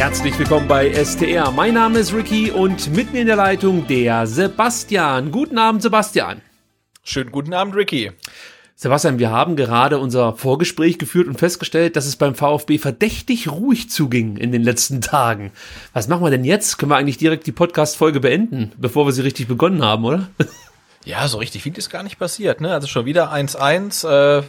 Herzlich 0.00 0.38
willkommen 0.38 0.66
bei 0.66 0.90
STR. 0.94 1.50
Mein 1.50 1.74
Name 1.74 1.98
ist 1.98 2.14
Ricky 2.14 2.50
und 2.50 2.90
mit 2.96 3.12
mir 3.12 3.20
in 3.20 3.26
der 3.26 3.36
Leitung 3.36 3.86
der 3.86 4.26
Sebastian. 4.26 5.30
Guten 5.30 5.58
Abend, 5.58 5.82
Sebastian. 5.82 6.40
Schönen 7.02 7.30
guten 7.30 7.52
Abend, 7.52 7.76
Ricky. 7.76 8.10
Sebastian, 8.76 9.18
wir 9.18 9.30
haben 9.30 9.56
gerade 9.56 9.98
unser 9.98 10.32
Vorgespräch 10.38 10.98
geführt 10.98 11.28
und 11.28 11.38
festgestellt, 11.38 11.96
dass 11.96 12.06
es 12.06 12.16
beim 12.16 12.34
VfB 12.34 12.78
verdächtig 12.78 13.50
ruhig 13.50 13.90
zuging 13.90 14.38
in 14.38 14.52
den 14.52 14.62
letzten 14.62 15.02
Tagen. 15.02 15.52
Was 15.92 16.08
machen 16.08 16.24
wir 16.24 16.30
denn 16.30 16.46
jetzt? 16.46 16.78
Können 16.78 16.92
wir 16.92 16.96
eigentlich 16.96 17.18
direkt 17.18 17.46
die 17.46 17.52
Podcast-Folge 17.52 18.20
beenden, 18.20 18.72
bevor 18.78 19.04
wir 19.04 19.12
sie 19.12 19.20
richtig 19.20 19.48
begonnen 19.48 19.84
haben, 19.84 20.06
oder? 20.06 20.30
Ja, 21.06 21.26
so 21.28 21.38
richtig 21.38 21.62
viel 21.62 21.76
ist 21.78 21.88
gar 21.88 22.02
nicht 22.02 22.18
passiert. 22.18 22.60
Ne? 22.60 22.74
Also 22.74 22.86
schon 22.86 23.06
wieder 23.06 23.32
1-1. 23.32 24.06
Äh, 24.06 24.42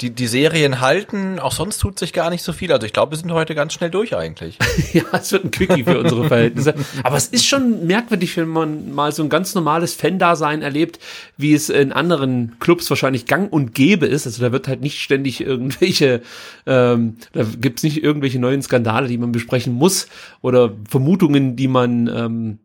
die, 0.00 0.10
die 0.10 0.28
Serien 0.28 0.80
halten. 0.80 1.40
Auch 1.40 1.50
sonst 1.50 1.78
tut 1.78 1.98
sich 1.98 2.12
gar 2.12 2.30
nicht 2.30 2.44
so 2.44 2.52
viel. 2.52 2.72
Also 2.72 2.86
ich 2.86 2.92
glaube, 2.92 3.12
wir 3.12 3.18
sind 3.18 3.32
heute 3.32 3.56
ganz 3.56 3.72
schnell 3.72 3.90
durch 3.90 4.14
eigentlich. 4.14 4.58
ja, 4.92 5.02
es 5.12 5.32
wird 5.32 5.44
ein 5.44 5.50
Quickie 5.50 5.82
für 5.82 5.98
unsere 5.98 6.28
Verhältnisse. 6.28 6.74
Aber 7.02 7.16
es 7.16 7.26
ist 7.26 7.46
schon 7.46 7.84
merkwürdig, 7.84 8.36
wenn 8.36 8.46
man 8.46 8.94
mal 8.94 9.10
so 9.10 9.24
ein 9.24 9.28
ganz 9.28 9.56
normales 9.56 9.94
Fan-Dasein 9.94 10.62
erlebt, 10.62 11.00
wie 11.36 11.52
es 11.52 11.68
in 11.68 11.90
anderen 11.90 12.60
Clubs 12.60 12.88
wahrscheinlich 12.90 13.26
gang 13.26 13.52
und 13.52 13.74
gäbe 13.74 14.06
ist. 14.06 14.24
Also 14.24 14.40
da 14.40 14.52
wird 14.52 14.68
halt 14.68 14.80
nicht 14.80 15.00
ständig 15.00 15.40
irgendwelche, 15.40 16.22
ähm, 16.66 17.16
da 17.32 17.42
gibt's 17.42 17.82
nicht 17.82 18.04
irgendwelche 18.04 18.38
neuen 18.38 18.62
Skandale, 18.62 19.08
die 19.08 19.18
man 19.18 19.32
besprechen 19.32 19.72
muss 19.72 20.06
oder 20.42 20.70
Vermutungen, 20.88 21.56
die 21.56 21.66
man 21.66 22.06
ähm, 22.06 22.58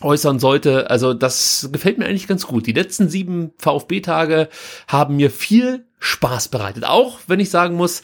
äußern 0.00 0.38
sollte. 0.38 0.90
Also 0.90 1.14
das 1.14 1.68
gefällt 1.72 1.98
mir 1.98 2.06
eigentlich 2.06 2.26
ganz 2.26 2.46
gut. 2.46 2.66
Die 2.66 2.72
letzten 2.72 3.08
sieben 3.08 3.52
VfB-Tage 3.58 4.48
haben 4.88 5.16
mir 5.16 5.30
viel 5.30 5.84
Spaß 5.98 6.48
bereitet. 6.48 6.84
Auch 6.84 7.20
wenn 7.26 7.40
ich 7.40 7.50
sagen 7.50 7.76
muss, 7.76 8.02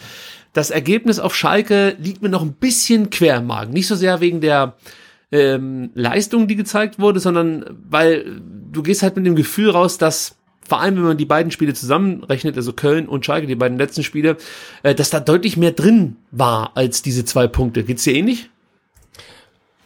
das 0.52 0.70
Ergebnis 0.70 1.18
auf 1.18 1.34
Schalke 1.34 1.96
liegt 2.00 2.22
mir 2.22 2.28
noch 2.28 2.42
ein 2.42 2.54
bisschen 2.54 3.10
quer 3.10 3.38
im 3.38 3.46
Magen. 3.46 3.72
Nicht 3.72 3.86
so 3.86 3.94
sehr 3.94 4.20
wegen 4.20 4.40
der 4.40 4.74
ähm, 5.30 5.90
Leistung, 5.94 6.48
die 6.48 6.56
gezeigt 6.56 6.98
wurde, 6.98 7.20
sondern 7.20 7.64
weil 7.88 8.40
du 8.72 8.82
gehst 8.82 9.02
halt 9.02 9.16
mit 9.16 9.26
dem 9.26 9.36
Gefühl 9.36 9.70
raus, 9.70 9.98
dass 9.98 10.36
vor 10.66 10.80
allem 10.80 10.96
wenn 10.96 11.02
man 11.02 11.16
die 11.16 11.24
beiden 11.24 11.50
Spiele 11.50 11.74
zusammenrechnet, 11.74 12.56
also 12.56 12.72
Köln 12.72 13.08
und 13.08 13.24
Schalke, 13.24 13.46
die 13.46 13.56
beiden 13.56 13.78
letzten 13.78 14.04
Spiele, 14.04 14.36
äh, 14.82 14.94
dass 14.94 15.10
da 15.10 15.20
deutlich 15.20 15.56
mehr 15.56 15.72
drin 15.72 16.16
war 16.30 16.72
als 16.76 17.02
diese 17.02 17.24
zwei 17.24 17.48
Punkte. 17.48 17.84
Geht's 17.84 18.04
dir 18.04 18.14
ähnlich? 18.14 18.49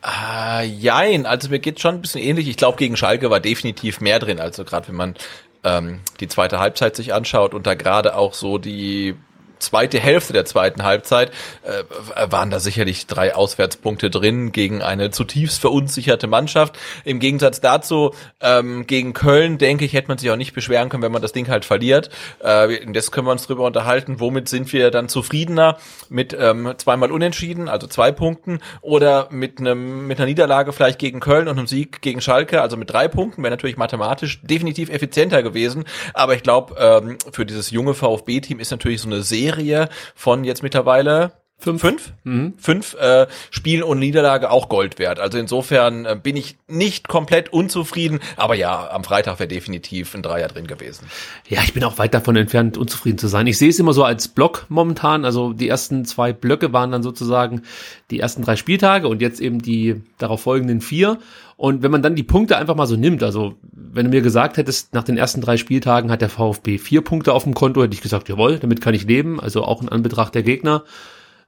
Äh, 0.04 0.66
jein, 0.66 1.24
also 1.24 1.48
mir 1.48 1.60
geht's 1.60 1.80
schon 1.80 1.96
ein 1.96 2.00
bisschen 2.02 2.20
ähnlich. 2.20 2.48
Ich 2.48 2.56
glaube, 2.56 2.76
gegen 2.76 2.96
Schalke 2.96 3.30
war 3.30 3.40
definitiv 3.40 4.00
mehr 4.00 4.18
drin. 4.18 4.38
Also 4.38 4.64
gerade 4.64 4.88
wenn 4.88 4.96
man 4.96 5.14
ähm, 5.62 6.00
die 6.20 6.28
zweite 6.28 6.58
Halbzeit 6.60 6.94
sich 6.94 7.14
anschaut 7.14 7.54
und 7.54 7.66
da 7.66 7.74
gerade 7.74 8.16
auch 8.16 8.34
so 8.34 8.58
die 8.58 9.16
zweite 9.64 9.98
Hälfte 9.98 10.32
der 10.32 10.44
zweiten 10.44 10.82
Halbzeit 10.82 11.30
äh, 11.62 11.84
waren 12.30 12.50
da 12.50 12.60
sicherlich 12.60 13.06
drei 13.06 13.34
Auswärtspunkte 13.34 14.10
drin 14.10 14.52
gegen 14.52 14.82
eine 14.82 15.10
zutiefst 15.10 15.60
verunsicherte 15.60 16.26
Mannschaft. 16.26 16.78
Im 17.04 17.18
Gegensatz 17.18 17.60
dazu 17.60 18.14
ähm, 18.40 18.86
gegen 18.86 19.12
Köln, 19.12 19.58
denke 19.58 19.84
ich, 19.84 19.92
hätte 19.92 20.08
man 20.08 20.18
sich 20.18 20.30
auch 20.30 20.36
nicht 20.36 20.54
beschweren 20.54 20.88
können, 20.88 21.02
wenn 21.02 21.12
man 21.12 21.22
das 21.22 21.32
Ding 21.32 21.48
halt 21.48 21.64
verliert. 21.64 22.10
Äh, 22.40 22.92
das 22.92 23.10
können 23.10 23.26
wir 23.26 23.32
uns 23.32 23.46
drüber 23.46 23.64
unterhalten. 23.64 24.20
Womit 24.20 24.48
sind 24.48 24.72
wir 24.72 24.90
dann 24.90 25.08
zufriedener? 25.08 25.78
Mit 26.08 26.36
ähm, 26.38 26.74
zweimal 26.76 27.10
Unentschieden, 27.10 27.68
also 27.68 27.86
zwei 27.86 28.12
Punkten, 28.12 28.60
oder 28.80 29.28
mit 29.30 29.58
einem 29.58 30.06
mit 30.06 30.18
einer 30.18 30.26
Niederlage 30.26 30.72
vielleicht 30.72 30.98
gegen 30.98 31.20
Köln 31.20 31.48
und 31.48 31.58
einem 31.58 31.66
Sieg 31.66 32.02
gegen 32.02 32.20
Schalke, 32.20 32.60
also 32.60 32.76
mit 32.76 32.92
drei 32.92 33.08
Punkten, 33.08 33.42
wäre 33.42 33.50
natürlich 33.50 33.76
mathematisch 33.76 34.40
definitiv 34.42 34.90
effizienter 34.90 35.42
gewesen. 35.42 35.84
Aber 36.12 36.34
ich 36.34 36.42
glaube, 36.42 36.74
ähm, 36.78 37.18
für 37.32 37.46
dieses 37.46 37.70
junge 37.70 37.94
VfB-Team 37.94 38.60
ist 38.60 38.70
natürlich 38.70 39.00
so 39.00 39.08
eine 39.08 39.22
Serie 39.22 39.53
Serie 39.54 39.88
von 40.14 40.44
jetzt 40.44 40.62
mittlerweile 40.62 41.32
Fünf, 41.56 41.80
fünf, 41.80 42.12
mhm. 42.24 42.54
fünf 42.58 42.94
äh, 42.94 43.26
Spielen 43.50 43.84
und 43.84 43.98
Niederlage 44.00 44.50
auch 44.50 44.68
Gold 44.68 44.98
wert. 44.98 45.18
Also 45.18 45.38
insofern 45.38 46.04
äh, 46.04 46.18
bin 46.20 46.36
ich 46.36 46.58
nicht 46.66 47.08
komplett 47.08 47.52
unzufrieden, 47.52 48.18
aber 48.36 48.54
ja, 48.54 48.90
am 48.90 49.02
Freitag 49.04 49.38
wäre 49.38 49.48
definitiv 49.48 50.14
ein 50.14 50.22
Dreier 50.22 50.48
drin 50.48 50.66
gewesen. 50.66 51.06
Ja, 51.48 51.60
ich 51.62 51.72
bin 51.72 51.84
auch 51.84 51.96
weit 51.96 52.12
davon 52.12 52.36
entfernt, 52.36 52.76
unzufrieden 52.76 53.18
zu 53.18 53.28
sein. 53.28 53.46
Ich 53.46 53.56
sehe 53.56 53.70
es 53.70 53.78
immer 53.78 53.94
so 53.94 54.04
als 54.04 54.28
Block 54.28 54.66
momentan. 54.68 55.24
Also 55.24 55.54
die 55.54 55.68
ersten 55.68 56.04
zwei 56.04 56.34
Blöcke 56.34 56.72
waren 56.74 56.90
dann 56.90 57.04
sozusagen 57.04 57.62
die 58.10 58.20
ersten 58.20 58.42
drei 58.42 58.56
Spieltage 58.56 59.08
und 59.08 59.22
jetzt 59.22 59.40
eben 59.40 59.62
die 59.62 60.02
darauf 60.18 60.42
folgenden 60.42 60.82
vier. 60.82 61.18
Und 61.56 61.82
wenn 61.82 61.90
man 61.90 62.02
dann 62.02 62.16
die 62.16 62.22
Punkte 62.22 62.56
einfach 62.56 62.74
mal 62.74 62.86
so 62.86 62.96
nimmt, 62.96 63.22
also 63.22 63.54
wenn 63.72 64.06
du 64.06 64.10
mir 64.10 64.22
gesagt 64.22 64.56
hättest, 64.56 64.92
nach 64.92 65.04
den 65.04 65.16
ersten 65.16 65.40
drei 65.40 65.56
Spieltagen 65.56 66.10
hat 66.10 66.20
der 66.20 66.28
VfB 66.28 66.78
vier 66.78 67.02
Punkte 67.02 67.32
auf 67.32 67.44
dem 67.44 67.54
Konto, 67.54 67.82
hätte 67.82 67.94
ich 67.94 68.02
gesagt, 68.02 68.28
jawohl, 68.28 68.58
damit 68.58 68.80
kann 68.80 68.94
ich 68.94 69.04
leben, 69.04 69.40
also 69.40 69.64
auch 69.64 69.80
in 69.80 69.88
Anbetracht 69.88 70.34
der 70.34 70.42
Gegner. 70.42 70.84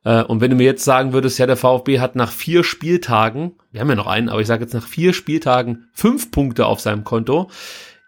Äh, 0.05 0.23
und 0.23 0.41
wenn 0.41 0.51
du 0.51 0.57
mir 0.57 0.65
jetzt 0.65 0.85
sagen 0.85 1.13
würdest, 1.13 1.39
ja, 1.39 1.47
der 1.47 1.57
VfB 1.57 1.99
hat 1.99 2.15
nach 2.15 2.31
vier 2.31 2.63
Spieltagen, 2.63 3.53
wir 3.73 3.81
haben 3.81 3.89
ja 3.89 3.97
noch 3.97 4.07
einen, 4.07 4.29
aber 4.29 4.41
ich 4.41 4.47
sage 4.47 4.63
jetzt 4.63 4.75
nach 4.75 4.87
vier 4.87 5.13
Spieltagen 5.13 5.89
fünf 5.93 6.31
Punkte 6.31 6.67
auf 6.67 6.81
seinem 6.81 7.03
Konto, 7.03 7.51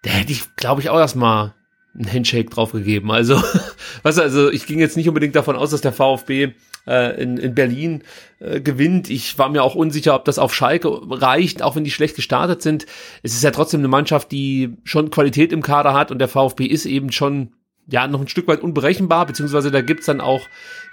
da 0.02 0.10
hätte 0.10 0.30
ich, 0.30 0.54
glaube 0.54 0.80
ich, 0.80 0.90
auch 0.90 0.98
erstmal 0.98 1.54
einen 1.94 2.12
Handshake 2.12 2.50
drauf 2.50 2.70
gegeben. 2.70 3.10
Also, 3.10 3.42
was 4.04 4.18
also, 4.18 4.50
ich 4.50 4.66
ging 4.66 4.78
jetzt 4.78 4.96
nicht 4.96 5.08
unbedingt 5.08 5.34
davon 5.34 5.56
aus, 5.56 5.70
dass 5.70 5.80
der 5.80 5.92
VfB 5.92 6.52
äh, 6.88 7.22
in, 7.22 7.36
in 7.36 7.54
Berlin 7.54 8.02
äh, 8.40 8.60
gewinnt. 8.60 9.10
Ich 9.10 9.38
war 9.38 9.48
mir 9.48 9.62
auch 9.62 9.74
unsicher, 9.74 10.14
ob 10.14 10.24
das 10.24 10.38
auf 10.38 10.54
Schalke 10.54 10.88
reicht, 11.10 11.62
auch 11.62 11.76
wenn 11.76 11.84
die 11.84 11.90
schlecht 11.90 12.16
gestartet 12.16 12.62
sind. 12.62 12.86
Es 13.22 13.34
ist 13.34 13.44
ja 13.44 13.50
trotzdem 13.50 13.80
eine 13.80 13.88
Mannschaft, 13.88 14.32
die 14.32 14.76
schon 14.84 15.10
Qualität 15.10 15.52
im 15.52 15.62
Kader 15.62 15.92
hat 15.92 16.10
und 16.10 16.18
der 16.18 16.28
VfB 16.28 16.64
ist 16.64 16.86
eben 16.86 17.12
schon 17.12 17.52
ja 17.90 18.06
noch 18.06 18.20
ein 18.20 18.28
Stück 18.28 18.48
weit 18.48 18.60
unberechenbar, 18.60 19.26
beziehungsweise 19.26 19.70
da 19.70 19.80
gibt's 19.80 20.06
dann 20.06 20.20
auch 20.20 20.46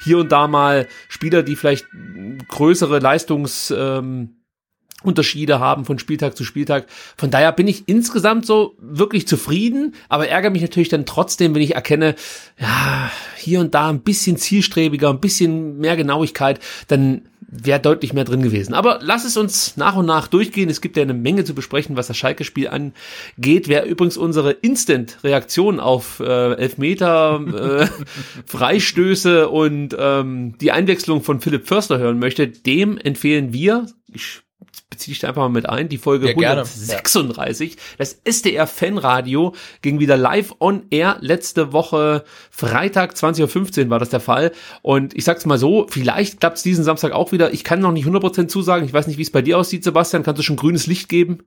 hier 0.03 0.17
und 0.17 0.31
da 0.31 0.47
mal 0.47 0.87
Spieler, 1.09 1.43
die 1.43 1.55
vielleicht 1.55 1.85
größere 2.47 2.99
Leistungs 2.99 3.73
ähm, 3.75 4.37
Unterschiede 5.05 5.59
haben 5.59 5.85
von 5.85 5.99
Spieltag 5.99 6.35
zu 6.35 6.43
Spieltag. 6.43 6.87
Von 7.17 7.31
daher 7.31 7.51
bin 7.51 7.67
ich 7.67 7.83
insgesamt 7.87 8.45
so 8.45 8.75
wirklich 8.79 9.27
zufrieden, 9.27 9.95
aber 10.09 10.27
ärgere 10.27 10.51
mich 10.51 10.61
natürlich 10.61 10.89
dann 10.89 11.05
trotzdem, 11.05 11.55
wenn 11.55 11.61
ich 11.61 11.75
erkenne, 11.75 12.15
ja, 12.59 13.11
hier 13.37 13.59
und 13.59 13.75
da 13.75 13.89
ein 13.89 14.01
bisschen 14.01 14.37
zielstrebiger, 14.37 15.09
ein 15.09 15.19
bisschen 15.19 15.77
mehr 15.77 15.95
Genauigkeit, 15.95 16.59
dann 16.87 17.21
wäre 17.63 17.79
deutlich 17.79 18.13
mehr 18.13 18.23
drin 18.23 18.41
gewesen. 18.41 18.73
Aber 18.73 18.99
lass 19.01 19.25
es 19.25 19.37
uns 19.37 19.77
nach 19.77 19.95
und 19.95 20.05
nach 20.05 20.27
durchgehen. 20.27 20.69
Es 20.69 20.81
gibt 20.81 20.97
ja 20.97 21.03
eine 21.03 21.13
Menge 21.13 21.43
zu 21.43 21.53
besprechen, 21.53 21.95
was 21.95 22.07
das 22.07 22.17
Schalke-Spiel 22.17 22.67
angeht. 22.67 23.67
Wer 23.67 23.85
übrigens 23.85 24.17
unsere 24.17 24.51
Instant-Reaktion 24.51 25.79
auf 25.79 26.19
äh, 26.19 26.53
Elfmeter, 26.53 27.41
äh, 27.53 27.87
Freistöße 28.45 29.49
und 29.49 29.95
ähm, 29.97 30.57
die 30.59 30.71
Einwechslung 30.71 31.21
von 31.23 31.39
Philipp 31.39 31.67
Förster 31.67 31.97
hören 31.97 32.19
möchte, 32.19 32.47
dem 32.47 32.97
empfehlen 32.97 33.53
wir, 33.53 33.85
ich 34.11 34.41
beziehe 34.95 35.13
ich 35.13 35.19
da 35.19 35.27
einfach 35.27 35.41
mal 35.41 35.49
mit 35.49 35.67
ein, 35.67 35.89
die 35.89 35.97
Folge 35.97 36.27
ja, 36.27 36.51
136. 36.51 37.73
Ja. 37.73 37.77
Das 37.97 38.21
SDR 38.23 38.65
Fanradio 38.65 39.53
ging 39.81 39.99
wieder 39.99 40.15
live 40.15 40.55
on 40.59 40.83
air 40.89 41.17
letzte 41.19 41.73
Woche 41.73 42.23
Freitag 42.49 43.13
20.15 43.13 43.83
Uhr 43.83 43.89
war 43.89 43.99
das 43.99 44.09
der 44.09 44.21
Fall. 44.21 44.53
Und 44.81 45.13
ich 45.13 45.25
sag's 45.25 45.45
mal 45.45 45.57
so, 45.57 45.85
vielleicht 45.89 46.39
klappt's 46.39 46.63
diesen 46.63 46.85
Samstag 46.85 47.11
auch 47.11 47.33
wieder. 47.33 47.53
Ich 47.53 47.65
kann 47.65 47.81
noch 47.81 47.91
nicht 47.91 48.07
100% 48.07 48.47
zusagen. 48.47 48.85
Ich 48.85 48.93
weiß 48.93 49.07
nicht, 49.07 49.17
wie 49.17 49.23
es 49.23 49.31
bei 49.31 49.41
dir 49.41 49.57
aussieht, 49.59 49.83
Sebastian. 49.83 50.23
Kannst 50.23 50.39
du 50.39 50.43
schon 50.43 50.55
grünes 50.55 50.87
Licht 50.87 51.09
geben? 51.09 51.39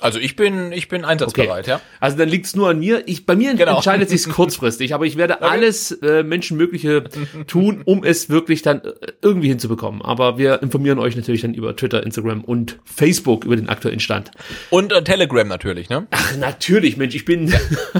Also 0.00 0.18
ich 0.18 0.34
bin, 0.36 0.72
ich 0.72 0.88
bin 0.88 1.04
einsatzbereit, 1.04 1.64
Okay. 1.64 1.70
ja. 1.72 1.80
Also 2.00 2.16
dann 2.16 2.28
liegt's 2.28 2.56
nur 2.56 2.70
an 2.70 2.78
mir. 2.80 3.02
Ich, 3.06 3.24
bei 3.26 3.36
mir 3.36 3.54
Genau. 3.54 3.76
entscheidet 3.76 4.08
sich's 4.08 4.28
kurzfristig, 4.28 4.94
aber 4.94 5.04
ich 5.06 5.16
werde 5.16 5.42
alles 5.42 5.92
äh, 5.92 6.22
Menschenmögliche 6.24 7.04
tun, 7.46 7.82
um 7.84 8.02
es 8.02 8.28
wirklich 8.30 8.62
dann 8.62 8.80
äh, 8.80 8.92
irgendwie 9.20 9.48
hinzubekommen. 9.48 10.02
Aber 10.02 10.38
wir 10.38 10.60
informieren 10.62 10.98
euch 10.98 11.14
natürlich 11.14 11.42
dann 11.42 11.54
über 11.54 11.76
Twitter, 11.76 12.02
Instagram 12.04 12.42
und 12.42 12.78
Facebook 12.84 13.44
über 13.44 13.54
den 13.54 13.68
aktuellen 13.68 14.00
Stand. 14.00 14.30
Und 14.70 14.92
äh, 14.92 15.04
Telegram 15.04 15.46
natürlich, 15.46 15.88
ne? 15.88 16.06
Ach, 16.10 16.36
natürlich, 16.38 16.96
Mensch, 16.96 17.14
ich 17.14 17.24
bin, 17.26 17.52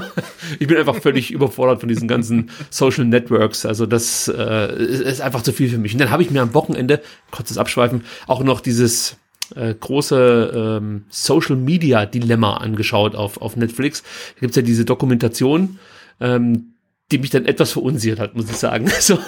ich 0.59 0.67
bin 0.67 0.77
einfach 0.79 0.97
völlig 0.97 1.31
überfordert 1.31 1.81
von 1.81 1.89
diesen 1.89 2.09
ganzen 2.09 2.50
Social 2.71 3.05
Networks. 3.05 3.65
Also 3.67 3.87
das 3.87 4.27
äh, 4.29 4.75
ist, 4.83 5.00
ist 5.03 5.21
einfach 5.21 5.43
zu 5.43 5.53
viel 5.53 5.69
für 5.69 5.79
mich. 5.79 5.93
Und 5.93 6.00
dann 6.00 6.11
habe 6.11 6.23
ich 6.23 6.31
mir 6.31 6.43
am 6.43 6.55
Wochenende, 6.55 7.00
kurzes 7.31 7.59
Abschweifen, 7.59 8.05
auch 8.27 8.43
noch 8.43 8.61
dieses 8.61 9.19
äh, 9.54 9.75
große 9.75 10.78
ähm, 10.81 11.04
Social 11.08 11.56
Media 11.56 12.06
Dilemma 12.06 12.56
angeschaut 12.56 13.14
auf, 13.14 13.40
auf 13.40 13.56
Netflix. 13.56 14.02
Da 14.34 14.40
gibt's 14.40 14.56
ja 14.56 14.62
diese 14.62 14.84
Dokumentation, 14.84 15.78
ähm, 16.20 16.75
die 17.10 17.19
mich 17.19 17.31
dann 17.31 17.46
etwas 17.46 17.72
verunsichert 17.72 18.19
hat, 18.19 18.34
muss 18.34 18.50
ich 18.50 18.56
sagen. 18.56 18.90
So, 19.00 19.19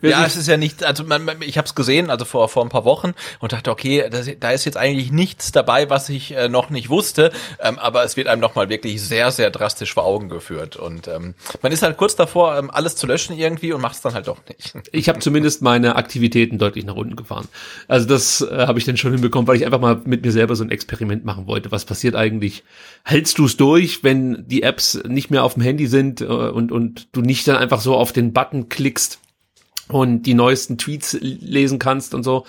wer 0.00 0.10
Ja, 0.10 0.26
es 0.26 0.36
ist 0.36 0.48
ja 0.48 0.56
nicht, 0.56 0.84
also 0.84 1.04
man, 1.04 1.24
man, 1.24 1.42
ich 1.42 1.58
habe 1.58 1.66
es 1.66 1.74
gesehen, 1.74 2.10
also 2.10 2.24
vor 2.24 2.48
vor 2.48 2.62
ein 2.64 2.68
paar 2.68 2.84
Wochen 2.84 3.12
und 3.38 3.52
dachte, 3.52 3.70
okay, 3.70 4.08
das, 4.10 4.28
da 4.38 4.50
ist 4.50 4.64
jetzt 4.64 4.76
eigentlich 4.76 5.12
nichts 5.12 5.52
dabei, 5.52 5.90
was 5.90 6.08
ich 6.08 6.34
äh, 6.34 6.48
noch 6.48 6.70
nicht 6.70 6.88
wusste, 6.88 7.32
ähm, 7.60 7.78
aber 7.78 8.04
es 8.04 8.16
wird 8.16 8.26
einem 8.28 8.40
nochmal 8.40 8.68
wirklich 8.68 9.02
sehr, 9.02 9.30
sehr 9.30 9.50
drastisch 9.50 9.94
vor 9.94 10.04
Augen 10.04 10.28
geführt 10.28 10.76
und 10.76 11.08
ähm, 11.08 11.34
man 11.62 11.72
ist 11.72 11.82
halt 11.82 11.96
kurz 11.96 12.16
davor, 12.16 12.56
ähm, 12.58 12.70
alles 12.70 12.96
zu 12.96 13.06
löschen 13.06 13.36
irgendwie 13.36 13.72
und 13.72 13.80
macht 13.80 13.96
es 13.96 14.00
dann 14.00 14.14
halt 14.14 14.28
doch 14.28 14.38
nicht. 14.48 14.74
ich 14.92 15.08
habe 15.08 15.18
zumindest 15.20 15.62
meine 15.62 15.96
Aktivitäten 15.96 16.58
deutlich 16.58 16.84
nach 16.84 16.96
unten 16.96 17.16
gefahren. 17.16 17.48
Also 17.88 18.06
das 18.06 18.40
äh, 18.40 18.66
habe 18.66 18.78
ich 18.78 18.84
dann 18.84 18.96
schon 18.96 19.12
hinbekommen, 19.12 19.46
weil 19.46 19.56
ich 19.56 19.64
einfach 19.64 19.80
mal 19.80 20.00
mit 20.04 20.24
mir 20.24 20.32
selber 20.32 20.56
so 20.56 20.64
ein 20.64 20.70
Experiment 20.70 21.24
machen 21.24 21.46
wollte. 21.46 21.70
Was 21.70 21.84
passiert 21.84 22.14
eigentlich? 22.14 22.64
Hältst 23.04 23.38
du 23.38 23.46
es 23.46 23.56
durch, 23.56 24.02
wenn 24.02 24.44
die 24.46 24.62
Apps 24.62 25.00
nicht 25.06 25.30
mehr 25.30 25.44
auf 25.44 25.54
dem 25.54 25.62
Handy 25.62 25.86
sind 25.86 26.20
äh, 26.20 26.24
und, 26.24 26.72
und 26.72 27.08
du 27.12 27.20
nicht 27.20 27.46
dann 27.48 27.56
einfach 27.56 27.80
so 27.80 27.96
auf 27.96 28.12
den 28.12 28.32
Button 28.32 28.68
klickst 28.68 29.20
und 29.90 30.22
die 30.22 30.34
neuesten 30.34 30.78
Tweets 30.78 31.16
lesen 31.20 31.78
kannst 31.78 32.14
und 32.14 32.22
so? 32.22 32.46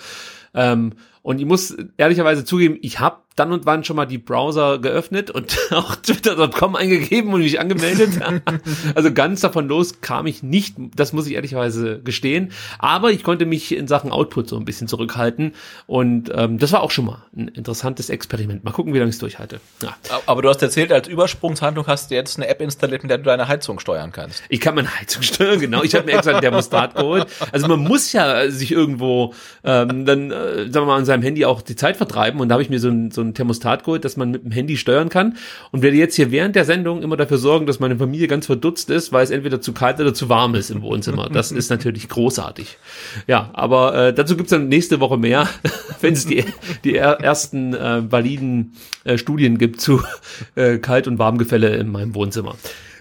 Ähm, 0.54 0.92
und 1.22 1.38
ich 1.38 1.46
muss 1.46 1.76
ehrlicherweise 1.96 2.44
zugeben, 2.44 2.78
ich 2.82 3.00
habe 3.00 3.21
dann 3.36 3.52
und 3.52 3.66
wann 3.66 3.84
schon 3.84 3.96
mal 3.96 4.06
die 4.06 4.18
Browser 4.18 4.78
geöffnet 4.78 5.30
und 5.30 5.56
auch 5.70 5.96
twitter.com 5.96 6.76
eingegeben 6.76 7.32
und 7.32 7.40
mich 7.40 7.60
angemeldet. 7.60 8.20
also 8.94 9.12
ganz 9.12 9.40
davon 9.40 9.68
los 9.68 10.00
kam 10.00 10.26
ich 10.26 10.42
nicht, 10.42 10.76
das 10.94 11.12
muss 11.12 11.26
ich 11.26 11.34
ehrlicherweise 11.34 12.00
gestehen. 12.00 12.52
Aber 12.78 13.10
ich 13.10 13.24
konnte 13.24 13.46
mich 13.46 13.74
in 13.74 13.88
Sachen 13.88 14.12
Output 14.12 14.48
so 14.48 14.56
ein 14.56 14.64
bisschen 14.64 14.88
zurückhalten. 14.88 15.54
Und 15.86 16.30
ähm, 16.34 16.58
das 16.58 16.72
war 16.72 16.82
auch 16.82 16.90
schon 16.90 17.06
mal 17.06 17.22
ein 17.36 17.48
interessantes 17.48 18.10
Experiment. 18.10 18.64
Mal 18.64 18.72
gucken, 18.72 18.94
wie 18.94 18.98
lange 18.98 19.08
ich 19.08 19.16
es 19.16 19.20
durchhalte. 19.20 19.60
Ja. 19.82 19.96
Aber 20.26 20.42
du 20.42 20.48
hast 20.48 20.62
erzählt, 20.62 20.92
als 20.92 21.08
Übersprungshandlung 21.08 21.86
hast 21.86 22.10
du 22.10 22.14
jetzt 22.14 22.36
eine 22.36 22.48
App 22.48 22.60
installiert, 22.60 23.02
mit 23.02 23.10
der 23.10 23.18
du 23.18 23.24
deine 23.24 23.48
Heizung 23.48 23.78
steuern 23.78 24.12
kannst. 24.12 24.42
Ich 24.48 24.60
kann 24.60 24.74
meine 24.74 24.94
Heizung 25.00 25.22
steuern, 25.22 25.60
genau. 25.60 25.82
Ich 25.82 25.94
habe 25.94 26.04
mir 26.04 26.12
extra 26.12 26.34
ein 26.34 26.40
Thermostat 26.40 26.94
geholt. 26.96 27.26
Also 27.50 27.68
man 27.68 27.80
muss 27.80 28.12
ja 28.12 28.50
sich 28.50 28.72
irgendwo 28.72 29.34
ähm, 29.64 30.04
dann, 30.04 30.30
äh, 30.30 30.64
sagen 30.64 30.72
wir 30.72 30.86
mal, 30.86 30.98
an 30.98 31.04
seinem 31.04 31.22
Handy 31.22 31.44
auch 31.44 31.62
die 31.62 31.76
Zeit 31.76 31.96
vertreiben. 31.96 32.40
Und 32.40 32.48
da 32.48 32.54
habe 32.54 32.62
ich 32.62 32.70
mir 32.70 32.80
so 32.80 32.88
ein, 32.88 33.10
so 33.10 33.21
ein 33.22 33.34
Thermostat 33.34 33.84
geholt, 33.84 34.04
dass 34.04 34.16
man 34.16 34.30
mit 34.30 34.44
dem 34.44 34.50
Handy 34.52 34.76
steuern 34.76 35.08
kann. 35.08 35.36
Und 35.70 35.82
werde 35.82 35.96
jetzt 35.96 36.16
hier 36.16 36.30
während 36.30 36.56
der 36.56 36.64
Sendung 36.64 37.02
immer 37.02 37.16
dafür 37.16 37.38
sorgen, 37.38 37.66
dass 37.66 37.80
meine 37.80 37.96
Familie 37.96 38.28
ganz 38.28 38.46
verdutzt 38.46 38.90
ist, 38.90 39.12
weil 39.12 39.24
es 39.24 39.30
entweder 39.30 39.60
zu 39.60 39.72
kalt 39.72 40.00
oder 40.00 40.14
zu 40.14 40.28
warm 40.28 40.54
ist 40.54 40.70
im 40.70 40.82
Wohnzimmer. 40.82 41.28
Das 41.30 41.52
ist 41.52 41.70
natürlich 41.70 42.08
großartig. 42.08 42.78
Ja, 43.26 43.50
aber 43.52 44.08
äh, 44.08 44.14
dazu 44.14 44.36
gibt's 44.36 44.50
dann 44.50 44.68
nächste 44.68 45.00
Woche 45.00 45.16
mehr, 45.18 45.48
wenn 46.00 46.14
es 46.14 46.26
die, 46.26 46.44
die 46.84 46.96
er 46.96 47.20
ersten 47.20 47.74
äh, 47.74 48.10
validen 48.10 48.74
äh, 49.04 49.18
Studien 49.18 49.58
gibt 49.58 49.80
zu 49.80 50.02
äh, 50.54 50.78
Kalt- 50.78 51.06
und 51.06 51.18
Warmgefälle 51.18 51.76
in 51.76 51.90
meinem 51.90 52.14
Wohnzimmer. 52.14 52.56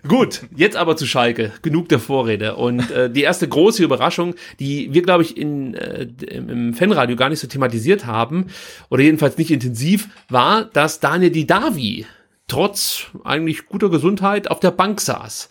Gut, 0.07 0.41
jetzt 0.55 0.75
aber 0.75 0.97
zu 0.97 1.05
Schalke. 1.05 1.51
Genug 1.61 1.89
der 1.89 1.99
Vorrede. 1.99 2.55
Und 2.55 2.89
äh, 2.91 3.09
die 3.09 3.21
erste 3.21 3.47
große 3.47 3.83
Überraschung, 3.83 4.35
die 4.59 4.93
wir, 4.93 5.03
glaube 5.03 5.23
ich, 5.23 5.37
in, 5.37 5.75
äh, 5.75 6.07
im 6.27 6.73
Fanradio 6.73 7.15
gar 7.15 7.29
nicht 7.29 7.39
so 7.39 7.47
thematisiert 7.47 8.05
haben, 8.05 8.47
oder 8.89 9.03
jedenfalls 9.03 9.37
nicht 9.37 9.51
intensiv, 9.51 10.07
war, 10.29 10.65
dass 10.65 10.99
Daniel 10.99 11.31
Didavi 11.31 12.05
trotz 12.47 13.07
eigentlich 13.23 13.67
guter 13.67 13.89
Gesundheit 13.89 14.49
auf 14.49 14.59
der 14.59 14.71
Bank 14.71 14.99
saß. 14.99 15.49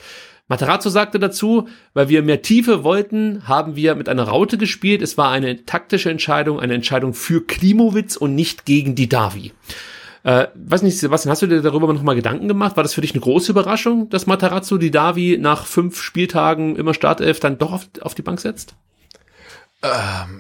Materazzo 0.48 0.90
sagte 0.90 1.20
dazu, 1.20 1.68
weil 1.94 2.08
wir 2.08 2.22
mehr 2.22 2.42
Tiefe 2.42 2.82
wollten, 2.82 3.46
haben 3.46 3.76
wir 3.76 3.94
mit 3.94 4.08
einer 4.08 4.24
Raute 4.24 4.58
gespielt. 4.58 5.00
Es 5.00 5.16
war 5.16 5.30
eine 5.30 5.64
taktische 5.64 6.10
Entscheidung, 6.10 6.58
eine 6.58 6.74
Entscheidung 6.74 7.14
für 7.14 7.46
Klimowitz 7.46 8.16
und 8.16 8.34
nicht 8.34 8.64
gegen 8.64 8.96
Didavi. 8.96 9.52
Äh, 10.22 10.48
weiß 10.54 10.82
nicht, 10.82 10.98
Sebastian, 10.98 11.30
hast 11.30 11.42
du 11.42 11.46
dir 11.46 11.62
darüber 11.62 11.92
noch 11.92 12.02
mal 12.02 12.14
Gedanken 12.14 12.48
gemacht? 12.48 12.76
War 12.76 12.82
das 12.82 12.94
für 12.94 13.00
dich 13.00 13.12
eine 13.12 13.22
große 13.22 13.52
Überraschung, 13.52 14.10
dass 14.10 14.26
Matarazzo 14.26 14.76
die 14.76 14.90
Davi 14.90 15.38
nach 15.40 15.66
fünf 15.66 16.00
Spieltagen 16.00 16.76
immer 16.76 16.94
Startelf 16.94 17.40
dann 17.40 17.58
doch 17.58 17.72
auf, 17.72 17.88
auf 18.02 18.14
die 18.14 18.22
Bank 18.22 18.40
setzt? 18.40 18.74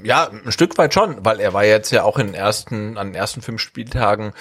Ja, 0.02 0.28
ein 0.28 0.52
Stück 0.52 0.76
weit 0.76 0.92
schon, 0.92 1.24
weil 1.24 1.40
er 1.40 1.54
war 1.54 1.64
jetzt 1.64 1.90
ja 1.92 2.02
auch 2.02 2.18
in 2.18 2.26
den 2.26 2.34
ersten, 2.34 2.98
an 2.98 3.08
den 3.08 3.14
ersten 3.14 3.40
fünf 3.40 3.62
Spieltagen 3.62 4.34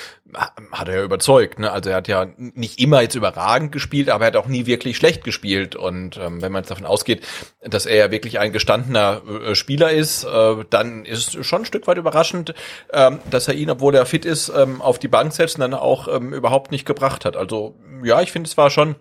hat 0.72 0.88
er 0.88 0.98
ja 0.98 1.04
überzeugt, 1.04 1.60
ne? 1.60 1.72
Also 1.72 1.90
er 1.90 1.98
hat 1.98 2.08
ja 2.08 2.28
nicht 2.38 2.80
immer 2.80 3.02
jetzt 3.02 3.16
überragend 3.16 3.72
gespielt, 3.72 4.10
aber 4.10 4.26
er 4.26 4.28
hat 4.28 4.36
auch 4.36 4.48
nie 4.48 4.66
wirklich 4.66 4.98
schlecht 4.98 5.24
gespielt. 5.24 5.76
Und 5.76 6.18
ähm, 6.18 6.42
wenn 6.42 6.52
man 6.52 6.62
jetzt 6.62 6.72
davon 6.72 6.86
ausgeht, 6.86 7.26
dass 7.62 7.86
er 7.86 7.96
ja 7.96 8.12
wirklich 8.12 8.40
ein 8.40 8.52
gestandener 8.52 9.22
äh, 9.28 9.56
Spieler 9.56 9.92
ist, 9.92 10.24
äh, 10.24 10.56
dann 10.70 11.06
ist 11.06 11.36
es 11.36 11.46
schon 11.46 11.64
ein 11.64 11.66
Stück 11.66 11.88
weit 11.88 11.98
überraschend, 11.98 12.54
ähm, 12.94 13.20
dass 13.30 13.48
er 13.48 13.56
ihn, 13.56 13.70
obwohl 13.70 13.96
er 13.96 14.06
fit 14.06 14.26
ist, 14.26 14.50
ähm, 14.50 14.82
auf 14.82 15.00
die 15.00 15.08
Bank 15.08 15.34
setzt 15.34 15.56
und 15.56 15.62
dann 15.62 15.74
auch 15.74 16.08
ähm, 16.08 16.34
überhaupt 16.34 16.72
nicht 16.72 16.86
gebracht 16.86 17.26
hat. 17.26 17.36
Also 17.36 17.76
ja, 18.04 18.22
ich 18.22 18.32
finde, 18.32 18.48
es 18.48 18.58
war 18.58 18.70
schon 18.70 18.96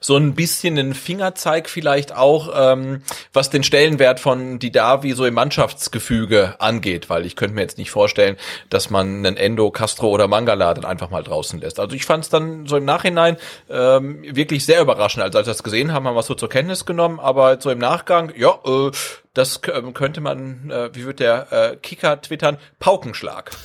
so 0.00 0.16
ein 0.16 0.34
bisschen 0.34 0.78
ein 0.78 0.94
Fingerzeig 0.94 1.68
vielleicht 1.68 2.14
auch, 2.14 2.50
ähm, 2.54 3.02
was 3.32 3.50
den 3.50 3.62
Stellenwert 3.62 4.20
von 4.20 4.58
Didavi 4.58 5.12
so 5.12 5.24
im 5.24 5.34
Mannschaftsgefüge 5.34 6.56
angeht, 6.58 7.10
weil 7.10 7.26
ich 7.26 7.36
könnte 7.36 7.54
mir 7.54 7.62
jetzt 7.62 7.78
nicht 7.78 7.90
vorstellen, 7.90 8.36
dass 8.70 8.90
man 8.90 9.24
einen 9.24 9.36
Endo, 9.36 9.70
Castro 9.70 10.08
oder 10.08 10.28
Mangala 10.28 10.74
dann 10.74 10.84
einfach 10.84 11.10
mal 11.10 11.22
draußen 11.22 11.60
lässt. 11.60 11.80
Also 11.80 11.94
ich 11.94 12.04
fand 12.04 12.24
es 12.24 12.30
dann 12.30 12.66
so 12.66 12.76
im 12.76 12.84
Nachhinein 12.84 13.36
ähm, 13.70 14.22
wirklich 14.22 14.64
sehr 14.64 14.80
überraschend. 14.80 15.22
Also 15.22 15.38
als 15.38 15.46
wir 15.46 15.52
das 15.52 15.62
gesehen 15.62 15.92
haben, 15.92 16.06
haben 16.06 16.14
wir 16.14 16.20
es 16.20 16.26
so 16.26 16.34
zur 16.34 16.48
Kenntnis 16.48 16.84
genommen, 16.84 17.20
aber 17.20 17.60
so 17.60 17.70
im 17.70 17.78
Nachgang, 17.78 18.32
ja, 18.36 18.58
äh, 18.64 18.90
das 19.34 19.60
ähm, 19.72 19.94
könnte 19.94 20.20
man, 20.20 20.70
äh, 20.70 20.90
wie 20.94 21.04
wird 21.04 21.18
der 21.18 21.52
äh, 21.52 21.76
Kicker 21.76 22.20
twittern, 22.20 22.56
Paukenschlag. 22.78 23.50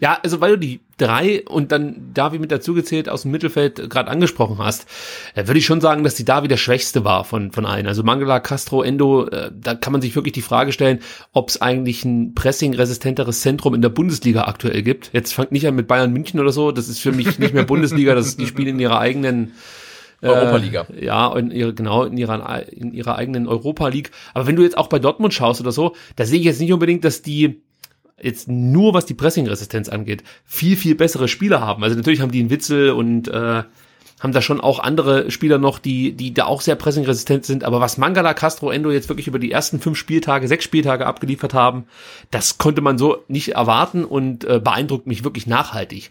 Ja, 0.00 0.18
also 0.22 0.40
weil 0.40 0.52
du 0.52 0.58
die 0.58 0.80
drei 0.98 1.44
und 1.46 1.72
dann 1.72 2.12
Davi 2.12 2.38
mit 2.38 2.52
dazugezählt 2.52 3.08
aus 3.08 3.22
dem 3.22 3.30
Mittelfeld 3.30 3.88
gerade 3.88 4.10
angesprochen 4.10 4.58
hast, 4.58 4.86
äh, 5.34 5.46
würde 5.46 5.58
ich 5.58 5.66
schon 5.66 5.80
sagen, 5.80 6.04
dass 6.04 6.14
die 6.14 6.24
Davi 6.24 6.46
der 6.46 6.58
schwächste 6.58 7.04
war 7.04 7.24
von, 7.24 7.52
von 7.52 7.64
allen. 7.64 7.86
Also 7.86 8.02
Mangala, 8.02 8.40
Castro, 8.40 8.82
Endo, 8.82 9.26
äh, 9.28 9.50
da 9.54 9.74
kann 9.74 9.92
man 9.92 10.02
sich 10.02 10.14
wirklich 10.14 10.32
die 10.34 10.42
Frage 10.42 10.72
stellen, 10.72 11.00
ob 11.32 11.48
es 11.48 11.60
eigentlich 11.60 12.04
ein 12.04 12.34
pressing-resistenteres 12.34 13.40
Zentrum 13.40 13.74
in 13.74 13.82
der 13.82 13.88
Bundesliga 13.88 14.44
aktuell 14.44 14.82
gibt. 14.82 15.10
Jetzt 15.12 15.32
fangt 15.32 15.52
nicht 15.52 15.66
an 15.66 15.74
mit 15.74 15.88
Bayern 15.88 16.12
München 16.12 16.38
oder 16.38 16.52
so, 16.52 16.70
das 16.70 16.88
ist 16.88 17.00
für 17.00 17.12
mich 17.12 17.38
nicht 17.38 17.54
mehr 17.54 17.64
Bundesliga, 17.64 18.14
das 18.14 18.36
die 18.36 18.46
spielen 18.46 18.68
in 18.68 18.80
ihrer 18.80 18.98
eigenen 18.98 19.52
Europa-Liga. 20.22 20.86
Äh, 20.94 21.04
ja, 21.04 21.36
in 21.36 21.50
ihre, 21.50 21.74
genau, 21.74 22.04
in 22.04 22.16
ihrer, 22.16 22.68
in 22.70 22.92
ihrer 22.92 23.16
eigenen 23.16 23.46
Europa 23.46 23.88
League. 23.88 24.10
Aber 24.34 24.46
wenn 24.46 24.56
du 24.56 24.62
jetzt 24.62 24.78
auch 24.78 24.88
bei 24.88 24.98
Dortmund 24.98 25.34
schaust 25.34 25.60
oder 25.60 25.72
so, 25.72 25.94
da 26.16 26.24
sehe 26.24 26.38
ich 26.38 26.44
jetzt 26.44 26.60
nicht 26.60 26.72
unbedingt, 26.72 27.04
dass 27.04 27.22
die 27.22 27.62
jetzt 28.20 28.48
nur 28.48 28.94
was 28.94 29.06
die 29.06 29.14
Pressing-Resistenz 29.14 29.88
angeht, 29.88 30.22
viel, 30.44 30.76
viel 30.76 30.94
bessere 30.94 31.28
Spieler 31.28 31.60
haben. 31.60 31.82
Also 31.82 31.96
natürlich 31.96 32.20
haben 32.20 32.30
die 32.30 32.40
einen 32.40 32.50
Witzel 32.50 32.90
und 32.90 33.28
äh, 33.28 33.64
haben 34.22 34.32
da 34.32 34.40
schon 34.40 34.60
auch 34.60 34.78
andere 34.78 35.32
Spieler 35.32 35.58
noch, 35.58 35.80
die, 35.80 36.12
die 36.12 36.32
da 36.32 36.44
auch 36.44 36.60
sehr 36.60 36.76
pressingresistent 36.76 37.44
sind. 37.44 37.64
Aber 37.64 37.80
was 37.80 37.98
Mangala, 37.98 38.34
Castro, 38.34 38.70
Endo 38.70 38.92
jetzt 38.92 39.08
wirklich 39.08 39.26
über 39.26 39.40
die 39.40 39.50
ersten 39.50 39.80
fünf 39.80 39.98
Spieltage, 39.98 40.46
sechs 40.46 40.64
Spieltage 40.64 41.06
abgeliefert 41.06 41.54
haben, 41.54 41.86
das 42.30 42.56
konnte 42.56 42.82
man 42.82 42.98
so 42.98 43.24
nicht 43.26 43.54
erwarten 43.54 44.04
und 44.04 44.44
äh, 44.44 44.60
beeindruckt 44.60 45.08
mich 45.08 45.24
wirklich 45.24 45.48
nachhaltig. 45.48 46.10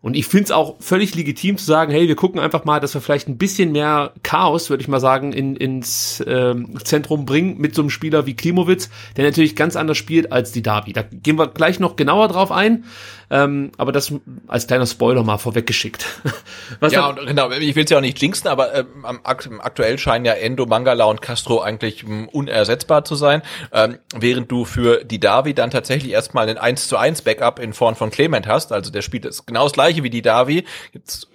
Und 0.00 0.14
ich 0.14 0.26
finde 0.26 0.44
es 0.44 0.50
auch 0.52 0.76
völlig 0.78 1.16
legitim 1.16 1.56
zu 1.56 1.64
sagen, 1.64 1.90
hey, 1.90 2.06
wir 2.06 2.14
gucken 2.14 2.38
einfach 2.38 2.64
mal, 2.64 2.78
dass 2.78 2.94
wir 2.94 3.00
vielleicht 3.00 3.28
ein 3.28 3.36
bisschen 3.36 3.72
mehr 3.72 4.12
Chaos, 4.22 4.70
würde 4.70 4.80
ich 4.80 4.88
mal 4.88 5.00
sagen, 5.00 5.32
in, 5.32 5.56
ins 5.56 6.22
ähm, 6.24 6.78
Zentrum 6.84 7.26
bringen 7.26 7.58
mit 7.58 7.74
so 7.74 7.82
einem 7.82 7.90
Spieler 7.90 8.24
wie 8.24 8.36
Klimowitz, 8.36 8.90
der 9.16 9.24
natürlich 9.24 9.56
ganz 9.56 9.74
anders 9.74 9.98
spielt 9.98 10.30
als 10.30 10.52
die 10.52 10.62
Davi. 10.62 10.92
Da 10.92 11.02
gehen 11.02 11.36
wir 11.36 11.48
gleich 11.48 11.80
noch 11.80 11.96
genauer 11.96 12.28
drauf 12.28 12.52
ein, 12.52 12.84
ähm, 13.30 13.72
aber 13.76 13.92
das 13.92 14.12
als 14.46 14.66
kleiner 14.66 14.86
Spoiler 14.86 15.22
mal 15.22 15.38
vorweggeschickt. 15.38 16.04
Was 16.80 16.92
Ja, 16.92 17.08
und 17.08 17.26
genau, 17.26 17.50
ich 17.50 17.76
will 17.76 17.84
es 17.84 17.90
ja 17.90 17.98
auch 17.98 18.02
nicht 18.02 18.20
jinxen, 18.20 18.48
aber 18.48 18.74
ähm, 18.74 19.04
aktuell 19.24 19.98
scheinen 19.98 20.24
ja 20.24 20.32
Endo, 20.32 20.66
Mangala 20.66 21.04
und 21.04 21.22
Castro 21.22 21.60
eigentlich 21.60 22.04
ähm, 22.04 22.28
unersetzbar 22.28 23.04
zu 23.04 23.14
sein, 23.14 23.42
ähm, 23.72 23.98
während 24.16 24.50
du 24.50 24.64
für 24.64 25.04
die 25.04 25.20
Davi 25.20 25.54
dann 25.54 25.70
tatsächlich 25.70 26.12
erstmal 26.12 26.48
ein 26.48 26.58
1 26.58 26.88
zu 26.88 26.96
1 26.96 27.22
Backup 27.22 27.58
in 27.58 27.72
Form 27.72 27.96
von 27.96 28.10
Clement 28.10 28.46
hast, 28.46 28.72
also 28.72 28.90
der 28.90 29.02
spielt 29.02 29.24
das 29.24 29.46
genau 29.46 29.64
das 29.64 29.72
gleiche 29.72 30.02
wie 30.02 30.10
die 30.10 30.22
Davi. 30.22 30.64
Jetzt 30.92 31.28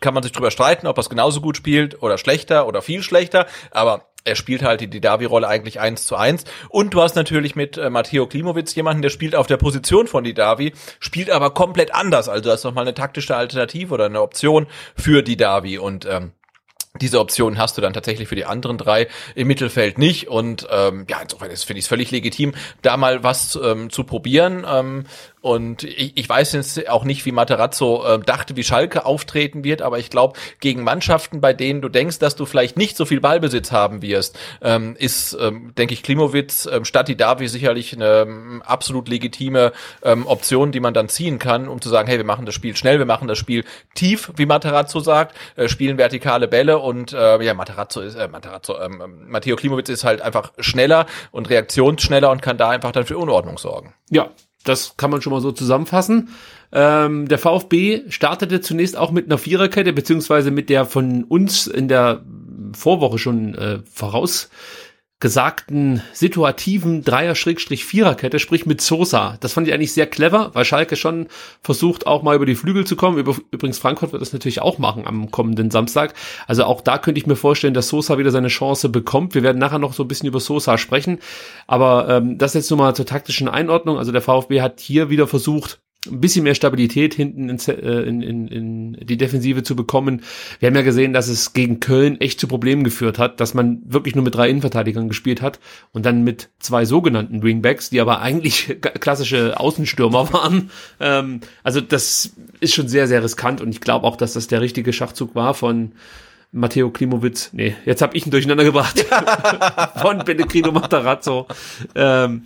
kann 0.00 0.14
man 0.14 0.22
sich 0.22 0.32
drüber 0.32 0.50
streiten, 0.50 0.86
ob 0.86 0.98
er 0.98 1.02
es 1.02 1.10
genauso 1.10 1.40
gut 1.40 1.56
spielt 1.56 2.02
oder 2.02 2.18
schlechter 2.18 2.66
oder 2.66 2.82
viel 2.82 3.02
schlechter, 3.02 3.46
aber 3.70 4.09
er 4.24 4.36
spielt 4.36 4.62
halt 4.62 4.80
die 4.80 4.88
Didavi-Rolle 4.88 5.48
eigentlich 5.48 5.80
eins 5.80 6.06
zu 6.06 6.16
eins. 6.16 6.44
Und 6.68 6.94
du 6.94 7.02
hast 7.02 7.16
natürlich 7.16 7.56
mit 7.56 7.78
äh, 7.78 7.90
Matteo 7.90 8.26
Klimowitz 8.26 8.74
jemanden, 8.74 9.02
der 9.02 9.10
spielt 9.10 9.34
auf 9.34 9.46
der 9.46 9.56
Position 9.56 10.06
von 10.06 10.24
Didavi, 10.24 10.72
spielt 10.98 11.30
aber 11.30 11.50
komplett 11.50 11.94
anders. 11.94 12.28
Also 12.28 12.44
du 12.44 12.50
hast 12.50 12.64
noch 12.64 12.74
mal 12.74 12.82
eine 12.82 12.94
taktische 12.94 13.36
Alternative 13.36 13.94
oder 13.94 14.06
eine 14.06 14.20
Option 14.20 14.66
für 14.94 15.22
Didavi 15.22 15.78
und 15.78 16.06
ähm, 16.06 16.32
diese 17.00 17.20
Option 17.20 17.56
hast 17.56 17.78
du 17.78 17.82
dann 17.82 17.92
tatsächlich 17.92 18.28
für 18.28 18.34
die 18.34 18.44
anderen 18.44 18.76
drei 18.76 19.06
im 19.36 19.46
Mittelfeld 19.46 19.96
nicht. 19.96 20.28
Und 20.28 20.66
ähm, 20.70 21.06
ja, 21.08 21.20
insofern 21.22 21.48
finde 21.48 21.78
ich 21.78 21.84
es 21.84 21.88
völlig 21.88 22.10
legitim, 22.10 22.52
da 22.82 22.96
mal 22.96 23.22
was 23.22 23.58
ähm, 23.62 23.90
zu 23.90 24.02
probieren. 24.02 24.66
Ähm, 24.68 25.04
und 25.40 25.84
ich, 25.84 26.16
ich 26.16 26.28
weiß 26.28 26.52
jetzt 26.52 26.88
auch 26.88 27.04
nicht, 27.04 27.24
wie 27.24 27.32
Materazzo 27.32 28.04
äh, 28.06 28.18
dachte, 28.18 28.56
wie 28.56 28.64
Schalke 28.64 29.06
auftreten 29.06 29.64
wird, 29.64 29.80
aber 29.80 29.98
ich 29.98 30.10
glaube, 30.10 30.38
gegen 30.60 30.84
Mannschaften, 30.84 31.40
bei 31.40 31.52
denen 31.52 31.80
du 31.80 31.88
denkst, 31.88 32.18
dass 32.18 32.36
du 32.36 32.44
vielleicht 32.44 32.76
nicht 32.76 32.96
so 32.96 33.06
viel 33.06 33.20
Ballbesitz 33.20 33.72
haben 33.72 34.02
wirst, 34.02 34.38
ähm, 34.60 34.96
ist, 34.98 35.36
ähm, 35.40 35.72
denke 35.76 35.94
ich, 35.94 36.02
Klimowitz 36.02 36.68
ähm, 36.70 36.84
statt 36.84 37.08
die 37.08 37.16
Davi 37.16 37.48
sicherlich 37.48 37.94
eine 37.94 38.20
ähm, 38.20 38.62
absolut 38.66 39.08
legitime 39.08 39.72
ähm, 40.02 40.26
Option, 40.26 40.72
die 40.72 40.80
man 40.80 40.92
dann 40.92 41.08
ziehen 41.08 41.38
kann, 41.38 41.68
um 41.68 41.80
zu 41.80 41.88
sagen, 41.88 42.08
hey, 42.08 42.18
wir 42.18 42.26
machen 42.26 42.44
das 42.44 42.54
Spiel 42.54 42.76
schnell, 42.76 42.98
wir 42.98 43.06
machen 43.06 43.26
das 43.26 43.38
Spiel 43.38 43.64
tief, 43.94 44.32
wie 44.36 44.46
Materazzo 44.46 45.00
sagt, 45.00 45.34
äh, 45.56 45.68
spielen 45.68 45.96
vertikale 45.96 46.48
Bälle 46.48 46.78
und 46.78 47.14
äh, 47.14 47.42
ja, 47.42 47.54
Materazzo 47.54 48.02
ist, 48.02 48.14
äh, 48.14 48.28
Materazzo, 48.28 48.78
ähm, 48.78 49.26
Matteo 49.26 49.56
Klimowitz 49.56 49.88
ist 49.88 50.04
halt 50.04 50.20
einfach 50.20 50.52
schneller 50.58 51.06
und 51.30 51.48
reaktionsschneller 51.48 52.30
und 52.30 52.42
kann 52.42 52.58
da 52.58 52.68
einfach 52.68 52.92
dann 52.92 53.06
für 53.06 53.16
Unordnung 53.16 53.56
sorgen. 53.56 53.94
Ja, 54.10 54.28
das 54.64 54.96
kann 54.96 55.10
man 55.10 55.22
schon 55.22 55.32
mal 55.32 55.40
so 55.40 55.52
zusammenfassen. 55.52 56.28
Ähm, 56.72 57.28
der 57.28 57.38
VfB 57.38 58.02
startete 58.10 58.60
zunächst 58.60 58.96
auch 58.96 59.10
mit 59.10 59.26
einer 59.26 59.38
Viererkette, 59.38 59.92
beziehungsweise 59.92 60.50
mit 60.50 60.68
der 60.68 60.84
von 60.84 61.24
uns 61.24 61.66
in 61.66 61.88
der 61.88 62.22
Vorwoche 62.72 63.18
schon 63.18 63.54
äh, 63.54 63.78
voraus 63.90 64.50
gesagten 65.20 66.02
situativen 66.14 67.04
Dreier-Viererkette, 67.04 68.38
sprich 68.38 68.64
mit 68.64 68.80
Sosa. 68.80 69.36
Das 69.40 69.52
fand 69.52 69.68
ich 69.68 69.74
eigentlich 69.74 69.92
sehr 69.92 70.06
clever, 70.06 70.50
weil 70.54 70.64
Schalke 70.64 70.96
schon 70.96 71.28
versucht, 71.60 72.06
auch 72.06 72.22
mal 72.22 72.34
über 72.34 72.46
die 72.46 72.54
Flügel 72.54 72.86
zu 72.86 72.96
kommen. 72.96 73.18
Übrigens, 73.18 73.78
Frankfurt 73.78 74.12
wird 74.12 74.22
das 74.22 74.32
natürlich 74.32 74.62
auch 74.62 74.78
machen 74.78 75.06
am 75.06 75.30
kommenden 75.30 75.70
Samstag. 75.70 76.14
Also 76.46 76.64
auch 76.64 76.80
da 76.80 76.96
könnte 76.96 77.20
ich 77.20 77.26
mir 77.26 77.36
vorstellen, 77.36 77.74
dass 77.74 77.88
Sosa 77.88 78.16
wieder 78.16 78.30
seine 78.30 78.48
Chance 78.48 78.88
bekommt. 78.88 79.34
Wir 79.34 79.42
werden 79.42 79.58
nachher 79.58 79.78
noch 79.78 79.92
so 79.92 80.04
ein 80.04 80.08
bisschen 80.08 80.28
über 80.28 80.40
Sosa 80.40 80.78
sprechen. 80.78 81.18
Aber 81.66 82.08
ähm, 82.08 82.38
das 82.38 82.54
jetzt 82.54 82.70
nur 82.70 82.78
mal 82.78 82.94
zur 82.94 83.06
taktischen 83.06 83.48
Einordnung. 83.48 83.98
Also 83.98 84.12
der 84.12 84.22
VfB 84.22 84.62
hat 84.62 84.80
hier 84.80 85.10
wieder 85.10 85.26
versucht, 85.26 85.80
ein 86.06 86.20
bisschen 86.20 86.44
mehr 86.44 86.54
Stabilität 86.54 87.12
hinten 87.12 87.50
in, 87.50 87.58
äh, 87.68 88.02
in, 88.02 88.22
in, 88.22 88.48
in 88.48 89.06
die 89.06 89.18
Defensive 89.18 89.62
zu 89.62 89.76
bekommen. 89.76 90.22
Wir 90.58 90.68
haben 90.68 90.76
ja 90.76 90.82
gesehen, 90.82 91.12
dass 91.12 91.28
es 91.28 91.52
gegen 91.52 91.80
Köln 91.80 92.18
echt 92.20 92.40
zu 92.40 92.48
Problemen 92.48 92.84
geführt 92.84 93.18
hat, 93.18 93.38
dass 93.38 93.52
man 93.52 93.82
wirklich 93.84 94.14
nur 94.14 94.24
mit 94.24 94.34
drei 94.34 94.48
Innenverteidigern 94.48 95.08
gespielt 95.08 95.42
hat 95.42 95.60
und 95.92 96.06
dann 96.06 96.24
mit 96.24 96.48
zwei 96.58 96.86
sogenannten 96.86 97.42
Wingbacks, 97.42 97.90
die 97.90 98.00
aber 98.00 98.20
eigentlich 98.20 98.78
klassische 99.00 99.60
Außenstürmer 99.60 100.32
waren. 100.32 100.70
Ähm, 101.00 101.40
also 101.62 101.82
das 101.82 102.32
ist 102.60 102.74
schon 102.74 102.88
sehr, 102.88 103.06
sehr 103.06 103.22
riskant 103.22 103.60
und 103.60 103.68
ich 103.68 103.82
glaube 103.82 104.06
auch, 104.06 104.16
dass 104.16 104.32
das 104.32 104.46
der 104.46 104.62
richtige 104.62 104.94
Schachzug 104.94 105.34
war 105.34 105.52
von 105.52 105.92
Matteo 106.52 106.90
Klimowitz. 106.90 107.50
Nee, 107.52 107.76
jetzt 107.84 108.02
habe 108.02 108.16
ich 108.16 108.26
ihn 108.26 108.30
durcheinander 108.30 108.64
gebracht. 108.64 109.04
von 110.00 110.18
Pellegrino 110.24 110.72
Matarazzo. 110.72 111.46
Ähm, 111.94 112.42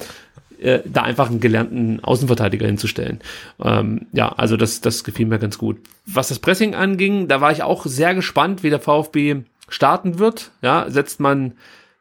äh, 0.61 0.81
da 0.85 1.03
einfach 1.03 1.31
einen 1.31 1.41
gelernten 1.41 2.03
Außenverteidiger 2.03 2.67
hinzustellen. 2.67 3.21
Ähm, 3.63 4.07
ja, 4.13 4.29
also 4.31 4.57
das, 4.57 4.81
das 4.81 5.05
gefiel 5.05 5.27
mir 5.27 5.39
ganz 5.39 5.59
gut. 5.59 5.79
Was 6.07 6.29
das 6.29 6.39
Pressing 6.39 6.75
anging, 6.75 7.29
da 7.29 7.41
war 7.41 7.53
ich 7.53 7.63
auch 7.63 7.87
sehr 7.87 8.15
gespannt, 8.15 8.63
wie 8.63 8.71
der 8.71 8.81
VfB 8.81 9.43
starten 9.69 10.19
wird. 10.19 10.51
Ja, 10.63 10.91
setzt 10.91 11.21
man 11.21 11.55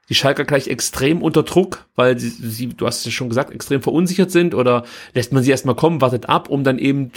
die 0.10 0.16
Schalker 0.16 0.44
gleich 0.44 0.68
extrem 0.68 1.22
unter 1.22 1.44
Druck, 1.44 1.86
weil 1.96 2.20
sie, 2.20 2.30
sie 2.30 2.68
du 2.68 2.86
hast 2.86 3.06
es 3.06 3.14
schon 3.14 3.30
gesagt, 3.30 3.52
extrem 3.52 3.82
verunsichert 3.82 4.32
sind 4.32 4.54
oder 4.54 4.84
lässt 5.14 5.32
man 5.32 5.44
sie 5.44 5.52
erstmal 5.52 5.76
kommen, 5.76 6.02
wartet 6.02 6.28
ab, 6.28 6.50
um 6.50 6.64
dann 6.64 6.78
eben 6.78 7.12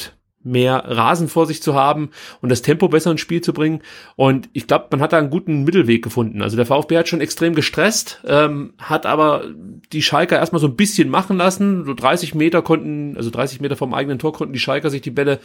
mehr 0.46 0.84
Rasen 0.86 1.28
vor 1.28 1.46
sich 1.46 1.62
zu 1.62 1.74
haben 1.74 2.10
und 2.40 2.48
das 2.48 2.62
Tempo 2.62 2.88
besser 2.88 3.10
ins 3.10 3.20
Spiel 3.20 3.40
zu 3.40 3.52
bringen. 3.52 3.82
Und 4.14 4.48
ich 4.52 4.66
glaube, 4.66 4.86
man 4.90 5.00
hat 5.00 5.12
da 5.12 5.18
einen 5.18 5.30
guten 5.30 5.64
Mittelweg 5.64 6.02
gefunden. 6.02 6.42
Also 6.42 6.56
der 6.56 6.66
VfB 6.66 6.96
hat 6.96 7.08
schon 7.08 7.20
extrem 7.20 7.54
gestresst, 7.54 8.22
ähm, 8.26 8.74
hat 8.78 9.06
aber 9.06 9.44
die 9.92 10.02
Schalker 10.02 10.38
erstmal 10.38 10.60
so 10.60 10.68
ein 10.68 10.76
bisschen 10.76 11.08
machen 11.08 11.36
lassen. 11.36 11.84
So 11.84 11.94
30 11.94 12.34
Meter 12.34 12.62
konnten, 12.62 13.16
also 13.16 13.30
30 13.30 13.60
Meter 13.60 13.76
vom 13.76 13.92
eigenen 13.92 14.18
Tor 14.18 14.32
konnten 14.32 14.52
die 14.52 14.60
Schalker 14.60 14.90
sich 14.90 15.02
die 15.02 15.10
Bälle 15.10 15.40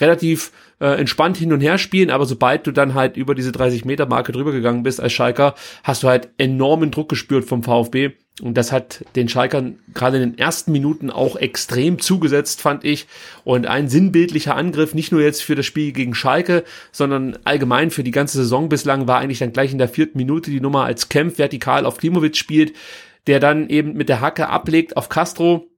relativ 0.00 0.52
äh, 0.80 0.98
entspannt 0.98 1.36
hin 1.36 1.52
und 1.52 1.60
her 1.60 1.78
spielen. 1.78 2.10
Aber 2.10 2.26
sobald 2.26 2.66
du 2.66 2.72
dann 2.72 2.94
halt 2.94 3.16
über 3.16 3.34
diese 3.34 3.52
30 3.52 3.84
Meter 3.84 4.06
Marke 4.06 4.32
drüber 4.32 4.52
gegangen 4.52 4.82
bist 4.82 5.00
als 5.00 5.12
Schalker, 5.12 5.54
hast 5.82 6.02
du 6.02 6.08
halt 6.08 6.30
enormen 6.38 6.90
Druck 6.90 7.08
gespürt 7.08 7.44
vom 7.44 7.62
VfB. 7.62 8.12
Und 8.42 8.54
das 8.54 8.72
hat 8.72 9.04
den 9.14 9.28
Schalkern 9.28 9.78
gerade 9.94 10.16
in 10.16 10.30
den 10.30 10.38
ersten 10.38 10.72
Minuten 10.72 11.10
auch 11.10 11.36
extrem 11.36 12.00
zugesetzt, 12.00 12.60
fand 12.60 12.84
ich. 12.84 13.06
Und 13.44 13.66
ein 13.66 13.88
sinnbildlicher 13.88 14.56
Angriff, 14.56 14.92
nicht 14.92 15.12
nur 15.12 15.22
jetzt 15.22 15.42
für 15.42 15.54
das 15.54 15.66
Spiel 15.66 15.92
gegen 15.92 16.16
Schalke, 16.16 16.64
sondern 16.90 17.38
allgemein 17.44 17.92
für 17.92 18.02
die 18.02 18.10
ganze 18.10 18.38
Saison 18.38 18.68
bislang, 18.68 19.06
war 19.06 19.20
eigentlich 19.20 19.38
dann 19.38 19.52
gleich 19.52 19.70
in 19.70 19.78
der 19.78 19.88
vierten 19.88 20.18
Minute 20.18 20.50
die 20.50 20.60
Nummer 20.60 20.84
als 20.84 21.08
Kempf 21.08 21.38
vertikal 21.38 21.86
auf 21.86 21.98
Klimowitz 21.98 22.36
spielt, 22.36 22.74
der 23.28 23.38
dann 23.38 23.68
eben 23.68 23.92
mit 23.92 24.08
der 24.08 24.20
Hacke 24.20 24.48
ablegt 24.48 24.96
auf 24.96 25.08
Castro, 25.08 25.68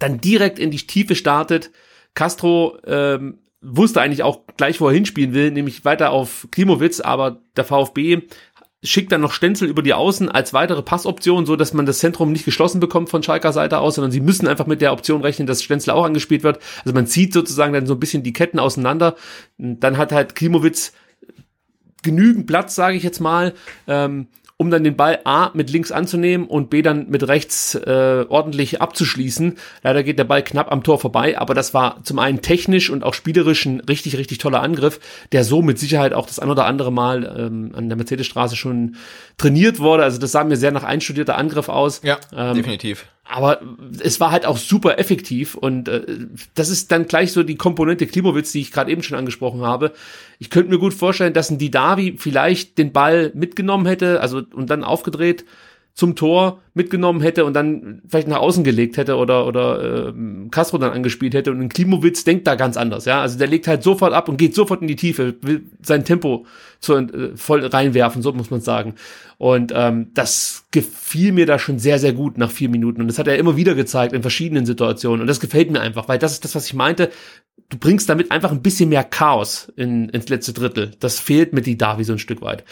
dann 0.00 0.20
direkt 0.20 0.58
in 0.58 0.72
die 0.72 0.78
Tiefe 0.78 1.14
startet. 1.14 1.70
Castro 2.14 2.76
ähm, 2.86 3.38
wusste 3.64 4.00
eigentlich 4.00 4.22
auch 4.22 4.40
gleich, 4.56 4.80
wo 4.80 4.88
er 4.88 4.94
hinspielen 4.94 5.32
will, 5.32 5.50
nämlich 5.50 5.84
weiter 5.84 6.10
auf 6.10 6.48
Klimowitz, 6.50 7.00
aber 7.00 7.40
der 7.56 7.64
VfB 7.64 8.22
schickt 8.84 9.10
dann 9.12 9.22
noch 9.22 9.32
Stenzel 9.32 9.68
über 9.68 9.82
die 9.82 9.94
Außen 9.94 10.30
als 10.30 10.52
weitere 10.52 10.82
Passoption, 10.82 11.46
so 11.46 11.56
dass 11.56 11.72
man 11.72 11.86
das 11.86 11.98
Zentrum 11.98 12.30
nicht 12.30 12.44
geschlossen 12.44 12.80
bekommt 12.80 13.08
von 13.08 13.22
Schalker 13.22 13.52
Seite 13.52 13.78
aus, 13.78 13.96
sondern 13.96 14.12
sie 14.12 14.20
müssen 14.20 14.46
einfach 14.46 14.66
mit 14.66 14.80
der 14.80 14.92
Option 14.92 15.22
rechnen, 15.22 15.46
dass 15.46 15.62
Stenzel 15.62 15.92
auch 15.92 16.04
angespielt 16.04 16.42
wird. 16.42 16.60
Also 16.84 16.94
man 16.94 17.06
zieht 17.06 17.32
sozusagen 17.32 17.72
dann 17.72 17.86
so 17.86 17.94
ein 17.94 18.00
bisschen 18.00 18.22
die 18.22 18.32
Ketten 18.32 18.58
auseinander. 18.58 19.16
Dann 19.58 19.96
hat 19.96 20.12
halt 20.12 20.34
Klimowitz 20.34 20.92
genügend 22.02 22.46
Platz, 22.46 22.74
sage 22.74 22.96
ich 22.96 23.02
jetzt 23.02 23.20
mal, 23.20 23.54
ähm, 23.88 24.28
um 24.64 24.70
dann 24.70 24.82
den 24.82 24.96
Ball 24.96 25.20
A 25.24 25.50
mit 25.52 25.68
links 25.68 25.92
anzunehmen 25.92 26.46
und 26.46 26.70
B 26.70 26.80
dann 26.80 27.10
mit 27.10 27.28
rechts 27.28 27.74
äh, 27.74 28.24
ordentlich 28.26 28.80
abzuschließen. 28.80 29.58
Leider 29.82 30.02
geht 30.02 30.18
der 30.18 30.24
Ball 30.24 30.42
knapp 30.42 30.72
am 30.72 30.82
Tor 30.82 30.98
vorbei, 30.98 31.38
aber 31.38 31.52
das 31.52 31.74
war 31.74 32.02
zum 32.02 32.18
einen 32.18 32.40
technisch 32.40 32.88
und 32.88 33.04
auch 33.04 33.12
spielerisch 33.12 33.66
ein 33.66 33.80
richtig, 33.80 34.16
richtig 34.16 34.38
toller 34.38 34.62
Angriff, 34.62 35.00
der 35.32 35.44
so 35.44 35.60
mit 35.60 35.78
Sicherheit 35.78 36.14
auch 36.14 36.26
das 36.26 36.38
ein 36.38 36.48
oder 36.48 36.64
andere 36.64 36.90
Mal 36.90 37.36
ähm, 37.38 37.72
an 37.76 37.90
der 37.90 37.96
Mercedesstraße 37.96 38.56
schon 38.56 38.96
trainiert 39.36 39.80
wurde. 39.80 40.02
Also 40.02 40.18
das 40.18 40.32
sah 40.32 40.44
mir 40.44 40.56
sehr 40.56 40.72
nach 40.72 40.84
einstudierter 40.84 41.36
Angriff 41.36 41.68
aus. 41.68 42.00
Ja, 42.02 42.18
ähm, 42.34 42.54
definitiv 42.54 43.04
aber 43.26 43.60
es 44.00 44.20
war 44.20 44.30
halt 44.30 44.44
auch 44.44 44.58
super 44.58 44.98
effektiv 44.98 45.54
und 45.54 45.88
äh, 45.88 46.02
das 46.54 46.68
ist 46.68 46.92
dann 46.92 47.06
gleich 47.06 47.32
so 47.32 47.42
die 47.42 47.56
Komponente 47.56 48.06
Klimowitz, 48.06 48.52
die 48.52 48.60
ich 48.60 48.70
gerade 48.70 48.90
eben 48.90 49.02
schon 49.02 49.16
angesprochen 49.16 49.62
habe. 49.62 49.92
Ich 50.38 50.50
könnte 50.50 50.70
mir 50.70 50.78
gut 50.78 50.94
vorstellen, 50.94 51.32
dass 51.34 51.50
ein 51.50 51.58
Didavi 51.58 52.16
vielleicht 52.18 52.78
den 52.78 52.92
Ball 52.92 53.30
mitgenommen 53.34 53.86
hätte, 53.86 54.20
also 54.20 54.42
und 54.52 54.70
dann 54.70 54.84
aufgedreht 54.84 55.44
zum 55.94 56.16
Tor 56.16 56.60
mitgenommen 56.74 57.20
hätte 57.20 57.44
und 57.44 57.54
dann 57.54 58.02
vielleicht 58.08 58.26
nach 58.26 58.40
außen 58.40 58.64
gelegt 58.64 58.96
hätte 58.96 59.16
oder 59.16 59.46
oder 59.46 60.08
äh, 60.08 60.12
Castro 60.50 60.76
dann 60.76 60.90
angespielt 60.90 61.34
hätte 61.34 61.52
und 61.52 61.60
ein 61.60 61.68
Klimowitz 61.68 62.24
denkt 62.24 62.48
da 62.48 62.56
ganz 62.56 62.76
anders, 62.76 63.04
ja, 63.04 63.20
also 63.20 63.38
der 63.38 63.46
legt 63.46 63.68
halt 63.68 63.84
sofort 63.84 64.12
ab 64.12 64.28
und 64.28 64.36
geht 64.36 64.56
sofort 64.56 64.82
in 64.82 64.88
die 64.88 64.96
Tiefe, 64.96 65.36
will 65.40 65.62
sein 65.82 66.04
Tempo 66.04 66.46
zu, 66.80 66.96
äh, 66.96 67.36
voll 67.36 67.64
reinwerfen, 67.64 68.22
so 68.22 68.32
muss 68.32 68.50
man 68.50 68.60
sagen. 68.60 68.96
Und 69.38 69.72
ähm, 69.74 70.08
das 70.14 70.64
gefiel 70.72 71.30
mir 71.30 71.46
da 71.46 71.60
schon 71.60 71.78
sehr 71.78 72.00
sehr 72.00 72.12
gut 72.12 72.38
nach 72.38 72.50
vier 72.50 72.68
Minuten 72.68 73.00
und 73.00 73.06
das 73.06 73.20
hat 73.20 73.28
er 73.28 73.38
immer 73.38 73.56
wieder 73.56 73.76
gezeigt 73.76 74.12
in 74.12 74.22
verschiedenen 74.22 74.66
Situationen 74.66 75.20
und 75.20 75.28
das 75.28 75.38
gefällt 75.38 75.70
mir 75.70 75.80
einfach, 75.80 76.08
weil 76.08 76.18
das 76.18 76.32
ist 76.32 76.44
das, 76.44 76.56
was 76.56 76.66
ich 76.66 76.74
meinte. 76.74 77.10
Du 77.68 77.78
bringst 77.78 78.08
damit 78.08 78.32
einfach 78.32 78.50
ein 78.50 78.62
bisschen 78.62 78.88
mehr 78.88 79.04
Chaos 79.04 79.72
in, 79.76 80.08
ins 80.10 80.28
letzte 80.28 80.52
Drittel. 80.52 80.90
Das 81.00 81.18
fehlt 81.18 81.54
mit 81.54 81.66
die 81.66 81.78
Davi 81.78 82.04
so 82.04 82.12
ein 82.12 82.18
Stück 82.18 82.42
weit 82.42 82.64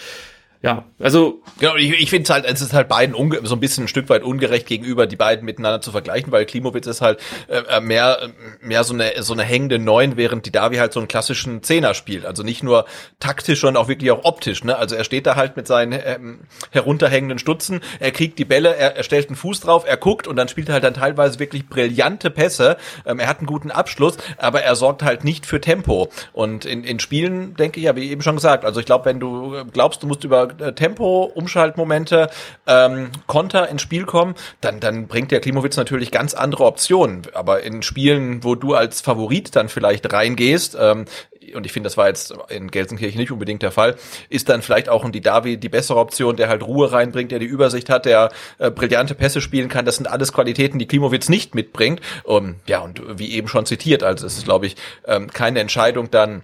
ja, 0.63 0.85
also. 1.01 1.43
Genau, 1.59 1.75
ich, 1.75 1.91
ich 1.91 2.09
finde 2.09 2.25
es 2.25 2.31
halt, 2.31 2.45
es 2.45 2.61
ist 2.61 2.73
halt 2.73 2.89
beiden 2.89 3.17
unge 3.17 3.41
so 3.43 3.55
ein 3.57 3.61
bisschen 3.61 3.85
ein 3.85 3.89
Stück 3.89 4.09
weit 4.09 4.23
ungerecht 4.23 4.67
gegenüber, 4.67 5.09
die 5.09 5.17
beiden 5.17 5.45
miteinander 5.45 5.81
zu 5.81 5.91
vergleichen, 5.91 6.31
weil 6.31 6.47
Klimowitz 6.47 6.87
ist 6.87 7.01
halt 7.01 7.21
äh, 7.49 7.59
äh, 7.69 7.81
mehr, 7.81 8.31
mehr 8.61 8.85
so 8.85 8.95
eine, 8.95 9.23
so 9.23 9.33
eine 9.33 9.43
hängende 9.43 9.81
Neun, 9.81 10.17
während 10.17 10.47
die 10.47 10.53
Davi 10.53 10.77
halt 10.77 10.93
so 10.93 11.01
einen 11.01 11.09
klassischen 11.09 11.65
Zehner 11.65 11.95
spielt. 11.95 12.25
Also 12.25 12.45
nicht 12.45 12.63
nur 12.63 12.87
taktisch, 13.19 13.61
sondern 13.61 13.83
auch 13.83 13.89
wirklich 13.89 14.13
auch 14.13 14.25
optisch, 14.25 14.63
ne? 14.63 14.77
Also 14.77 14.95
er 14.95 15.03
steht 15.03 15.27
da 15.27 15.35
halt 15.35 15.57
mit 15.57 15.67
seinen 15.67 16.01
ähm, 16.05 16.41
herunterhängenden 16.71 17.41
Stutzen, 17.41 17.81
er 17.99 18.13
kriegt 18.13 18.39
die 18.39 18.45
Bälle, 18.45 18.77
er, 18.77 18.97
er 18.97 19.03
stellt 19.03 19.29
einen 19.29 19.37
Fuß 19.37 19.61
drauf, 19.61 19.85
er 19.85 19.97
guckt 19.97 20.29
und 20.29 20.37
dann 20.37 20.47
spielt 20.47 20.69
er 20.69 20.75
halt 20.75 20.85
dann 20.85 20.95
teilweise 20.95 21.41
wirklich 21.41 21.69
brillante 21.69 22.31
Pässe. 22.31 22.77
Ähm, 23.05 23.19
er 23.19 23.27
hat 23.27 23.39
einen 23.39 23.47
guten 23.49 23.73
Abschluss, 23.73 24.17
aber 24.39 24.63
er 24.63 24.77
sorgt 24.77 25.03
halt 25.03 25.25
nicht 25.25 25.45
für 25.45 25.61
Tempo. 25.61 26.09
Und 26.33 26.65
in, 26.65 26.85
in 26.85 27.01
Spielen, 27.01 27.57
denke 27.57 27.81
ich, 27.81 27.89
habe 27.89 28.01
ich 28.01 28.11
eben 28.13 28.23
schon 28.23 28.37
gesagt, 28.37 28.65
also 28.65 28.79
ich 28.79 28.87
glaube, 28.87 29.07
wenn 29.07 29.19
du 29.19 29.65
glaubst, 29.73 30.03
du 30.03 30.07
musst 30.07 30.23
über 30.23 30.52
äh, 30.61 30.73
Tempo, 30.73 31.25
Umschaltmomente, 31.35 32.31
ähm, 32.67 33.11
Konter 33.27 33.69
ins 33.69 33.83
Spiel 33.83 34.05
kommen, 34.05 34.35
dann, 34.61 34.81
dann 34.81 35.07
bringt 35.07 35.31
der 35.31 35.41
Klimowitz 35.41 35.77
natürlich 35.77 36.11
ganz 36.11 36.35
andere 36.35 36.65
Optionen. 36.65 37.23
Aber 37.35 37.63
in 37.63 37.83
Spielen, 37.83 38.45
wo 38.45 38.55
du 38.55 38.75
als 38.75 39.01
Favorit 39.01 39.55
dann 39.57 39.69
vielleicht 39.69 40.13
reingehst, 40.13 40.77
ähm, 40.81 41.07
und 41.55 41.67
ich 41.67 41.73
finde, 41.73 41.89
das 41.89 41.97
war 41.97 42.09
jetzt 42.09 42.35
in 42.49 42.71
Gelsenkirchen 42.71 43.21
nicht 43.21 43.33
unbedingt 43.33 43.63
der 43.63 43.73
Fall, 43.73 43.97
ist 44.29 44.49
dann 44.49 44.63
vielleicht 44.63 44.89
auch 44.89 45.05
ein 45.05 45.13
Didavi 45.13 45.57
die 45.57 45.69
bessere 45.69 45.99
Option, 45.99 46.37
der 46.37 46.49
halt 46.49 46.63
Ruhe 46.63 46.93
reinbringt, 46.93 47.31
der 47.31 47.39
die 47.39 47.47
Übersicht 47.47 47.91
hat, 47.91 48.07
der 48.07 48.31
äh, 48.59 48.71
brillante 48.71 49.15
Pässe 49.15 49.41
spielen 49.41 49.69
kann. 49.69 49.85
Das 49.85 49.97
sind 49.97 50.07
alles 50.07 50.33
Qualitäten, 50.33 50.79
die 50.79 50.87
Klimowitz 50.87 51.29
nicht 51.29 51.55
mitbringt. 51.55 52.01
Um, 52.25 52.57
ja, 52.67 52.81
und 52.81 53.03
wie 53.19 53.33
eben 53.33 53.49
schon 53.49 53.67
zitiert, 53.67 54.03
also 54.03 54.27
es 54.27 54.39
ist, 54.39 54.45
glaube 54.45 54.67
ich, 54.67 54.77
ähm, 55.07 55.31
keine 55.31 55.61
Entscheidung 55.61 56.11
dann 56.11 56.43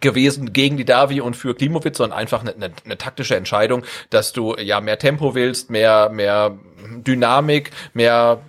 gewesen 0.00 0.52
gegen 0.52 0.76
die 0.76 0.84
Davi 0.84 1.20
und 1.20 1.36
für 1.36 1.54
Klimowitz, 1.54 1.98
sondern 1.98 2.18
einfach 2.18 2.40
eine, 2.40 2.54
eine, 2.54 2.70
eine 2.84 2.98
taktische 2.98 3.36
Entscheidung, 3.36 3.84
dass 4.10 4.32
du 4.32 4.56
ja 4.56 4.80
mehr 4.80 4.98
Tempo 4.98 5.34
willst, 5.34 5.70
mehr, 5.70 6.08
mehr 6.10 6.56
Dynamik, 7.06 7.70
mehr 7.92 8.40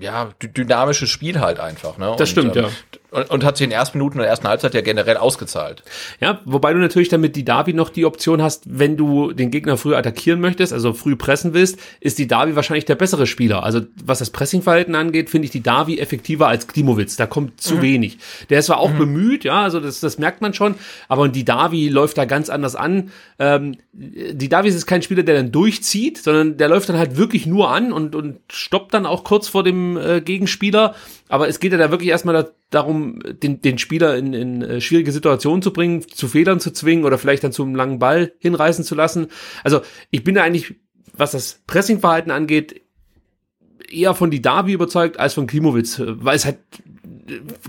ja, 0.00 0.30
dynamisches 0.42 1.10
Spiel 1.10 1.40
halt 1.40 1.60
einfach. 1.60 1.98
Ne? 1.98 2.14
Das 2.18 2.20
und, 2.20 2.26
stimmt, 2.28 2.56
ähm, 2.56 2.64
ja. 2.64 2.70
Und, 3.10 3.30
und 3.30 3.44
hat 3.44 3.56
sich 3.56 3.64
in 3.64 3.70
den 3.70 3.78
ersten 3.78 3.98
Minuten 3.98 4.18
der 4.18 4.28
ersten 4.28 4.46
Halbzeit 4.46 4.74
ja 4.74 4.82
generell 4.82 5.16
ausgezahlt. 5.16 5.82
Ja, 6.20 6.40
wobei 6.44 6.72
du 6.72 6.78
natürlich 6.78 7.08
damit 7.08 7.34
die 7.34 7.44
Davi 7.44 7.72
noch 7.72 7.90
die 7.90 8.04
Option 8.04 8.40
hast, 8.40 8.62
wenn 8.66 8.96
du 8.96 9.32
den 9.32 9.50
Gegner 9.50 9.76
früh 9.76 9.94
attackieren 9.94 10.40
möchtest, 10.40 10.72
also 10.72 10.92
früh 10.92 11.16
pressen 11.16 11.52
willst, 11.52 11.78
ist 12.00 12.18
die 12.18 12.28
Davi 12.28 12.54
wahrscheinlich 12.54 12.84
der 12.84 12.94
bessere 12.94 13.26
Spieler. 13.26 13.64
Also 13.64 13.80
was 14.04 14.20
das 14.20 14.30
Pressingverhalten 14.30 14.94
angeht, 14.94 15.30
finde 15.30 15.46
ich 15.46 15.50
die 15.50 15.62
Davi 15.62 15.98
effektiver 15.98 16.46
als 16.46 16.68
Klimowitz. 16.68 17.16
Da 17.16 17.26
kommt 17.26 17.60
zu 17.60 17.76
mhm. 17.76 17.82
wenig. 17.82 18.18
Der 18.48 18.60
ist 18.60 18.66
zwar 18.66 18.78
auch 18.78 18.92
mhm. 18.92 18.98
bemüht, 18.98 19.44
ja, 19.44 19.62
also 19.62 19.80
das, 19.80 20.00
das 20.00 20.18
merkt 20.18 20.40
man 20.40 20.54
schon, 20.54 20.76
aber 21.08 21.28
die 21.28 21.44
Davi 21.44 21.88
läuft 21.88 22.16
da 22.18 22.24
ganz 22.24 22.48
anders 22.48 22.76
an. 22.76 23.10
Ähm, 23.38 23.76
die 23.92 24.48
Davi 24.48 24.68
ist 24.68 24.86
kein 24.86 25.02
Spieler, 25.02 25.22
der 25.22 25.36
dann 25.36 25.52
durchzieht, 25.52 26.18
sondern 26.18 26.56
der 26.56 26.68
läuft 26.68 26.88
dann 26.88 26.98
halt 26.98 27.16
wirklich 27.16 27.46
nur 27.46 27.70
an 27.70 27.92
und, 27.92 28.14
und 28.14 28.38
stoppt 28.50 28.94
dann 28.94 29.06
auch 29.06 29.24
kurz 29.24 29.48
vor 29.48 29.64
dem 29.64 29.96
äh, 29.96 30.20
Gegenspieler. 30.20 30.94
Aber 31.30 31.48
es 31.48 31.60
geht 31.60 31.70
ja 31.70 31.78
da 31.78 31.92
wirklich 31.92 32.10
erstmal 32.10 32.34
da, 32.34 32.50
darum, 32.70 33.20
den, 33.24 33.62
den 33.62 33.78
Spieler 33.78 34.16
in, 34.16 34.34
in 34.34 34.62
äh, 34.62 34.80
schwierige 34.80 35.12
Situationen 35.12 35.62
zu 35.62 35.72
bringen, 35.72 36.04
zu 36.08 36.26
Fehlern 36.26 36.58
zu 36.58 36.72
zwingen 36.72 37.04
oder 37.04 37.18
vielleicht 37.18 37.44
dann 37.44 37.52
zum 37.52 37.76
langen 37.76 38.00
Ball 38.00 38.32
hinreißen 38.40 38.84
zu 38.84 38.96
lassen. 38.96 39.28
Also 39.62 39.80
ich 40.10 40.24
bin 40.24 40.34
da 40.34 40.42
eigentlich, 40.42 40.74
was 41.12 41.30
das 41.30 41.60
Pressingverhalten 41.68 42.32
angeht, 42.32 42.82
eher 43.88 44.14
von 44.14 44.32
die 44.32 44.42
Davi 44.42 44.72
überzeugt 44.72 45.20
als 45.20 45.34
von 45.34 45.46
Klimowitz, 45.46 46.02
weil 46.04 46.34
es 46.34 46.44
halt 46.44 46.58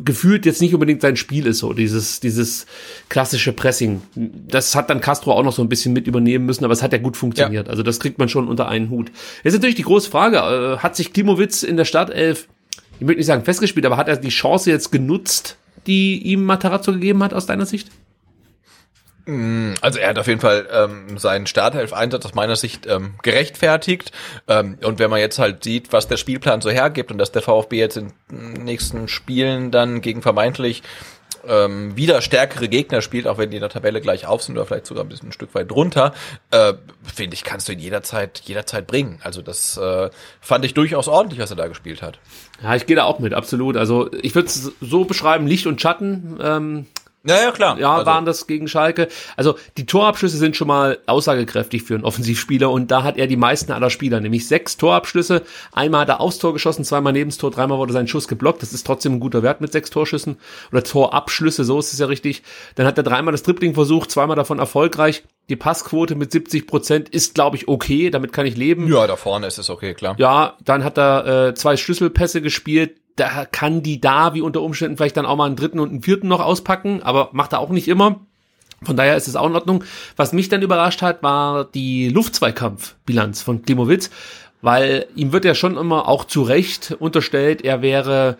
gefühlt 0.03 0.47
jetzt 0.47 0.59
nicht 0.59 0.73
unbedingt 0.73 1.01
sein 1.03 1.15
Spiel 1.15 1.45
ist, 1.45 1.59
so 1.59 1.73
dieses, 1.73 2.19
dieses 2.19 2.65
klassische 3.09 3.53
Pressing. 3.53 4.01
Das 4.15 4.73
hat 4.73 4.89
dann 4.89 5.01
Castro 5.01 5.33
auch 5.33 5.43
noch 5.43 5.53
so 5.53 5.61
ein 5.61 5.69
bisschen 5.69 5.93
mit 5.93 6.07
übernehmen 6.07 6.47
müssen, 6.47 6.65
aber 6.65 6.73
es 6.73 6.81
hat 6.81 6.93
ja 6.93 6.97
gut 6.97 7.15
funktioniert. 7.15 7.67
Ja. 7.67 7.69
Also 7.69 7.83
das 7.83 7.99
kriegt 7.99 8.17
man 8.17 8.27
schon 8.27 8.47
unter 8.47 8.67
einen 8.67 8.89
Hut. 8.89 9.11
Jetzt 9.43 9.53
natürlich 9.53 9.75
die 9.75 9.83
große 9.83 10.09
Frage, 10.09 10.37
äh, 10.37 10.77
hat 10.77 10.95
sich 10.95 11.13
Klimowitz 11.13 11.61
in 11.61 11.77
der 11.77 11.85
Startelf 11.85 12.47
ich 13.01 13.07
möchte 13.07 13.17
nicht 13.17 13.25
sagen 13.25 13.43
festgespielt, 13.43 13.83
aber 13.87 13.97
hat 13.97 14.07
er 14.07 14.15
die 14.15 14.29
Chance 14.29 14.69
jetzt 14.69 14.91
genutzt, 14.91 15.57
die 15.87 16.21
ihm 16.21 16.45
Matarazzo 16.45 16.93
gegeben 16.93 17.23
hat, 17.23 17.33
aus 17.33 17.47
deiner 17.47 17.65
Sicht? 17.65 17.89
Mm, 19.25 19.73
also 19.81 19.97
er 19.97 20.09
hat 20.09 20.19
auf 20.19 20.27
jeden 20.27 20.39
Fall 20.39 20.67
ähm, 20.71 21.17
seinen 21.17 21.47
Starthelf-Einsatz 21.47 22.27
aus 22.27 22.35
meiner 22.35 22.55
Sicht 22.55 22.85
ähm, 22.85 23.15
gerechtfertigt. 23.23 24.11
Ähm, 24.47 24.77
und 24.83 24.99
wenn 24.99 25.09
man 25.09 25.19
jetzt 25.19 25.39
halt 25.39 25.63
sieht, 25.63 25.91
was 25.91 26.09
der 26.09 26.17
Spielplan 26.17 26.61
so 26.61 26.69
hergibt 26.69 27.11
und 27.11 27.17
dass 27.17 27.31
der 27.31 27.41
VfB 27.41 27.79
jetzt 27.79 27.97
in 27.97 28.13
den 28.29 28.65
nächsten 28.65 29.07
Spielen 29.07 29.71
dann 29.71 30.01
gegen 30.01 30.21
vermeintlich 30.21 30.83
ähm, 31.47 31.95
wieder 31.95 32.21
stärkere 32.21 32.67
Gegner 32.67 33.01
spielt, 33.01 33.27
auch 33.27 33.37
wenn 33.37 33.49
die 33.49 33.57
in 33.57 33.61
der 33.61 33.69
Tabelle 33.69 34.01
gleich 34.01 34.25
auf 34.25 34.43
sind 34.43 34.57
oder 34.57 34.65
vielleicht 34.65 34.85
sogar 34.85 35.03
ein 35.03 35.09
bisschen 35.09 35.29
ein 35.29 35.33
Stück 35.33 35.53
weit 35.55 35.71
drunter, 35.71 36.13
äh, 36.51 36.73
finde 37.03 37.35
ich, 37.35 37.43
kannst 37.43 37.67
du 37.67 37.73
in 37.73 37.79
jeder 37.79 38.03
Zeit, 38.03 38.41
jederzeit 38.45 38.87
bringen. 38.87 39.19
Also 39.23 39.41
das 39.41 39.77
äh, 39.77 40.09
fand 40.39 40.65
ich 40.65 40.73
durchaus 40.73 41.07
ordentlich, 41.07 41.39
was 41.39 41.49
er 41.49 41.57
da 41.57 41.67
gespielt 41.67 42.01
hat. 42.01 42.19
Ja, 42.61 42.75
ich 42.75 42.85
gehe 42.85 42.95
da 42.95 43.05
auch 43.05 43.19
mit, 43.19 43.33
absolut. 43.33 43.77
Also 43.77 44.11
ich 44.21 44.35
würde 44.35 44.47
es 44.47 44.71
so 44.81 45.05
beschreiben, 45.05 45.47
Licht 45.47 45.67
und 45.67 45.81
Schatten. 45.81 46.39
Ähm, 46.41 46.85
ja, 47.23 47.35
ja, 47.35 47.51
klar. 47.51 47.79
Ja, 47.79 47.95
also. 47.97 48.05
waren 48.05 48.25
das 48.25 48.47
gegen 48.47 48.67
Schalke. 48.67 49.07
Also 49.37 49.55
die 49.77 49.85
Torabschlüsse 49.85 50.37
sind 50.37 50.55
schon 50.55 50.67
mal 50.67 50.97
aussagekräftig 51.05 51.83
für 51.83 51.93
einen 51.93 52.03
Offensivspieler 52.03 52.71
und 52.71 52.89
da 52.89 53.03
hat 53.03 53.17
er 53.17 53.27
die 53.27 53.37
meisten 53.37 53.71
aller 53.71 53.91
Spieler, 53.91 54.19
nämlich 54.19 54.47
sechs 54.47 54.77
Torabschlüsse. 54.77 55.43
Einmal 55.71 56.01
hat 56.01 56.09
er 56.09 56.21
aufs 56.21 56.39
Tor 56.39 56.53
geschossen, 56.53 56.83
zweimal 56.83 57.13
neben 57.13 57.29
das 57.29 57.37
Tor, 57.37 57.51
dreimal 57.51 57.77
wurde 57.77 57.93
sein 57.93 58.07
Schuss 58.07 58.27
geblockt. 58.27 58.63
Das 58.63 58.73
ist 58.73 58.85
trotzdem 58.87 59.13
ein 59.13 59.19
guter 59.19 59.43
Wert 59.43 59.61
mit 59.61 59.71
sechs 59.71 59.91
Torschüssen 59.91 60.37
oder 60.71 60.83
Torabschlüsse, 60.83 61.63
so 61.63 61.77
ist 61.77 61.93
es 61.93 61.99
ja 61.99 62.07
richtig. 62.07 62.41
Dann 62.75 62.87
hat 62.87 62.97
er 62.97 63.03
dreimal 63.03 63.31
das 63.31 63.43
Dribbling 63.43 63.75
versucht, 63.75 64.09
zweimal 64.09 64.35
davon 64.35 64.57
erfolgreich. 64.57 65.23
Die 65.49 65.55
Passquote 65.55 66.15
mit 66.15 66.31
70 66.31 66.65
Prozent 66.65 67.09
ist, 67.09 67.35
glaube 67.35 67.57
ich, 67.57 67.67
okay. 67.67 68.09
Damit 68.09 68.33
kann 68.33 68.45
ich 68.45 68.55
leben. 68.55 68.91
Ja, 68.91 69.05
da 69.05 69.15
vorne 69.15 69.47
ist 69.47 69.57
es 69.57 69.69
okay, 69.69 69.93
klar. 69.93 70.15
Ja, 70.17 70.55
dann 70.63 70.83
hat 70.83 70.97
er 70.97 71.49
äh, 71.49 71.53
zwei 71.55 71.77
Schlüsselpässe 71.77 72.41
gespielt 72.41 72.95
da 73.15 73.45
kann 73.45 73.83
die 73.83 74.01
da 74.01 74.33
wie 74.33 74.41
unter 74.41 74.61
Umständen 74.61 74.97
vielleicht 74.97 75.17
dann 75.17 75.25
auch 75.25 75.35
mal 75.35 75.45
einen 75.45 75.55
dritten 75.55 75.79
und 75.79 75.89
einen 75.89 76.03
vierten 76.03 76.27
noch 76.27 76.39
auspacken, 76.39 77.03
aber 77.03 77.29
macht 77.33 77.53
er 77.53 77.59
auch 77.59 77.69
nicht 77.69 77.87
immer. 77.87 78.21
Von 78.83 78.97
daher 78.97 79.15
ist 79.15 79.27
es 79.27 79.35
auch 79.35 79.47
in 79.47 79.55
Ordnung. 79.55 79.83
Was 80.15 80.33
mich 80.33 80.49
dann 80.49 80.63
überrascht 80.63 81.01
hat, 81.01 81.21
war 81.21 81.65
die 81.65 82.09
Luftzweikampfbilanz 82.09 83.41
von 83.43 83.61
Klimowitz, 83.61 84.09
weil 84.61 85.05
ihm 85.15 85.31
wird 85.31 85.45
ja 85.45 85.53
schon 85.53 85.77
immer 85.77 86.07
auch 86.07 86.25
zu 86.25 86.41
Recht 86.41 86.95
unterstellt, 86.99 87.63
er 87.63 87.81
wäre 87.81 88.37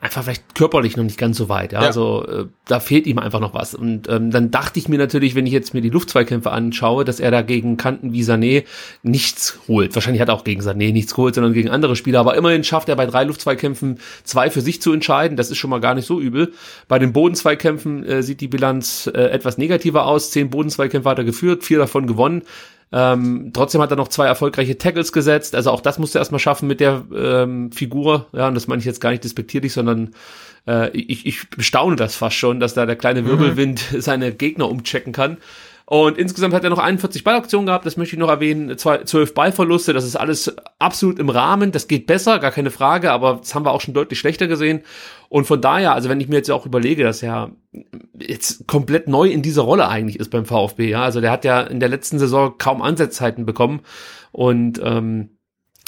einfach 0.00 0.22
vielleicht 0.22 0.54
körperlich 0.54 0.96
noch 0.96 1.04
nicht 1.04 1.18
ganz 1.18 1.36
so 1.36 1.48
weit. 1.48 1.72
Ja? 1.72 1.80
ja. 1.80 1.86
Also 1.88 2.24
äh, 2.26 2.44
da 2.66 2.78
fehlt 2.78 3.06
ihm 3.06 3.18
einfach 3.18 3.40
noch 3.40 3.52
was. 3.52 3.74
Und 3.74 4.08
ähm, 4.08 4.30
dann 4.30 4.50
dachte 4.50 4.78
ich 4.78 4.88
mir 4.88 4.98
natürlich, 4.98 5.34
wenn 5.34 5.46
ich 5.46 5.52
jetzt 5.52 5.74
mir 5.74 5.80
die 5.80 5.90
Luftzweikämpfe 5.90 6.52
anschaue, 6.52 7.04
dass 7.04 7.18
er 7.18 7.32
da 7.32 7.42
gegen 7.42 7.76
Kanten 7.76 8.12
wie 8.12 8.22
Sané 8.22 8.64
nichts 9.02 9.58
holt. 9.66 9.94
Wahrscheinlich 9.96 10.20
hat 10.20 10.28
er 10.28 10.34
auch 10.34 10.44
gegen 10.44 10.62
Sané 10.62 10.92
nichts 10.92 11.14
geholt, 11.14 11.34
sondern 11.34 11.52
gegen 11.52 11.68
andere 11.68 11.96
Spieler. 11.96 12.20
Aber 12.20 12.36
immerhin 12.36 12.62
schafft 12.62 12.88
er 12.88 12.96
bei 12.96 13.06
drei 13.06 13.24
Luftzweikämpfen 13.24 13.98
zwei 14.22 14.50
für 14.50 14.60
sich 14.60 14.80
zu 14.80 14.92
entscheiden. 14.92 15.36
Das 15.36 15.50
ist 15.50 15.58
schon 15.58 15.70
mal 15.70 15.80
gar 15.80 15.94
nicht 15.94 16.06
so 16.06 16.20
übel. 16.20 16.52
Bei 16.86 17.00
den 17.00 17.12
Bodenzweikämpfen 17.12 18.04
äh, 18.04 18.22
sieht 18.22 18.40
die 18.40 18.48
Bilanz 18.48 19.10
äh, 19.12 19.18
etwas 19.18 19.58
negativer 19.58 20.06
aus. 20.06 20.30
Zehn 20.30 20.50
Bodenzweikämpfe 20.50 21.10
hat 21.10 21.18
er 21.18 21.24
geführt, 21.24 21.64
vier 21.64 21.78
davon 21.78 22.06
gewonnen. 22.06 22.42
Ähm, 22.90 23.50
trotzdem 23.52 23.80
hat 23.82 23.90
er 23.90 23.96
noch 23.96 24.08
zwei 24.08 24.26
erfolgreiche 24.26 24.78
Tackles 24.78 25.12
gesetzt. 25.12 25.54
Also 25.54 25.70
auch 25.70 25.80
das 25.80 25.98
musste 25.98 26.18
er 26.18 26.20
erstmal 26.20 26.38
schaffen 26.38 26.66
mit 26.66 26.80
der 26.80 27.04
ähm, 27.14 27.70
Figur. 27.72 28.26
Ja, 28.32 28.48
und 28.48 28.54
das 28.54 28.66
meine 28.66 28.80
ich 28.80 28.86
jetzt 28.86 29.00
gar 29.00 29.10
nicht 29.10 29.24
despektierlich, 29.24 29.72
sondern 29.72 30.14
äh, 30.66 30.90
ich, 30.96 31.26
ich 31.26 31.50
bestaune 31.50 31.96
das 31.96 32.16
fast 32.16 32.36
schon, 32.36 32.60
dass 32.60 32.74
da 32.74 32.86
der 32.86 32.96
kleine 32.96 33.22
mhm. 33.22 33.26
Wirbelwind 33.26 33.92
mhm. 33.92 34.00
seine 34.00 34.32
Gegner 34.32 34.68
umchecken 34.70 35.12
kann. 35.12 35.36
Und 35.90 36.18
insgesamt 36.18 36.52
hat 36.52 36.64
er 36.64 36.68
noch 36.68 36.78
41 36.78 37.24
Ballaktionen 37.24 37.64
gehabt, 37.64 37.86
das 37.86 37.96
möchte 37.96 38.14
ich 38.14 38.20
noch 38.20 38.28
erwähnen. 38.28 38.76
12 38.76 39.32
Ballverluste, 39.32 39.94
das 39.94 40.04
ist 40.04 40.16
alles 40.16 40.54
absolut 40.78 41.18
im 41.18 41.30
Rahmen. 41.30 41.72
Das 41.72 41.88
geht 41.88 42.06
besser, 42.06 42.38
gar 42.40 42.50
keine 42.50 42.70
Frage, 42.70 43.10
aber 43.10 43.38
das 43.40 43.54
haben 43.54 43.64
wir 43.64 43.72
auch 43.72 43.80
schon 43.80 43.94
deutlich 43.94 44.18
schlechter 44.18 44.48
gesehen. 44.48 44.82
Und 45.30 45.46
von 45.46 45.62
daher, 45.62 45.94
also 45.94 46.10
wenn 46.10 46.20
ich 46.20 46.28
mir 46.28 46.36
jetzt 46.36 46.50
auch 46.50 46.66
überlege, 46.66 47.04
dass 47.04 47.22
er 47.22 47.52
jetzt 48.20 48.66
komplett 48.66 49.08
neu 49.08 49.30
in 49.30 49.40
dieser 49.40 49.62
Rolle 49.62 49.88
eigentlich 49.88 50.20
ist 50.20 50.28
beim 50.30 50.44
VfB, 50.44 50.90
ja, 50.90 51.04
also 51.04 51.22
der 51.22 51.30
hat 51.30 51.46
ja 51.46 51.62
in 51.62 51.80
der 51.80 51.88
letzten 51.88 52.18
Saison 52.18 52.58
kaum 52.58 52.82
Ansatzzeiten 52.82 53.46
bekommen 53.46 53.80
und 54.30 54.78
ähm, 54.84 55.38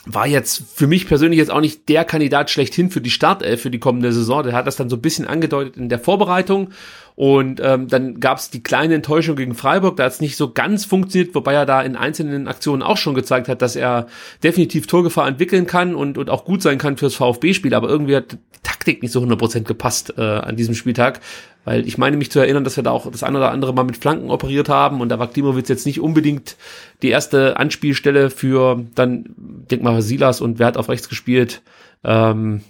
war 0.07 0.27
jetzt 0.27 0.63
für 0.75 0.87
mich 0.87 1.07
persönlich 1.07 1.39
jetzt 1.39 1.51
auch 1.51 1.61
nicht 1.61 1.91
der 1.91 2.07
Kandidat 2.07 2.49
schlechthin 2.49 2.91
für 2.91 3.03
die 3.03 3.11
Startelf 3.11 3.61
für 3.61 3.71
die 3.71 3.79
kommende 3.79 4.15
Saison. 4.15 4.45
Der 4.45 4.55
hat 4.55 4.67
das 4.67 4.77
dann 4.77 4.89
so 4.89 4.97
ein 4.97 5.03
bisschen 5.03 5.27
angedeutet 5.27 5.77
in 5.77 5.91
der 5.91 5.99
Vorbereitung 5.99 6.71
und 7.21 7.61
ähm, 7.63 7.87
dann 7.87 8.19
gab 8.19 8.39
es 8.39 8.49
die 8.49 8.63
kleine 8.63 8.95
Enttäuschung 8.95 9.37
gegen 9.37 9.55
Freiburg, 9.55 9.99
da 9.99 10.05
hat 10.05 10.13
es 10.13 10.23
nicht 10.23 10.39
so 10.39 10.55
ganz 10.55 10.87
funktioniert, 10.87 11.35
wobei 11.35 11.53
er 11.53 11.67
da 11.67 11.83
in 11.83 11.95
einzelnen 11.95 12.49
Aktionen 12.49 12.83
auch 12.83 12.97
schon 12.97 13.15
gezeigt 13.15 13.47
hat, 13.47 13.61
dass 13.61 13.77
er 13.77 14.07
definitiv 14.43 14.87
Torgefahr 14.87 15.29
entwickeln 15.29 15.67
kann 15.67 15.95
und, 15.95 16.17
und 16.17 16.31
auch 16.31 16.47
gut 16.47 16.63
sein 16.63 16.79
kann 16.79 16.97
fürs 16.97 17.15
VfB-Spiel, 17.17 17.75
aber 17.75 17.91
irgendwie 17.91 18.17
hat 18.17 18.33
die 18.33 18.39
Taktik 18.63 19.03
nicht 19.03 19.13
so 19.13 19.21
100% 19.21 19.65
gepasst 19.65 20.15
äh, 20.17 20.23
an 20.23 20.57
diesem 20.57 20.75
Spieltag. 20.75 21.21
Weil 21.67 21.87
ich 21.87 21.99
meine 21.99 22.17
mich 22.17 22.31
zu 22.31 22.39
erinnern, 22.39 22.65
dass 22.65 22.77
wir 22.77 22.85
da 22.85 22.91
auch 22.91 23.11
das 23.11 23.23
eine 23.23 23.37
oder 23.37 23.51
andere 23.51 23.75
mal 23.75 23.85
mit 23.85 23.99
Flanken 23.99 24.31
operiert 24.31 24.71
haben 24.71 25.03
und 25.03 25.11
da 25.11 25.19
war 25.19 25.29
Klimowitz 25.29 25.69
jetzt 25.69 25.85
nicht 25.85 26.01
unbedingt 26.01 26.57
die 27.03 27.11
erste 27.11 27.59
Anspielstelle 27.59 28.31
für 28.31 28.83
dann, 28.95 29.27
denk 29.37 29.83
mal, 29.83 30.01
Silas 30.01 30.41
und 30.41 30.59
wer 30.59 30.69
hat 30.69 30.79
auf 30.79 30.89
rechts 30.89 31.11
gespielt? 31.11 31.61
Ähm, 32.03 32.63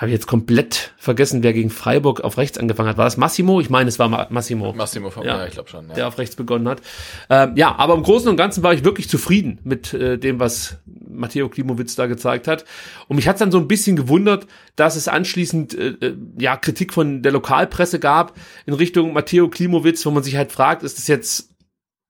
habe 0.00 0.08
ich 0.08 0.14
jetzt 0.14 0.26
komplett 0.26 0.94
vergessen, 0.96 1.42
wer 1.42 1.52
gegen 1.52 1.68
Freiburg 1.68 2.22
auf 2.22 2.38
rechts 2.38 2.56
angefangen 2.56 2.88
hat. 2.88 2.96
War 2.96 3.04
das 3.04 3.18
Massimo? 3.18 3.60
Ich 3.60 3.68
meine, 3.68 3.86
es 3.86 3.98
war 3.98 4.08
Massimo. 4.30 4.72
Massimo, 4.72 5.10
von, 5.10 5.26
ja, 5.26 5.36
ja 5.36 5.46
ich 5.46 5.52
glaube 5.52 5.68
schon. 5.68 5.90
Ja. 5.90 5.94
Der 5.94 6.08
auf 6.08 6.16
rechts 6.16 6.36
begonnen 6.36 6.66
hat. 6.68 6.80
Ähm, 7.28 7.52
ja, 7.56 7.76
aber 7.76 7.92
im 7.92 8.02
Großen 8.02 8.26
und 8.30 8.38
Ganzen 8.38 8.62
war 8.62 8.72
ich 8.72 8.82
wirklich 8.82 9.10
zufrieden 9.10 9.58
mit 9.62 9.92
äh, 9.92 10.16
dem, 10.16 10.40
was 10.40 10.78
Matteo 10.86 11.50
Klimowitz 11.50 11.96
da 11.96 12.06
gezeigt 12.06 12.48
hat. 12.48 12.64
Und 13.08 13.16
mich 13.16 13.28
hat 13.28 13.42
dann 13.42 13.52
so 13.52 13.58
ein 13.58 13.68
bisschen 13.68 13.94
gewundert, 13.94 14.46
dass 14.74 14.96
es 14.96 15.06
anschließend 15.06 15.74
äh, 15.74 15.88
äh, 15.88 16.16
ja 16.38 16.56
Kritik 16.56 16.94
von 16.94 17.20
der 17.22 17.32
Lokalpresse 17.32 17.98
gab 17.98 18.38
in 18.64 18.72
Richtung 18.72 19.12
Matteo 19.12 19.50
Klimowitz, 19.50 20.06
wo 20.06 20.10
man 20.12 20.22
sich 20.22 20.36
halt 20.36 20.50
fragt, 20.50 20.82
ist 20.82 20.96
das 20.96 21.08
jetzt 21.08 21.50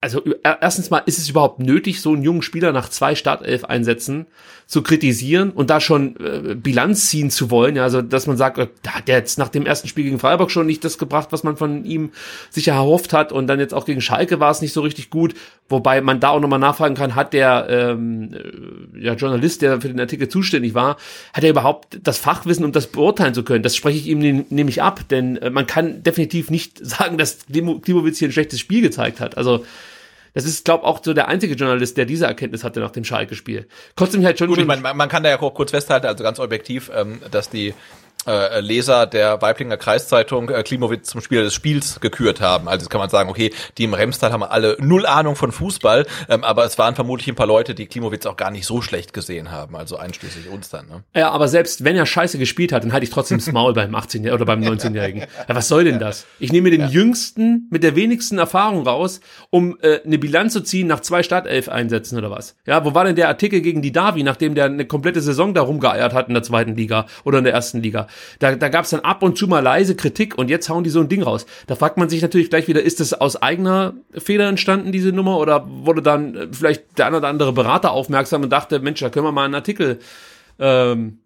also 0.01 0.23
erstens 0.43 0.89
mal 0.89 1.03
ist 1.05 1.19
es 1.19 1.29
überhaupt 1.29 1.59
nötig, 1.59 2.01
so 2.01 2.13
einen 2.13 2.23
jungen 2.23 2.43
Spieler 2.43 2.73
nach 2.73 2.89
zwei 2.89 3.15
Startelf-Einsätzen 3.15 4.29
zu 4.71 4.83
kritisieren 4.83 5.51
und 5.51 5.69
da 5.69 5.81
schon 5.81 6.15
äh, 6.21 6.55
Bilanz 6.55 7.09
ziehen 7.09 7.29
zu 7.33 7.51
wollen. 7.51 7.75
Ja, 7.75 7.83
also 7.83 8.03
dass 8.03 8.29
man 8.29 8.37
sagt, 8.37 8.57
äh, 8.57 8.69
da 8.85 8.93
hat 8.93 9.09
der 9.09 9.17
jetzt 9.17 9.37
nach 9.37 9.49
dem 9.49 9.67
ersten 9.67 9.89
Spiel 9.89 10.05
gegen 10.05 10.21
Freiburg 10.21 10.53
schon 10.53 10.65
nicht 10.65 10.85
das 10.85 10.97
gebracht, 10.97 11.33
was 11.33 11.43
man 11.43 11.57
von 11.57 11.85
ihm 11.85 12.11
sicher 12.51 12.75
erhofft 12.75 13.13
hat 13.13 13.33
und 13.33 13.49
dann 13.49 13.59
jetzt 13.59 13.75
auch 13.75 13.85
gegen 13.85 14.01
Schalke 14.01 14.39
war 14.39 14.53
es 14.53 14.63
nicht 14.63 14.73
so 14.73 14.83
richtig 14.83 15.11
gut. 15.11 15.35
Wobei 15.69 16.01
man 16.01 16.21
da 16.21 16.29
auch 16.29 16.39
nochmal 16.39 16.61
nachfragen 16.61 16.95
kann, 16.95 17.17
hat 17.17 17.33
der 17.33 17.67
ähm, 17.69 18.31
äh, 18.33 19.07
ja, 19.07 19.15
Journalist, 19.15 19.63
der 19.63 19.81
für 19.81 19.89
den 19.89 19.99
Artikel 19.99 20.29
zuständig 20.29 20.73
war, 20.73 20.99
hat 21.33 21.43
er 21.43 21.51
überhaupt 21.51 21.99
das 22.05 22.19
Fachwissen, 22.19 22.65
um 22.65 22.71
das 22.71 22.87
beurteilen 22.87 23.35
zu 23.35 23.43
können? 23.43 23.65
Das 23.65 23.75
spreche 23.75 23.99
ich 23.99 24.07
ihm 24.07 24.47
nämlich 24.51 24.83
ab, 24.83 25.01
denn 25.11 25.37
äh, 25.39 25.51
man 25.51 25.67
kann 25.67 26.05
definitiv 26.05 26.49
nicht 26.49 26.79
sagen, 26.87 27.19
dass 27.19 27.39
Klimowitz 27.49 28.19
hier 28.19 28.29
ein 28.29 28.33
schlechtes 28.33 28.61
Spiel 28.61 28.83
gezeigt 28.83 29.19
hat. 29.19 29.37
Also 29.37 29.65
das 30.35 30.45
ist, 30.45 30.65
glaube 30.65 30.85
auch 30.85 31.01
so 31.03 31.15
der 31.15 31.29
einzige 31.29 31.55
Journalist, 31.55 31.97
der 31.97 32.05
diese 32.05 32.27
Erkenntnis 32.27 32.65
hatte 32.65 32.81
nach 32.81 32.91
dem 32.91 33.05
Schalke-Spiel. 33.05 33.67
Trotzdem 33.97 34.25
halt 34.25 34.39
schon. 34.39 34.49
Gut, 34.49 34.59
ich 34.59 34.67
meine, 34.67 34.83
man, 34.83 34.97
man 34.97 35.09
kann 35.09 35.23
da 35.23 35.31
ja 35.31 35.37
kurz 35.37 35.71
festhalten, 35.71 36.07
also 36.07 36.23
ganz 36.23 36.39
objektiv, 36.39 36.91
ähm, 36.95 37.21
dass 37.31 37.51
die 37.51 37.75
äh, 38.27 38.61
Leser 38.61 39.07
der 39.07 39.41
Weiblinger 39.43 39.77
Kreiszeitung 39.77 40.51
äh, 40.51 40.63
Klimowitz 40.63 41.09
zum 41.09 41.21
Spieler 41.21 41.43
des 41.43 41.55
Spiels 41.55 42.01
gekürt 42.01 42.41
haben. 42.41 42.69
Also 42.69 42.85
jetzt 42.85 42.91
kann 42.91 43.01
man 43.01 43.11
sagen, 43.11 43.31
okay, 43.31 43.53
die 43.79 43.85
im 43.85 43.95
Remstal 43.95 44.33
haben 44.33 44.43
alle 44.43 44.77
null 44.79 45.07
Ahnung 45.07 45.37
von 45.37 45.53
Fußball, 45.53 46.07
ähm, 46.29 46.45
aber 46.45 46.65
es 46.65 46.79
waren 46.79 46.95
vermutlich 46.95 47.29
ein 47.29 47.35
paar 47.35 47.47
Leute, 47.47 47.75
die 47.75 47.87
Klimowitz 47.87 48.27
auch 48.27 48.37
gar 48.37 48.51
nicht 48.51 48.67
so 48.67 48.83
schlecht 48.83 49.13
gesehen 49.13 49.51
haben, 49.51 49.77
also 49.77 49.97
einschließlich 49.97 50.49
uns 50.49 50.69
dann. 50.69 50.87
Ne? 50.87 51.03
Ja, 51.15 51.31
aber 51.31 51.49
selbst 51.49 51.85
wenn 51.85 51.97
er 51.97 52.07
scheiße 52.07 52.39
gespielt 52.39 52.73
hat, 52.73 52.85
dann 52.85 52.93
halte 52.93 53.05
ich 53.05 53.11
trotzdem 53.11 53.39
das 53.39 53.51
Maul 53.53 53.73
beim 53.73 53.95
18- 53.95 54.33
oder 54.33 54.45
beim 54.45 54.61
19-Jährigen. 54.61 55.21
Ja, 55.21 55.55
was 55.55 55.69
soll 55.69 55.85
denn 55.85 55.99
das? 55.99 56.27
Ich 56.39 56.53
nehme 56.53 56.71
den 56.71 56.83
ja. 56.83 56.89
jüngsten 56.89 57.69
mit 57.71 57.83
der 57.83 57.97
wenigsten 57.97 58.39
Erfahrung 58.39 58.87
raus, 58.87 59.21
um 59.51 59.79
äh, 59.83 60.01
eine 60.05 60.19
Bilanz 60.19 60.53
zu 60.53 60.61
ziehen 60.61 60.87
nach 60.87 61.01
zwei 61.01 61.23
Startelf-Einsätzen 61.23 62.19
oder 62.19 62.31
was. 62.31 62.57
Ja, 62.67 62.85
wo 62.85 62.95
war 62.95 63.05
denn 63.05 63.17
der 63.17 63.29
Artikel 63.29 63.61
gegen 63.61 63.83
die 63.83 63.93
Davi, 63.93 64.23
nachdem 64.23 64.55
der 64.55 64.67
eine 64.67 64.85
komplette 64.85 65.21
Saison 65.21 65.55
da 65.55 65.63
rumgeeiert 65.63 66.13
hat 66.13 66.29
in 66.29 66.35
der 66.35 66.43
zweiten 66.43 66.77
Liga 66.77 67.07
oder 67.25 67.39
in 67.39 67.45
der 67.45 67.55
ersten 67.55 67.81
Liga? 67.81 68.09
Da, 68.39 68.55
da 68.57 68.69
gab 68.69 68.85
es 68.85 68.91
dann 68.91 69.01
ab 69.01 69.23
und 69.23 69.39
zu 69.39 69.47
mal 69.49 69.61
leise 69.61 69.97
Kritik 69.97 70.37
und 70.39 70.51
jetzt 70.51 70.69
hauen 70.69 70.85
die 70.85 70.91
so 70.91 71.01
ein 71.01 71.09
Ding 71.09 71.23
raus. 71.23 71.47
Da 71.67 71.77
fragt 71.77 71.97
man 71.97 72.09
sich 72.09 72.23
natürlich 72.23 72.51
gleich 72.51 72.69
wieder, 72.69 72.83
ist 72.83 73.01
das 73.01 73.13
aus 73.13 73.41
eigener 73.41 73.95
Feder 74.13 74.49
entstanden, 74.49 74.93
diese 74.93 75.13
Nummer, 75.13 75.39
oder 75.39 75.67
wurde 75.69 76.03
dann 76.03 76.35
äh, 76.35 76.49
vielleicht 76.53 76.99
der 76.99 77.07
eine 77.07 77.19
oder 77.19 77.29
andere 77.29 77.53
Berater 77.53 77.93
aufmerksam 77.93 78.43
und 78.43 78.51
dachte, 78.51 78.81
Mensch, 78.81 79.01
da 79.01 79.11
können 79.11 79.27
wir 79.27 79.33
mal 79.33 79.45
einen 79.45 79.55
Artikel 79.55 79.99
ähm, 80.59 81.19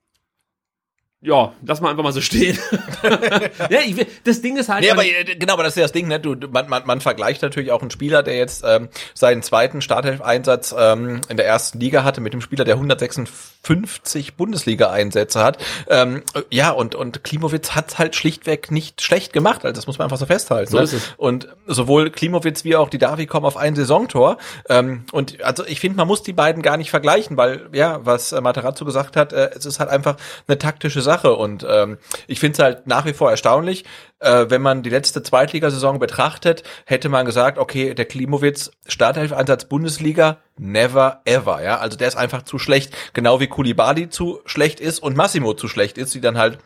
ja, 1.25 1.55
lass 1.67 1.81
mal 1.81 1.89
einfach 1.89 2.03
mal 2.03 2.13
so 2.13 2.21
stehen. 2.21 2.59
ja, 3.71 3.81
ich 3.81 3.97
will, 3.97 4.07
das 4.25 4.43
Ding 4.43 4.59
ist 4.59 4.69
halt. 4.69 4.83
Nee, 4.83 4.91
aber 4.91 5.07
äh, 5.07 5.25
genau, 5.37 5.55
aber 5.55 5.63
das 5.63 5.73
ist 5.73 5.77
ja 5.77 5.85
das 5.85 5.93
Ding, 5.93 6.07
ne? 6.07 6.21
Du, 6.21 6.37
man, 6.51 6.69
man, 6.69 6.83
man 6.85 7.01
vergleicht 7.01 7.41
natürlich 7.41 7.73
auch 7.73 7.81
einen 7.81 7.91
Spieler, 7.91 8.23
der 8.23 8.37
jetzt 8.37 8.63
ähm, 8.67 8.91
seinen 9.15 9.43
zweiten 9.43 9.81
Startelf-Einsatz 9.81 10.75
ähm, 10.79 11.23
in 11.31 11.39
der 11.39 11.47
ersten 11.47 11.81
Liga 11.81 12.05
hatte, 12.05 12.21
mit 12.21 12.35
dem 12.35 12.43
Spieler, 12.43 12.67
der 12.67 12.75
156 12.75 14.35
Bundesliga-Einsätze 14.35 15.43
hat. 15.43 15.57
Ähm, 15.89 16.25
ja, 16.51 16.71
und, 16.71 16.95
und 16.95 17.25
Klimowitz 17.25 17.71
hat 17.71 17.99
halt 17.99 18.15
schlichtweg 18.17 18.71
nicht 18.71 19.01
schlecht 19.01 19.33
gemacht. 19.33 19.65
Also 19.65 19.75
das 19.75 19.87
muss 19.87 19.97
man 19.97 20.05
einfach 20.05 20.19
so 20.19 20.27
festhalten. 20.27 20.71
So 20.71 20.77
ne? 20.77 20.83
ist 20.83 20.93
es. 20.93 21.15
Und 21.17 21.49
sowohl 21.67 22.11
Klimowitz 22.11 22.65
wie 22.65 22.77
auch 22.77 22.91
die 22.91 22.99
Davi 22.99 23.25
kommen 23.25 23.47
auf 23.47 23.57
ein 23.57 23.75
Saisontor. 23.77 24.37
Ähm, 24.69 25.05
und 25.11 25.43
also 25.43 25.65
ich 25.65 25.81
finde, 25.81 25.97
man 25.97 26.07
muss 26.07 26.23
die 26.23 26.35
beiden 26.35 26.63
gar 26.63 26.77
nicht 26.77 26.91
vergleichen, 26.91 27.39
weil, 27.39 27.71
ja, 27.73 28.01
was 28.05 28.33
äh, 28.33 28.43
Materazzo 28.43 28.85
gesagt 28.85 29.17
hat, 29.17 29.33
äh, 29.33 29.49
es 29.57 29.65
ist 29.65 29.81
halt 29.81 29.89
einfach 29.89 30.17
eine 30.47 30.59
taktische 30.59 31.01
Sache. 31.01 31.14
Sache. 31.15 31.35
Und 31.35 31.67
ähm, 31.69 31.99
ich 32.27 32.41
finde 32.41 32.55
es 32.55 32.59
halt 32.59 32.87
nach 32.87 33.05
wie 33.07 33.13
vor 33.13 33.31
erstaunlich, 33.31 33.85
äh, 34.21 34.47
wenn 34.49 34.63
man 34.63 34.83
die 34.83 34.91
letzte 34.91 35.23
Zweitligasaison 35.23 35.99
betrachtet, 35.99 36.63
hätte 36.87 37.09
man 37.09 37.27
gesagt, 37.27 37.59
okay, 37.59 37.95
der 37.95 38.07
Klimowitz, 38.07 38.71
Startelf-Einsatz 38.87 39.67
Bundesliga, 39.67 40.39
never 40.59 41.21
ever. 41.25 41.63
Ja, 41.63 41.79
also 41.79 41.97
der 41.97 42.09
ist 42.09 42.17
einfach 42.17 42.43
zu 42.43 42.59
schlecht, 42.59 42.95
genau 43.13 43.41
wie 43.41 43.47
Kulibali 43.47 44.09
zu 44.09 44.41
schlecht 44.45 44.81
ist 44.81 45.01
und 45.01 45.17
Massimo 45.17 45.55
zu 45.55 45.69
schlecht 45.69 45.99
ist, 45.99 46.15
die 46.15 46.21
dann 46.21 46.39
halt 46.39 46.59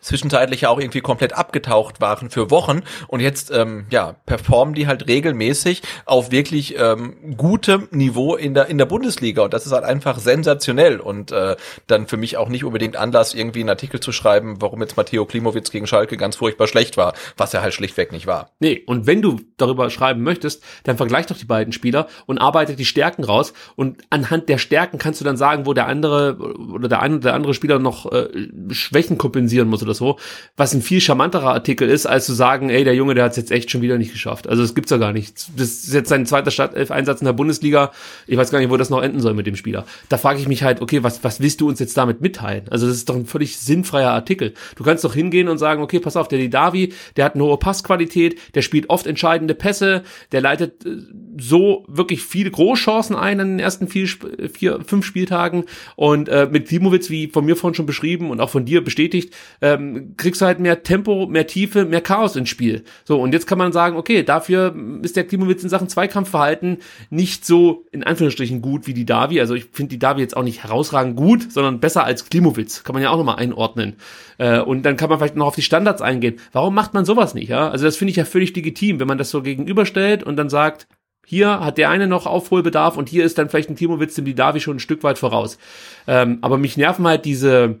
zwischenzeitlich 0.00 0.62
ja 0.62 0.68
auch 0.68 0.80
irgendwie 0.80 1.00
komplett 1.00 1.32
abgetaucht 1.32 2.00
waren 2.00 2.30
für 2.30 2.50
Wochen. 2.50 2.82
Und 3.06 3.20
jetzt 3.20 3.50
ähm, 3.50 3.86
ja 3.90 4.16
performen 4.26 4.74
die 4.74 4.86
halt 4.86 5.08
regelmäßig 5.08 5.82
auf 6.04 6.30
wirklich 6.30 6.78
ähm, 6.78 7.36
gutem 7.36 7.88
Niveau 7.90 8.36
in 8.36 8.54
der 8.54 8.66
in 8.66 8.78
der 8.78 8.86
Bundesliga. 8.86 9.42
Und 9.42 9.54
das 9.54 9.66
ist 9.66 9.72
halt 9.72 9.84
einfach 9.84 10.18
sensationell. 10.18 11.00
Und 11.00 11.32
äh, 11.32 11.56
dann 11.86 12.06
für 12.06 12.16
mich 12.16 12.36
auch 12.36 12.48
nicht 12.48 12.64
unbedingt 12.64 12.96
Anlass 12.96 13.34
irgendwie 13.34 13.60
einen 13.60 13.70
Artikel 13.70 14.00
zu 14.00 14.12
schreiben, 14.12 14.56
warum 14.60 14.80
jetzt 14.80 14.96
Matteo 14.96 15.24
Klimowitz 15.26 15.70
gegen 15.70 15.86
Schalke 15.86 16.16
ganz 16.16 16.36
furchtbar 16.36 16.66
schlecht 16.66 16.96
war, 16.96 17.14
was 17.36 17.54
er 17.54 17.62
halt 17.62 17.74
schlichtweg 17.74 18.12
nicht 18.12 18.26
war. 18.26 18.50
Nee, 18.60 18.82
und 18.86 19.06
wenn 19.06 19.22
du 19.22 19.40
darüber 19.56 19.90
schreiben 19.90 20.22
möchtest, 20.22 20.62
dann 20.84 20.96
vergleich 20.96 21.26
doch 21.26 21.36
die 21.36 21.44
beiden 21.44 21.72
Spieler 21.72 22.08
und 22.26 22.38
arbeite 22.38 22.76
die 22.76 22.84
Stärken 22.84 23.24
raus. 23.24 23.52
Und 23.76 24.02
anhand 24.10 24.48
der 24.48 24.58
Stärken 24.58 24.98
kannst 24.98 25.20
du 25.20 25.24
dann 25.24 25.36
sagen, 25.36 25.66
wo 25.66 25.74
der 25.74 25.86
andere 25.86 26.36
oder 26.38 26.88
der 26.88 27.00
eine 27.00 27.16
oder 27.16 27.24
der 27.24 27.34
andere 27.34 27.54
Spieler 27.54 27.78
noch 27.78 28.10
äh, 28.12 28.28
Schwächen 28.70 29.18
kompensieren 29.18 29.67
muss 29.68 29.82
oder 29.82 29.94
so, 29.94 30.18
was 30.56 30.74
ein 30.74 30.82
viel 30.82 31.00
charmanterer 31.00 31.52
Artikel 31.52 31.88
ist, 31.88 32.06
als 32.06 32.26
zu 32.26 32.32
sagen, 32.32 32.70
ey, 32.70 32.84
der 32.84 32.94
Junge, 32.94 33.14
der 33.14 33.24
hat 33.24 33.32
es 33.32 33.36
jetzt 33.36 33.50
echt 33.50 33.70
schon 33.70 33.82
wieder 33.82 33.98
nicht 33.98 34.12
geschafft. 34.12 34.48
Also 34.48 34.62
das 34.62 34.74
gibt's 34.74 34.90
ja 34.90 34.96
gar 34.96 35.12
nicht. 35.12 35.48
Das 35.56 35.68
ist 35.68 35.94
jetzt 35.94 36.08
sein 36.08 36.26
zweiter 36.26 36.50
Startelf-Einsatz 36.50 37.20
in 37.20 37.26
der 37.26 37.32
Bundesliga. 37.32 37.92
Ich 38.26 38.36
weiß 38.36 38.50
gar 38.50 38.58
nicht, 38.58 38.70
wo 38.70 38.76
das 38.76 38.90
noch 38.90 39.02
enden 39.02 39.20
soll 39.20 39.34
mit 39.34 39.46
dem 39.46 39.56
Spieler. 39.56 39.84
Da 40.08 40.18
frage 40.18 40.40
ich 40.40 40.48
mich 40.48 40.62
halt, 40.62 40.80
okay, 40.80 41.02
was, 41.02 41.22
was 41.24 41.40
willst 41.40 41.60
du 41.60 41.68
uns 41.68 41.80
jetzt 41.80 41.96
damit 41.96 42.20
mitteilen? 42.20 42.64
Also 42.70 42.86
das 42.86 42.96
ist 42.96 43.08
doch 43.08 43.16
ein 43.16 43.26
völlig 43.26 43.58
sinnfreier 43.58 44.10
Artikel. 44.10 44.54
Du 44.76 44.84
kannst 44.84 45.04
doch 45.04 45.14
hingehen 45.14 45.48
und 45.48 45.58
sagen, 45.58 45.82
okay, 45.82 46.00
pass 46.00 46.16
auf, 46.16 46.28
der 46.28 46.38
Didavi, 46.38 46.92
der 47.16 47.24
hat 47.24 47.34
eine 47.34 47.44
hohe 47.44 47.58
Passqualität, 47.58 48.38
der 48.54 48.62
spielt 48.62 48.90
oft 48.90 49.06
entscheidende 49.06 49.54
Pässe, 49.54 50.02
der 50.32 50.40
leitet 50.40 50.84
äh, 50.84 50.96
so 51.40 51.84
wirklich 51.88 52.22
viele 52.22 52.50
Großchancen 52.50 53.16
ein 53.16 53.40
in 53.40 53.48
den 53.48 53.58
ersten 53.58 53.88
vier, 53.88 54.08
vier 54.52 54.80
fünf 54.84 55.06
Spieltagen 55.06 55.64
und 55.96 56.28
äh, 56.28 56.48
mit 56.50 56.68
Klimowitz, 56.68 57.10
wie 57.10 57.28
von 57.28 57.44
mir 57.44 57.56
vorhin 57.56 57.74
schon 57.74 57.86
beschrieben 57.86 58.30
und 58.30 58.40
auch 58.40 58.50
von 58.50 58.64
dir 58.64 58.82
bestätigt, 58.82 59.34
ähm, 59.60 60.14
kriegst 60.16 60.40
du 60.40 60.46
halt 60.46 60.60
mehr 60.60 60.82
Tempo, 60.82 61.26
mehr 61.26 61.46
Tiefe, 61.46 61.84
mehr 61.84 62.00
Chaos 62.00 62.36
ins 62.36 62.48
Spiel. 62.48 62.84
So, 63.04 63.20
und 63.20 63.32
jetzt 63.32 63.46
kann 63.46 63.58
man 63.58 63.72
sagen, 63.72 63.96
okay, 63.96 64.22
dafür 64.22 64.74
ist 65.02 65.16
der 65.16 65.24
Klimowitz 65.24 65.62
in 65.62 65.68
Sachen 65.68 65.88
Zweikampfverhalten 65.88 66.78
nicht 67.10 67.44
so 67.44 67.86
in 67.92 68.04
Anführungsstrichen 68.04 68.62
gut 68.62 68.86
wie 68.86 68.94
die 68.94 69.06
Davi. 69.06 69.40
Also 69.40 69.54
ich 69.54 69.66
finde 69.72 69.90
die 69.90 69.98
Davi 69.98 70.20
jetzt 70.20 70.36
auch 70.36 70.42
nicht 70.42 70.62
herausragend 70.62 71.16
gut, 71.16 71.52
sondern 71.52 71.80
besser 71.80 72.04
als 72.04 72.28
Klimowitz. 72.28 72.84
Kann 72.84 72.94
man 72.94 73.02
ja 73.02 73.10
auch 73.10 73.18
nochmal 73.18 73.36
einordnen. 73.36 73.96
Äh, 74.38 74.60
und 74.60 74.82
dann 74.84 74.96
kann 74.96 75.08
man 75.08 75.18
vielleicht 75.18 75.36
noch 75.36 75.46
auf 75.46 75.54
die 75.54 75.62
Standards 75.62 76.02
eingehen. 76.02 76.36
Warum 76.52 76.74
macht 76.74 76.94
man 76.94 77.04
sowas 77.04 77.34
nicht? 77.34 77.48
Ja? 77.48 77.70
Also 77.70 77.84
das 77.84 77.96
finde 77.96 78.10
ich 78.10 78.16
ja 78.16 78.24
völlig 78.24 78.54
legitim, 78.54 79.00
wenn 79.00 79.08
man 79.08 79.18
das 79.18 79.30
so 79.30 79.42
gegenüberstellt 79.42 80.22
und 80.22 80.36
dann 80.36 80.48
sagt, 80.48 80.86
hier 81.28 81.60
hat 81.60 81.76
der 81.76 81.90
eine 81.90 82.06
noch 82.06 82.24
Aufholbedarf 82.24 82.96
und 82.96 83.10
hier 83.10 83.22
ist 83.22 83.36
dann 83.36 83.50
vielleicht 83.50 83.68
ein 83.68 83.76
Timowitz 83.76 84.14
dem 84.14 84.24
die 84.24 84.34
Davi 84.34 84.60
schon 84.60 84.76
ein 84.76 84.80
Stück 84.80 85.02
weit 85.02 85.18
voraus. 85.18 85.58
Ähm, 86.06 86.38
aber 86.40 86.56
mich 86.56 86.78
nerven 86.78 87.06
halt 87.06 87.26
diese, 87.26 87.80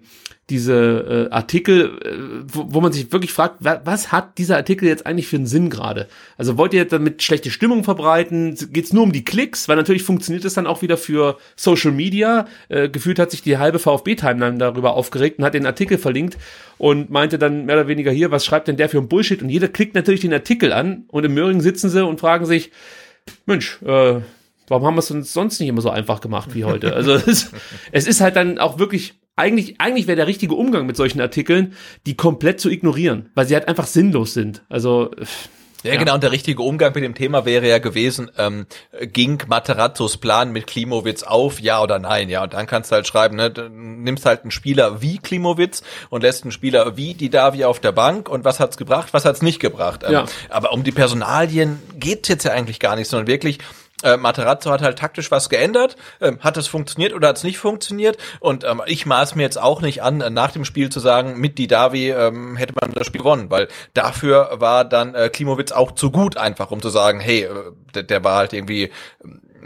diese 0.50 1.28
äh, 1.30 1.32
Artikel, 1.32 1.98
äh, 2.02 2.44
wo, 2.50 2.66
wo 2.68 2.80
man 2.80 2.92
sich 2.92 3.12
wirklich 3.12 3.32
fragt, 3.32 3.56
wa 3.60 3.80
was 3.84 4.12
hat 4.12 4.38
dieser 4.38 4.56
Artikel 4.56 4.88
jetzt 4.88 5.06
eigentlich 5.06 5.26
für 5.26 5.36
einen 5.36 5.46
Sinn 5.46 5.68
gerade? 5.68 6.08
Also 6.38 6.56
wollt 6.56 6.72
ihr 6.72 6.86
damit 6.86 7.22
schlechte 7.22 7.50
Stimmung 7.50 7.84
verbreiten? 7.84 8.56
Geht's 8.72 8.92
nur 8.92 9.02
um 9.02 9.12
die 9.12 9.24
Klicks? 9.24 9.68
Weil 9.68 9.76
natürlich 9.76 10.02
funktioniert 10.02 10.44
es 10.44 10.54
dann 10.54 10.66
auch 10.66 10.80
wieder 10.80 10.96
für 10.96 11.36
Social 11.56 11.92
Media. 11.92 12.46
Äh, 12.68 12.88
gefühlt 12.88 13.18
hat 13.18 13.30
sich 13.30 13.42
die 13.42 13.58
halbe 13.58 13.78
VfB-Timeline 13.78 14.58
darüber 14.58 14.94
aufgeregt 14.94 15.38
und 15.38 15.44
hat 15.44 15.54
den 15.54 15.66
Artikel 15.66 15.98
verlinkt 15.98 16.38
und 16.78 17.10
meinte 17.10 17.38
dann 17.38 17.66
mehr 17.66 17.76
oder 17.76 17.88
weniger 17.88 18.10
hier, 18.10 18.30
was 18.30 18.46
schreibt 18.46 18.68
denn 18.68 18.76
der 18.76 18.88
für 18.88 18.98
ein 18.98 19.08
Bullshit? 19.08 19.42
Und 19.42 19.50
jeder 19.50 19.68
klickt 19.68 19.94
natürlich 19.94 20.20
den 20.20 20.32
Artikel 20.32 20.72
an 20.72 21.04
und 21.08 21.24
im 21.24 21.34
Möhring 21.34 21.60
sitzen 21.60 21.90
sie 21.90 22.04
und 22.04 22.20
fragen 22.20 22.46
sich, 22.46 22.70
Mensch, 23.44 23.82
äh, 23.82 24.20
warum 24.68 24.86
haben 24.86 24.94
wir 24.94 25.00
es 25.00 25.10
uns 25.10 25.32
sonst 25.32 25.60
nicht 25.60 25.68
immer 25.68 25.82
so 25.82 25.90
einfach 25.90 26.20
gemacht 26.20 26.54
wie 26.54 26.64
heute? 26.64 26.94
Also 26.94 27.12
es, 27.26 27.50
es 27.92 28.06
ist 28.06 28.22
halt 28.22 28.36
dann 28.36 28.58
auch 28.58 28.78
wirklich 28.78 29.14
eigentlich, 29.38 29.80
eigentlich 29.80 30.06
wäre 30.06 30.16
der 30.16 30.26
richtige 30.26 30.54
Umgang 30.54 30.86
mit 30.86 30.96
solchen 30.96 31.20
Artikeln, 31.20 31.74
die 32.06 32.16
komplett 32.16 32.60
zu 32.60 32.70
ignorieren, 32.70 33.30
weil 33.34 33.46
sie 33.46 33.54
halt 33.54 33.68
einfach 33.68 33.86
sinnlos 33.86 34.34
sind. 34.34 34.62
Also 34.68 35.10
ja, 35.84 35.92
ja, 35.92 35.98
genau, 35.98 36.14
und 36.14 36.24
der 36.24 36.32
richtige 36.32 36.62
Umgang 36.62 36.92
mit 36.92 37.04
dem 37.04 37.14
Thema 37.14 37.44
wäre 37.44 37.68
ja 37.68 37.78
gewesen, 37.78 38.32
ähm, 38.36 38.66
ging 39.00 39.40
Materazzos 39.46 40.16
Plan 40.16 40.50
mit 40.50 40.66
Klimowitz 40.66 41.22
auf, 41.22 41.60
ja 41.60 41.80
oder 41.80 42.00
nein, 42.00 42.28
ja, 42.28 42.42
und 42.42 42.52
dann 42.52 42.66
kannst 42.66 42.90
du 42.90 42.96
halt 42.96 43.06
schreiben, 43.06 43.36
ne, 43.36 43.48
du 43.48 43.68
nimmst 43.68 44.26
halt 44.26 44.42
einen 44.42 44.50
Spieler 44.50 45.00
wie 45.00 45.18
Klimowitz 45.18 45.84
und 46.10 46.22
lässt 46.22 46.42
einen 46.42 46.50
Spieler 46.50 46.96
wie 46.96 47.14
die 47.14 47.30
Davi 47.30 47.64
auf 47.64 47.78
der 47.78 47.92
Bank 47.92 48.28
und 48.28 48.44
was 48.44 48.58
hat's 48.58 48.76
gebracht, 48.76 49.10
was 49.12 49.24
hat's 49.24 49.40
nicht 49.40 49.60
gebracht. 49.60 50.02
Ähm, 50.04 50.12
ja. 50.12 50.24
Aber 50.48 50.72
um 50.72 50.82
die 50.82 50.90
Personalien 50.90 51.80
geht's 51.94 52.28
jetzt 52.28 52.42
ja 52.42 52.50
eigentlich 52.50 52.80
gar 52.80 52.96
nicht, 52.96 53.08
sondern 53.08 53.28
wirklich, 53.28 53.58
äh, 54.02 54.16
Materazzo 54.16 54.70
hat 54.70 54.82
halt 54.82 54.98
taktisch 54.98 55.30
was 55.30 55.48
geändert. 55.48 55.96
Ähm, 56.20 56.38
hat 56.40 56.56
es 56.56 56.68
funktioniert 56.68 57.12
oder 57.12 57.28
hat 57.28 57.38
es 57.38 57.44
nicht 57.44 57.58
funktioniert? 57.58 58.16
Und 58.40 58.64
ähm, 58.64 58.82
ich 58.86 59.06
maß 59.06 59.34
mir 59.34 59.42
jetzt 59.42 59.60
auch 59.60 59.80
nicht 59.80 60.02
an, 60.02 60.20
äh, 60.20 60.30
nach 60.30 60.52
dem 60.52 60.64
Spiel 60.64 60.90
zu 60.90 61.00
sagen, 61.00 61.38
mit 61.38 61.58
Didavi 61.58 62.10
ähm, 62.10 62.56
hätte 62.56 62.74
man 62.80 62.92
das 62.92 63.06
Spiel 63.06 63.20
gewonnen, 63.20 63.50
weil 63.50 63.68
dafür 63.94 64.50
war 64.54 64.84
dann 64.84 65.14
äh, 65.14 65.28
Klimowitz 65.28 65.72
auch 65.72 65.92
zu 65.92 66.10
gut 66.10 66.36
einfach, 66.36 66.70
um 66.70 66.80
zu 66.80 66.90
sagen, 66.90 67.20
hey, 67.20 67.42
äh, 67.42 67.72
der, 67.94 68.04
der 68.04 68.24
war 68.24 68.36
halt 68.36 68.52
irgendwie 68.52 68.90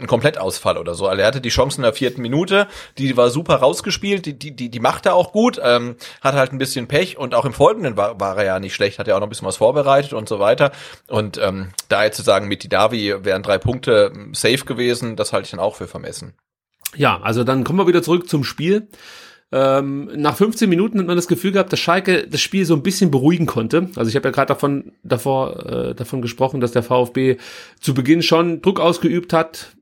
ein 0.03 0.07
Komplettausfall 0.07 0.77
oder 0.77 0.93
so. 0.93 1.07
Also 1.07 1.21
er 1.21 1.27
hatte 1.27 1.41
die 1.41 1.49
Chance 1.49 1.77
in 1.77 1.83
der 1.83 1.93
vierten 1.93 2.21
Minute, 2.21 2.67
die 2.97 3.17
war 3.17 3.29
super 3.29 3.55
rausgespielt, 3.55 4.25
die, 4.25 4.37
die, 4.37 4.69
die, 4.69 4.79
macht 4.79 5.05
er 5.05 5.15
auch 5.15 5.31
gut, 5.31 5.59
ähm, 5.63 5.95
hat 6.21 6.35
halt 6.35 6.51
ein 6.51 6.57
bisschen 6.57 6.87
Pech 6.87 7.17
und 7.17 7.33
auch 7.33 7.45
im 7.45 7.53
Folgenden 7.53 7.97
war, 7.97 8.19
war 8.19 8.37
er 8.37 8.45
ja 8.45 8.59
nicht 8.59 8.75
schlecht, 8.75 8.99
hat 8.99 9.07
ja 9.07 9.15
auch 9.15 9.19
noch 9.19 9.27
ein 9.27 9.29
bisschen 9.29 9.47
was 9.47 9.57
vorbereitet 9.57 10.13
und 10.13 10.29
so 10.29 10.39
weiter. 10.39 10.71
Und 11.07 11.37
ähm, 11.37 11.69
da 11.89 12.03
jetzt 12.03 12.17
zu 12.17 12.23
sagen, 12.23 12.47
mit 12.47 12.71
Davi 12.71 13.15
wären 13.23 13.43
drei 13.43 13.57
Punkte 13.57 14.11
safe 14.33 14.65
gewesen, 14.65 15.15
das 15.15 15.33
halte 15.33 15.45
ich 15.45 15.51
dann 15.51 15.59
auch 15.59 15.75
für 15.75 15.87
vermessen. 15.87 16.33
Ja, 16.95 17.19
also 17.21 17.43
dann 17.43 17.63
kommen 17.63 17.79
wir 17.79 17.87
wieder 17.87 18.03
zurück 18.03 18.29
zum 18.29 18.43
Spiel. 18.43 18.87
Ähm, 19.53 20.09
nach 20.15 20.35
15 20.35 20.67
Minuten 20.67 20.97
hat 20.97 21.05
man 21.05 21.15
das 21.15 21.27
Gefühl 21.27 21.51
gehabt, 21.51 21.71
dass 21.71 21.79
Schalke 21.79 22.27
das 22.27 22.41
Spiel 22.41 22.65
so 22.65 22.73
ein 22.73 22.81
bisschen 22.81 23.11
beruhigen 23.11 23.45
konnte. 23.45 23.89
Also 23.95 24.09
ich 24.09 24.15
habe 24.15 24.27
ja 24.27 24.31
gerade 24.31 24.47
davon 24.47 24.93
davor 25.03 25.65
äh, 25.67 25.93
davon 25.93 26.23
gesprochen, 26.23 26.59
dass 26.59 26.71
der 26.71 26.81
VfB 26.81 27.37
zu 27.79 27.93
Beginn 27.93 28.23
schon 28.23 28.63
Druck 28.63 28.79
ausgeübt 28.79 29.31
hat, 29.31 29.75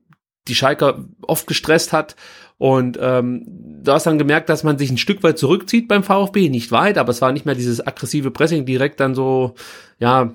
die 0.48 0.54
Schalker 0.54 1.04
oft 1.22 1.46
gestresst 1.46 1.92
hat 1.92 2.16
und 2.62 2.96
ähm, 3.02 3.42
du 3.82 3.90
hast 3.90 4.06
dann 4.06 4.18
gemerkt, 4.18 4.48
dass 4.48 4.62
man 4.62 4.78
sich 4.78 4.88
ein 4.88 4.96
Stück 4.96 5.24
weit 5.24 5.36
zurückzieht 5.36 5.88
beim 5.88 6.04
VfB, 6.04 6.48
nicht 6.48 6.70
weit, 6.70 6.96
aber 6.96 7.10
es 7.10 7.20
war 7.20 7.32
nicht 7.32 7.44
mehr 7.44 7.56
dieses 7.56 7.84
aggressive 7.84 8.30
Pressing 8.30 8.66
direkt 8.66 9.00
dann 9.00 9.16
so, 9.16 9.54
ja, 9.98 10.32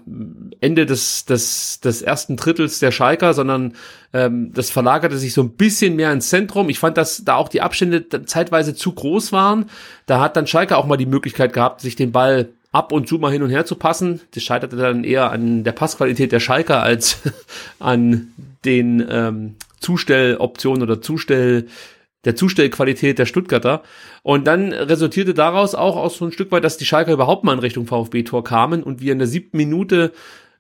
Ende 0.60 0.86
des, 0.86 1.24
des, 1.24 1.80
des 1.80 2.02
ersten 2.02 2.36
Drittels 2.36 2.80
der 2.80 2.92
Schalker, 2.92 3.34
sondern 3.34 3.76
ähm, 4.12 4.52
das 4.54 4.70
verlagerte 4.70 5.18
sich 5.18 5.32
so 5.32 5.42
ein 5.42 5.52
bisschen 5.52 5.96
mehr 5.96 6.12
ins 6.12 6.28
Zentrum. 6.28 6.68
Ich 6.68 6.80
fand, 6.80 6.98
dass 6.98 7.24
da 7.24 7.36
auch 7.36 7.48
die 7.48 7.62
Abstände 7.62 8.10
zeitweise 8.26 8.76
zu 8.76 8.92
groß 8.92 9.32
waren. 9.32 9.68
Da 10.06 10.20
hat 10.20 10.36
dann 10.36 10.48
Schalke 10.48 10.76
auch 10.76 10.86
mal 10.86 10.98
die 10.98 11.06
Möglichkeit 11.06 11.54
gehabt, 11.54 11.80
sich 11.80 11.96
den 11.96 12.12
Ball 12.12 12.50
ab 12.78 12.92
und 12.92 13.08
zu 13.08 13.18
mal 13.18 13.32
hin 13.32 13.42
und 13.42 13.50
her 13.50 13.66
zu 13.66 13.76
passen. 13.76 14.22
Das 14.36 14.44
scheiterte 14.44 14.76
dann 14.76 15.04
eher 15.04 15.32
an 15.32 15.64
der 15.64 15.72
Passqualität 15.72 16.32
der 16.32 16.40
Schalker 16.40 16.84
als 16.84 17.22
an 17.80 18.34
den 18.66 19.04
ähm, 19.10 19.56
Zustelloptionen 19.80 20.84
oder 20.84 21.02
Zustell 21.02 21.68
der 22.24 22.36
Zustellqualität 22.36 23.18
der 23.18 23.26
Stuttgarter. 23.26 23.82
Und 24.22 24.46
dann 24.46 24.74
resultierte 24.74 25.34
daraus 25.34 25.74
auch 25.74 25.96
aus 25.96 26.18
so 26.18 26.26
ein 26.26 26.32
Stück 26.32 26.52
weit, 26.52 26.64
dass 26.64 26.78
die 26.78 26.86
Schalker 26.86 27.14
überhaupt 27.14 27.44
mal 27.44 27.54
in 27.54 27.60
Richtung 27.60 27.88
VfB-Tor 27.88 28.44
kamen 28.44 28.84
und 28.84 29.02
wir 29.02 29.12
in 29.12 29.20
der 29.20 29.28
siebten 29.28 29.58
Minute 29.58 30.12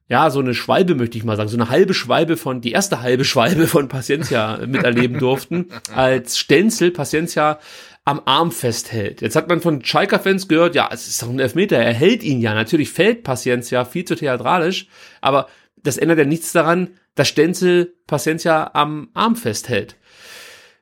ja, 0.09 0.29
so 0.29 0.39
eine 0.39 0.53
Schwalbe 0.53 0.95
möchte 0.95 1.17
ich 1.17 1.25
mal 1.25 1.35
sagen, 1.35 1.49
so 1.49 1.57
eine 1.57 1.69
halbe 1.69 1.93
Schwalbe 1.93 2.37
von, 2.37 2.61
die 2.61 2.71
erste 2.71 3.01
halbe 3.01 3.25
Schwalbe 3.25 3.67
von 3.67 3.89
Paciencia 3.89 4.59
miterleben 4.65 5.19
durften, 5.19 5.67
als 5.93 6.37
Stenzel 6.37 6.91
Paciencia 6.91 7.59
am 8.07 8.21
Arm 8.23 8.53
festhält. 8.53 9.21
Jetzt 9.21 9.35
hat 9.35 9.49
man 9.49 9.59
von 9.59 9.83
Schalker-Fans 9.83 10.47
gehört, 10.47 10.75
ja, 10.75 10.89
es 10.93 11.09
ist 11.09 11.21
doch 11.21 11.29
ein 11.29 11.41
Elfmeter, 11.41 11.75
er 11.75 11.93
hält 11.93 12.23
ihn 12.23 12.39
ja. 12.39 12.53
Natürlich 12.53 12.89
fällt 12.89 13.23
Paciencia 13.23 13.83
viel 13.83 14.05
zu 14.05 14.15
theatralisch, 14.15 14.87
aber 15.19 15.47
das 15.75 15.97
ändert 15.97 16.19
ja 16.19 16.23
nichts 16.23 16.53
daran, 16.53 16.91
dass 17.15 17.27
Stenzel 17.27 17.95
Paciencia 18.07 18.71
am 18.73 19.09
Arm 19.13 19.35
festhält. 19.35 19.97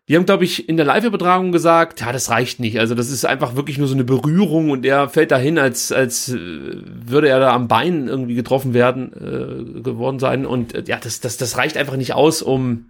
Die 0.07 0.15
haben, 0.15 0.27
glaube 0.27 0.43
ich, 0.43 0.69
in 0.69 0.77
der 0.77 0.85
Live-Übertragung 0.85 1.51
gesagt, 1.51 2.01
ja, 2.01 2.11
das 2.11 2.29
reicht 2.29 2.59
nicht. 2.59 2.79
Also 2.79 2.93
das 2.93 3.09
ist 3.09 3.25
einfach 3.25 3.55
wirklich 3.55 3.79
nur 3.79 3.87
so 3.87 3.95
eine 3.95 4.03
Berührung 4.03 4.69
und 4.69 4.85
er 4.85 5.09
fällt 5.09 5.31
dahin, 5.31 5.57
als, 5.57 5.91
als 5.91 6.29
äh, 6.29 6.37
würde 6.37 7.29
er 7.29 7.39
da 7.39 7.53
am 7.53 7.67
Bein 7.67 8.07
irgendwie 8.07 8.35
getroffen 8.35 8.75
werden, 8.75 9.13
äh, 9.13 9.81
geworden 9.81 10.19
sein. 10.19 10.45
Und 10.45 10.75
äh, 10.75 10.83
ja, 10.85 10.99
das, 11.01 11.21
das, 11.21 11.37
das 11.37 11.57
reicht 11.57 11.75
einfach 11.75 11.97
nicht 11.97 12.13
aus, 12.13 12.43
um 12.43 12.85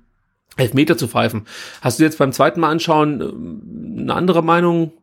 Elfmeter 0.57 0.97
zu 0.97 1.07
pfeifen. 1.07 1.45
Hast 1.81 1.99
du 1.99 2.03
jetzt 2.03 2.17
beim 2.17 2.31
zweiten 2.31 2.59
Mal 2.59 2.69
anschauen 2.69 3.21
äh, 3.21 4.01
eine 4.01 4.13
andere 4.13 4.43
Meinung 4.43 4.93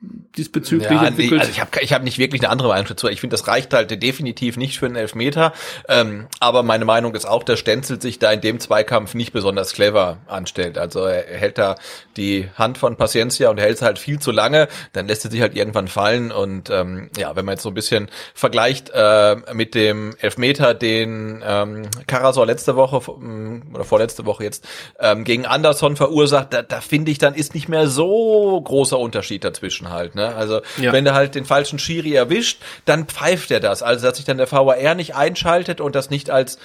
diesbezüglich 0.00 0.90
ja, 0.90 1.06
entwickelt? 1.06 1.32
Nee, 1.32 1.38
also 1.40 1.50
ich 1.50 1.60
habe 1.60 1.70
ich 1.80 1.92
hab 1.92 2.02
nicht 2.02 2.18
wirklich 2.18 2.40
eine 2.42 2.50
andere 2.50 2.68
Meinung 2.68 2.86
dazu. 2.88 3.08
Ich 3.08 3.20
finde, 3.20 3.34
das 3.34 3.46
reicht 3.46 3.74
halt 3.74 4.02
definitiv 4.02 4.56
nicht 4.56 4.78
für 4.78 4.86
einen 4.86 4.96
Elfmeter. 4.96 5.52
Ähm, 5.88 6.26
aber 6.40 6.62
meine 6.62 6.86
Meinung 6.86 7.14
ist 7.14 7.26
auch, 7.26 7.42
dass 7.42 7.58
Stenzel 7.58 8.00
sich 8.00 8.18
da 8.18 8.32
in 8.32 8.40
dem 8.40 8.60
Zweikampf 8.60 9.14
nicht 9.14 9.32
besonders 9.32 9.72
clever 9.74 10.18
anstellt. 10.26 10.78
Also 10.78 11.00
er, 11.00 11.24
hält 11.38 11.58
da 11.58 11.76
die 12.16 12.48
Hand 12.56 12.78
von 12.78 12.96
Paciencia 12.96 13.50
und 13.50 13.58
hält 13.58 13.76
es 13.76 13.82
halt 13.82 13.98
viel 13.98 14.18
zu 14.18 14.30
lange. 14.30 14.68
Dann 14.94 15.06
lässt 15.06 15.24
er 15.26 15.30
sich 15.30 15.42
halt 15.42 15.54
irgendwann 15.54 15.88
fallen. 15.88 16.32
Und 16.32 16.70
ähm, 16.70 17.10
ja, 17.18 17.36
wenn 17.36 17.44
man 17.44 17.54
jetzt 17.54 17.62
so 17.62 17.68
ein 17.68 17.74
bisschen 17.74 18.08
vergleicht 18.34 18.90
äh, 18.94 19.36
mit 19.52 19.74
dem 19.74 20.16
Elfmeter, 20.18 20.72
den 20.72 21.44
ähm, 21.46 21.82
Karasor 22.06 22.46
letzte 22.46 22.74
Woche 22.76 23.02
oder 23.74 23.84
vorletzte 23.84 24.24
Woche 24.24 24.44
jetzt 24.44 24.66
ähm, 24.98 25.24
gegen 25.24 25.44
Anderson 25.44 25.96
verursacht, 25.96 26.54
da, 26.54 26.62
da 26.62 26.80
finde 26.80 27.10
ich, 27.10 27.18
dann 27.18 27.34
ist 27.34 27.54
nicht 27.54 27.68
mehr 27.68 27.86
so 27.86 28.58
großer 28.62 28.98
Unterschied 28.98 29.44
dazwischen 29.44 29.89
halt. 29.90 30.14
Ne? 30.14 30.34
Also 30.34 30.60
ja. 30.78 30.92
wenn 30.92 31.04
der 31.04 31.14
halt 31.14 31.34
den 31.34 31.44
falschen 31.44 31.78
Schiri 31.78 32.14
erwischt, 32.14 32.60
dann 32.84 33.06
pfeift 33.06 33.50
er 33.50 33.60
das. 33.60 33.82
Also 33.82 34.06
dass 34.06 34.16
sich 34.16 34.26
dann 34.26 34.38
der 34.38 34.50
VAR 34.50 34.94
nicht 34.94 35.14
einschaltet 35.14 35.80
und 35.80 35.94
das 35.94 36.10
nicht 36.10 36.30
als 36.30 36.58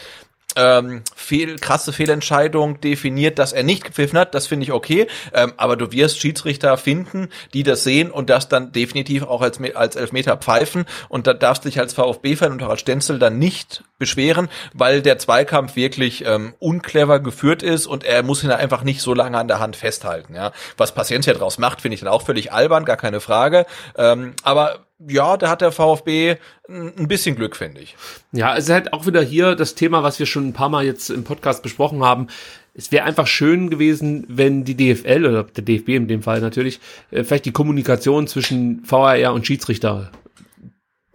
ähm, 0.56 1.04
fehl, 1.16 1.58
krasse 1.58 1.94
Fehlentscheidung 1.94 2.80
definiert, 2.82 3.40
dass 3.40 3.54
er 3.54 3.64
nicht 3.64 3.84
gepfiffen 3.84 4.18
hat, 4.18 4.34
das 4.34 4.48
finde 4.48 4.64
ich 4.64 4.72
okay. 4.72 5.08
Ähm, 5.34 5.54
aber 5.58 5.76
du 5.76 5.92
wirst 5.92 6.20
Schiedsrichter 6.20 6.78
finden, 6.78 7.30
die 7.54 7.64
das 7.64 7.84
sehen 7.84 8.12
und 8.12 8.30
das 8.30 8.48
dann 8.48 8.72
definitiv 8.72 9.24
auch 9.24 9.42
als, 9.42 9.60
als 9.76 9.96
Elfmeter 9.96 10.38
pfeifen. 10.38 10.86
Und 11.10 11.28
da 11.28 11.34
darfst 11.34 11.66
du 11.66 11.70
dich 11.70 11.80
als 11.80 11.94
VfB-Fan 11.94 12.52
und 12.52 12.64
auch 12.64 12.70
als 12.70 12.82
Stenzel 12.82 13.20
dann 13.20 13.38
nicht 13.38 13.84
beschweren, 13.98 14.50
weil 14.74 15.02
der 15.02 15.18
Zweikampf 15.18 15.76
wirklich 15.76 16.26
ähm, 16.26 16.54
unclever 16.60 17.20
geführt 17.20 17.64
ist 17.64 17.88
und 17.88 18.04
er 18.04 18.24
muss 18.24 18.44
ihn 18.44 18.52
einfach 18.52 18.84
nicht 18.84 19.02
so 19.02 19.14
lange 19.14 19.38
an 19.38 19.48
der 19.48 19.60
Hand 19.60 19.76
festhalten. 19.76 20.36
Ja, 20.36 20.52
Was 20.78 20.94
Paciencia 20.94 21.34
draus 21.34 21.58
macht, 21.58 21.82
finde 21.82 21.96
ich 21.96 22.02
dann 22.02 22.10
auch 22.10 22.22
völlig 22.22 22.52
albern, 22.52 22.86
gar 22.86 22.98
keine 22.98 23.20
Frage. 23.20 23.66
Ähm, 23.98 24.34
aber 24.44 24.85
ja, 25.00 25.38
da 25.38 25.50
hat 25.50 25.62
der 25.62 25.72
VfB 25.72 26.38
ein 26.70 27.08
bisschen 27.08 27.36
Glück, 27.36 27.56
finde 27.56 27.82
ich. 27.82 27.96
Ja, 28.32 28.56
es 28.56 28.66
ist 28.66 28.72
halt 28.72 28.94
auch 28.94 29.06
wieder 29.06 29.22
hier 29.22 29.56
das 29.56 29.76
Thema, 29.76 30.04
was 30.04 30.20
wir 30.20 30.26
schon 30.26 30.48
ein 30.48 30.54
paar 30.54 30.70
Mal 30.70 30.86
jetzt 30.86 31.10
im 31.10 31.24
Podcast 31.24 31.64
besprochen 31.64 32.04
haben. 32.04 32.28
Es 32.74 32.92
wäre 32.92 33.06
einfach 33.06 33.28
schön 33.28 33.70
gewesen, 33.70 34.26
wenn 34.28 34.64
die 34.64 34.76
DFL 34.76 35.26
oder 35.26 35.44
der 35.44 35.64
DFB 35.64 35.90
in 35.90 36.08
dem 36.08 36.22
Fall 36.22 36.42
natürlich 36.42 36.80
äh, 37.12 37.24
vielleicht 37.24 37.46
die 37.46 37.52
Kommunikation 37.52 38.28
zwischen 38.28 38.84
VAR 38.90 39.34
und 39.34 39.46
Schiedsrichter 39.46 40.12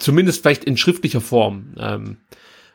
zumindest 0.00 0.42
vielleicht 0.42 0.64
in 0.64 0.76
schriftlicher 0.76 1.20
Form 1.20 1.74
ähm, 1.78 2.16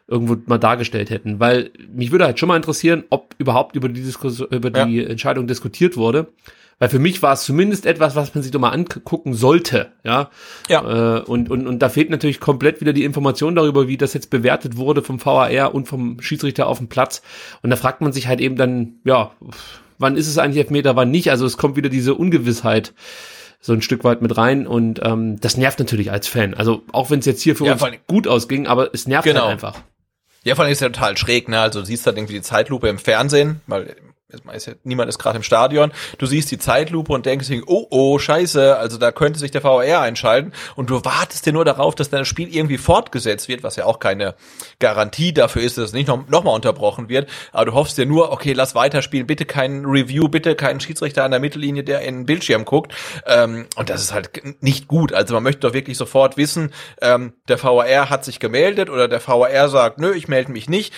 irgendwo 0.08 0.38
mal 0.46 0.60
dargestellt 0.60 1.10
hätten, 1.10 1.39
weil 1.39 1.72
mich 1.91 2.12
würde 2.12 2.26
halt 2.26 2.39
schon 2.39 2.48
mal 2.48 2.56
interessieren, 2.56 3.04
ob 3.10 3.36
überhaupt 3.39 3.76
über 3.76 3.89
die 3.89 4.04
Diskussion, 4.04 4.48
über 4.52 4.70
die 4.70 4.98
ja. 4.98 5.08
Entscheidung 5.08 5.48
diskutiert 5.48 5.98
wurde. 5.98 6.28
Weil 6.78 6.90
für 6.90 7.00
mich 7.00 7.22
war 7.22 7.34
es 7.34 7.46
zumindest 7.46 7.86
etwas, 7.86 8.16
was 8.16 8.36
man 8.36 8.44
sich 8.44 8.52
doch 8.52 8.60
mal 8.60 8.72
angucken 8.72 9.34
sollte, 9.34 9.94
ja. 10.04 10.30
Ja. 10.68 11.20
Äh, 11.20 11.22
und, 11.22 11.50
und, 11.50 11.68
und 11.68 11.80
da 11.80 11.88
fehlt 11.88 12.10
natürlich 12.10 12.42
komplett 12.42 12.82
wieder 12.82 12.92
die 12.92 13.06
Information 13.06 13.56
darüber, 13.56 13.88
wie 13.88 13.98
das 13.98 14.14
jetzt 14.14 14.30
bewertet 14.30 14.76
wurde 14.76 15.02
vom 15.02 15.24
VAR 15.24 15.74
und 15.74 15.88
vom 15.88 16.20
Schiedsrichter 16.20 16.68
auf 16.68 16.80
dem 16.80 16.90
Platz. 16.90 17.22
Und 17.62 17.70
da 17.70 17.78
fragt 17.78 18.02
man 18.02 18.12
sich 18.12 18.28
halt 18.28 18.42
eben 18.42 18.58
dann, 18.58 18.96
ja, 19.06 19.32
wann 19.98 20.18
ist 20.18 20.28
es 20.28 20.38
eigentlich 20.38 20.64
Elfmeter, 20.64 20.98
wann 20.98 21.12
nicht? 21.12 21.32
Also 21.32 21.46
es 21.46 21.58
kommt 21.58 21.78
wieder 21.78 21.90
diese 21.90 22.14
Ungewissheit 22.14 22.94
so 23.62 23.74
ein 23.74 23.82
Stück 23.82 24.04
weit 24.04 24.22
mit 24.22 24.38
rein 24.38 24.68
und 24.68 25.00
ähm, 25.04 25.40
das 25.40 25.58
nervt 25.58 25.80
natürlich 25.80 26.12
als 26.12 26.28
Fan. 26.28 26.54
Also 26.54 26.84
auch 26.92 27.10
wenn 27.10 27.20
es 27.20 27.26
jetzt 27.26 27.42
hier 27.42 27.56
für 27.56 27.66
ja, 27.66 27.74
uns 27.74 27.84
gut 28.06 28.28
ausging, 28.28 28.68
aber 28.68 28.94
es 28.94 29.08
nervt 29.08 29.26
halt 29.26 29.36
genau. 29.36 29.48
halt 29.48 29.54
einfach. 29.54 29.82
Ja, 30.44 30.54
vor 30.54 30.66
allem 30.66 30.72
ist 30.72 30.82
ja 30.82 30.90
total 30.90 31.18
schräg, 31.18 31.50
ne? 31.50 31.60
Also 31.60 31.80
du 31.80 31.86
siehst 31.86 32.06
halt 32.06 32.18
irgendwie 32.18 32.36
die 32.36 32.42
Zeitlupe 32.44 32.88
im 32.88 33.00
Fernsehen, 33.00 33.62
weil 33.66 33.96
niemand 34.84 35.10
ist 35.10 35.19
gerade 35.19 35.38
im 35.38 35.43
Stadion, 35.43 35.91
du 36.17 36.26
siehst 36.26 36.52
die 36.52 36.60
Zeitlupe 36.60 37.13
und 37.13 37.26
denkst, 37.26 37.48
oh, 37.65 37.88
oh, 37.89 38.19
scheiße, 38.19 38.78
also 38.78 38.98
da 38.98 39.12
könnte 39.12 39.39
sich 39.39 39.52
der 39.52 39.63
VAR 39.63 40.02
einschalten. 40.02 40.52
Und 40.76 40.89
du 40.89 41.04
wartest 41.06 41.45
dir 41.45 41.54
nur 41.54 41.65
darauf, 41.65 41.95
dass 41.95 42.10
dein 42.10 42.26
Spiel 42.26 42.54
irgendwie 42.54 42.78
fortgesetzt 42.78 43.48
wird, 43.48 43.63
was 43.63 43.76
ja 43.76 43.86
auch 43.86 44.00
keine 44.00 44.36
Garantie 44.80 45.34
dafür 45.34 45.62
ist, 45.62 45.78
dass 45.78 45.86
es 45.86 45.93
nicht 45.93 46.08
noch, 46.08 46.28
noch 46.28 46.45
unterbrochen 46.45 47.10
wird, 47.10 47.30
aber 47.52 47.65
du 47.65 47.74
hoffst 47.74 47.98
dir 47.98 48.06
nur, 48.06 48.32
okay, 48.32 48.54
lass 48.54 48.76
weiterspielen, 48.76 49.28
bitte 49.28 49.45
kein 49.45 49.86
Review, 49.86 50.28
bitte 50.28 50.56
keinen 50.56 50.80
Schiedsrichter 50.80 51.24
an 51.24 51.32
der 51.32 51.39
Mittellinie, 51.39 51.84
der 51.84 52.02
in 52.02 52.19
den 52.19 52.26
Bildschirm 52.26 52.65
guckt. 52.65 52.93
Ähm, 53.26 53.67
und 53.76 53.89
das 53.89 54.02
ist 54.02 54.13
halt 54.13 54.30
nicht 54.62 54.88
gut, 54.88 55.13
also 55.13 55.34
man 55.34 55.43
möchte 55.43 55.62
doch 55.62 55.74
wirklich 55.74 55.98
sofort 55.98 56.38
wissen, 56.38 56.71
ähm, 57.02 57.34
der 57.48 57.62
VAR 57.62 58.10
hat 58.10 58.26
sich 58.26 58.39
gemeldet 58.39 58.89
oder 58.89 59.08
der 59.08 59.26
VAR 59.26 59.69
sagt, 59.69 60.00
nö, 60.00 60.13
ich 60.13 60.28
melde 60.28 60.52
mich 60.52 60.69
nicht, 60.69 60.93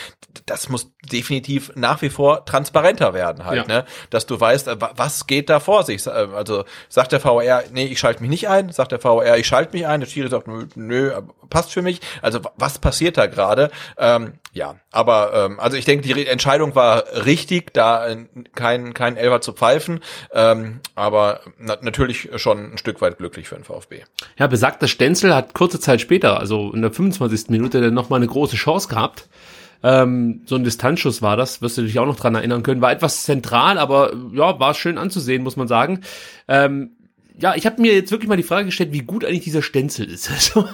das 0.45 0.69
muss 0.69 0.91
definitiv 1.12 1.71
nach 1.76 2.02
wie 2.02 2.10
vor 2.10 2.45
transparenter 2.45 3.13
werden 3.13 3.27
werden 3.28 3.46
halt, 3.46 3.68
ja. 3.68 3.82
ne? 3.82 3.86
Dass 4.10 4.26
du 4.26 4.40
weißt, 4.40 4.68
äh, 4.68 4.78
was 4.96 5.28
geht 5.28 5.50
da 5.50 5.60
vor 5.60 5.84
sich. 5.84 6.06
Äh, 6.06 6.10
also 6.10 6.66
sagt 6.90 7.12
der 7.12 7.20
VR, 7.20 7.63
nee, 7.72 7.86
ich 7.86 8.00
schalte 8.00 8.22
mich 8.22 8.30
nicht 8.30 8.50
ein, 8.50 8.72
sagt 8.72 8.92
der 8.92 9.00
VR, 9.00 9.38
ich 9.38 9.48
schalte 9.48 9.76
mich 9.76 9.88
ein, 9.88 10.00
der 10.00 10.08
Schiri 10.08 10.30
sagt, 10.30 10.48
nö, 10.48 10.66
nö, 10.76 11.12
passt 11.50 11.72
für 11.72 11.82
mich. 11.82 12.02
Also 12.22 12.40
was 12.56 12.80
passiert 12.80 13.18
da 13.18 13.28
gerade? 13.28 13.70
Ähm, 13.98 14.34
ja, 14.54 14.76
aber 14.92 15.34
ähm, 15.34 15.60
also 15.60 15.78
ich 15.78 15.86
denke, 15.86 16.08
die 16.08 16.26
Entscheidung 16.26 16.76
war 16.76 17.04
richtig, 17.26 17.74
da 17.74 18.08
kein 18.56 18.94
kein 18.94 19.18
Elfer 19.18 19.42
zu 19.42 19.54
pfeifen, 19.54 20.00
ähm, 20.34 20.80
aber 20.96 21.42
na 21.60 21.78
natürlich 21.82 22.30
schon 22.38 22.74
ein 22.74 22.78
Stück 22.78 23.02
weit 23.02 23.18
glücklich 23.18 23.48
für 23.48 23.56
den 23.56 23.63
VfB. 23.63 24.04
Ja, 24.38 24.48
besagter 24.48 24.88
Stenzel 24.88 25.36
hat 25.36 25.54
kurze 25.54 25.80
Zeit 25.80 26.02
später, 26.02 26.40
also 26.40 26.72
in 26.74 26.82
der 26.82 26.92
25. 26.92 27.50
Minute, 27.50 27.82
dann 27.82 27.94
noch 27.94 28.10
mal 28.10 28.16
eine 28.16 28.28
große 28.28 28.56
Chance 28.56 28.88
gehabt 28.88 29.28
ähm, 29.84 30.42
so 30.46 30.56
ein 30.56 30.63
Distanzschuss 30.63 31.22
war 31.22 31.38
das, 31.38 31.62
wirst 31.62 31.78
du 31.78 31.84
dich 31.84 32.00
auch 32.00 32.06
noch 32.06 32.16
dran 32.16 32.36
erinnern 32.36 32.63
können. 32.63 32.82
War 32.82 32.92
etwas 32.92 33.24
zentral, 33.24 33.78
aber 33.78 34.13
ja, 34.34 34.60
war 34.60 34.74
schön 34.74 34.98
anzusehen, 34.98 35.44
muss 35.44 35.56
man 35.56 35.68
sagen. 35.68 36.02
Ähm, 36.48 36.92
ja, 37.40 37.56
ich 37.56 37.66
habe 37.66 37.82
mir 37.82 37.94
jetzt 37.94 38.12
wirklich 38.12 38.30
mal 38.30 38.38
die 38.38 38.44
Frage 38.44 38.66
gestellt, 38.66 38.94
wie 38.94 39.04
gut 39.04 39.24
eigentlich 39.24 39.44
dieser 39.44 39.62
Stenzel 39.62 40.10
ist. 40.10 40.30
Also, 40.30 40.68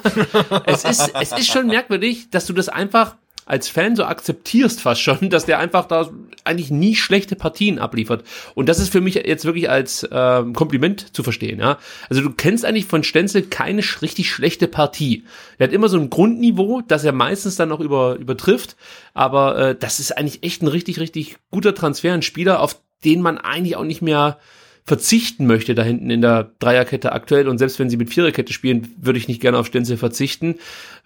es 0.65 0.85
ist. 0.85 1.11
Es 1.19 1.31
ist 1.33 1.47
schon 1.47 1.67
merkwürdig, 1.67 2.29
dass 2.29 2.45
du 2.45 2.53
das 2.53 2.69
einfach 2.69 3.17
als 3.45 3.67
Fan 3.67 3.95
so 3.95 4.05
akzeptierst 4.05 4.81
fast 4.81 5.01
schon, 5.01 5.17
dass 5.29 5.45
der 5.45 5.59
einfach 5.59 5.85
da 5.85 6.09
eigentlich 6.43 6.71
nie 6.71 6.95
schlechte 6.95 7.35
Partien 7.35 7.79
abliefert. 7.79 8.23
Und 8.55 8.69
das 8.69 8.79
ist 8.79 8.91
für 8.91 9.01
mich 9.01 9.15
jetzt 9.15 9.45
wirklich 9.45 9.69
als 9.69 10.03
äh, 10.03 10.43
Kompliment 10.53 11.15
zu 11.15 11.23
verstehen. 11.23 11.59
Ja? 11.59 11.77
Also 12.09 12.21
du 12.21 12.31
kennst 12.31 12.65
eigentlich 12.65 12.85
von 12.85 13.03
Stenzel 13.03 13.43
keine 13.43 13.83
richtig 14.01 14.29
schlechte 14.29 14.67
Partie. 14.67 15.23
Er 15.57 15.67
hat 15.67 15.73
immer 15.73 15.89
so 15.89 15.97
ein 15.97 16.09
Grundniveau, 16.09 16.81
das 16.81 17.03
er 17.03 17.13
meistens 17.13 17.55
dann 17.55 17.69
noch 17.69 17.79
über, 17.79 18.15
übertrifft. 18.15 18.75
Aber 19.13 19.57
äh, 19.57 19.75
das 19.75 19.99
ist 19.99 20.17
eigentlich 20.17 20.43
echt 20.43 20.61
ein 20.61 20.67
richtig, 20.67 20.99
richtig 20.99 21.37
guter 21.51 21.75
Transfer, 21.75 22.13
ein 22.13 22.21
Spieler, 22.21 22.59
auf 22.59 22.79
den 23.05 23.21
man 23.21 23.37
eigentlich 23.37 23.75
auch 23.75 23.83
nicht 23.83 24.01
mehr 24.01 24.37
verzichten 24.85 25.47
möchte 25.47 25.75
da 25.75 25.83
hinten 25.83 26.09
in 26.09 26.21
der 26.21 26.51
Dreierkette 26.59 27.13
aktuell 27.13 27.47
und 27.47 27.57
selbst 27.57 27.79
wenn 27.79 27.89
sie 27.89 27.95
mit 27.95 28.09
Viererkette 28.09 28.51
spielen, 28.51 28.93
würde 28.99 29.17
ich 29.17 29.29
nicht 29.29 29.41
gerne 29.41 29.57
auf 29.57 29.67
Stenzel 29.67 29.95
verzichten. 29.95 30.55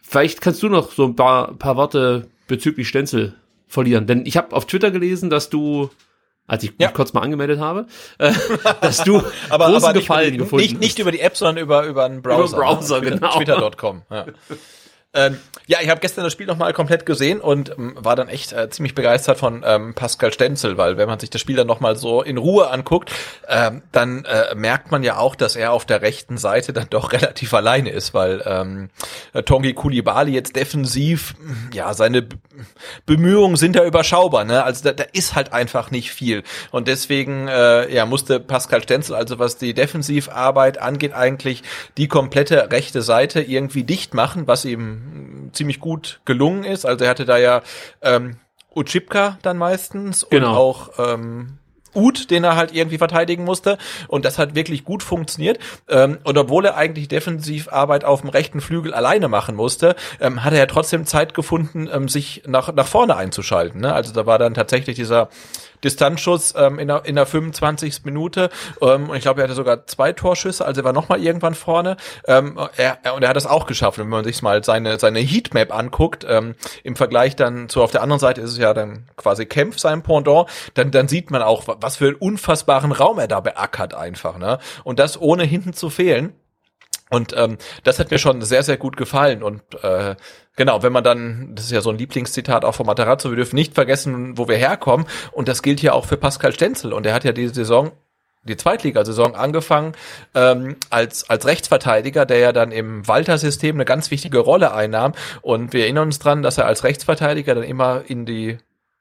Vielleicht 0.01 0.41
kannst 0.41 0.63
du 0.63 0.69
noch 0.69 0.91
so 0.91 1.05
ein 1.05 1.15
paar, 1.15 1.53
paar 1.55 1.75
Worte 1.75 2.27
bezüglich 2.47 2.87
Stenzel 2.87 3.35
verlieren, 3.67 4.07
denn 4.07 4.25
ich 4.25 4.37
habe 4.37 4.55
auf 4.55 4.65
Twitter 4.65 4.91
gelesen, 4.91 5.29
dass 5.29 5.49
du 5.49 5.89
als 6.47 6.63
ich 6.63 6.71
ja. 6.79 6.89
kurz 6.89 7.11
mal 7.11 7.21
angemeldet 7.21 7.59
habe, 7.59 7.87
äh, 8.17 8.33
dass 8.81 9.03
du 9.03 9.21
aber, 9.49 9.67
großen 9.67 9.89
aber 9.89 9.99
Gefallen 9.99 10.29
nicht, 10.31 10.39
gefunden 10.39 10.63
nicht, 10.63 10.79
nicht 10.79 10.99
über 10.99 11.11
die 11.11 11.19
App, 11.19 11.35
sondern 11.35 11.61
über, 11.61 11.85
über 11.85 12.05
einen 12.05 12.21
Browser. 12.21 12.57
Über 12.57 12.65
Browser, 12.65 13.01
ne? 13.01 13.11
genau. 13.11 13.37
Twitter.com. 13.37 14.03
Ja. 14.09 14.25
Ähm, 15.13 15.39
ja, 15.67 15.79
ich 15.81 15.89
habe 15.89 15.99
gestern 15.99 16.23
das 16.23 16.33
Spiel 16.33 16.45
nochmal 16.45 16.73
komplett 16.73 17.05
gesehen 17.05 17.41
und 17.41 17.71
ähm, 17.77 17.95
war 17.97 18.15
dann 18.15 18.27
echt 18.29 18.53
äh, 18.53 18.69
ziemlich 18.69 18.93
begeistert 18.93 19.37
von 19.37 19.63
ähm, 19.65 19.93
Pascal 19.93 20.31
Stenzel, 20.31 20.77
weil 20.77 20.97
wenn 20.97 21.07
man 21.07 21.19
sich 21.19 21.29
das 21.29 21.41
Spiel 21.41 21.55
dann 21.55 21.67
nochmal 21.67 21.95
so 21.95 22.21
in 22.21 22.37
Ruhe 22.37 22.69
anguckt, 22.69 23.11
ähm, 23.47 23.81
dann 23.91 24.25
äh, 24.25 24.53
merkt 24.55 24.91
man 24.91 25.03
ja 25.03 25.17
auch, 25.17 25.35
dass 25.35 25.55
er 25.55 25.71
auf 25.71 25.85
der 25.85 26.01
rechten 26.01 26.37
Seite 26.37 26.71
dann 26.71 26.87
doch 26.89 27.11
relativ 27.13 27.53
alleine 27.53 27.89
ist, 27.89 28.13
weil 28.13 28.43
ähm, 28.45 28.89
Tongi 29.45 29.73
Kulibali 29.73 30.33
jetzt 30.33 30.55
defensiv, 30.55 31.35
ja, 31.73 31.93
seine 31.93 32.27
Bemühungen 33.05 33.55
sind 33.55 33.75
ja 33.75 33.85
überschaubar, 33.85 34.43
ne? 34.43 34.63
Also 34.63 34.83
da, 34.83 34.91
da 34.91 35.05
ist 35.13 35.35
halt 35.35 35.53
einfach 35.53 35.89
nicht 35.89 36.11
viel. 36.11 36.43
Und 36.71 36.87
deswegen 36.87 37.47
äh, 37.47 37.93
ja, 37.93 38.05
musste 38.05 38.39
Pascal 38.39 38.83
Stenzel, 38.83 39.15
also 39.15 39.39
was 39.39 39.57
die 39.57 39.73
Defensivarbeit 39.73 40.79
angeht, 40.79 41.13
eigentlich 41.13 41.63
die 41.97 42.07
komplette 42.07 42.71
rechte 42.71 43.01
Seite 43.01 43.41
irgendwie 43.41 43.83
dicht 43.83 44.13
machen, 44.13 44.47
was 44.47 44.65
ihm 44.65 45.06
ziemlich 45.53 45.79
gut 45.79 46.19
gelungen 46.25 46.63
ist. 46.63 46.85
Also 46.85 47.05
er 47.05 47.09
hatte 47.09 47.25
da 47.25 47.37
ja 47.37 47.61
ähm, 48.01 48.37
Uchipka 48.75 49.37
dann 49.41 49.57
meistens 49.57 50.27
Genau. 50.29 50.49
und 50.49 50.55
auch 50.57 50.89
ähm, 50.99 51.57
Ut, 51.95 52.29
den 52.29 52.43
er 52.43 52.55
halt 52.55 52.73
irgendwie 52.75 52.99
verteidigen 52.99 53.43
musste. 53.43 53.77
Und 54.07 54.23
das 54.23 54.37
hat 54.37 54.53
wirklich 54.53 54.83
gut 54.83 55.01
funktioniert. 55.01 55.57
Ähm, 55.89 56.19
und 56.23 56.37
obwohl 56.37 56.65
er 56.65 56.75
eigentlich 56.77 57.07
Defensivarbeit 57.07 58.05
auf 58.05 58.21
dem 58.21 58.29
rechten 58.29 58.61
Flügel 58.61 58.93
alleine 58.93 59.27
machen 59.27 59.55
musste, 59.55 59.95
ähm, 60.19 60.43
hat 60.43 60.53
er 60.53 60.59
ja 60.59 60.65
trotzdem 60.67 61.05
Zeit 61.05 61.33
gefunden, 61.33 61.89
ähm, 61.91 62.07
sich 62.07 62.43
nach, 62.45 62.71
nach 62.73 62.87
vorne 62.87 63.15
einzuschalten. 63.15 63.81
Ne? 63.81 63.93
Also 63.93 64.13
da 64.13 64.25
war 64.27 64.37
dann 64.37 64.53
tatsächlich 64.53 64.95
dieser 64.95 65.29
Distanzschuss 65.83 66.53
ähm, 66.57 66.79
in, 66.79 66.87
der, 66.87 67.05
in 67.05 67.15
der 67.15 67.25
25. 67.25 68.05
Minute 68.05 68.49
ähm, 68.81 69.09
und 69.09 69.15
ich 69.15 69.21
glaube, 69.21 69.41
er 69.41 69.45
hatte 69.45 69.55
sogar 69.55 69.87
zwei 69.87 70.13
Torschüsse, 70.13 70.65
also 70.65 70.81
er 70.81 70.85
war 70.85 70.93
nochmal 70.93 71.21
irgendwann 71.21 71.55
vorne 71.55 71.97
ähm, 72.27 72.57
er, 72.77 72.99
er, 73.03 73.15
und 73.15 73.23
er 73.23 73.29
hat 73.29 73.35
das 73.35 73.45
auch 73.45 73.65
geschafft. 73.65 73.97
Wenn 73.97 74.09
man 74.09 74.23
sich 74.23 74.41
mal 74.41 74.63
seine, 74.63 74.99
seine 74.99 75.19
Heatmap 75.19 75.73
anguckt, 75.73 76.25
ähm, 76.27 76.55
im 76.83 76.95
Vergleich 76.95 77.35
dann 77.35 77.69
zu 77.69 77.81
auf 77.81 77.91
der 77.91 78.01
anderen 78.01 78.19
Seite 78.19 78.41
ist 78.41 78.51
es 78.51 78.57
ja 78.57 78.73
dann 78.73 79.05
quasi 79.15 79.45
Kempf 79.45 79.79
sein 79.79 80.03
Pendant, 80.03 80.49
dann, 80.73 80.91
dann 80.91 81.07
sieht 81.07 81.31
man 81.31 81.41
auch, 81.41 81.63
was 81.67 81.97
für 81.97 82.07
einen 82.07 82.15
unfassbaren 82.15 82.91
Raum 82.91 83.19
er 83.19 83.27
da 83.27 83.39
beackert 83.39 83.93
einfach. 83.93 84.37
Ne? 84.37 84.59
Und 84.83 84.99
das 84.99 85.19
ohne 85.19 85.43
hinten 85.43 85.73
zu 85.73 85.89
fehlen. 85.89 86.33
Und 87.09 87.33
ähm, 87.37 87.57
das 87.85 87.99
hat 87.99 88.11
mir 88.11 88.19
schon 88.19 88.41
sehr, 88.41 88.63
sehr 88.63 88.77
gut 88.77 88.97
gefallen. 88.97 89.41
Und 89.41 89.61
äh, 89.81 90.15
genau, 90.57 90.83
wenn 90.83 90.91
man 90.91 91.05
dann, 91.05 91.55
das 91.55 91.65
ist 91.65 91.71
ja 91.71 91.79
so 91.79 91.89
ein 91.89 91.97
Lieblingszitat 91.97 92.65
auch 92.65 92.75
von 92.75 92.85
Materazzo, 92.85 93.29
wir 93.29 93.37
dürfen 93.37 93.55
nicht 93.55 93.73
vergessen, 93.73 94.37
wo 94.37 94.49
wir 94.49 94.57
herkommen. 94.57 95.07
Und 95.31 95.47
das 95.47 95.61
gilt 95.61 95.81
ja 95.81 95.93
auch 95.93 96.03
für 96.03 96.17
Pascal 96.17 96.53
Stenzel. 96.53 96.91
Und 96.91 97.05
er 97.05 97.13
hat 97.13 97.23
ja 97.23 97.31
diese 97.31 97.53
Saison 97.53 97.91
die 98.43 98.57
Zweitligasaison 98.57 99.35
angefangen 99.35 99.93
ähm, 100.33 100.77
als 100.89 101.29
als 101.29 101.45
Rechtsverteidiger, 101.45 102.25
der 102.25 102.39
ja 102.39 102.51
dann 102.53 102.71
im 102.71 103.05
Walter-System 103.05 103.75
eine 103.75 103.85
ganz 103.85 104.09
wichtige 104.09 104.39
Rolle 104.39 104.73
einnahm. 104.73 105.13
Und 105.41 105.73
wir 105.73 105.81
erinnern 105.81 106.07
uns 106.07 106.19
dran, 106.19 106.43
dass 106.43 106.57
er 106.57 106.65
als 106.65 106.83
Rechtsverteidiger 106.83 107.55
dann 107.55 107.63
immer 107.63 108.03
in 108.07 108.25
die 108.25 108.57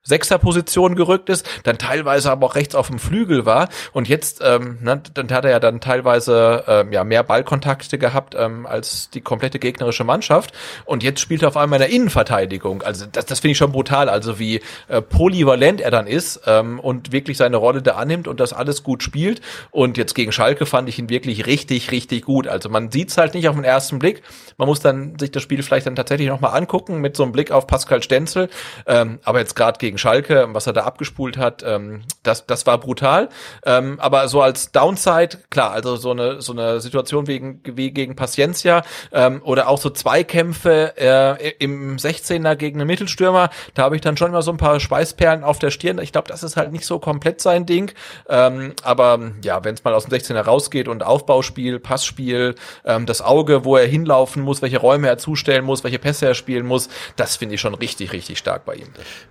Sechserposition 0.06 0.94
gerückt 0.94 1.28
ist, 1.28 1.46
dann 1.64 1.78
teilweise 1.78 2.30
aber 2.30 2.46
auch 2.46 2.54
rechts 2.54 2.74
auf 2.74 2.88
dem 2.88 2.98
Flügel 2.98 3.44
war. 3.44 3.68
Und 3.92 4.08
jetzt, 4.08 4.40
ähm, 4.42 4.78
ne, 4.80 5.02
dann 5.14 5.30
hat 5.30 5.44
er 5.44 5.50
ja 5.50 5.60
dann 5.60 5.80
teilweise 5.80 6.64
ähm, 6.66 6.92
ja 6.92 7.04
mehr 7.04 7.22
Ballkontakte 7.22 7.98
gehabt 7.98 8.34
ähm, 8.38 8.66
als 8.66 9.10
die 9.10 9.20
komplette 9.20 9.58
gegnerische 9.58 10.04
Mannschaft. 10.04 10.52
Und 10.84 11.02
jetzt 11.02 11.20
spielt 11.20 11.42
er 11.42 11.48
auf 11.48 11.56
einmal 11.56 11.80
in 11.80 11.88
der 11.88 11.94
Innenverteidigung. 11.94 12.82
Also 12.82 13.06
das, 13.10 13.26
das 13.26 13.40
finde 13.40 13.52
ich 13.52 13.58
schon 13.58 13.72
brutal, 13.72 14.08
also 14.08 14.38
wie 14.38 14.60
äh, 14.88 15.02
polyvalent 15.02 15.80
er 15.80 15.90
dann 15.90 16.06
ist 16.06 16.40
ähm, 16.46 16.78
und 16.78 17.12
wirklich 17.12 17.36
seine 17.36 17.56
Rolle 17.56 17.82
da 17.82 17.96
annimmt 17.96 18.28
und 18.28 18.40
das 18.40 18.52
alles 18.52 18.82
gut 18.82 19.02
spielt. 19.02 19.40
Und 19.70 19.98
jetzt 19.98 20.14
gegen 20.14 20.32
Schalke 20.32 20.66
fand 20.66 20.88
ich 20.88 20.98
ihn 20.98 21.08
wirklich 21.08 21.46
richtig, 21.46 21.90
richtig 21.90 22.24
gut. 22.24 22.46
Also 22.46 22.68
man 22.68 22.90
sieht's 22.90 23.18
halt 23.18 23.34
nicht 23.34 23.48
auf 23.48 23.56
den 23.56 23.64
ersten 23.64 23.98
Blick, 23.98 24.22
man 24.56 24.68
muss 24.68 24.80
dann 24.80 25.18
sich 25.18 25.30
das 25.30 25.42
Spiel 25.42 25.62
vielleicht 25.62 25.86
dann 25.86 25.96
tatsächlich 25.96 26.28
nochmal 26.28 26.56
angucken 26.56 27.00
mit 27.00 27.16
so 27.16 27.22
einem 27.22 27.32
Blick 27.32 27.50
auf 27.50 27.66
Pascal 27.66 28.02
Stenzel, 28.02 28.48
ähm, 28.86 29.18
aber 29.24 29.40
jetzt 29.40 29.56
gerade 29.56 29.78
gegen 29.78 29.95
Schalke, 29.98 30.48
was 30.52 30.66
er 30.66 30.72
da 30.72 30.84
abgespult 30.84 31.36
hat, 31.36 31.62
ähm, 31.66 32.02
das, 32.22 32.46
das 32.46 32.66
war 32.66 32.78
brutal. 32.78 33.28
Ähm, 33.64 33.98
aber 34.00 34.28
so 34.28 34.42
als 34.42 34.72
Downside, 34.72 35.38
klar, 35.50 35.72
also 35.72 35.96
so 35.96 36.10
eine, 36.10 36.40
so 36.40 36.52
eine 36.52 36.80
Situation 36.80 37.26
wegen, 37.26 37.60
wie 37.64 37.90
gegen 37.90 38.16
Paciencia 38.16 38.82
ähm, 39.12 39.40
oder 39.44 39.68
auch 39.68 39.78
so 39.78 39.90
Zweikämpfe 39.90 40.94
äh, 40.96 41.52
im 41.58 41.96
16er 41.96 42.56
gegen 42.56 42.80
einen 42.80 42.86
Mittelstürmer, 42.86 43.50
da 43.74 43.84
habe 43.84 43.96
ich 43.96 44.02
dann 44.02 44.16
schon 44.16 44.32
mal 44.32 44.42
so 44.42 44.50
ein 44.50 44.56
paar 44.56 44.80
Schweißperlen 44.80 45.44
auf 45.44 45.58
der 45.58 45.70
Stirn. 45.70 45.98
Ich 45.98 46.12
glaube, 46.12 46.28
das 46.28 46.42
ist 46.42 46.56
halt 46.56 46.72
nicht 46.72 46.86
so 46.86 46.98
komplett 46.98 47.40
sein 47.40 47.66
Ding. 47.66 47.92
Ähm, 48.28 48.74
aber 48.82 49.32
ja, 49.42 49.64
wenn 49.64 49.74
es 49.74 49.84
mal 49.84 49.94
aus 49.94 50.06
dem 50.06 50.12
16er 50.12 50.42
rausgeht 50.42 50.88
und 50.88 51.04
Aufbauspiel, 51.04 51.78
Passspiel, 51.78 52.54
ähm, 52.84 53.06
das 53.06 53.22
Auge, 53.22 53.64
wo 53.64 53.76
er 53.76 53.86
hinlaufen 53.86 54.42
muss, 54.42 54.62
welche 54.62 54.78
Räume 54.78 55.08
er 55.08 55.18
zustellen 55.18 55.64
muss, 55.64 55.84
welche 55.84 55.98
Pässe 55.98 56.26
er 56.26 56.34
spielen 56.34 56.66
muss, 56.66 56.88
das 57.16 57.36
finde 57.36 57.54
ich 57.54 57.60
schon 57.60 57.74
richtig, 57.74 58.12
richtig 58.12 58.38
stark 58.38 58.64
bei 58.64 58.74
ihm. 58.74 58.88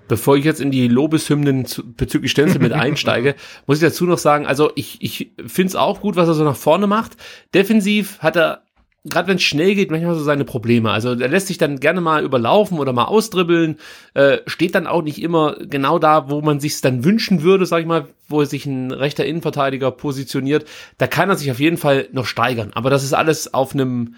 Bevor 0.08 0.38
ich 0.38 0.46
jetzt 0.46 0.55
in 0.60 0.72
die 0.72 0.88
Lobeshymnen 0.88 1.66
zu, 1.66 1.84
bezüglich 1.94 2.32
Stenzel 2.32 2.62
mit 2.62 2.72
einsteige, 2.74 3.36
muss 3.68 3.78
ich 3.78 3.84
dazu 3.84 4.06
noch 4.06 4.18
sagen, 4.18 4.46
also 4.46 4.72
ich, 4.76 4.98
ich 5.02 5.32
finde 5.46 5.70
es 5.70 5.76
auch 5.76 6.02
gut, 6.02 6.16
was 6.16 6.28
er 6.28 6.34
so 6.34 6.44
nach 6.44 6.56
vorne 6.56 6.88
macht. 6.88 7.18
Defensiv 7.54 8.20
hat 8.20 8.36
er, 8.36 8.62
gerade 9.04 9.28
wenn 9.28 9.38
es 9.38 9.44
schnell 9.44 9.76
geht, 9.76 9.92
manchmal 9.92 10.16
so 10.16 10.24
seine 10.24 10.46
Probleme. 10.46 10.92
Also 10.92 11.10
er 11.10 11.28
lässt 11.28 11.48
sich 11.48 11.58
dann 11.58 11.80
gerne 11.80 12.02
mal 12.02 12.24
überlaufen 12.24 12.80
oder 12.80 12.94
mal 12.94 13.06
ausdribbeln, 13.06 13.78
äh, 14.14 14.40
steht 14.48 14.76
dann 14.76 14.88
auch 14.88 15.04
nicht 15.04 15.22
immer 15.22 15.56
genau 15.60 16.00
da, 16.00 16.30
wo 16.30 16.42
man 16.42 16.60
sich 16.60 16.82
dann 16.82 17.04
wünschen 17.04 17.42
würde, 17.44 17.66
sag 17.66 17.82
ich 17.82 17.88
mal, 17.88 18.08
wo 18.28 18.44
sich 18.44 18.66
ein 18.66 18.92
rechter 18.92 19.26
Innenverteidiger 19.26 19.92
positioniert. 19.92 20.66
Da 20.98 21.08
kann 21.08 21.30
er 21.30 21.36
sich 21.36 21.52
auf 21.52 21.60
jeden 21.60 21.78
Fall 21.78 22.08
noch 22.12 22.26
steigern. 22.26 22.72
Aber 22.74 22.90
das 22.90 23.04
ist 23.04 23.14
alles 23.14 23.54
auf 23.54 23.74
einem 23.74 24.16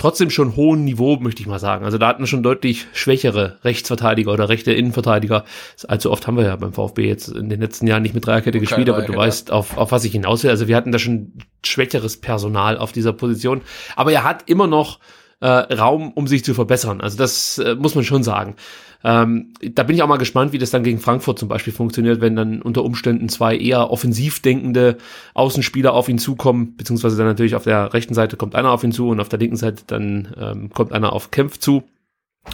trotzdem 0.00 0.30
schon 0.30 0.56
hohen 0.56 0.84
Niveau, 0.84 1.16
möchte 1.16 1.42
ich 1.42 1.46
mal 1.46 1.58
sagen. 1.58 1.84
Also 1.84 1.98
da 1.98 2.08
hatten 2.08 2.22
wir 2.22 2.26
schon 2.26 2.42
deutlich 2.42 2.86
schwächere 2.94 3.58
Rechtsverteidiger 3.62 4.32
oder 4.32 4.48
rechte 4.48 4.72
Innenverteidiger. 4.72 5.44
Allzu 5.86 6.10
oft 6.10 6.26
haben 6.26 6.38
wir 6.38 6.44
ja 6.44 6.56
beim 6.56 6.72
VfB 6.72 7.06
jetzt 7.06 7.28
in 7.28 7.50
den 7.50 7.60
letzten 7.60 7.86
Jahren 7.86 8.02
nicht 8.02 8.14
mit 8.14 8.26
Dreierkette 8.26 8.58
gespielt, 8.60 8.88
aber 8.88 9.02
du 9.02 9.14
weißt, 9.14 9.52
auf, 9.52 9.76
auf 9.76 9.92
was 9.92 10.04
ich 10.04 10.12
hinaus 10.12 10.42
will. 10.42 10.50
Also 10.50 10.68
wir 10.68 10.76
hatten 10.76 10.90
da 10.90 10.98
schon 10.98 11.34
schwächeres 11.64 12.16
Personal 12.16 12.78
auf 12.78 12.92
dieser 12.92 13.12
Position. 13.12 13.60
Aber 13.94 14.10
er 14.10 14.24
hat 14.24 14.48
immer 14.48 14.66
noch 14.66 15.00
äh, 15.40 15.46
Raum, 15.46 16.12
um 16.12 16.26
sich 16.26 16.44
zu 16.44 16.54
verbessern. 16.54 17.02
Also 17.02 17.18
das 17.18 17.58
äh, 17.58 17.74
muss 17.74 17.94
man 17.94 18.04
schon 18.04 18.22
sagen. 18.22 18.56
Ähm, 19.02 19.54
da 19.60 19.82
bin 19.82 19.96
ich 19.96 20.02
auch 20.02 20.08
mal 20.08 20.18
gespannt, 20.18 20.52
wie 20.52 20.58
das 20.58 20.70
dann 20.70 20.82
gegen 20.82 20.98
Frankfurt 20.98 21.38
zum 21.38 21.48
Beispiel 21.48 21.72
funktioniert, 21.72 22.20
wenn 22.20 22.36
dann 22.36 22.60
unter 22.60 22.84
Umständen 22.84 23.28
zwei 23.28 23.56
eher 23.56 23.90
offensiv 23.90 24.40
denkende 24.40 24.98
Außenspieler 25.34 25.94
auf 25.94 26.08
ihn 26.08 26.18
zukommen, 26.18 26.76
beziehungsweise 26.76 27.16
dann 27.16 27.26
natürlich 27.26 27.54
auf 27.54 27.64
der 27.64 27.94
rechten 27.94 28.14
Seite 28.14 28.36
kommt 28.36 28.54
einer 28.54 28.70
auf 28.70 28.84
ihn 28.84 28.92
zu 28.92 29.08
und 29.08 29.20
auf 29.20 29.28
der 29.28 29.38
linken 29.38 29.56
Seite 29.56 29.84
dann 29.86 30.34
ähm, 30.38 30.70
kommt 30.70 30.92
einer 30.92 31.12
auf 31.12 31.30
Kempf 31.30 31.58
zu. 31.58 31.84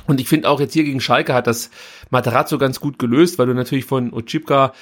Und 0.07 0.21
ich 0.21 0.29
finde 0.29 0.49
auch 0.49 0.61
jetzt 0.61 0.73
hier 0.73 0.85
gegen 0.85 1.01
Schalke 1.01 1.35
hat 1.35 1.47
das 1.47 1.71
Materazzo 2.11 2.59
ganz 2.59 2.81
gut 2.81 2.99
gelöst, 2.99 3.39
weil 3.39 3.47
du 3.47 3.55
natürlich 3.55 3.85
von 3.85 4.13
Ochipka 4.13 4.73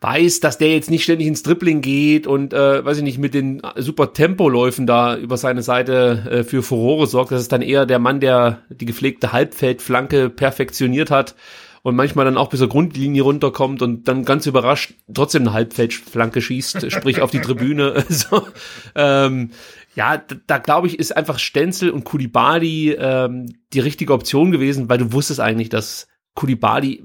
weiß, 0.00 0.40
dass 0.40 0.58
der 0.58 0.72
jetzt 0.72 0.90
nicht 0.90 1.04
ständig 1.04 1.26
ins 1.26 1.42
Dribbling 1.42 1.80
geht 1.80 2.26
und 2.26 2.52
äh, 2.52 2.84
weiß 2.84 2.98
ich 2.98 3.02
nicht 3.02 3.18
mit 3.18 3.32
den 3.32 3.62
super 3.76 4.12
Tempoläufen 4.12 4.86
da 4.86 5.16
über 5.16 5.36
seine 5.36 5.62
Seite 5.62 6.26
äh, 6.30 6.44
für 6.44 6.62
Furore 6.62 7.06
sorgt. 7.06 7.32
Das 7.32 7.40
ist 7.40 7.52
dann 7.52 7.62
eher 7.62 7.86
der 7.86 7.98
Mann, 7.98 8.20
der 8.20 8.62
die 8.68 8.84
gepflegte 8.84 9.32
Halbfeldflanke 9.32 10.28
perfektioniert 10.28 11.10
hat 11.10 11.34
und 11.82 11.96
manchmal 11.96 12.26
dann 12.26 12.36
auch 12.36 12.50
bis 12.50 12.60
zur 12.60 12.68
Grundlinie 12.68 13.22
runterkommt 13.22 13.80
und 13.80 14.06
dann 14.08 14.24
ganz 14.24 14.44
überrascht 14.46 14.94
trotzdem 15.14 15.42
eine 15.42 15.52
Halbfeldflanke 15.54 16.42
schießt, 16.42 16.90
sprich 16.92 17.22
auf 17.22 17.30
die 17.30 17.40
Tribüne. 17.40 18.04
so, 18.08 18.48
ähm, 18.96 19.52
ja, 19.94 20.18
da, 20.18 20.36
da 20.46 20.58
glaube 20.58 20.88
ich, 20.88 20.98
ist 20.98 21.16
einfach 21.16 21.38
Stenzel 21.38 21.90
und 21.90 22.04
Kulibali 22.04 22.90
ähm, 22.90 23.46
die 23.72 23.80
richtige 23.80 24.12
Option 24.12 24.50
gewesen, 24.50 24.90
weil 24.90 24.98
du 24.98 25.12
wusstest 25.12 25.40
eigentlich, 25.40 25.70
dass 25.70 26.06
Kulibali 26.34 27.02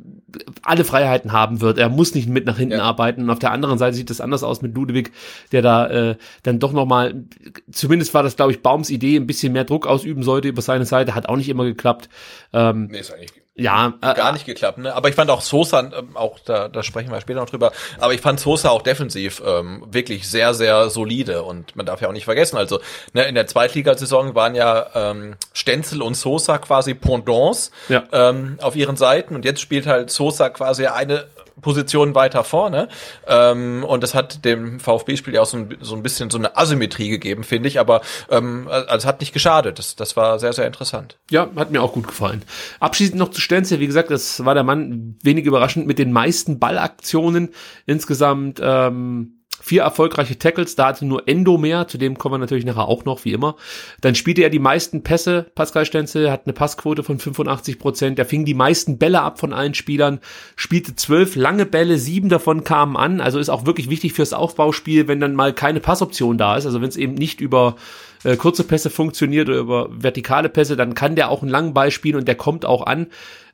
alle 0.62 0.84
Freiheiten 0.84 1.32
haben 1.32 1.62
wird. 1.62 1.78
Er 1.78 1.90
muss 1.90 2.16
nicht 2.16 2.30
mit 2.30 2.46
nach 2.46 2.58
hinten 2.58 2.76
Ja. 2.78 2.84
arbeiten. 2.84 3.24
Und 3.24 3.30
auf 3.30 3.40
der 3.40 3.52
anderen 3.52 3.78
Seite 3.78 3.96
sieht 3.96 4.10
das 4.10 4.22
anders 4.22 4.44
aus 4.44 4.62
mit 4.62 4.76
Ludwig, 4.76 5.12
der 5.52 5.62
da 5.62 5.88
äh, 5.88 6.16
dann 6.44 6.60
doch 6.60 6.74
noch 6.74 6.86
mal, 6.86 7.24
zumindest 7.72 8.14
war 8.14 8.24
das, 8.24 8.36
glaube 8.36 8.52
ich, 8.52 8.62
Baums 8.62 8.90
Idee, 8.90 9.16
ein 9.18 9.28
bisschen 9.28 9.54
mehr 9.54 9.64
Druck 9.66 9.88
ausüben 9.88 10.24
sollte 10.24 10.48
über 10.48 10.62
seine 10.62 10.86
Seite. 10.86 11.16
Hat 11.16 11.28
auch 11.28 11.38
nicht 11.38 11.50
immer 11.50 11.64
geklappt. 11.66 12.10
Ähm, 12.54 12.88
Nee, 12.92 13.00
ist 13.00 13.12
eigentlich 13.14 13.32
ja, 13.56 13.94
äh, 14.02 14.14
gar 14.14 14.32
nicht 14.32 14.46
geklappt. 14.46 14.78
Ne? 14.78 14.94
Aber 14.94 15.10
ich 15.10 15.16
fand 15.16 15.30
auch 15.30 15.42
Sosa, 15.42 15.82
äh, 15.82 16.04
auch 16.14 16.40
da, 16.40 16.70
da 16.70 16.84
sprechen 16.84 17.12
wir 17.12 17.20
später 17.20 17.40
noch 17.40 17.50
drüber, 17.50 17.74
aber 18.00 18.14
ich 18.14 18.22
fand 18.22 18.40
Sosa 18.40 18.70
auch 18.70 18.82
defensiv 18.82 19.42
ähm, 19.46 19.84
wirklich 19.92 20.30
sehr, 20.30 20.54
sehr 20.54 20.90
solide 20.90 21.44
und 21.44 21.76
man 21.76 21.86
darf 21.86 22.02
ja 22.02 22.08
auch 22.08 22.14
nicht 22.14 22.26
vergessen, 22.26 22.58
also 22.58 22.80
ne, 23.14 23.24
in 23.24 23.36
der 23.36 23.48
Zweitligasaison 23.48 24.36
waren 24.36 24.56
ja 24.56 24.86
ähm, 24.96 25.36
Stenzel 25.54 26.02
und 26.02 26.16
Sosa 26.16 26.60
quasi 26.60 26.94
Pendants 26.94 27.72
ja. 27.90 28.04
ähm, 28.14 28.58
auf 28.62 28.78
ihren 28.78 28.96
Seiten 28.96 29.36
und 29.36 29.44
jetzt 29.44 29.60
spielt 29.60 29.86
halt 29.86 30.12
Sosa 30.12 30.50
quasi 30.50 30.88
eine 30.88 31.26
Positionen 31.62 32.16
weiter 32.16 32.44
vorne. 32.44 32.88
Ähm, 33.28 33.84
und 33.84 34.04
das 34.04 34.14
hat 34.14 34.46
dem 34.46 34.80
VfB-Spiel 34.80 35.36
ja 35.36 35.42
auch 35.42 35.46
so 35.46 35.58
ein, 35.58 35.78
so 35.82 35.96
ein 35.96 36.04
bisschen 36.04 36.30
so 36.30 36.38
eine 36.38 36.58
Asymmetrie 36.58 37.10
gegeben, 37.10 37.44
finde 37.44 37.68
ich. 37.70 37.80
Aber 37.80 38.02
ähm, 38.30 38.68
also 38.70 38.98
es 38.98 39.06
hat 39.06 39.20
nicht 39.20 39.34
geschadet. 39.34 39.80
Das, 39.80 39.96
das 39.96 40.16
war 40.18 40.40
sehr, 40.40 40.54
sehr 40.54 40.68
interessant. 40.68 41.18
Ja, 41.30 41.50
hat 41.56 41.72
mir 41.72 41.82
auch 41.82 41.94
gut 41.94 42.08
gefallen. 42.08 42.44
Abschließend 42.80 43.18
noch 43.18 43.30
zu 43.30 43.42
Stenzel. 43.42 43.80
Wie 43.80 43.88
gesagt, 43.88 44.12
das 44.12 44.44
war 44.46 44.54
der 44.54 44.64
Mann 44.64 45.18
wenig 45.24 45.46
überraschend 45.46 45.88
mit 45.88 46.00
den 46.00 46.12
meisten 46.12 46.60
Ballaktionen. 46.60 47.50
Insgesamt 47.86 48.60
ähm, 48.64 49.41
vier 49.62 49.84
erfolgreiche 49.84 50.38
Tackles, 50.38 50.76
da 50.76 50.88
hatte 50.88 51.06
nur 51.06 51.28
Endo 51.28 51.58
mehr, 51.58 51.88
zu 51.88 51.98
dem 51.98 52.18
kommen 52.18 52.34
wir 52.34 52.40
natürlich 52.40 52.66
nachher 52.66 52.88
auch 52.88 53.06
noch, 53.06 53.26
wie 53.26 53.34
immer. 53.34 53.56
Dann 54.02 54.16
spielte 54.16 54.42
er 54.42 54.50
die 54.50 54.60
meisten 54.60 55.04
Pässe, 55.04 55.46
Pascal 55.56 55.86
Stenzel, 55.86 56.32
hat 56.32 56.46
eine 56.46 56.54
Passquote 56.54 57.04
von 57.04 57.20
85 57.20 57.80
Prozent, 57.80 58.20
er 58.20 58.26
fing 58.26 58.46
die 58.46 58.54
meisten 58.54 58.98
Bälle 58.98 59.22
ab 59.22 59.40
von 59.40 59.54
allen 59.54 59.74
Spielern, 59.74 60.20
spielte 60.56 60.96
zwölf 60.96 61.36
lange 61.36 61.66
Bälle, 61.66 61.98
sieben 61.98 62.30
davon 62.30 62.64
kamen 62.64 62.98
an, 62.98 63.22
also 63.22 63.40
ist 63.40 63.50
auch 63.50 63.66
wirklich 63.66 63.90
wichtig 63.90 64.14
fürs 64.14 64.34
Aufbauspiel, 64.34 65.08
wenn 65.08 65.20
dann 65.20 65.36
mal 65.36 65.54
keine 65.54 65.80
Passoption 65.80 66.38
da 66.38 66.58
ist, 66.58 66.66
also 66.66 66.82
wenn 66.82 66.90
es 66.90 66.98
eben 66.98 67.14
nicht 67.14 67.42
über 67.42 67.76
äh, 68.24 68.36
kurze 68.36 68.64
Pässe 68.64 68.90
funktioniert 68.90 69.50
oder 69.50 69.60
über 69.60 69.90
vertikale 69.92 70.50
Pässe, 70.50 70.76
dann 70.76 70.94
kann 70.94 71.16
der 71.16 71.30
auch 71.30 71.42
einen 71.42 71.52
langen 71.52 71.74
Ball 71.74 71.92
spielen 71.92 72.16
und 72.16 72.28
der 72.28 72.36
kommt 72.36 72.66
auch 72.66 72.86
an. 72.86 73.08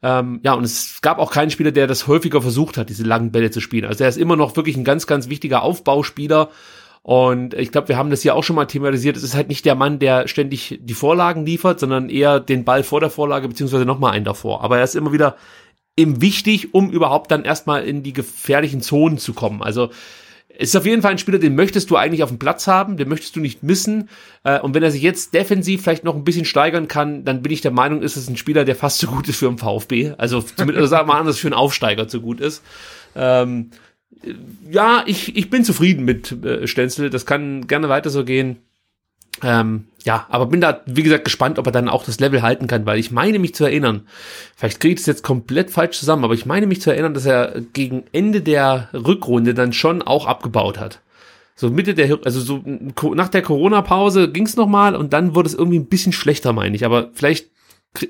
Ähm, 0.04 0.40
ja, 0.44 0.54
und 0.54 0.64
es 0.64 1.00
gab 1.02 1.20
auch 1.20 1.32
keinen 1.32 1.52
Spieler, 1.52 1.72
der 1.72 1.88
das 1.88 2.08
häufiger 2.08 2.42
versucht 2.42 2.78
hat, 2.78 2.90
diese 2.90 3.04
langen 3.04 3.32
Bälle 3.32 3.52
zu 3.52 3.62
spielen. 3.62 3.86
Also 3.86 4.04
er 4.04 4.10
ist 4.10 4.18
immer 4.18 4.36
noch 4.36 4.56
wirklich 4.56 4.78
ein 4.78 4.84
ganz, 4.84 5.08
ganz 5.08 5.30
wichtiger 5.30 5.64
Aufbauspieler. 5.64 6.50
Und 7.02 7.54
ich 7.54 7.72
glaube, 7.72 7.88
wir 7.88 7.98
haben 7.98 8.10
das 8.10 8.22
hier 8.22 8.36
auch 8.36 8.44
schon 8.44 8.58
mal 8.58 8.66
thematisiert. 8.66 9.16
Es 9.16 9.24
ist 9.24 9.34
halt 9.34 9.48
nicht 9.48 9.64
der 9.64 9.76
Mann, 9.76 9.98
der 9.98 10.28
ständig 10.28 10.80
die 10.82 10.94
Vorlagen 10.94 11.46
liefert, 11.46 11.80
sondern 11.80 12.10
eher 12.10 12.42
den 12.42 12.66
Ball 12.66 12.84
vor 12.84 13.00
der 13.00 13.10
Vorlage, 13.10 13.48
beziehungsweise 13.48 13.86
nochmal 13.86 14.12
einen 14.12 14.26
davor. 14.26 14.62
Aber 14.62 14.78
er 14.78 14.84
ist 14.84 14.96
immer 14.96 15.14
wieder 15.14 15.38
eben 15.96 16.22
wichtig, 16.22 16.74
um 16.74 16.92
überhaupt 16.92 17.32
dann 17.32 17.46
erstmal 17.46 17.84
in 17.86 18.04
die 18.04 18.14
gefährlichen 18.14 18.82
Zonen 18.82 19.18
zu 19.18 19.34
kommen. 19.34 19.64
Also 19.64 19.90
ist 20.60 20.76
auf 20.76 20.86
jeden 20.86 21.02
Fall 21.02 21.12
ein 21.12 21.18
Spieler, 21.18 21.40
den 21.40 21.56
möchtest 21.56 21.90
du 21.90 21.96
eigentlich 21.96 22.24
auf 22.24 22.30
dem 22.30 22.40
Platz 22.40 22.68
haben, 22.68 22.98
den 22.98 23.10
möchtest 23.10 23.36
du 23.36 23.40
nicht 23.40 23.64
missen. 23.64 24.10
Äh, 24.44 24.60
und 24.60 24.74
wenn 24.74 24.84
er 24.84 24.92
sich 24.92 25.02
jetzt 25.02 25.34
defensiv 25.34 25.84
vielleicht 25.84 26.04
noch 26.04 26.16
ein 26.16 26.24
bisschen 26.24 26.46
steigern 26.46 26.88
kann, 26.88 27.24
dann 27.24 27.42
bin 27.42 27.52
ich 27.52 27.62
der 27.62 27.72
Meinung, 27.72 28.02
ist 28.02 28.18
es 28.18 28.28
ein 28.28 28.38
Spieler, 28.38 28.66
der 28.66 28.76
fast 28.76 29.00
so 29.00 29.08
gut 29.08 29.28
ist 29.30 29.38
für 29.38 29.48
einen 29.48 29.58
VfB. 29.58 30.14
Also 30.18 30.42
zumindest 30.42 30.78
also 30.78 30.88
sagen 30.88 31.08
wir 31.08 31.14
mal 31.14 31.20
anders, 31.20 31.38
für 31.38 31.48
einen 31.48 31.54
Aufsteiger 31.54 32.10
so 32.10 32.22
gut 32.22 32.42
ist. 32.42 32.64
Ähm, 33.16 33.72
ja, 34.70 35.04
ich, 35.06 35.36
ich 35.36 35.50
bin 35.50 35.64
zufrieden 35.64 36.04
mit 36.06 36.32
äh, 36.44 36.68
Stenzel. 36.68 37.10
Das 37.10 37.26
kann 37.26 37.68
gerne 37.68 37.90
weiter 37.90 38.10
so 38.10 38.26
gehen. 38.26 38.58
Ähm, 39.44 39.88
ja, 40.04 40.26
aber 40.30 40.46
bin 40.48 40.62
da, 40.62 40.82
wie 40.86 41.04
gesagt, 41.04 41.26
gespannt, 41.26 41.60
ob 41.60 41.66
er 41.66 41.72
dann 41.72 41.90
auch 41.90 42.06
das 42.06 42.20
Level 42.20 42.42
halten 42.42 42.68
kann, 42.68 42.86
weil 42.86 42.98
ich 42.98 43.12
meine 43.12 43.40
mich 43.40 43.54
zu 43.54 43.66
erinnern, 43.66 44.08
vielleicht 44.56 44.80
kriege 44.80 44.94
ich 44.94 45.02
das 45.02 45.08
jetzt 45.08 45.24
komplett 45.24 45.70
falsch 45.70 46.00
zusammen, 46.00 46.24
aber 46.24 46.34
ich 46.34 46.46
meine 46.46 46.66
mich 46.66 46.82
zu 46.82 46.92
erinnern, 46.92 47.14
dass 47.14 47.26
er 47.26 47.62
gegen 47.74 48.06
Ende 48.14 48.42
der 48.42 48.90
Rückrunde 48.94 49.54
dann 49.54 49.74
schon 49.74 50.02
auch 50.02 50.26
abgebaut 50.26 50.80
hat. 50.80 51.02
So 51.56 51.70
Mitte 51.70 51.94
der, 51.94 52.20
also 52.24 52.40
so 52.40 52.64
nach 53.14 53.30
der 53.30 53.42
Corona-Pause 53.42 54.32
ging 54.32 54.46
es 54.46 54.56
nochmal 54.56 54.96
und 54.96 55.12
dann 55.12 55.36
wurde 55.36 55.50
es 55.50 55.56
irgendwie 55.56 55.80
ein 55.80 55.88
bisschen 55.88 56.14
schlechter, 56.14 56.54
meine 56.54 56.76
ich. 56.76 56.86
Aber 56.86 57.10
vielleicht 57.14 57.48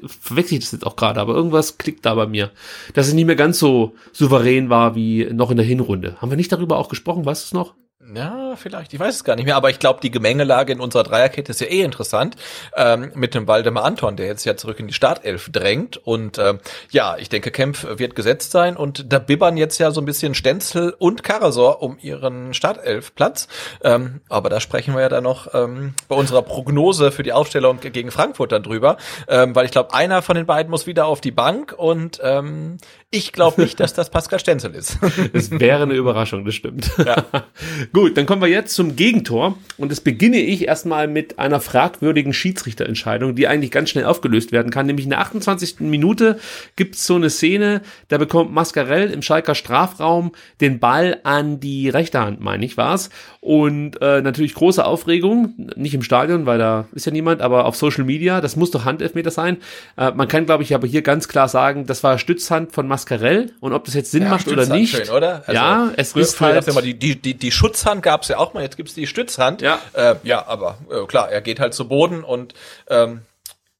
verwechsel 0.05 0.57
ich 0.57 0.65
das 0.65 0.73
jetzt 0.73 0.85
auch 0.85 0.97
gerade, 0.97 1.19
aber 1.19 1.33
irgendwas 1.33 1.77
klickt 1.77 2.05
da 2.05 2.13
bei 2.15 2.27
mir, 2.27 2.51
dass 2.93 3.07
es 3.07 3.13
nicht 3.13 3.25
mehr 3.25 3.35
ganz 3.37 3.57
so 3.57 3.95
souverän 4.11 4.69
war 4.69 4.95
wie 4.95 5.25
noch 5.31 5.49
in 5.49 5.57
der 5.57 5.65
Hinrunde. 5.65 6.17
Haben 6.21 6.29
wir 6.29 6.37
nicht 6.37 6.51
darüber 6.51 6.77
auch 6.77 6.89
gesprochen, 6.89 7.25
weißt 7.25 7.43
du 7.43 7.47
es 7.47 7.53
noch? 7.53 7.75
Ja, 8.13 8.55
vielleicht, 8.55 8.93
ich 8.93 8.99
weiß 8.99 9.15
es 9.15 9.23
gar 9.25 9.35
nicht 9.35 9.45
mehr, 9.45 9.57
aber 9.57 9.69
ich 9.69 9.79
glaube, 9.79 9.99
die 10.01 10.11
Gemengelage 10.11 10.71
in 10.71 10.79
unserer 10.79 11.03
Dreierkette 11.03 11.51
ist 11.51 11.59
ja 11.59 11.67
eh 11.67 11.81
interessant, 11.81 12.37
ähm, 12.75 13.11
mit 13.15 13.35
dem 13.35 13.47
Waldemar 13.47 13.83
Anton, 13.83 14.15
der 14.15 14.27
jetzt 14.27 14.45
ja 14.45 14.55
zurück 14.55 14.79
in 14.79 14.87
die 14.87 14.93
Startelf 14.93 15.49
drängt 15.51 15.97
und 15.97 16.37
ähm, 16.37 16.59
ja, 16.89 17.17
ich 17.17 17.27
denke, 17.27 17.51
Kempf 17.51 17.85
wird 17.97 18.15
gesetzt 18.15 18.51
sein 18.51 18.77
und 18.77 19.11
da 19.11 19.19
bibbern 19.19 19.57
jetzt 19.57 19.77
ja 19.79 19.91
so 19.91 19.99
ein 19.99 20.05
bisschen 20.05 20.35
Stenzel 20.35 20.95
und 20.97 21.23
Karasor 21.23 21.81
um 21.81 21.97
ihren 21.99 22.53
Startelfplatz, 22.53 23.49
ähm, 23.83 24.21
aber 24.29 24.49
da 24.49 24.61
sprechen 24.61 24.93
wir 24.93 25.01
ja 25.01 25.09
dann 25.09 25.25
noch 25.25 25.53
ähm, 25.53 25.93
bei 26.07 26.15
unserer 26.15 26.43
Prognose 26.43 27.11
für 27.11 27.23
die 27.23 27.33
Aufstellung 27.33 27.81
gegen 27.81 28.11
Frankfurt 28.11 28.53
dann 28.53 28.63
drüber, 28.63 28.95
ähm, 29.27 29.53
weil 29.53 29.65
ich 29.65 29.71
glaube, 29.71 29.93
einer 29.93 30.21
von 30.21 30.37
den 30.37 30.45
beiden 30.45 30.71
muss 30.71 30.87
wieder 30.87 31.07
auf 31.07 31.19
die 31.19 31.31
Bank 31.31 31.73
und 31.77 32.21
ähm, 32.23 32.77
ich 33.09 33.33
glaube 33.33 33.61
nicht, 33.61 33.79
dass 33.79 33.93
das 33.93 34.09
Pascal 34.09 34.39
Stenzel 34.39 34.75
ist. 34.75 34.97
Es 35.33 35.51
wäre 35.51 35.83
eine 35.83 35.93
Überraschung, 35.93 36.45
das 36.45 36.55
stimmt. 36.55 36.91
Ja. 36.97 37.25
Gut, 37.97 38.15
dann 38.15 38.27
kommen 38.27 38.43
wir 38.43 38.47
jetzt 38.47 38.75
zum 38.75 38.95
Gegentor. 38.95 39.57
Und 39.79 39.91
das 39.91 40.01
beginne 40.01 40.37
ich 40.37 40.67
erstmal 40.67 41.07
mit 41.07 41.39
einer 41.39 41.59
fragwürdigen 41.59 42.31
Schiedsrichterentscheidung, 42.31 43.33
die 43.33 43.47
eigentlich 43.47 43.71
ganz 43.71 43.89
schnell 43.89 44.05
aufgelöst 44.05 44.51
werden 44.51 44.71
kann. 44.71 44.85
Nämlich 44.85 45.05
in 45.05 45.09
der 45.09 45.21
28. 45.21 45.79
Minute 45.79 46.39
gibt 46.75 46.93
es 46.93 47.07
so 47.07 47.15
eine 47.15 47.31
Szene, 47.31 47.81
da 48.09 48.19
bekommt 48.19 48.53
Mascarell 48.53 49.09
im 49.09 49.23
Schalker 49.23 49.55
Strafraum 49.55 50.31
den 50.61 50.79
Ball 50.79 51.19
an 51.23 51.59
die 51.59 51.89
rechte 51.89 52.19
Hand, 52.19 52.39
meine 52.39 52.65
ich, 52.65 52.77
war's. 52.77 53.09
Und 53.39 54.01
äh, 54.01 54.21
natürlich 54.21 54.55
große 54.55 54.83
Aufregung, 54.83 55.53
nicht 55.75 55.93
im 55.93 56.01
Stadion, 56.03 56.45
weil 56.45 56.57
da 56.57 56.87
ist 56.91 57.05
ja 57.05 57.11
niemand, 57.11 57.41
aber 57.41 57.65
auf 57.65 57.77
Social 57.77 58.03
Media, 58.03 58.41
das 58.41 58.57
muss 58.57 58.71
doch 58.71 58.83
Handelfmeter 58.83 59.31
sein. 59.31 59.57
Äh, 59.95 60.11
man 60.11 60.27
kann, 60.27 60.45
glaube 60.45 60.63
ich, 60.63 60.75
aber 60.75 60.85
hier 60.85 61.01
ganz 61.01 61.29
klar 61.29 61.47
sagen, 61.47 61.85
das 61.85 62.03
war 62.03 62.17
Stützhand 62.17 62.73
von 62.73 62.87
Mascarell 62.87 63.53
und 63.59 63.73
ob 63.73 63.85
das 63.85 63.93
jetzt 63.93 64.11
Sinn 64.11 64.23
ja, 64.23 64.29
macht 64.29 64.49
oder 64.49 64.65
nicht. 64.65 64.97
Schön, 64.97 65.15
oder? 65.15 65.43
Also 65.47 65.53
ja, 65.53 65.91
es 65.95 66.13
ist 66.13 66.41
halt. 66.41 66.67
Die, 66.83 67.15
die, 67.15 67.35
die, 67.35 67.51
Schutzhand 67.51 67.86
Stützhand 67.87 68.03
gab 68.03 68.23
es 68.23 68.27
ja 68.27 68.37
auch 68.37 68.53
mal, 68.53 68.63
jetzt 68.63 68.75
gibt's 68.75 68.93
die 68.93 69.07
Stützhand. 69.07 69.61
Ja, 69.61 69.79
äh, 69.93 70.15
ja 70.23 70.45
aber 70.45 70.77
äh, 70.91 71.05
klar, 71.05 71.31
er 71.31 71.41
geht 71.41 71.61
halt 71.61 71.73
zu 71.73 71.87
Boden 71.87 72.23
und 72.23 72.53
ähm, 72.89 73.21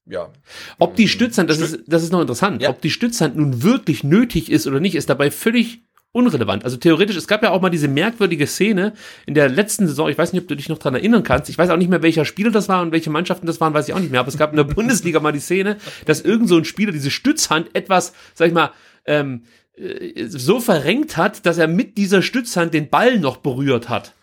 ja. 0.06 0.30
Ob 0.78 0.96
die 0.96 1.08
Stützhand, 1.08 1.50
das 1.50 1.60
ist, 1.60 1.80
das 1.86 2.02
ist 2.02 2.12
noch 2.12 2.22
interessant, 2.22 2.62
ja. 2.62 2.70
ob 2.70 2.80
die 2.80 2.90
Stützhand 2.90 3.36
nun 3.36 3.62
wirklich 3.62 4.04
nötig 4.04 4.50
ist 4.50 4.66
oder 4.66 4.80
nicht, 4.80 4.94
ist 4.94 5.10
dabei 5.10 5.30
völlig 5.30 5.82
unrelevant. 6.12 6.64
Also 6.64 6.78
theoretisch, 6.78 7.16
es 7.16 7.28
gab 7.28 7.42
ja 7.42 7.50
auch 7.50 7.60
mal 7.60 7.68
diese 7.68 7.88
merkwürdige 7.88 8.46
Szene 8.46 8.94
in 9.26 9.34
der 9.34 9.50
letzten 9.50 9.86
Saison, 9.86 10.08
ich 10.08 10.16
weiß 10.16 10.32
nicht, 10.32 10.40
ob 10.40 10.48
du 10.48 10.56
dich 10.56 10.70
noch 10.70 10.78
dran 10.78 10.94
erinnern 10.94 11.22
kannst, 11.22 11.50
ich 11.50 11.58
weiß 11.58 11.68
auch 11.68 11.76
nicht 11.76 11.90
mehr, 11.90 12.02
welcher 12.02 12.24
Spieler 12.24 12.50
das 12.50 12.70
war 12.70 12.80
und 12.80 12.92
welche 12.92 13.10
Mannschaften 13.10 13.46
das 13.46 13.60
waren, 13.60 13.74
weiß 13.74 13.88
ich 13.88 13.94
auch 13.94 14.00
nicht 14.00 14.10
mehr, 14.10 14.20
aber 14.20 14.30
es 14.30 14.38
gab 14.38 14.50
in 14.52 14.56
der 14.56 14.64
Bundesliga 14.74 15.20
mal 15.20 15.32
die 15.32 15.40
Szene, 15.40 15.76
dass 16.06 16.22
irgend 16.22 16.48
so 16.48 16.56
ein 16.56 16.64
Spieler 16.64 16.92
diese 16.92 17.10
Stützhand 17.10 17.74
etwas, 17.74 18.14
sag 18.32 18.48
ich 18.48 18.54
mal, 18.54 18.70
ähm, 19.04 19.42
äh, 19.42 19.67
so 20.28 20.60
verrenkt 20.60 21.16
hat, 21.16 21.46
dass 21.46 21.58
er 21.58 21.68
mit 21.68 21.96
dieser 21.96 22.22
Stützhand 22.22 22.74
den 22.74 22.88
Ball 22.90 23.18
noch 23.18 23.38
berührt 23.38 23.88
hat. 23.88 24.14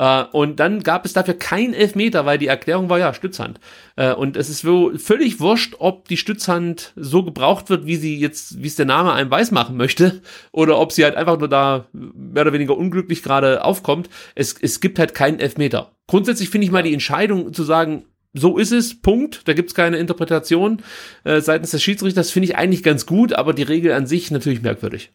Uh, 0.00 0.26
und 0.30 0.60
dann 0.60 0.84
gab 0.84 1.04
es 1.04 1.12
dafür 1.12 1.34
kein 1.34 1.74
Elfmeter, 1.74 2.24
weil 2.24 2.38
die 2.38 2.46
Erklärung 2.46 2.88
war 2.88 3.00
ja 3.00 3.12
Stützhand. 3.12 3.58
Uh, 4.00 4.14
und 4.14 4.36
es 4.36 4.48
ist 4.48 4.60
so 4.60 4.92
völlig 4.96 5.40
wurscht, 5.40 5.74
ob 5.80 6.06
die 6.06 6.16
Stützhand 6.16 6.92
so 6.94 7.24
gebraucht 7.24 7.68
wird, 7.68 7.84
wie 7.84 7.96
sie 7.96 8.16
jetzt, 8.16 8.62
wie 8.62 8.68
es 8.68 8.76
der 8.76 8.86
Name 8.86 9.12
einem 9.12 9.28
weiß 9.28 9.50
machen 9.50 9.76
möchte, 9.76 10.22
oder 10.52 10.78
ob 10.78 10.92
sie 10.92 11.02
halt 11.02 11.16
einfach 11.16 11.36
nur 11.36 11.48
da 11.48 11.86
mehr 11.92 12.42
oder 12.42 12.52
weniger 12.52 12.76
unglücklich 12.76 13.24
gerade 13.24 13.64
aufkommt. 13.64 14.08
Es, 14.36 14.54
es 14.60 14.78
gibt 14.80 15.00
halt 15.00 15.14
keinen 15.14 15.40
Elfmeter. 15.40 15.90
Grundsätzlich 16.06 16.48
finde 16.48 16.66
ich 16.66 16.70
mal 16.70 16.84
die 16.84 16.94
Entscheidung 16.94 17.52
zu 17.52 17.64
sagen, 17.64 18.04
so 18.38 18.58
ist 18.58 18.72
es, 18.72 19.00
Punkt. 19.00 19.46
Da 19.46 19.52
gibt's 19.52 19.74
keine 19.74 19.98
Interpretation 19.98 20.82
äh, 21.24 21.40
seitens 21.40 21.70
des 21.70 21.82
Schiedsrichters, 21.82 22.30
finde 22.30 22.48
ich 22.48 22.56
eigentlich 22.56 22.82
ganz 22.82 23.06
gut, 23.06 23.32
aber 23.32 23.52
die 23.52 23.62
Regel 23.62 23.92
an 23.92 24.06
sich 24.06 24.30
natürlich 24.30 24.62
merkwürdig. 24.62 25.10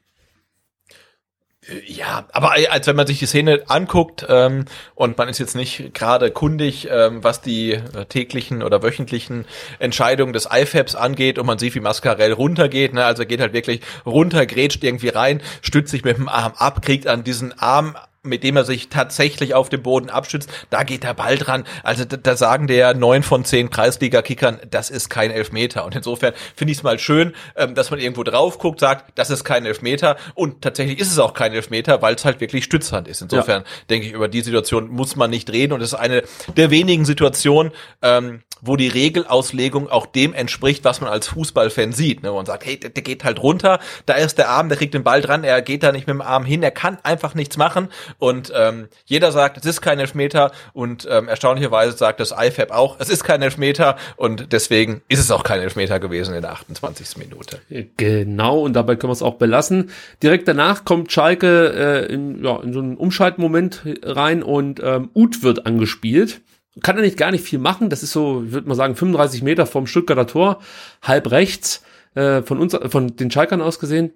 Äh, 1.67 1.81
ja, 1.85 2.27
aber 2.31 2.53
als 2.69 2.87
wenn 2.87 2.95
man 2.95 3.07
sich 3.07 3.19
die 3.19 3.25
Szene 3.25 3.63
anguckt 3.67 4.25
ähm, 4.29 4.65
und 4.95 5.17
man 5.17 5.29
ist 5.29 5.39
jetzt 5.39 5.55
nicht 5.55 5.93
gerade 5.93 6.31
kundig, 6.31 6.87
ähm, 6.89 7.23
was 7.23 7.41
die 7.41 7.73
äh, 7.73 8.05
täglichen 8.07 8.63
oder 8.63 8.83
wöchentlichen 8.83 9.45
Entscheidungen 9.79 10.33
des 10.33 10.47
IFABs 10.51 10.95
angeht 10.95 11.39
und 11.39 11.45
man 11.45 11.59
sieht, 11.59 11.75
wie 11.75 11.79
Mascarell 11.79 12.33
runtergeht, 12.33 12.93
ne, 12.93 13.05
also 13.05 13.25
geht 13.25 13.39
halt 13.39 13.53
wirklich 13.53 13.81
runter, 14.05 14.45
grätscht 14.45 14.83
irgendwie 14.83 15.09
rein, 15.09 15.41
stützt 15.61 15.91
sich 15.91 16.03
mit 16.03 16.17
dem 16.17 16.29
Arm 16.29 16.53
ab, 16.57 16.81
kriegt 16.81 17.07
an 17.07 17.23
diesen 17.23 17.57
Arm 17.57 17.95
mit 18.23 18.43
dem 18.43 18.55
er 18.55 18.63
sich 18.63 18.87
tatsächlich 18.87 19.53
auf 19.53 19.67
dem 19.67 19.83
Boden 19.83 20.09
abschützt, 20.09 20.49
da 20.69 20.83
geht 20.83 21.03
der 21.03 21.13
Ball 21.13 21.37
dran. 21.37 21.65
Also 21.83 22.05
da, 22.05 22.15
da 22.15 22.37
sagen 22.37 22.67
der 22.67 22.93
neun 22.93 23.21
von 23.21 23.43
zehn 23.43 23.69
Kreisliga-Kickern, 23.69 24.61
das 24.71 24.89
ist 24.89 25.09
kein 25.09 25.29
Elfmeter. 25.29 25.85
Und 25.85 25.93
insofern 25.93 26.33
finde 26.55 26.71
ich 26.71 26.77
es 26.77 26.83
mal 26.83 26.97
schön, 26.99 27.33
ähm, 27.57 27.75
dass 27.75 27.91
man 27.91 27.99
irgendwo 27.99 28.23
drauf 28.23 28.59
guckt, 28.59 28.79
sagt, 28.79 29.11
das 29.15 29.29
ist 29.29 29.43
kein 29.43 29.65
Elfmeter. 29.65 30.15
Und 30.35 30.61
tatsächlich 30.61 30.99
ist 30.99 31.11
es 31.11 31.19
auch 31.19 31.33
kein 31.33 31.51
Elfmeter, 31.51 32.01
weil 32.01 32.15
es 32.15 32.23
halt 32.23 32.39
wirklich 32.39 32.63
Stützhand 32.63 33.09
ist. 33.09 33.21
Insofern 33.21 33.63
ja. 33.63 33.67
denke 33.89 34.07
ich, 34.07 34.13
über 34.13 34.29
die 34.29 34.41
Situation 34.41 34.87
muss 34.87 35.17
man 35.17 35.29
nicht 35.29 35.51
reden. 35.51 35.73
Und 35.73 35.81
es 35.81 35.89
ist 35.89 35.99
eine 35.99 36.23
der 36.55 36.71
wenigen 36.71 37.03
Situationen, 37.03 37.73
ähm, 38.01 38.41
wo 38.63 38.75
die 38.75 38.87
Regelauslegung 38.87 39.89
auch 39.89 40.05
dem 40.05 40.33
entspricht, 40.33 40.83
was 40.83 41.01
man 41.01 41.09
als 41.09 41.27
Fußballfan 41.27 41.91
sieht. 41.91 42.23
Ne? 42.23 42.31
Man 42.31 42.45
sagt, 42.45 42.65
hey, 42.65 42.79
der, 42.79 42.89
der 42.89 43.03
geht 43.03 43.23
halt 43.23 43.41
runter, 43.41 43.79
da 44.05 44.13
ist 44.13 44.37
der 44.37 44.49
Arm, 44.49 44.69
der 44.69 44.77
kriegt 44.77 44.93
den 44.93 45.03
Ball 45.03 45.21
dran, 45.21 45.43
er 45.43 45.61
geht 45.61 45.83
da 45.83 45.91
nicht 45.91 46.07
mit 46.07 46.13
dem 46.13 46.21
Arm 46.21 46.45
hin, 46.45 46.63
er 46.63 46.71
kann 46.71 46.97
einfach 47.03 47.35
nichts 47.35 47.57
machen. 47.57 47.89
Und 48.19 48.51
ähm, 48.55 48.87
jeder 49.05 49.31
sagt, 49.31 49.57
es 49.57 49.65
ist 49.65 49.81
kein 49.81 49.99
Elfmeter 49.99 50.51
und 50.73 51.07
ähm, 51.09 51.27
erstaunlicherweise 51.27 51.97
sagt 51.97 52.19
das 52.19 52.31
IFAB 52.31 52.71
auch, 52.71 52.99
es 52.99 53.09
ist 53.09 53.23
kein 53.23 53.41
Elfmeter 53.41 53.97
und 54.15 54.53
deswegen 54.53 55.01
ist 55.09 55.19
es 55.19 55.31
auch 55.31 55.43
kein 55.43 55.59
Elfmeter 55.59 55.99
gewesen 55.99 56.33
in 56.33 56.41
der 56.41 56.51
28. 56.51 57.17
Minute. 57.17 57.59
Genau, 57.97 58.59
und 58.59 58.73
dabei 58.73 58.95
können 58.95 59.09
wir 59.09 59.15
es 59.15 59.21
auch 59.21 59.35
belassen. 59.35 59.91
Direkt 60.21 60.47
danach 60.47 60.85
kommt 60.85 61.11
Schalke 61.11 62.07
äh, 62.07 62.13
in, 62.13 62.43
ja, 62.43 62.59
in 62.61 62.73
so 62.73 62.79
einen 62.79 62.97
Umschaltmoment 62.97 63.83
rein 64.03 64.43
und 64.43 64.81
ähm, 64.83 65.09
Uth 65.13 65.43
wird 65.43 65.65
angespielt. 65.65 66.41
Kann 66.81 66.95
er 66.97 67.03
nicht 67.03 67.17
gar 67.17 67.31
nicht 67.31 67.43
viel 67.43 67.59
machen. 67.59 67.89
Das 67.89 68.03
ist 68.03 68.11
so, 68.11 68.43
ich 68.45 68.51
würde 68.51 68.67
mal 68.67 68.75
sagen, 68.75 68.95
35 68.95 69.43
Meter 69.43 69.65
vom 69.65 69.85
Stuttgarter 69.85 70.27
Tor, 70.27 70.59
halb 71.01 71.29
rechts, 71.31 71.83
äh, 72.15 72.41
von 72.41 72.59
uns, 72.59 72.75
von 72.87 73.15
den 73.15 73.29
Schalkern 73.29 73.61
aus 73.61 73.79
gesehen. 73.79 74.13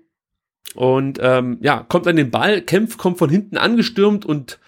Und 0.75 1.19
ähm, 1.21 1.57
ja, 1.61 1.85
kommt 1.87 2.07
an 2.07 2.15
den 2.15 2.31
Ball, 2.31 2.61
Kempf 2.61 2.97
kommt 2.97 3.17
von 3.17 3.29
hinten 3.29 3.57
angestürmt 3.57 4.25
und 4.25 4.59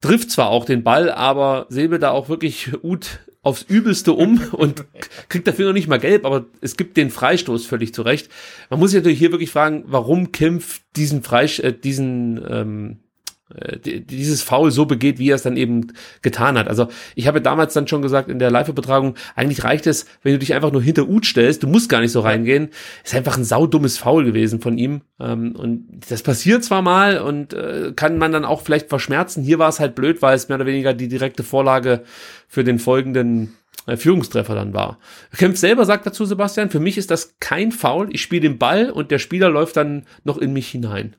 trifft 0.00 0.30
zwar 0.30 0.48
auch 0.48 0.64
den 0.64 0.82
Ball, 0.82 1.10
aber 1.10 1.66
Sebe 1.68 1.98
da 1.98 2.10
auch 2.10 2.28
wirklich 2.28 2.72
Uth 2.82 3.20
aufs 3.42 3.62
Übelste 3.62 4.12
um 4.12 4.40
und 4.52 4.84
kriegt 5.28 5.46
dafür 5.46 5.66
noch 5.66 5.72
nicht 5.72 5.88
mal 5.88 5.98
gelb, 5.98 6.24
aber 6.24 6.46
es 6.60 6.76
gibt 6.76 6.96
den 6.96 7.10
Freistoß 7.10 7.64
völlig 7.64 7.94
zurecht. 7.94 8.28
Man 8.70 8.80
muss 8.80 8.90
sich 8.90 8.98
natürlich 8.98 9.18
hier 9.18 9.32
wirklich 9.32 9.50
fragen, 9.50 9.84
warum 9.86 10.32
Kempf 10.32 10.80
diesen 10.96 11.22
Freisch 11.22 11.60
äh, 11.60 11.72
diesen 11.72 12.44
ähm, 12.48 12.96
äh, 13.00 13.05
dieses 13.48 14.42
Foul 14.42 14.72
so 14.72 14.86
begeht, 14.86 15.20
wie 15.20 15.30
er 15.30 15.36
es 15.36 15.42
dann 15.42 15.56
eben 15.56 15.92
getan 16.20 16.58
hat. 16.58 16.66
Also 16.66 16.88
ich 17.14 17.28
habe 17.28 17.40
damals 17.40 17.74
dann 17.74 17.86
schon 17.86 18.02
gesagt 18.02 18.28
in 18.28 18.40
der 18.40 18.50
Live-Übertragung, 18.50 19.14
eigentlich 19.36 19.62
reicht 19.62 19.86
es, 19.86 20.06
wenn 20.22 20.32
du 20.32 20.40
dich 20.40 20.52
einfach 20.52 20.72
nur 20.72 20.82
hinter 20.82 21.08
Ut 21.08 21.26
stellst, 21.26 21.62
du 21.62 21.68
musst 21.68 21.88
gar 21.88 22.00
nicht 22.00 22.10
so 22.10 22.20
reingehen. 22.20 22.70
Ist 23.04 23.14
einfach 23.14 23.36
ein 23.36 23.44
saudummes 23.44 23.98
Foul 23.98 24.24
gewesen 24.24 24.60
von 24.60 24.78
ihm. 24.78 25.02
Ähm, 25.20 25.54
und 25.54 26.00
das 26.08 26.22
passiert 26.22 26.64
zwar 26.64 26.82
mal 26.82 27.18
und 27.18 27.54
äh, 27.54 27.92
kann 27.94 28.18
man 28.18 28.32
dann 28.32 28.44
auch 28.44 28.62
vielleicht 28.62 28.88
verschmerzen. 28.88 29.44
Hier 29.44 29.60
war 29.60 29.68
es 29.68 29.78
halt 29.78 29.94
blöd, 29.94 30.22
weil 30.22 30.34
es 30.34 30.48
mehr 30.48 30.56
oder 30.56 30.66
weniger 30.66 30.92
die 30.92 31.08
direkte 31.08 31.44
Vorlage 31.44 32.02
für 32.48 32.64
den 32.64 32.80
folgenden 32.80 33.54
äh, 33.86 33.96
Führungstreffer 33.96 34.56
dann 34.56 34.74
war. 34.74 34.98
Kempf 35.36 35.58
selber 35.58 35.84
sagt 35.84 36.04
dazu, 36.04 36.24
Sebastian, 36.24 36.70
für 36.70 36.80
mich 36.80 36.98
ist 36.98 37.12
das 37.12 37.36
kein 37.38 37.70
Foul. 37.70 38.08
Ich 38.12 38.22
spiele 38.22 38.42
den 38.42 38.58
Ball 38.58 38.90
und 38.90 39.12
der 39.12 39.20
Spieler 39.20 39.50
läuft 39.50 39.76
dann 39.76 40.04
noch 40.24 40.38
in 40.38 40.52
mich 40.52 40.68
hinein. 40.68 41.14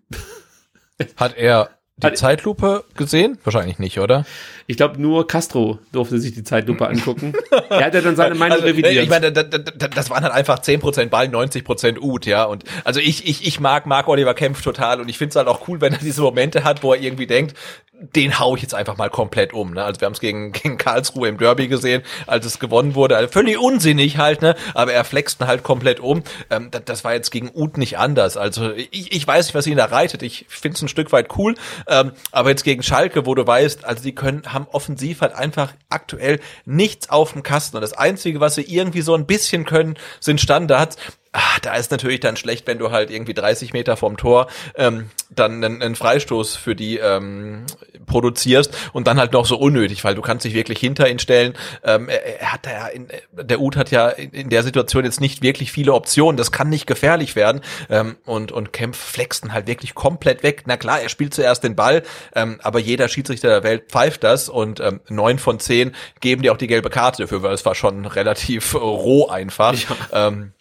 Hat 1.16 1.38
er 1.38 1.77
die 1.98 2.14
Zeitlupe 2.14 2.84
gesehen? 2.96 3.40
Wahrscheinlich 3.44 3.80
nicht, 3.80 4.00
oder? 4.00 4.26
Ich 4.68 4.78
glaube, 4.78 5.02
nur 5.02 5.28
Castro 5.28 5.80
durfte 5.92 6.20
sich 6.20 6.34
die 6.34 6.44
Zeitlupe 6.44 6.88
angucken. 6.88 7.34
er 7.70 7.86
hat 7.86 7.94
ja 7.96 8.02
dann 8.02 8.16
seine 8.16 8.36
Meinung 8.36 8.58
also, 8.58 8.68
revidiert. 8.68 9.04
Ich 9.04 9.10
meine, 9.10 9.32
das 9.32 10.10
waren 10.10 10.24
halt 10.24 10.34
einfach 10.34 10.60
10% 10.60 11.08
Ball, 11.08 11.28
90% 11.28 12.00
Ut, 12.00 12.26
ja. 12.28 12.44
Und 12.44 12.66
also 12.84 13.00
ich, 13.00 13.28
ich, 13.28 13.48
ich 13.48 13.60
mag 13.60 13.88
Marc 13.88 14.08
Oliver 14.08 14.36
Kempf 14.36 14.62
total 14.62 15.02
und 15.02 15.10
ich 15.10 15.18
finde 15.18 15.32
es 15.32 15.36
halt 15.38 15.48
auch 15.48 15.68
cool, 15.68 15.82
wenn 15.82 15.94
er 15.94 16.00
diese 16.00 16.22
Momente 16.22 16.64
hat, 16.64 16.84
wo 16.84 16.94
er 16.94 17.02
irgendwie 17.02 17.28
denkt, 17.28 17.56
den 18.00 18.40
hau 18.40 18.56
ich 18.56 18.62
jetzt 18.62 18.76
einfach 18.76 18.98
mal 18.98 19.10
komplett 19.10 19.54
um. 19.54 19.74
Ne? 19.74 19.84
Also 19.84 20.00
wir 20.02 20.06
haben 20.06 20.14
es 20.14 20.20
gegen, 20.20 20.52
gegen 20.54 20.78
Karlsruhe 20.78 21.28
im 21.28 21.38
Derby 21.38 21.68
gesehen, 21.68 22.04
als 22.28 22.46
es 22.46 22.60
gewonnen 22.60 22.96
wurde. 22.96 23.18
Also 23.18 23.32
völlig 23.32 23.58
unsinnig 23.58 24.18
halt, 24.18 24.42
ne? 24.42 24.56
aber 24.74 24.94
er 24.94 25.04
flext 25.04 25.42
halt 25.46 25.64
komplett 25.64 26.00
um. 26.00 26.24
Ähm, 26.50 26.70
das, 26.72 26.84
das 26.86 27.04
war 27.04 27.14
jetzt 27.14 27.32
gegen 27.32 27.50
Ut 27.54 27.78
nicht 27.78 27.98
anders. 27.98 28.38
Also 28.38 28.72
ich, 28.72 29.12
ich 29.12 29.28
weiß 29.28 29.48
nicht, 29.48 29.56
was 29.56 29.68
ihn 29.68 29.78
da 29.78 29.86
reitet. 29.86 30.22
Ich 30.22 30.46
finde 30.48 30.76
es 30.76 30.82
ein 30.82 30.88
Stück 30.88 31.12
weit 31.12 31.38
cool. 31.38 31.56
Ähm, 31.88 32.12
aber 32.32 32.50
jetzt 32.50 32.64
gegen 32.64 32.84
Schalke, 32.84 33.26
wo 33.26 33.36
du 33.36 33.46
weißt, 33.46 33.86
also 33.86 34.04
die 34.04 34.14
können, 34.14 34.54
haben 34.54 34.68
offensiv 34.72 35.22
halt 35.22 35.34
einfach 35.34 35.74
aktuell 35.90 36.40
nichts 36.66 37.10
auf 37.10 37.34
dem 37.34 37.44
Kasten. 37.44 37.78
Und 37.78 37.82
das 37.82 37.94
Einzige, 37.94 38.40
was 38.40 38.56
sie 38.56 38.64
irgendwie 38.64 39.02
so 39.02 39.16
ein 39.16 39.26
bisschen 39.26 39.66
können, 39.66 39.98
sind 40.20 40.40
Standards 40.40 40.98
ah, 41.38 41.60
da 41.62 41.76
ist 41.76 41.92
natürlich 41.92 42.20
dann 42.20 42.36
schlecht, 42.36 42.66
wenn 42.66 42.80
du 42.80 42.92
halt 42.92 43.12
irgendwie 43.12 43.36
30 43.36 43.72
Meter 43.72 43.96
vom 43.96 44.18
Tor 44.18 44.48
ähm, 44.76 45.12
dann 45.30 45.64
einen, 45.64 45.82
einen 45.82 45.96
Freistoß 45.96 46.56
für 46.56 46.76
die 46.76 46.98
ähm, 46.98 47.66
produzierst 48.08 48.76
und 48.94 49.08
dann 49.08 49.20
halt 49.20 49.34
noch 49.34 49.46
so 49.46 49.58
unnötig, 49.58 50.04
weil 50.04 50.16
du 50.16 50.22
kannst 50.22 50.46
dich 50.46 50.56
wirklich 50.56 50.80
hinter 50.80 51.08
ihn 51.10 51.20
stellen. 51.20 51.54
Ähm, 51.84 52.10
er, 52.10 52.42
er 52.42 52.54
hat 52.54 52.66
ja 52.66 52.88
in, 52.88 53.08
der 53.32 53.62
Ut 53.62 53.76
hat 53.76 53.92
ja 53.92 54.10
in, 54.10 54.32
in, 54.32 54.50
der 54.50 54.64
Situation 54.64 55.06
jetzt 55.06 55.22
nicht 55.22 55.44
wirklich 55.44 55.72
viele 55.72 55.94
Optionen. 55.94 56.38
Das 56.38 56.52
kann 56.52 56.70
nicht 56.70 56.88
gefährlich 56.88 57.36
werden. 57.36 57.62
Ähm, 57.90 58.16
und 58.26 58.52
und 58.52 58.74
Kempf 58.74 58.98
flexten 58.98 59.54
halt 59.54 59.68
wirklich 59.68 59.94
komplett 59.94 60.42
weg. 60.42 60.64
Na 60.66 60.76
klar, 60.76 61.02
er 61.02 61.10
spielt 61.10 61.36
zuerst 61.36 61.64
den 61.64 61.76
Ball, 61.76 62.02
ähm, 62.34 62.60
aber 62.64 62.80
jeder 62.80 63.08
Schiedsrichter 63.10 63.50
der 63.50 63.64
Welt 63.64 63.92
pfeift 63.92 64.24
das 64.24 64.50
und 64.50 64.80
ähm, 64.80 65.02
neun 65.08 65.38
von 65.38 65.60
zehn 65.60 65.94
geben 66.20 66.42
dir 66.42 66.52
auch 66.52 66.58
die 66.58 66.68
gelbe 66.68 66.90
Karte 66.90 67.24
dafür, 67.24 67.44
weil 67.44 67.54
es 67.54 67.66
war 67.66 67.76
schon 67.76 68.06
relativ 68.06 68.74
roh 68.74 69.28
einfach. 69.28 69.76
Ja. 70.12 70.28
Ähm, 70.28 70.54
äh, 70.54 70.57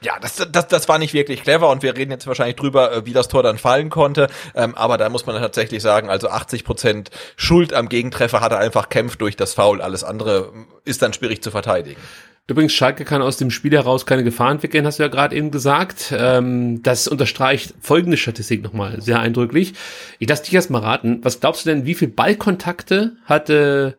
ja, 0.00 0.18
das, 0.20 0.46
das, 0.50 0.68
das 0.68 0.88
war 0.88 0.98
nicht 0.98 1.14
wirklich 1.14 1.42
clever 1.42 1.70
und 1.70 1.82
wir 1.82 1.96
reden 1.96 2.10
jetzt 2.10 2.26
wahrscheinlich 2.26 2.56
drüber, 2.56 2.92
äh, 2.92 3.06
wie 3.06 3.12
das 3.12 3.28
Tor 3.28 3.42
dann 3.42 3.58
fallen 3.58 3.90
konnte. 3.90 4.28
Ähm, 4.54 4.74
aber 4.74 4.98
da 4.98 5.08
muss 5.08 5.26
man 5.26 5.40
tatsächlich 5.40 5.82
sagen, 5.82 6.08
also 6.08 6.28
80 6.28 6.64
Prozent 6.64 7.10
Schuld 7.36 7.72
am 7.72 7.88
Gegentreffer 7.88 8.40
hat 8.40 8.52
er 8.52 8.58
einfach 8.58 8.88
kämpft 8.88 9.20
durch 9.20 9.36
das 9.36 9.54
Foul. 9.54 9.82
Alles 9.82 10.04
andere 10.04 10.52
ist 10.84 11.02
dann 11.02 11.12
schwierig 11.12 11.42
zu 11.42 11.50
verteidigen. 11.50 12.00
Übrigens, 12.46 12.72
Schalke 12.72 13.04
kann 13.04 13.22
aus 13.22 13.36
dem 13.36 13.52
Spiel 13.52 13.72
heraus 13.72 14.06
keine 14.06 14.24
Gefahr 14.24 14.50
entwickeln, 14.50 14.84
hast 14.84 14.98
du 14.98 15.04
ja 15.04 15.08
gerade 15.08 15.36
eben 15.36 15.52
gesagt. 15.52 16.12
Ähm, 16.16 16.82
das 16.82 17.06
unterstreicht 17.06 17.74
folgende 17.80 18.16
Statistik 18.16 18.62
nochmal 18.62 19.00
sehr 19.00 19.20
eindrücklich. 19.20 19.74
Ich 20.18 20.28
lasse 20.28 20.44
dich 20.44 20.54
erst 20.54 20.70
mal 20.70 20.80
raten. 20.80 21.20
Was 21.22 21.38
glaubst 21.38 21.64
du 21.64 21.70
denn, 21.70 21.86
wie 21.86 21.94
viel 21.94 22.08
Ballkontakte 22.08 23.16
hatte 23.24 23.98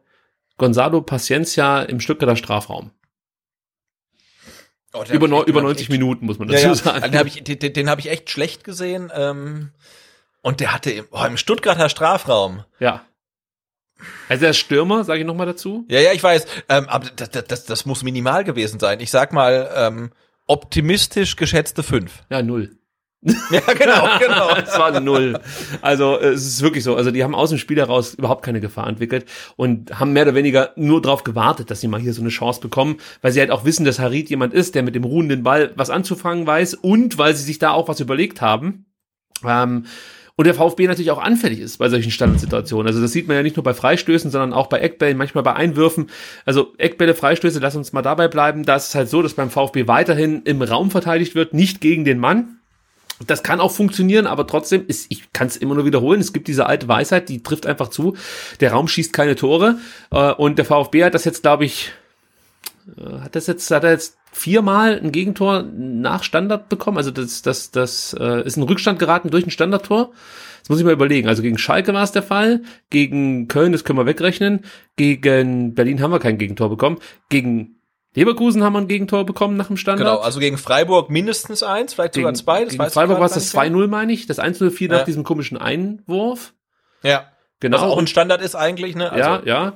Gonzalo 0.57 1.01
Paciencia 1.01 1.81
im 1.81 2.01
Stuttgarter 2.01 2.35
Strafraum? 2.35 2.91
Oh, 4.93 5.03
über, 5.09 5.27
no, 5.27 5.43
über 5.43 5.61
90 5.61 5.89
Minuten, 5.89 6.25
muss 6.25 6.37
man 6.37 6.49
dazu 6.49 6.61
ja, 6.61 6.69
ja. 6.69 6.75
sagen. 6.75 7.01
Den 7.03 7.17
habe 7.17 7.29
ich, 7.29 7.43
den, 7.43 7.73
den 7.73 7.89
hab 7.89 7.99
ich 7.99 8.09
echt 8.09 8.29
schlecht 8.29 8.63
gesehen. 8.63 9.11
Ähm, 9.15 9.71
und 10.41 10.59
der 10.59 10.73
hatte 10.73 10.91
im, 10.91 11.05
oh, 11.11 11.23
im 11.25 11.37
Stuttgarter 11.37 11.87
Strafraum. 11.89 12.63
Ja. 12.79 13.05
Also 14.27 14.45
der 14.45 14.53
Stürmer, 14.53 15.03
sage 15.03 15.21
ich 15.21 15.25
nochmal 15.25 15.45
dazu. 15.45 15.85
Ja, 15.87 15.99
ja, 15.99 16.11
ich 16.11 16.21
weiß. 16.21 16.45
Ähm, 16.69 16.89
aber 16.89 17.07
das, 17.15 17.29
das, 17.29 17.65
das 17.65 17.85
muss 17.85 18.03
minimal 18.03 18.43
gewesen 18.43 18.79
sein. 18.79 18.99
Ich 18.99 19.11
sag 19.11 19.31
mal, 19.31 19.69
ähm, 19.75 20.11
optimistisch 20.47 21.35
geschätzte 21.35 21.83
fünf. 21.83 22.23
Ja, 22.29 22.41
null. 22.41 22.77
Ja, 23.23 23.73
genau, 23.77 24.07
genau. 24.19 24.55
es 24.63 24.77
war 24.79 24.99
null. 24.99 25.39
Also 25.81 26.19
es 26.19 26.45
ist 26.45 26.61
wirklich 26.61 26.83
so. 26.83 26.95
Also 26.95 27.11
die 27.11 27.23
haben 27.23 27.35
aus 27.35 27.49
dem 27.49 27.59
Spiel 27.59 27.77
heraus 27.77 28.15
überhaupt 28.15 28.43
keine 28.43 28.61
Gefahr 28.61 28.87
entwickelt 28.87 29.25
und 29.55 29.99
haben 29.99 30.13
mehr 30.13 30.23
oder 30.23 30.35
weniger 30.35 30.71
nur 30.75 31.01
darauf 31.01 31.23
gewartet, 31.23 31.69
dass 31.69 31.81
sie 31.81 31.87
mal 31.87 32.01
hier 32.01 32.13
so 32.13 32.21
eine 32.21 32.29
Chance 32.29 32.61
bekommen, 32.61 32.97
weil 33.21 33.31
sie 33.31 33.39
halt 33.39 33.51
auch 33.51 33.63
wissen, 33.63 33.85
dass 33.85 33.99
Harit 33.99 34.29
jemand 34.29 34.53
ist, 34.53 34.73
der 34.73 34.81
mit 34.83 34.95
dem 34.95 35.03
ruhenden 35.03 35.43
Ball 35.43 35.71
was 35.75 35.91
anzufangen 35.91 36.47
weiß 36.47 36.73
und 36.73 37.17
weil 37.19 37.35
sie 37.35 37.43
sich 37.43 37.59
da 37.59 37.71
auch 37.71 37.87
was 37.87 37.99
überlegt 37.99 38.41
haben. 38.41 38.85
Ähm, 39.45 39.85
und 40.35 40.45
der 40.45 40.55
VfB 40.55 40.87
natürlich 40.87 41.11
auch 41.11 41.21
anfällig 41.21 41.59
ist 41.59 41.77
bei 41.77 41.89
solchen 41.89 42.09
Standardsituationen. 42.09 42.87
Also 42.87 42.99
das 42.99 43.11
sieht 43.11 43.27
man 43.27 43.37
ja 43.37 43.43
nicht 43.43 43.57
nur 43.57 43.63
bei 43.63 43.75
Freistößen, 43.75 44.31
sondern 44.31 44.53
auch 44.53 44.67
bei 44.67 44.79
Eckbällen, 44.79 45.17
manchmal 45.17 45.43
bei 45.43 45.53
Einwürfen. 45.53 46.09
Also 46.45 46.73
Eckbälle, 46.79 47.13
Freistöße, 47.13 47.59
lass 47.59 47.75
uns 47.75 47.93
mal 47.93 48.01
dabei 48.01 48.27
bleiben. 48.27 48.63
Da 48.63 48.77
ist 48.77 48.87
es 48.87 48.95
halt 48.95 49.09
so, 49.09 49.21
dass 49.21 49.35
beim 49.35 49.51
VfB 49.51 49.87
weiterhin 49.87 50.41
im 50.43 50.63
Raum 50.63 50.89
verteidigt 50.89 51.35
wird, 51.35 51.53
nicht 51.53 51.81
gegen 51.81 52.05
den 52.05 52.17
Mann. 52.17 52.60
Das 53.27 53.43
kann 53.43 53.59
auch 53.59 53.71
funktionieren, 53.71 54.27
aber 54.27 54.47
trotzdem 54.47 54.85
ist, 54.87 55.07
ich 55.09 55.33
kann 55.33 55.47
es 55.47 55.57
immer 55.57 55.75
nur 55.75 55.85
wiederholen. 55.85 56.21
Es 56.21 56.33
gibt 56.33 56.47
diese 56.47 56.65
alte 56.65 56.87
Weisheit, 56.87 57.29
die 57.29 57.43
trifft 57.43 57.65
einfach 57.65 57.89
zu. 57.89 58.15
Der 58.59 58.71
Raum 58.71 58.87
schießt 58.87 59.13
keine 59.13 59.35
Tore. 59.35 59.77
Äh, 60.11 60.33
und 60.33 60.57
der 60.57 60.65
VfB 60.65 61.03
hat 61.03 61.13
das 61.13 61.25
jetzt, 61.25 61.41
glaube 61.41 61.65
ich, 61.65 61.91
äh, 62.97 63.19
hat 63.21 63.35
das 63.35 63.47
jetzt, 63.47 63.69
hat 63.71 63.83
er 63.83 63.91
jetzt 63.91 64.17
viermal 64.31 64.99
ein 64.99 65.11
Gegentor 65.11 65.63
nach 65.63 66.23
Standard 66.23 66.69
bekommen. 66.69 66.97
Also 66.97 67.11
das, 67.11 67.41
das, 67.41 67.71
das 67.71 68.15
äh, 68.19 68.45
ist 68.45 68.57
ein 68.57 68.63
Rückstand 68.63 68.99
geraten 68.99 69.29
durch 69.29 69.45
ein 69.45 69.51
Standardtor. 69.51 70.11
Das 70.61 70.69
muss 70.69 70.79
ich 70.79 70.85
mal 70.85 70.93
überlegen. 70.93 71.27
Also 71.27 71.41
gegen 71.41 71.57
Schalke 71.57 71.93
war 71.93 72.03
es 72.03 72.11
der 72.11 72.23
Fall, 72.23 72.61
gegen 72.89 73.47
Köln, 73.47 73.71
das 73.71 73.83
können 73.83 73.99
wir 73.99 74.05
wegrechnen. 74.05 74.61
Gegen 74.95 75.73
Berlin 75.73 76.01
haben 76.01 76.11
wir 76.11 76.19
kein 76.19 76.37
Gegentor 76.37 76.69
bekommen. 76.69 76.99
Gegen 77.29 77.80
Leverkusen 78.13 78.63
haben 78.63 78.73
wir 78.73 78.79
ein 78.79 78.87
Gegentor 78.87 79.25
bekommen 79.25 79.55
nach 79.55 79.67
dem 79.67 79.77
Standard. 79.77 80.05
Genau, 80.05 80.19
also 80.19 80.39
gegen 80.39 80.57
Freiburg 80.57 81.09
mindestens 81.09 81.63
eins, 81.63 81.93
vielleicht 81.93 82.15
sogar 82.15 82.33
zwei. 82.33 82.65
Das 82.65 82.73
gegen 82.73 82.89
Freiburg 82.89 83.19
war 83.19 83.25
es 83.25 83.33
das 83.33 83.55
2-0, 83.55 83.87
meine 83.87 84.11
ich. 84.11 84.27
Das 84.27 84.39
1-0 84.39 84.69
fiel 84.69 84.91
ja. 84.91 84.97
nach 84.97 85.05
diesem 85.05 85.23
komischen 85.23 85.57
Einwurf. 85.57 86.53
Ja. 87.03 87.31
Genau. 87.61 87.77
Was 87.77 87.83
auch 87.83 87.97
ein 87.97 88.07
Standard 88.07 88.41
ist 88.41 88.55
eigentlich, 88.55 88.95
ne? 88.95 89.11
Also. 89.11 89.29
Ja, 89.29 89.41
ja. 89.45 89.73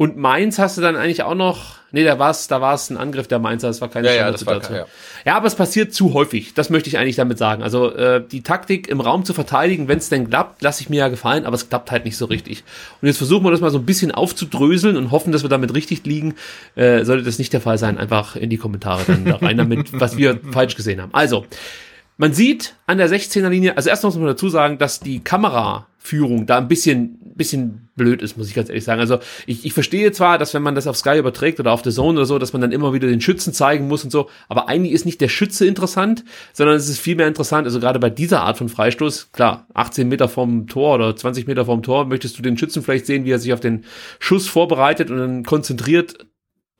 Und 0.00 0.16
Mainz 0.16 0.60
hast 0.60 0.78
du 0.78 0.80
dann 0.80 0.94
eigentlich 0.94 1.24
auch 1.24 1.34
noch, 1.34 1.74
nee, 1.90 2.04
da 2.04 2.20
war 2.20 2.30
es 2.30 2.46
da 2.46 2.60
war's 2.60 2.88
ein 2.88 2.96
Angriff 2.96 3.26
der 3.26 3.40
Mainzer, 3.40 3.66
das 3.66 3.80
war 3.80 3.88
keine 3.88 4.06
ja, 4.06 4.14
ja, 4.14 4.30
das 4.30 4.46
war 4.46 4.60
kein, 4.60 4.76
ja. 4.76 4.86
ja, 5.26 5.36
aber 5.36 5.48
es 5.48 5.56
passiert 5.56 5.92
zu 5.92 6.14
häufig, 6.14 6.54
das 6.54 6.70
möchte 6.70 6.88
ich 6.88 6.98
eigentlich 6.98 7.16
damit 7.16 7.36
sagen. 7.36 7.64
Also 7.64 7.92
äh, 7.96 8.22
die 8.24 8.44
Taktik 8.44 8.86
im 8.86 9.00
Raum 9.00 9.24
zu 9.24 9.34
verteidigen, 9.34 9.88
wenn 9.88 9.98
es 9.98 10.08
denn 10.08 10.30
klappt, 10.30 10.62
lasse 10.62 10.82
ich 10.82 10.88
mir 10.88 10.98
ja 10.98 11.08
gefallen, 11.08 11.44
aber 11.44 11.56
es 11.56 11.68
klappt 11.68 11.90
halt 11.90 12.04
nicht 12.04 12.16
so 12.16 12.26
richtig. 12.26 12.62
Und 13.02 13.08
jetzt 13.08 13.16
versuchen 13.16 13.44
wir 13.44 13.50
das 13.50 13.60
mal 13.60 13.72
so 13.72 13.78
ein 13.78 13.86
bisschen 13.86 14.12
aufzudröseln 14.12 14.96
und 14.96 15.10
hoffen, 15.10 15.32
dass 15.32 15.42
wir 15.42 15.50
damit 15.50 15.74
richtig 15.74 16.06
liegen. 16.06 16.36
Äh, 16.76 17.04
sollte 17.04 17.24
das 17.24 17.40
nicht 17.40 17.52
der 17.52 17.60
Fall 17.60 17.76
sein, 17.76 17.98
einfach 17.98 18.36
in 18.36 18.50
die 18.50 18.56
Kommentare 18.56 19.02
dann 19.04 19.24
da 19.24 19.34
rein 19.38 19.56
damit, 19.56 19.88
was 20.00 20.16
wir 20.16 20.38
falsch 20.52 20.76
gesehen 20.76 21.02
haben. 21.02 21.12
Also, 21.12 21.44
man 22.18 22.32
sieht 22.32 22.76
an 22.86 22.98
der 22.98 23.10
16er 23.10 23.48
Linie, 23.48 23.76
also 23.76 23.90
erst 23.90 24.04
muss 24.04 24.14
man 24.14 24.26
dazu 24.26 24.48
sagen, 24.48 24.78
dass 24.78 25.00
die 25.00 25.18
Kameraführung 25.24 26.46
da 26.46 26.58
ein 26.58 26.68
bisschen 26.68 27.27
bisschen 27.38 27.88
blöd 27.96 28.20
ist, 28.20 28.36
muss 28.36 28.48
ich 28.48 28.54
ganz 28.54 28.68
ehrlich 28.68 28.84
sagen. 28.84 29.00
Also 29.00 29.18
ich, 29.46 29.64
ich 29.64 29.72
verstehe 29.72 30.12
zwar, 30.12 30.36
dass 30.36 30.52
wenn 30.52 30.62
man 30.62 30.74
das 30.74 30.86
auf 30.86 30.96
Sky 30.96 31.18
überträgt 31.18 31.58
oder 31.58 31.72
auf 31.72 31.82
The 31.82 31.90
Zone 31.90 32.18
oder 32.18 32.26
so, 32.26 32.38
dass 32.38 32.52
man 32.52 32.60
dann 32.60 32.72
immer 32.72 32.92
wieder 32.92 33.08
den 33.08 33.22
Schützen 33.22 33.54
zeigen 33.54 33.88
muss 33.88 34.04
und 34.04 34.10
so, 34.10 34.28
aber 34.48 34.68
eigentlich 34.68 34.92
ist 34.92 35.06
nicht 35.06 35.20
der 35.20 35.28
Schütze 35.28 35.66
interessant, 35.66 36.24
sondern 36.52 36.76
es 36.76 36.88
ist 36.88 36.98
viel 36.98 37.16
mehr 37.16 37.28
interessant, 37.28 37.66
also 37.66 37.80
gerade 37.80 37.98
bei 37.98 38.10
dieser 38.10 38.42
Art 38.42 38.58
von 38.58 38.68
Freistoß, 38.68 39.32
klar, 39.32 39.66
18 39.72 40.08
Meter 40.08 40.28
vom 40.28 40.66
Tor 40.66 40.96
oder 40.96 41.16
20 41.16 41.46
Meter 41.46 41.64
vom 41.64 41.82
Tor, 41.82 42.04
möchtest 42.04 42.36
du 42.38 42.42
den 42.42 42.58
Schützen 42.58 42.82
vielleicht 42.82 43.06
sehen, 43.06 43.24
wie 43.24 43.30
er 43.30 43.38
sich 43.38 43.52
auf 43.52 43.60
den 43.60 43.84
Schuss 44.18 44.48
vorbereitet 44.48 45.10
und 45.10 45.18
dann 45.18 45.44
konzentriert 45.44 46.26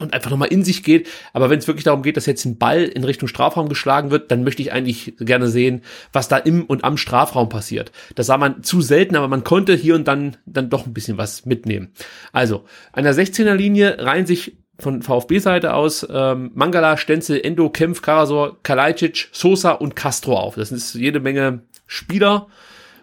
und 0.01 0.15
einfach 0.15 0.31
nochmal 0.31 0.49
in 0.49 0.65
sich 0.65 0.83
geht. 0.83 1.09
Aber 1.33 1.51
wenn 1.51 1.59
es 1.59 1.67
wirklich 1.67 1.85
darum 1.85 2.03
geht, 2.03 2.17
dass 2.17 2.27
jetzt 2.27 2.45
ein 2.45 2.59
Ball 2.59 2.85
in 2.85 3.05
Richtung 3.05 3.29
Strafraum 3.29 3.69
geschlagen 3.69 4.11
wird, 4.11 4.31
dann 4.31 4.45
möchte 4.45 4.63
ich 4.63 4.73
eigentlich 4.73 5.15
gerne 5.19 5.49
sehen, 5.49 5.83
was 6.13 6.29
da 6.29 6.37
im 6.37 6.65
und 6.65 6.85
am 6.85 6.97
Strafraum 6.97 7.49
passiert. 7.49 7.91
Das 8.15 8.27
sah 8.27 8.39
man 8.39 8.63
zu 8.63 8.81
selten, 8.81 9.17
aber 9.17 9.29
man 9.29 9.45
konnte 9.45 9.75
hier 9.75 9.95
und 9.95 10.07
dann 10.07 10.37
dann 10.47 10.71
doch 10.71 10.87
ein 10.87 10.95
bisschen 10.95 11.19
was 11.19 11.47
mitnehmen. 11.47 11.93
Also, 12.33 12.65
an 12.93 13.05
der 13.05 13.15
16er 13.15 13.55
Linie 13.55 13.97
reihen 13.99 14.27
sich 14.27 14.57
von 14.79 15.03
VfB-Seite 15.03 15.75
aus 15.75 16.07
ähm, 16.09 16.53
Mangala, 16.55 16.97
Stenzel, 16.97 17.41
Endo, 17.41 17.69
Kempf, 17.69 18.01
Karasor, 18.01 18.63
Kalajdzic, 18.63 19.29
Sosa 19.33 19.73
und 19.73 19.97
Castro 19.97 20.39
auf. 20.39 20.55
Das 20.55 20.71
ist 20.71 20.95
jede 20.95 21.19
Menge 21.19 21.63
Spieler. 21.87 22.47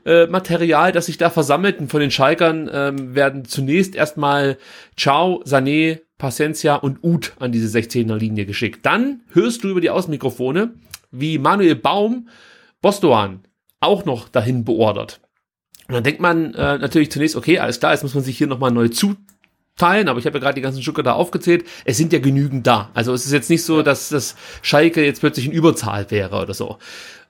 Äh, 0.05 0.27
Material, 0.27 0.91
das 0.91 1.07
sich 1.07 1.17
da 1.17 1.29
versammelt. 1.29 1.79
Und 1.79 1.89
von 1.89 1.99
den 1.99 2.11
Schalkern 2.11 2.69
ähm, 2.71 3.15
werden 3.15 3.45
zunächst 3.45 3.95
erstmal 3.95 4.57
Ciao, 4.95 5.43
Sané, 5.43 6.01
Paciencia 6.17 6.75
und 6.75 7.03
Uth 7.03 7.33
an 7.39 7.51
diese 7.51 7.75
16er 7.75 8.15
Linie 8.15 8.45
geschickt. 8.45 8.85
Dann 8.85 9.21
hörst 9.33 9.63
du 9.63 9.69
über 9.69 9.81
die 9.81 9.89
Außenmikrofone, 9.89 10.75
wie 11.11 11.39
Manuel 11.39 11.75
Baum 11.75 12.29
Bostoan 12.81 13.41
auch 13.79 14.05
noch 14.05 14.29
dahin 14.29 14.63
beordert. 14.63 15.21
Und 15.87 15.95
dann 15.95 16.03
denkt 16.03 16.21
man 16.21 16.53
äh, 16.53 16.77
natürlich 16.77 17.11
zunächst, 17.11 17.35
okay, 17.35 17.59
alles 17.59 17.79
klar, 17.79 17.93
jetzt 17.93 18.03
muss 18.03 18.15
man 18.15 18.23
sich 18.23 18.37
hier 18.37 18.47
nochmal 18.47 18.71
neu 18.71 18.89
zuteilen, 18.89 20.07
aber 20.07 20.19
ich 20.19 20.25
habe 20.25 20.37
ja 20.37 20.43
gerade 20.43 20.55
die 20.55 20.61
ganzen 20.61 20.81
Stücke 20.81 21.03
da 21.03 21.13
aufgezählt. 21.13 21.65
Es 21.83 21.97
sind 21.97 22.13
ja 22.13 22.19
genügend 22.19 22.65
da. 22.65 22.89
Also 22.93 23.13
es 23.13 23.25
ist 23.25 23.31
jetzt 23.31 23.49
nicht 23.49 23.63
so, 23.63 23.81
dass 23.81 24.09
das 24.09 24.35
Schalke 24.61 25.03
jetzt 25.03 25.19
plötzlich 25.19 25.45
in 25.45 25.51
Überzahl 25.51 26.09
wäre 26.09 26.41
oder 26.41 26.53
so. 26.53 26.77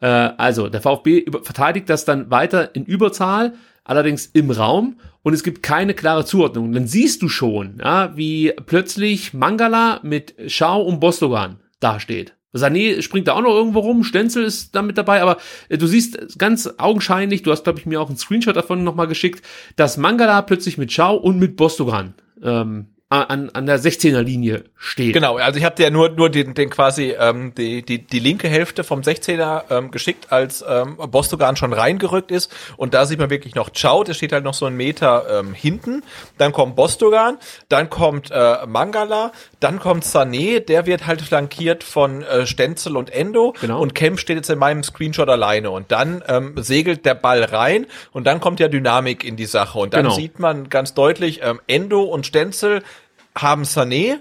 Äh, 0.02 0.08
also 0.08 0.70
der 0.70 0.82
VfB 0.82 1.26
verteidigt 1.44 1.90
das 1.90 2.06
dann 2.06 2.30
weiter 2.32 2.76
in 2.76 2.86
Überzahl, 2.86 3.54
allerdings 3.84 4.26
im 4.28 4.52
Raum 4.52 4.98
und 5.24 5.34
es 5.34 5.44
gibt 5.44 5.64
keine 5.64 5.94
klare 5.94 6.26
Zuordnung. 6.26 6.72
Dann 6.72 6.88
siehst 6.88 7.22
du 7.22 7.30
schon, 7.30 7.80
ja, 7.84 8.16
wie 8.16 8.54
plötzlich 8.66 9.34
Mangala 9.34 10.00
mit 10.04 10.36
Schau 10.48 10.82
und 10.82 11.00
Bostogan 11.00 11.60
dasteht. 11.80 12.34
Sané 12.56 13.02
springt 13.02 13.28
da 13.28 13.34
auch 13.34 13.42
noch 13.42 13.54
irgendwo 13.54 13.80
rum, 13.80 14.04
Stenzel 14.04 14.46
ist 14.46 14.76
da 14.76 14.82
mit 14.82 14.98
dabei, 14.98 15.22
aber 15.22 15.38
äh, 15.68 15.78
du 15.78 15.88
siehst 15.88 16.40
ganz 16.40 16.70
augenscheinlich, 16.78 17.44
du 17.44 17.52
hast, 17.52 17.64
glaube 17.64 17.80
ich, 17.80 17.86
mir 17.86 18.00
auch 18.00 18.08
einen 18.08 18.18
Screenshot 18.18 18.56
davon 18.56 18.84
nochmal 18.84 19.08
geschickt, 19.08 19.46
dass 19.76 19.98
Mangala 19.98 20.42
plötzlich 20.42 20.78
mit 20.78 20.92
Schau 20.92 21.16
und 21.18 21.38
mit 21.38 21.58
Bostogan 21.58 22.14
ähm, 22.42 22.88
an, 23.10 23.52
an 23.52 23.68
der 23.68 23.80
16er 23.80 24.22
Linie 24.22 24.64
steht. 24.78 25.14
Genau, 25.14 25.38
also 25.38 25.60
ich 25.60 25.64
habe 25.64 25.76
dir 25.76 25.92
nur 25.92 26.10
nur 26.10 26.30
den, 26.32 26.56
den 26.56 26.72
quasi 26.72 27.12
ähm, 27.18 27.54
die, 27.56 27.84
die 27.84 28.00
die 28.00 28.20
linke 28.20 28.48
Hälfte 28.50 28.84
vom 28.84 29.02
16er 29.02 29.64
ähm, 29.70 29.92
geschickt, 29.92 30.32
als 30.32 30.66
ähm, 30.68 30.98
Bostogan 30.98 31.56
schon 31.56 31.72
reingerückt 31.72 32.32
ist 32.32 32.52
und 32.78 32.96
da 32.96 33.06
sieht 33.06 33.20
man 33.20 33.30
wirklich 33.30 33.54
noch 33.54 33.70
Ciao, 33.70 34.04
der 34.04 34.16
steht 34.16 34.34
halt 34.34 34.44
noch 34.44 34.56
so 34.56 34.66
einen 34.66 34.76
Meter 34.76 35.26
ähm, 35.40 35.54
hinten. 35.54 36.02
Dann 36.40 36.52
kommt 36.52 36.76
Bostogan, 36.76 37.38
dann 37.70 37.92
kommt 37.92 38.32
äh, 38.32 38.66
Mangala, 38.66 39.32
dann 39.60 39.80
kommt 39.80 40.04
Sané, 40.04 40.60
der 40.60 40.88
wird 40.88 41.06
halt 41.06 41.22
flankiert 41.22 41.84
von 41.84 42.24
äh, 42.24 42.48
Stenzel 42.48 42.98
und 42.98 43.12
Endo 43.12 43.54
Genau. 43.62 43.80
und 43.82 43.94
Kemp 43.94 44.20
steht 44.20 44.38
jetzt 44.38 44.50
in 44.50 44.58
meinem 44.58 44.82
Screenshot 44.84 45.30
alleine 45.30 45.70
und 45.70 45.92
dann 45.92 46.24
ähm, 46.28 46.54
segelt 46.58 47.06
der 47.06 47.16
Ball 47.16 47.44
rein 47.44 47.86
und 48.14 48.26
dann 48.26 48.40
kommt 48.40 48.60
ja 48.60 48.68
Dynamik 48.68 49.24
in 49.24 49.36
die 49.38 49.46
Sache 49.46 49.78
und 49.78 49.94
dann 49.94 50.06
Genau. 50.06 50.16
sieht 50.16 50.40
man 50.40 50.70
ganz 50.70 50.96
deutlich 50.96 51.42
ähm, 51.44 51.62
Endo 51.68 52.02
und 52.02 52.26
Stenzel 52.26 52.82
haben 53.38 53.64
Sané. 53.64 54.20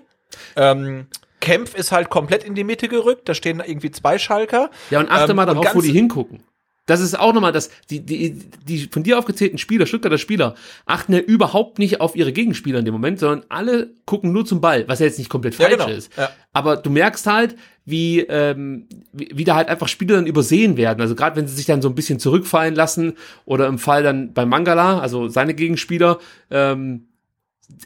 Ähm, 0.56 1.06
Kempf 1.40 1.74
ist 1.74 1.92
halt 1.92 2.10
komplett 2.10 2.44
in 2.44 2.54
die 2.54 2.64
Mitte 2.64 2.88
gerückt. 2.88 3.28
Da 3.28 3.34
stehen 3.34 3.62
irgendwie 3.64 3.90
zwei 3.90 4.18
Schalker. 4.18 4.70
Ja, 4.90 5.00
und 5.00 5.10
achte 5.10 5.32
Ähm, 5.32 5.36
mal 5.36 5.46
darauf, 5.46 5.74
wo 5.74 5.80
die 5.80 5.92
hingucken. 5.92 6.42
Das 6.86 7.00
ist 7.00 7.18
auch 7.18 7.32
nochmal 7.32 7.52
das, 7.52 7.70
die, 7.88 8.00
die, 8.00 8.38
die 8.68 8.88
von 8.90 9.02
dir 9.02 9.18
aufgezählten 9.18 9.56
Spieler, 9.56 9.86
Stuttgarter 9.86 10.18
Spieler, 10.18 10.54
achten 10.84 11.14
ja 11.14 11.20
überhaupt 11.20 11.78
nicht 11.78 12.02
auf 12.02 12.14
ihre 12.14 12.30
Gegenspieler 12.30 12.78
in 12.78 12.84
dem 12.84 12.92
Moment, 12.92 13.18
sondern 13.18 13.46
alle 13.48 13.94
gucken 14.04 14.32
nur 14.32 14.44
zum 14.44 14.60
Ball, 14.60 14.86
was 14.86 14.98
ja 14.98 15.06
jetzt 15.06 15.18
nicht 15.18 15.30
komplett 15.30 15.54
Ja, 15.58 15.66
falsch 15.68 15.78
genau. 15.78 15.88
ist. 15.88 16.14
Ja. 16.16 16.30
Aber 16.52 16.76
du 16.76 16.90
merkst 16.90 17.26
halt, 17.26 17.56
wie, 17.86 18.20
ähm, 18.20 18.86
wie, 19.12 19.30
wie 19.32 19.44
da 19.44 19.54
halt 19.54 19.68
einfach 19.68 19.88
Spieler 19.88 20.16
dann 20.16 20.26
übersehen 20.26 20.76
werden. 20.76 21.00
Also 21.00 21.14
gerade 21.14 21.36
wenn 21.36 21.46
sie 21.46 21.54
sich 21.54 21.64
dann 21.64 21.80
so 21.80 21.88
ein 21.88 21.94
bisschen 21.94 22.18
zurückfallen 22.18 22.74
lassen 22.74 23.14
oder 23.46 23.66
im 23.66 23.78
Fall 23.78 24.02
dann 24.02 24.34
bei 24.34 24.44
Mangala, 24.44 24.98
also 24.98 25.28
seine 25.28 25.54
Gegenspieler, 25.54 26.18
ähm, 26.50 27.06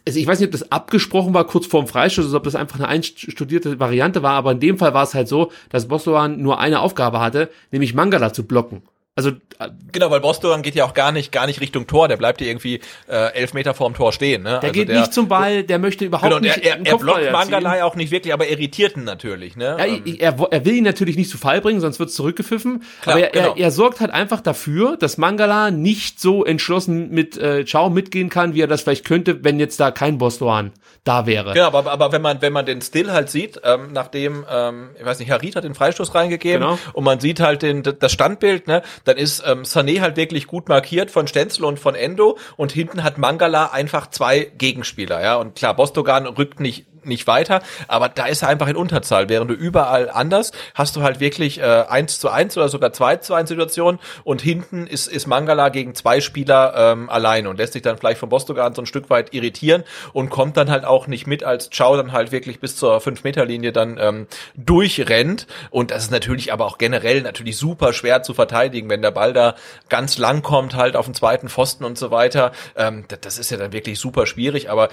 also 0.06 0.18
ich 0.18 0.26
weiß 0.26 0.40
nicht, 0.40 0.48
ob 0.48 0.52
das 0.52 0.72
abgesprochen 0.72 1.34
war 1.34 1.46
kurz 1.46 1.66
vorm 1.66 1.86
Freistoß 1.86 2.26
oder 2.28 2.38
ob 2.38 2.44
das 2.44 2.54
einfach 2.54 2.78
eine 2.78 2.88
einstudierte 2.88 3.78
Variante 3.78 4.22
war, 4.22 4.32
aber 4.32 4.52
in 4.52 4.60
dem 4.60 4.78
Fall 4.78 4.94
war 4.94 5.04
es 5.04 5.14
halt 5.14 5.28
so, 5.28 5.52
dass 5.70 5.88
Bostoan 5.88 6.40
nur 6.40 6.58
eine 6.58 6.80
Aufgabe 6.80 7.20
hatte, 7.20 7.50
nämlich 7.70 7.94
Mangala 7.94 8.32
zu 8.32 8.46
blocken. 8.46 8.82
Also 9.18 9.30
äh, 9.58 9.68
Genau, 9.90 10.10
weil 10.10 10.20
Bostogan 10.20 10.62
geht 10.62 10.74
ja 10.76 10.84
auch 10.84 10.94
gar 10.94 11.10
nicht, 11.10 11.32
gar 11.32 11.46
nicht 11.46 11.60
Richtung 11.60 11.86
Tor. 11.86 12.06
Der 12.08 12.16
bleibt 12.16 12.40
ja 12.40 12.46
irgendwie 12.46 12.80
äh, 13.08 13.32
elf 13.34 13.52
Meter 13.52 13.74
vorm 13.74 13.94
Tor 13.94 14.12
stehen. 14.12 14.42
Ne? 14.44 14.60
der 14.62 14.70
geht 14.70 14.88
nicht 14.88 15.12
zum 15.12 15.26
Ball, 15.26 15.64
der 15.64 15.78
möchte 15.80 16.04
überhaupt 16.04 16.24
Genau, 16.24 16.36
und 16.36 16.42
nicht 16.42 16.58
er, 16.58 16.78
er, 16.78 16.86
er 16.86 16.98
blockt 16.98 17.18
erzielen. 17.18 17.32
Mangala 17.32 17.78
ja 17.78 17.84
auch 17.84 17.96
nicht 17.96 18.12
wirklich, 18.12 18.32
aber 18.32 18.48
irritiert 18.48 18.96
ihn 18.96 19.02
natürlich. 19.04 19.56
Ne? 19.56 19.76
Ja, 19.78 19.84
Ähm, 19.84 20.02
er, 20.20 20.36
er 20.50 20.64
will 20.64 20.74
ihn 20.74 20.84
natürlich 20.84 21.16
nicht 21.16 21.30
zu 21.30 21.38
Fall 21.38 21.60
bringen, 21.60 21.80
sonst 21.80 21.98
wird 21.98 22.10
es 22.10 22.14
zurückgepfiffen. 22.14 22.84
Klar, 23.02 23.16
aber 23.16 23.24
er, 23.24 23.30
genau. 23.30 23.54
er, 23.54 23.60
er 23.64 23.70
sorgt 23.72 24.00
halt 24.00 24.12
einfach 24.12 24.40
dafür, 24.40 24.96
dass 24.96 25.18
Mangala 25.18 25.70
nicht 25.72 26.20
so 26.20 26.44
entschlossen 26.44 27.10
mit 27.10 27.36
äh, 27.38 27.64
Chao 27.64 27.90
mitgehen 27.90 28.28
kann, 28.28 28.54
wie 28.54 28.62
er 28.62 28.68
das 28.68 28.82
vielleicht 28.82 29.04
könnte, 29.04 29.42
wenn 29.42 29.58
jetzt 29.58 29.80
da 29.80 29.90
kein 29.90 30.18
Bostoan 30.18 30.70
da 31.02 31.26
wäre. 31.26 31.54
Genau, 31.54 31.66
aber, 31.68 31.90
aber 31.90 32.12
wenn 32.12 32.22
man 32.22 32.42
wenn 32.42 32.52
man 32.52 32.66
den 32.66 32.82
Still 32.82 33.10
halt 33.10 33.30
sieht, 33.30 33.60
ähm, 33.64 33.88
nachdem 33.92 34.44
ähm, 34.50 34.90
ich 34.98 35.04
weiß 35.04 35.18
nicht, 35.18 35.30
Harit 35.30 35.56
hat 35.56 35.64
den 35.64 35.74
Freistoß 35.74 36.14
reingegeben 36.14 36.60
Genau. 36.60 36.78
und 36.92 37.04
man 37.04 37.18
sieht 37.18 37.40
halt 37.40 37.62
den 37.62 37.82
das 37.82 38.12
Standbild, 38.12 38.66
ne, 38.68 38.82
dann 39.08 39.16
ist 39.16 39.42
ähm, 39.46 39.62
Sané 39.62 40.00
halt 40.00 40.16
wirklich 40.16 40.46
gut 40.46 40.68
markiert 40.68 41.10
von 41.10 41.26
Stenzel 41.26 41.64
und 41.64 41.78
von 41.78 41.94
Endo 41.94 42.38
und 42.56 42.72
hinten 42.72 43.02
hat 43.02 43.18
Mangala 43.18 43.66
einfach 43.66 44.08
zwei 44.10 44.50
Gegenspieler, 44.56 45.22
ja. 45.22 45.36
Und 45.36 45.56
klar, 45.56 45.74
Bostogan 45.74 46.26
rückt 46.26 46.60
nicht 46.60 46.86
nicht 47.08 47.26
weiter, 47.26 47.62
aber 47.88 48.08
da 48.08 48.26
ist 48.26 48.42
er 48.42 48.48
einfach 48.48 48.68
in 48.68 48.76
Unterzahl, 48.76 49.28
während 49.28 49.50
du 49.50 49.54
überall 49.54 50.10
anders 50.10 50.52
hast 50.74 50.96
du 50.96 51.02
halt 51.02 51.20
wirklich 51.20 51.60
äh, 51.60 51.84
1 51.88 52.20
zu 52.20 52.28
1 52.28 52.56
oder 52.56 52.68
sogar 52.68 52.92
2 52.92 53.16
zu 53.16 53.34
1 53.34 53.48
Situationen 53.48 54.00
und 54.24 54.42
hinten 54.42 54.86
ist, 54.86 55.06
ist 55.06 55.26
Mangala 55.26 55.68
gegen 55.68 55.94
zwei 55.94 56.20
Spieler 56.20 56.74
ähm, 56.76 57.10
alleine 57.10 57.48
und 57.48 57.58
lässt 57.58 57.72
sich 57.72 57.82
dann 57.82 57.98
vielleicht 57.98 58.18
von 58.20 58.28
Bostogan 58.28 58.74
so 58.74 58.82
ein 58.82 58.86
Stück 58.86 59.10
weit 59.10 59.34
irritieren 59.34 59.84
und 60.12 60.30
kommt 60.30 60.56
dann 60.56 60.70
halt 60.70 60.84
auch 60.84 61.06
nicht 61.06 61.26
mit, 61.26 61.44
als 61.44 61.70
Chow 61.70 61.96
dann 61.96 62.12
halt 62.12 62.32
wirklich 62.32 62.60
bis 62.60 62.76
zur 62.76 62.98
5-Meter-Linie 62.98 63.72
dann 63.72 63.98
ähm, 63.98 64.26
durchrennt. 64.56 65.46
Und 65.70 65.90
das 65.90 66.04
ist 66.04 66.10
natürlich 66.10 66.52
aber 66.52 66.66
auch 66.66 66.78
generell 66.78 67.22
natürlich 67.22 67.56
super 67.56 67.92
schwer 67.92 68.22
zu 68.22 68.34
verteidigen, 68.34 68.90
wenn 68.90 69.02
der 69.02 69.10
Ball 69.10 69.32
da 69.32 69.54
ganz 69.88 70.18
lang 70.18 70.42
kommt 70.42 70.74
halt 70.74 70.96
auf 70.96 71.06
den 71.06 71.14
zweiten 71.14 71.48
Pfosten 71.48 71.84
und 71.84 71.98
so 71.98 72.10
weiter, 72.10 72.52
ähm, 72.76 73.04
das 73.20 73.38
ist 73.38 73.50
ja 73.50 73.56
dann 73.56 73.72
wirklich 73.72 73.98
super 73.98 74.26
schwierig, 74.26 74.70
aber 74.70 74.88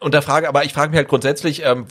und 0.00 0.14
da 0.14 0.20
frage, 0.20 0.48
aber 0.48 0.64
ich 0.64 0.72
frage 0.72 0.90
mich 0.90 0.98
halt 0.98 1.08
grundsätzlich, 1.08 1.62
ähm, 1.64 1.86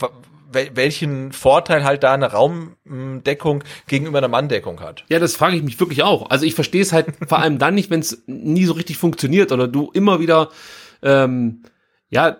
welchen 0.52 1.32
Vorteil 1.32 1.84
halt 1.84 2.02
da 2.04 2.14
eine 2.14 2.30
Raumdeckung 2.30 3.64
gegenüber 3.86 4.18
einer 4.18 4.28
Manndeckung 4.28 4.80
hat. 4.80 5.04
Ja, 5.08 5.18
das 5.18 5.36
frage 5.36 5.56
ich 5.56 5.62
mich 5.62 5.80
wirklich 5.80 6.02
auch. 6.02 6.30
Also 6.30 6.46
ich 6.46 6.54
verstehe 6.54 6.82
es 6.82 6.92
halt 6.92 7.06
vor 7.28 7.40
allem 7.40 7.58
dann 7.58 7.74
nicht, 7.74 7.90
wenn 7.90 8.00
es 8.00 8.22
nie 8.26 8.64
so 8.64 8.74
richtig 8.74 8.96
funktioniert 8.96 9.52
oder 9.52 9.66
du 9.66 9.90
immer 9.92 10.20
wieder 10.20 10.50
ähm, 11.02 11.62
ja 12.08 12.38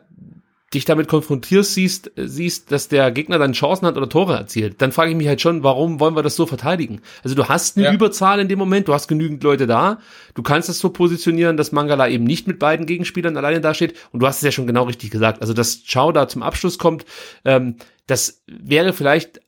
dich 0.74 0.84
damit 0.84 1.08
konfrontierst, 1.08 1.74
siehst, 1.74 2.10
siehst, 2.16 2.70
dass 2.70 2.88
der 2.88 3.10
Gegner 3.10 3.38
dann 3.38 3.52
Chancen 3.52 3.86
hat 3.86 3.96
oder 3.96 4.08
Tore 4.08 4.34
erzielt, 4.34 4.82
dann 4.82 4.92
frage 4.92 5.10
ich 5.10 5.16
mich 5.16 5.28
halt 5.28 5.40
schon, 5.40 5.62
warum 5.62 6.00
wollen 6.00 6.16
wir 6.16 6.22
das 6.22 6.36
so 6.36 6.46
verteidigen? 6.46 7.00
Also 7.22 7.34
du 7.34 7.48
hast 7.48 7.76
eine 7.76 7.86
Ja. 7.86 7.92
Überzahl 7.92 8.40
in 8.40 8.48
dem 8.48 8.58
Moment, 8.58 8.88
du 8.88 8.94
hast 8.94 9.08
genügend 9.08 9.42
Leute 9.42 9.66
da, 9.66 9.98
du 10.34 10.42
kannst 10.42 10.68
es 10.68 10.78
so 10.78 10.90
positionieren, 10.90 11.56
dass 11.56 11.72
Mangala 11.72 12.08
eben 12.08 12.24
nicht 12.24 12.46
mit 12.46 12.58
beiden 12.58 12.86
Gegenspielern 12.86 13.36
alleine 13.36 13.60
dasteht 13.60 13.94
und 14.12 14.20
du 14.20 14.26
hast 14.26 14.36
es 14.36 14.42
ja 14.42 14.52
schon 14.52 14.66
genau 14.66 14.84
richtig 14.84 15.10
gesagt. 15.10 15.40
Also 15.40 15.54
dass 15.54 15.82
Chao 15.84 16.12
da 16.12 16.28
zum 16.28 16.42
Abschluss 16.42 16.78
kommt, 16.78 17.04
ähm, 17.44 17.76
das 18.06 18.42
wäre 18.46 18.92
vielleicht 18.92 19.40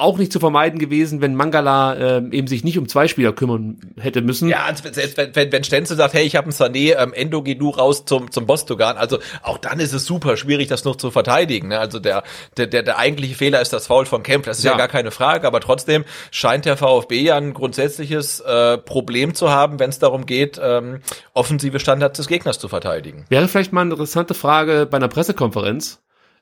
auch 0.00 0.18
nicht 0.18 0.32
zu 0.32 0.40
vermeiden 0.40 0.78
gewesen, 0.78 1.20
wenn 1.20 1.34
Mangala 1.34 1.96
ähm, 1.96 2.32
eben 2.32 2.46
sich 2.46 2.64
nicht 2.64 2.78
um 2.78 2.88
zwei 2.88 3.08
Spieler 3.08 3.32
kümmern 3.32 3.78
hätte 4.00 4.22
müssen. 4.22 4.48
Ja, 4.48 4.64
also 4.64 4.82
selbst 4.90 5.16
wenn, 5.16 5.34
wenn, 5.34 5.52
wenn 5.52 5.64
Stenzel 5.64 5.96
sagt, 5.96 6.14
hey, 6.14 6.24
ich 6.24 6.36
habe 6.36 6.46
einen 6.46 6.52
Sané, 6.52 6.96
ähm, 6.96 7.12
Endo, 7.12 7.42
geh 7.42 7.54
du 7.54 7.70
raus 7.70 8.04
zum, 8.04 8.30
zum 8.30 8.46
Bostogan, 8.46 8.96
also 8.96 9.18
auch 9.42 9.58
dann 9.58 9.80
ist 9.80 9.92
es 9.92 10.06
super 10.06 10.36
schwierig, 10.36 10.68
das 10.68 10.84
noch 10.84 10.96
zu 10.96 11.10
verteidigen. 11.10 11.68
Ne? 11.68 11.78
Also 11.78 11.98
der, 11.98 12.22
der, 12.56 12.66
der, 12.66 12.82
der 12.82 12.98
eigentliche 12.98 13.34
Fehler 13.34 13.60
ist 13.60 13.72
das 13.72 13.86
Foul 13.86 14.06
von 14.06 14.22
Kempf, 14.22 14.46
das 14.46 14.58
ist 14.58 14.64
ja. 14.64 14.72
Ja. 14.72 14.78
gar 14.78 14.88
keine 14.88 15.10
Frage, 15.10 15.46
aber 15.46 15.60
trotzdem 15.60 16.04
scheint 16.30 16.64
der 16.64 16.76
VfB 16.76 17.20
ja 17.20 17.36
ein 17.36 17.54
grundsätzliches 17.54 18.40
äh, 18.40 18.78
Problem 18.78 19.34
zu 19.34 19.50
haben, 19.50 19.78
wenn 19.78 19.90
es 19.90 19.98
darum 19.98 20.26
geht, 20.26 20.60
ähm, 20.62 21.00
offensive 21.34 21.78
Standards 21.80 22.16
des 22.16 22.26
Gegners 22.26 22.58
zu 22.58 22.68
verteidigen. 22.68 23.24
Wäre 23.28 23.48
vielleicht 23.48 23.72
mal 23.72 23.82
eine 23.82 23.92
interessante 23.92 24.34
Frage 24.34 24.86
bei 24.90 24.96
einer 24.96 25.08
Pressekonferenz, 25.08 26.00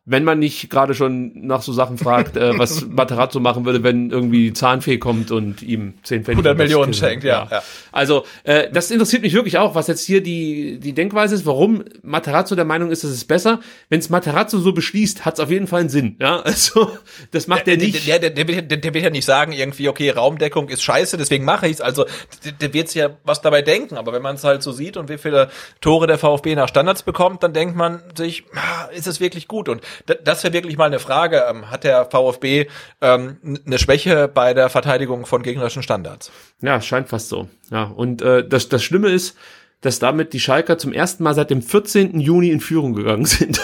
wenn 0.08 0.24
man 0.24 0.38
nicht 0.38 0.70
gerade 0.70 0.94
schon 0.94 1.32
nach 1.34 1.60
so 1.60 1.72
Sachen 1.72 1.98
fragt, 1.98 2.36
äh, 2.36 2.58
was 2.58 2.86
Materazzo 2.88 3.40
machen 3.40 3.66
würde, 3.66 3.82
wenn 3.82 4.10
irgendwie 4.10 4.54
Zahnfee 4.54 4.96
kommt 4.96 5.30
und 5.30 5.62
ihm 5.62 5.94
10 6.02 6.24
Pfennig 6.24 6.38
100 6.38 6.56
Millionen 6.56 6.94
schenkt, 6.94 7.24
ja, 7.24 7.46
ja. 7.50 7.62
Also, 7.92 8.24
äh, 8.44 8.70
das 8.72 8.90
interessiert 8.90 9.20
mich 9.22 9.34
wirklich 9.34 9.58
auch, 9.58 9.74
was 9.74 9.86
jetzt 9.86 10.04
hier 10.06 10.22
die, 10.22 10.80
die 10.80 10.94
Denkweise 10.94 11.34
ist, 11.34 11.44
warum 11.44 11.84
Materazzo 12.02 12.54
der 12.54 12.64
Meinung 12.64 12.90
ist, 12.90 13.04
dass 13.04 13.10
es 13.10 13.24
besser. 13.24 13.60
Wenn 13.90 14.00
es 14.00 14.08
Materazzo 14.08 14.58
so 14.58 14.72
beschließt, 14.72 15.26
hat 15.26 15.34
es 15.34 15.40
auf 15.40 15.50
jeden 15.50 15.66
Fall 15.66 15.80
einen 15.80 15.90
Sinn. 15.90 16.16
Ja, 16.20 16.40
also, 16.42 16.90
das 17.30 17.46
macht 17.46 17.66
der, 17.66 17.74
er 17.74 17.80
nicht. 17.80 18.06
Der, 18.08 18.18
der, 18.18 18.30
der, 18.30 18.62
der, 18.62 18.78
der 18.78 18.94
wird 18.94 19.04
ja 19.04 19.10
nicht 19.10 19.26
sagen, 19.26 19.52
irgendwie, 19.52 19.90
okay, 19.90 20.08
Raumdeckung 20.10 20.70
ist 20.70 20.82
scheiße, 20.82 21.18
deswegen 21.18 21.44
mache 21.44 21.68
ich's. 21.68 21.82
Also, 21.82 22.06
der, 22.44 22.52
der 22.52 22.72
wird 22.72 22.94
ja 22.94 23.10
was 23.24 23.42
dabei 23.42 23.60
denken. 23.60 23.98
Aber 23.98 24.14
wenn 24.14 24.22
man 24.22 24.36
es 24.36 24.44
halt 24.44 24.62
so 24.62 24.72
sieht 24.72 24.96
und 24.96 25.10
wie 25.10 25.18
viele 25.18 25.50
Tore 25.82 26.06
der 26.06 26.16
VfB 26.16 26.54
nach 26.54 26.68
Standards 26.68 27.02
bekommt, 27.02 27.42
dann 27.42 27.52
denkt 27.52 27.76
man 27.76 28.02
sich, 28.16 28.44
ah, 28.54 28.86
ist 28.86 29.06
es 29.06 29.20
wirklich 29.20 29.48
gut? 29.48 29.68
Und 29.68 29.82
das 30.06 30.44
wäre 30.44 30.52
wirklich 30.54 30.76
mal 30.76 30.86
eine 30.86 30.98
Frage. 30.98 31.44
Ähm, 31.48 31.70
hat 31.70 31.84
der 31.84 32.06
VfB 32.06 32.66
ähm, 33.00 33.60
eine 33.66 33.78
Schwäche 33.78 34.28
bei 34.28 34.54
der 34.54 34.68
Verteidigung 34.68 35.26
von 35.26 35.42
gegnerischen 35.42 35.82
Standards? 35.82 36.30
Ja, 36.60 36.80
scheint 36.80 37.08
fast 37.08 37.28
so. 37.28 37.48
Ja, 37.70 37.84
und 37.84 38.22
äh, 38.22 38.46
das, 38.46 38.68
das 38.68 38.82
Schlimme 38.82 39.10
ist, 39.10 39.36
dass 39.80 40.00
damit 40.00 40.32
die 40.32 40.40
Schalker 40.40 40.76
zum 40.76 40.92
ersten 40.92 41.22
Mal 41.22 41.34
seit 41.34 41.50
dem 41.50 41.62
14. 41.62 42.18
Juni 42.18 42.50
in 42.50 42.60
Führung 42.60 42.94
gegangen 42.94 43.26
sind. 43.26 43.60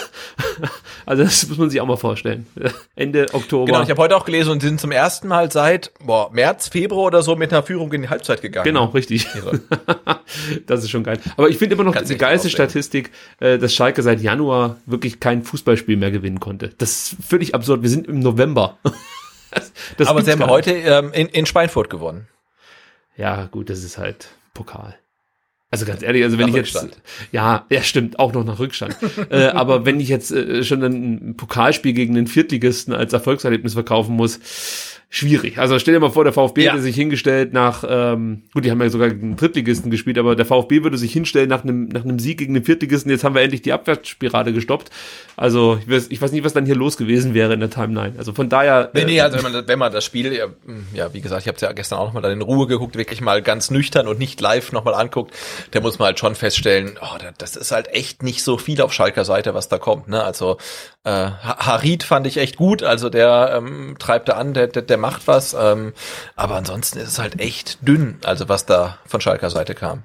also 1.05 1.23
das 1.23 1.47
muss 1.49 1.57
man 1.57 1.69
sich 1.69 1.81
auch 1.81 1.85
mal 1.85 1.97
vorstellen. 1.97 2.45
Ende 2.95 3.25
Oktober. 3.33 3.65
Genau, 3.65 3.81
ich 3.81 3.89
habe 3.89 4.01
heute 4.01 4.15
auch 4.15 4.23
gelesen 4.23 4.51
und 4.51 4.61
sind 4.61 4.79
zum 4.79 4.91
ersten 4.91 5.27
Mal 5.27 5.51
seit 5.51 5.91
boah, 5.99 6.31
März, 6.31 6.69
Februar 6.69 7.07
oder 7.07 7.21
so 7.21 7.35
mit 7.35 7.51
einer 7.51 7.63
Führung 7.63 7.91
in 7.91 8.03
die 8.03 8.09
Halbzeit 8.09 8.41
gegangen. 8.41 8.63
Genau, 8.63 8.85
richtig. 8.85 9.27
das 10.67 10.83
ist 10.83 10.89
schon 10.89 11.03
geil. 11.03 11.19
Aber 11.35 11.49
ich 11.49 11.57
finde 11.57 11.75
immer 11.75 11.83
noch 11.83 11.93
Kannst 11.93 12.09
die 12.09 12.17
geilste 12.17 12.49
Statistik, 12.49 13.11
äh, 13.41 13.57
dass 13.57 13.73
Schalke 13.73 14.01
seit 14.01 14.21
Januar 14.21 14.77
wirklich 14.85 15.19
kein 15.19 15.43
Fußballspiel 15.43 15.97
mehr 15.97 16.11
gewinnen 16.11 16.39
konnte. 16.39 16.69
Das 16.77 16.91
ist 16.91 17.17
völlig 17.27 17.53
absurd. 17.53 17.81
Wir 17.81 17.89
sind 17.89 18.07
im 18.07 18.19
November. 18.19 18.77
das, 19.51 19.73
das 19.97 20.07
Aber 20.07 20.21
sie 20.21 20.31
haben 20.31 20.45
heute 20.45 20.71
ähm, 20.71 21.11
in, 21.11 21.27
in 21.27 21.45
Schweinfurt 21.45 21.89
gewonnen. 21.89 22.27
Ja, 23.17 23.47
gut, 23.47 23.69
das 23.69 23.83
ist 23.83 23.97
halt 23.97 24.29
Pokal. 24.53 24.97
Also 25.75 25.85
ganz 25.85 26.03
ehrlich, 26.03 26.23
also 26.23 26.37
wenn 26.37 26.47
nach 26.47 26.55
ich 26.55 26.73
jetzt, 26.73 26.87
ja, 27.33 27.65
ja 27.69 27.83
stimmt, 27.83 28.17
auch 28.17 28.31
noch 28.31 28.45
nach 28.45 28.59
Rückstand. 28.59 28.95
äh, 29.29 29.47
aber 29.47 29.85
wenn 29.85 29.99
ich 29.99 30.07
jetzt 30.07 30.31
äh, 30.31 30.63
schon 30.63 30.81
ein 30.81 31.35
Pokalspiel 31.35 31.91
gegen 31.91 32.15
den 32.15 32.27
Viertligisten 32.27 32.93
als 32.93 33.11
Erfolgserlebnis 33.11 33.73
verkaufen 33.73 34.15
muss, 34.15 34.39
schwierig. 35.09 35.57
Also 35.57 35.79
stell 35.79 35.93
dir 35.93 35.99
mal 35.99 36.11
vor, 36.11 36.23
der 36.23 36.33
VfB 36.33 36.63
ja. 36.63 36.71
hätte 36.71 36.81
sich 36.81 36.95
hingestellt 36.95 37.53
nach, 37.53 37.83
ähm, 37.87 38.43
gut, 38.53 38.65
die 38.65 38.71
haben 38.71 38.81
ja 38.81 38.89
sogar 38.89 39.09
gegen 39.09 39.31
den 39.31 39.35
Drittligisten 39.35 39.91
gespielt, 39.91 40.17
aber 40.17 40.35
der 40.35 40.45
VfB 40.45 40.83
würde 40.83 40.97
sich 40.97 41.13
hinstellen 41.13 41.49
nach 41.49 41.63
einem, 41.63 41.87
nach 41.87 42.03
einem 42.03 42.19
Sieg 42.19 42.37
gegen 42.37 42.53
den 42.53 42.63
Viertligisten. 42.63 43.11
Jetzt 43.11 43.23
haben 43.23 43.35
wir 43.35 43.41
endlich 43.41 43.61
die 43.61 43.73
Abwärtsspirale 43.73 44.53
gestoppt. 44.53 44.89
Also 45.37 45.79
ich 45.81 45.89
weiß, 45.89 46.07
ich 46.09 46.21
weiß 46.21 46.31
nicht, 46.31 46.43
was 46.43 46.53
dann 46.53 46.65
hier 46.65 46.75
los 46.75 46.97
gewesen 46.97 47.33
wäre 47.33 47.53
in 47.53 47.59
der 47.59 47.69
Timeline. 47.69 48.15
Also 48.17 48.33
von 48.33 48.49
daher. 48.49 48.91
Nee, 48.93 49.05
nee, 49.05 49.17
äh, 49.17 49.21
also 49.21 49.43
wenn 49.43 49.51
man, 49.51 49.67
wenn 49.67 49.79
man 49.79 49.91
das 49.91 50.03
Spiel, 50.03 50.33
ja, 50.33 50.47
ja 50.93 51.13
wie 51.13 51.21
gesagt, 51.21 51.41
ich 51.41 51.47
habe 51.47 51.55
es 51.55 51.61
ja 51.61 51.71
gestern 51.71 51.99
auch 51.99 52.07
nochmal 52.07 52.21
dann 52.21 52.31
in 52.31 52.41
Ruhe 52.41 52.67
geguckt, 52.67 52.95
wirklich 52.95 53.21
mal 53.21 53.41
ganz 53.41 53.71
nüchtern 53.71 54.07
und 54.07 54.19
nicht 54.19 54.41
live 54.41 54.71
nochmal 54.71 54.95
anguckt, 54.95 55.33
der 55.73 55.81
muss 55.81 55.99
man 55.99 56.07
halt 56.07 56.19
schon 56.19 56.35
feststellen, 56.35 56.97
oh, 57.01 57.17
das 57.37 57.55
ist 57.55 57.71
halt 57.71 57.87
echt 57.89 58.23
nicht 58.23 58.43
so 58.43 58.57
viel 58.57 58.81
auf 58.81 58.93
Schalker 58.93 59.25
Seite, 59.25 59.53
was 59.53 59.69
da 59.69 59.77
kommt. 59.77 60.07
Ne? 60.07 60.23
Also 60.23 60.57
äh, 61.05 61.29
Harid 61.43 62.03
fand 62.03 62.25
ich 62.25 62.37
echt 62.37 62.57
gut, 62.57 62.81
also 62.81 63.09
der 63.09 63.53
ähm, 63.55 63.95
treibt 63.99 64.27
da 64.27 64.33
an, 64.33 64.55
der, 64.55 64.67
der, 64.67 64.81
der 64.81 64.97
macht 64.97 65.27
was, 65.27 65.55
ähm, 65.57 65.93
aber 66.35 66.55
ansonsten 66.55 66.97
ist 66.97 67.09
es 67.09 67.19
halt 67.19 67.39
echt 67.39 67.87
dünn, 67.87 68.17
also 68.23 68.49
was 68.49 68.65
da 68.65 68.97
von 69.05 69.21
Schalker 69.21 69.51
Seite 69.51 69.75
kam. 69.75 70.01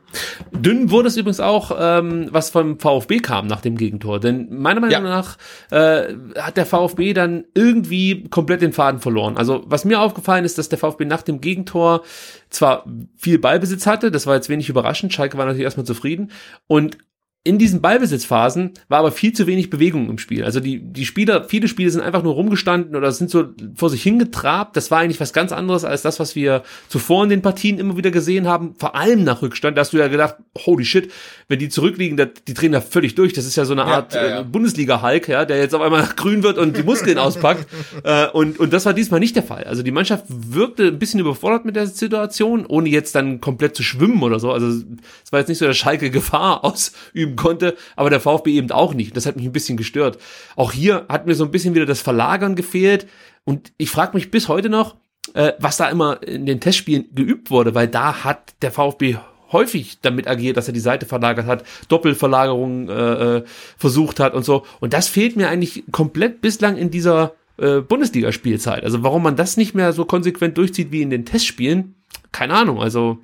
Dünn 0.53 0.90
wurde 0.90 1.09
es 1.09 1.16
übrigens 1.16 1.40
auch, 1.40 1.72
ähm, 1.78 2.28
was 2.30 2.51
vom 2.51 2.78
VfB 2.78 3.20
kam 3.20 3.46
nach 3.46 3.62
dem 3.62 3.78
Gegentor, 3.78 4.20
denn 4.20 4.48
meiner 4.51 4.80
Meinung 4.80 4.92
ja. 4.92 5.01
nach 5.01 5.38
äh, 5.70 6.14
hat 6.38 6.59
der 6.59 6.66
VfB 6.66 7.14
dann 7.14 7.44
irgendwie 7.55 8.28
komplett 8.28 8.61
den 8.61 8.74
Faden 8.74 9.01
verloren. 9.01 9.38
Also 9.38 9.62
was 9.64 9.86
mir 9.86 10.01
aufgefallen 10.01 10.44
ist, 10.44 10.59
dass 10.59 10.68
der 10.68 10.78
VfB 10.78 11.07
nach 11.07 11.22
dem 11.22 11.40
Gegentor 11.40 12.03
zwar 12.51 12.84
viel 13.16 13.38
Ballbesitz 13.38 13.86
hatte, 13.86 14.11
das 14.11 14.26
war 14.26 14.34
jetzt 14.34 14.51
wenig 14.51 14.68
überraschend, 14.68 15.14
Schalke 15.14 15.38
war 15.38 15.46
natürlich 15.46 15.64
erstmal 15.64 15.86
zufrieden 15.86 16.30
und 16.66 16.98
in 17.43 17.59
diesen 17.59 17.80
Ballbesitzphasen 17.80 18.72
war 18.88 18.99
aber 18.99 19.12
viel 19.12 19.32
zu 19.32 19.47
wenig 19.47 19.70
Bewegung 19.70 20.11
im 20.11 20.18
Spiel. 20.18 20.45
Also 20.45 20.61
die, 20.61 20.78
die 20.78 21.07
Spieler, 21.07 21.45
viele 21.45 21.68
Spiele 21.68 21.91
sind 21.91 22.03
einfach 22.03 22.22
nur 22.22 22.34
rumgestanden 22.34 22.95
oder 22.95 23.11
sind 23.12 23.30
so 23.30 23.47
vor 23.74 23.88
sich 23.88 24.03
hingetrabt. 24.03 24.76
Das 24.76 24.91
war 24.91 24.99
eigentlich 24.99 25.20
was 25.20 25.32
ganz 25.32 25.51
anderes 25.51 25.86
als 25.86 26.03
das, 26.03 26.20
was 26.20 26.36
wir 26.36 26.62
zuvor 26.88 27.24
in 27.24 27.30
den 27.30 27.41
Partien 27.41 27.78
immer 27.78 27.97
wieder 27.97 28.11
gesehen 28.11 28.47
haben. 28.47 28.74
Vor 28.76 28.95
allem 28.95 29.24
nach 29.24 29.41
Rückstand. 29.41 29.78
Da 29.78 29.80
hast 29.80 29.95
du 29.95 29.97
ja 29.97 30.09
gedacht, 30.09 30.34
holy 30.66 30.84
shit, 30.84 31.11
wenn 31.49 31.59
die 31.59 31.70
zurückliegen, 31.70 32.20
die 32.47 32.53
drehen 32.53 32.72
da 32.72 32.82
völlig 32.82 33.14
durch. 33.14 33.32
Das 33.32 33.47
ist 33.47 33.57
ja 33.57 33.64
so 33.64 33.72
eine 33.72 33.86
Art 33.86 34.12
ja, 34.12 34.22
ja, 34.22 34.28
ja. 34.28 34.41
Äh, 34.41 34.45
Bundesliga-Hulk, 34.45 35.28
ja, 35.28 35.47
der 35.47 35.61
jetzt 35.61 35.74
auf 35.74 35.80
einmal 35.80 36.07
grün 36.16 36.43
wird 36.43 36.59
und 36.59 36.76
die 36.76 36.82
Muskeln 36.82 37.18
auspackt. 37.18 37.66
Äh, 38.03 38.28
und, 38.28 38.59
und 38.59 38.72
das 38.72 38.86
war 38.86 38.95
diesmal 38.95 39.20
nicht 39.20 39.36
der 39.36 39.43
Fall. 39.43 39.64
Also 39.64 39.82
die 39.82 39.91
Mannschaft 39.91 40.24
wirkte 40.28 40.86
ein 40.86 40.99
bisschen 40.99 41.20
überfordert 41.20 41.64
mit 41.64 41.76
der 41.76 41.86
Situation, 41.86 42.64
ohne 42.64 42.88
jetzt 42.88 43.14
dann 43.14 43.41
komplett 43.41 43.76
zu 43.76 43.82
schwimmen 43.82 44.22
oder 44.22 44.38
so. 44.38 44.53
Also 44.53 44.68
es 44.68 45.32
war 45.32 45.41
jetzt 45.41 45.49
nicht 45.49 45.59
so, 45.59 45.66
dass 45.66 45.76
Schalke 45.76 46.11
Gefahr 46.11 46.64
ausüben 46.64 47.30
üben 47.31 47.37
konnte, 47.37 47.76
aber 47.97 48.11
der 48.11 48.20
VfB 48.20 48.53
eben 48.53 48.70
auch 48.70 48.95
nicht. 48.95 49.16
Das 49.16 49.26
hat 49.26 49.37
mich 49.37 49.47
ein 49.47 49.53
bisschen 49.53 49.76
gestört. 49.76 50.18
Auch 50.57 50.72
hier 50.72 51.07
hat 51.09 51.26
mir 51.26 51.35
so 51.35 51.45
ein 51.45 51.51
bisschen 51.51 51.74
wieder 51.74 51.87
das 51.87 52.01
Verlagern 52.01 52.55
gefehlt 52.57 53.07
und 53.45 53.72
ich 53.78 53.91
frage 53.91 54.16
mich 54.16 54.31
bis 54.31 54.49
heute 54.49 54.68
noch, 54.68 54.97
äh, 55.35 55.53
was 55.59 55.76
da 55.76 55.89
immer 55.89 56.22
in 56.22 56.47
den 56.47 56.61
Testspielen 56.61 57.14
geübt 57.14 57.51
wurde, 57.51 57.74
weil 57.74 57.89
da 57.89 58.24
hat 58.24 58.55
der 58.62 58.72
VfB 58.72 59.16
häufig 59.53 59.99
damit 60.01 60.28
agiert, 60.28 60.57
dass 60.57 60.68
er 60.68 60.74
die 60.74 60.81
Seite 60.81 61.07
verlagert 61.07 61.47
hat, 61.47 61.64
Doppelverlagerungen 61.89 62.89
äh, 62.89 63.37
äh, 63.39 63.45
versucht 63.76 64.20
hat 64.20 64.35
und 64.35 64.45
so. 64.45 64.64
Und 64.78 64.93
das 64.93 65.09
fehlt 65.09 65.37
mir 65.37 65.49
eigentlich 65.49 65.85
komplett 65.91 66.41
bislang 66.41 66.76
in 66.76 66.91
dieser 66.91 67.35
äh, 67.57 67.81
Bundesligaspielzeit. 67.81 68.85
Also 68.85 69.03
warum 69.03 69.22
man 69.22 69.37
das 69.37 69.57
nicht 69.57 69.74
mehr 69.74 69.93
so 69.93 70.05
konsequent 70.05 70.57
durchzieht 70.57 70.93
wie 70.93 71.03
in 71.03 71.11
den 71.11 71.24
Testspielen, 71.24 71.97
keine 72.33 72.55
Ahnung. 72.55 72.81
Also 72.81 73.18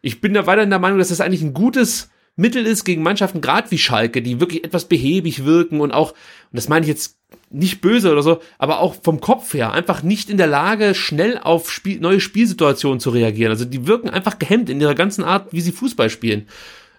ich 0.00 0.20
bin 0.20 0.34
da 0.34 0.46
weiterhin 0.46 0.70
der 0.70 0.78
Meinung, 0.78 0.98
dass 0.98 1.08
das 1.08 1.20
eigentlich 1.20 1.42
ein 1.42 1.54
gutes 1.54 2.10
Mittel 2.38 2.66
ist 2.66 2.84
gegen 2.84 3.02
Mannschaften, 3.02 3.40
gerade 3.40 3.70
wie 3.70 3.78
Schalke, 3.78 4.22
die 4.22 4.40
wirklich 4.40 4.64
etwas 4.64 4.84
behäbig 4.84 5.44
wirken 5.44 5.80
und 5.80 5.92
auch, 5.92 6.12
und 6.12 6.16
das 6.52 6.68
meine 6.68 6.84
ich 6.84 6.88
jetzt 6.88 7.18
nicht 7.50 7.80
böse 7.80 8.12
oder 8.12 8.22
so, 8.22 8.40
aber 8.58 8.80
auch 8.80 8.94
vom 9.02 9.20
Kopf 9.20 9.54
her 9.54 9.72
einfach 9.72 10.02
nicht 10.02 10.30
in 10.30 10.36
der 10.36 10.46
Lage, 10.46 10.94
schnell 10.94 11.38
auf 11.38 11.70
Spiel, 11.70 11.98
neue 12.00 12.20
Spielsituationen 12.20 13.00
zu 13.00 13.10
reagieren. 13.10 13.50
Also 13.50 13.64
die 13.64 13.86
wirken 13.86 14.08
einfach 14.08 14.38
gehemmt 14.38 14.70
in 14.70 14.80
ihrer 14.80 14.94
ganzen 14.94 15.24
Art, 15.24 15.52
wie 15.52 15.60
sie 15.60 15.72
Fußball 15.72 16.10
spielen. 16.10 16.46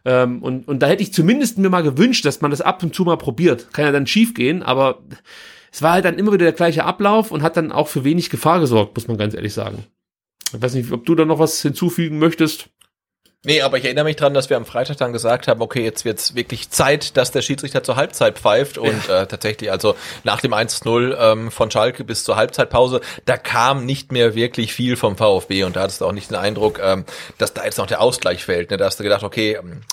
Ähm, 0.06 0.44
und, 0.44 0.68
und 0.68 0.80
da 0.80 0.88
hätte 0.88 1.04
ich 1.04 1.14
zumindest 1.14 1.58
mir 1.58 1.70
mal 1.70 1.84
gewünscht, 1.84 2.26
dass 2.26 2.42
man 2.42 2.52
das 2.52 2.62
ab 2.62 2.84
und 2.84 2.94
zu 2.94 3.04
mal 3.04 3.18
probiert. 3.18 3.72
Kann 3.72 3.86
ja 3.86 3.92
dann 3.92 4.08
schief 4.08 4.34
gehen, 4.34 4.62
aber 4.62 5.02
es 5.72 5.82
war 5.82 5.94
halt 5.94 6.06
dann 6.06 6.18
immer 6.18 6.34
wieder 6.34 6.46
der 6.46 6.54
gleiche 6.54 6.84
Ablauf 6.84 7.32
und 7.32 7.44
hat 7.44 7.58
dann 7.58 7.72
auch 7.72 7.88
für 7.88 8.04
wenig 8.04 8.30
Gefahr 8.30 8.60
gesorgt, 8.60 8.96
muss 8.96 9.08
man 9.08 9.18
ganz 9.18 9.34
ehrlich 9.34 9.54
sagen. 9.54 9.86
Ich 10.54 10.62
weiß 10.62 10.74
nicht, 10.74 10.92
ob 10.92 11.06
du 11.06 11.16
da 11.16 11.26
noch 11.26 11.40
was 11.40 11.62
hinzufügen 11.62 12.20
möchtest. 12.20 12.70
Nee, 13.46 13.62
aber 13.62 13.78
ich 13.78 13.86
erinnere 13.86 14.04
mich 14.04 14.18
dran, 14.18 14.34
dass 14.34 14.50
wir 14.50 14.58
am 14.58 14.66
Freitag 14.66 14.98
dann 14.98 15.14
gesagt 15.14 15.48
haben, 15.48 15.62
okay, 15.62 15.82
jetzt 15.82 16.04
wird's 16.04 16.36
wirklich 16.36 16.72
Zeit, 16.72 17.16
dass 17.16 17.32
der 17.32 17.42
Schiedsrichter 17.42 17.82
zur 17.84 17.96
Halbzeit 17.96 18.38
pfeift 18.38 18.78
und 18.78 19.08
äh, 19.08 19.28
tatsächlich 19.28 19.72
also 19.72 19.96
nach 20.26 20.42
dem 20.42 20.54
1-0 20.54 21.16
ähm, 21.18 21.50
von 21.50 21.72
Schalke 21.72 22.04
bis 22.04 22.26
zur 22.26 22.36
Halbzeitpause, 22.36 23.00
da 23.24 23.38
kam 23.38 23.86
nicht 23.86 24.12
mehr 24.12 24.36
wirklich 24.36 24.74
viel 24.74 24.98
vom 24.98 25.16
VfB 25.16 25.64
und 25.64 25.78
da 25.78 25.84
hattest 25.84 26.02
du 26.02 26.06
auch 26.06 26.12
nicht 26.12 26.32
den 26.32 26.36
Eindruck, 26.36 26.82
ähm, 26.84 27.06
dass 27.38 27.54
da 27.54 27.64
jetzt 27.64 27.78
noch 27.78 27.88
der 27.88 28.02
Ausgleich 28.02 28.44
fällt. 28.44 28.72
Ne? 28.72 28.78
Da 28.78 28.84
hast 28.84 29.00
du 29.00 29.04
gedacht, 29.04 29.24
okay, 29.24 29.54
ähm, 29.54 29.84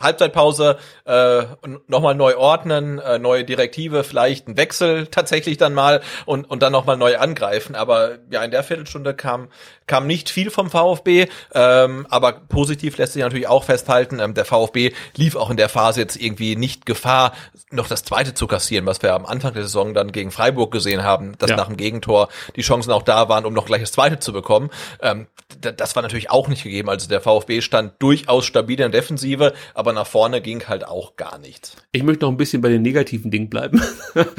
Halbzeitpause 0.00 0.78
äh, 1.04 1.42
nochmal 1.86 2.14
neu 2.14 2.36
ordnen, 2.36 2.98
äh, 2.98 3.18
neue 3.18 3.44
Direktive, 3.44 4.04
vielleicht 4.04 4.48
ein 4.48 4.56
Wechsel 4.56 5.06
tatsächlich 5.06 5.56
dann 5.56 5.74
mal 5.74 6.00
und, 6.26 6.44
und 6.44 6.62
dann 6.62 6.72
nochmal 6.72 6.96
neu 6.96 7.18
angreifen. 7.18 7.74
Aber 7.74 8.18
ja, 8.30 8.42
in 8.44 8.50
der 8.50 8.62
Viertelstunde 8.62 9.14
kam, 9.14 9.48
kam 9.86 10.06
nicht 10.06 10.30
viel 10.30 10.50
vom 10.50 10.70
VfB, 10.70 11.26
ähm, 11.54 12.06
aber 12.10 12.32
positiv 12.32 12.96
lässt 12.98 13.14
sich 13.14 13.22
natürlich 13.22 13.48
auch 13.48 13.64
festhalten, 13.64 14.20
ähm, 14.20 14.34
der 14.34 14.44
VfB 14.44 14.92
lief 15.16 15.36
auch 15.36 15.50
in 15.50 15.56
der 15.56 15.68
Phase 15.68 16.00
jetzt 16.00 16.16
irgendwie 16.16 16.56
nicht 16.56 16.86
Gefahr, 16.86 17.32
noch 17.70 17.88
das 17.88 18.04
zweite 18.04 18.34
zu 18.34 18.46
kassieren, 18.46 18.86
was 18.86 19.02
wir 19.02 19.14
am 19.14 19.26
Anfang 19.26 19.54
der 19.54 19.62
Saison 19.62 19.94
dann 19.94 20.12
gegen 20.12 20.30
Freiburg 20.30 20.70
gesehen 20.70 21.02
haben, 21.02 21.36
dass 21.38 21.50
ja. 21.50 21.56
nach 21.56 21.66
dem 21.66 21.76
Gegentor 21.76 22.28
die 22.56 22.62
Chancen 22.62 22.92
auch 22.92 23.02
da 23.02 23.28
waren, 23.28 23.44
um 23.44 23.52
noch 23.52 23.66
gleich 23.66 23.80
das 23.80 23.92
zweite 23.92 24.18
zu 24.18 24.32
bekommen. 24.32 24.70
Ähm, 25.00 25.26
das 25.60 25.96
war 25.96 26.02
natürlich 26.02 26.30
auch 26.30 26.48
nicht 26.48 26.62
gegeben. 26.62 26.90
Also 26.90 27.08
der 27.08 27.20
VfB 27.20 27.62
stand 27.62 27.94
durchaus 28.00 28.44
stabil 28.44 28.78
in 28.80 28.90
der 28.90 29.00
Defensive, 29.00 29.54
aber 29.74 29.87
nach 29.92 30.06
vorne 30.06 30.40
ging 30.40 30.68
halt 30.68 30.86
auch 30.86 31.16
gar 31.16 31.38
nichts. 31.38 31.76
Ich 31.92 32.02
möchte 32.02 32.24
noch 32.24 32.30
ein 32.30 32.36
bisschen 32.36 32.62
bei 32.62 32.68
den 32.68 32.82
negativen 32.82 33.30
Dingen 33.30 33.50
bleiben. 33.50 33.82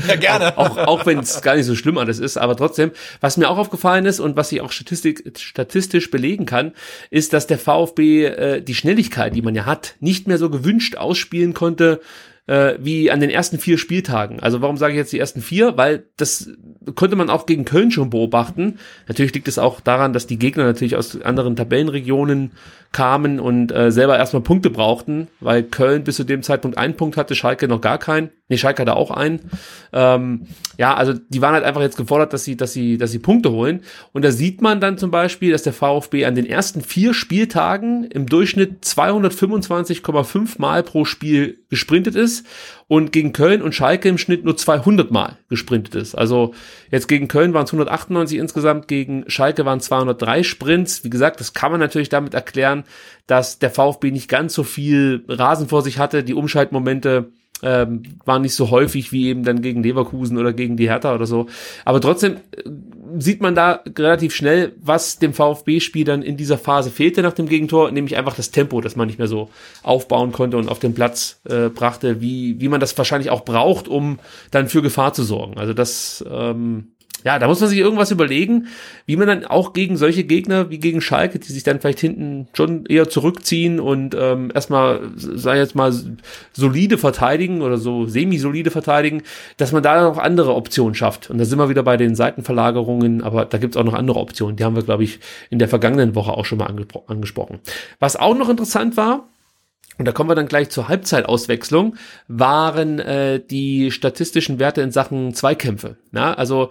Ja, 0.08 0.16
gerne. 0.16 0.58
auch 0.58 0.70
auch, 0.70 0.88
auch 0.88 1.06
wenn 1.06 1.20
es 1.20 1.41
gar 1.41 1.56
nicht 1.56 1.66
so 1.66 1.76
schlimm 1.76 1.97
alles 1.97 2.20
ist, 2.20 2.38
aber 2.38 2.56
trotzdem, 2.56 2.91
was 3.22 3.38
mir 3.38 3.50
auch 3.50 3.58
aufgefallen 3.58 4.06
ist 4.06 4.20
und 4.20 4.36
was 4.36 4.52
ich 4.52 4.62
auch 4.62 4.72
Statistik, 4.72 5.38
statistisch 5.38 6.12
belegen 6.12 6.45
kann, 6.45 6.74
ist, 7.10 7.34
dass 7.34 7.47
der 7.47 7.60
VfB 7.60 8.26
äh, 8.26 8.62
die 8.62 8.76
Schnelligkeit, 8.76 9.36
die 9.36 9.41
man 9.41 9.56
ja 9.56 9.66
hat, 9.66 9.95
nicht 10.00 10.28
mehr 10.28 10.38
so 10.38 10.50
gewünscht 10.50 10.95
ausspielen 10.95 11.54
konnte, 11.54 12.02
äh, 12.50 12.80
wie 12.80 13.12
an 13.12 13.20
den 13.20 13.30
ersten 13.30 13.60
vier 13.60 13.78
Spieltagen. 13.78 14.39
Also 14.39 14.62
warum 14.62 14.76
sage 14.76 14.93
ich 14.93 14.97
jetzt 14.97 15.14
die 15.14 15.20
ersten 15.20 15.41
vier? 15.41 15.78
Weil 15.78 16.06
das 16.18 16.50
konnte 16.95 17.16
man 17.16 17.30
auch 17.30 17.45
gegen 17.45 17.64
Köln 17.64 17.91
schon 17.91 18.10
beobachten. 18.10 18.80
Natürlich 19.08 19.36
liegt 19.36 19.47
es 19.47 19.60
auch 19.60 19.80
daran, 19.80 20.14
dass 20.14 20.26
die 20.26 20.39
Gegner 20.39 20.64
natürlich 20.64 20.95
aus 20.95 21.22
anderen 21.22 21.56
Tabellenregionen 21.56 22.52
kamen 22.91 23.39
und 23.39 23.72
äh, 23.72 23.91
selber 23.91 24.18
erstmal 24.18 24.41
Punkte 24.41 24.72
brauchten, 24.72 25.28
weil 25.39 25.62
Köln 25.62 26.04
bis 26.04 26.16
zu 26.16 26.24
dem 26.24 26.41
Zeitpunkt 26.41 26.80
einen 26.80 26.95
Punkt 26.95 27.18
hatte, 27.18 27.36
Schalke 27.36 27.68
noch 27.68 27.82
gar 27.82 28.00
keinen. 28.00 28.32
Nee, 28.47 28.58
Schalke 28.58 28.82
hatte 28.82 28.95
auch 28.95 29.12
einen. 29.12 29.41
Ähm, 29.93 30.47
ja, 30.80 30.93
also 30.93 31.11
die 31.11 31.41
waren 31.41 31.55
halt 31.55 31.65
einfach 31.65 31.82
jetzt 31.82 31.97
gefordert, 31.97 32.32
dass 32.32 32.45
sie, 32.45 32.55
dass 32.55 32.71
sie, 32.71 32.97
dass 32.97 33.11
sie 33.11 33.19
Punkte 33.19 33.51
holen. 33.51 33.82
Und 34.13 34.23
da 34.23 34.32
sieht 34.32 34.61
man 34.61 34.80
dann 34.80 34.97
zum 34.97 35.11
Beispiel, 35.11 35.51
dass 35.51 35.63
der 35.63 35.73
VfB 35.73 36.23
an 36.23 36.36
den 36.36 36.45
ersten 36.45 36.80
vier 36.80 37.13
Spieltagen 37.13 38.05
im 38.05 38.27
Durchschnitt 38.27 38.86
225,5 38.86 40.53
Mal 40.57 40.84
pro 40.84 41.03
Spiel 41.03 41.59
gesprintet 41.69 42.15
ist 42.15 42.45
und 42.88 43.11
gegen 43.11 43.34
Köln 43.34 43.61
und 43.61 43.75
Schalke 43.75 44.07
im 44.07 44.17
Schnitt 44.17 44.45
nur 44.45 44.55
200 44.55 45.11
Mal 45.11 45.36
gesprintet 45.49 45.95
ist. 45.95 46.15
Also 46.15 46.53
jetzt 46.91 47.09
gegen 47.09 47.27
Köln 47.27 47.53
waren 47.53 47.65
es 47.65 47.73
198 47.73 48.38
insgesamt, 48.38 48.88
gegen 48.88 49.25
Schalke 49.30 49.65
waren 49.65 49.82
203 49.82 50.43
Sprints. 50.43 51.03
Wie 51.03 51.09
gesagt, 51.09 51.41
das 51.41 51.53
kann 51.53 51.71
man 51.71 51.82
natürlich 51.82 52.07
damit 52.07 52.34
erklären, 52.34 52.86
dass 53.27 53.59
der 53.59 53.69
VfB 53.69 54.11
nicht 54.11 54.30
ganz 54.30 54.53
so 54.53 54.63
viel 54.63 55.25
Rasen 55.27 55.67
vor 55.67 55.82
sich 55.82 55.99
hatte, 55.99 56.23
die 56.23 56.34
Umschaltmomente 56.34 57.34
ähm, 57.64 58.03
waren 58.26 58.41
nicht 58.41 58.55
so 58.55 58.70
häufig 58.70 59.12
wie 59.12 59.28
eben 59.28 59.43
dann 59.43 59.62
gegen 59.62 59.84
Leverkusen 59.84 60.38
oder 60.38 60.53
gegen 60.53 60.78
die 60.78 60.89
Hertha 60.89 61.14
oder 61.14 61.26
so. 61.26 61.47
Aber 61.86 62.01
trotzdem 62.01 62.36
äh, 62.36 62.70
sieht 63.18 63.41
man 63.41 63.55
da 63.55 63.82
relativ 63.97 64.36
schnell, 64.36 64.74
was 64.82 65.20
dem 65.20 65.34
VfB-Spiel 65.34 66.05
dann 66.05 66.22
in 66.22 66.38
dieser 66.38 66.57
Phase 66.57 66.91
fehlte 66.91 67.22
nach 67.22 67.34
dem 67.34 67.47
Gegentor, 67.47 67.91
nämlich 67.91 68.18
einfach 68.18 68.36
das 68.36 68.51
Tempo, 68.51 68.82
das 68.82 68.95
man 68.95 69.07
nicht 69.07 69.20
mehr 69.20 69.28
so 69.28 69.49
aufbauen 69.84 70.32
konnte 70.32 70.57
und 70.57 70.70
auf 70.70 70.80
den 70.80 70.93
Platz 70.93 71.41
äh, 71.49 71.70
brachte, 71.70 72.22
wie, 72.22 72.60
wie 72.60 72.70
man 72.70 72.80
das 72.80 72.97
wahrscheinlich 72.97 73.32
auch 73.32 73.45
braucht, 73.45 73.88
um 73.88 74.20
dann 74.51 74.70
für 74.70 74.82
Gefahr 74.82 75.14
zu 75.14 75.24
sorgen. 75.24 75.57
Also 75.57 75.74
das 75.74 76.24
ähm, 76.30 76.89
ja, 77.24 77.39
da 77.39 77.47
muss 77.47 77.59
man 77.59 77.70
sich 77.70 77.80
irgendwas 77.80 78.11
überlegen, 78.11 78.67
wie 79.05 79.15
man 79.15 79.28
dann 79.28 79.45
auch 79.45 79.74
gegen 79.74 79.97
solche 79.97 80.24
Gegner 80.24 80.70
wie 80.70 80.80
gegen 80.80 81.01
Schalke, 81.01 81.39
die 81.39 81.51
sich 81.51 81.63
dann 81.63 81.80
vielleicht 81.80 81.99
hinten 81.99 82.47
schon 82.53 82.86
eher 82.86 83.09
zurückziehen 83.09 83.80
und 83.80 84.15
ähm, 84.17 84.51
erstmal, 84.53 85.09
sei 85.15 85.57
jetzt 85.57 85.76
mal, 85.76 85.93
solide 86.53 86.97
verteidigen 86.97 87.61
oder 87.61 87.78
so 87.78 88.05
semi-solide 88.05 88.72
verteidigen, 88.72 89.24
dass 89.57 89.72
man 89.72 89.84
da 89.84 90.03
noch 90.03 90.17
andere 90.17 90.55
Optionen 90.55 90.95
schafft. 90.95 91.30
Und 91.30 91.38
da 91.38 91.45
sind 91.45 91.59
wir 91.59 91.70
wieder 91.70 91.84
bei 91.84 91.97
den 91.97 92.15
Seitenverlagerungen, 92.15 93.24
aber 93.24 93.45
da 93.45 93.57
gibt's 93.57 93.78
auch 93.78 93.84
noch 93.84 93.93
andere 93.93 94.20
Optionen. 94.20 94.55
Die 94.55 94.63
haben 94.63 94.76
wir, 94.76 94.84
glaube 94.84 95.03
ich, 95.03 95.20
in 95.49 95.59
der 95.59 95.67
vergangenen 95.67 96.15
Woche 96.15 96.32
auch 96.32 96.45
schon 96.45 96.57
mal 96.57 96.67
angespro 96.67 97.03
angesprochen. 97.07 97.59
Was 97.99 98.15
auch 98.15 98.36
noch 98.36 98.49
interessant 98.49 98.97
war, 98.97 99.28
und 99.97 100.05
da 100.05 100.13
kommen 100.13 100.30
wir 100.30 100.36
dann 100.36 100.47
gleich 100.47 100.70
zur 100.70 100.88
Halbzeitauswechslung, 100.88 101.97
waren 102.30 102.99
äh, 102.99 103.41
die 103.45 103.91
statistischen 103.91 104.57
Werte 104.57 104.82
in 104.82 104.91
Sachen 104.91 105.34
Zweikämpfe. 105.34 105.97
Ja, 106.13 106.34
also 106.34 106.70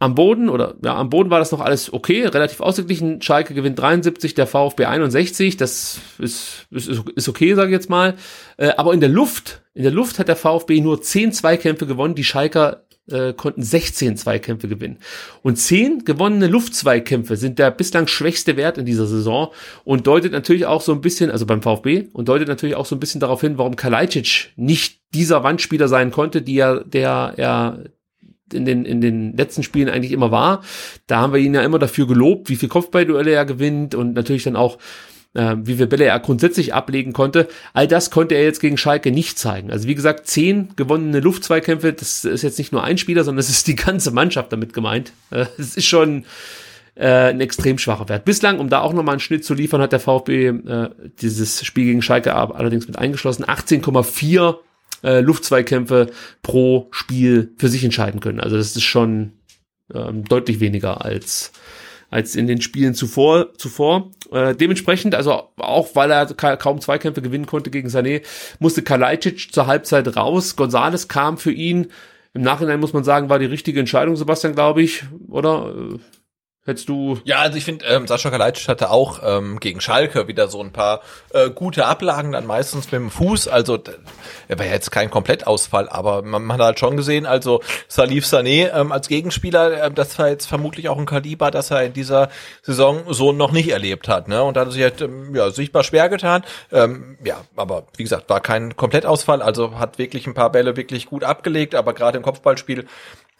am 0.00 0.14
Boden 0.14 0.48
oder 0.48 0.76
ja, 0.84 0.96
am 0.96 1.10
Boden 1.10 1.30
war 1.30 1.40
das 1.40 1.50
noch 1.50 1.60
alles 1.60 1.92
okay, 1.92 2.24
relativ 2.24 2.60
ausgeglichen. 2.60 3.20
Schalke 3.20 3.54
gewinnt 3.54 3.78
73, 3.78 4.34
der 4.34 4.46
VfB 4.46 4.84
61, 4.84 5.56
das 5.56 6.00
ist, 6.18 6.66
ist, 6.70 6.88
ist 6.88 7.28
okay, 7.28 7.54
sage 7.54 7.70
ich 7.70 7.74
jetzt 7.74 7.90
mal. 7.90 8.14
Äh, 8.56 8.70
aber 8.76 8.94
in 8.94 9.00
der 9.00 9.08
Luft, 9.08 9.62
in 9.74 9.82
der 9.82 9.92
Luft 9.92 10.18
hat 10.18 10.28
der 10.28 10.36
VfB 10.36 10.80
nur 10.80 11.02
10 11.02 11.32
Zweikämpfe 11.32 11.86
gewonnen, 11.86 12.14
die 12.14 12.24
Schalker 12.24 12.84
äh, 13.10 13.32
konnten 13.32 13.62
16 13.62 14.16
Zweikämpfe 14.16 14.68
gewinnen. 14.68 14.98
Und 15.42 15.56
10 15.56 16.04
gewonnene 16.04 16.46
Luftzweikämpfe 16.46 17.36
sind 17.36 17.58
der 17.58 17.70
bislang 17.72 18.06
schwächste 18.06 18.56
Wert 18.56 18.78
in 18.78 18.84
dieser 18.84 19.06
Saison 19.06 19.48
und 19.84 20.06
deutet 20.06 20.30
natürlich 20.30 20.66
auch 20.66 20.82
so 20.82 20.92
ein 20.92 21.00
bisschen, 21.00 21.30
also 21.30 21.44
beim 21.44 21.62
VfB, 21.62 22.08
und 22.12 22.28
deutet 22.28 22.46
natürlich 22.46 22.76
auch 22.76 22.86
so 22.86 22.94
ein 22.94 23.00
bisschen 23.00 23.20
darauf 23.20 23.40
hin, 23.40 23.58
warum 23.58 23.76
Kalajdzic 23.76 24.52
nicht 24.56 25.00
dieser 25.14 25.42
Wandspieler 25.42 25.88
sein 25.88 26.10
konnte, 26.10 26.42
die 26.42 26.58
er, 26.58 26.84
der 26.84 27.34
er 27.36 27.84
in 28.52 28.64
den, 28.64 28.84
in 28.84 29.00
den 29.00 29.36
letzten 29.36 29.62
Spielen 29.62 29.88
eigentlich 29.88 30.12
immer 30.12 30.30
war. 30.30 30.62
Da 31.06 31.20
haben 31.20 31.32
wir 31.32 31.40
ihn 31.40 31.54
ja 31.54 31.62
immer 31.62 31.78
dafür 31.78 32.06
gelobt, 32.06 32.48
wie 32.48 32.56
viel 32.56 32.68
Kopfballduelle 32.68 33.30
er 33.30 33.44
gewinnt 33.44 33.94
und 33.94 34.14
natürlich 34.14 34.44
dann 34.44 34.56
auch, 34.56 34.78
äh, 35.34 35.56
wie 35.62 35.76
viel 35.76 35.86
Bälle 35.86 36.04
er 36.04 36.18
grundsätzlich 36.20 36.74
ablegen 36.74 37.12
konnte. 37.12 37.48
All 37.72 37.88
das 37.88 38.10
konnte 38.10 38.34
er 38.34 38.44
jetzt 38.44 38.60
gegen 38.60 38.76
Schalke 38.76 39.10
nicht 39.10 39.38
zeigen. 39.38 39.70
Also 39.70 39.88
wie 39.88 39.94
gesagt, 39.94 40.26
zehn 40.26 40.70
gewonnene 40.76 41.20
Luftzweikämpfe, 41.20 41.92
das 41.92 42.24
ist 42.24 42.42
jetzt 42.42 42.58
nicht 42.58 42.72
nur 42.72 42.84
ein 42.84 42.98
Spieler, 42.98 43.24
sondern 43.24 43.40
es 43.40 43.50
ist 43.50 43.66
die 43.66 43.76
ganze 43.76 44.10
Mannschaft 44.10 44.52
damit 44.52 44.72
gemeint. 44.72 45.12
Äh, 45.30 45.46
es 45.58 45.76
ist 45.76 45.86
schon 45.86 46.24
äh, 46.98 47.30
ein 47.30 47.40
extrem 47.40 47.78
schwacher 47.78 48.08
Wert. 48.08 48.24
Bislang, 48.24 48.58
um 48.58 48.68
da 48.68 48.80
auch 48.80 48.92
nochmal 48.92 49.14
einen 49.14 49.20
Schnitt 49.20 49.44
zu 49.44 49.54
liefern, 49.54 49.80
hat 49.80 49.92
der 49.92 50.00
VfB 50.00 50.48
äh, 50.48 50.90
dieses 51.20 51.64
Spiel 51.64 51.84
gegen 51.84 52.02
Schalke 52.02 52.34
allerdings 52.34 52.86
mit 52.86 52.98
eingeschlossen. 52.98 53.44
18,4 53.44 54.56
äh, 55.02 55.20
Luftzweikämpfe 55.20 56.10
pro 56.42 56.88
Spiel 56.90 57.52
für 57.56 57.68
sich 57.68 57.84
entscheiden 57.84 58.20
können. 58.20 58.40
Also 58.40 58.56
das 58.56 58.74
ist 58.76 58.82
schon 58.82 59.32
ähm, 59.94 60.24
deutlich 60.24 60.60
weniger 60.60 61.04
als 61.04 61.52
als 62.10 62.36
in 62.36 62.46
den 62.46 62.60
Spielen 62.60 62.94
zuvor. 62.94 63.54
zuvor. 63.58 64.10
Äh, 64.32 64.54
dementsprechend, 64.54 65.14
also 65.14 65.50
auch 65.56 65.94
weil 65.94 66.10
er 66.10 66.26
ka 66.26 66.56
kaum 66.56 66.80
Zweikämpfe 66.80 67.22
gewinnen 67.22 67.46
konnte 67.46 67.70
gegen 67.70 67.88
Sané, 67.88 68.22
musste 68.58 68.82
Kalajdzic 68.82 69.52
zur 69.52 69.66
Halbzeit 69.66 70.16
raus. 70.16 70.56
Gonzales 70.56 71.08
kam 71.08 71.38
für 71.38 71.52
ihn. 71.52 71.88
Im 72.34 72.42
Nachhinein 72.42 72.80
muss 72.80 72.92
man 72.92 73.04
sagen, 73.04 73.28
war 73.28 73.38
die 73.38 73.46
richtige 73.46 73.80
Entscheidung, 73.80 74.16
Sebastian, 74.16 74.54
glaube 74.54 74.82
ich, 74.82 75.04
oder? 75.28 75.74
Hättest 76.68 76.90
du. 76.90 77.18
Ja, 77.24 77.38
also 77.38 77.56
ich 77.56 77.64
finde, 77.64 77.86
ähm, 77.86 78.06
Sascha 78.06 78.28
Kalajdzic 78.28 78.68
hatte 78.68 78.90
auch 78.90 79.20
ähm, 79.24 79.58
gegen 79.58 79.80
Schalke 79.80 80.28
wieder 80.28 80.48
so 80.48 80.60
ein 80.62 80.70
paar 80.70 81.00
äh, 81.32 81.48
gute 81.48 81.86
Ablagen, 81.86 82.32
dann 82.32 82.44
meistens 82.44 82.92
mit 82.92 83.00
dem 83.00 83.10
Fuß. 83.10 83.48
Also 83.48 83.78
er 84.48 84.58
war 84.58 84.66
jetzt 84.66 84.90
kein 84.90 85.08
Komplettausfall, 85.08 85.88
aber 85.88 86.20
man, 86.20 86.44
man 86.44 86.58
hat 86.58 86.66
halt 86.66 86.78
schon 86.78 86.98
gesehen, 86.98 87.24
also 87.24 87.62
Salif 87.88 88.26
Sané 88.26 88.70
ähm, 88.78 88.92
als 88.92 89.08
Gegenspieler, 89.08 89.84
äh, 89.84 89.90
das 89.90 90.18
war 90.18 90.28
jetzt 90.28 90.44
vermutlich 90.44 90.90
auch 90.90 90.98
ein 90.98 91.06
Kaliber, 91.06 91.50
das 91.50 91.70
er 91.70 91.84
in 91.84 91.94
dieser 91.94 92.28
Saison 92.60 93.14
so 93.14 93.32
noch 93.32 93.50
nicht 93.50 93.70
erlebt 93.70 94.06
hat. 94.06 94.28
Ne? 94.28 94.42
Und 94.42 94.58
da 94.58 94.60
hat 94.60 94.68
er 94.68 94.72
sich 94.72 94.82
halt 94.82 95.00
ähm, 95.00 95.34
ja, 95.34 95.50
sichtbar 95.50 95.84
schwer 95.84 96.10
getan. 96.10 96.44
Ähm, 96.70 97.16
ja, 97.24 97.40
aber 97.56 97.84
wie 97.96 98.02
gesagt, 98.02 98.28
war 98.28 98.40
kein 98.40 98.76
Komplettausfall, 98.76 99.40
also 99.40 99.78
hat 99.78 99.96
wirklich 99.96 100.26
ein 100.26 100.34
paar 100.34 100.52
Bälle 100.52 100.76
wirklich 100.76 101.06
gut 101.06 101.24
abgelegt, 101.24 101.74
aber 101.74 101.94
gerade 101.94 102.18
im 102.18 102.22
Kopfballspiel 102.22 102.86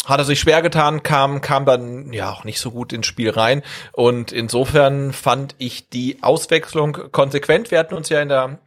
hat 0.07 0.21
er 0.21 0.25
sich 0.25 0.41
schwer 0.41 0.63
getan, 0.63 1.03
kam, 1.03 1.41
kam 1.41 1.67
dann 1.67 2.13
ja 2.13 2.31
auch 2.31 2.45
nicht 2.45 2.61
so 2.61 2.71
gut 2.71 2.93
ins 2.93 3.07
Spiel 3.07 3.31
rein. 3.31 3.63
Und 3.93 4.33
insofern 4.33 5.13
fand 5.13 5.55
ich 5.59 5.89
die 5.91 6.23
Auswechslung 6.23 7.11
konsequent. 7.13 7.71
Wir 7.71 7.79
hatten 7.79 7.95
uns 7.95 8.09
ja 8.09 8.21
in 8.21 8.29
der 8.29 8.59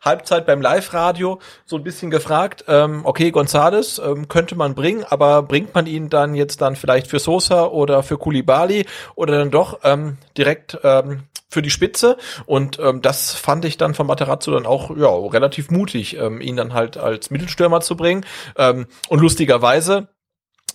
Halbzeit 0.00 0.46
beim 0.46 0.60
Live-Radio 0.60 1.40
so 1.64 1.76
ein 1.76 1.82
bisschen 1.82 2.10
gefragt, 2.10 2.64
ähm, 2.68 3.00
okay, 3.04 3.30
Gonzales 3.30 3.98
ähm, 3.98 4.28
könnte 4.28 4.54
man 4.54 4.74
bringen, 4.74 5.04
aber 5.08 5.42
bringt 5.42 5.74
man 5.74 5.86
ihn 5.86 6.08
dann 6.08 6.34
jetzt 6.34 6.60
dann 6.60 6.76
vielleicht 6.76 7.08
für 7.08 7.18
Sosa 7.18 7.66
oder 7.66 8.02
für 8.02 8.16
Kulibali 8.16 8.86
oder 9.16 9.38
dann 9.38 9.50
doch 9.50 9.80
ähm, 9.82 10.18
direkt 10.36 10.78
ähm, 10.84 11.24
für 11.50 11.62
die 11.62 11.70
Spitze 11.70 12.16
und 12.46 12.78
ähm, 12.78 13.00
das 13.02 13.34
fand 13.34 13.64
ich 13.64 13.78
dann 13.78 13.94
von 13.94 14.06
Materazzo 14.06 14.52
dann 14.52 14.66
auch 14.66 14.94
ja 14.96 15.08
relativ 15.08 15.70
mutig, 15.70 16.16
ähm, 16.16 16.40
ihn 16.40 16.56
dann 16.56 16.74
halt 16.74 16.96
als 16.96 17.30
Mittelstürmer 17.30 17.80
zu 17.80 17.96
bringen 17.96 18.24
ähm, 18.56 18.86
und 19.08 19.20
lustigerweise 19.20 20.08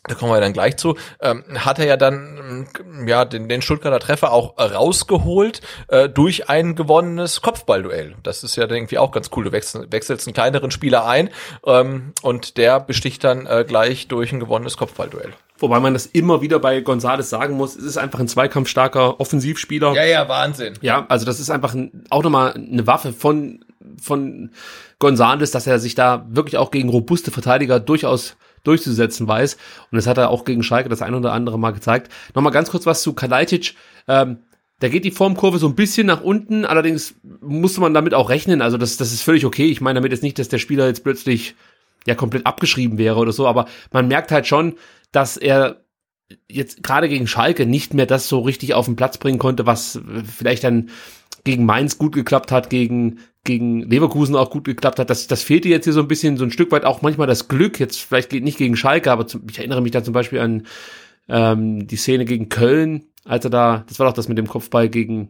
da 0.05 0.15
kommen 0.15 0.33
wir 0.33 0.41
dann 0.41 0.53
gleich 0.53 0.77
zu, 0.77 0.95
ähm, 1.21 1.43
hat 1.55 1.79
er 1.79 1.85
ja 1.85 1.97
dann 1.97 2.67
ähm, 2.77 3.07
ja 3.07 3.23
den, 3.23 3.47
den 3.47 3.61
Stuttgarter 3.61 3.99
Treffer 3.99 4.33
auch 4.33 4.57
rausgeholt 4.57 5.61
äh, 5.87 6.09
durch 6.09 6.49
ein 6.49 6.75
gewonnenes 6.75 7.41
Kopfballduell. 7.41 8.15
Das 8.21 8.43
ist 8.43 8.57
ja 8.57 8.69
irgendwie 8.69 8.97
auch 8.97 9.11
ganz 9.11 9.29
cool. 9.35 9.45
Du 9.45 9.51
wechsel, 9.51 9.87
wechselst 9.91 10.27
einen 10.27 10.33
kleineren 10.33 10.71
Spieler 10.71 11.05
ein 11.05 11.29
ähm, 11.65 12.13
und 12.21 12.57
der 12.57 12.81
besticht 12.81 13.23
dann 13.23 13.45
äh, 13.45 13.63
gleich 13.65 14.07
durch 14.09 14.33
ein 14.33 14.41
gewonnenes 14.41 14.75
Kopfballduell. 14.75 15.33
Wobei 15.59 15.79
man 15.79 15.93
das 15.93 16.07
immer 16.07 16.41
wieder 16.41 16.59
bei 16.59 16.81
Gonzales 16.81 17.29
sagen 17.29 17.55
muss, 17.55 17.77
es 17.77 17.85
ist 17.85 17.97
einfach 17.97 18.19
ein 18.19 18.27
zweikampfstarker 18.27 19.21
Offensivspieler. 19.21 19.93
Ja, 19.93 20.03
ja, 20.03 20.27
Wahnsinn. 20.27 20.73
Ja, 20.81 21.05
also 21.07 21.25
das 21.25 21.39
ist 21.39 21.49
einfach 21.49 21.73
ein, 21.73 22.03
auch 22.09 22.23
nochmal 22.23 22.53
eine 22.53 22.85
Waffe 22.85 23.13
von, 23.13 23.63
von 24.01 24.51
Gonzales, 24.99 25.51
dass 25.51 25.65
er 25.65 25.79
sich 25.79 25.95
da 25.95 26.25
wirklich 26.27 26.57
auch 26.57 26.71
gegen 26.71 26.89
robuste 26.89 27.31
Verteidiger 27.31 27.79
durchaus 27.79 28.35
durchzusetzen 28.63 29.27
weiß. 29.27 29.55
Und 29.91 29.95
das 29.95 30.07
hat 30.07 30.17
er 30.17 30.29
auch 30.29 30.45
gegen 30.45 30.63
Schalke 30.63 30.89
das 30.89 31.01
ein 31.01 31.13
oder 31.13 31.33
andere 31.33 31.59
Mal 31.59 31.71
gezeigt. 31.71 32.11
Nochmal 32.33 32.53
ganz 32.53 32.69
kurz 32.71 32.85
was 32.85 33.01
zu 33.01 33.13
Kalajdzic. 33.13 33.75
Ähm, 34.07 34.39
da 34.79 34.89
geht 34.89 35.05
die 35.05 35.11
Formkurve 35.11 35.59
so 35.59 35.67
ein 35.67 35.75
bisschen 35.75 36.07
nach 36.07 36.21
unten, 36.21 36.65
allerdings 36.65 37.15
musste 37.41 37.79
man 37.79 37.93
damit 37.93 38.13
auch 38.13 38.29
rechnen. 38.29 38.61
Also 38.61 38.77
das, 38.77 38.97
das 38.97 39.13
ist 39.13 39.21
völlig 39.21 39.45
okay. 39.45 39.67
Ich 39.67 39.79
meine 39.79 39.99
damit 39.99 40.11
jetzt 40.11 40.23
nicht, 40.23 40.39
dass 40.39 40.49
der 40.49 40.57
Spieler 40.57 40.87
jetzt 40.87 41.03
plötzlich 41.03 41.55
ja 42.05 42.15
komplett 42.15 42.45
abgeschrieben 42.45 42.97
wäre 42.97 43.17
oder 43.17 43.31
so, 43.31 43.47
aber 43.47 43.67
man 43.91 44.09
merkt 44.09 44.31
halt 44.31 44.45
schon, 44.45 44.75
dass 45.13 45.37
er 45.37 45.83
jetzt 46.49 46.83
gerade 46.83 47.07
gegen 47.09 47.27
Schalke 47.27 47.65
nicht 47.65 47.93
mehr 47.93 48.05
das 48.05 48.27
so 48.27 48.39
richtig 48.41 48.73
auf 48.73 48.85
den 48.85 48.95
Platz 48.95 49.17
bringen 49.17 49.39
konnte, 49.39 49.65
was 49.65 50.01
vielleicht 50.25 50.63
dann 50.63 50.89
gegen 51.43 51.65
Mainz 51.65 51.97
gut 51.97 52.13
geklappt 52.13 52.51
hat, 52.51 52.69
gegen, 52.69 53.19
gegen 53.43 53.81
Leverkusen 53.81 54.35
auch 54.35 54.49
gut 54.49 54.63
geklappt 54.63 54.99
hat. 54.99 55.09
Das, 55.09 55.27
das 55.27 55.43
fehlte 55.43 55.69
jetzt 55.69 55.83
hier 55.83 55.93
so 55.93 55.99
ein 55.99 56.07
bisschen, 56.07 56.37
so 56.37 56.45
ein 56.45 56.51
Stück 56.51 56.71
weit 56.71 56.85
auch 56.85 57.01
manchmal 57.01 57.27
das 57.27 57.47
Glück. 57.47 57.79
Jetzt 57.79 57.99
vielleicht 57.99 58.29
geht 58.29 58.43
nicht 58.43 58.57
gegen 58.57 58.75
Schalke, 58.75 59.11
aber 59.11 59.27
zum, 59.27 59.43
ich 59.49 59.59
erinnere 59.59 59.81
mich 59.81 59.91
da 59.91 60.03
zum 60.03 60.13
Beispiel 60.13 60.39
an 60.39 60.63
ähm, 61.27 61.87
die 61.87 61.95
Szene 61.97 62.25
gegen 62.25 62.49
Köln, 62.49 63.05
als 63.25 63.45
er 63.45 63.51
da, 63.51 63.83
das 63.87 63.99
war 63.99 64.07
doch 64.07 64.13
das 64.13 64.29
mit 64.29 64.37
dem 64.37 64.47
Kopfball 64.47 64.89
gegen, 64.89 65.29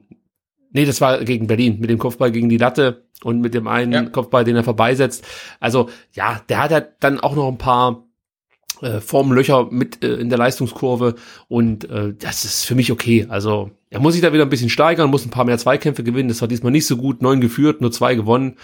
nee, 0.72 0.86
das 0.86 1.02
war 1.02 1.24
gegen 1.24 1.48
Berlin, 1.48 1.80
mit 1.80 1.90
dem 1.90 2.00
Kopfball 2.00 2.32
gegen 2.32 2.50
die 2.50 2.58
Latte 2.58 3.06
und 3.24 3.42
mit 3.42 3.54
dem 3.54 3.68
einen 3.68 3.92
ja. 3.92 4.04
Kopfball, 4.06 4.44
den 4.44 4.56
er 4.56 4.64
vorbeisetzt. 4.64 5.26
Also 5.60 5.90
ja, 6.14 6.42
der 6.50 6.62
hat 6.62 6.72
halt 6.72 6.90
dann 7.00 7.20
auch 7.20 7.36
noch 7.36 7.48
ein 7.48 7.58
paar 7.58 8.08
äh, 8.84 9.02
Formlöcher 9.02 9.68
mit 9.72 10.04
äh, 10.04 10.16
in 10.16 10.30
der 10.30 10.38
Leistungskurve 10.38 11.16
und 11.48 11.90
äh, 11.90 12.14
das 12.20 12.46
ist 12.46 12.66
für 12.66 12.76
mich 12.76 12.92
okay. 12.92 13.26
Also 13.30 13.72
er 13.90 14.00
muss 14.00 14.14
sich 14.14 14.22
da 14.22 14.34
wieder 14.34 14.44
ein 14.44 14.50
bisschen 14.50 14.70
steigern, 14.70 15.10
muss 15.10 15.26
ein 15.26 15.32
paar 15.32 15.46
mehr 15.46 15.58
Zweikämpfe 15.58 16.04
gewinnen. 16.04 16.30
Das 16.30 16.42
war 16.42 16.48
diesmal 16.48 16.72
nicht 16.72 16.88
so 16.88 16.98
gut, 16.98 17.22
neun 17.22 17.42
geführt, 17.42 17.82
nur 17.82 17.92
zwei 17.92 18.16
gewonnen. 18.16 18.58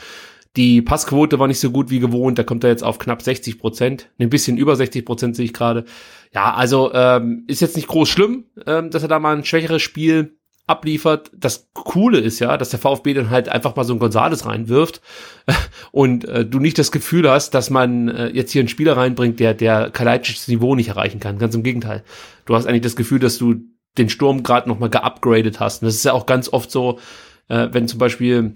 Die 0.55 0.81
Passquote 0.81 1.37
war 1.37 1.47
nicht 1.47 1.59
so 1.59 1.69
gut 1.69 1.91
wie 1.91 1.99
gewohnt, 1.99 2.39
da 2.39 2.43
kommt 2.43 2.63
er 2.63 2.71
jetzt 2.71 2.83
auf 2.83 2.97
knapp 2.97 3.21
60 3.21 3.59
Prozent, 3.59 4.09
ein 4.17 4.31
bisschen 4.31 4.57
über 4.57 4.75
60 4.75 5.05
Prozent 5.05 5.35
sehe 5.35 5.45
ich 5.45 5.53
gerade. 5.53 5.85
Ja, 6.33 6.53
also 6.53 6.91
ähm, 6.93 7.43
ist 7.47 7.61
jetzt 7.61 7.75
nicht 7.75 7.87
groß 7.87 8.09
schlimm, 8.09 8.45
ähm, 8.65 8.89
dass 8.89 9.03
er 9.03 9.09
da 9.09 9.19
mal 9.19 9.35
ein 9.35 9.45
schwächeres 9.45 9.81
Spiel 9.81 10.38
abliefert. 10.69 11.31
Das 11.35 11.69
Coole 11.73 12.19
ist 12.19 12.39
ja, 12.39 12.57
dass 12.57 12.69
der 12.69 12.79
VfB 12.79 13.13
dann 13.13 13.29
halt 13.29 13.49
einfach 13.49 13.75
mal 13.75 13.83
so 13.83 13.93
ein 13.93 13.99
Gonzales 13.99 14.45
reinwirft 14.45 15.01
und 15.91 16.25
äh, 16.25 16.45
du 16.45 16.59
nicht 16.59 16.77
das 16.77 16.91
Gefühl 16.91 17.29
hast, 17.29 17.53
dass 17.53 17.69
man 17.69 18.07
äh, 18.09 18.27
jetzt 18.29 18.51
hier 18.51 18.61
einen 18.61 18.69
Spieler 18.69 18.95
reinbringt, 18.95 19.39
der 19.39 19.53
der 19.53 19.89
Kalajdzic's 19.89 20.47
Niveau 20.47 20.75
nicht 20.75 20.89
erreichen 20.89 21.19
kann. 21.19 21.39
Ganz 21.39 21.55
im 21.55 21.63
Gegenteil. 21.63 22.03
Du 22.45 22.55
hast 22.55 22.65
eigentlich 22.65 22.81
das 22.81 22.95
Gefühl, 22.95 23.19
dass 23.19 23.37
du 23.37 23.55
den 23.97 24.09
Sturm 24.09 24.43
gerade 24.43 24.69
noch 24.69 24.79
mal 24.79 24.89
geupgradet 24.89 25.59
hast. 25.59 25.81
Und 25.81 25.87
das 25.87 25.95
ist 25.95 26.05
ja 26.05 26.13
auch 26.13 26.25
ganz 26.25 26.49
oft 26.49 26.71
so, 26.71 26.99
äh, 27.47 27.67
wenn 27.71 27.87
zum 27.87 27.99
Beispiel 27.99 28.53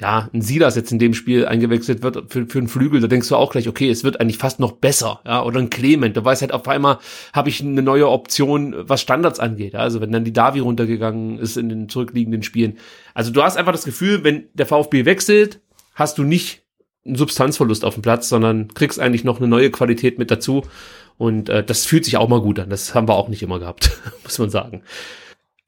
ja, 0.00 0.28
ein 0.32 0.42
Silas 0.42 0.74
jetzt 0.74 0.90
in 0.90 0.98
dem 0.98 1.14
Spiel 1.14 1.46
eingewechselt 1.46 2.02
wird 2.02 2.32
für, 2.32 2.46
für 2.46 2.58
einen 2.58 2.68
Flügel, 2.68 3.00
da 3.00 3.06
denkst 3.06 3.28
du 3.28 3.36
auch 3.36 3.52
gleich, 3.52 3.68
okay, 3.68 3.88
es 3.88 4.02
wird 4.02 4.20
eigentlich 4.20 4.38
fast 4.38 4.58
noch 4.58 4.72
besser, 4.72 5.20
ja, 5.24 5.44
oder 5.44 5.60
ein 5.60 5.70
Clement, 5.70 6.16
du 6.16 6.24
weißt 6.24 6.42
halt 6.42 6.52
auf 6.52 6.66
einmal, 6.66 6.98
habe 7.32 7.50
ich 7.50 7.60
eine 7.60 7.82
neue 7.82 8.08
Option, 8.08 8.74
was 8.76 9.00
Standards 9.00 9.38
angeht, 9.38 9.74
also 9.74 10.00
wenn 10.00 10.10
dann 10.10 10.24
die 10.24 10.32
Davi 10.32 10.58
runtergegangen 10.58 11.38
ist 11.38 11.56
in 11.56 11.68
den 11.68 11.88
zurückliegenden 11.88 12.42
Spielen. 12.42 12.78
Also 13.14 13.30
du 13.30 13.42
hast 13.42 13.56
einfach 13.56 13.72
das 13.72 13.84
Gefühl, 13.84 14.24
wenn 14.24 14.48
der 14.54 14.66
VfB 14.66 15.04
wechselt, 15.04 15.60
hast 15.94 16.18
du 16.18 16.24
nicht 16.24 16.64
einen 17.04 17.16
Substanzverlust 17.16 17.84
auf 17.84 17.94
dem 17.94 18.02
Platz, 18.02 18.28
sondern 18.28 18.68
kriegst 18.74 18.98
eigentlich 18.98 19.24
noch 19.24 19.38
eine 19.38 19.48
neue 19.48 19.70
Qualität 19.70 20.18
mit 20.18 20.30
dazu 20.30 20.62
und 21.16 21.48
äh, 21.48 21.62
das 21.62 21.86
fühlt 21.86 22.04
sich 22.04 22.16
auch 22.16 22.28
mal 22.28 22.40
gut 22.40 22.58
an, 22.58 22.70
das 22.70 22.94
haben 22.94 23.08
wir 23.08 23.14
auch 23.14 23.28
nicht 23.28 23.42
immer 23.42 23.60
gehabt, 23.60 24.00
muss 24.24 24.38
man 24.38 24.50
sagen. 24.50 24.82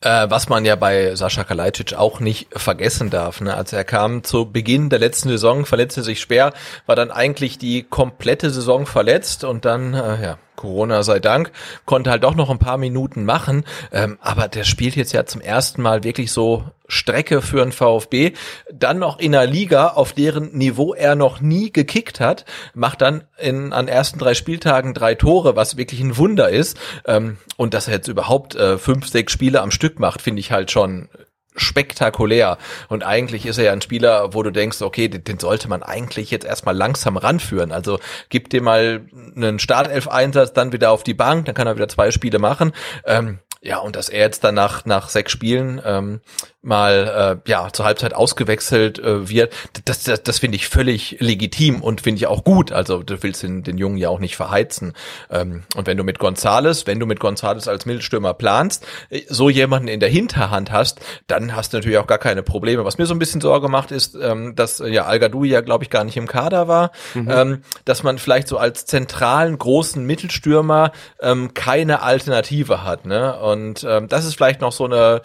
Äh, 0.05 0.29
was 0.29 0.51
man 0.51 0.67
ja 0.67 0.77
bei 0.77 1.15
Sascha 1.15 1.45
Kalajdzic 1.45 1.95
auch 1.95 2.21
nicht 2.21 2.49
vergessen 2.53 3.09
darf. 3.09 3.41
Ne? 3.41 3.55
Als 3.57 3.73
er 3.73 3.85
kam 3.85 4.23
zu 4.23 4.45
Beginn 4.45 4.91
der 4.91 4.99
letzten 4.99 5.31
Saison, 5.31 5.65
verletzte 5.65 6.03
sich 6.03 6.21
schwer, 6.21 6.53
war 6.85 6.95
dann 6.95 7.11
eigentlich 7.11 7.57
die 7.57 7.83
komplette 7.83 8.51
Saison 8.51 8.85
verletzt 8.85 9.45
und 9.45 9.65
dann, 9.65 9.95
äh, 9.95 10.23
ja, 10.23 10.39
Corona 10.65 11.03
sei 11.03 11.21
Dank, 11.21 11.53
konnte 11.85 12.11
halt 12.11 12.25
doch 12.25 12.35
noch 12.35 12.51
ein 12.51 12.59
paar 12.59 12.79
Minuten 12.79 13.25
machen. 13.25 13.65
Ähm, 13.93 14.19
aber 14.21 14.49
der 14.49 14.65
spielt 14.65 14.97
jetzt 14.97 15.13
ja 15.13 15.27
zum 15.27 15.41
ersten 15.41 15.83
Mal 15.83 16.05
wirklich 16.05 16.33
so 16.33 16.65
Strecke 16.89 17.43
für 17.43 17.63
einen 17.63 17.73
VfB. 17.73 18.33
Dann 18.73 18.99
noch 18.99 19.19
in 19.19 19.35
einer 19.35 19.51
Liga, 19.51 19.89
auf 19.89 20.15
deren 20.15 20.53
Niveau 20.57 20.95
er 20.95 21.17
noch 21.17 21.41
nie 21.41 21.71
gekickt 21.71 22.19
hat, 22.19 22.45
macht 22.75 23.03
dann 23.03 23.25
in, 23.39 23.73
an 23.73 23.89
ersten 23.89 24.19
drei 24.19 24.35
Spieltagen 24.35 24.95
drei 24.95 25.15
Tore, 25.15 25.55
was 25.55 25.77
wirklich 25.77 26.01
ein 26.01 26.17
Wunder 26.17 26.49
ist. 26.49 26.79
Ähm, 27.07 27.37
und 27.57 27.75
dass 27.75 27.89
er 27.89 27.95
jetzt 27.95 28.09
überhaupt 28.09 28.55
äh, 28.55 28.79
fünf, 28.79 29.07
sechs 29.07 29.33
Spiele 29.33 29.61
am 29.61 29.71
Stück 29.71 29.99
macht, 29.99 30.23
finde 30.23 30.41
ich 30.41 30.51
halt 30.51 30.71
schon 30.71 31.09
spektakulär. 31.55 32.59
Und 32.89 33.03
eigentlich 33.03 33.47
ist 33.47 33.59
er 33.59 33.65
ja 33.65 33.73
ein 33.73 33.83
Spieler, 33.83 34.35
wo 34.35 34.43
du 34.43 34.51
denkst, 34.51 34.83
okay, 34.83 35.09
den, 35.09 35.25
den 35.25 35.39
sollte 35.39 35.69
man 35.69 35.83
eigentlich 35.83 36.31
jetzt 36.31 36.45
erstmal 36.45 36.77
langsam 36.77 37.17
ranführen. 37.17 37.73
Also 37.73 37.99
gib 38.29 38.51
dir 38.51 38.63
mal 38.63 39.07
einen 39.37 39.59
Startelf-Einsatz, 39.59 40.53
dann 40.53 40.73
wieder 40.73 40.91
auf 40.91 41.05
die 41.05 41.15
Bank, 41.15 41.47
dann 41.47 41.55
kann 41.55 41.67
er 41.67 41.77
wieder 41.77 41.89
zwei 41.89 42.11
Spiele 42.11 42.39
machen. 42.39 42.73
Ähm, 43.07 43.39
ja, 43.65 43.79
und 43.79 43.97
dass 43.97 44.11
er 44.11 44.21
jetzt 44.21 44.45
danach 44.45 44.85
nach 44.85 45.09
sechs 45.09 45.33
Spielen 45.33 45.81
ähm, 45.85 46.21
mal 46.61 47.41
äh, 47.47 47.51
ja 47.51 47.69
zur 47.73 47.87
Halbzeit 47.87 48.15
ausgewechselt 48.15 48.99
äh, 48.99 49.29
wird, 49.29 49.55
das, 49.85 50.03
das, 50.05 50.23
das 50.23 50.39
finde 50.39 50.57
ich 50.57 50.69
völlig 50.69 51.17
legitim 51.21 51.83
und 51.83 52.03
finde 52.03 52.19
ich 52.19 52.27
auch 52.27 52.45
gut. 52.45 52.73
Also 52.73 53.03
du 53.03 53.23
willst 53.23 53.43
den, 53.43 53.63
den 53.63 53.79
Jungen 53.79 53.97
ja 53.97 54.11
auch 54.11 54.19
nicht 54.19 54.37
verheizen. 54.37 54.93
Ähm, 55.31 55.63
und 55.77 55.87
wenn 55.87 55.97
du 55.97 56.05
mit 56.05 56.19
Gonzales, 56.19 56.87
wenn 56.87 57.01
du 57.01 57.07
mit 57.07 57.21
Gonzales 57.21 57.67
als 57.67 57.87
Mittelstürmer 57.87 58.35
planst, 58.35 58.87
äh, 59.09 59.23
so 59.29 59.49
jemanden 59.49 59.89
in 59.89 60.01
der 60.01 60.11
Hinterhand 60.11 60.71
hast, 60.71 61.01
dann 61.27 61.57
hast 61.57 61.73
du 61.73 61.79
natürlich 61.79 61.99
auch 61.99 62.07
gar 62.07 62.19
keine 62.19 62.43
Probleme. 62.43 62.85
Was 62.85 62.99
mir 62.99 63.07
so 63.07 63.15
ein 63.15 63.19
bisschen 63.19 63.41
Sorge 63.41 63.69
macht, 63.69 63.93
ist, 63.93 64.15
ähm, 64.15 64.55
dass 64.57 64.81
äh, 64.81 64.89
ja 64.89 65.07
Al 65.07 65.21
ja 65.45 65.61
glaube 65.63 65.85
ich 65.85 65.91
gar 65.91 66.05
nicht 66.05 66.19
im 66.19 66.29
Kader 66.29 66.69
war, 66.69 66.91
mhm. 67.15 67.31
ähm, 67.31 67.63
dass 67.87 68.03
man 68.03 68.19
vielleicht 68.19 68.49
so 68.49 68.59
als 68.59 68.85
zentralen 68.85 69.59
großen 69.59 70.05
Mittelstürmer 70.05 70.93
ähm, 71.21 71.55
keine 71.55 72.03
Alternative 72.03 72.85
hat. 72.85 73.07
Ne? 73.07 73.39
Und 73.39 73.54
ähm, 73.85 74.09
das 74.09 74.25
ist 74.25 74.35
vielleicht 74.35 74.61
noch 74.61 74.73
so 74.73 74.85
eine 74.85 75.23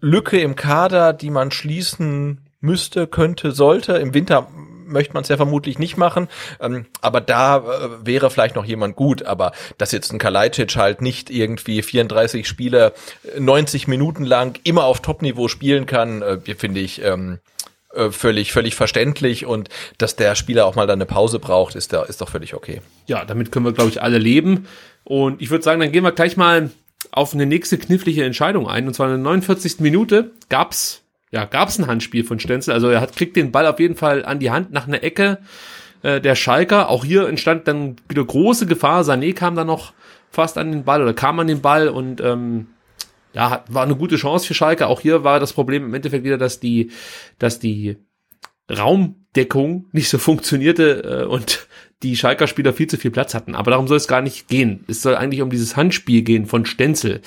Lücke 0.00 0.40
im 0.40 0.56
Kader, 0.56 1.12
die 1.12 1.30
man 1.30 1.50
schließen 1.50 2.40
müsste, 2.60 3.06
könnte, 3.06 3.52
sollte. 3.52 3.94
Im 3.94 4.14
Winter 4.14 4.48
möchte 4.86 5.14
man 5.14 5.22
es 5.22 5.28
ja 5.28 5.36
vermutlich 5.36 5.78
nicht 5.78 5.96
machen, 5.96 6.28
ähm, 6.60 6.86
aber 7.00 7.20
da 7.20 7.58
äh, 7.58 8.06
wäre 8.06 8.30
vielleicht 8.30 8.56
noch 8.56 8.64
jemand 8.64 8.96
gut, 8.96 9.24
aber 9.24 9.52
dass 9.78 9.92
jetzt 9.92 10.12
ein 10.12 10.18
Kalajdzic 10.18 10.76
halt 10.76 11.02
nicht 11.02 11.30
irgendwie 11.30 11.82
34 11.82 12.46
Spiele 12.46 12.92
90 13.38 13.88
Minuten 13.88 14.24
lang 14.24 14.58
immer 14.64 14.84
auf 14.84 15.00
Topniveau 15.00 15.48
spielen 15.48 15.86
kann, 15.86 16.22
äh, 16.22 16.38
finde 16.54 16.80
ich 16.80 17.02
ähm, 17.02 17.40
äh, 17.92 18.10
völlig 18.10 18.52
völlig 18.52 18.74
verständlich 18.74 19.44
und 19.44 19.68
dass 19.98 20.16
der 20.16 20.34
Spieler 20.34 20.66
auch 20.66 20.76
mal 20.76 20.86
dann 20.86 20.98
eine 20.98 21.06
Pause 21.06 21.38
braucht, 21.38 21.74
ist 21.74 21.92
da 21.92 22.04
ist 22.04 22.20
doch 22.20 22.28
völlig 22.28 22.54
okay. 22.54 22.80
Ja, 23.06 23.24
damit 23.24 23.52
können 23.52 23.64
wir 23.64 23.72
glaube 23.72 23.90
ich 23.90 24.02
alle 24.02 24.18
leben 24.18 24.66
und 25.04 25.42
ich 25.42 25.50
würde 25.50 25.64
sagen, 25.64 25.80
dann 25.80 25.92
gehen 25.92 26.04
wir 26.04 26.12
gleich 26.12 26.36
mal 26.36 26.70
auf 27.12 27.34
eine 27.34 27.46
nächste 27.46 27.78
knifflige 27.78 28.24
Entscheidung 28.24 28.68
ein. 28.68 28.86
Und 28.86 28.94
zwar 28.94 29.06
in 29.06 29.14
der 29.14 29.22
49. 29.22 29.80
Minute 29.80 30.32
gab's 30.48 31.02
ja, 31.32 31.44
gab's 31.44 31.78
ein 31.78 31.86
Handspiel 31.86 32.24
von 32.24 32.38
Stenzel. 32.38 32.72
Also 32.72 32.88
er 32.88 33.00
hat, 33.00 33.16
kriegt 33.16 33.36
den 33.36 33.52
Ball 33.52 33.66
auf 33.66 33.80
jeden 33.80 33.96
Fall 33.96 34.24
an 34.24 34.38
die 34.38 34.50
Hand 34.50 34.72
nach 34.72 34.86
einer 34.86 35.02
Ecke 35.02 35.38
äh, 36.02 36.20
der 36.20 36.34
Schalker. 36.34 36.88
Auch 36.88 37.04
hier 37.04 37.28
entstand 37.28 37.66
dann 37.68 37.96
wieder 38.08 38.24
große 38.24 38.66
Gefahr. 38.66 39.02
Sané 39.02 39.34
kam 39.34 39.56
dann 39.56 39.66
noch 39.66 39.92
fast 40.30 40.56
an 40.56 40.70
den 40.70 40.84
Ball 40.84 41.02
oder 41.02 41.14
kam 41.14 41.40
an 41.40 41.48
den 41.48 41.60
Ball 41.60 41.88
und 41.88 42.20
ähm, 42.20 42.68
ja, 43.32 43.64
war 43.68 43.82
eine 43.82 43.96
gute 43.96 44.16
Chance 44.16 44.46
für 44.46 44.54
Schalke. 44.54 44.86
Auch 44.86 45.00
hier 45.00 45.24
war 45.24 45.40
das 45.40 45.52
Problem 45.52 45.84
im 45.84 45.94
Endeffekt 45.94 46.24
wieder, 46.24 46.38
dass 46.38 46.60
die, 46.60 46.90
dass 47.38 47.58
die 47.58 47.96
Raumdeckung 48.70 49.86
nicht 49.92 50.08
so 50.08 50.18
funktionierte 50.18 51.24
äh, 51.24 51.26
und 51.26 51.66
die 52.02 52.16
Schalker 52.16 52.46
Spieler 52.46 52.72
viel 52.72 52.86
zu 52.86 52.96
viel 52.96 53.10
Platz 53.10 53.34
hatten. 53.34 53.54
Aber 53.54 53.70
darum 53.70 53.88
soll 53.88 53.96
es 53.96 54.08
gar 54.08 54.20
nicht 54.22 54.48
gehen. 54.48 54.84
Es 54.88 55.02
soll 55.02 55.14
eigentlich 55.14 55.42
um 55.42 55.50
dieses 55.50 55.76
Handspiel 55.76 56.22
gehen 56.22 56.46
von 56.46 56.66
Stenzel. 56.66 57.22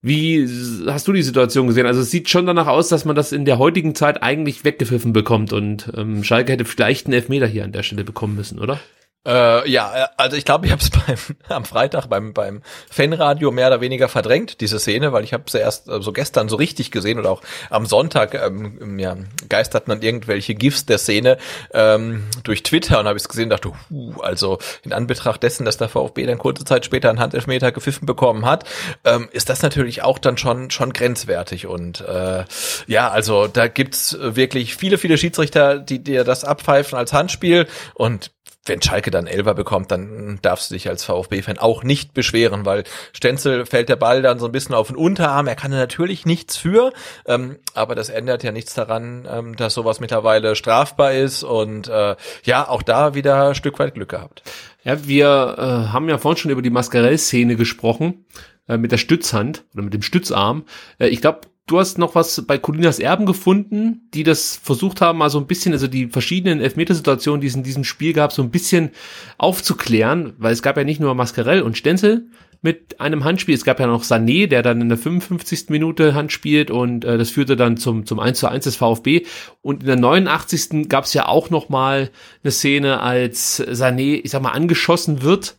Wie 0.00 0.48
hast 0.86 1.08
du 1.08 1.12
die 1.12 1.22
Situation 1.22 1.66
gesehen? 1.66 1.86
Also 1.86 2.02
es 2.02 2.10
sieht 2.10 2.28
schon 2.28 2.46
danach 2.46 2.68
aus, 2.68 2.88
dass 2.88 3.04
man 3.04 3.16
das 3.16 3.32
in 3.32 3.44
der 3.44 3.58
heutigen 3.58 3.96
Zeit 3.96 4.22
eigentlich 4.22 4.64
weggepfiffen 4.64 5.12
bekommt 5.12 5.52
und 5.52 5.92
ähm, 5.96 6.22
Schalke 6.22 6.52
hätte 6.52 6.64
vielleicht 6.64 7.06
einen 7.06 7.14
Elfmeter 7.14 7.48
hier 7.48 7.64
an 7.64 7.72
der 7.72 7.82
Stelle 7.82 8.04
bekommen 8.04 8.36
müssen, 8.36 8.60
oder? 8.60 8.78
Äh, 9.26 9.68
ja, 9.68 10.04
äh, 10.04 10.08
also 10.16 10.36
ich 10.36 10.44
glaube, 10.44 10.66
ich 10.66 10.72
habe 10.72 10.80
es 10.80 10.90
am 11.48 11.64
Freitag 11.64 12.06
beim 12.06 12.32
beim 12.32 12.62
Fanradio 12.88 13.50
mehr 13.50 13.66
oder 13.66 13.80
weniger 13.80 14.08
verdrängt 14.08 14.60
diese 14.60 14.78
Szene, 14.78 15.12
weil 15.12 15.24
ich 15.24 15.32
habe 15.32 15.44
sie 15.48 15.58
erst 15.58 15.88
äh, 15.88 16.00
so 16.00 16.12
gestern 16.12 16.48
so 16.48 16.56
richtig 16.56 16.92
gesehen 16.92 17.18
oder 17.18 17.32
auch 17.32 17.42
am 17.68 17.84
Sonntag 17.84 18.34
ähm, 18.34 18.98
ja, 18.98 19.16
geisterten 19.48 19.90
dann 19.90 20.02
irgendwelche 20.02 20.54
GIFs 20.54 20.86
der 20.86 20.98
Szene 20.98 21.36
ähm, 21.74 22.24
durch 22.44 22.62
Twitter 22.62 23.00
und 23.00 23.06
habe 23.06 23.18
ich 23.18 23.24
es 23.24 23.28
gesehen, 23.28 23.50
dachte, 23.50 23.72
huh, 23.90 24.20
also 24.20 24.58
in 24.82 24.92
Anbetracht 24.92 25.42
dessen, 25.42 25.64
dass 25.64 25.76
der 25.76 25.88
VfB 25.88 26.24
dann 26.24 26.38
kurze 26.38 26.64
Zeit 26.64 26.84
später 26.84 27.10
einen 27.10 27.20
Handelfmeter 27.20 27.72
gepfiffen 27.72 28.06
bekommen 28.06 28.46
hat, 28.46 28.64
ähm, 29.04 29.28
ist 29.32 29.50
das 29.50 29.62
natürlich 29.62 30.02
auch 30.02 30.18
dann 30.18 30.38
schon 30.38 30.70
schon 30.70 30.92
grenzwertig 30.92 31.66
und 31.66 32.00
äh, 32.00 32.44
ja, 32.86 33.10
also 33.10 33.48
da 33.48 33.66
gibt's 33.66 34.16
wirklich 34.20 34.76
viele 34.76 34.96
viele 34.96 35.18
Schiedsrichter, 35.18 35.80
die 35.80 35.98
dir 36.02 36.22
das 36.22 36.44
abpfeifen 36.44 36.96
als 36.96 37.12
Handspiel 37.12 37.66
und 37.94 38.30
wenn 38.68 38.82
Schalke 38.82 39.10
dann 39.10 39.26
Elfer 39.26 39.54
bekommt, 39.54 39.90
dann 39.90 40.38
darfst 40.42 40.70
du 40.70 40.74
dich 40.74 40.88
als 40.88 41.04
VfB-Fan 41.04 41.58
auch 41.58 41.82
nicht 41.82 42.14
beschweren, 42.14 42.64
weil 42.64 42.84
Stenzel 43.12 43.66
fällt 43.66 43.88
der 43.88 43.96
Ball 43.96 44.22
dann 44.22 44.38
so 44.38 44.46
ein 44.46 44.52
bisschen 44.52 44.74
auf 44.74 44.88
den 44.88 44.96
Unterarm. 44.96 45.46
Er 45.46 45.56
kann 45.56 45.70
natürlich 45.70 46.26
nichts 46.26 46.56
für, 46.56 46.92
ähm, 47.26 47.56
aber 47.74 47.94
das 47.94 48.08
ändert 48.08 48.42
ja 48.42 48.52
nichts 48.52 48.74
daran, 48.74 49.26
ähm, 49.30 49.56
dass 49.56 49.74
sowas 49.74 50.00
mittlerweile 50.00 50.54
strafbar 50.56 51.12
ist 51.12 51.42
und 51.42 51.88
äh, 51.88 52.16
ja, 52.44 52.68
auch 52.68 52.82
da 52.82 53.14
wieder 53.14 53.48
ein 53.48 53.54
Stück 53.54 53.78
weit 53.78 53.94
Glück 53.94 54.10
gehabt. 54.10 54.42
Ja, 54.84 55.06
wir 55.06 55.56
äh, 55.58 55.62
haben 55.92 56.08
ja 56.08 56.18
vorhin 56.18 56.38
schon 56.38 56.50
über 56.50 56.62
die 56.62 56.70
Mascarell-Szene 56.70 57.56
gesprochen, 57.56 58.24
äh, 58.68 58.76
mit 58.76 58.92
der 58.92 58.98
Stützhand 58.98 59.64
oder 59.74 59.82
mit 59.82 59.94
dem 59.94 60.02
Stützarm. 60.02 60.64
Äh, 60.98 61.08
ich 61.08 61.20
glaube, 61.20 61.40
du 61.68 61.78
hast 61.78 61.98
noch 61.98 62.14
was 62.14 62.44
bei 62.46 62.58
Colinas 62.58 62.98
Erben 62.98 63.26
gefunden, 63.26 64.08
die 64.14 64.24
das 64.24 64.58
versucht 64.62 65.00
haben, 65.00 65.18
mal 65.18 65.30
so 65.30 65.38
ein 65.38 65.46
bisschen, 65.46 65.72
also 65.72 65.86
die 65.86 66.08
verschiedenen 66.08 66.60
Elfmetersituationen, 66.60 67.40
die 67.40 67.46
es 67.46 67.54
in 67.54 67.62
diesem 67.62 67.84
Spiel 67.84 68.12
gab, 68.12 68.32
so 68.32 68.42
ein 68.42 68.50
bisschen 68.50 68.90
aufzuklären, 69.36 70.32
weil 70.38 70.52
es 70.52 70.62
gab 70.62 70.76
ja 70.76 70.84
nicht 70.84 71.00
nur 71.00 71.14
Mascarell 71.14 71.62
und 71.62 71.76
Stenzel 71.76 72.26
mit 72.60 73.00
einem 73.00 73.22
Handspiel, 73.22 73.54
es 73.54 73.64
gab 73.64 73.78
ja 73.78 73.86
noch 73.86 74.02
Sané, 74.02 74.48
der 74.48 74.62
dann 74.62 74.80
in 74.80 74.88
der 74.88 74.98
55. 74.98 75.68
Minute 75.68 76.14
Hand 76.14 76.32
spielt 76.32 76.72
und 76.72 77.04
äh, 77.04 77.16
das 77.16 77.30
führte 77.30 77.54
dann 77.54 77.76
zum, 77.76 78.04
zum 78.04 78.18
1 78.18 78.38
zu 78.38 78.48
1 78.48 78.64
des 78.64 78.76
VfB 78.76 79.26
und 79.62 79.82
in 79.82 79.86
der 79.86 79.96
89. 79.96 80.88
gab 80.88 81.04
es 81.04 81.14
ja 81.14 81.28
auch 81.28 81.50
noch 81.50 81.68
mal 81.68 82.10
eine 82.42 82.50
Szene, 82.50 83.00
als 83.00 83.62
Sané, 83.62 84.20
ich 84.24 84.32
sag 84.32 84.42
mal, 84.42 84.50
angeschossen 84.50 85.22
wird 85.22 85.56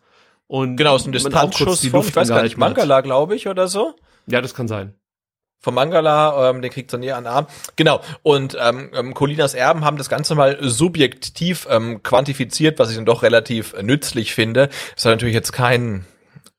und 0.47 0.75
genau, 0.75 0.97
so 0.97 1.07
ein 1.09 1.13
Distanzschuss 1.13 1.85
von, 1.87 2.01
ich 2.01 2.15
weiß 2.15 2.29
gar 2.29 2.43
nicht, 2.43 2.57
Mangala, 2.57 3.01
glaube 3.01 3.35
ich, 3.35 3.47
oder 3.47 3.67
so. 3.67 3.93
Ja, 4.27 4.41
das 4.41 4.53
kann 4.53 4.67
sein. 4.67 4.93
Vom 5.59 5.75
Mangala, 5.75 6.49
ähm, 6.49 6.61
den 6.61 6.71
kriegt 6.71 6.91
Sané 6.91 7.11
an 7.13 7.27
Arm. 7.27 7.47
Genau. 7.75 8.01
Und 8.23 8.57
ähm, 8.59 8.91
ähm, 8.93 9.13
Colinas 9.13 9.53
Erben 9.53 9.83
haben 9.83 9.97
das 9.97 10.09
Ganze 10.09 10.35
mal 10.35 10.57
subjektiv 10.61 11.67
ähm, 11.69 12.01
quantifiziert, 12.01 12.79
was 12.79 12.89
ich 12.89 12.95
dann 12.95 13.05
doch 13.05 13.23
relativ 13.23 13.75
nützlich 13.81 14.33
finde. 14.33 14.69
Das 14.95 15.05
hat 15.05 15.11
natürlich 15.11 15.35
jetzt 15.35 15.51
keinen 15.51 16.05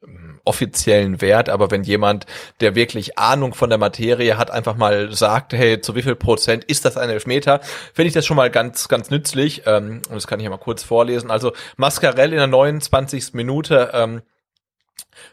ähm, 0.07 0.41
offiziellen 0.45 1.23
Wert, 1.23 1.49
aber 1.49 1.71
wenn 1.71 1.83
jemand, 1.83 2.27
der 2.61 2.75
wirklich 2.75 3.19
Ahnung 3.19 3.55
von 3.55 3.71
der 3.71 3.79
Materie 3.79 4.37
hat, 4.37 4.51
einfach 4.51 4.77
mal 4.77 5.13
sagt, 5.15 5.55
hey, 5.55 5.81
zu 5.81 5.95
wie 5.95 6.03
viel 6.03 6.17
Prozent 6.17 6.65
ist 6.65 6.85
das 6.85 6.99
ein 6.99 7.09
Elfmeter, 7.09 7.61
finde 7.95 8.09
ich 8.09 8.15
das 8.15 8.27
schon 8.27 8.37
mal 8.37 8.51
ganz, 8.51 8.89
ganz 8.89 9.11
nützlich. 9.11 9.63
Ähm, 9.65 10.03
und 10.09 10.15
das 10.15 10.27
kann 10.27 10.41
ich 10.41 10.45
ja 10.45 10.51
mal 10.51 10.59
kurz 10.59 10.83
vorlesen. 10.83 11.31
Also 11.31 11.53
Mascarell 11.79 12.33
in 12.33 12.39
der 12.39 12.49
29. 12.49 13.33
Minute 13.33 13.93
ähm, 13.95 14.21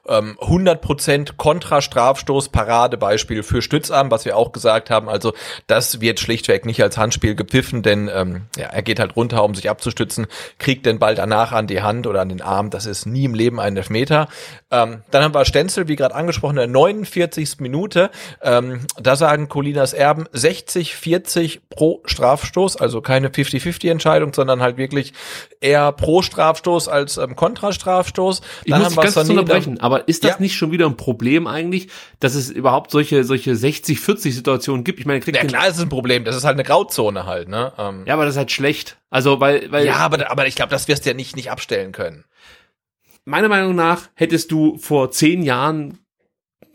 100% 0.08 1.12
ähm, 1.12 1.26
Kontra-Strafstoß, 1.38 2.50
Paradebeispiel 2.50 3.44
für 3.44 3.62
Stützarm, 3.62 4.10
was 4.12 4.26
wir 4.26 4.38
auch 4.38 4.52
gesagt 4.52 4.90
haben. 4.90 5.10
Also 5.10 5.34
das 5.68 6.00
wird 6.00 6.20
schlichtweg 6.20 6.66
nicht 6.66 6.82
als 6.82 6.98
Handspiel 6.98 7.36
gepfiffen, 7.36 7.84
denn 7.84 8.10
ähm, 8.14 8.44
ja, 8.58 8.68
er 8.68 8.82
geht 8.82 9.00
halt 9.00 9.16
runter, 9.16 9.44
um 9.44 9.54
sich 9.54 9.70
abzustützen, 9.70 10.28
kriegt 10.60 10.86
den 10.86 11.00
Ball 11.00 11.16
danach 11.16 11.52
an 11.52 11.68
die 11.68 11.82
Hand 11.82 12.08
oder 12.08 12.22
an 12.22 12.30
den 12.30 12.42
Arm. 12.42 12.70
Das 12.70 12.86
ist 12.86 13.06
nie 13.06 13.26
im 13.26 13.34
Leben 13.34 13.60
ein 13.60 13.76
Elfmeter. 13.76 14.28
Ähm, 14.72 15.04
dann 15.12 15.24
haben 15.24 15.34
wir 15.34 15.46
Stenzel, 15.46 15.88
wie 15.88 15.96
gerade 15.96 16.16
angesprochen, 16.16 16.58
in 16.58 16.58
der 16.58 16.68
49. 16.68 17.60
Minute. 17.60 18.10
Ähm, 18.42 18.82
da 19.00 19.16
sagen 19.16 19.50
Colinas 19.50 19.94
Erben 19.94 20.26
60-40 20.34 21.60
pro 21.70 22.02
Strafstoß, 22.06 22.78
also 22.78 23.02
keine 23.02 23.30
50-50-Entscheidung, 23.30 24.34
sondern 24.34 24.62
halt 24.62 24.78
wirklich 24.78 25.14
eher 25.60 25.92
pro 25.92 26.22
Strafstoß 26.22 26.88
als 26.88 27.18
ähm, 27.18 27.36
Kontra-Strafstoß. 27.36 28.42
Dann 28.66 28.86
haben 28.86 28.96
wir 28.96 29.04
ganz 29.04 29.18
Sané, 29.18 29.77
unterbrechen, 29.78 29.82
aber 29.82 30.08
ist 30.08 30.24
das 30.24 30.32
ja. 30.32 30.38
nicht 30.40 30.56
schon 30.56 30.72
wieder 30.72 30.86
ein 30.86 30.98
Problem 30.98 31.48
eigentlich, 31.48 31.88
dass 32.20 32.36
es 32.36 32.50
überhaupt 32.50 32.92
solche 32.92 33.24
solche 33.24 33.52
60-40 33.52 34.32
Situationen 34.32 34.84
gibt? 34.84 35.00
Ich 35.00 35.06
meine, 35.06 35.20
kriegt 35.20 35.38
ja 35.38 35.44
klar, 35.46 35.68
ist 35.68 35.80
ein 35.80 35.90
Problem. 35.90 36.24
Das 36.24 36.36
ist 36.36 36.44
halt 36.44 36.56
eine 36.56 36.64
Grauzone 36.64 37.26
halt, 37.26 37.48
ne? 37.50 37.74
Ähm. 37.78 38.04
Ja, 38.06 38.14
aber 38.14 38.26
das 38.26 38.36
ist 38.36 38.40
halt 38.40 38.52
schlecht. 38.52 38.98
Also 39.10 39.40
weil 39.40 39.72
weil 39.72 39.86
ja, 39.86 39.98
aber 39.98 40.30
aber 40.30 40.48
ich 40.48 40.56
glaube, 40.56 40.72
das 40.72 40.88
wirst 40.88 41.06
du 41.06 41.10
ja 41.10 41.16
nicht 41.16 41.36
nicht 41.36 41.52
abstellen 41.52 41.92
können. 41.92 42.26
Meiner 43.26 43.50
Meinung 43.50 43.76
nach 43.76 44.10
hättest 44.16 44.52
du 44.52 44.78
vor 44.78 45.12
zehn 45.12 45.44
Jahren 45.44 46.00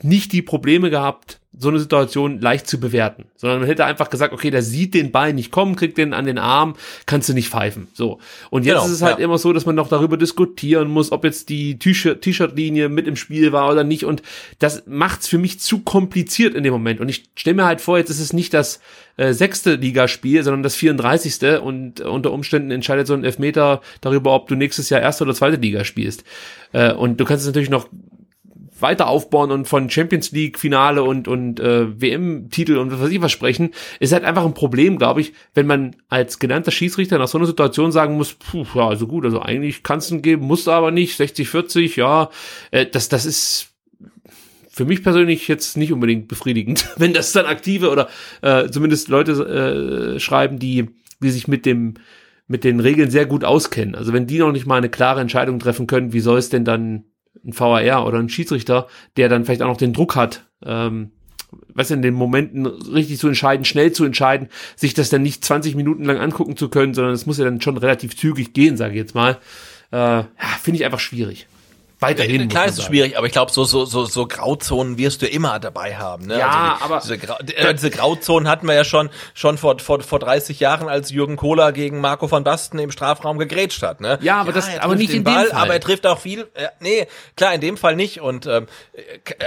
nicht 0.02 0.32
die 0.32 0.42
Probleme 0.42 0.90
gehabt, 0.90 1.40
so 1.58 1.68
eine 1.68 1.78
Situation 1.78 2.40
leicht 2.40 2.66
zu 2.66 2.80
bewerten, 2.80 3.26
sondern 3.36 3.60
man 3.60 3.68
hätte 3.68 3.84
einfach 3.84 4.08
gesagt, 4.08 4.32
okay, 4.32 4.50
der 4.50 4.62
sieht 4.62 4.94
den 4.94 5.12
Ball 5.12 5.34
nicht 5.34 5.50
kommen, 5.50 5.76
kriegt 5.76 5.98
den 5.98 6.14
an 6.14 6.24
den 6.24 6.38
Arm, 6.38 6.76
kannst 7.04 7.28
du 7.28 7.34
nicht 7.34 7.50
pfeifen. 7.50 7.88
So. 7.92 8.20
Und 8.48 8.64
jetzt 8.64 8.74
genau, 8.74 8.86
ist 8.86 8.92
es 8.92 9.02
halt 9.02 9.18
ja. 9.18 9.24
immer 9.24 9.36
so, 9.36 9.52
dass 9.52 9.66
man 9.66 9.74
noch 9.74 9.88
darüber 9.88 10.16
diskutieren 10.16 10.88
muss, 10.88 11.12
ob 11.12 11.24
jetzt 11.24 11.50
die 11.50 11.78
T-Shirt-Linie 11.78 12.88
mit 12.88 13.06
im 13.06 13.16
Spiel 13.16 13.52
war 13.52 13.70
oder 13.70 13.84
nicht. 13.84 14.04
Und 14.04 14.22
das 14.60 14.84
macht's 14.86 15.28
für 15.28 15.36
mich 15.36 15.60
zu 15.60 15.80
kompliziert 15.80 16.54
in 16.54 16.64
dem 16.64 16.72
Moment. 16.72 17.00
Und 17.00 17.10
ich 17.10 17.24
stelle 17.34 17.56
mir 17.56 17.66
halt 17.66 17.82
vor, 17.82 17.98
jetzt 17.98 18.10
ist 18.10 18.20
es 18.20 18.32
nicht 18.32 18.54
das 18.54 18.80
äh, 19.18 19.34
sechste 19.34 19.74
Ligaspiel, 19.74 20.42
sondern 20.42 20.62
das 20.62 20.74
34. 20.74 21.60
Und 21.60 22.00
unter 22.00 22.32
Umständen 22.32 22.70
entscheidet 22.70 23.06
so 23.06 23.14
ein 23.14 23.24
Elfmeter 23.24 23.82
darüber, 24.00 24.34
ob 24.34 24.48
du 24.48 24.54
nächstes 24.54 24.88
Jahr 24.88 25.02
erste 25.02 25.24
oder 25.24 25.34
zweite 25.34 25.56
Liga 25.56 25.84
spielst. 25.84 26.24
Äh, 26.72 26.92
und 26.92 27.20
du 27.20 27.26
kannst 27.26 27.42
es 27.42 27.46
natürlich 27.46 27.70
noch 27.70 27.88
weiter 28.82 29.06
aufbauen 29.06 29.50
und 29.50 29.66
von 29.66 29.88
Champions 29.88 30.32
League 30.32 30.58
Finale 30.58 31.02
und 31.02 31.28
und 31.28 31.60
äh, 31.60 32.00
WM 32.00 32.50
Titel 32.50 32.76
und 32.76 32.92
was 32.92 33.00
weiß 33.00 33.10
ich 33.10 33.22
was 33.22 33.32
sprechen, 33.32 33.70
ist 34.00 34.12
halt 34.12 34.24
einfach 34.24 34.44
ein 34.44 34.54
Problem, 34.54 34.98
glaube 34.98 35.20
ich, 35.20 35.32
wenn 35.54 35.66
man 35.66 35.96
als 36.08 36.38
genannter 36.38 36.70
Schiedsrichter 36.70 37.18
nach 37.18 37.28
so 37.28 37.38
einer 37.38 37.46
Situation 37.46 37.92
sagen 37.92 38.16
muss, 38.16 38.34
puh, 38.34 38.66
ja, 38.74 38.88
also 38.88 39.06
gut, 39.06 39.24
also 39.24 39.40
eigentlich 39.40 39.82
kannst 39.82 40.10
du 40.10 40.20
geben, 40.20 40.46
musst 40.46 40.68
aber 40.68 40.90
nicht, 40.90 41.16
60 41.16 41.48
40, 41.48 41.96
ja, 41.96 42.30
äh, 42.70 42.86
das 42.86 43.08
das 43.08 43.24
ist 43.24 43.68
für 44.68 44.84
mich 44.84 45.02
persönlich 45.02 45.48
jetzt 45.48 45.76
nicht 45.76 45.92
unbedingt 45.92 46.28
befriedigend, 46.28 46.88
wenn 46.96 47.12
das 47.12 47.32
dann 47.32 47.46
aktive 47.46 47.90
oder 47.90 48.08
äh, 48.40 48.68
zumindest 48.70 49.08
Leute 49.08 50.14
äh, 50.16 50.20
schreiben, 50.20 50.58
die 50.58 50.88
die 51.22 51.30
sich 51.30 51.46
mit 51.46 51.66
dem 51.66 51.94
mit 52.48 52.64
den 52.64 52.80
Regeln 52.80 53.10
sehr 53.10 53.26
gut 53.26 53.44
auskennen. 53.44 53.94
Also 53.94 54.12
wenn 54.12 54.26
die 54.26 54.38
noch 54.38 54.52
nicht 54.52 54.66
mal 54.66 54.76
eine 54.76 54.90
klare 54.90 55.20
Entscheidung 55.20 55.58
treffen 55.58 55.86
können, 55.86 56.12
wie 56.12 56.20
soll 56.20 56.38
es 56.38 56.48
denn 56.48 56.64
dann 56.64 57.04
ein 57.44 57.58
VAR 57.58 58.06
oder 58.06 58.18
ein 58.18 58.28
Schiedsrichter, 58.28 58.86
der 59.16 59.28
dann 59.28 59.44
vielleicht 59.44 59.62
auch 59.62 59.68
noch 59.68 59.76
den 59.76 59.92
Druck 59.92 60.16
hat, 60.16 60.44
ähm, 60.64 61.10
was 61.74 61.90
in 61.90 62.02
den 62.02 62.14
Momenten 62.14 62.66
richtig 62.66 63.18
zu 63.18 63.28
entscheiden, 63.28 63.64
schnell 63.64 63.92
zu 63.92 64.04
entscheiden, 64.04 64.48
sich 64.76 64.94
das 64.94 65.10
dann 65.10 65.22
nicht 65.22 65.44
20 65.44 65.74
Minuten 65.74 66.04
lang 66.04 66.18
angucken 66.18 66.56
zu 66.56 66.68
können, 66.68 66.94
sondern 66.94 67.12
es 67.12 67.26
muss 67.26 67.38
ja 67.38 67.44
dann 67.44 67.60
schon 67.60 67.76
relativ 67.76 68.16
zügig 68.16 68.54
gehen, 68.54 68.76
sage 68.76 68.92
ich 68.92 68.98
jetzt 68.98 69.14
mal. 69.14 69.38
Äh, 69.90 69.96
ja, 69.96 70.26
Finde 70.62 70.78
ich 70.78 70.84
einfach 70.84 71.00
schwierig 71.00 71.46
weiterhin. 72.02 72.48
Klar 72.48 72.66
ist 72.66 72.78
es 72.78 72.84
schwierig, 72.84 73.16
aber 73.16 73.26
ich 73.26 73.32
glaube, 73.32 73.52
so, 73.52 73.64
so, 73.64 73.84
so, 73.84 74.04
so 74.04 74.26
Grauzonen 74.26 74.98
wirst 74.98 75.22
du 75.22 75.26
immer 75.26 75.58
dabei 75.58 75.96
haben. 75.96 76.26
Ne? 76.26 76.38
Ja, 76.38 76.78
also 76.80 76.84
die, 76.84 76.84
aber 76.84 77.00
diese, 77.00 77.18
Grau, 77.18 77.38
äh, 77.38 77.74
diese 77.74 77.90
Grauzonen 77.90 78.48
hatten 78.48 78.66
wir 78.66 78.74
ja 78.74 78.84
schon 78.84 79.10
schon 79.34 79.58
vor, 79.58 79.78
vor, 79.78 80.00
vor 80.02 80.18
30 80.18 80.60
Jahren, 80.60 80.88
als 80.88 81.10
Jürgen 81.10 81.36
Kohler 81.36 81.72
gegen 81.72 82.00
Marco 82.00 82.30
van 82.30 82.44
Basten 82.44 82.78
im 82.78 82.90
Strafraum 82.90 83.38
gegrätscht 83.38 83.82
hat. 83.82 84.00
Ne? 84.00 84.18
Ja, 84.22 84.40
aber 84.40 84.50
ja, 84.50 84.54
das, 84.54 84.78
aber 84.78 84.94
nicht 84.94 85.14
in 85.14 85.24
Ball, 85.24 85.44
dem 85.44 85.50
Fall. 85.50 85.62
Aber 85.62 85.74
er 85.74 85.80
trifft 85.80 86.06
auch 86.06 86.18
viel. 86.18 86.48
Äh, 86.54 86.68
nee, 86.80 87.06
klar, 87.36 87.54
in 87.54 87.60
dem 87.60 87.76
Fall 87.76 87.96
nicht. 87.96 88.20
Und 88.20 88.46
ähm, 88.46 88.66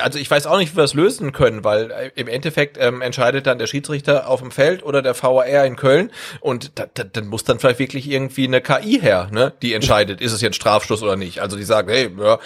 also 0.01 0.19
ich 0.19 0.29
weiß 0.29 0.47
auch 0.47 0.57
nicht, 0.57 0.73
wie 0.73 0.77
wir 0.77 0.83
es 0.83 0.93
lösen 0.93 1.31
können, 1.31 1.63
weil 1.63 1.91
äh, 1.91 2.11
im 2.15 2.27
Endeffekt 2.27 2.77
ähm, 2.79 3.01
entscheidet 3.01 3.47
dann 3.47 3.59
der 3.59 3.67
Schiedsrichter 3.67 4.27
auf 4.29 4.41
dem 4.41 4.51
Feld 4.51 4.83
oder 4.83 5.01
der 5.01 5.21
VAR 5.21 5.65
in 5.65 5.75
Köln 5.75 6.11
und 6.39 6.77
da, 6.79 6.85
da, 6.93 7.03
dann 7.03 7.27
muss 7.27 7.43
dann 7.43 7.59
vielleicht 7.59 7.79
wirklich 7.79 8.09
irgendwie 8.09 8.45
eine 8.45 8.61
KI 8.61 8.99
her, 9.01 9.29
ne, 9.31 9.53
die 9.61 9.73
entscheidet, 9.73 10.21
ist 10.21 10.31
es 10.31 10.41
jetzt 10.41 10.55
Strafstoß 10.55 11.03
oder 11.03 11.15
nicht. 11.15 11.41
Also 11.41 11.57
die 11.57 11.63
sagen, 11.63 11.89
hey, 11.89 12.09
ja, 12.17 12.35
äh, 12.35 12.37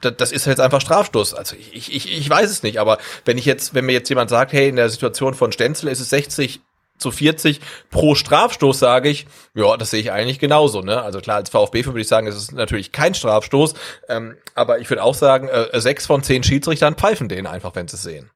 das 0.00 0.32
ist 0.32 0.46
jetzt 0.46 0.60
einfach 0.60 0.80
Strafstoß. 0.80 1.34
Also 1.34 1.56
ich, 1.56 1.94
ich, 1.94 2.12
ich 2.12 2.28
weiß 2.28 2.50
es 2.50 2.62
nicht, 2.62 2.78
aber 2.78 2.98
wenn 3.24 3.38
ich 3.38 3.44
jetzt, 3.44 3.74
wenn 3.74 3.86
mir 3.86 3.92
jetzt 3.92 4.08
jemand 4.08 4.30
sagt, 4.30 4.52
hey, 4.52 4.68
in 4.68 4.76
der 4.76 4.88
Situation 4.88 5.34
von 5.34 5.52
Stenzel 5.52 5.88
ist 5.88 6.00
es 6.00 6.10
60 6.10 6.60
zu 6.98 7.10
40 7.10 7.60
pro 7.90 8.14
Strafstoß, 8.14 8.78
sage 8.78 9.08
ich, 9.08 9.26
ja, 9.54 9.76
das 9.76 9.90
sehe 9.90 10.00
ich 10.00 10.12
eigentlich 10.12 10.38
genauso. 10.38 10.80
Ne? 10.80 11.02
Also 11.02 11.20
klar, 11.20 11.36
als 11.36 11.50
VfB 11.50 11.84
würde 11.86 12.00
ich 12.00 12.08
sagen, 12.08 12.26
es 12.26 12.36
ist 12.36 12.52
natürlich 12.52 12.92
kein 12.92 13.14
Strafstoß, 13.14 13.74
ähm, 14.08 14.36
aber 14.54 14.78
ich 14.78 14.88
würde 14.90 15.02
auch 15.02 15.14
sagen, 15.14 15.48
äh, 15.48 15.80
sechs 15.80 16.06
von 16.06 16.22
zehn 16.22 16.42
Schiedsrichtern 16.42 16.94
pfeifen 16.94 17.28
den 17.28 17.46
einfach, 17.46 17.74
wenn 17.74 17.88
sie 17.88 17.96
es 17.96 18.02
sehen. 18.02 18.30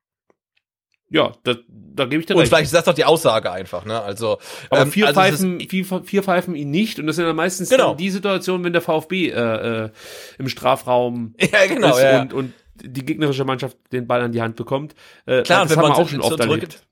Ja, 1.11 1.33
da, 1.43 1.55
da 1.69 2.05
gebe 2.05 2.21
ich 2.21 2.27
dir 2.27 2.35
und 2.35 2.41
recht. 2.41 2.47
Und 2.47 2.57
vielleicht 2.57 2.67
ist 2.67 2.75
das 2.75 2.85
doch 2.85 2.95
die 2.95 3.05
Aussage 3.05 3.51
einfach, 3.51 3.85
ne? 3.85 4.01
Also, 4.01 4.39
aber 4.71 4.83
ähm, 4.83 4.93
vier, 4.93 5.07
also 5.07 5.21
pfeifen, 5.21 5.61
vier, 5.61 5.85
vier 6.05 6.23
pfeifen 6.23 6.55
ihn 6.55 6.71
nicht 6.71 6.99
und 6.99 7.07
das 7.07 7.17
sind 7.17 7.25
dann 7.25 7.37
meistens 7.37 7.71
genau. 7.71 7.95
die 7.95 8.11
Situationen, 8.11 8.65
wenn 8.65 8.73
der 8.73 8.83
VfB 8.83 9.31
äh, 9.31 9.85
äh, 9.85 9.91
im 10.39 10.49
Strafraum 10.49 11.35
ja, 11.41 11.67
genau, 11.67 11.97
ist 11.97 12.03
ja. 12.03 12.21
und, 12.21 12.35
und 12.35 12.53
die 12.83 13.05
gegnerische 13.05 13.45
Mannschaft 13.45 13.77
den 13.93 14.07
Ball 14.07 14.23
an 14.23 14.33
die 14.33 14.43
Hand 14.43 14.57
bekommt. 14.57 14.95
Äh, 15.27 15.43
Klar, 15.43 15.63
das 15.63 15.71
wenn 15.71 15.79
haben 15.79 15.89
man 15.89 15.93
wir 15.93 16.03
auch 16.03 16.09
schon 16.09 16.21
oft 16.21 16.43
zurück, 16.43 16.51
erlebt. 16.51 16.83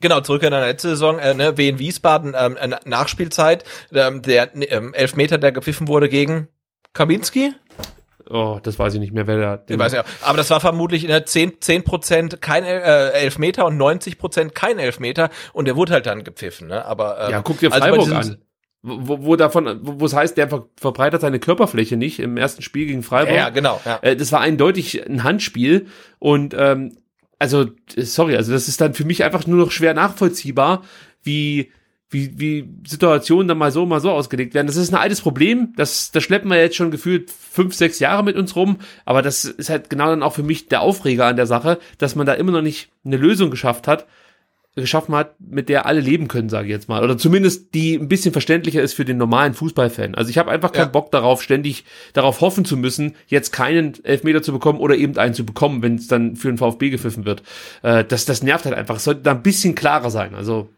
Genau, 0.00 0.20
zurück 0.20 0.42
in 0.42 0.50
der 0.50 0.60
letzte 0.60 0.90
Saison, 0.90 1.18
äh, 1.18 1.34
ne, 1.34 1.56
Wien 1.56 1.78
Wiesbaden, 1.78 2.34
ähm, 2.38 2.56
äh, 2.56 2.76
Nachspielzeit, 2.84 3.64
ähm, 3.92 4.22
der 4.22 4.50
ähm, 4.54 4.92
Elfmeter, 4.92 5.38
der 5.38 5.52
gepfiffen 5.52 5.88
wurde 5.88 6.08
gegen 6.08 6.48
Kabinski, 6.92 7.52
oh, 8.30 8.58
das 8.62 8.78
weiß 8.78 8.94
ich 8.94 9.00
nicht 9.00 9.12
mehr, 9.12 9.26
wer 9.26 9.38
da. 9.38 9.64
Ich 9.68 9.78
weiß 9.78 9.92
ja, 9.92 10.04
aber 10.22 10.36
das 10.36 10.50
war 10.50 10.60
vermutlich 10.60 11.02
in 11.04 11.08
der 11.08 11.26
10, 11.26 11.60
10 11.60 11.84
Prozent 11.84 12.40
kein 12.40 12.64
äh, 12.64 13.10
Elfmeter 13.10 13.66
und 13.66 13.76
90 13.76 14.18
Prozent 14.18 14.54
kein 14.54 14.78
Elfmeter 14.78 15.30
und 15.52 15.66
der 15.66 15.76
wurde 15.76 15.92
halt 15.92 16.06
dann 16.06 16.24
gepfiffen, 16.24 16.68
ne? 16.68 16.84
Aber 16.84 17.20
ähm, 17.20 17.30
ja, 17.30 17.42
guck 17.42 17.58
dir 17.58 17.72
also 17.72 17.86
Freiburg 17.86 18.12
also 18.12 18.32
an. 18.32 18.38
Wo, 18.82 19.24
wo 19.24 19.36
davon, 19.36 19.80
wo 19.82 20.06
es 20.06 20.14
heißt, 20.14 20.36
der 20.36 20.48
ver 20.48 20.66
verbreitert 20.76 21.20
seine 21.20 21.40
Körperfläche 21.40 21.96
nicht 21.96 22.20
im 22.20 22.36
ersten 22.36 22.62
Spiel 22.62 22.86
gegen 22.86 23.02
Freiburg. 23.02 23.34
Ja, 23.34 23.48
genau. 23.48 23.80
Ja. 23.84 23.98
Äh, 24.02 24.16
das 24.16 24.30
war 24.30 24.40
eindeutig 24.40 25.04
ein 25.08 25.24
Handspiel 25.24 25.86
und 26.20 26.54
ähm, 26.56 26.96
also 27.38 27.66
sorry, 27.96 28.36
also 28.36 28.52
das 28.52 28.68
ist 28.68 28.80
dann 28.80 28.94
für 28.94 29.04
mich 29.04 29.24
einfach 29.24 29.46
nur 29.46 29.58
noch 29.58 29.70
schwer 29.70 29.94
nachvollziehbar, 29.94 30.84
wie 31.22 31.72
wie, 32.10 32.38
wie 32.38 32.68
Situationen 32.86 33.48
dann 33.48 33.58
mal 33.58 33.72
so, 33.72 33.84
mal 33.84 34.00
so 34.00 34.12
ausgelegt 34.12 34.54
werden. 34.54 34.68
Das 34.68 34.76
ist 34.76 34.92
ein 34.92 35.00
altes 35.00 35.20
Problem. 35.20 35.72
Das, 35.76 36.12
das 36.12 36.22
schleppen 36.22 36.50
wir 36.50 36.60
jetzt 36.60 36.76
schon 36.76 36.90
gefühlt 36.90 37.30
fünf, 37.30 37.74
sechs 37.74 37.98
Jahre 37.98 38.22
mit 38.22 38.36
uns 38.36 38.54
rum. 38.54 38.78
Aber 39.04 39.22
das 39.22 39.44
ist 39.44 39.70
halt 39.70 39.90
genau 39.90 40.06
dann 40.06 40.22
auch 40.22 40.34
für 40.34 40.44
mich 40.44 40.68
der 40.68 40.82
Aufreger 40.82 41.26
an 41.26 41.36
der 41.36 41.46
Sache, 41.46 41.78
dass 41.98 42.14
man 42.14 42.26
da 42.26 42.34
immer 42.34 42.52
noch 42.52 42.62
nicht 42.62 42.90
eine 43.04 43.16
Lösung 43.16 43.50
geschafft 43.50 43.88
hat, 43.88 44.06
geschaffen 44.76 45.14
hat, 45.14 45.34
mit 45.40 45.68
der 45.68 45.86
alle 45.86 46.00
leben 46.00 46.28
können, 46.28 46.48
sage 46.48 46.66
ich 46.66 46.72
jetzt 46.72 46.88
mal. 46.88 47.02
Oder 47.02 47.16
zumindest 47.16 47.74
die 47.74 47.94
ein 47.94 48.08
bisschen 48.08 48.32
verständlicher 48.32 48.82
ist 48.82 48.92
für 48.92 49.06
den 49.06 49.16
normalen 49.16 49.54
Fußballfan. 49.54 50.14
Also 50.14 50.30
ich 50.30 50.38
habe 50.38 50.50
einfach 50.50 50.70
keinen 50.70 50.86
ja. 50.86 50.90
Bock 50.90 51.10
darauf, 51.10 51.42
ständig 51.42 51.84
darauf 52.12 52.40
hoffen 52.40 52.64
zu 52.64 52.76
müssen, 52.76 53.16
jetzt 53.26 53.52
keinen 53.52 53.94
Elfmeter 54.04 54.42
zu 54.42 54.52
bekommen 54.52 54.78
oder 54.78 54.94
eben 54.94 55.16
einen 55.16 55.34
zu 55.34 55.46
bekommen, 55.46 55.82
wenn 55.82 55.96
es 55.96 56.08
dann 56.08 56.36
für 56.36 56.48
den 56.48 56.58
VfB 56.58 56.90
gepfiffen 56.90 57.24
wird. 57.24 57.42
Äh, 57.82 58.04
das, 58.04 58.26
das 58.26 58.42
nervt 58.42 58.66
halt 58.66 58.76
einfach. 58.76 58.96
Es 58.96 59.04
sollte 59.04 59.22
da 59.22 59.30
ein 59.32 59.42
bisschen 59.42 59.74
klarer 59.74 60.10
sein. 60.10 60.34
Also 60.34 60.68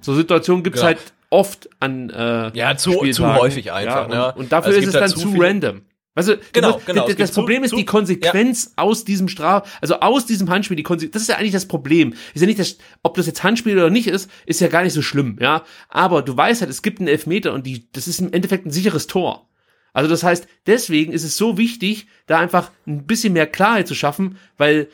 so 0.00 0.14
Situationen 0.14 0.62
gibt's 0.62 0.80
ja. 0.80 0.88
halt 0.88 0.98
oft 1.30 1.68
an 1.80 2.10
äh, 2.10 2.56
Ja, 2.56 2.76
zu, 2.76 2.92
zu 3.12 3.34
häufig 3.34 3.72
einfach. 3.72 3.94
Ja, 3.94 4.02
und, 4.04 4.10
ne? 4.10 4.34
und 4.36 4.52
dafür 4.52 4.74
also 4.74 4.80
ist 4.80 4.86
es 4.88 4.92
dann 4.92 5.08
zu 5.08 5.34
random. 5.38 5.82
Also 6.16 6.34
genau, 6.52 6.80
genau. 6.84 7.06
Das, 7.06 7.16
das 7.16 7.30
Problem 7.30 7.60
zu, 7.60 7.66
ist 7.66 7.76
die 7.76 7.84
Konsequenz 7.84 8.74
ja. 8.76 8.82
aus 8.82 9.04
diesem 9.04 9.28
Straf, 9.28 9.78
also 9.80 10.00
aus 10.00 10.26
diesem 10.26 10.50
Handspiel, 10.50 10.76
die 10.76 10.82
Konsequenz, 10.82 11.12
das 11.12 11.22
ist 11.22 11.28
ja 11.28 11.36
eigentlich 11.36 11.52
das 11.52 11.66
Problem. 11.66 12.14
Ist 12.34 12.40
ja 12.40 12.46
nicht 12.46 12.58
das, 12.58 12.78
ob 13.02 13.14
das 13.14 13.26
jetzt 13.26 13.44
Handspiel 13.44 13.78
oder 13.78 13.90
nicht 13.90 14.08
ist, 14.08 14.28
ist 14.44 14.60
ja 14.60 14.68
gar 14.68 14.82
nicht 14.82 14.92
so 14.92 15.02
schlimm, 15.02 15.38
ja. 15.40 15.62
Aber 15.88 16.22
du 16.22 16.36
weißt 16.36 16.62
halt, 16.62 16.70
es 16.70 16.82
gibt 16.82 16.98
einen 16.98 17.08
Elfmeter 17.08 17.54
und 17.54 17.64
die, 17.64 17.90
das 17.92 18.08
ist 18.08 18.20
im 18.20 18.32
Endeffekt 18.32 18.66
ein 18.66 18.72
sicheres 18.72 19.06
Tor. 19.06 19.48
Also 19.92 20.10
das 20.10 20.22
heißt, 20.22 20.46
deswegen 20.66 21.12
ist 21.12 21.24
es 21.24 21.36
so 21.36 21.56
wichtig, 21.56 22.06
da 22.26 22.38
einfach 22.38 22.70
ein 22.86 23.06
bisschen 23.06 23.32
mehr 23.32 23.46
Klarheit 23.46 23.88
zu 23.88 23.94
schaffen, 23.94 24.36
weil 24.56 24.88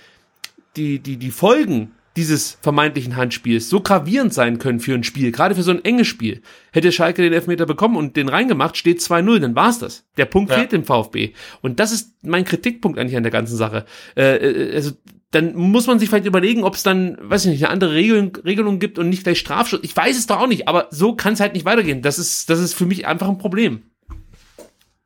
die, 0.77 0.99
die, 0.99 1.17
die 1.17 1.31
Folgen 1.31 1.93
dieses 2.17 2.59
vermeintlichen 2.63 3.17
Handspiels 3.17 3.69
so 3.69 3.81
gravierend 3.81 4.33
sein 4.33 4.59
können 4.59 4.81
für 4.81 4.95
ein 4.95 5.05
Spiel, 5.05 5.33
gerade 5.33 5.55
für 5.55 5.63
so 5.63 5.71
ein 5.71 5.85
enges 5.85 6.07
Spiel. 6.07 6.43
Hätte 6.73 6.91
Schalke 6.91 7.23
den 7.23 7.33
Elfmeter 7.33 7.67
bekommen 7.67 7.97
und 7.97 8.17
den 8.17 8.29
reingemacht, 8.29 8.77
steht 8.77 9.01
2-0, 9.01 9.39
dann 9.41 9.55
war's 9.55 9.79
das. 9.79 10.05
Der 10.17 10.25
Punkt 10.25 10.51
ja. 10.51 10.59
fehlt 10.59 10.73
dem 10.73 10.85
VfB. 10.85 11.33
Und 11.61 11.79
das 11.79 11.93
ist 11.93 12.15
mein 12.23 12.45
Kritikpunkt 12.45 12.99
eigentlich 12.99 13.17
an 13.17 13.23
der 13.23 13.33
ganzen 13.33 13.57
Sache. 13.57 13.85
Äh, 14.17 14.37
äh 14.37 14.75
also 14.75 14.93
dann 15.31 15.55
muss 15.55 15.87
man 15.87 15.99
sich 15.99 16.09
vielleicht 16.09 16.27
überlegen, 16.27 16.65
ob 16.65 16.75
es 16.75 16.83
dann, 16.83 17.19
weiß 17.21 17.45
ich 17.45 17.51
nicht, 17.51 17.65
eine 17.65 17.73
andere 17.73 17.95
Regelung, 17.95 18.35
Regelung 18.37 18.79
gibt 18.79 18.99
und 18.99 19.11
nicht 19.11 19.25
gleich 19.25 19.39
Strafschutz. 19.39 19.81
Ich 19.83 19.95
weiß 19.95 20.17
es 20.17 20.27
doch 20.27 20.41
auch 20.41 20.47
nicht, 20.47 20.69
aber 20.69 20.89
so 20.91 21.15
kann 21.15 21.35
es 21.35 21.41
halt 21.41 21.53
nicht 21.53 21.67
weitergehen. 21.67 22.01
Das 22.01 22.19
ist, 22.19 22.49
das 22.49 22.61
ist 22.61 22.75
für 22.75 22.87
mich 22.87 23.07
einfach 23.07 23.29
ein 23.29 23.39
Problem. 23.39 23.83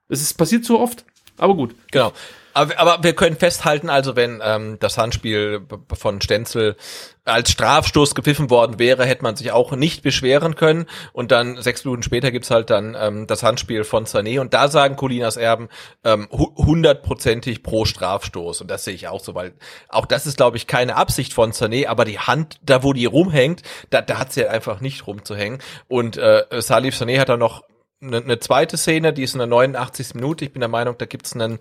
Es 0.09 0.20
ist 0.20 0.35
passiert 0.35 0.65
so 0.65 0.78
oft, 0.78 1.05
aber 1.37 1.57
gut. 1.57 1.74
Genau. 1.91 2.12
Aber, 2.53 2.79
aber 2.79 3.03
wir 3.03 3.15
können 3.15 3.37
festhalten, 3.37 3.89
also 3.89 4.17
wenn 4.17 4.41
ähm, 4.43 4.79
das 4.81 4.99
Handspiel 4.99 5.67
von 5.93 6.21
Stenzel 6.21 6.77
als 7.25 7.51
Strafstoß 7.51 8.15
gepfiffen 8.15 8.51
worden 8.51 8.79
wäre, 8.79 9.05
hätte 9.05 9.23
man 9.23 9.37
sich 9.37 9.53
auch 9.53 9.73
nicht 9.73 10.03
beschweren 10.03 10.57
können. 10.57 10.87
Und 11.13 11.31
dann 11.31 11.61
sechs 11.63 11.85
Minuten 11.85 12.03
später 12.03 12.31
gibt's 12.31 12.51
halt 12.51 12.71
dann 12.71 12.97
ähm, 12.99 13.27
das 13.27 13.43
Handspiel 13.43 13.85
von 13.85 14.07
Sané. 14.07 14.41
Und 14.41 14.55
da 14.55 14.69
sagen 14.69 14.97
Colinas 14.97 15.37
Erben 15.37 15.69
ähm, 16.05 16.29
hundertprozentig 16.31 17.63
pro 17.63 17.85
Strafstoß. 17.85 18.63
Und 18.63 18.71
das 18.71 18.85
sehe 18.85 18.95
ich 18.95 19.09
auch 19.09 19.21
so, 19.21 19.35
weil 19.35 19.55
auch 19.89 20.07
das 20.07 20.27
ist, 20.27 20.37
glaube 20.37 20.57
ich, 20.57 20.67
keine 20.67 20.97
Absicht 20.97 21.33
von 21.33 21.53
Sané, 21.53 21.87
aber 21.87 22.05
die 22.05 22.19
Hand, 22.19 22.59
da 22.63 22.83
wo 22.83 22.93
die 22.93 23.07
rumhängt, 23.07 23.63
da, 23.91 24.03
da 24.03 24.19
hat 24.19 24.33
sie 24.33 24.43
halt 24.43 24.51
einfach 24.53 24.81
nicht 24.81 25.07
rumzuhängen. 25.07 25.61
Und 25.89 26.17
äh, 26.17 26.45
Salif 26.59 26.97
Sané 26.97 27.21
hat 27.21 27.29
da 27.29 27.37
noch 27.37 27.63
eine, 28.03 28.19
eine 28.19 28.39
zweite 28.39 28.77
Szene, 28.77 29.13
die 29.13 29.23
ist 29.23 29.35
in 29.35 29.39
der 29.39 29.47
89. 29.47 30.15
Minute. 30.15 30.45
Ich 30.45 30.53
bin 30.53 30.61
der 30.61 30.69
Meinung, 30.69 30.97
da 30.99 31.07
gibt's 31.07 31.35
einen 31.35 31.59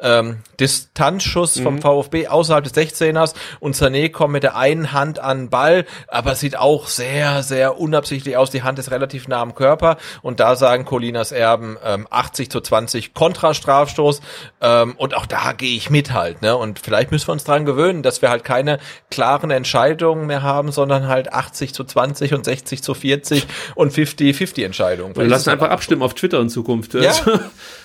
ähm, 0.00 0.38
Distanzschuss 0.60 1.58
vom 1.58 1.76
mhm. 1.76 1.82
VfB 1.82 2.28
außerhalb 2.28 2.64
des 2.64 2.74
16ers 2.74 3.34
und 3.60 3.76
Sané 3.76 4.10
kommt 4.10 4.32
mit 4.32 4.42
der 4.42 4.56
einen 4.56 4.92
Hand 4.92 5.18
an 5.18 5.38
den 5.38 5.50
Ball, 5.50 5.86
aber 6.08 6.34
sieht 6.34 6.56
auch 6.56 6.88
sehr, 6.88 7.42
sehr 7.42 7.78
unabsichtlich 7.80 8.36
aus. 8.36 8.50
Die 8.50 8.62
Hand 8.62 8.78
ist 8.78 8.90
relativ 8.90 9.28
nah 9.28 9.40
am 9.40 9.54
Körper 9.54 9.96
und 10.22 10.40
da 10.40 10.56
sagen 10.56 10.84
Colinas 10.84 11.32
Erben 11.32 11.78
ähm, 11.82 12.06
80 12.10 12.50
zu 12.50 12.60
20 12.60 13.14
Kontrastrafstoß 13.14 14.20
ähm, 14.60 14.94
und 14.96 15.14
auch 15.14 15.26
da 15.26 15.52
gehe 15.52 15.76
ich 15.76 15.88
mit 15.88 16.12
halt. 16.12 16.42
Ne? 16.42 16.56
Und 16.56 16.78
vielleicht 16.78 17.10
müssen 17.10 17.28
wir 17.28 17.32
uns 17.32 17.44
dran 17.44 17.64
gewöhnen, 17.64 18.02
dass 18.02 18.20
wir 18.20 18.28
halt 18.28 18.44
keine 18.44 18.78
klaren 19.10 19.50
Entscheidungen 19.50 20.26
mehr 20.26 20.42
haben, 20.42 20.72
sondern 20.72 21.08
halt 21.08 21.32
80 21.32 21.72
zu 21.72 21.84
20 21.84 22.34
und 22.34 22.44
60 22.44 22.82
zu 22.82 22.92
40 22.92 23.46
und 23.74 23.92
50-50 23.92 24.64
Entscheidungen. 24.64 25.16
Wir 25.16 25.24
lassen 25.24 25.50
einfach 25.50 25.70
abstimmen 25.70 26.02
auf 26.02 26.14
Twitter 26.14 26.40
in 26.40 26.50
Zukunft. 26.50 26.94
Ja. 26.94 27.12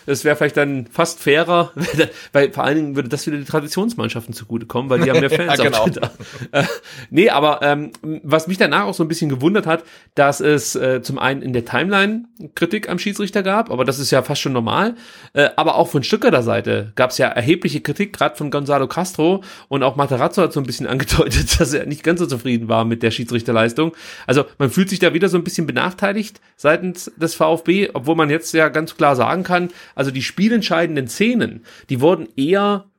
Das 0.05 0.23
wäre 0.23 0.35
vielleicht 0.35 0.57
dann 0.57 0.87
fast 0.87 1.19
fairer, 1.19 1.71
weil 2.31 2.51
vor 2.51 2.63
allen 2.63 2.75
Dingen 2.75 2.95
würde 2.95 3.09
das 3.09 3.25
wieder 3.27 3.37
die 3.37 3.45
Traditionsmannschaften 3.45 4.33
zugutekommen, 4.33 4.89
weil 4.89 5.01
die 5.01 5.09
haben 5.09 5.21
ja 5.21 5.29
Fans 5.35 5.57
ja, 5.57 5.63
genau. 5.63 5.77
auf 5.79 5.85
Twitter. 5.91 6.11
Äh, 6.51 6.63
nee, 7.09 7.29
aber 7.29 7.61
ähm, 7.61 7.91
was 8.23 8.47
mich 8.47 8.57
danach 8.57 8.85
auch 8.85 8.93
so 8.93 9.03
ein 9.03 9.07
bisschen 9.07 9.29
gewundert 9.29 9.67
hat, 9.67 9.83
dass 10.15 10.39
es 10.39 10.75
äh, 10.75 11.01
zum 11.01 11.19
einen 11.19 11.41
in 11.41 11.53
der 11.53 11.65
Timeline 11.65 12.25
Kritik 12.55 12.89
am 12.89 12.99
Schiedsrichter 12.99 13.43
gab, 13.43 13.71
aber 13.71 13.85
das 13.85 13.99
ist 13.99 14.11
ja 14.11 14.21
fast 14.23 14.41
schon 14.41 14.53
normal, 14.53 14.95
äh, 15.33 15.49
aber 15.55 15.75
auch 15.75 15.87
von 15.87 16.03
Stuttgarter 16.03 16.43
Seite 16.43 16.91
gab 16.95 17.11
es 17.11 17.17
ja 17.17 17.27
erhebliche 17.27 17.81
Kritik, 17.81 18.13
gerade 18.13 18.35
von 18.35 18.51
Gonzalo 18.51 18.87
Castro 18.87 19.43
und 19.67 19.83
auch 19.83 19.95
Materazzo 19.95 20.41
hat 20.41 20.53
so 20.53 20.59
ein 20.59 20.65
bisschen 20.65 20.87
angedeutet, 20.91 21.59
dass 21.59 21.73
er 21.73 21.85
nicht 21.85 22.03
ganz 22.03 22.19
so 22.19 22.25
zufrieden 22.25 22.67
war 22.67 22.85
mit 22.85 23.03
der 23.03 23.11
Schiedsrichterleistung. 23.11 23.95
Also 24.27 24.45
man 24.57 24.69
fühlt 24.69 24.89
sich 24.89 24.99
da 24.99 25.13
wieder 25.13 25.29
so 25.29 25.37
ein 25.37 25.43
bisschen 25.43 25.67
benachteiligt 25.67 26.39
seitens 26.55 27.11
des 27.15 27.35
VfB, 27.35 27.89
obwohl 27.93 28.15
man 28.15 28.29
jetzt 28.29 28.53
ja 28.53 28.69
ganz 28.69 28.95
klar 28.95 29.15
sagen 29.15 29.43
kann, 29.43 29.69
also 29.95 30.11
die 30.11 30.21
spielentscheidenden 30.21 31.07
Szenen, 31.07 31.63
die 31.91 31.99
wurden 31.99 32.29
eher 32.37 32.89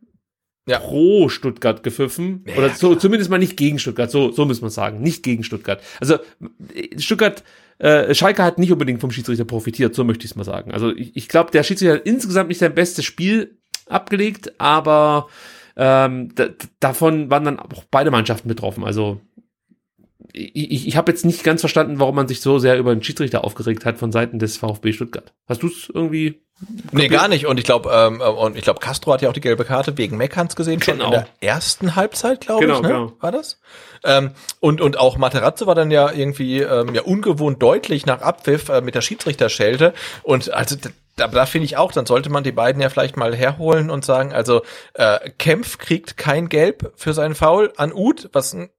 ja. 0.68 0.78
pro 0.78 1.30
Stuttgart 1.30 1.82
gepfiffen. 1.82 2.44
Ja, 2.46 2.56
oder 2.58 2.70
so, 2.70 2.94
zumindest 2.94 3.30
mal 3.30 3.38
nicht 3.38 3.56
gegen 3.56 3.78
Stuttgart. 3.78 4.10
So, 4.10 4.30
so 4.30 4.44
muss 4.44 4.60
man 4.60 4.70
sagen. 4.70 5.00
Nicht 5.00 5.22
gegen 5.22 5.44
Stuttgart. 5.44 5.82
Also 5.98 6.18
Stuttgart, 6.98 7.42
äh, 7.78 8.14
Schalke 8.14 8.44
hat 8.44 8.58
nicht 8.58 8.70
unbedingt 8.70 9.00
vom 9.00 9.10
Schiedsrichter 9.10 9.46
profitiert, 9.46 9.94
so 9.94 10.04
möchte 10.04 10.26
ich 10.26 10.32
es 10.32 10.36
mal 10.36 10.44
sagen. 10.44 10.72
Also 10.72 10.94
ich, 10.94 11.16
ich 11.16 11.28
glaube, 11.28 11.50
der 11.50 11.62
Schiedsrichter 11.62 11.94
hat 11.94 12.06
insgesamt 12.06 12.50
nicht 12.50 12.58
sein 12.58 12.74
bestes 12.74 13.06
Spiel 13.06 13.58
abgelegt, 13.86 14.60
aber 14.60 15.28
ähm, 15.74 16.34
davon 16.80 17.30
waren 17.30 17.44
dann 17.44 17.58
auch 17.58 17.84
beide 17.90 18.10
Mannschaften 18.10 18.46
betroffen. 18.46 18.84
Also 18.84 19.22
ich, 20.34 20.86
ich 20.86 20.96
habe 20.98 21.10
jetzt 21.10 21.24
nicht 21.24 21.44
ganz 21.44 21.60
verstanden, 21.60 21.98
warum 21.98 22.14
man 22.14 22.28
sich 22.28 22.42
so 22.42 22.58
sehr 22.58 22.78
über 22.78 22.94
den 22.94 23.02
Schiedsrichter 23.02 23.42
aufgeregt 23.42 23.86
hat 23.86 23.98
von 23.98 24.12
Seiten 24.12 24.38
des 24.38 24.58
VfB 24.58 24.92
Stuttgart. 24.92 25.32
Hast 25.46 25.62
du 25.62 25.68
es 25.68 25.90
irgendwie 25.92 26.42
Nee, 26.92 27.08
gar 27.08 27.28
nicht. 27.28 27.46
Und 27.46 27.58
ich 27.58 27.64
glaube, 27.64 27.90
ähm, 27.92 28.20
und 28.20 28.56
ich 28.56 28.64
glaube, 28.64 28.80
Castro 28.80 29.12
hat 29.12 29.22
ja 29.22 29.28
auch 29.28 29.32
die 29.32 29.40
gelbe 29.40 29.64
Karte 29.64 29.96
wegen 29.98 30.16
Meckhans 30.16 30.56
gesehen, 30.56 30.82
schon 30.82 30.98
genau. 30.98 31.06
in 31.06 31.10
der 31.12 31.26
ersten 31.40 31.96
Halbzeit, 31.96 32.40
glaube 32.42 32.66
genau, 32.66 32.76
ich, 32.76 32.82
ne? 32.82 32.88
Genau. 32.88 33.12
War 33.20 33.32
das? 33.32 33.58
Ähm, 34.04 34.32
und, 34.60 34.80
und 34.80 34.98
auch 34.98 35.16
Materazzo 35.16 35.66
war 35.66 35.74
dann 35.74 35.90
ja 35.90 36.10
irgendwie 36.10 36.60
ähm, 36.60 36.94
ja 36.94 37.02
ungewohnt 37.02 37.62
deutlich 37.62 38.06
nach 38.06 38.20
Abpfiff 38.20 38.68
äh, 38.68 38.80
mit 38.80 38.94
der 38.94 39.00
Schiedsrichterschelte. 39.00 39.94
Und 40.22 40.52
also 40.52 40.76
da, 41.16 41.28
da 41.28 41.46
finde 41.46 41.66
ich 41.66 41.76
auch, 41.76 41.92
dann 41.92 42.06
sollte 42.06 42.30
man 42.30 42.44
die 42.44 42.52
beiden 42.52 42.80
ja 42.80 42.88
vielleicht 42.88 43.16
mal 43.16 43.34
herholen 43.34 43.90
und 43.90 44.04
sagen, 44.04 44.32
also 44.32 44.62
äh, 44.94 45.30
Kempf 45.38 45.78
kriegt 45.78 46.16
kein 46.16 46.48
Gelb 46.48 46.92
für 46.96 47.12
seinen 47.12 47.34
Foul 47.34 47.72
an 47.76 47.92
Uth, 47.92 48.30
was 48.32 48.52
ein 48.52 48.70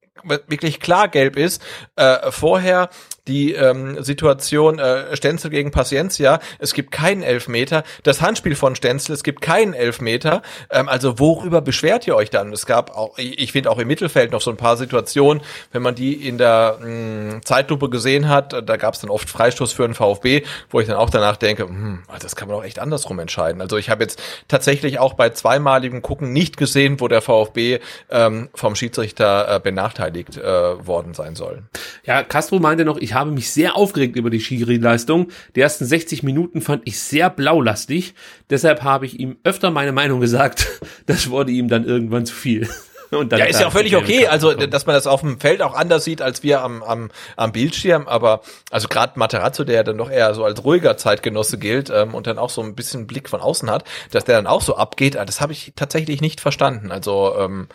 wirklich 0.47 0.80
klar 0.80 1.07
gelb 1.07 1.35
ist. 1.35 1.61
Äh, 1.95 2.31
vorher 2.31 2.89
die 3.28 3.54
ähm, 3.54 4.04
Situation 4.04 4.80
äh, 4.80 5.16
Stenzel 5.16 5.50
gegen 5.50 5.72
Paciencia, 5.72 6.40
es 6.60 6.74
gibt 6.74 6.91
keinen 6.91 7.24
Elfmeter. 7.24 7.84
Das 8.04 8.22
Handspiel 8.22 8.56
von 8.56 8.76
Stenzel, 8.76 9.14
es 9.14 9.24
gibt 9.24 9.41
keinen 9.41 9.74
Elfmeter. 9.74 10.41
Ähm, 10.70 10.90
also 10.90 11.20
worüber 11.20 11.62
beschwert 11.62 12.06
ihr 12.06 12.16
euch 12.16 12.30
dann? 12.30 12.52
Es 12.52 12.66
gab 12.66 12.95
auch, 12.95 13.18
ich, 13.18 13.52
finde 13.54 13.72
auch 13.72 13.78
im 13.78 13.88
Mittelfeld 13.88 14.32
noch 14.32 14.41
so 14.41 14.52
ein 14.52 14.58
paar 14.58 14.76
Situationen, 14.76 15.41
wenn 15.72 15.82
man 15.82 15.95
die 15.95 16.28
in 16.28 16.38
der 16.38 16.78
mh, 16.80 16.86
hm, 16.86 17.41
Zeitlupe 17.45 17.90
gesehen 17.90 18.28
hat, 18.28 18.54
da 18.68 18.78
gab 18.78 18.94
es 18.94 19.00
dann 19.00 19.10
oft 19.10 19.30
Freistoß 19.30 19.72
für 19.72 19.88
den 19.88 19.94
VfB, 19.94 20.44
wo 20.70 20.82
ich 20.82 20.88
dann 20.88 20.98
auch 20.98 21.10
danach 21.10 21.38
denke, 21.38 21.64
hm, 21.64 22.04
das 22.22 22.36
kann 22.36 22.50
man 22.50 22.58
auch 22.58 22.64
echt 22.64 22.80
andersrum 22.80 23.20
entscheiden. 23.20 23.62
Also 23.62 23.78
ich 23.78 23.90
habe 23.90 24.04
jetzt 24.04 24.22
tatsächlich 24.50 25.00
auch 25.00 25.14
bei 25.14 25.30
zweimaligem 25.30 26.02
Gucken 26.02 26.34
nicht 26.34 26.58
gesehen, 26.58 27.00
wo 27.00 27.08
der 27.08 27.22
VfB 27.22 27.80
ähm, 28.10 28.50
vom 28.54 28.76
Schiedsrichter 28.76 29.56
äh, 29.56 29.60
benachteiligt 29.62 30.38
äh, 30.38 30.44
worden 30.86 31.14
sein 31.14 31.36
soll. 31.36 31.64
Ja, 32.04 32.24
Castro 32.24 32.60
meinte 32.60 32.84
noch, 32.84 32.98
ich 32.98 33.12
ich 33.14 33.19
habe 33.19 33.30
mich 33.30 33.52
sehr 33.52 33.76
aufgeregt 33.76 34.15
über 34.15 34.31
die 34.31 34.40
Schiri-Leistung. 34.40 35.27
Die 35.56 35.61
ersten 35.61 35.85
60 35.85 36.23
Minuten 36.23 36.61
fand 36.61 36.81
ich 36.85 36.99
sehr 36.99 37.30
blaulastig. 37.30 38.15
Deshalb 38.49 38.81
habe 38.81 39.06
ich 39.06 39.19
ihm 39.19 39.38
öfter 39.44 39.69
meine 39.69 39.91
Meinung 39.91 40.19
gesagt. 40.19 40.68
Das 41.06 41.30
wurde 41.30 41.52
ihm 41.52 41.68
dann 41.68 41.84
irgendwann 41.84 42.26
zu 42.26 42.34
viel. 42.34 42.69
ja, 43.11 43.45
ist 43.45 43.60
ja 43.60 43.68
auch 43.68 43.72
völlig 43.73 43.95
okay, 43.95 44.27
also 44.27 44.53
dass 44.53 44.85
man 44.85 44.95
das 44.95 45.06
auf 45.06 45.19
dem 45.19 45.40
Feld 45.40 45.61
auch 45.61 45.76
anders 45.76 46.06
sieht 46.06 46.22
als 46.22 46.44
wir 46.44 46.61
am, 46.61 46.81
am, 46.81 47.11
am 47.35 47.52
Bildschirm, 47.52 48.07
aber 48.07 48.41
also 48.72 48.88
gerade 48.88 49.19
Materazzo, 49.19 49.65
der 49.65 49.76
ja 49.76 49.84
dann 49.84 49.98
doch 49.98 50.10
eher 50.10 50.34
so 50.34 50.45
als 50.45 50.64
ruhiger 50.64 50.95
Zeitgenosse 50.95 51.57
gilt 51.57 51.90
ähm, 51.90 52.14
und 52.15 52.26
dann 52.26 52.40
auch 52.40 52.49
so 52.49 52.61
ein 52.61 52.73
bisschen 52.73 53.06
Blick 53.06 53.27
von 53.27 53.41
außen 53.41 53.69
hat, 53.69 53.84
dass 54.11 54.23
der 54.23 54.38
dann 54.38 54.48
auch 54.48 54.61
so 54.61 54.77
abgeht, 54.77 55.18
ah, 55.18 55.26
das 55.26 55.41
habe 55.41 55.52
ich 55.52 55.73
tatsächlich 55.76 56.22
nicht 56.22 56.40
verstanden. 56.40 56.91
Also 56.91 57.35
ähm, 57.38 57.68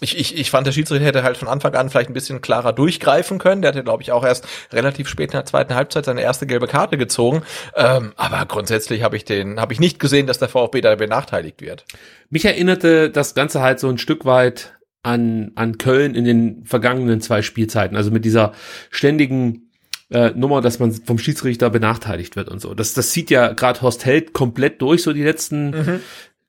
ich, 0.00 0.18
ich, 0.18 0.36
ich 0.36 0.50
fand, 0.50 0.66
der 0.66 0.72
Schiedsrichter 0.72 1.04
hätte 1.04 1.22
halt 1.22 1.36
von 1.36 1.46
Anfang 1.46 1.74
an 1.74 1.88
vielleicht 1.88 2.10
ein 2.10 2.14
bisschen 2.14 2.40
klarer 2.40 2.72
durchgreifen 2.72 3.38
können. 3.38 3.62
Der 3.62 3.70
hatte, 3.70 3.84
glaube 3.84 4.02
ich, 4.02 4.10
auch 4.10 4.24
erst 4.24 4.46
relativ 4.72 5.08
spät 5.08 5.30
in 5.30 5.38
der 5.38 5.44
zweiten 5.44 5.74
Halbzeit 5.74 6.04
seine 6.04 6.20
erste 6.20 6.46
gelbe 6.46 6.66
Karte 6.66 6.98
gezogen. 6.98 7.42
Ähm, 7.76 8.12
aber 8.16 8.44
grundsätzlich 8.46 9.02
habe 9.02 9.16
ich 9.16 9.24
den, 9.24 9.60
habe 9.60 9.72
ich 9.72 9.78
nicht 9.78 10.00
gesehen, 10.00 10.26
dass 10.26 10.38
der 10.38 10.48
VfB 10.48 10.80
da 10.80 10.96
benachteiligt 10.96 11.60
wird. 11.60 11.84
Mich 12.28 12.44
erinnerte 12.44 13.08
das 13.08 13.34
Ganze 13.34 13.62
halt 13.62 13.78
so 13.78 13.88
ein 13.88 13.98
Stück 13.98 14.24
weit 14.24 14.74
an, 15.04 15.52
an 15.54 15.78
Köln 15.78 16.16
in 16.16 16.24
den 16.24 16.64
vergangenen 16.64 17.20
zwei 17.20 17.42
Spielzeiten. 17.42 17.96
Also 17.96 18.10
mit 18.10 18.24
dieser 18.24 18.52
ständigen 18.90 19.70
äh, 20.10 20.30
Nummer, 20.30 20.60
dass 20.60 20.80
man 20.80 20.90
vom 20.92 21.18
Schiedsrichter 21.18 21.70
benachteiligt 21.70 22.34
wird 22.34 22.48
und 22.48 22.60
so. 22.60 22.74
Das, 22.74 22.94
das 22.94 23.12
sieht 23.12 23.30
ja 23.30 23.52
gerade 23.52 23.80
Horst 23.80 24.04
Held 24.04 24.32
komplett 24.32 24.82
durch, 24.82 25.04
so 25.04 25.12
die 25.12 25.22
letzten 25.22 25.70
mhm 25.70 26.00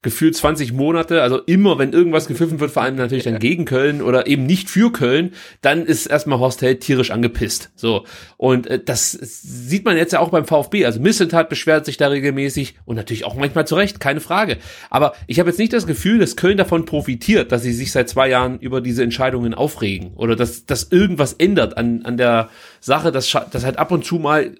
gefühlt 0.05 0.35
20 0.35 0.71
Monate, 0.71 1.23
also 1.23 1.39
immer, 1.39 1.79
wenn 1.79 1.91
irgendwas 1.91 2.27
gepfiffen 2.27 2.59
wird, 2.59 2.69
vor 2.69 2.83
allem 2.83 2.95
natürlich 2.95 3.23
dann 3.23 3.39
gegen 3.39 3.65
Köln 3.65 4.03
oder 4.03 4.27
eben 4.27 4.45
nicht 4.45 4.69
für 4.69 4.91
Köln, 4.91 5.33
dann 5.61 5.83
ist 5.83 6.05
erstmal 6.05 6.37
Horst 6.37 6.61
Held 6.61 6.81
tierisch 6.81 7.09
angepisst. 7.09 7.71
So. 7.75 8.05
Und 8.37 8.67
äh, 8.67 8.79
das 8.79 9.11
sieht 9.11 9.83
man 9.83 9.97
jetzt 9.97 10.13
ja 10.13 10.19
auch 10.19 10.29
beim 10.29 10.45
VfB. 10.45 10.85
Also 10.85 10.99
Missentat 10.99 11.49
beschwert 11.49 11.87
sich 11.87 11.97
da 11.97 12.07
regelmäßig 12.07 12.75
und 12.85 12.97
natürlich 12.97 13.25
auch 13.25 13.33
manchmal 13.33 13.65
zurecht, 13.65 13.99
keine 13.99 14.21
Frage. 14.21 14.57
Aber 14.91 15.15
ich 15.25 15.39
habe 15.39 15.49
jetzt 15.49 15.57
nicht 15.57 15.73
das 15.73 15.87
Gefühl, 15.87 16.19
dass 16.19 16.35
Köln 16.35 16.57
davon 16.57 16.85
profitiert, 16.85 17.51
dass 17.51 17.63
sie 17.63 17.73
sich 17.73 17.91
seit 17.91 18.07
zwei 18.07 18.29
Jahren 18.29 18.59
über 18.59 18.81
diese 18.81 19.01
Entscheidungen 19.01 19.55
aufregen 19.55 20.13
oder 20.17 20.35
dass, 20.35 20.67
dass 20.67 20.91
irgendwas 20.91 21.33
ändert 21.33 21.77
an, 21.77 22.03
an 22.03 22.17
der 22.17 22.49
Sache, 22.79 23.11
dass, 23.11 23.35
dass 23.51 23.65
halt 23.65 23.79
ab 23.79 23.91
und 23.91 24.05
zu 24.05 24.17
mal 24.17 24.51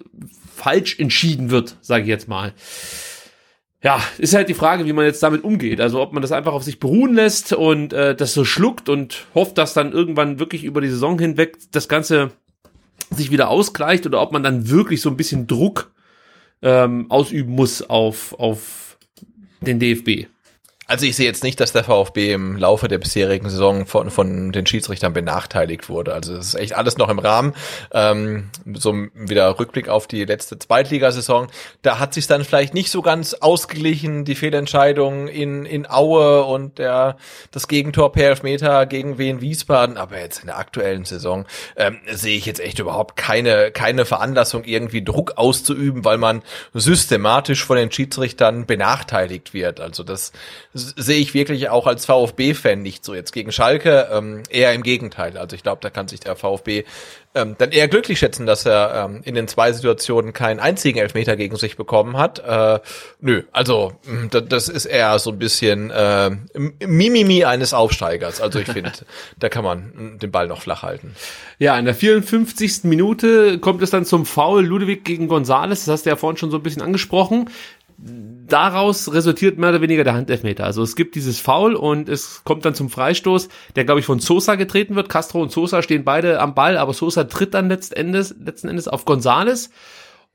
falsch 0.56 0.98
entschieden 0.98 1.50
wird, 1.50 1.76
sage 1.82 2.02
ich 2.02 2.08
jetzt 2.08 2.26
mal 2.26 2.52
ja, 3.82 4.00
ist 4.18 4.34
halt 4.34 4.48
die 4.48 4.54
Frage, 4.54 4.86
wie 4.86 4.92
man 4.92 5.04
jetzt 5.04 5.22
damit 5.22 5.44
umgeht. 5.44 5.80
Also 5.80 6.00
ob 6.00 6.12
man 6.12 6.22
das 6.22 6.32
einfach 6.32 6.52
auf 6.52 6.62
sich 6.62 6.80
beruhen 6.80 7.14
lässt 7.14 7.52
und 7.52 7.92
äh, 7.92 8.14
das 8.14 8.32
so 8.32 8.44
schluckt 8.44 8.88
und 8.88 9.26
hofft, 9.34 9.58
dass 9.58 9.74
dann 9.74 9.92
irgendwann 9.92 10.38
wirklich 10.38 10.64
über 10.64 10.80
die 10.80 10.88
Saison 10.88 11.18
hinweg 11.18 11.56
das 11.72 11.88
Ganze 11.88 12.32
sich 13.10 13.30
wieder 13.30 13.48
ausgleicht 13.48 14.06
oder 14.06 14.20
ob 14.20 14.32
man 14.32 14.42
dann 14.42 14.68
wirklich 14.70 15.00
so 15.00 15.10
ein 15.10 15.16
bisschen 15.16 15.46
Druck 15.46 15.92
ähm, 16.62 17.10
ausüben 17.10 17.52
muss 17.54 17.82
auf, 17.82 18.34
auf 18.38 18.98
den 19.60 19.78
DFB. 19.78 20.26
Also 20.88 21.04
ich 21.04 21.16
sehe 21.16 21.26
jetzt 21.26 21.42
nicht, 21.42 21.58
dass 21.58 21.72
der 21.72 21.82
VfB 21.82 22.32
im 22.32 22.56
Laufe 22.56 22.86
der 22.86 22.98
bisherigen 22.98 23.50
Saison 23.50 23.86
von, 23.86 24.10
von 24.10 24.52
den 24.52 24.66
Schiedsrichtern 24.66 25.12
benachteiligt 25.12 25.88
wurde. 25.88 26.14
Also 26.14 26.34
es 26.34 26.48
ist 26.48 26.54
echt 26.54 26.74
alles 26.76 26.96
noch 26.96 27.08
im 27.08 27.18
Rahmen. 27.18 27.54
Ähm, 27.92 28.50
so 28.74 28.94
wieder 29.12 29.58
Rückblick 29.58 29.88
auf 29.88 30.06
die 30.06 30.24
letzte 30.24 30.60
Zweitligasaison. 30.60 31.48
Da 31.82 31.98
hat 31.98 32.14
sich 32.14 32.28
dann 32.28 32.44
vielleicht 32.44 32.72
nicht 32.72 32.92
so 32.92 33.02
ganz 33.02 33.34
ausgeglichen, 33.34 34.24
die 34.24 34.36
Fehlentscheidung 34.36 35.26
in, 35.26 35.66
in 35.66 35.90
Aue 35.90 36.44
und 36.44 36.78
der, 36.78 37.16
das 37.50 37.66
Gegentor 37.66 38.12
per 38.12 38.28
Elfmeter 38.28 38.86
gegen 38.86 39.18
Wien 39.18 39.40
Wiesbaden. 39.40 39.96
Aber 39.96 40.20
jetzt 40.20 40.40
in 40.40 40.46
der 40.46 40.58
aktuellen 40.58 41.04
Saison 41.04 41.46
ähm, 41.74 41.98
sehe 42.12 42.36
ich 42.36 42.46
jetzt 42.46 42.60
echt 42.60 42.78
überhaupt 42.78 43.16
keine, 43.16 43.72
keine 43.72 44.04
Veranlassung, 44.04 44.62
irgendwie 44.62 45.02
Druck 45.02 45.32
auszuüben, 45.36 46.04
weil 46.04 46.18
man 46.18 46.42
systematisch 46.74 47.64
von 47.64 47.76
den 47.76 47.90
Schiedsrichtern 47.90 48.66
benachteiligt 48.66 49.52
wird. 49.52 49.80
Also 49.80 50.04
das 50.04 50.30
sehe 50.76 51.18
ich 51.18 51.34
wirklich 51.34 51.68
auch 51.70 51.86
als 51.86 52.06
VfB-Fan 52.06 52.82
nicht 52.82 53.04
so. 53.04 53.14
Jetzt 53.14 53.32
gegen 53.32 53.52
Schalke 53.52 54.08
ähm, 54.12 54.42
eher 54.50 54.72
im 54.74 54.82
Gegenteil. 54.82 55.36
Also 55.36 55.56
ich 55.56 55.62
glaube, 55.62 55.78
da 55.80 55.90
kann 55.90 56.08
sich 56.08 56.20
der 56.20 56.36
VfB 56.36 56.84
ähm, 57.36 57.54
dann 57.58 57.70
eher 57.70 57.86
glücklich 57.86 58.18
schätzen, 58.18 58.46
dass 58.46 58.64
er 58.64 59.04
ähm, 59.04 59.20
in 59.24 59.34
den 59.34 59.46
zwei 59.46 59.72
Situationen 59.72 60.32
keinen 60.32 60.58
einzigen 60.58 60.98
Elfmeter 60.98 61.36
gegen 61.36 61.56
sich 61.56 61.76
bekommen 61.76 62.16
hat. 62.16 62.38
Äh, 62.38 62.80
nö, 63.20 63.42
also 63.52 63.92
mm, 64.04 64.28
das 64.48 64.68
ist 64.68 64.86
eher 64.86 65.18
so 65.18 65.30
ein 65.30 65.38
bisschen 65.38 65.90
äh, 65.90 66.30
Mimimi 66.86 67.44
eines 67.44 67.74
Aufsteigers. 67.74 68.40
Also 68.40 68.58
ich 68.58 68.68
finde, 68.68 68.92
da 69.38 69.48
kann 69.50 69.64
man 69.64 69.92
mm, 70.14 70.18
den 70.18 70.30
Ball 70.30 70.48
noch 70.48 70.62
flach 70.62 70.82
halten. 70.82 71.14
Ja, 71.58 71.78
in 71.78 71.84
der 71.84 71.94
54. 71.94 72.84
Minute 72.84 73.58
kommt 73.58 73.82
es 73.82 73.90
dann 73.90 74.06
zum 74.06 74.24
Foul 74.24 74.64
Ludwig 74.64 75.04
gegen 75.04 75.28
Gonzales. 75.28 75.84
Das 75.84 75.92
hast 75.92 76.06
du 76.06 76.10
ja 76.10 76.16
vorhin 76.16 76.38
schon 76.38 76.50
so 76.50 76.56
ein 76.56 76.62
bisschen 76.62 76.82
angesprochen 76.82 77.50
daraus 77.98 79.12
resultiert 79.12 79.58
mehr 79.58 79.70
oder 79.70 79.80
weniger 79.80 80.04
der 80.04 80.14
Handelfmeter. 80.14 80.64
Also 80.64 80.82
es 80.82 80.96
gibt 80.96 81.14
dieses 81.14 81.40
Foul 81.40 81.74
und 81.74 82.08
es 82.08 82.42
kommt 82.44 82.64
dann 82.64 82.74
zum 82.74 82.90
Freistoß, 82.90 83.48
der 83.74 83.84
glaube 83.84 84.00
ich 84.00 84.06
von 84.06 84.18
Sosa 84.18 84.54
getreten 84.56 84.96
wird. 84.96 85.08
Castro 85.08 85.40
und 85.40 85.50
Sosa 85.50 85.82
stehen 85.82 86.04
beide 86.04 86.40
am 86.40 86.54
Ball, 86.54 86.76
aber 86.76 86.92
Sosa 86.92 87.24
tritt 87.24 87.54
dann 87.54 87.68
letzten 87.68 87.94
Endes, 87.94 88.34
letzten 88.38 88.68
Endes 88.68 88.88
auf 88.88 89.04
Gonzales. 89.04 89.70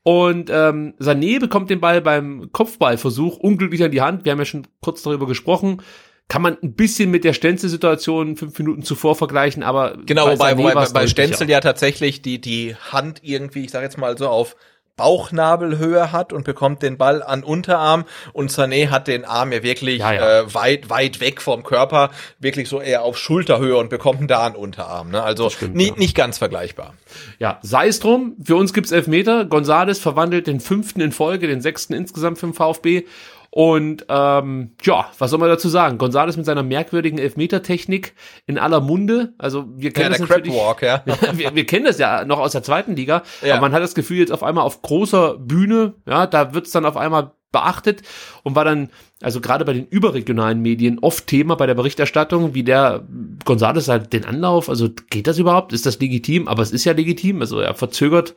Und 0.02 0.50
ähm, 0.50 0.94
Sané 0.98 1.38
bekommt 1.38 1.70
den 1.70 1.80
Ball 1.80 2.00
beim 2.00 2.50
Kopfballversuch 2.50 3.36
unglücklich 3.36 3.84
an 3.84 3.92
die 3.92 4.00
Hand. 4.00 4.24
Wir 4.24 4.32
haben 4.32 4.40
ja 4.40 4.44
schon 4.44 4.66
kurz 4.80 5.02
darüber 5.02 5.28
gesprochen. 5.28 5.80
Kann 6.26 6.42
man 6.42 6.56
ein 6.62 6.74
bisschen 6.74 7.10
mit 7.10 7.22
der 7.24 7.34
Stenzel-Situation 7.34 8.36
fünf 8.36 8.58
Minuten 8.58 8.82
zuvor 8.82 9.14
vergleichen, 9.14 9.62
aber 9.62 9.98
genau, 10.06 10.30
wobei, 10.30 10.56
wobei 10.56 10.72
bei, 10.72 10.86
bei 10.86 11.06
Stenzel 11.06 11.48
ja 11.50 11.60
tatsächlich 11.60 12.22
die 12.22 12.40
die 12.40 12.74
Hand 12.74 13.20
irgendwie, 13.22 13.64
ich 13.64 13.70
sage 13.70 13.84
jetzt 13.84 13.98
mal 13.98 14.16
so 14.16 14.28
auf 14.28 14.56
Bauchnabelhöhe 14.96 16.12
hat 16.12 16.32
und 16.32 16.44
bekommt 16.44 16.82
den 16.82 16.98
Ball 16.98 17.22
an 17.22 17.42
Unterarm 17.42 18.04
und 18.32 18.50
Sané 18.50 18.90
hat 18.90 19.08
den 19.08 19.24
Arm 19.24 19.52
ja 19.52 19.62
wirklich 19.62 19.98
ja, 19.98 20.12
ja. 20.12 20.40
Äh, 20.40 20.54
weit 20.54 20.90
weit 20.90 21.20
weg 21.20 21.40
vom 21.40 21.62
Körper, 21.62 22.10
wirklich 22.38 22.68
so 22.68 22.80
eher 22.80 23.02
auf 23.02 23.16
Schulterhöhe 23.16 23.76
und 23.76 23.88
bekommt 23.88 24.20
ihn 24.20 24.28
da 24.28 24.40
an 24.40 24.54
Unterarm. 24.54 25.10
Ne? 25.10 25.22
Also 25.22 25.48
stimmt, 25.50 25.74
nie, 25.74 25.88
ja. 25.88 25.94
nicht 25.96 26.14
ganz 26.14 26.38
vergleichbar. 26.38 26.94
Ja, 27.38 27.58
sei 27.62 27.88
es 27.88 28.00
drum. 28.00 28.36
Für 28.44 28.56
uns 28.56 28.72
gibt's 28.72 28.92
Elfmeter. 28.92 29.46
Gonzales 29.46 29.98
verwandelt 29.98 30.46
den 30.46 30.60
fünften 30.60 31.00
in 31.00 31.12
Folge, 31.12 31.46
den 31.46 31.62
sechsten 31.62 31.94
insgesamt 31.94 32.38
für 32.38 32.46
den 32.46 32.54
VfB 32.54 33.04
und 33.54 34.06
ähm, 34.08 34.70
ja, 34.82 35.10
was 35.18 35.30
soll 35.30 35.38
man 35.38 35.50
dazu 35.50 35.68
sagen? 35.68 35.98
Gonzales 35.98 36.38
mit 36.38 36.46
seiner 36.46 36.62
merkwürdigen 36.62 37.18
Elfmetertechnik 37.18 38.14
in 38.46 38.58
aller 38.58 38.80
Munde. 38.80 39.34
Also 39.36 39.66
wir 39.76 39.92
kennen 39.92 40.12
ja, 40.12 40.18
das 40.18 40.26
natürlich. 40.26 40.54
Walk, 40.54 40.80
ja. 40.82 41.02
wir, 41.34 41.54
wir, 41.54 41.66
kennen 41.66 41.84
das 41.84 41.98
ja 41.98 42.24
noch 42.24 42.38
aus 42.38 42.52
der 42.52 42.62
zweiten 42.62 42.96
Liga, 42.96 43.22
ja. 43.42 43.52
aber 43.52 43.60
man 43.60 43.72
hat 43.72 43.82
das 43.82 43.94
Gefühl 43.94 44.16
jetzt 44.16 44.32
auf 44.32 44.42
einmal 44.42 44.64
auf 44.64 44.80
großer 44.80 45.36
Bühne, 45.36 45.92
ja, 46.08 46.26
da 46.26 46.54
wird's 46.54 46.70
dann 46.70 46.86
auf 46.86 46.96
einmal 46.96 47.32
beachtet 47.52 48.00
und 48.42 48.56
war 48.56 48.64
dann, 48.64 48.88
also 49.20 49.42
gerade 49.42 49.66
bei 49.66 49.74
den 49.74 49.86
überregionalen 49.86 50.62
Medien, 50.62 50.98
oft 51.00 51.26
Thema 51.26 51.54
bei 51.54 51.66
der 51.66 51.74
Berichterstattung, 51.74 52.54
wie 52.54 52.62
der 52.62 53.06
Gonzales 53.44 53.88
halt 53.88 54.14
den 54.14 54.24
Anlauf, 54.24 54.70
also 54.70 54.88
geht 55.10 55.26
das 55.26 55.38
überhaupt? 55.38 55.74
Ist 55.74 55.84
das 55.84 56.00
legitim? 56.00 56.48
Aber 56.48 56.62
es 56.62 56.72
ist 56.72 56.86
ja 56.86 56.94
legitim, 56.94 57.42
also 57.42 57.60
er 57.60 57.74
verzögert 57.74 58.34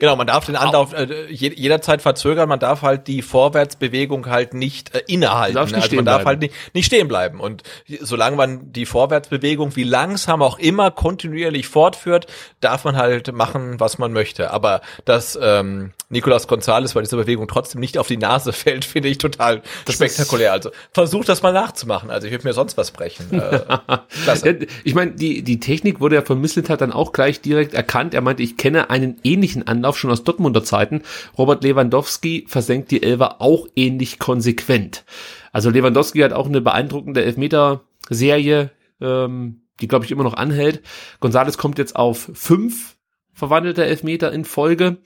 Genau, 0.00 0.16
man 0.16 0.26
darf 0.26 0.46
den 0.46 0.56
Anlauf 0.56 0.94
äh, 0.94 1.26
jederzeit 1.30 2.00
verzögern, 2.00 2.48
man 2.48 2.58
darf 2.58 2.80
halt 2.80 3.06
die 3.06 3.20
Vorwärtsbewegung 3.20 4.26
halt 4.26 4.54
nicht 4.54 4.94
äh, 4.94 5.02
innehalten. 5.06 5.62
Nicht 5.62 5.74
also 5.74 5.96
man 5.96 6.06
darf 6.06 6.24
halt 6.24 6.40
nicht, 6.40 6.54
nicht 6.72 6.86
stehen 6.86 7.06
bleiben. 7.06 7.38
Und 7.38 7.62
solange 8.00 8.34
man 8.34 8.72
die 8.72 8.86
Vorwärtsbewegung 8.86 9.76
wie 9.76 9.84
langsam 9.84 10.40
auch 10.40 10.58
immer 10.58 10.90
kontinuierlich 10.90 11.68
fortführt, 11.68 12.26
darf 12.60 12.84
man 12.84 12.96
halt 12.96 13.30
machen, 13.32 13.78
was 13.78 13.98
man 13.98 14.12
möchte. 14.12 14.50
Aber 14.52 14.80
dass 15.04 15.38
ähm, 15.40 15.92
Nicolas 16.08 16.48
Gonzalez 16.48 16.94
bei 16.94 17.02
dieser 17.02 17.18
Bewegung 17.18 17.46
trotzdem 17.46 17.80
nicht 17.80 17.98
auf 17.98 18.08
die 18.08 18.16
Nase 18.16 18.52
fällt, 18.54 18.86
finde 18.86 19.10
ich 19.10 19.18
total 19.18 19.60
das 19.84 19.96
spektakulär. 19.96 20.52
Also 20.52 20.70
versucht 20.92 21.28
das 21.28 21.42
mal 21.42 21.52
nachzumachen. 21.52 22.10
Also 22.10 22.26
ich 22.26 22.32
würde 22.32 22.48
mir 22.48 22.54
sonst 22.54 22.78
was 22.78 22.90
brechen. 22.90 23.38
Äh, 23.38 23.60
klasse. 24.24 24.60
ich 24.82 24.94
meine, 24.94 25.10
die, 25.10 25.42
die 25.42 25.60
Technik 25.60 26.00
wurde 26.00 26.16
ja 26.16 26.22
von 26.22 26.40
Mislintat 26.40 26.80
dann 26.80 26.92
auch 26.92 27.12
gleich 27.12 27.42
direkt 27.42 27.74
erkannt. 27.74 28.14
Er 28.14 28.22
meinte, 28.22 28.42
ich 28.42 28.56
kenne 28.56 28.88
einen 28.88 29.20
ähnlichen 29.24 29.66
Anlauf 29.66 29.89
Anlauf 29.90 29.98
schon 29.98 30.10
aus 30.10 30.22
Dortmunder 30.22 30.62
Zeiten. 30.62 31.02
Robert 31.36 31.64
Lewandowski 31.64 32.44
versenkt 32.46 32.92
die 32.92 33.02
Elfer 33.02 33.40
auch 33.40 33.66
ähnlich 33.74 34.20
konsequent. 34.20 35.04
Also 35.52 35.70
Lewandowski 35.70 36.20
hat 36.20 36.32
auch 36.32 36.46
eine 36.46 36.60
beeindruckende 36.60 37.24
Elfmeter-Serie, 37.24 38.70
ähm, 39.00 39.62
die 39.80 39.88
glaube 39.88 40.04
ich 40.04 40.12
immer 40.12 40.22
noch 40.22 40.34
anhält. 40.34 40.82
Gonzales 41.18 41.58
kommt 41.58 41.78
jetzt 41.78 41.96
auf 41.96 42.30
fünf 42.34 42.96
verwandelte 43.32 43.84
Elfmeter 43.84 44.30
in 44.30 44.44
Folge. 44.44 44.98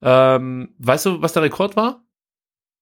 Ähm, 0.00 0.74
weißt 0.78 1.06
du, 1.06 1.20
was 1.22 1.34
der 1.34 1.42
Rekord 1.42 1.76
war? 1.76 2.05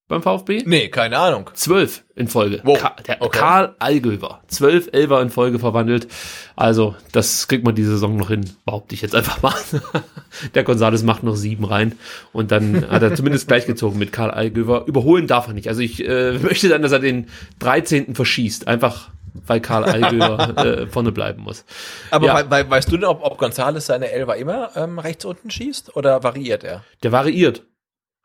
Beim 0.09 0.22
VfB? 0.22 0.62
Nee, 0.66 0.89
keine 0.89 1.18
Ahnung. 1.18 1.51
Zwölf 1.55 2.05
in 2.14 2.28
Folge. 2.28 2.60
Wow. 2.62 2.78
Ka 2.78 2.97
der 3.06 3.22
okay. 3.22 3.39
Karl 3.39 3.74
Allgöwer. 3.78 4.43
Zwölf 4.48 4.89
Elfer 4.93 5.22
in 5.22 5.31
Folge 5.31 5.59
verwandelt. 5.59 6.09
Also, 6.56 6.94
das 7.12 7.48
kriegt 7.48 7.64
man 7.64 7.74
diese 7.74 7.93
Saison 7.93 8.16
noch 8.16 8.28
hin, 8.28 8.51
behaupte 8.64 8.94
ich 8.94 9.02
jetzt 9.02 9.14
einfach 9.14 9.43
mal. 9.43 9.55
der 10.55 10.64
Gonzales 10.64 11.02
macht 11.02 11.22
noch 11.22 11.36
sieben 11.36 11.64
rein. 11.64 11.98
Und 12.32 12.51
dann 12.51 12.89
hat 12.90 13.02
er 13.02 13.14
zumindest 13.14 13.48
gleichgezogen 13.48 13.98
mit 13.98 14.12
Karl 14.12 14.31
Allgöwer. 14.31 14.86
Überholen 14.86 15.26
darf 15.26 15.48
er 15.48 15.55
nicht. 15.55 15.68
Also 15.68 15.81
ich 15.81 16.06
äh, 16.06 16.39
möchte 16.39 16.68
dann, 16.68 16.82
dass 16.82 16.93
er 16.93 17.01
den 17.01 17.28
13. 17.60 18.14
verschießt. 18.14 18.68
Einfach 18.68 19.10
weil 19.47 19.60
Karl 19.60 19.85
Allgöwer 19.85 20.56
äh, 20.64 20.86
vorne 20.86 21.12
bleiben 21.12 21.43
muss. 21.43 21.64
Aber 22.10 22.26
ja. 22.26 22.51
we 22.51 22.51
we 22.51 22.70
weißt 22.70 22.90
du 22.90 22.97
denn, 22.97 23.06
ob, 23.06 23.22
ob 23.22 23.36
Gonzales 23.36 23.86
seine 23.86 24.10
Elfer 24.10 24.36
immer 24.36 24.70
ähm, 24.76 24.98
rechts 24.98 25.24
unten 25.24 25.51
schießt 25.51 25.97
oder 25.97 26.22
variiert 26.22 26.62
er? 26.62 26.85
Der 27.02 27.10
variiert. 27.10 27.64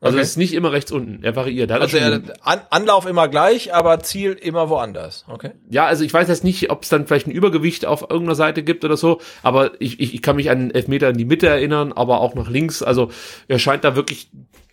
Also 0.02 0.16
okay. 0.16 0.24
es 0.24 0.30
ist 0.30 0.38
nicht 0.38 0.54
immer 0.54 0.72
rechts 0.72 0.94
unten, 0.94 1.24
er 1.24 1.36
variiert. 1.36 1.72
also 1.72 1.98
er, 1.98 2.22
An 2.42 2.62
Anlauf 2.70 3.06
immer 3.06 3.28
gleich, 3.28 3.74
aber 3.74 4.00
Ziel 4.00 4.32
immer 4.32 4.70
woanders. 4.70 5.26
Okay. 5.28 5.52
Ja, 5.70 5.88
also 5.88 6.06
ich 6.06 6.14
weiß 6.14 6.30
jetzt 6.30 6.46
nicht, 6.46 6.72
ob 6.72 6.84
es 6.84 6.90
dann 6.90 7.06
vielleicht 7.06 7.28
ein 7.28 7.32
Übergewicht 7.32 7.86
auf 7.86 8.04
irgendeiner 8.04 8.36
Seite 8.36 8.64
gibt 8.64 8.86
oder 8.86 8.96
so, 8.96 9.20
aber 9.44 9.72
ich, 9.80 10.00
ich, 10.00 10.14
ich 10.14 10.22
kann 10.22 10.38
mich 10.38 10.50
an 10.50 10.72
Elfmeter 10.72 11.10
in 11.10 11.18
die 11.18 11.26
Mitte 11.26 11.48
erinnern, 11.48 11.92
aber 11.92 12.22
auch 12.22 12.34
nach 12.34 12.50
links. 12.50 12.82
Also 12.82 13.12
er 13.50 13.60
scheint 13.60 13.84
da 13.84 13.98
wirklich 13.98 14.30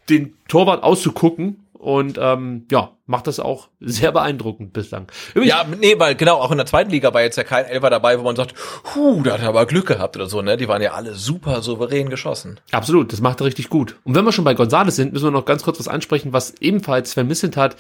den 0.09 0.35
Torwart 0.47 0.85
auszugucken 0.85 1.67
und 1.73 2.19
ähm, 2.23 2.67
ja, 2.71 2.96
macht 3.07 3.29
das 3.29 3.39
auch 3.39 3.69
sehr 3.81 4.11
beeindruckend 4.13 4.73
bislang. 4.73 5.07
Übrigens, 5.35 5.55
ja, 5.55 5.65
nee, 5.81 5.95
weil 5.99 6.17
genau, 6.17 6.37
auch 6.37 6.51
in 6.51 6.57
der 6.57 6.67
zweiten 6.67 6.91
Liga 6.91 7.15
war 7.15 7.23
jetzt 7.23 7.37
ja 7.37 7.45
kein 7.45 7.65
Elfer 7.65 7.89
dabei, 7.89 8.19
wo 8.19 8.25
man 8.25 8.35
sagt, 8.35 8.55
huh, 8.95 9.23
da 9.23 9.35
hat 9.35 9.43
er 9.43 9.49
aber 9.49 9.65
Glück 9.67 9.87
gehabt 9.87 10.17
oder 10.17 10.27
so, 10.27 10.43
ne? 10.43 10.57
Die 10.57 10.67
waren 10.67 10.83
ja 10.83 10.93
alle 10.93 11.15
super 11.15 11.63
souverän 11.63 12.11
geschossen. 12.11 12.59
Absolut, 12.73 13.13
das 13.13 13.21
macht 13.21 13.41
er 13.41 13.47
richtig 13.47 13.69
gut. 13.69 13.97
Und 14.05 14.17
wenn 14.17 14.25
wir 14.25 14.33
schon 14.33 14.45
bei 14.45 14.55
Gonzales 14.55 14.97
sind, 14.97 15.13
müssen 15.13 15.27
wir 15.27 15.31
noch 15.31 15.45
ganz 15.45 15.63
kurz 15.63 15.79
was 15.79 15.87
ansprechen, 15.87 16.33
was 16.33 16.55
ebenfalls 16.61 17.13
Sven 17.13 17.29
Missentat 17.29 17.77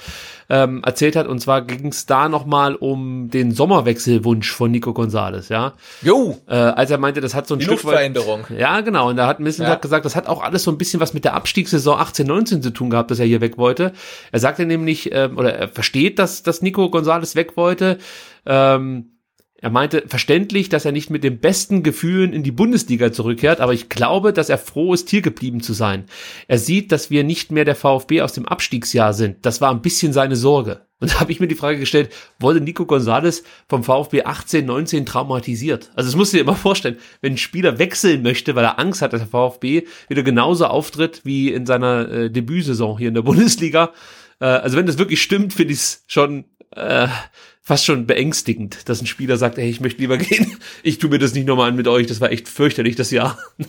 ähm, 0.48 0.82
erzählt 0.84 1.16
hat. 1.16 1.26
Und 1.26 1.40
zwar 1.40 1.62
ging 1.62 1.88
es 1.88 2.06
da 2.06 2.28
nochmal 2.28 2.76
um 2.76 3.28
den 3.30 3.50
Sommerwechselwunsch 3.50 4.52
von 4.52 4.70
Nico 4.70 4.92
Gonzales, 4.92 5.48
ja. 5.48 5.72
Jo! 6.02 6.38
Äh, 6.46 6.54
als 6.54 6.90
er 6.90 6.98
meinte, 6.98 7.20
das 7.20 7.34
hat 7.34 7.48
so 7.48 7.54
ein 7.54 7.58
Die 7.58 7.64
Stück 7.64 7.80
Veränderung. 7.80 8.46
Ja, 8.56 8.80
genau. 8.80 9.08
Und 9.08 9.16
da 9.16 9.26
hat 9.26 9.40
Missentat 9.40 9.74
ja. 9.74 9.80
gesagt, 9.80 10.04
das 10.04 10.14
hat 10.14 10.28
auch 10.28 10.42
alles 10.42 10.62
so 10.62 10.70
ein 10.70 10.78
bisschen 10.78 11.00
was 11.00 11.14
mit 11.14 11.24
der 11.24 11.34
Abstiegssaison 11.34 11.98
18, 11.98 12.26
19 12.26 12.62
zu 12.62 12.70
tun 12.70 12.90
gehabt, 12.90 13.10
dass 13.10 13.18
er 13.18 13.26
hier 13.26 13.40
weg 13.40 13.58
wollte. 13.58 13.92
Er 14.30 14.38
sagte 14.38 14.66
nämlich, 14.66 15.12
äh, 15.16 15.30
oder 15.34 15.54
er 15.54 15.68
versteht, 15.68 16.18
dass, 16.18 16.42
dass 16.42 16.62
Nico 16.62 16.90
Gonzalez 16.90 17.34
weg 17.34 17.56
wollte. 17.56 17.98
Ähm, 18.44 19.16
er 19.58 19.70
meinte 19.70 20.04
verständlich, 20.06 20.68
dass 20.68 20.84
er 20.84 20.92
nicht 20.92 21.08
mit 21.08 21.24
den 21.24 21.38
besten 21.38 21.82
Gefühlen 21.82 22.34
in 22.34 22.42
die 22.42 22.52
Bundesliga 22.52 23.10
zurückkehrt, 23.10 23.60
aber 23.60 23.72
ich 23.72 23.88
glaube, 23.88 24.34
dass 24.34 24.50
er 24.50 24.58
froh 24.58 24.92
ist, 24.92 25.08
hier 25.08 25.22
geblieben 25.22 25.62
zu 25.62 25.72
sein. 25.72 26.04
Er 26.46 26.58
sieht, 26.58 26.92
dass 26.92 27.10
wir 27.10 27.24
nicht 27.24 27.50
mehr 27.50 27.64
der 27.64 27.74
VfB 27.74 28.20
aus 28.20 28.34
dem 28.34 28.46
Abstiegsjahr 28.46 29.14
sind. 29.14 29.46
Das 29.46 29.62
war 29.62 29.70
ein 29.70 29.80
bisschen 29.80 30.12
seine 30.12 30.36
Sorge. 30.36 30.82
Und 31.00 31.10
da 31.12 31.20
habe 31.20 31.32
ich 31.32 31.40
mir 31.40 31.48
die 31.48 31.54
Frage 31.54 31.78
gestellt, 31.78 32.10
wurde 32.38 32.60
Nico 32.60 32.84
Gonzalez 32.84 33.44
vom 33.68 33.82
VfB 33.82 34.24
18, 34.24 34.66
19 34.66 35.06
traumatisiert? 35.06 35.90
Also 35.94 36.08
das 36.08 36.16
musst 36.16 36.32
du 36.32 36.36
dir 36.36 36.42
immer 36.42 36.54
vorstellen, 36.54 36.98
wenn 37.20 37.34
ein 37.34 37.38
Spieler 37.38 37.78
wechseln 37.78 38.22
möchte, 38.22 38.54
weil 38.56 38.64
er 38.64 38.78
Angst 38.78 39.00
hat, 39.00 39.14
dass 39.14 39.20
der 39.20 39.28
VfB 39.28 39.84
wieder 40.08 40.22
genauso 40.22 40.66
auftritt 40.66 41.22
wie 41.24 41.50
in 41.50 41.64
seiner 41.64 42.10
äh, 42.10 42.30
Debütsaison 42.30 42.98
hier 42.98 43.08
in 43.08 43.14
der 43.14 43.22
Bundesliga, 43.22 43.92
äh, 44.40 44.44
also 44.44 44.76
wenn 44.76 44.86
das 44.86 44.98
wirklich 44.98 45.22
stimmt, 45.22 45.52
finde 45.52 45.72
ich 45.72 45.80
es 45.80 46.04
schon 46.06 46.44
äh, 46.70 47.08
fast 47.66 47.84
schon 47.84 48.06
beängstigend, 48.06 48.88
dass 48.88 49.02
ein 49.02 49.06
Spieler 49.06 49.36
sagt, 49.36 49.56
hey, 49.56 49.68
ich 49.68 49.80
möchte 49.80 50.00
lieber 50.00 50.18
gehen. 50.18 50.56
Ich 50.84 50.98
tue 50.98 51.10
mir 51.10 51.18
das 51.18 51.34
nicht 51.34 51.46
nochmal 51.46 51.70
an 51.70 51.76
mit 51.76 51.88
euch. 51.88 52.06
Das 52.06 52.20
war 52.20 52.30
echt 52.30 52.48
fürchterlich 52.48 52.96
das 52.96 53.10
Jahr. 53.10 53.38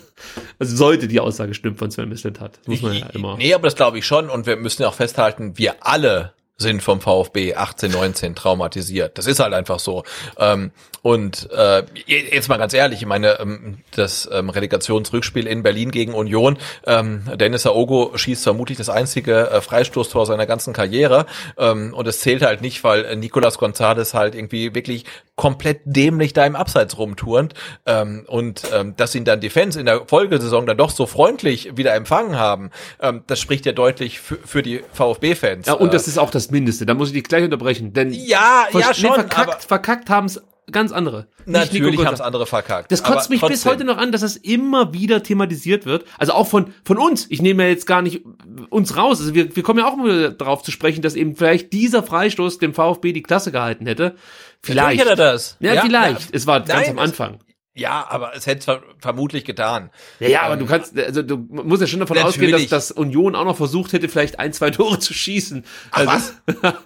Also 0.60 0.76
sollte 0.76 1.08
die 1.08 1.20
Aussage 1.20 1.54
stimmen 1.54 1.78
von 1.78 1.92
Sven 1.92 2.10
Mislintat. 2.10 2.58
Das 2.58 2.68
muss 2.68 2.82
man 2.82 2.96
ja 2.96 3.06
immer. 3.12 3.38
Nee, 3.38 3.54
aber 3.54 3.68
das 3.68 3.76
glaube 3.76 4.00
ich 4.00 4.08
schon. 4.08 4.28
Und 4.28 4.48
wir 4.48 4.56
müssen 4.56 4.82
ja 4.82 4.88
auch 4.88 4.96
festhalten, 4.96 5.56
wir 5.60 5.86
alle 5.86 6.34
sind 6.60 6.82
vom 6.82 7.02
VfB 7.02 7.54
18, 7.54 7.92
19 7.92 8.36
traumatisiert. 8.36 9.18
Das 9.18 9.28
ist 9.28 9.40
halt 9.40 9.54
einfach 9.54 9.78
so. 9.78 10.04
Ähm, 10.40 10.72
und 11.04 11.50
äh, 11.52 11.84
jetzt 12.08 12.50
mal 12.50 12.58
ganz 12.58 12.74
ehrlich, 12.74 13.02
ich 13.02 13.06
meine, 13.06 13.40
ähm, 13.40 13.78
das 13.92 14.28
ähm, 14.32 14.50
Relegationsrückspiel 14.50 15.46
in 15.46 15.62
Berlin 15.62 15.92
gegen 15.92 16.16
Union, 16.16 16.58
ähm, 16.88 17.30
Dennis 17.36 17.68
Aogo 17.68 18.12
schießt 18.16 18.44
vermutlich 18.44 18.80
das 18.80 18.90
einzige 18.90 19.52
äh, 19.52 19.62
Freistoßtor 19.62 20.26
seiner 20.26 20.48
ganzen 20.48 20.74
Karriere. 20.74 21.28
Ähm, 21.60 21.94
und 21.94 22.08
es 22.08 22.22
zählt 22.22 22.42
halt 22.42 22.62
nicht, 22.62 22.84
weil 22.84 23.16
Nicolas 23.18 23.60
Gonzalez 23.60 24.16
halt 24.16 24.34
irgendwie 24.34 24.74
wirklich 24.74 25.06
komplett 25.36 25.82
dämlich 25.86 26.34
da 26.34 26.46
im 26.46 26.56
Abseits 26.56 26.98
rumturnt. 26.98 27.54
Ähm, 27.86 28.26
und 28.28 28.64
ähm, 28.74 28.96
dass 28.98 29.14
ihn 29.14 29.26
dann 29.26 29.40
die 29.40 29.52
Fans 29.52 29.76
in 29.76 29.86
der 29.86 30.08
Folgesaison 30.08 30.66
dann 30.66 30.78
doch 30.78 30.90
so 30.90 31.06
freundlich 31.06 31.78
wieder 31.78 31.94
empfangen 31.94 32.38
haben, 32.40 32.72
ähm, 33.00 33.24
das 33.28 33.40
spricht 33.40 33.68
ja 33.68 33.74
deutlich 33.74 34.20
für, 34.20 34.40
für 34.44 34.64
die 34.64 34.82
VfB-Fans. 34.94 35.68
Ja, 35.68 35.74
und 35.74 35.94
das 35.94 36.08
ist 36.08 36.18
auch 36.18 36.32
das 36.32 36.47
Mindeste. 36.52 36.86
Da 36.86 36.94
muss 36.94 37.10
ich 37.10 37.14
dich 37.14 37.24
gleich 37.24 37.44
unterbrechen. 37.44 37.94
Denn 37.94 38.12
ja, 38.12 38.68
ja, 38.74 38.94
schon, 38.94 39.10
nee, 39.10 39.16
verkackt, 39.16 39.64
verkackt 39.64 40.10
haben 40.10 40.26
es 40.26 40.42
ganz 40.72 40.92
andere. 40.92 41.28
Natürlich 41.46 42.04
haben 42.06 42.14
es 42.14 42.22
andere 42.22 42.46
verkackt. 42.46 42.92
Das 42.92 43.04
kotzt 43.04 43.30
mich 43.30 43.42
bis 43.42 43.66
heute 43.66 43.86
noch 43.86 43.98
an, 43.98 44.12
dass 44.12 44.22
das 44.22 44.36
immer 44.36 44.94
wieder 44.94 45.24
thematisiert 45.24 45.86
wird. 45.86 46.06
Also 46.18 46.34
auch 46.34 46.48
von, 46.48 46.74
von 46.84 46.98
uns. 46.98 47.26
Ich 47.30 47.42
nehme 47.42 47.64
ja 47.64 47.70
jetzt 47.70 47.88
gar 47.88 48.02
nicht 48.02 48.24
uns 48.70 48.98
raus. 48.98 49.20
Also 49.22 49.34
wir, 49.34 49.56
wir 49.56 49.64
kommen 49.64 49.80
ja 49.80 49.88
auch 49.88 49.94
immer 49.94 50.30
darauf 50.30 50.64
zu 50.64 50.72
sprechen, 50.72 51.02
dass 51.02 51.16
eben 51.16 51.36
vielleicht 51.36 51.72
dieser 51.72 52.04
Freistoß 52.04 52.58
dem 52.58 52.74
VfB 52.74 53.14
die 53.14 53.24
Klasse 53.24 53.52
gehalten 53.52 53.86
hätte. 53.86 54.16
Vielleicht. 54.62 54.98
Natürlich 54.98 55.00
hätte 55.00 55.22
er 55.22 55.32
das. 55.32 55.58
Ja, 55.60 55.74
ja 55.76 55.82
vielleicht. 55.82 56.22
Ja. 56.22 56.28
Es 56.34 56.48
war 56.48 56.60
ganz 56.60 56.88
Nein, 56.88 56.98
am 56.98 57.00
Anfang. 57.00 57.40
Ja, 57.78 58.08
aber 58.10 58.36
es 58.36 58.48
hätte 58.48 58.72
es 58.72 58.80
vermutlich 59.00 59.46
getan. 59.46 59.92
Ja, 60.20 60.28
ja, 60.28 60.42
aber 60.42 60.56
ähm, 60.56 60.62
du 60.62 60.66
kannst, 60.66 60.98
also 60.98 61.22
du 61.22 61.38
musst 61.38 61.82
ja 61.82 61.88
schon 61.88 62.00
davon 62.00 62.18
natürlich. 62.18 62.36
ausgehen, 62.36 62.52
dass, 62.52 62.90
dass 62.90 62.92
Union 62.92 63.36
auch 63.36 63.46
noch 63.46 63.56
versucht 63.56 63.94
hätte, 63.94 64.10
vielleicht 64.10 64.40
ein, 64.40 64.52
zwei 64.52 64.70
Tore 64.72 64.98
zu 64.98 65.14
schießen. 65.14 65.64
Also, 65.92 66.12
was? 66.12 66.34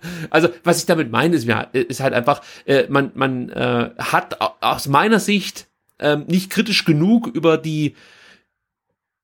also 0.29 0.49
was 0.65 0.79
ich 0.79 0.85
damit 0.85 1.09
meine, 1.09 1.35
ist, 1.35 1.47
ist 1.73 2.01
halt 2.01 2.13
einfach, 2.13 2.41
äh, 2.65 2.87
man, 2.89 3.11
man 3.13 3.49
äh, 3.49 3.91
hat 3.97 4.37
aus 4.61 4.87
meiner 4.87 5.21
Sicht 5.21 5.67
äh, 5.97 6.17
nicht 6.17 6.49
kritisch 6.49 6.83
genug 6.83 7.27
über 7.27 7.57
die 7.57 7.95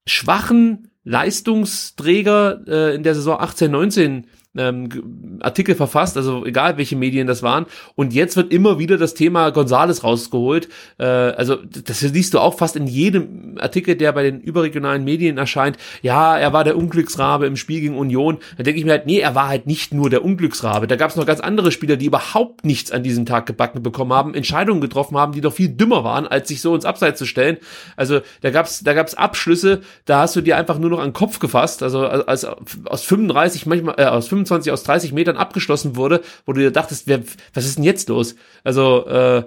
schwachen 0.08 0.90
Leistungsträger 1.04 2.62
äh, 2.66 2.96
in 2.96 3.04
der 3.04 3.14
Saison 3.14 3.42
18, 3.42 3.70
19 3.70 4.28
ähm, 4.58 5.40
Artikel 5.42 5.76
verfasst, 5.76 6.18
also 6.18 6.46
egal 6.46 6.78
welche 6.78 6.96
Medien 6.96 7.28
das 7.28 7.44
waren. 7.44 7.66
Und 7.96 8.14
jetzt 8.14 8.36
wird 8.36 8.52
immer 8.52 8.80
wieder 8.80 8.98
das 8.98 9.14
Thema 9.14 9.50
Gonzales 9.52 10.04
rausgeholt. 10.04 10.70
Äh, 10.98 11.06
also 11.06 11.56
das 11.56 12.00
siehst 12.00 12.34
du 12.34 12.40
auch 12.40 12.58
fast 12.58 12.76
in 12.76 12.88
jedem 12.88 13.58
Artikel, 13.60 13.96
der 13.96 14.12
bei 14.12 14.24
den 14.24 14.42
überregionalen 14.42 15.04
Medien 15.04 15.38
erscheint. 15.38 15.78
Ja, 16.02 16.38
er 16.38 16.54
war 16.54 16.64
der 16.64 16.78
Unglücksrabe 16.78 17.46
im 17.46 17.56
Spiel 17.56 17.82
gegen 17.82 17.98
Union. 17.98 18.38
Da 18.58 18.64
denke 18.64 18.80
ich 18.80 18.86
mir 18.86 18.92
halt, 18.92 19.06
nee, 19.06 19.20
er 19.20 19.36
war 19.36 19.48
halt 19.48 19.68
nicht 19.68 19.94
nur 19.94 20.10
der 20.10 20.24
Unglücksrabe. 20.24 20.88
Da 20.88 20.96
gab 20.96 21.12
es 21.12 21.16
noch 21.16 21.26
ganz 21.26 21.40
andere 21.40 21.72
Spieler, 21.72 21.98
die 21.98 22.06
überhaupt 22.06 22.66
nichts 22.66 22.92
an 22.92 23.04
diesem 23.04 23.26
Tag 23.26 23.46
gebacken 23.46 23.84
bekommen 23.84 24.14
haben, 24.14 24.34
Entscheidungen 24.34 24.82
getroffen 24.82 25.18
haben, 25.18 25.34
die 25.34 25.42
doch 25.42 25.54
viel 25.54 25.70
dümmer 25.70 26.04
waren, 26.04 26.28
als 26.28 26.48
sich 26.48 26.62
so 26.62 26.74
ins 26.76 26.86
Abseits 26.86 27.20
zu 27.20 27.26
stellen. 27.26 27.58
Also 27.96 28.22
da 28.42 28.52
gab's 28.52 28.84
da 28.84 28.94
gab's 28.94 29.14
Abschlüsse, 29.14 29.82
da 30.06 30.22
hast 30.22 30.36
du 30.36 30.42
dir 30.42 30.58
einfach 30.58 30.80
nur 30.80 30.90
noch 30.90 31.00
an 31.00 31.10
den 31.10 31.14
Kopf 31.14 31.40
gefasst. 31.40 31.84
Also 31.84 32.06
als, 32.06 32.46
aus 32.86 33.04
35 33.04 33.66
manchmal 33.66 33.96
äh, 33.98 34.06
aus 34.06 34.28
25 34.28 34.47
25 34.48 34.72
aus 34.72 34.84
30 34.84 35.14
Metern 35.14 35.38
abgeschlossen 35.38 35.96
wurde, 35.96 36.22
wo 36.46 36.54
du 36.54 36.62
dir 36.62 36.72
dachtest, 36.72 37.08
wer, 37.08 37.22
was 37.54 37.66
ist 37.66 37.78
denn 37.78 37.84
jetzt 37.84 38.10
los? 38.10 38.36
Also, 38.64 39.06
äh, 39.08 39.44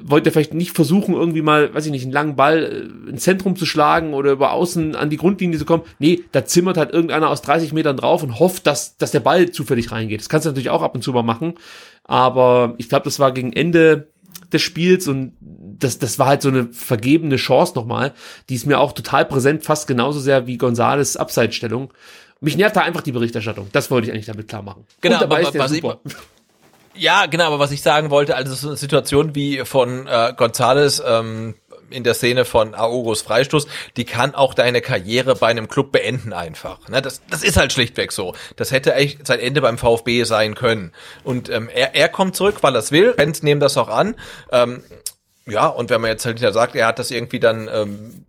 wollt 0.00 0.24
ihr 0.24 0.32
vielleicht 0.32 0.54
nicht 0.54 0.74
versuchen, 0.74 1.14
irgendwie 1.14 1.42
mal, 1.42 1.74
weiß 1.74 1.84
ich 1.86 1.92
nicht, 1.92 2.04
einen 2.04 2.12
langen 2.12 2.36
Ball 2.36 2.88
äh, 3.06 3.10
ins 3.10 3.24
Zentrum 3.24 3.56
zu 3.56 3.66
schlagen 3.66 4.14
oder 4.14 4.32
über 4.32 4.52
außen 4.52 4.96
an 4.96 5.10
die 5.10 5.16
Grundlinie 5.16 5.58
zu 5.58 5.64
kommen? 5.64 5.82
Nee, 5.98 6.22
da 6.32 6.44
zimmert 6.44 6.76
halt 6.76 6.92
irgendeiner 6.92 7.28
aus 7.28 7.42
30 7.42 7.72
Metern 7.72 7.96
drauf 7.96 8.22
und 8.22 8.38
hofft, 8.38 8.66
dass, 8.66 8.96
dass 8.96 9.10
der 9.10 9.20
Ball 9.20 9.50
zufällig 9.50 9.92
reingeht. 9.92 10.20
Das 10.20 10.28
kannst 10.28 10.46
du 10.46 10.50
natürlich 10.50 10.70
auch 10.70 10.82
ab 10.82 10.94
und 10.94 11.02
zu 11.02 11.12
mal 11.12 11.22
machen. 11.22 11.54
Aber 12.04 12.74
ich 12.78 12.88
glaube, 12.88 13.04
das 13.04 13.18
war 13.18 13.32
gegen 13.32 13.52
Ende 13.52 14.08
des 14.52 14.62
Spiels 14.62 15.08
und 15.08 15.34
das, 15.40 15.98
das 15.98 16.18
war 16.18 16.26
halt 16.26 16.42
so 16.42 16.48
eine 16.48 16.68
vergebene 16.72 17.36
Chance 17.36 17.74
nochmal. 17.74 18.12
Die 18.48 18.54
ist 18.54 18.66
mir 18.66 18.78
auch 18.78 18.92
total 18.92 19.24
präsent, 19.24 19.62
fast 19.62 19.86
genauso 19.86 20.20
sehr 20.20 20.46
wie 20.46 20.58
Gonzales 20.58 21.16
Abseitsstellung. 21.16 21.92
Mich 22.42 22.56
nervt 22.56 22.74
da 22.74 22.80
einfach 22.80 23.02
die 23.02 23.12
Berichterstattung. 23.12 23.68
Das 23.72 23.90
wollte 23.90 24.08
ich 24.08 24.12
eigentlich 24.12 24.26
damit 24.26 24.48
klar 24.48 24.62
machen. 24.62 24.84
Genau, 25.00 25.14
Und 25.14 25.22
dabei 25.22 25.36
aber, 25.36 25.44
ist 25.46 25.54
der 25.54 25.68
super. 25.68 26.00
Ich, 26.04 26.14
ja, 26.94 27.26
genau, 27.26 27.44
aber 27.44 27.60
was 27.60 27.70
ich 27.70 27.82
sagen 27.82 28.10
wollte, 28.10 28.34
also 28.34 28.52
so 28.54 28.68
eine 28.68 28.76
Situation 28.76 29.34
wie 29.36 29.64
von 29.64 30.08
äh, 30.08 30.34
Gonzales 30.36 31.00
ähm, 31.06 31.54
in 31.88 32.02
der 32.02 32.14
Szene 32.14 32.44
von 32.44 32.74
Aogos 32.74 33.22
Freistoß, 33.22 33.68
die 33.96 34.04
kann 34.04 34.34
auch 34.34 34.54
deine 34.54 34.80
Karriere 34.80 35.36
bei 35.36 35.48
einem 35.48 35.68
Club 35.68 35.92
beenden 35.92 36.32
einfach. 36.32 36.88
Ne? 36.88 37.00
Das, 37.00 37.22
das 37.30 37.44
ist 37.44 37.56
halt 37.56 37.72
schlichtweg 37.72 38.10
so. 38.10 38.34
Das 38.56 38.72
hätte 38.72 38.94
echt 38.94 39.24
sein 39.24 39.38
Ende 39.38 39.60
beim 39.60 39.78
VfB 39.78 40.24
sein 40.24 40.56
können. 40.56 40.90
Und 41.22 41.48
ähm, 41.48 41.68
er, 41.72 41.94
er 41.94 42.08
kommt 42.08 42.34
zurück, 42.34 42.56
weil 42.62 42.74
er 42.74 42.80
es 42.80 42.90
will. 42.90 43.14
Fans 43.16 43.44
nehmen 43.44 43.60
das 43.60 43.76
auch 43.76 43.88
an. 43.88 44.16
Ähm, 44.50 44.82
ja, 45.46 45.68
und 45.68 45.90
wenn 45.90 46.00
man 46.00 46.10
jetzt 46.10 46.26
halt 46.26 46.40
wieder 46.40 46.52
sagt, 46.52 46.74
er 46.74 46.88
hat 46.88 46.98
das 46.98 47.12
irgendwie 47.12 47.40
dann 47.40 47.68
ähm, 47.72 48.24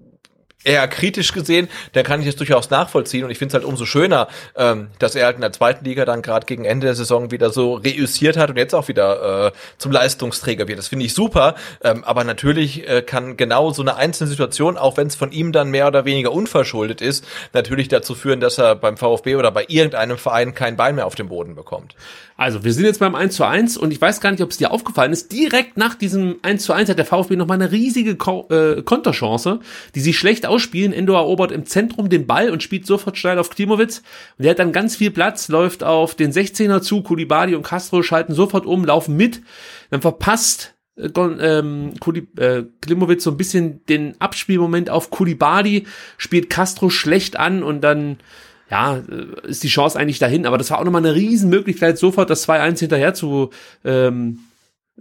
eher 0.63 0.87
kritisch 0.87 1.33
gesehen, 1.33 1.67
dann 1.93 2.03
kann 2.03 2.21
ich 2.21 2.27
es 2.27 2.35
durchaus 2.35 2.69
nachvollziehen 2.69 3.23
und 3.23 3.31
ich 3.31 3.37
finde 3.37 3.49
es 3.49 3.53
halt 3.55 3.65
umso 3.65 3.85
schöner, 3.85 4.27
ähm, 4.55 4.89
dass 4.99 5.15
er 5.15 5.25
halt 5.25 5.35
in 5.35 5.41
der 5.41 5.51
zweiten 5.51 5.85
Liga 5.85 6.05
dann 6.05 6.21
gerade 6.21 6.45
gegen 6.45 6.65
Ende 6.65 6.87
der 6.87 6.95
Saison 6.95 7.31
wieder 7.31 7.49
so 7.49 7.75
reüssiert 7.75 8.37
hat 8.37 8.49
und 8.49 8.57
jetzt 8.57 8.73
auch 8.73 8.87
wieder 8.87 9.47
äh, 9.47 9.51
zum 9.77 9.91
Leistungsträger 9.91 10.67
wird. 10.67 10.79
Das 10.79 10.87
finde 10.87 11.05
ich 11.05 11.13
super, 11.13 11.55
ähm, 11.83 12.03
aber 12.03 12.23
natürlich 12.23 12.87
äh, 12.87 13.01
kann 13.01 13.37
genau 13.37 13.71
so 13.71 13.81
eine 13.81 13.95
einzelne 13.95 14.29
Situation, 14.29 14.77
auch 14.77 14.97
wenn 14.97 15.07
es 15.07 15.15
von 15.15 15.31
ihm 15.31 15.51
dann 15.51 15.69
mehr 15.69 15.87
oder 15.87 16.05
weniger 16.05 16.31
unverschuldet 16.31 17.01
ist, 17.01 17.25
natürlich 17.53 17.87
dazu 17.87 18.15
führen, 18.15 18.39
dass 18.39 18.57
er 18.57 18.75
beim 18.75 18.97
VfB 18.97 19.35
oder 19.35 19.51
bei 19.51 19.65
irgendeinem 19.67 20.17
Verein 20.17 20.53
kein 20.53 20.75
Bein 20.75 20.95
mehr 20.95 21.05
auf 21.05 21.15
den 21.15 21.29
Boden 21.29 21.55
bekommt. 21.55 21.95
Also, 22.35 22.63
wir 22.63 22.73
sind 22.73 22.85
jetzt 22.85 22.99
beim 22.99 23.13
1 23.13 23.35
zu 23.35 23.43
1 23.45 23.77
und 23.77 23.91
ich 23.91 24.01
weiß 24.01 24.19
gar 24.19 24.31
nicht, 24.31 24.41
ob 24.41 24.49
es 24.49 24.57
dir 24.57 24.71
aufgefallen 24.71 25.13
ist. 25.13 25.31
Direkt 25.31 25.77
nach 25.77 25.93
diesem 25.93 26.37
1 26.41 26.63
zu 26.63 26.73
1 26.73 26.89
hat 26.89 26.97
der 26.97 27.05
VfB 27.05 27.35
nochmal 27.35 27.61
eine 27.61 27.71
riesige 27.71 28.15
Ko 28.15 28.47
äh, 28.49 28.81
Konterchance, 28.81 29.59
die 29.93 29.99
sie 29.99 30.13
schlecht 30.13 30.47
ausspielen. 30.53 30.93
Endo 30.93 31.13
erobert 31.13 31.51
im 31.51 31.65
Zentrum 31.65 32.09
den 32.09 32.27
Ball 32.27 32.51
und 32.51 32.61
spielt 32.61 32.85
sofort 32.85 33.17
steil 33.17 33.39
auf 33.39 33.49
Klimowitz. 33.49 34.03
Und 34.37 34.43
der 34.43 34.51
hat 34.51 34.59
dann 34.59 34.71
ganz 34.71 34.95
viel 34.95 35.11
Platz, 35.11 35.47
läuft 35.47 35.83
auf 35.83 36.15
den 36.15 36.31
16er 36.31 36.81
zu. 36.81 37.01
Kulibadi 37.01 37.55
und 37.55 37.63
Castro 37.63 38.03
schalten 38.03 38.33
sofort 38.33 38.65
um, 38.65 38.85
laufen 38.85 39.17
mit. 39.17 39.41
Dann 39.89 40.01
verpasst 40.01 40.75
äh, 40.95 41.09
ähm, 41.17 41.93
äh, 42.37 42.63
Klimowitz 42.81 43.23
so 43.23 43.31
ein 43.31 43.37
bisschen 43.37 43.83
den 43.87 44.15
Abspielmoment 44.19 44.89
auf 44.89 45.09
Kulibadi, 45.09 45.87
spielt 46.17 46.49
Castro 46.49 46.89
schlecht 46.89 47.37
an 47.37 47.63
und 47.63 47.81
dann 47.81 48.17
ja, 48.69 48.97
äh, 48.97 49.47
ist 49.47 49.63
die 49.63 49.69
Chance 49.69 49.97
eigentlich 49.97 50.19
dahin. 50.19 50.45
Aber 50.45 50.57
das 50.57 50.69
war 50.69 50.79
auch 50.79 50.85
nochmal 50.85 51.05
eine 51.05 51.15
Riesenmöglichkeit, 51.15 51.97
sofort 51.97 52.29
das 52.29 52.47
2-1 52.47 52.79
hinterher 52.79 53.13
zu 53.13 53.49
ähm, 53.83 54.39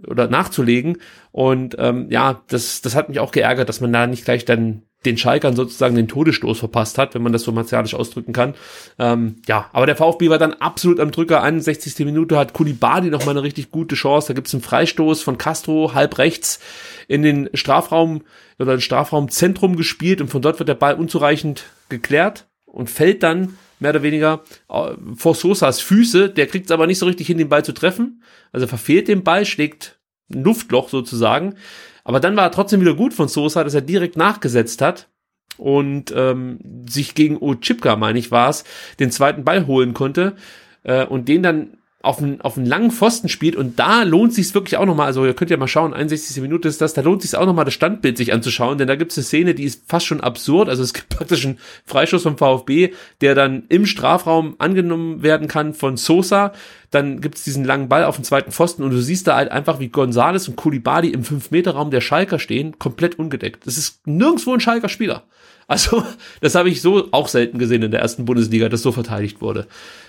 oder 0.07 0.27
nachzulegen. 0.27 0.97
Und 1.31 1.75
ähm, 1.79 2.07
ja, 2.09 2.41
das, 2.47 2.81
das 2.81 2.95
hat 2.95 3.09
mich 3.09 3.19
auch 3.19 3.31
geärgert, 3.31 3.69
dass 3.69 3.81
man 3.81 3.93
da 3.93 4.07
nicht 4.07 4.25
gleich 4.25 4.45
dann 4.45 4.83
den 5.05 5.17
Schalkern 5.17 5.55
sozusagen 5.55 5.95
den 5.95 6.07
Todesstoß 6.07 6.59
verpasst 6.59 6.97
hat, 6.97 7.13
wenn 7.13 7.23
man 7.23 7.33
das 7.33 7.43
so 7.43 7.51
martialisch 7.51 7.93
ausdrücken 7.93 8.33
kann. 8.33 8.55
Ähm, 8.99 9.35
ja, 9.47 9.69
aber 9.73 9.85
der 9.85 9.95
VfB 9.95 10.29
war 10.29 10.37
dann 10.37 10.53
absolut 10.53 10.99
am 10.99 11.11
Drücker. 11.11 11.41
61. 11.41 12.05
Minute 12.05 12.37
hat 12.37 12.53
Kulibadi 12.53 13.09
noch 13.09 13.25
mal 13.25 13.31
eine 13.31 13.43
richtig 13.43 13.71
gute 13.71 13.95
Chance. 13.95 14.29
Da 14.29 14.33
gibt's 14.33 14.53
einen 14.53 14.63
Freistoß 14.63 15.21
von 15.21 15.37
Castro 15.37 15.93
halb 15.93 16.17
rechts 16.17 16.59
in 17.07 17.21
den 17.21 17.49
Strafraum 17.53 18.21
oder 18.59 18.73
ein 18.73 18.81
Strafraumzentrum 18.81 19.75
gespielt 19.75 20.21
und 20.21 20.29
von 20.29 20.41
dort 20.41 20.59
wird 20.59 20.69
der 20.69 20.75
Ball 20.75 20.95
unzureichend 20.95 21.65
geklärt 21.89 22.47
und 22.65 22.89
fällt 22.89 23.23
dann 23.23 23.57
mehr 23.79 23.91
oder 23.91 24.03
weniger 24.03 24.43
äh, 24.69 24.93
vor 25.15 25.35
Sosas 25.35 25.79
Füße. 25.79 26.29
Der 26.29 26.47
kriegt 26.47 26.65
es 26.65 26.71
aber 26.71 26.87
nicht 26.87 26.99
so 26.99 27.05
richtig 27.05 27.27
hin, 27.27 27.37
den 27.37 27.49
Ball 27.49 27.63
zu 27.63 27.73
treffen. 27.73 28.23
Also 28.51 28.67
verfehlt 28.67 29.07
den 29.07 29.23
Ball, 29.23 29.45
schlägt 29.45 29.99
ein 30.31 30.43
Luftloch 30.43 30.89
sozusagen. 30.89 31.55
Aber 32.03 32.19
dann 32.19 32.35
war 32.35 32.45
er 32.45 32.51
trotzdem 32.51 32.81
wieder 32.81 32.95
gut 32.95 33.13
von 33.13 33.27
Sosa, 33.27 33.63
dass 33.63 33.73
er 33.73 33.81
direkt 33.81 34.17
nachgesetzt 34.17 34.81
hat 34.81 35.09
und 35.57 36.13
ähm, 36.15 36.59
sich 36.87 37.15
gegen 37.15 37.37
Ochipka, 37.37 37.95
meine 37.95 38.19
ich, 38.19 38.31
war 38.31 38.49
es, 38.49 38.63
den 38.99 39.11
zweiten 39.11 39.43
Ball 39.43 39.67
holen 39.67 39.93
konnte 39.93 40.35
äh, 40.83 41.05
und 41.05 41.27
den 41.27 41.43
dann 41.43 41.77
auf 42.03 42.19
einen, 42.19 42.41
auf 42.41 42.57
einen 42.57 42.65
langen 42.65 42.91
Pfosten 42.91 43.29
spielt 43.29 43.55
und 43.55 43.79
da 43.79 44.03
lohnt 44.03 44.33
sich 44.33 44.53
wirklich 44.53 44.75
auch 44.75 44.85
nochmal, 44.85 45.07
also 45.07 45.25
ihr 45.25 45.33
könnt 45.33 45.49
ja 45.49 45.55
mal 45.55 45.69
schauen, 45.69 45.93
61. 45.93 46.41
Minute 46.41 46.67
ist 46.67 46.81
das, 46.81 46.93
da 46.93 47.01
lohnt 47.01 47.21
sich 47.21 47.33
auch 47.37 47.45
nochmal 47.45 47.63
das 47.63 47.73
Standbild 47.73 48.17
sich 48.17 48.33
anzuschauen, 48.33 48.77
denn 48.77 48.89
da 48.89 48.97
gibt 48.97 49.13
es 49.13 49.17
eine 49.17 49.23
Szene, 49.23 49.55
die 49.55 49.63
ist 49.63 49.83
fast 49.87 50.05
schon 50.05 50.19
absurd, 50.19 50.67
also 50.67 50.83
es 50.83 50.93
gibt 50.93 51.07
praktisch 51.17 51.45
einen 51.45 51.59
Freischuss 51.85 52.23
vom 52.23 52.37
VfB, 52.37 52.91
der 53.21 53.35
dann 53.35 53.63
im 53.69 53.85
Strafraum 53.85 54.55
angenommen 54.57 55.23
werden 55.23 55.47
kann 55.47 55.73
von 55.73 55.95
Sosa, 55.95 56.51
dann 56.91 57.21
gibt 57.21 57.37
es 57.37 57.45
diesen 57.45 57.63
langen 57.63 57.87
Ball 57.87 58.03
auf 58.03 58.17
den 58.17 58.25
zweiten 58.25 58.51
Pfosten 58.51 58.83
und 58.83 58.91
du 58.91 59.01
siehst 59.01 59.27
da 59.27 59.37
halt 59.37 59.49
einfach, 59.49 59.79
wie 59.79 59.87
Gonzales 59.87 60.49
und 60.49 60.57
Kulibadi 60.57 61.07
im 61.07 61.23
5-Meter-Raum 61.23 61.89
der 61.89 62.01
Schalker 62.01 62.37
stehen, 62.37 62.77
komplett 62.79 63.17
ungedeckt. 63.17 63.65
Das 63.65 63.77
ist 63.77 64.05
nirgendwo 64.05 64.53
ein 64.53 64.59
Schalker 64.59 64.89
Spieler. 64.89 65.23
Also, 65.67 66.03
das 66.41 66.55
habe 66.55 66.69
ich 66.69 66.81
so 66.81 67.09
auch 67.11 67.27
selten 67.27 67.59
gesehen 67.59 67.83
in 67.83 67.91
der 67.91 68.01
ersten 68.01 68.25
Bundesliga, 68.25 68.69
dass 68.69 68.81
so 68.81 68.91
verteidigt 68.91 69.41
wurde. 69.41 69.67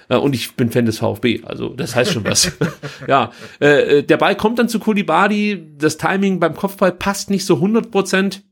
Äh, 0.09 0.17
und 0.17 0.35
ich 0.35 0.55
bin 0.55 0.71
Fan 0.71 0.87
des 0.87 0.99
VfB, 0.99 1.43
also 1.45 1.71
das 1.71 1.95
heißt 1.95 2.13
schon 2.13 2.25
was. 2.25 2.53
ja, 3.09 3.33
äh, 3.61 3.99
äh, 3.99 4.03
der 4.03 4.17
Ball 4.17 4.37
kommt 4.37 4.59
dann 4.59 4.69
zu 4.69 4.79
Kulibadi, 4.79 5.75
das 5.77 5.97
Timing 5.97 6.41
beim 6.41 6.55
Kopfball 6.55 6.93
passt 6.93 7.31
nicht 7.31 7.47
so 7.47 7.57
100 7.57 7.91
Prozent. 7.91 8.43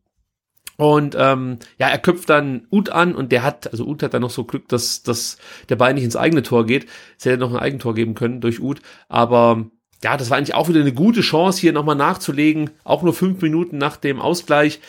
Und 0.78 1.14
ähm, 1.18 1.58
ja, 1.78 1.88
er 1.88 1.98
köpft 1.98 2.30
dann 2.30 2.66
Ut 2.70 2.88
an 2.88 3.14
und 3.14 3.30
der 3.30 3.42
hat, 3.42 3.70
also 3.70 3.84
Ut 3.86 4.02
hat 4.02 4.14
dann 4.14 4.22
noch 4.22 4.30
so 4.30 4.44
Glück, 4.44 4.68
dass, 4.68 5.02
dass 5.02 5.36
der 5.68 5.76
Ball 5.76 5.94
nicht 5.94 6.04
ins 6.04 6.16
eigene 6.16 6.42
Tor 6.42 6.66
geht. 6.66 6.86
Es 7.18 7.26
hätte 7.26 7.38
noch 7.38 7.52
ein 7.52 7.60
Eigentor 7.60 7.94
geben 7.94 8.14
können 8.14 8.40
durch 8.40 8.60
Ut. 8.60 8.80
Aber 9.08 9.66
ja, 10.02 10.16
das 10.16 10.30
war 10.30 10.38
eigentlich 10.38 10.54
auch 10.54 10.68
wieder 10.68 10.80
eine 10.80 10.94
gute 10.94 11.20
Chance, 11.20 11.60
hier 11.60 11.72
nochmal 11.72 11.94
nachzulegen. 11.94 12.70
Auch 12.84 13.02
nur 13.02 13.14
fünf 13.14 13.40
Minuten 13.42 13.78
nach 13.78 13.96
dem 13.96 14.20
Ausgleich. 14.20 14.80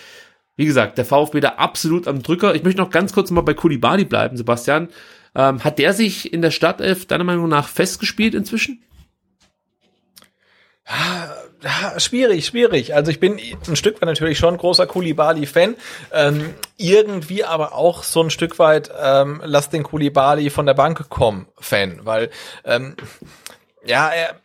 Wie 0.55 0.65
gesagt, 0.65 0.97
der 0.97 1.05
VfB 1.05 1.39
da 1.39 1.49
absolut 1.49 2.07
am 2.07 2.21
Drücker. 2.21 2.53
Ich 2.55 2.63
möchte 2.63 2.81
noch 2.81 2.91
ganz 2.91 3.13
kurz 3.13 3.31
mal 3.31 3.41
bei 3.41 3.53
Kulibali 3.53 4.05
bleiben, 4.05 4.37
Sebastian. 4.37 4.89
Ähm, 5.35 5.63
hat 5.63 5.79
der 5.79 5.93
sich 5.93 6.31
in 6.31 6.41
der 6.41 6.51
Startelf 6.51 7.07
deiner 7.07 7.23
Meinung 7.23 7.49
nach 7.49 7.67
festgespielt 7.67 8.35
inzwischen? 8.35 8.83
Ja, 11.63 11.97
schwierig, 11.99 12.45
schwierig. 12.45 12.93
Also 12.93 13.09
ich 13.09 13.19
bin 13.19 13.39
ein 13.67 13.75
Stück 13.75 13.95
weit 13.95 14.07
natürlich 14.07 14.37
schon 14.37 14.57
großer 14.57 14.85
Kulibali-Fan. 14.85 15.75
Ähm, 16.11 16.53
irgendwie 16.77 17.45
aber 17.45 17.73
auch 17.73 18.03
so 18.03 18.21
ein 18.21 18.29
Stück 18.29 18.59
weit 18.59 18.91
ähm, 19.01 19.41
lass 19.45 19.69
den 19.69 19.83
Kulibali 19.83 20.49
von 20.49 20.65
der 20.65 20.73
Bank 20.73 21.09
kommen 21.09 21.47
Fan, 21.57 22.01
weil 22.03 22.29
ähm, 22.65 22.95
ja, 23.85 24.09
er 24.09 24.35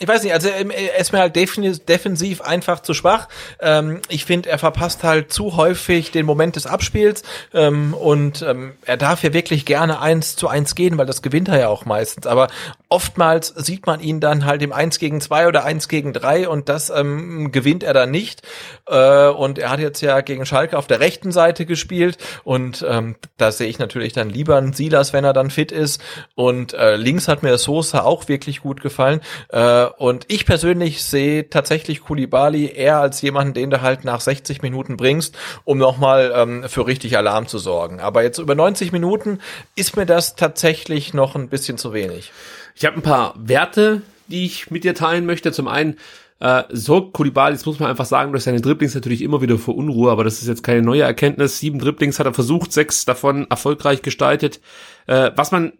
ich 0.00 0.08
weiß 0.08 0.22
nicht, 0.22 0.32
also 0.32 0.48
er 0.48 0.98
ist 0.98 1.12
mir 1.12 1.18
halt 1.18 1.36
defensiv 1.36 2.40
einfach 2.40 2.80
zu 2.80 2.94
schwach. 2.94 3.28
Ähm, 3.60 4.00
ich 4.08 4.24
finde, 4.24 4.48
er 4.48 4.58
verpasst 4.58 5.04
halt 5.04 5.30
zu 5.30 5.56
häufig 5.56 6.10
den 6.10 6.24
Moment 6.24 6.56
des 6.56 6.66
Abspiels 6.66 7.22
ähm, 7.52 7.92
und 7.92 8.40
ähm, 8.40 8.72
er 8.86 8.96
darf 8.96 9.22
ja 9.22 9.34
wirklich 9.34 9.66
gerne 9.66 10.00
eins 10.00 10.36
zu 10.36 10.48
eins 10.48 10.74
gehen, 10.74 10.96
weil 10.96 11.04
das 11.04 11.20
gewinnt 11.20 11.48
er 11.48 11.60
ja 11.60 11.68
auch 11.68 11.84
meistens. 11.84 12.26
Aber 12.26 12.48
oftmals 12.90 13.54
sieht 13.56 13.86
man 13.86 14.00
ihn 14.00 14.18
dann 14.18 14.44
halt 14.44 14.62
im 14.62 14.72
eins 14.72 14.98
gegen 14.98 15.20
zwei 15.20 15.46
oder 15.46 15.64
eins 15.64 15.86
gegen 15.88 16.12
drei 16.12 16.48
und 16.48 16.68
das 16.68 16.90
ähm, 16.90 17.52
gewinnt 17.52 17.84
er 17.84 17.94
dann 17.94 18.10
nicht. 18.10 18.42
Äh, 18.88 19.28
und 19.28 19.58
er 19.58 19.70
hat 19.70 19.78
jetzt 19.78 20.00
ja 20.00 20.20
gegen 20.20 20.44
Schalke 20.44 20.76
auf 20.76 20.88
der 20.88 20.98
rechten 20.98 21.30
Seite 21.30 21.66
gespielt 21.66 22.18
und 22.42 22.84
ähm, 22.86 23.14
da 23.36 23.52
sehe 23.52 23.68
ich 23.68 23.78
natürlich 23.78 24.12
dann 24.12 24.28
lieber 24.28 24.56
einen 24.56 24.72
Silas, 24.72 25.12
wenn 25.12 25.24
er 25.24 25.32
dann 25.32 25.50
fit 25.50 25.70
ist. 25.70 26.02
Und 26.34 26.74
äh, 26.74 26.96
links 26.96 27.28
hat 27.28 27.44
mir 27.44 27.56
Sosa 27.58 28.02
auch 28.02 28.26
wirklich 28.26 28.60
gut 28.60 28.80
gefallen. 28.80 29.20
Äh, 29.50 29.84
und 29.84 30.24
ich 30.26 30.44
persönlich 30.44 31.04
sehe 31.04 31.48
tatsächlich 31.48 32.00
Kulibali 32.00 32.72
eher 32.74 32.98
als 32.98 33.22
jemanden, 33.22 33.54
den 33.54 33.70
du 33.70 33.82
halt 33.82 34.04
nach 34.04 34.20
60 34.20 34.62
Minuten 34.62 34.96
bringst, 34.96 35.38
um 35.64 35.78
nochmal 35.78 36.32
ähm, 36.34 36.64
für 36.68 36.88
richtig 36.88 37.16
Alarm 37.16 37.46
zu 37.46 37.58
sorgen. 37.58 38.00
Aber 38.00 38.24
jetzt 38.24 38.38
über 38.38 38.56
90 38.56 38.90
Minuten 38.90 39.38
ist 39.76 39.96
mir 39.96 40.06
das 40.06 40.34
tatsächlich 40.34 41.14
noch 41.14 41.36
ein 41.36 41.48
bisschen 41.48 41.78
zu 41.78 41.92
wenig. 41.92 42.32
Ich 42.80 42.86
habe 42.86 42.96
ein 42.96 43.02
paar 43.02 43.34
Werte, 43.36 44.00
die 44.28 44.46
ich 44.46 44.70
mit 44.70 44.84
dir 44.84 44.94
teilen 44.94 45.26
möchte. 45.26 45.52
Zum 45.52 45.68
einen 45.68 45.98
äh, 46.38 46.62
sorgt 46.70 47.12
Kulibali, 47.12 47.54
das 47.54 47.66
muss 47.66 47.78
man 47.78 47.90
einfach 47.90 48.06
sagen, 48.06 48.32
durch 48.32 48.44
seine 48.44 48.62
Dribblings 48.62 48.94
natürlich 48.94 49.20
immer 49.20 49.42
wieder 49.42 49.58
für 49.58 49.72
Unruhe, 49.72 50.10
aber 50.10 50.24
das 50.24 50.40
ist 50.40 50.48
jetzt 50.48 50.62
keine 50.62 50.80
neue 50.80 51.02
Erkenntnis. 51.02 51.58
Sieben 51.58 51.78
Dribblings 51.78 52.18
hat 52.18 52.24
er 52.24 52.32
versucht, 52.32 52.72
sechs 52.72 53.04
davon 53.04 53.46
erfolgreich 53.50 54.00
gestaltet. 54.00 54.62
Äh, 55.06 55.30
was 55.36 55.52
man 55.52 55.74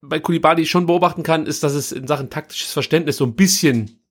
bei 0.00 0.20
Kulibali 0.20 0.64
schon 0.64 0.86
beobachten 0.86 1.24
kann, 1.24 1.46
ist, 1.46 1.64
dass 1.64 1.74
es 1.74 1.90
in 1.90 2.06
Sachen 2.06 2.30
taktisches 2.30 2.72
Verständnis 2.72 3.16
so 3.16 3.24
ein 3.24 3.34
bisschen 3.34 4.03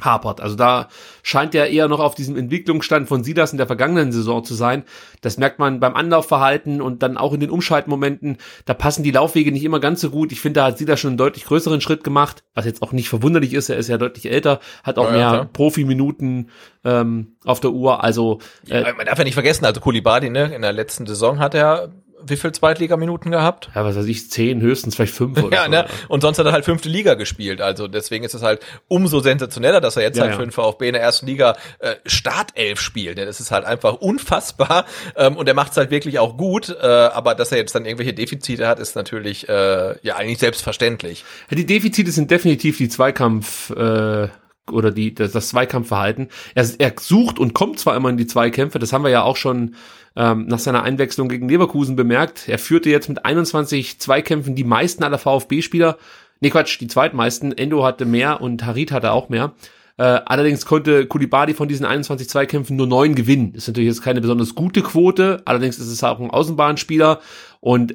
hapert. 0.00 0.40
Also 0.40 0.56
da 0.56 0.88
scheint 1.22 1.54
er 1.54 1.70
eher 1.70 1.88
noch 1.88 2.00
auf 2.00 2.14
diesem 2.14 2.36
Entwicklungsstand 2.36 3.08
von 3.08 3.24
Sidas 3.24 3.52
in 3.52 3.58
der 3.58 3.66
vergangenen 3.66 4.12
Saison 4.12 4.44
zu 4.44 4.54
sein. 4.54 4.84
Das 5.20 5.38
merkt 5.38 5.58
man 5.58 5.80
beim 5.80 5.94
Anlaufverhalten 5.94 6.80
und 6.80 7.02
dann 7.02 7.16
auch 7.16 7.32
in 7.32 7.40
den 7.40 7.50
Umschaltmomenten. 7.50 8.38
Da 8.64 8.74
passen 8.74 9.02
die 9.02 9.10
Laufwege 9.10 9.52
nicht 9.52 9.64
immer 9.64 9.80
ganz 9.80 10.00
so 10.00 10.10
gut. 10.10 10.32
Ich 10.32 10.40
finde, 10.40 10.60
da 10.60 10.66
hat 10.66 10.78
Sidas 10.78 11.00
schon 11.00 11.10
einen 11.10 11.18
deutlich 11.18 11.44
größeren 11.44 11.80
Schritt 11.80 12.04
gemacht, 12.04 12.44
was 12.54 12.66
jetzt 12.66 12.82
auch 12.82 12.92
nicht 12.92 13.08
verwunderlich 13.08 13.54
ist. 13.54 13.68
Er 13.68 13.76
ist 13.76 13.88
ja 13.88 13.98
deutlich 13.98 14.30
älter, 14.30 14.60
hat 14.82 14.98
auch 14.98 15.06
ja, 15.06 15.12
mehr 15.12 15.20
ja, 15.20 15.44
Profiminuten 15.44 16.50
ähm, 16.84 17.36
auf 17.44 17.60
der 17.60 17.70
Uhr. 17.72 18.04
Also 18.04 18.40
äh, 18.68 18.82
ja, 18.82 18.94
man 18.94 19.06
darf 19.06 19.18
ja 19.18 19.24
nicht 19.24 19.34
vergessen, 19.34 19.64
also 19.64 19.80
Kulibali, 19.80 20.30
ne, 20.30 20.54
in 20.54 20.62
der 20.62 20.72
letzten 20.72 21.06
Saison 21.06 21.38
hat 21.38 21.54
er 21.54 21.90
wie 22.22 22.36
viel 22.36 22.52
Zweitligaminuten 22.52 23.30
gehabt? 23.30 23.70
Ja, 23.74 23.84
was 23.84 23.96
weiß 23.96 24.06
ich, 24.06 24.30
zehn, 24.30 24.60
höchstens 24.60 24.96
vielleicht 24.96 25.14
fünf 25.14 25.42
oder 25.42 25.56
ja, 25.56 25.64
so. 25.64 25.70
Ne? 25.70 25.86
Und 26.08 26.20
sonst 26.20 26.38
hat 26.38 26.46
er 26.46 26.52
halt 26.52 26.64
fünfte 26.64 26.88
Liga 26.88 27.14
gespielt. 27.14 27.60
Also 27.60 27.88
deswegen 27.88 28.24
ist 28.24 28.34
es 28.34 28.42
halt 28.42 28.60
umso 28.88 29.20
sensationeller, 29.20 29.80
dass 29.80 29.96
er 29.96 30.02
jetzt 30.02 30.16
ja, 30.16 30.24
halt 30.24 30.34
für 30.34 30.42
den 30.42 30.50
VfB 30.50 30.88
in 30.88 30.92
der 30.94 31.02
ersten 31.02 31.26
Liga 31.26 31.56
äh, 31.78 31.96
Startelf 32.06 32.80
spielt. 32.80 33.18
Das 33.18 33.40
ist 33.40 33.50
halt 33.50 33.64
einfach 33.64 33.94
unfassbar. 33.94 34.86
Ähm, 35.16 35.36
und 35.36 35.48
er 35.48 35.54
macht 35.54 35.72
es 35.72 35.76
halt 35.76 35.90
wirklich 35.90 36.18
auch 36.18 36.36
gut. 36.36 36.68
Äh, 36.68 36.86
aber 36.86 37.34
dass 37.34 37.52
er 37.52 37.58
jetzt 37.58 37.74
dann 37.74 37.84
irgendwelche 37.84 38.14
Defizite 38.14 38.66
hat, 38.66 38.78
ist 38.78 38.96
natürlich 38.96 39.48
äh, 39.48 39.94
ja 40.02 40.16
eigentlich 40.16 40.38
selbstverständlich. 40.38 41.24
Ja, 41.50 41.56
die 41.56 41.66
Defizite 41.66 42.10
sind 42.10 42.30
definitiv 42.30 42.78
die 42.78 42.88
Zweikampf. 42.88 43.70
Äh 43.70 44.28
oder 44.70 44.90
die, 44.90 45.14
das, 45.14 45.32
das 45.32 45.48
Zweikampfverhalten. 45.48 46.28
Er, 46.54 46.68
er 46.78 46.94
sucht 46.98 47.38
und 47.38 47.54
kommt 47.54 47.78
zwar 47.78 47.96
immer 47.96 48.10
in 48.10 48.16
die 48.16 48.26
Zweikämpfe, 48.26 48.78
das 48.78 48.92
haben 48.92 49.04
wir 49.04 49.10
ja 49.10 49.22
auch 49.22 49.36
schon 49.36 49.74
ähm, 50.16 50.46
nach 50.46 50.58
seiner 50.58 50.82
Einwechslung 50.82 51.28
gegen 51.28 51.48
Leverkusen 51.48 51.94
bemerkt. 51.96 52.48
Er 52.48 52.58
führte 52.58 52.90
jetzt 52.90 53.08
mit 53.08 53.24
21 53.24 53.98
Zweikämpfen 53.98 54.54
die 54.54 54.64
meisten 54.64 55.04
aller 55.04 55.18
VfB-Spieler. 55.18 55.98
Nee, 56.40 56.50
Quatsch, 56.50 56.80
die 56.80 56.88
zweitmeisten. 56.88 57.56
Endo 57.56 57.84
hatte 57.84 58.04
mehr 58.04 58.40
und 58.40 58.64
Harit 58.64 58.92
hatte 58.92 59.12
auch 59.12 59.28
mehr. 59.28 59.54
Äh, 59.98 60.02
allerdings 60.02 60.66
konnte 60.66 61.06
Kulibadi 61.06 61.54
von 61.54 61.68
diesen 61.68 61.86
21 61.86 62.28
Zweikämpfen 62.28 62.76
nur 62.76 62.86
neun 62.86 63.14
gewinnen. 63.14 63.54
Ist 63.54 63.68
natürlich 63.68 63.88
jetzt 63.88 64.02
keine 64.02 64.20
besonders 64.20 64.54
gute 64.54 64.82
Quote. 64.82 65.42
Allerdings 65.44 65.78
ist 65.78 65.88
es 65.88 66.04
auch 66.04 66.20
ein 66.20 66.30
Außenbahnspieler 66.30 67.20
und 67.60 67.94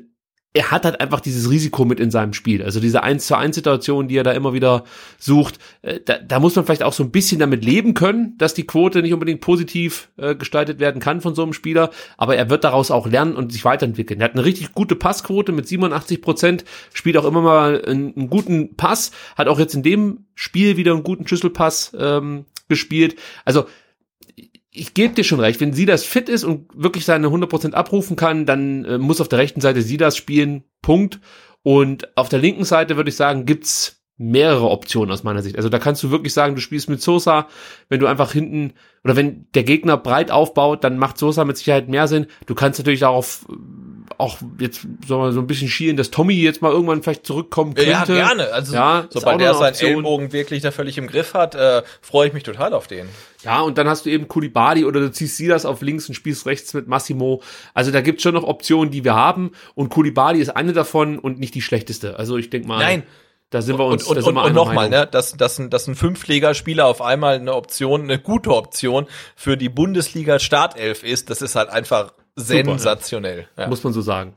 er 0.53 0.69
hat 0.69 0.83
halt 0.83 0.99
einfach 0.99 1.21
dieses 1.21 1.49
Risiko 1.49 1.85
mit 1.85 1.99
in 1.99 2.11
seinem 2.11 2.33
Spiel. 2.33 2.61
Also 2.61 2.81
diese 2.81 3.03
1 3.03 3.25
zu 3.25 3.37
1 3.37 3.55
Situation, 3.55 4.09
die 4.09 4.17
er 4.17 4.23
da 4.23 4.31
immer 4.31 4.53
wieder 4.53 4.83
sucht, 5.17 5.59
äh, 5.81 5.99
da, 6.03 6.17
da 6.17 6.39
muss 6.41 6.55
man 6.55 6.65
vielleicht 6.65 6.83
auch 6.83 6.91
so 6.91 7.03
ein 7.03 7.11
bisschen 7.11 7.39
damit 7.39 7.63
leben 7.63 7.93
können, 7.93 8.37
dass 8.37 8.53
die 8.53 8.67
Quote 8.67 9.01
nicht 9.01 9.13
unbedingt 9.13 9.39
positiv 9.39 10.09
äh, 10.17 10.35
gestaltet 10.35 10.79
werden 10.79 10.99
kann 10.99 11.21
von 11.21 11.35
so 11.35 11.43
einem 11.43 11.53
Spieler, 11.53 11.89
aber 12.17 12.35
er 12.35 12.49
wird 12.49 12.65
daraus 12.65 12.91
auch 12.91 13.07
lernen 13.07 13.35
und 13.35 13.53
sich 13.53 13.63
weiterentwickeln. 13.63 14.19
Er 14.19 14.25
hat 14.25 14.33
eine 14.33 14.43
richtig 14.43 14.73
gute 14.73 14.95
Passquote 14.97 15.53
mit 15.53 15.67
87 15.67 16.21
Prozent, 16.21 16.65
spielt 16.93 17.15
auch 17.15 17.25
immer 17.25 17.41
mal 17.41 17.81
einen, 17.85 18.13
einen, 18.15 18.29
guten 18.29 18.75
Pass, 18.75 19.11
hat 19.37 19.47
auch 19.47 19.59
jetzt 19.59 19.73
in 19.73 19.83
dem 19.83 20.25
Spiel 20.35 20.75
wieder 20.75 20.91
einen 20.91 21.03
guten 21.03 21.25
Schlüsselpass 21.27 21.95
ähm, 21.97 22.45
gespielt. 22.67 23.15
Also 23.45 23.65
ich 24.71 24.93
gebe 24.93 25.13
dir 25.13 25.23
schon 25.23 25.39
recht, 25.41 25.59
wenn 25.59 25.73
sie 25.73 25.85
das 25.85 26.05
fit 26.05 26.29
ist 26.29 26.43
und 26.43 26.69
wirklich 26.73 27.05
seine 27.05 27.27
100% 27.27 27.73
abrufen 27.73 28.15
kann, 28.15 28.45
dann 28.45 28.85
äh, 28.85 28.97
muss 28.97 29.21
auf 29.21 29.27
der 29.27 29.39
rechten 29.39 29.61
Seite 29.61 29.81
sie 29.81 29.97
das 29.97 30.15
spielen, 30.15 30.63
Punkt. 30.81 31.19
Und 31.61 32.17
auf 32.17 32.29
der 32.29 32.39
linken 32.39 32.63
Seite 32.63 32.95
würde 32.95 33.09
ich 33.09 33.15
sagen, 33.15 33.45
gibt's 33.45 34.01
mehrere 34.17 34.69
Optionen 34.69 35.11
aus 35.11 35.23
meiner 35.23 35.41
Sicht. 35.41 35.57
Also 35.57 35.69
da 35.69 35.79
kannst 35.79 36.03
du 36.03 36.11
wirklich 36.11 36.33
sagen, 36.33 36.55
du 36.55 36.61
spielst 36.61 36.89
mit 36.89 37.01
Sosa, 37.01 37.47
wenn 37.89 37.99
du 37.99 38.05
einfach 38.05 38.31
hinten 38.31 38.73
oder 39.03 39.15
wenn 39.15 39.47
der 39.55 39.63
Gegner 39.63 39.97
breit 39.97 40.29
aufbaut, 40.29 40.83
dann 40.83 40.97
macht 40.97 41.17
Sosa 41.17 41.43
mit 41.43 41.57
Sicherheit 41.57 41.89
mehr 41.89 42.07
Sinn. 42.07 42.27
Du 42.45 42.53
kannst 42.53 42.79
natürlich 42.79 42.99
darauf 42.99 43.47
auch 44.21 44.37
jetzt 44.59 44.87
so 45.07 45.21
ein 45.23 45.47
bisschen 45.47 45.67
schielen, 45.67 45.97
dass 45.97 46.11
Tommy 46.11 46.35
jetzt 46.35 46.61
mal 46.61 46.71
irgendwann 46.71 47.01
vielleicht 47.01 47.25
zurückkommen 47.25 47.73
könnte. 47.73 47.91
Ja, 47.91 48.05
gerne. 48.05 48.53
Also 48.53 48.75
ja, 48.75 49.07
sobald 49.09 49.41
er 49.41 49.55
seinen 49.55 49.75
Ellbogen 49.75 50.31
wirklich 50.31 50.61
da 50.61 50.71
völlig 50.71 50.97
im 50.97 51.07
Griff 51.07 51.33
hat, 51.33 51.55
äh, 51.55 51.81
freue 52.01 52.27
ich 52.27 52.33
mich 52.33 52.43
total 52.43 52.73
auf 52.73 52.87
den. 52.87 53.09
Ja, 53.43 53.61
und 53.61 53.79
dann 53.79 53.89
hast 53.89 54.05
du 54.05 54.11
eben 54.11 54.27
Kulibadi 54.27 54.85
oder 54.85 54.99
du 54.99 55.11
ziehst 55.11 55.37
Silas 55.37 55.65
auf 55.65 55.81
links 55.81 56.07
und 56.07 56.13
spielst 56.13 56.45
rechts 56.45 56.73
mit 56.75 56.87
Massimo. 56.87 57.41
Also 57.73 57.89
da 57.89 58.01
gibt's 58.01 58.21
schon 58.21 58.35
noch 58.35 58.43
Optionen, 58.43 58.91
die 58.91 59.03
wir 59.03 59.15
haben. 59.15 59.53
Und 59.73 59.89
Kulibadi 59.89 60.39
ist 60.39 60.49
eine 60.49 60.73
davon 60.73 61.17
und 61.17 61.39
nicht 61.39 61.55
die 61.55 61.61
schlechteste. 61.61 62.19
Also 62.19 62.37
ich 62.37 62.51
denke 62.51 62.67
mal. 62.67 62.77
Nein, 62.77 63.03
da 63.49 63.61
sind 63.61 63.79
wir 63.79 63.85
uns. 63.85 64.03
Und, 64.03 64.17
und, 64.17 64.23
und, 64.23 64.37
und 64.37 64.53
nochmal, 64.53 64.89
ne, 64.89 65.07
dass, 65.07 65.35
dass, 65.35 65.61
dass 65.69 65.87
ein 65.87 65.95
Fünftligaspieler 65.95 66.85
auf 66.85 67.01
einmal 67.01 67.35
eine 67.35 67.55
Option, 67.55 68.03
eine 68.03 68.19
gute 68.19 68.51
Option 68.55 69.07
für 69.35 69.57
die 69.57 69.69
Bundesliga 69.69 70.37
Startelf 70.37 71.03
ist, 71.03 71.29
das 71.29 71.41
ist 71.41 71.55
halt 71.55 71.69
einfach 71.69 72.13
sensationell. 72.41 73.47
Super, 73.49 73.61
ja. 73.61 73.67
Muss 73.67 73.83
man 73.83 73.93
so 73.93 74.01
sagen. 74.01 74.35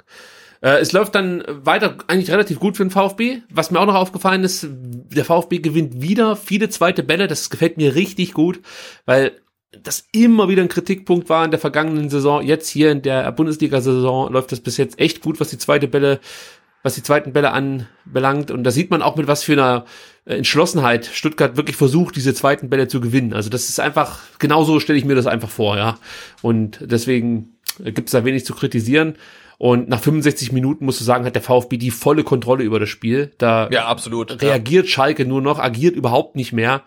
Äh, 0.60 0.78
es 0.80 0.92
läuft 0.92 1.14
dann 1.14 1.44
weiter 1.46 1.98
eigentlich 2.06 2.30
relativ 2.30 2.58
gut 2.58 2.76
für 2.76 2.84
den 2.84 2.90
VfB. 2.90 3.42
Was 3.50 3.70
mir 3.70 3.80
auch 3.80 3.86
noch 3.86 3.94
aufgefallen 3.94 4.44
ist, 4.44 4.66
der 4.70 5.24
VfB 5.24 5.58
gewinnt 5.58 6.00
wieder 6.00 6.36
viele 6.36 6.70
zweite 6.70 7.02
Bälle. 7.02 7.28
Das 7.28 7.50
gefällt 7.50 7.76
mir 7.76 7.94
richtig 7.94 8.32
gut, 8.32 8.60
weil 9.04 9.32
das 9.82 10.06
immer 10.12 10.48
wieder 10.48 10.62
ein 10.62 10.68
Kritikpunkt 10.68 11.28
war 11.28 11.44
in 11.44 11.50
der 11.50 11.60
vergangenen 11.60 12.08
Saison. 12.08 12.42
Jetzt 12.42 12.68
hier 12.68 12.90
in 12.90 13.02
der 13.02 13.30
Bundesliga-Saison 13.32 14.32
läuft 14.32 14.52
das 14.52 14.60
bis 14.60 14.76
jetzt 14.76 14.98
echt 14.98 15.20
gut, 15.20 15.40
was 15.40 15.50
die 15.50 15.58
zweite 15.58 15.88
Bälle, 15.88 16.20
was 16.82 16.94
die 16.94 17.02
zweiten 17.02 17.32
Bälle 17.32 17.52
anbelangt. 17.52 18.50
Und 18.50 18.64
da 18.64 18.70
sieht 18.70 18.90
man 18.90 19.02
auch 19.02 19.16
mit 19.16 19.26
was 19.26 19.42
für 19.42 19.52
einer 19.52 19.84
Entschlossenheit 20.24 21.06
Stuttgart 21.12 21.56
wirklich 21.56 21.76
versucht, 21.76 22.16
diese 22.16 22.32
zweiten 22.32 22.70
Bälle 22.70 22.88
zu 22.88 23.00
gewinnen. 23.00 23.34
Also 23.34 23.50
das 23.50 23.68
ist 23.68 23.80
einfach, 23.80 24.20
genauso 24.38 24.80
stelle 24.80 24.98
ich 24.98 25.04
mir 25.04 25.16
das 25.16 25.26
einfach 25.26 25.50
vor, 25.50 25.76
ja. 25.76 25.98
Und 26.40 26.78
deswegen 26.80 27.58
gibt 27.78 28.08
es 28.08 28.12
da 28.12 28.24
wenig 28.24 28.44
zu 28.44 28.54
kritisieren. 28.54 29.16
Und 29.56 29.88
nach 29.88 30.00
65 30.00 30.52
Minuten 30.52 30.84
musst 30.84 31.00
du 31.00 31.04
sagen, 31.04 31.24
hat 31.24 31.34
der 31.34 31.42
VfB 31.42 31.76
die 31.76 31.90
volle 31.90 32.24
Kontrolle 32.24 32.64
über 32.64 32.80
das 32.80 32.88
Spiel. 32.88 33.32
Da 33.38 33.68
ja, 33.70 33.86
absolut, 33.86 34.42
reagiert 34.42 34.86
ja. 34.86 34.90
Schalke 34.90 35.24
nur 35.24 35.40
noch, 35.40 35.58
agiert 35.58 35.96
überhaupt 35.96 36.36
nicht 36.36 36.52
mehr. 36.52 36.82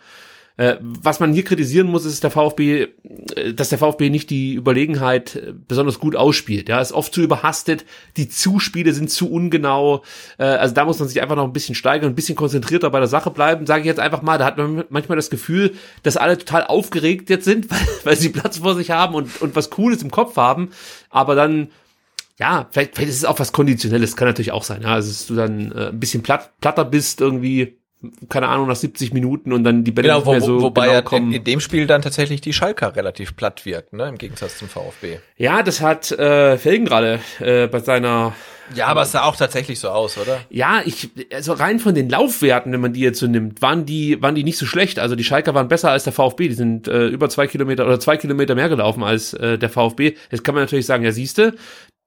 Äh, 0.58 0.78
was 0.82 1.20
man 1.20 1.34
hier 1.34 1.44
kritisieren 1.44 1.88
muss, 1.88 2.04
ist 2.04 2.24
der 2.24 2.32
VfB, 2.32 2.88
äh, 3.36 3.54
dass 3.54 3.70
der 3.70 3.78
VfB 3.78 4.10
nicht 4.10 4.32
die 4.32 4.56
Überlegenheit 4.56 5.36
äh, 5.36 5.54
besonders 5.68 6.00
gut 6.00 6.16
ausspielt. 6.16 6.68
Ja, 6.68 6.82
ist 6.82 6.94
oft 6.94 7.14
zu 7.14 7.22
überhastet, 7.22 7.86
die 8.18 8.28
Zuspiele 8.28 8.92
sind 8.94 9.12
zu 9.12 9.32
ungenau. 9.32 10.04
Also 10.38 10.74
da 10.74 10.86
muss 10.86 11.00
man 11.00 11.08
sich 11.08 11.22
einfach 11.22 11.36
noch 11.36 11.44
ein 11.44 11.54
bisschen 11.54 11.76
steigern, 11.76 12.12
ein 12.12 12.16
bisschen 12.16 12.36
konzentrierter 12.36 12.90
bei 12.90 13.00
der 13.00 13.08
Sache 13.08 13.30
bleiben. 13.30 13.68
Sage 13.68 13.82
ich 13.82 13.88
jetzt 13.88 14.00
einfach 14.00 14.24
mal, 14.24 14.38
da 14.38 14.46
hat 14.46 14.58
man 14.58 14.84
manchmal 14.90 15.16
das 15.16 15.30
Gefühl, 15.30 15.76
dass 16.04 16.18
alle 16.18 16.38
total 16.38 16.66
aufgeregt 16.66 17.30
jetzt 17.30 17.46
sind, 17.46 17.70
weil, 17.72 17.80
weil 18.04 18.16
sie 18.18 18.30
Platz 18.30 18.58
vor 18.58 18.76
sich 18.76 18.90
haben 18.92 19.14
und, 19.14 19.42
und 19.42 19.56
was 19.56 19.70
Cooles 19.70 20.02
im 20.02 20.12
Kopf 20.12 20.38
haben. 20.38 20.70
Aber 21.10 21.36
dann 21.36 21.70
ja, 22.40 22.68
vielleicht, 22.72 22.96
vielleicht 22.96 23.10
ist 23.10 23.18
es 23.18 23.26
auch 23.26 23.40
was 23.40 23.52
Konditionelles, 23.52 24.16
kann 24.16 24.28
natürlich 24.28 24.52
auch 24.52 24.64
sein, 24.64 24.84
ja, 24.84 24.94
also 24.94 25.10
dass 25.10 25.26
du 25.26 25.34
dann 25.34 25.72
äh, 25.72 25.88
ein 25.88 26.00
bisschen 26.00 26.22
platt, 26.22 26.52
platter 26.62 26.86
bist 26.86 27.20
irgendwie, 27.20 27.77
keine 28.30 28.48
Ahnung, 28.48 28.68
nach 28.68 28.76
70 28.76 29.11
Minuten 29.14 29.52
und 29.53 29.64
dann 29.64 29.84
die 29.84 29.91
Bälle 29.91 30.07
Genau, 30.10 30.18
nicht 30.19 30.26
wo, 30.28 30.32
mehr 30.32 30.41
so 30.41 30.61
wobei 30.61 30.82
genau 30.84 30.94
ja 30.94 31.02
kommen. 31.02 31.28
in, 31.32 31.38
in 31.38 31.44
dem 31.44 31.60
Spiel 31.60 31.88
dann 31.88 32.02
tatsächlich 32.02 32.41
die 32.41 32.53
Schalker 32.53 32.95
relativ 32.95 33.36
platt 33.36 33.65
wirken, 33.65 33.98
ne, 33.98 34.07
im 34.10 34.18
Gegensatz 34.18 34.57
zum 34.57 34.68
VfB. 34.69 35.18
ja, 35.38 35.64
das 35.64 35.82
hat 35.82 36.11
äh, 36.11 36.57
Felgen 36.57 36.86
gerade 36.86 37.19
äh, 37.40 37.68
bei 37.68 37.80
seiner 37.80 38.34
Ja, 38.76 38.88
aber 38.88 39.03
es 39.03 39.11
sah 39.11 39.23
auch 39.23 39.35
tatsächlich 39.35 39.80
so 39.80 39.89
aus, 39.89 40.18
oder? 40.18 40.39
Ja, 40.49 40.81
ich, 40.85 41.10
also 41.34 41.53
rein 41.53 41.80
von 41.80 41.95
den 41.95 42.10
Laufwerten, 42.10 42.72
wenn 42.72 42.81
man 42.81 42.94
die 42.94 43.02
jetzt 43.02 43.19
so 43.19 43.27
nimmt, 43.27 43.61
waren 43.61 43.85
die, 43.85 44.22
waren 44.22 44.35
die 44.35 44.44
nicht 44.44 44.57
so 44.57 44.65
schlecht. 44.65 44.99
Also 44.99 45.15
die 45.15 45.23
Schalker 45.23 45.53
waren 45.53 45.68
besser 45.68 45.91
als 45.91 46.03
der 46.03 46.14
VfB. 46.14 46.49
Die 46.49 46.53
sind 46.53 46.88
äh, 46.88 47.07
über 47.07 47.30
zwei 47.30 47.48
Kilometer 47.48 47.85
oder 47.85 47.99
zwei 47.99 48.18
Kilometer 48.18 48.56
mehr 48.56 48.69
gelaufen 48.69 49.03
als 49.03 49.34
äh, 49.34 49.57
der 49.57 49.69
VfB. 49.69 50.15
Jetzt 50.31 50.44
kann 50.44 50.56
man 50.56 50.64
natürlich 50.64 50.85
sagen, 50.85 51.03
ja 51.03 51.11
siehste, 51.11 51.56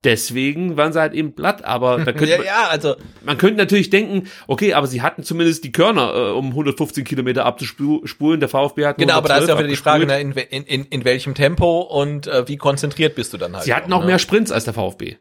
deswegen 0.04 0.76
waren 0.76 0.92
sie 0.92 1.00
halt 1.00 1.12
eben 1.12 1.34
platt. 1.34 1.64
Aber 1.64 1.98
da 1.98 2.12
könnte 2.12 2.30
Ja, 2.30 2.36
man, 2.38 2.46
ja, 2.46 2.68
also 2.68 2.96
man 3.24 3.38
könnte 3.38 3.58
natürlich 3.58 3.90
denken, 3.90 4.28
okay, 4.46 4.74
aber 4.74 4.86
sie 4.86 5.02
hatten 5.02 5.22
zumindest 5.22 5.64
die 5.64 5.72
Körner, 5.72 6.14
äh, 6.14 6.30
um 6.32 6.48
115 6.48 7.04
Kilometer 7.04 7.44
abzuspulen. 7.44 8.40
Der 8.40 8.48
VfB 8.48 8.86
hat 8.86 8.98
genau, 8.98 9.14
aber 9.14 9.28
da 9.28 9.38
ist 9.38 9.48
ja 9.48 9.54
auch 9.54 9.58
wieder 9.58 9.68
die 9.68 9.76
112 9.76 9.80
Frage, 9.82 10.06
ne, 10.06 10.20
in, 10.20 10.32
in, 10.32 10.64
in, 10.64 10.84
in 10.86 11.04
welchem 11.04 11.34
Tempo 11.34 11.80
und 11.80 12.26
äh, 12.26 12.46
wie 12.48 12.56
konzentriert 12.56 13.14
bist 13.14 13.32
du 13.32 13.38
dann 13.38 13.54
halt. 13.54 13.64
Sie 13.64 13.74
hatten 13.74 13.92
auch 13.92 14.00
ne? 14.00 14.06
mehr 14.06 14.18
Sprints 14.18 14.52
als 14.52 14.64
der 14.64 14.74
VfB. 14.74 15.16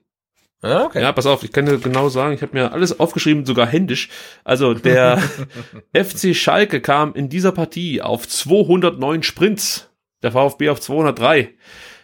Ja, 0.61 0.85
okay. 0.85 1.01
Ja, 1.01 1.11
pass 1.13 1.25
auf, 1.25 1.43
ich 1.43 1.51
kann 1.53 1.65
dir 1.65 1.77
genau 1.77 2.09
sagen, 2.09 2.33
ich 2.33 2.41
habe 2.41 2.57
mir 2.57 2.73
alles 2.73 2.99
aufgeschrieben, 2.99 3.45
sogar 3.45 3.65
händisch. 3.65 4.09
Also 4.43 4.73
der 4.73 5.21
FC 5.93 6.35
Schalke 6.35 6.81
kam 6.81 7.13
in 7.13 7.29
dieser 7.29 7.51
Partie 7.53 8.01
auf 8.01 8.27
209 8.27 9.23
Sprints, 9.23 9.89
der 10.21 10.33
VfB 10.33 10.69
auf 10.69 10.81
203. 10.81 11.53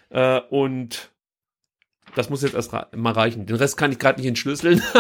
Äh, 0.10 0.40
und 0.50 1.12
das 2.16 2.30
muss 2.30 2.44
jetzt 2.44 2.56
erst 2.56 2.72
mal 2.72 3.12
reichen. 3.12 3.46
Den 3.46 3.58
Rest 3.58 3.76
kann 3.76 3.92
ich 3.92 4.00
gerade 4.00 4.20
nicht 4.20 4.28
entschlüsseln. 4.30 4.82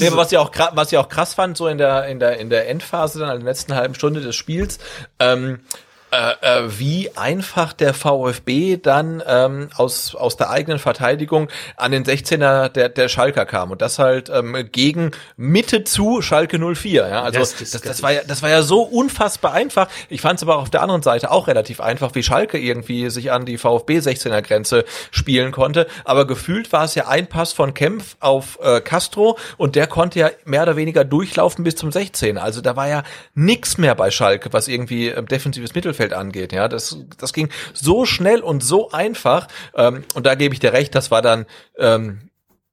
Nee, 0.00 0.10
was 0.12 0.32
ich 0.32 0.38
auch 0.38 0.50
was 0.72 0.90
ich 0.90 0.98
auch 0.98 1.08
krass 1.08 1.34
fand, 1.34 1.56
so 1.56 1.68
in 1.68 1.78
der 1.78 2.06
in 2.06 2.18
der 2.18 2.38
in 2.38 2.48
der 2.48 2.68
Endphase 2.68 3.20
dann, 3.20 3.30
in 3.30 3.40
der 3.40 3.50
letzten 3.50 3.74
halben 3.74 3.94
Stunde 3.94 4.20
des 4.20 4.34
Spiels, 4.34 4.78
ähm, 5.18 5.60
äh, 6.10 6.64
äh, 6.64 6.78
wie 6.78 7.10
einfach 7.16 7.72
der 7.72 7.92
VfB 7.94 8.76
dann 8.76 9.22
ähm, 9.26 9.68
aus 9.76 10.14
aus 10.14 10.36
der 10.36 10.50
eigenen 10.50 10.78
Verteidigung 10.78 11.48
an 11.76 11.92
den 11.92 12.04
16er 12.04 12.68
der 12.68 12.88
der 12.88 13.08
Schalker 13.08 13.44
kam 13.46 13.70
und 13.70 13.82
das 13.82 13.98
halt 13.98 14.30
ähm, 14.30 14.56
gegen 14.72 15.10
Mitte 15.36 15.84
zu 15.84 16.22
Schalke 16.22 16.58
04. 16.58 17.08
Ja, 17.08 17.22
also 17.22 17.38
Das- 17.40 17.56
das, 17.56 17.70
das- 17.72 17.82
das, 17.82 18.02
war 18.02 18.12
ja 18.12 18.20
das 18.26 18.42
war 18.42 18.50
ja 18.50 18.62
so 18.62 18.82
unfassbar 18.82 19.52
einfach. 19.52 19.88
Ich 20.08 20.20
fand 20.20 20.38
es 20.38 20.42
aber 20.42 20.56
auf 20.58 20.70
der 20.70 20.82
anderen 20.82 21.02
Seite 21.02 21.30
auch 21.30 21.46
relativ 21.48 21.80
einfach, 21.80 22.14
wie 22.14 22.22
Schalke 22.22 22.58
irgendwie 22.58 23.10
sich 23.10 23.30
an 23.32 23.44
die 23.44 23.58
VfB 23.58 23.98
16er 23.98 24.42
Grenze 24.42 24.84
spielen 25.10 25.52
konnte. 25.52 25.86
Aber 26.04 26.26
gefühlt 26.26 26.72
war 26.72 26.84
es 26.84 26.94
ja 26.94 27.08
ein 27.08 27.26
Pass 27.26 27.52
von 27.52 27.74
Kempf 27.74 28.16
auf 28.20 28.58
äh, 28.62 28.80
Castro 28.80 29.38
und 29.56 29.76
der 29.76 29.86
konnte 29.86 30.18
ja 30.18 30.30
mehr 30.44 30.62
oder 30.62 30.76
weniger 30.76 31.04
durchlaufen 31.04 31.64
bis 31.64 31.76
zum 31.76 31.92
16. 31.92 32.38
Also 32.38 32.60
da 32.60 32.76
war 32.76 32.88
ja 32.88 33.02
nix 33.34 33.78
mehr 33.78 33.94
bei 33.94 34.10
Schalke, 34.10 34.52
was 34.52 34.68
irgendwie 34.68 35.08
ähm, 35.08 35.26
defensives 35.26 35.74
Mittelfeld 35.74 35.97
angeht. 36.12 36.52
Ja, 36.52 36.68
das 36.68 36.96
das 37.18 37.32
ging 37.32 37.48
so 37.74 38.04
schnell 38.04 38.40
und 38.40 38.62
so 38.62 38.90
einfach. 38.90 39.48
Ähm, 39.74 40.04
und 40.14 40.26
da 40.26 40.34
gebe 40.34 40.54
ich 40.54 40.60
dir 40.60 40.72
recht, 40.72 40.94
das 40.94 41.10
war 41.10 41.22
dann 41.22 41.46
ähm, 41.78 42.28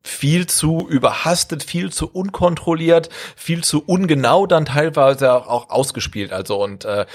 viel 0.06 0.46
zu 0.46 0.88
überhastet, 0.88 1.64
viel 1.64 1.92
zu 1.92 2.08
unkontrolliert, 2.08 3.10
viel 3.36 3.64
zu 3.64 3.84
ungenau 3.84 4.46
dann 4.46 4.66
teilweise 4.66 5.34
auch, 5.34 5.72
ausgespielt. 5.72 6.32
Also 6.32 6.64
und 6.64 6.86
äh, 6.86 7.08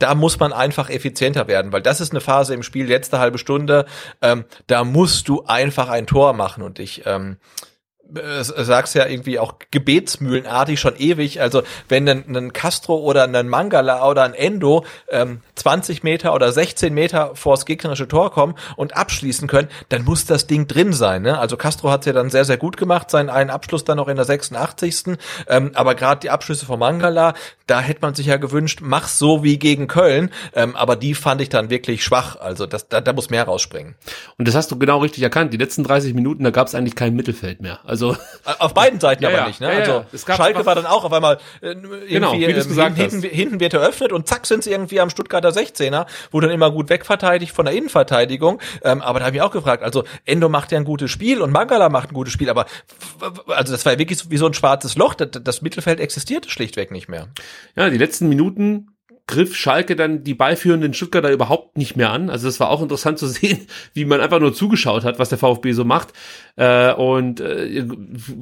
da 0.00 0.16
muss 0.16 0.40
man 0.40 0.52
einfach 0.52 0.90
effizienter 0.90 1.46
werden, 1.46 1.72
weil 1.72 1.82
das 1.82 2.00
ist 2.00 2.10
eine 2.10 2.20
Phase 2.20 2.52
im 2.52 2.64
Spiel, 2.64 2.86
letzte 2.86 3.20
halbe 3.20 3.38
Stunde, 3.38 3.86
ähm, 4.20 4.44
da 4.66 4.82
musst 4.82 5.28
du 5.28 5.44
einfach 5.44 5.88
ein 5.88 6.08
Tor 6.08 6.32
machen 6.32 6.64
und 6.64 6.80
ich 6.80 7.02
ähm, 7.06 7.36
äh, 8.14 8.42
sag's 8.42 8.94
ja 8.94 9.06
irgendwie 9.06 9.38
auch 9.38 9.54
gebetsmühlenartig 9.70 10.78
schon 10.78 10.96
ewig. 10.96 11.40
Also 11.40 11.62
wenn 11.88 12.08
ein, 12.08 12.36
ein 12.36 12.52
Castro 12.52 12.96
oder 12.98 13.24
ein 13.24 13.48
Mangala 13.48 14.06
oder 14.08 14.22
ein 14.22 14.34
Endo 14.34 14.84
ähm, 15.08 15.40
20 15.54 16.02
Meter 16.02 16.34
oder 16.34 16.52
16 16.52 16.92
Meter 16.92 17.34
vors 17.34 17.66
gegnerische 17.66 18.08
Tor 18.08 18.30
kommen 18.30 18.54
und 18.76 18.96
abschließen 18.96 19.48
können, 19.48 19.68
dann 19.88 20.04
muss 20.04 20.26
das 20.26 20.46
Ding 20.46 20.66
drin 20.66 20.92
sein. 20.92 21.22
Ne? 21.22 21.38
Also 21.38 21.56
Castro 21.56 21.90
hat's 21.90 22.06
ja 22.06 22.12
dann 22.12 22.30
sehr, 22.30 22.44
sehr 22.44 22.56
gut 22.56 22.76
gemacht, 22.76 23.10
seinen 23.10 23.30
einen 23.30 23.50
Abschluss 23.50 23.84
dann 23.84 23.96
noch 23.96 24.08
in 24.08 24.16
der 24.16 24.24
86. 24.24 25.16
Ähm, 25.48 25.72
aber 25.74 25.94
gerade 25.94 26.20
die 26.20 26.30
Abschlüsse 26.30 26.66
von 26.66 26.78
Mangala, 26.78 27.34
da 27.66 27.80
hätte 27.80 28.00
man 28.02 28.14
sich 28.14 28.26
ja 28.26 28.36
gewünscht, 28.36 28.80
mach's 28.82 29.18
so 29.18 29.42
wie 29.42 29.58
gegen 29.58 29.88
Köln. 29.88 30.30
Ähm, 30.54 30.76
aber 30.76 30.96
die 30.96 31.14
fand 31.14 31.40
ich 31.40 31.48
dann 31.48 31.70
wirklich 31.70 32.04
schwach. 32.04 32.36
Also 32.36 32.66
das, 32.66 32.88
da, 32.88 33.00
da 33.00 33.12
muss 33.12 33.30
mehr 33.30 33.44
rausspringen. 33.44 33.94
Und 34.38 34.46
das 34.46 34.54
hast 34.54 34.70
du 34.70 34.78
genau 34.78 34.98
richtig 34.98 35.22
erkannt. 35.22 35.52
Die 35.52 35.58
letzten 35.58 35.84
30 35.84 36.14
Minuten, 36.14 36.44
da 36.44 36.50
gab 36.50 36.66
es 36.66 36.74
eigentlich 36.74 36.96
kein 36.96 37.14
Mittelfeld 37.14 37.60
mehr. 37.60 37.80
Also 37.84 37.93
Auf 38.58 38.74
beiden 38.74 39.00
Seiten 39.00 39.22
Ja, 39.22 39.28
aber 39.30 39.38
ja. 39.38 39.46
nicht, 39.46 39.60
ne? 39.60 39.72
Ja. 39.72 40.04
Also 40.10 40.34
Schalke 40.34 40.66
war 40.66 40.74
dann 40.74 40.86
auch 40.86 41.04
auf 41.04 41.12
einmal 41.12 41.38
äh, 41.60 41.68
irgendwie 41.68 42.06
Genau, 42.08 42.32
wie 42.32 42.44
ähm, 42.44 42.54
gesagt 42.54 42.96
hinten, 42.96 43.22
hast. 43.22 43.30
hinten 43.30 43.60
wird 43.60 43.74
eröffnet 43.74 44.12
und 44.12 44.26
zack 44.28 44.46
sind 44.46 44.64
sie 44.64 44.70
irgendwie 44.70 45.00
am 45.00 45.10
Stuttgarter 45.10 45.50
16er, 45.50 46.06
wo 46.30 46.40
dann 46.40 46.50
immer 46.50 46.70
gut 46.70 46.88
wegverteidigt 46.90 47.54
von 47.54 47.64
der 47.66 47.74
Innenverteidigung. 47.74 48.60
Ähm, 48.82 49.00
aber 49.02 49.20
da 49.20 49.26
habe 49.26 49.36
ich 49.36 49.42
auch 49.42 49.50
gefragt, 49.50 49.82
also 49.82 50.04
Endo 50.24 50.48
macht 50.48 50.72
ja 50.72 50.78
ein 50.78 50.84
gutes 50.84 51.10
Spiel 51.10 51.40
und 51.42 51.50
Mangala 51.52 51.88
macht 51.88 52.10
ein 52.10 52.14
gutes 52.14 52.32
Spiel, 52.32 52.50
aber 52.50 52.66
also 53.48 53.72
das 53.72 53.84
war 53.84 53.92
ja 53.92 53.98
wirklich 53.98 54.18
so 54.18 54.30
wie 54.30 54.36
so 54.36 54.46
ein 54.46 54.54
schwarzes 54.54 54.96
Loch. 54.96 55.14
Das, 55.14 55.28
das 55.32 55.62
Mittelfeld 55.62 56.00
existierte 56.00 56.50
schlichtweg 56.50 56.90
nicht 56.90 57.08
mehr. 57.08 57.28
Ja, 57.76 57.90
die 57.90 57.98
letzten 57.98 58.28
Minuten 58.28 58.93
griff 59.26 59.56
Schalke 59.56 59.96
dann 59.96 60.22
die 60.22 60.34
beiführenden 60.34 60.92
Stuttgarter 60.92 61.32
überhaupt 61.32 61.78
nicht 61.78 61.96
mehr 61.96 62.10
an. 62.10 62.28
Also 62.28 62.46
das 62.46 62.60
war 62.60 62.68
auch 62.68 62.82
interessant 62.82 63.18
zu 63.18 63.26
sehen, 63.28 63.66
wie 63.94 64.04
man 64.04 64.20
einfach 64.20 64.40
nur 64.40 64.52
zugeschaut 64.52 65.04
hat, 65.04 65.18
was 65.18 65.30
der 65.30 65.38
VfB 65.38 65.72
so 65.72 65.84
macht. 65.84 66.12
Äh, 66.56 66.92
und 66.92 67.40
äh, 67.40 67.86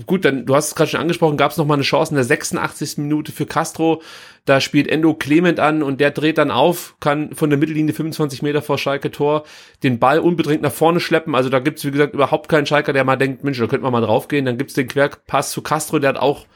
gut, 0.06 0.24
dann, 0.24 0.44
du 0.44 0.56
hast 0.56 0.68
es 0.68 0.74
gerade 0.74 0.90
schon 0.90 1.00
angesprochen, 1.00 1.36
gab 1.36 1.52
es 1.52 1.56
noch 1.56 1.66
mal 1.66 1.74
eine 1.74 1.84
Chance 1.84 2.12
in 2.12 2.16
der 2.16 2.24
86. 2.24 2.98
Minute 2.98 3.30
für 3.30 3.46
Castro. 3.46 4.02
Da 4.44 4.60
spielt 4.60 4.88
Endo 4.88 5.14
Clement 5.14 5.60
an 5.60 5.84
und 5.84 6.00
der 6.00 6.10
dreht 6.10 6.36
dann 6.36 6.50
auf, 6.50 6.96
kann 6.98 7.32
von 7.32 7.48
der 7.48 7.60
Mittellinie 7.60 7.94
25 7.94 8.42
Meter 8.42 8.60
vor 8.60 8.76
Schalke 8.76 9.12
Tor 9.12 9.44
den 9.84 10.00
Ball 10.00 10.18
unbedingt 10.18 10.62
nach 10.62 10.72
vorne 10.72 10.98
schleppen. 10.98 11.36
Also 11.36 11.48
da 11.48 11.60
gibt's 11.60 11.84
wie 11.84 11.92
gesagt, 11.92 12.14
überhaupt 12.14 12.48
keinen 12.48 12.66
Schalker, 12.66 12.92
der 12.92 13.04
mal 13.04 13.14
denkt, 13.14 13.44
Mensch, 13.44 13.58
da 13.60 13.68
könnte 13.68 13.84
man 13.84 13.92
mal 13.92 14.00
draufgehen. 14.00 14.44
Dann 14.44 14.58
gibt's 14.58 14.74
den 14.74 14.88
Querpass 14.88 15.52
zu 15.52 15.62
Castro, 15.62 16.00
der 16.00 16.08
hat 16.08 16.18
auch 16.18 16.46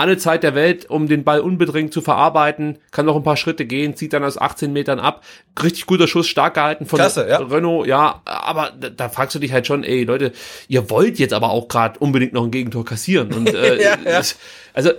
alle 0.00 0.16
Zeit 0.16 0.42
der 0.42 0.54
Welt, 0.54 0.88
um 0.88 1.08
den 1.08 1.24
Ball 1.24 1.40
unbedingt 1.40 1.92
zu 1.92 2.00
verarbeiten, 2.00 2.78
kann 2.90 3.04
noch 3.04 3.16
ein 3.16 3.22
paar 3.22 3.36
Schritte 3.36 3.66
gehen, 3.66 3.94
zieht 3.96 4.14
dann 4.14 4.24
aus 4.24 4.38
18 4.38 4.72
Metern 4.72 4.98
ab. 4.98 5.22
Richtig 5.62 5.84
guter 5.84 6.08
Schuss, 6.08 6.26
stark 6.26 6.54
gehalten 6.54 6.86
von 6.86 6.98
Klasse, 6.98 7.28
ja. 7.28 7.38
Renault, 7.38 7.86
ja, 7.86 8.22
aber 8.24 8.72
da, 8.80 8.88
da 8.88 9.08
fragst 9.10 9.34
du 9.34 9.38
dich 9.38 9.52
halt 9.52 9.66
schon, 9.66 9.84
ey 9.84 10.04
Leute, 10.04 10.32
ihr 10.68 10.88
wollt 10.88 11.18
jetzt 11.18 11.34
aber 11.34 11.50
auch 11.50 11.68
gerade 11.68 11.98
unbedingt 11.98 12.32
noch 12.32 12.44
ein 12.44 12.50
Gegentor 12.50 12.84
kassieren. 12.84 13.32
Und 13.32 13.54
äh, 13.54 13.70
Ja, 13.80 13.98
ja. 14.04 14.22
also 14.72 14.90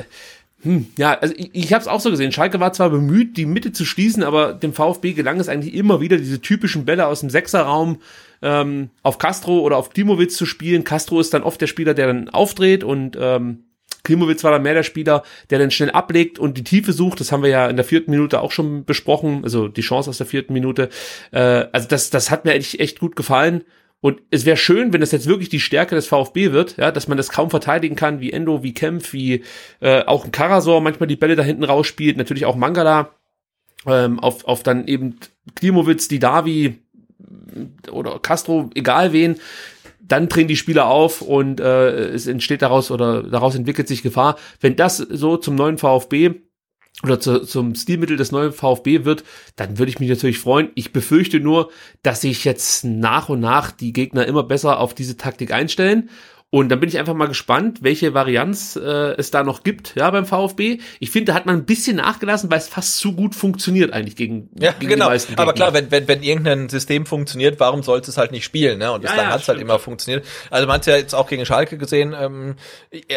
hm, 0.63 0.87
ja, 0.97 1.17
also 1.17 1.33
ich, 1.35 1.49
ich 1.53 1.73
habe 1.73 1.81
es 1.81 1.87
auch 1.87 1.99
so 1.99 2.11
gesehen. 2.11 2.31
Schalke 2.31 2.59
war 2.59 2.71
zwar 2.71 2.91
bemüht, 2.91 3.37
die 3.37 3.47
Mitte 3.47 3.71
zu 3.71 3.85
schließen, 3.85 4.23
aber 4.23 4.53
dem 4.53 4.73
VfB 4.73 5.13
gelang 5.13 5.39
es 5.39 5.49
eigentlich 5.49 5.73
immer 5.73 6.01
wieder, 6.01 6.17
diese 6.17 6.41
typischen 6.41 6.85
Bälle 6.85 7.07
aus 7.07 7.21
dem 7.21 7.31
Sechserraum 7.31 7.97
ähm, 8.43 8.89
auf 9.01 9.17
Castro 9.17 9.59
oder 9.61 9.77
auf 9.77 9.89
Klimowitz 9.89 10.35
zu 10.35 10.45
spielen. 10.45 10.83
Castro 10.83 11.19
ist 11.19 11.33
dann 11.33 11.43
oft 11.43 11.59
der 11.59 11.67
Spieler, 11.67 11.93
der 11.93 12.07
dann 12.07 12.29
aufdreht 12.29 12.83
und 12.83 13.17
ähm, 13.19 13.63
Klimowitz 14.03 14.43
war 14.43 14.51
dann 14.51 14.63
mehr 14.63 14.73
der 14.73 14.83
Spieler, 14.83 15.23
der 15.49 15.59
dann 15.59 15.71
schnell 15.71 15.91
ablegt 15.91 16.39
und 16.39 16.57
die 16.57 16.63
Tiefe 16.63 16.93
sucht. 16.93 17.19
Das 17.19 17.31
haben 17.31 17.43
wir 17.43 17.49
ja 17.49 17.67
in 17.67 17.75
der 17.75 17.85
vierten 17.85 18.11
Minute 18.11 18.41
auch 18.41 18.51
schon 18.51 18.85
besprochen, 18.85 19.41
also 19.43 19.67
die 19.67 19.81
Chance 19.81 20.09
aus 20.09 20.17
der 20.17 20.27
vierten 20.27 20.53
Minute. 20.53 20.89
Äh, 21.31 21.65
also 21.71 21.87
das, 21.87 22.09
das 22.09 22.31
hat 22.31 22.45
mir 22.45 22.53
echt, 22.53 22.79
echt 22.79 22.99
gut 22.99 23.15
gefallen. 23.15 23.63
Und 24.01 24.19
es 24.31 24.45
wäre 24.45 24.57
schön, 24.57 24.93
wenn 24.93 25.01
das 25.01 25.11
jetzt 25.11 25.27
wirklich 25.27 25.49
die 25.49 25.59
Stärke 25.59 25.93
des 25.93 26.07
VfB 26.07 26.51
wird, 26.51 26.77
ja, 26.77 26.91
dass 26.91 27.07
man 27.07 27.17
das 27.17 27.29
kaum 27.29 27.51
verteidigen 27.51 27.95
kann, 27.95 28.19
wie 28.19 28.33
Endo, 28.33 28.63
wie 28.63 28.73
Kempf, 28.73 29.13
wie 29.13 29.43
äh, 29.79 30.03
auch 30.05 30.25
ein 30.25 30.31
Karasor 30.31 30.81
manchmal 30.81 31.05
die 31.05 31.15
Bälle 31.15 31.35
da 31.35 31.43
hinten 31.43 31.63
rausspielt, 31.63 32.17
natürlich 32.17 32.45
auch 32.45 32.55
Mangala, 32.55 33.11
ähm, 33.85 34.19
auf, 34.19 34.45
auf 34.45 34.63
dann 34.63 34.87
eben 34.87 35.17
Klimowitz, 35.55 36.07
Didavi 36.07 36.79
oder 37.91 38.19
Castro, 38.19 38.71
egal 38.73 39.13
wen, 39.13 39.35
dann 40.11 40.27
drehen 40.27 40.47
die 40.47 40.57
Spieler 40.57 40.87
auf 40.87 41.21
und 41.21 41.59
äh, 41.59 42.09
es 42.09 42.27
entsteht 42.27 42.61
daraus 42.61 42.91
oder 42.91 43.23
daraus 43.23 43.55
entwickelt 43.55 43.87
sich 43.87 44.03
Gefahr. 44.03 44.37
Wenn 44.59 44.75
das 44.75 44.97
so 44.97 45.37
zum 45.37 45.55
neuen 45.55 45.77
VfB 45.77 46.41
oder 47.03 47.19
zu, 47.19 47.45
zum 47.45 47.73
Stilmittel 47.75 48.17
des 48.17 48.31
neuen 48.31 48.51
VfB 48.51 49.05
wird, 49.05 49.23
dann 49.55 49.77
würde 49.77 49.89
ich 49.89 49.99
mich 49.99 50.09
natürlich 50.09 50.37
freuen. 50.37 50.69
Ich 50.75 50.91
befürchte 50.91 51.39
nur, 51.39 51.71
dass 52.03 52.21
sich 52.21 52.43
jetzt 52.43 52.83
nach 52.83 53.29
und 53.29 53.39
nach 53.39 53.71
die 53.71 53.93
Gegner 53.93 54.27
immer 54.27 54.43
besser 54.43 54.79
auf 54.79 54.93
diese 54.93 55.17
Taktik 55.17 55.53
einstellen 55.53 56.09
Und 56.53 56.67
dann 56.67 56.81
bin 56.81 56.89
ich 56.89 56.99
einfach 56.99 57.13
mal 57.13 57.29
gespannt, 57.29 57.79
welche 57.81 58.13
Varianz 58.13 58.75
äh, 58.75 59.13
es 59.17 59.31
da 59.31 59.41
noch 59.41 59.63
gibt, 59.63 59.95
ja, 59.95 60.11
beim 60.11 60.25
VfB. 60.25 60.79
Ich 60.99 61.09
finde, 61.09 61.31
da 61.31 61.35
hat 61.37 61.45
man 61.45 61.55
ein 61.55 61.65
bisschen 61.65 61.95
nachgelassen, 61.95 62.51
weil 62.51 62.57
es 62.57 62.67
fast 62.67 62.97
zu 62.97 63.13
gut 63.13 63.35
funktioniert 63.35 63.93
eigentlich 63.93 64.17
gegen, 64.17 64.49
ja, 64.59 64.73
gegen 64.73 64.91
genau. 64.91 65.05
die 65.05 65.11
meisten 65.11 65.33
Aber 65.35 65.53
Gegner. 65.53 65.71
klar, 65.71 65.73
wenn, 65.73 65.91
wenn, 65.91 66.09
wenn 66.09 66.21
irgendein 66.23 66.67
System 66.67 67.05
funktioniert, 67.05 67.61
warum 67.61 67.83
sollte 67.83 68.11
es 68.11 68.17
halt 68.17 68.33
nicht 68.33 68.43
spielen? 68.43 68.79
Ne? 68.79 68.91
Und 68.91 69.01
Ja, 69.01 69.11
bislang 69.11 69.27
ja, 69.27 69.33
hat 69.33 69.41
es 69.41 69.47
halt 69.47 69.59
stimmt. 69.59 69.61
immer 69.61 69.79
funktioniert. 69.79 70.25
Also 70.49 70.67
man 70.67 70.75
hat 70.75 70.85
ja 70.87 70.97
jetzt 70.97 71.15
auch 71.15 71.29
gegen 71.29 71.45
Schalke 71.45 71.77
gesehen, 71.77 72.13
ähm, 72.19 72.55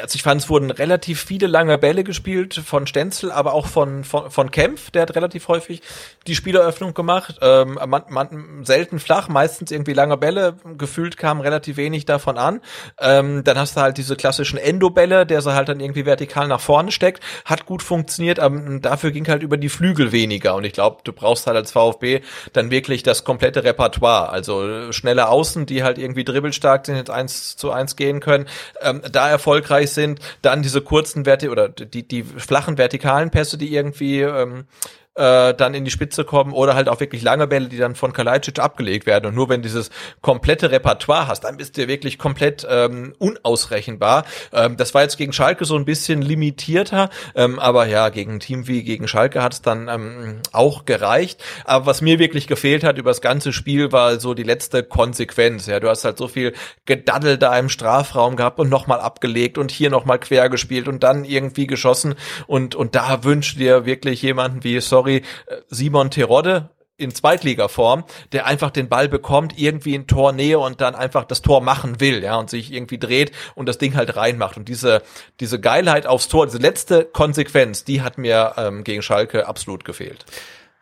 also 0.01 0.15
ich 0.15 0.23
fand, 0.23 0.40
es 0.40 0.48
wurden 0.48 0.70
relativ 0.70 1.20
viele 1.20 1.48
lange 1.48 1.77
Bälle 1.77 2.05
gespielt 2.05 2.55
von 2.55 2.86
Stenzel, 2.86 3.32
aber 3.32 3.52
auch 3.52 3.66
von, 3.66 4.05
von, 4.05 4.31
von 4.31 4.52
Kempf, 4.52 4.93
der 4.93 5.02
hat 5.02 5.16
relativ 5.16 5.48
häufig 5.48 5.82
die 6.28 6.36
Spieleröffnung 6.36 6.94
gemacht. 6.94 7.40
Ähm, 7.43 7.81
man, 7.85 8.05
man, 8.11 8.65
selten 8.65 9.01
flach, 9.01 9.27
meistens 9.27 9.73
irgendwie 9.73 9.93
lange 9.93 10.16
Bälle, 10.16 10.56
gefühlt 10.78 11.16
kam 11.16 11.40
relativ 11.40 11.77
wenig 11.77 12.05
davon 12.05 12.39
an. 12.39 12.61
Ähm, 13.01 13.23
dann 13.44 13.59
hast 13.59 13.76
du 13.76 13.80
halt 13.80 13.98
diese 13.98 14.16
klassischen 14.16 14.59
Endo-Bälle, 14.59 15.26
der 15.26 15.42
sie 15.42 15.55
halt 15.55 15.68
dann 15.68 15.80
irgendwie 15.80 16.06
vertikal 16.06 16.48
nach 16.48 16.60
vorne 16.60 16.92
steckt, 16.92 17.22
hat 17.44 17.66
gut 17.66 17.82
funktioniert, 17.82 18.40
aber 18.40 18.78
dafür 18.80 19.10
ging 19.10 19.26
halt 19.28 19.42
über 19.42 19.56
die 19.56 19.68
Flügel 19.68 20.12
weniger. 20.12 20.55
Und 20.55 20.64
ich 20.64 20.72
glaube, 20.72 20.98
du 21.05 21.12
brauchst 21.12 21.46
halt 21.46 21.56
als 21.56 21.72
VfB 21.72 22.20
dann 22.52 22.70
wirklich 22.70 23.02
das 23.02 23.24
komplette 23.24 23.64
Repertoire. 23.64 24.30
Also 24.30 24.66
äh, 24.66 24.92
schnelle 24.92 25.28
Außen, 25.28 25.66
die 25.66 25.82
halt 25.82 25.98
irgendwie 25.98 26.24
dribbelstark 26.24 26.86
sind, 26.86 26.96
jetzt 26.96 27.10
eins 27.10 27.56
zu 27.56 27.70
eins 27.70 27.96
gehen 27.96 28.20
können, 28.20 28.46
ähm, 28.80 29.02
da 29.10 29.28
erfolgreich 29.28 29.90
sind, 29.90 30.20
dann 30.42 30.62
diese 30.62 30.80
kurzen 30.80 31.26
Werte 31.26 31.51
oder 31.51 31.68
die, 31.68 32.06
die 32.06 32.22
flachen 32.22 32.78
vertikalen 32.78 33.30
Pässe, 33.30 33.59
die 33.59 33.74
irgendwie 33.74 34.20
ähm, 34.20 34.66
äh, 35.15 35.55
dann 35.55 35.74
in 35.74 35.85
die 35.85 35.91
Spitze 35.91 36.24
kommen 36.24 36.53
oder 36.53 36.74
halt 36.74 36.89
auch 36.89 37.01
wirklich 37.01 37.23
lange 37.23 37.47
Bälle, 37.47 37.69
die 37.69 37.78
dann 37.78 37.95
von 37.95 38.12
Kalajdzic 38.12 38.59
abgelegt 38.59 39.07
werden. 39.07 39.27
Und 39.27 39.35
nur 39.35 39.49
wenn 39.49 39.62
dieses 39.62 39.91
komplette 40.23 40.70
Repertoire 40.70 41.28
hast, 41.28 41.45
dann 41.45 41.57
bist 41.57 41.77
du 41.77 41.86
wirklich 41.86 42.19
komplett 42.19 42.66
ähm, 42.69 43.15
unausrechenbar. 43.19 44.24
Ähm, 44.53 44.77
das 44.77 44.95
war 44.95 45.03
jetzt 45.03 45.16
gegen 45.16 45.32
Schalke 45.32 45.65
so 45.65 45.77
ein 45.77 45.85
bisschen 45.85 46.20
limitierter, 46.20 47.11
ähm, 47.35 47.59
aber 47.59 47.86
ja, 47.86 48.09
gegen 48.09 48.35
ein 48.35 48.41
Team 48.41 48.66
wie 48.66 48.82
gegen 48.82 49.07
Schalke 49.07 49.43
hat 49.43 49.53
es 49.53 49.62
dann 49.62 49.89
ähm, 49.89 50.41
auch 50.53 50.85
gereicht. 50.85 51.43
Aber 51.65 51.86
was 51.86 52.03
mir 52.03 52.19
wirklich 52.19 52.47
gefehlt 52.47 52.82
hat 52.82 52.99
über 52.99 53.11
das 53.11 53.20
ganze 53.20 53.53
Spiel, 53.53 53.93
war 53.93 54.19
so 54.19 54.35
die 54.35 54.43
letzte 54.43 54.82
Konsequenz. 54.82 55.66
Ja, 55.66 55.78
du 55.78 55.89
hast 55.89 56.05
halt 56.05 56.19
so 56.19 56.27
viel 56.28 56.55
Gedaddel 56.86 57.39
da 57.39 57.57
im 57.59 57.69
Strafraum 57.69 58.36
gehabt 58.36 58.59
und 58.59 58.69
nochmal 58.69 59.01
abgelegt 59.01 59.59
und 59.59 59.70
hier 59.70 59.91
nochmal 59.91 60.19
quer 60.19 60.49
gespielt 60.49 60.89
und 60.89 61.03
dann 61.03 61.24
irgendwie 61.24 61.66
geschossen. 61.66 62.15
Und, 62.47 62.74
und 62.74 62.95
da 62.95 63.23
wünscht 63.23 63.59
dir 63.59 63.86
wirklich 63.86 64.23
jemanden 64.23 64.65
wie, 64.65 64.81
sorry, 64.81 65.03
äh, 65.12 65.22
Simon 65.68 66.10
Terodde, 66.10 66.70
in 66.97 67.12
Zweitligaform, 67.12 68.05
der 68.32 68.47
einfach 68.47 68.70
den 68.70 68.89
Ball 68.89 69.09
bekommt, 69.09 69.59
irgendwie 69.59 69.94
in 69.94 70.06
Tornähe 70.06 70.59
und 70.60 70.81
dann 70.81 70.94
einfach 70.94 71.24
das 71.24 71.43
Tor 71.43 71.60
machen 71.60 72.01
will, 72.01 72.22
ja, 72.22 72.36
und 72.36 72.51
sich 72.51 72.72
irgendwie 72.72 72.98
dreht 72.98 73.32
und 73.56 73.68
das 73.68 73.78
Ding 73.78 73.97
halt 73.97 74.16
reinmacht. 74.16 74.56
Und 74.56 74.68
diese, 74.68 75.02
diese 75.40 75.60
Geilheit 75.60 76.06
aufs 76.06 76.28
Tor, 76.28 76.47
diese 76.47 76.59
letzte 76.59 77.05
Konsequenz, 77.05 77.85
die 77.85 78.02
hat 78.02 78.16
mir 78.16 78.55
ähm, 78.56 78.85
gegen 78.85 79.02
Schalke 79.02 79.48
absolut 79.48 79.85
gefehlt. 79.85 80.24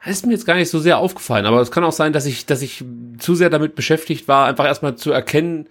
Das 0.04 0.16
ist 0.16 0.26
mir 0.26 0.32
jetzt 0.32 0.46
gar 0.46 0.56
nicht 0.56 0.68
so 0.68 0.80
sehr 0.80 0.98
aufgefallen, 0.98 1.46
aber 1.46 1.60
es 1.60 1.70
kann 1.70 1.84
auch 1.84 1.92
sein, 1.92 2.12
dass 2.12 2.26
ich, 2.26 2.44
dass 2.44 2.60
ich 2.60 2.84
zu 3.18 3.34
sehr 3.34 3.50
damit 3.50 3.74
beschäftigt 3.74 4.28
war, 4.28 4.46
einfach 4.46 4.66
erstmal 4.66 4.96
zu 4.96 5.12
erkennen, 5.12 5.68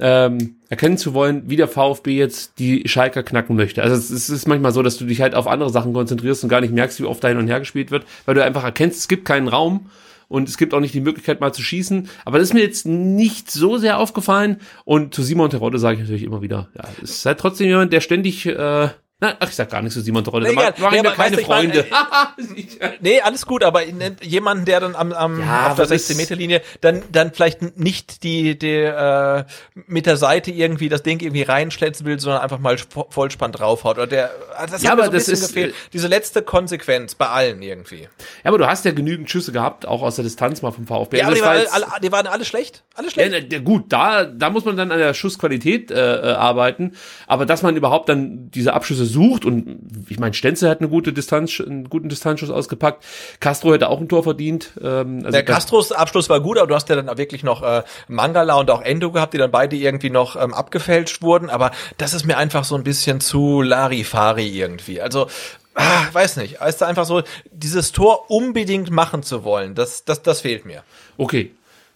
ähm, 0.00 0.56
erkennen 0.68 0.98
zu 0.98 1.14
wollen, 1.14 1.48
wie 1.48 1.56
der 1.56 1.68
VfB 1.68 2.16
jetzt 2.16 2.58
die 2.58 2.88
Schalker 2.88 3.22
knacken 3.22 3.54
möchte. 3.54 3.82
Also 3.82 3.94
es, 3.94 4.10
es 4.10 4.28
ist 4.28 4.48
manchmal 4.48 4.72
so, 4.72 4.82
dass 4.82 4.96
du 4.96 5.04
dich 5.04 5.20
halt 5.20 5.34
auf 5.34 5.46
andere 5.46 5.70
Sachen 5.70 5.92
konzentrierst 5.92 6.42
und 6.42 6.50
gar 6.50 6.60
nicht 6.60 6.72
merkst, 6.72 7.00
wie 7.00 7.04
oft 7.04 7.22
da 7.22 7.28
hin 7.28 7.38
und 7.38 7.48
her 7.48 7.60
gespielt 7.60 7.90
wird, 7.90 8.04
weil 8.26 8.34
du 8.34 8.44
einfach 8.44 8.64
erkennst, 8.64 8.98
es 8.98 9.08
gibt 9.08 9.24
keinen 9.24 9.48
Raum 9.48 9.86
und 10.28 10.48
es 10.48 10.58
gibt 10.58 10.74
auch 10.74 10.80
nicht 10.80 10.94
die 10.94 11.00
Möglichkeit 11.00 11.40
mal 11.40 11.52
zu 11.52 11.62
schießen. 11.62 12.08
Aber 12.24 12.38
das 12.38 12.48
ist 12.48 12.54
mir 12.54 12.62
jetzt 12.62 12.86
nicht 12.86 13.50
so 13.50 13.76
sehr 13.76 13.98
aufgefallen 13.98 14.58
und 14.84 15.14
zu 15.14 15.22
Simon 15.22 15.50
Terodde 15.50 15.78
sage 15.78 15.96
ich 15.96 16.00
natürlich 16.00 16.24
immer 16.24 16.42
wieder, 16.42 16.68
ja, 16.76 16.84
es 17.02 17.10
ist 17.10 17.26
halt 17.26 17.38
trotzdem 17.38 17.68
jemand, 17.68 17.92
der 17.92 18.00
ständig 18.00 18.46
äh, 18.46 18.88
na, 19.20 19.36
ach, 19.40 19.48
ich 19.48 19.54
sag 19.54 19.70
gar 19.70 19.80
nichts 19.80 19.94
zu 19.94 20.02
Simon 20.02 20.24
Terodde. 20.24 20.48
Nee, 20.48 20.54
da 20.54 20.90
mir 20.90 20.98
aber 21.00 21.10
keine 21.12 21.16
weißt 21.18 21.36
du, 21.36 21.40
ich 21.40 21.46
Freunde. 21.46 21.86
Nee, 23.00 23.20
alles 23.20 23.46
gut, 23.46 23.62
aber 23.62 23.82
jemanden, 24.22 24.64
der 24.64 24.80
dann 24.80 24.94
am, 24.96 25.12
am 25.12 25.40
Ja, 25.40 25.68
auf 25.68 25.76
der 25.76 25.84
aber 25.84 25.94
das- 25.94 26.10
16-Meter-Linie 26.10 26.62
dann, 26.80 27.02
dann 27.12 27.32
vielleicht 27.32 27.78
nicht 27.78 28.22
die, 28.22 28.58
die 28.58 28.70
äh, 28.74 29.44
mit 29.86 30.06
der 30.06 30.16
Seite 30.16 30.50
irgendwie 30.50 30.88
das 30.88 31.02
Ding 31.02 31.20
irgendwie 31.20 31.42
reinschlätzen 31.42 32.04
will, 32.06 32.18
sondern 32.18 32.42
einfach 32.42 32.58
mal 32.58 32.74
vo- 32.74 33.10
Vollspann 33.10 33.52
draufhaut. 33.52 33.96
Oder 33.96 34.06
der, 34.06 34.30
also 34.56 34.72
das 34.72 34.82
Ja, 34.82 34.90
hat 34.90 34.98
aber 34.98 35.06
so 35.06 35.12
das 35.12 35.28
ist, 35.28 35.48
gefehlt. 35.48 35.72
äh, 35.72 35.76
Diese 35.92 36.08
letzte 36.08 36.42
Konsequenz 36.42 37.14
bei 37.14 37.28
allen 37.28 37.62
irgendwie. 37.62 38.02
Ja, 38.02 38.08
aber 38.44 38.58
du 38.58 38.66
hast 38.66 38.84
ja 38.84 38.90
genügend 38.92 39.30
Schüsse 39.30 39.52
gehabt, 39.52 39.86
auch 39.86 40.02
aus 40.02 40.16
der 40.16 40.24
Distanz 40.24 40.60
mal 40.62 40.72
vom 40.72 40.86
VfB. 40.86 41.18
Ja, 41.18 41.26
aber 41.26 41.34
die, 41.36 41.42
waren 41.42 41.58
jetzt- 41.58 41.72
alle, 41.72 41.86
die 42.02 42.12
waren 42.12 42.26
alle 42.26 42.44
schlecht. 42.44 42.82
Alle 42.94 43.06
Ja, 43.08 43.12
schlecht. 43.12 43.46
na, 43.50 43.56
ja, 43.56 43.62
gut, 43.62 43.92
da, 43.92 44.24
da 44.24 44.50
muss 44.50 44.64
man 44.64 44.76
dann 44.76 44.90
an 44.92 44.98
der 44.98 45.14
Schussqualität 45.14 45.90
äh, 45.90 45.94
äh, 46.16 46.32
arbeiten. 46.34 46.92
Aber 47.26 47.46
dass 47.46 47.62
man 47.62 47.76
überhaupt 47.76 48.08
dann 48.08 48.50
diese 48.50 48.72
Abschüsse 48.74 49.04
sucht 49.14 49.46
und 49.46 49.78
ich 50.08 50.18
meine, 50.18 50.34
Stenzel 50.34 50.68
hat 50.68 50.80
eine 50.80 50.90
gute 50.90 51.12
Distanz, 51.12 51.60
einen 51.60 51.88
guten 51.88 52.10
Distanzschuss 52.10 52.50
ausgepackt. 52.50 53.02
Castro 53.40 53.72
hätte 53.72 53.88
auch 53.88 54.00
ein 54.00 54.08
Tor 54.08 54.22
verdient. 54.22 54.72
Ähm, 54.82 55.20
also 55.20 55.30
Der 55.30 55.44
Castros 55.44 55.92
Abschluss 55.92 56.28
war 56.28 56.40
gut, 56.40 56.58
aber 56.58 56.66
du 56.66 56.74
hast 56.74 56.90
ja 56.90 56.96
dann 56.96 57.08
auch 57.08 57.16
wirklich 57.16 57.42
noch 57.42 57.62
äh, 57.62 57.82
Mangala 58.08 58.56
und 58.56 58.70
auch 58.70 58.82
Endo 58.82 59.10
gehabt, 59.10 59.32
die 59.32 59.38
dann 59.38 59.50
beide 59.50 59.76
irgendwie 59.76 60.10
noch 60.10 60.36
ähm, 60.36 60.52
abgefälscht 60.52 61.22
wurden. 61.22 61.48
Aber 61.48 61.70
das 61.96 62.12
ist 62.12 62.26
mir 62.26 62.36
einfach 62.36 62.64
so 62.64 62.74
ein 62.74 62.84
bisschen 62.84 63.20
zu 63.20 63.62
Larifari 63.62 64.48
irgendwie. 64.48 65.00
Also, 65.00 65.28
ah, 65.74 66.02
weiß 66.12 66.36
nicht. 66.36 66.60
Ist 66.60 66.82
da 66.82 66.86
einfach 66.86 67.06
so, 67.06 67.22
dieses 67.50 67.92
Tor 67.92 68.30
unbedingt 68.30 68.90
machen 68.90 69.22
zu 69.22 69.44
wollen, 69.44 69.74
das, 69.74 70.04
das, 70.04 70.22
das 70.22 70.42
fehlt 70.42 70.66
mir. 70.66 70.82
Okay. 71.16 71.52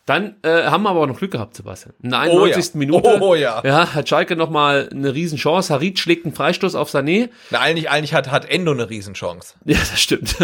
Dann 0.09 0.37
äh, 0.43 0.63
haben 0.63 0.85
wir 0.85 0.89
aber 0.89 1.01
auch 1.01 1.07
noch 1.07 1.19
Glück 1.19 1.33
gehabt, 1.33 1.55
Sebastian. 1.55 1.95
In 2.03 2.11
der 2.11 2.21
91. 2.21 2.65
Oh 2.65 2.73
ja. 2.73 2.79
Minute 2.79 3.21
Oh 3.21 3.35
ja. 3.35 3.61
Ja, 3.63 3.93
hat 3.93 4.09
Schalke 4.09 4.37
nochmal 4.37 4.89
eine 4.91 5.13
Riesenchance. 5.13 5.71
Harit 5.71 5.99
schlägt 5.99 6.25
einen 6.25 6.35
Freistoß 6.35 6.77
auf 6.77 6.91
Sané. 6.91 7.29
Na, 7.51 7.61
eigentlich, 7.61 7.91
eigentlich 7.91 8.15
hat, 8.15 8.31
hat 8.31 8.49
Endo 8.49 8.73
eine 8.73 8.89
Riesenchance. 8.89 9.55
Ja, 9.67 9.77
das 9.77 10.01
stimmt. 10.01 10.35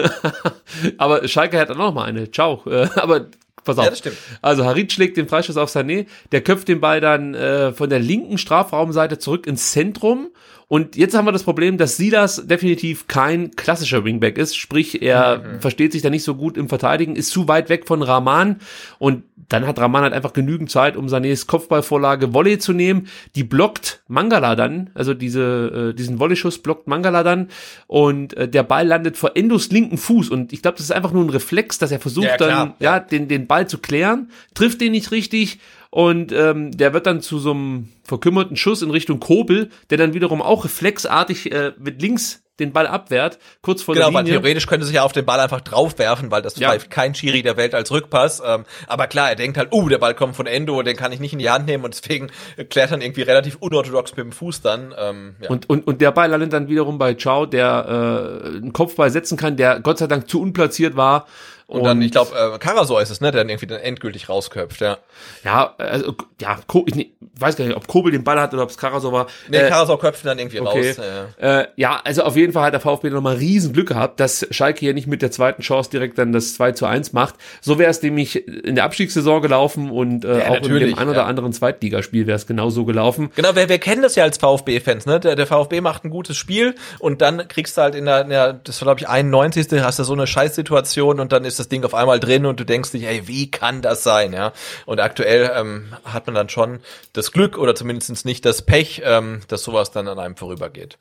aber 0.99 1.27
Schalke 1.29 1.59
hat 1.59 1.71
dann 1.71 1.79
auch 1.79 1.87
noch 1.87 1.95
mal 1.95 2.05
eine. 2.05 2.31
Ciao. 2.31 2.63
Äh, 2.67 2.89
aber 2.97 3.29
pass 3.65 3.79
auf. 3.79 3.85
Ja, 3.85 3.91
das 3.91 4.01
stimmt. 4.01 4.19
Also 4.43 4.67
Harit 4.67 4.93
schlägt 4.93 5.17
den 5.17 5.29
Freistoß 5.29 5.57
auf 5.57 5.71
Sané. 5.71 6.09
Der 6.31 6.43
köpft 6.43 6.69
den 6.69 6.83
Ball 6.83 7.01
dann 7.01 7.35
äh, 7.35 7.73
von 7.73 7.89
der 7.89 8.01
linken 8.01 8.37
Strafraumseite 8.37 9.19
zurück 9.19 9.47
ins 9.47 9.73
Zentrum. 9.73 10.29
Und 10.67 10.97
jetzt 10.97 11.15
haben 11.15 11.27
wir 11.27 11.33
das 11.33 11.43
Problem, 11.45 11.77
dass 11.77 11.97
Silas 11.97 12.47
definitiv 12.47 13.07
kein 13.07 13.51
klassischer 13.53 14.05
Wingback 14.05 14.39
ist. 14.39 14.57
Sprich, 14.57 15.03
er 15.03 15.39
Mhm. 15.39 15.61
versteht 15.61 15.93
sich 15.93 16.03
da 16.03 16.11
nicht 16.11 16.25
so 16.25 16.35
gut 16.35 16.57
im 16.57 16.69
Verteidigen, 16.69 17.17
ist 17.17 17.31
zu 17.31 17.49
weit 17.49 17.69
weg 17.69 17.87
von 17.87 18.03
Rahman. 18.03 18.57
Und 18.99 19.25
dann 19.49 19.67
hat 19.67 19.79
Rahman 19.79 20.03
halt 20.05 20.15
einfach 20.15 20.33
genügend 20.33 20.71
Zeit, 20.71 20.97
um 20.97 21.07
Sanés 21.07 21.47
Kopfballvorlage 21.47 22.33
Volley 22.33 22.59
zu 22.59 22.73
nehmen. 22.73 23.09
Die 23.37 23.45
blockt 23.45 24.03
Mangala 24.09 24.57
dann, 24.57 24.89
also 24.95 25.13
diese, 25.13 25.91
äh, 25.93 25.95
diesen 25.95 26.19
Volley-Schuss 26.19 26.59
blockt 26.61 26.87
Mangala 26.89 27.23
dann. 27.23 27.49
Und 27.87 28.35
äh, 28.37 28.49
der 28.49 28.63
Ball 28.63 28.87
landet 28.87 29.19
vor 29.19 29.33
Endos 29.37 29.71
linken 29.71 29.99
Fuß. 29.99 30.31
Und 30.31 30.53
ich 30.55 30.63
glaube, 30.63 30.79
das 30.79 30.87
ist 30.87 30.93
einfach 30.93 31.13
nur 31.13 31.25
ein 31.25 31.31
Reflex, 31.31 31.79
dass 31.79 31.93
er 31.93 32.01
versucht 32.01 32.27
Ja, 32.27 32.37
dann, 32.39 32.75
ja, 32.79 33.01
den, 33.01 33.29
den 33.29 33.47
Ball 33.47 33.69
zu 33.69 33.79
klären, 33.79 34.31
trifft 34.55 34.81
den 34.81 34.93
nicht 34.93 35.11
richtig. 35.11 35.59
Und 35.95 36.33
ähm, 36.33 36.77
der 36.77 36.93
wird 36.93 37.07
dann 37.07 37.21
zu 37.21 37.39
so 37.39 37.53
einem 37.53 37.89
verkümmerten 38.03 38.57
Schuss 38.57 38.83
in 38.83 38.91
Richtung 38.91 39.21
Kobel, 39.21 39.71
der 39.91 39.99
dann 39.99 40.13
wiederum 40.13 40.43
auch 40.43 40.65
reflexartig 40.65 41.53
äh, 41.53 41.71
mit 41.79 42.03
links 42.03 42.43
den 42.59 42.73
Ball 42.73 42.89
abwehrt, 42.89 43.39
kurz 43.63 43.83
vor 43.83 43.95
Genau, 43.95 44.07
der 44.09 44.15
weil 44.15 44.25
Linie. 44.25 44.41
theoretisch 44.41 44.67
könnte 44.67 44.87
sich 44.87 44.97
ja 44.97 45.05
auf 45.05 45.13
den 45.13 45.25
Ball 45.25 45.39
einfach 45.39 45.61
draufwerfen, 45.61 46.33
weil 46.33 46.43
das 46.43 46.57
Ja. 46.57 46.77
kein 46.79 47.15
Schiri 47.15 47.43
der 47.43 47.57
Welt 47.57 47.77
als 47.77 47.93
Rückpass. 47.93 48.43
Ähm, 48.45 48.65
aber 48.89 49.07
klar, 49.07 49.29
er 49.31 49.37
denkt 49.37 49.57
halt, 49.57 49.73
uh, 49.73 49.89
der 49.89 49.99
Ball 49.99 50.15
kommt 50.15 50.35
von 50.35 50.47
Endo, 50.49 50.83
den 50.83 50.97
kann 50.97 51.13
ich 51.13 51.21
nicht 51.21 51.33
in 51.33 51.39
die 51.39 51.51
Hand 51.51 51.67
nehmen 51.67 51.85
und 51.85 51.95
deswegen 51.95 52.29
klärt 52.71 52.91
dann 52.91 53.01
irgendwie 53.01 53.23
relativ 53.23 53.59
unorthodox 53.61 54.17
mit 54.17 54.25
dem 54.25 54.33
Fuß 54.33 54.63
dann. 54.63 54.93
Ähm, 54.99 55.37
ja. 55.43 55.49
Und, 55.51 55.71
und, 55.71 55.87
und 55.87 56.01
der 56.01 56.11
Ball 56.11 56.29
landet 56.29 56.53
dann 56.53 56.69
wiederum 56.69 56.99
bei 56.99 57.15
Chow, 57.15 57.47
der 57.49 58.43
äh, 58.45 58.57
einen 58.57 58.73
Kopfball 58.73 59.11
setzen 59.11 59.37
kann, 59.37 59.57
der 59.57 59.79
Gott 59.79 59.99
sei 59.99 60.09
Dank 60.09 60.29
zu 60.29 60.41
unplatziert 60.41 60.97
war. 60.97 61.27
Und, 61.67 61.85
dann, 61.85 62.01
ich 62.03 62.13
glaube, 62.13 62.31
äh, 62.37 62.59
Karasor 62.59 63.01
ist 63.01 63.11
es, 63.11 63.21
ne, 63.21 63.31
der 63.31 63.41
dann 63.41 63.49
irgendwie 63.49 63.67
dann 63.67 63.81
endgültig 63.81 64.29
rausköpft, 64.29 64.81
ja. 64.81 64.99
ja, 65.45 65.75
also, 65.79 66.15
ja, 66.41 66.59
Ko 66.67 66.85
ich 66.87 66.95
ne, 66.95 67.11
weiß 67.39 67.57
gar 67.57 67.65
nicht, 67.65 67.77
ob 67.77 67.89
Kobel 67.89 68.13
den 68.13 68.23
Ball 68.23 68.39
hat 68.41 68.53
oder 68.53 68.63
ob 68.65 68.71
es 68.71 68.77
Karasor 68.77 69.13
war. 69.13 69.27
Nee, 69.49 69.57
Äh, 69.59 69.69
Karasor 69.69 69.99
köpft 69.99 70.25
dann 70.27 70.39
irgendwie 70.39 70.61
Okay. 70.61 70.89
raus. 70.91 71.01
Ja. 71.41 71.61
Äh, 71.61 71.69
ja, 71.77 72.01
also 72.05 72.23
auf 72.23 72.37
jeden 72.37 72.53
Fall 72.53 72.65
hat 72.65 72.75
der 72.75 72.81
VfB 72.81 73.11
nochmal 73.11 73.37
riesen 73.37 73.73
Glück 73.73 73.89
gehabt, 73.89 74.21
dass 74.21 74.47
Schalke 74.51 74.81
hier 74.81 74.95
nicht 74.95 75.07
mit 75.07 75.23
der 75.23 75.31
zweiten 75.31 75.63
Chance 75.63 75.91
direkt 75.91 76.19
dann 76.19 76.33
das 76.33 76.55
2 76.55 76.73
zu 76.73 76.87
1 76.87 77.13
macht. 77.13 77.35
So 77.61 77.79
wäre 77.79 77.91
es 77.91 78.03
nämlich 78.03 78.47
in 78.47 78.75
der 78.75 78.85
Abstiegssaison 78.85 79.41
gelaufen 79.43 79.91
und 79.91 80.25
äh, 80.25 80.41
Ja, 80.41 80.49
auch 80.51 80.57
in 80.57 80.63
dem 80.79 80.99
ein 80.99 81.09
oder 81.09 81.21
ja. 81.21 81.25
anderen 81.25 81.53
Zweitligaspiel 81.53 82.27
wäre 82.27 82.37
es 82.37 82.47
genauso 82.47 82.85
gelaufen. 82.85 83.31
Genau, 83.37 83.57
wir, 83.57 83.69
wir 83.69 83.79
kennen 83.79 84.03
das 84.03 84.15
ja 84.17 84.25
als 84.25 84.37
VfB-Fans, 84.39 85.07
ne? 85.07 85.19
Der, 85.19 85.35
der 85.35 85.47
VfB 85.47 85.81
macht 85.81 86.05
ein 86.05 86.11
gutes 86.11 86.37
Spiel 86.37 86.75
und 86.99 87.21
dann 87.23 87.49
kriegst 87.49 87.77
du 87.77 87.83
halt 87.83 87.95
in 87.95 88.05
der, 88.05 88.21
in 88.23 88.29
der 88.29 88.53
das 88.53 88.81
war 88.83 88.87
glaube 88.95 89.01
ich 89.01 89.09
91. 89.09 89.83
hast 89.83 89.99
du 89.99 90.05
so 90.05 90.13
eine 90.13 90.27
Scheißsituation 90.27 91.21
und 91.21 91.33
dann 91.33 91.45
ist 91.45 91.54
das 91.59 91.69
Ding 91.69 91.85
auf 91.85 91.95
einmal 91.95 92.21
drin 92.21 92.47
und 92.47 92.61
du 92.61 92.65
denkst 92.65 92.93
dich, 92.93 93.05
ey, 93.05 93.27
wie 93.29 93.51
kann 93.51 93.83
das 93.83 94.03
sein, 94.03 94.33
ja? 94.33 94.53
Und 94.87 95.01
aktuell 95.01 95.51
ähm, 95.55 95.93
hat 96.05 96.27
man 96.27 96.35
dann 96.35 96.49
schon 96.49 96.81
das 97.13 97.33
Glück 97.33 97.59
oder 97.59 97.75
zumindest 97.75 98.25
nicht 98.25 98.45
das 98.45 98.63
Pech, 98.63 99.03
ähm, 99.05 99.41
dass 99.49 99.63
sowas 99.63 99.91
dann 99.91 100.09
an 100.09 100.19
einem 100.19 100.37
vorübergeht. 100.37 100.99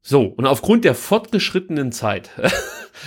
So, 0.00 0.24
und 0.24 0.46
aufgrund 0.46 0.84
der 0.84 0.94
fortgeschrittenen 0.94 1.92
Zeit 1.92 2.30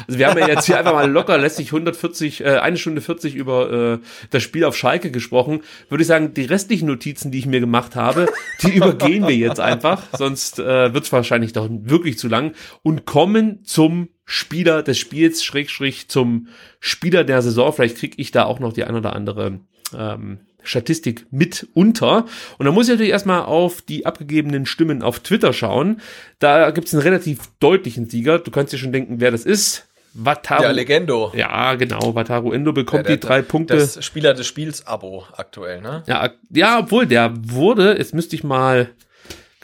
Also 0.08 0.20
wir 0.20 0.28
haben 0.28 0.40
ja 0.40 0.48
jetzt 0.48 0.66
hier 0.66 0.78
einfach 0.78 0.94
mal 0.94 1.10
locker 1.10 1.38
lässig 1.38 1.68
140, 1.68 2.42
äh, 2.42 2.58
eine 2.58 2.78
Stunde 2.78 3.02
40 3.02 3.36
über 3.36 3.72
äh, 3.72 4.00
das 4.30 4.44
Spiel 4.44 4.66
auf 4.66 4.78
Schalke 4.78 5.12
gesprochen. 5.12 5.62
Würde 5.90 6.02
ich 6.02 6.08
sagen, 6.08 6.34
die 6.34 6.46
restlichen 6.46 6.88
Notizen, 6.88 7.32
die 7.32 7.40
ich 7.40 7.46
mir 7.46 7.60
gemacht 7.60 7.96
habe, 7.96 8.28
die 8.62 8.70
übergehen 8.76 9.28
wir 9.28 9.36
jetzt 9.36 9.60
einfach. 9.60 10.04
Sonst 10.18 10.60
äh, 10.60 10.94
wird 10.94 11.06
es 11.06 11.12
wahrscheinlich 11.12 11.54
doch 11.54 11.68
wirklich 11.70 12.18
zu 12.18 12.28
lang. 12.28 12.54
Und 12.84 13.06
kommen 13.06 13.64
zum 13.64 14.10
Spieler 14.26 14.84
des 14.84 14.98
Spiels, 14.98 15.44
Schrägstrich 15.44 16.08
zum 16.08 16.48
Spieler 16.80 17.24
der 17.24 17.42
Saison. 17.42 17.72
Vielleicht 17.72 17.98
kriege 17.98 18.16
ich 18.18 18.32
da 18.32 18.46
auch 18.46 18.60
noch 18.60 18.74
die 18.74 18.84
ein 18.84 18.96
oder 18.96 19.16
andere 19.16 19.60
ähm, 19.96 20.40
Statistik 20.64 21.28
mit 21.32 21.68
unter. 21.74 22.26
Und 22.58 22.66
da 22.66 22.72
muss 22.72 22.88
ich 22.88 22.94
natürlich 22.94 23.12
erstmal 23.12 23.44
auf 23.44 23.82
die 23.82 24.06
abgegebenen 24.06 24.66
Stimmen 24.66 25.04
auf 25.04 25.20
Twitter 25.20 25.54
schauen. 25.54 26.02
Da 26.40 26.72
gibt 26.72 26.88
es 26.88 26.94
einen 26.94 27.04
relativ 27.04 27.40
deutlichen 27.60 28.10
Sieger. 28.10 28.40
Du 28.40 28.52
kannst 28.52 28.74
dir 28.74 28.78
schon 28.78 28.92
denken, 28.92 29.20
wer 29.20 29.32
das 29.32 29.46
ist. 29.46 29.88
Wataru. 30.16 30.64
Ja, 30.64 30.72
Legendo. 30.72 31.32
Ja, 31.36 31.76
genau. 31.76 32.16
Wataru 32.16 32.54
Endo 32.54 32.72
bekommt 32.72 33.08
ja, 33.08 33.16
die 33.16 33.20
drei 33.20 33.42
Punkte. 33.42 33.76
Das 33.76 34.04
Spieler 34.04 34.34
des 34.34 34.48
Spiels 34.48 34.88
Abo 34.88 35.26
aktuell, 35.34 35.82
ne? 35.82 36.04
Ja, 36.08 36.32
ja, 36.50 36.80
obwohl 36.80 37.06
der 37.06 37.34
wurde, 37.38 37.98
jetzt 37.98 38.14
müsste 38.14 38.36
ich 38.36 38.44
mal 38.44 38.90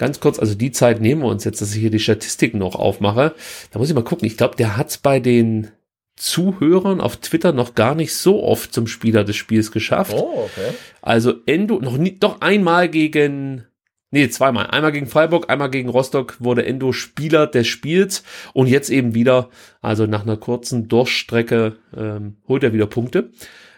ganz 0.02 0.19
kurz, 0.19 0.40
also 0.40 0.56
die 0.56 0.72
Zeit 0.72 0.99
nehmen 0.99 1.22
wir 1.22 1.28
uns 1.28 1.44
jetzt, 1.44 1.61
dass 1.61 1.76
ich 1.76 1.80
hier 1.80 1.91
die 1.91 1.99
Statistiken 1.99 2.57
noch 2.57 2.73
aufmache. 2.73 3.36
Da 3.69 3.78
muss 3.78 3.88
ich 3.88 3.94
mal 3.94 4.03
gucken. 4.03 4.26
Ich 4.26 4.36
glaube, 4.36 4.56
der 4.56 4.76
hat's 4.76 4.98
bei 4.98 5.19
den 5.19 5.68
Zuhörern 6.15 6.99
auf 6.99 7.18
Twitter 7.18 7.53
noch 7.53 7.76
gar 7.76 7.94
nicht 7.94 8.15
so 8.15 8.44
oft 8.44 8.73
zum 8.73 8.88
Spieler 8.88 9.23
des 9.23 9.36
Spiels 9.36 9.72
geschafft. 9.72 10.15
Oh, 10.15 10.45
okay. 10.45 10.73
Also 11.03 11.36
Endo 11.45 11.80
noch 11.80 11.99
nie, 11.99 12.18
doch 12.18 12.41
einmal 12.41 12.90
gegen, 12.90 13.68
nee, 14.10 14.28
zweimal. 14.28 14.72
Einmal 14.72 14.91
gegen 14.91 15.06
Freiburg, 15.06 15.52
einmal 15.52 15.69
gegen 15.69 15.90
Rostock 15.90 16.36
wurde 16.40 16.65
Endo 16.65 16.94
Spieler 16.94 17.45
des 17.45 17.68
Spiels 17.68 18.23
und 18.53 18.65
jetzt 18.65 18.90
eben 18.90 19.14
wieder, 19.14 19.52
also 19.82 20.07
nach 20.07 20.23
einer 20.23 20.38
kurzen 20.38 20.88
Durchstrecke 20.88 21.76
ähm, 21.95 22.38
holt 22.48 22.64
er 22.64 22.73
wieder 22.73 22.88
Punkte. 22.88 23.30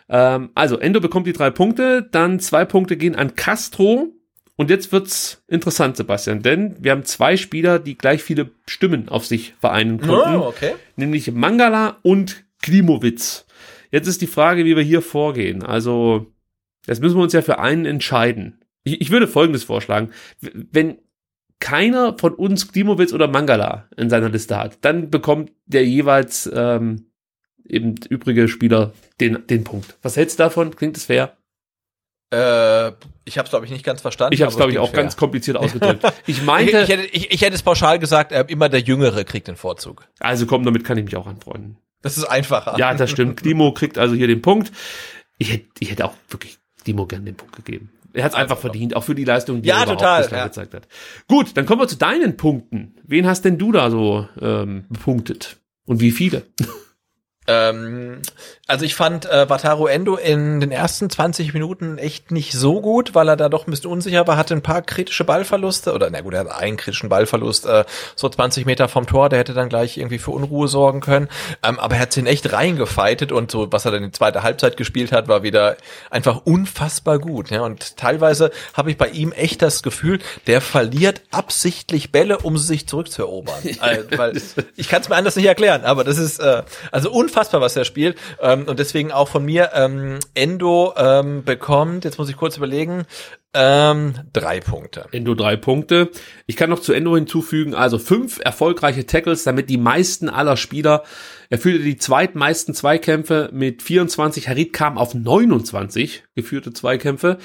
Ähm, 0.07 0.51
also 0.55 0.77
Endo 0.79 1.01
bekommt 1.01 1.27
die 1.27 1.33
drei 1.33 1.49
Punkte, 1.49 2.07
dann 2.09 2.39
zwei 2.39 2.63
Punkte 2.63 2.95
gehen 2.95 3.17
an 3.17 3.35
Castro, 3.35 4.13
und 4.55 4.69
jetzt 4.69 4.91
wird's 4.91 5.43
interessant, 5.47 5.97
Sebastian, 5.97 6.41
denn 6.41 6.75
wir 6.79 6.91
haben 6.91 7.05
zwei 7.05 7.37
Spieler, 7.37 7.79
die 7.79 7.97
gleich 7.97 8.21
viele 8.21 8.51
Stimmen 8.67 9.09
auf 9.09 9.25
sich 9.25 9.55
vereinen 9.59 9.99
konnten. 9.99 10.35
Oh, 10.35 10.47
okay. 10.47 10.75
Nämlich 10.95 11.31
Mangala 11.31 11.97
und 12.03 12.45
Klimowitz. 12.61 13.45
Jetzt 13.91 14.07
ist 14.07 14.21
die 14.21 14.27
Frage, 14.27 14.65
wie 14.65 14.75
wir 14.75 14.83
hier 14.83 15.01
vorgehen. 15.01 15.63
Also, 15.63 16.31
jetzt 16.87 17.01
müssen 17.01 17.17
wir 17.17 17.23
uns 17.23 17.33
ja 17.33 17.41
für 17.41 17.59
einen 17.59 17.85
entscheiden. 17.85 18.59
Ich, 18.83 19.01
ich 19.01 19.11
würde 19.11 19.27
Folgendes 19.27 19.63
vorschlagen. 19.63 20.09
Wenn 20.39 20.97
keiner 21.59 22.17
von 22.17 22.33
uns 22.33 22.71
Klimowitz 22.71 23.13
oder 23.13 23.27
Mangala 23.27 23.87
in 23.95 24.09
seiner 24.09 24.29
Liste 24.29 24.57
hat, 24.57 24.79
dann 24.81 25.09
bekommt 25.09 25.51
der 25.65 25.85
jeweils 25.85 26.49
ähm, 26.53 27.07
eben 27.65 27.95
übrige 28.09 28.47
Spieler 28.47 28.93
den, 29.19 29.47
den 29.47 29.63
Punkt. 29.63 29.97
Was 30.01 30.17
hältst 30.17 30.39
du 30.39 30.43
davon? 30.43 30.75
Klingt 30.75 30.97
es 30.97 31.05
fair? 31.05 31.37
Äh, 32.33 32.93
ich 33.25 33.37
habe 33.37 33.45
es, 33.45 33.51
glaube 33.51 33.65
ich, 33.65 33.71
nicht 33.71 33.85
ganz 33.85 34.01
verstanden. 34.01 34.33
Ich 34.33 34.41
habe 34.41 34.49
es, 34.49 34.57
glaube 34.57 34.71
ich, 34.71 34.79
auch 34.79 34.89
fair. 34.89 35.03
ganz 35.03 35.15
kompliziert 35.15 35.55
ausgedrückt. 35.57 36.03
Ich 36.25 36.41
meinte... 36.41 36.71
ich, 36.71 36.83
ich, 36.83 36.89
hätte, 36.89 37.05
ich, 37.05 37.31
ich 37.31 37.41
hätte 37.41 37.55
es 37.55 37.61
pauschal 37.61 37.99
gesagt, 37.99 38.31
äh, 38.31 38.43
immer 38.47 38.69
der 38.69 38.79
Jüngere 38.79 39.23
kriegt 39.23 39.47
den 39.47 39.55
Vorzug. 39.55 40.07
Also 40.19 40.47
komm, 40.47 40.65
damit 40.65 40.83
kann 40.83 40.97
ich 40.97 41.05
mich 41.05 41.15
auch 41.15 41.27
anfreunden. 41.27 41.77
Das 42.01 42.17
ist 42.17 42.25
einfacher. 42.25 42.75
Ja, 42.77 42.93
das 42.93 43.11
stimmt. 43.11 43.37
Klimo 43.37 43.71
kriegt 43.71 43.97
also 43.97 44.15
hier 44.15 44.27
den 44.27 44.41
Punkt. 44.41 44.71
Ich 45.37 45.53
hätte, 45.53 45.65
ich 45.79 45.91
hätte 45.91 46.05
auch 46.05 46.13
wirklich 46.29 46.57
Klimo 46.83 47.05
gern 47.05 47.23
den 47.23 47.35
Punkt 47.35 47.55
gegeben. 47.55 47.91
Er 48.13 48.23
hat 48.23 48.33
es 48.33 48.37
einfach 48.37 48.57
verdient, 48.57 48.95
auch 48.95 49.03
für 49.03 49.15
die 49.15 49.23
Leistung, 49.23 49.61
die 49.61 49.69
ja, 49.69 49.81
er 49.81 49.85
total, 49.87 50.21
bislang 50.21 50.39
ja. 50.39 50.47
gezeigt 50.47 50.73
hat. 50.73 50.87
Gut, 51.27 51.55
dann 51.57 51.65
kommen 51.65 51.81
wir 51.81 51.87
zu 51.87 51.97
deinen 51.97 52.37
Punkten. 52.37 52.95
Wen 53.03 53.25
hast 53.25 53.43
denn 53.45 53.57
du 53.57 53.71
da 53.71 53.89
so 53.89 54.27
ähm, 54.39 54.85
bepunktet? 54.89 55.57
Und 55.85 55.99
wie 55.99 56.11
viele? 56.11 56.43
Ähm, 57.47 58.21
also 58.65 58.85
ich 58.85 58.95
fand 58.95 59.25
äh, 59.25 59.49
Wataru 59.49 59.87
Endo 59.87 60.15
in 60.15 60.61
den 60.61 60.71
ersten 60.71 61.09
20 61.09 61.53
Minuten 61.53 61.97
echt 61.97 62.31
nicht 62.31 62.53
so 62.53 62.79
gut, 62.79 63.13
weil 63.13 63.27
er 63.27 63.35
da 63.35 63.49
doch 63.49 63.67
ein 63.67 63.71
bisschen 63.71 63.91
unsicher 63.91 64.25
war, 64.25 64.37
hatte 64.37 64.53
ein 64.53 64.61
paar 64.61 64.81
kritische 64.81 65.25
Ballverluste 65.25 65.93
oder 65.93 66.09
na 66.09 66.21
gut, 66.21 66.33
er 66.33 66.39
hat 66.39 66.51
einen 66.51 66.77
kritischen 66.77 67.09
Ballverlust 67.09 67.65
äh, 67.65 67.83
so 68.15 68.29
20 68.29 68.65
Meter 68.65 68.87
vom 68.87 69.05
Tor, 69.05 69.27
der 69.27 69.39
hätte 69.39 69.53
dann 69.53 69.67
gleich 69.67 69.97
irgendwie 69.97 70.17
für 70.17 70.31
Unruhe 70.31 70.69
sorgen 70.69 71.01
können, 71.01 71.27
ähm, 71.61 71.77
aber 71.77 71.95
er 71.95 72.01
hat 72.03 72.15
ihn 72.15 72.25
echt 72.25 72.53
reingefeitet 72.53 73.33
und 73.33 73.51
so, 73.51 73.69
was 73.69 73.83
er 73.83 73.91
dann 73.91 74.03
in 74.03 74.11
die 74.11 74.17
zweite 74.17 74.43
Halbzeit 74.43 74.77
gespielt 74.77 75.11
hat, 75.11 75.27
war 75.27 75.43
wieder 75.43 75.75
einfach 76.09 76.45
unfassbar 76.45 77.19
gut, 77.19 77.51
ja, 77.51 77.63
und 77.63 77.97
teilweise 77.97 78.49
habe 78.73 78.91
ich 78.91 78.97
bei 78.97 79.09
ihm 79.09 79.33
echt 79.33 79.61
das 79.61 79.83
Gefühl, 79.83 80.19
der 80.47 80.61
verliert 80.61 81.21
absichtlich 81.31 82.13
Bälle, 82.13 82.37
um 82.37 82.57
sie 82.57 82.67
sich 82.67 82.87
zurückzuerobern, 82.87 83.61
äh, 83.65 84.17
weil 84.17 84.41
ich 84.77 84.87
kann 84.87 85.01
es 85.01 85.09
mir 85.09 85.17
anders 85.17 85.35
nicht 85.35 85.47
erklären, 85.47 85.83
aber 85.83 86.05
das 86.05 86.17
ist 86.17 86.39
äh, 86.39 86.63
also 86.93 87.11
unfassbar, 87.11 87.32
was 87.61 87.75
er 87.75 87.85
spielt. 87.85 88.17
Ähm, 88.41 88.65
und 88.67 88.79
deswegen 88.79 89.11
auch 89.11 89.27
von 89.27 89.45
mir 89.45 89.71
ähm, 89.73 90.19
Endo 90.33 90.93
ähm, 90.97 91.43
bekommt, 91.43 92.05
jetzt 92.05 92.17
muss 92.17 92.29
ich 92.29 92.37
kurz 92.37 92.57
überlegen, 92.57 93.05
ähm, 93.55 94.13
drei 94.33 94.59
Punkte. 94.59 95.05
Endo 95.11 95.35
drei 95.35 95.55
Punkte. 95.55 96.09
Ich 96.47 96.55
kann 96.55 96.71
noch 96.71 96.79
zu 96.79 96.91
Endo 96.91 97.15
hinzufügen, 97.15 97.75
also 97.75 97.99
fünf 97.99 98.39
erfolgreiche 98.43 99.05
Tackles, 99.05 99.43
damit 99.43 99.69
die 99.69 99.77
meisten 99.77 100.27
aller 100.27 100.57
Spieler. 100.57 101.03
Er 101.51 101.59
führte 101.59 101.83
die 101.83 101.97
zweitmeisten 101.97 102.73
Zweikämpfe 102.73 103.51
mit 103.53 103.83
24. 103.83 104.49
Harit 104.49 104.73
kam 104.73 104.97
auf 104.97 105.13
29 105.13 106.23
geführte 106.33 106.73
Zweikämpfe. 106.73 107.37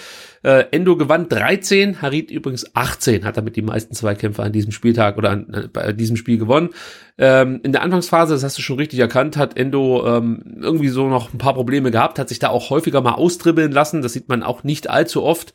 Äh, 0.42 0.64
Endo 0.70 0.96
gewann 0.96 1.28
13, 1.28 2.00
Harit 2.00 2.30
übrigens 2.30 2.74
18, 2.74 3.26
hat 3.26 3.36
damit 3.36 3.56
die 3.56 3.62
meisten 3.62 3.94
Zweikämpfe 3.94 4.42
an 4.42 4.52
diesem 4.52 4.72
Spieltag 4.72 5.18
oder 5.18 5.28
an, 5.28 5.52
äh, 5.52 5.68
bei 5.70 5.92
diesem 5.92 6.16
Spiel 6.16 6.38
gewonnen. 6.38 6.70
Ähm, 7.18 7.60
in 7.64 7.72
der 7.72 7.82
Anfangsphase, 7.82 8.32
das 8.32 8.44
hast 8.44 8.56
du 8.56 8.62
schon 8.62 8.78
richtig 8.78 8.98
erkannt, 8.98 9.36
hat 9.36 9.58
Endo 9.58 10.06
ähm, 10.06 10.56
irgendwie 10.58 10.88
so 10.88 11.06
noch 11.08 11.34
ein 11.34 11.38
paar 11.38 11.52
Probleme 11.52 11.90
gehabt, 11.90 12.18
hat 12.18 12.30
sich 12.30 12.38
da 12.38 12.48
auch 12.48 12.70
häufiger 12.70 13.02
mal 13.02 13.12
austribbeln 13.12 13.72
lassen. 13.72 14.00
Das 14.00 14.14
sieht 14.14 14.30
man 14.30 14.42
auch 14.42 14.64
nicht 14.64 14.88
allzu 14.88 15.22
oft. 15.22 15.52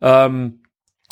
Ähm, 0.00 0.60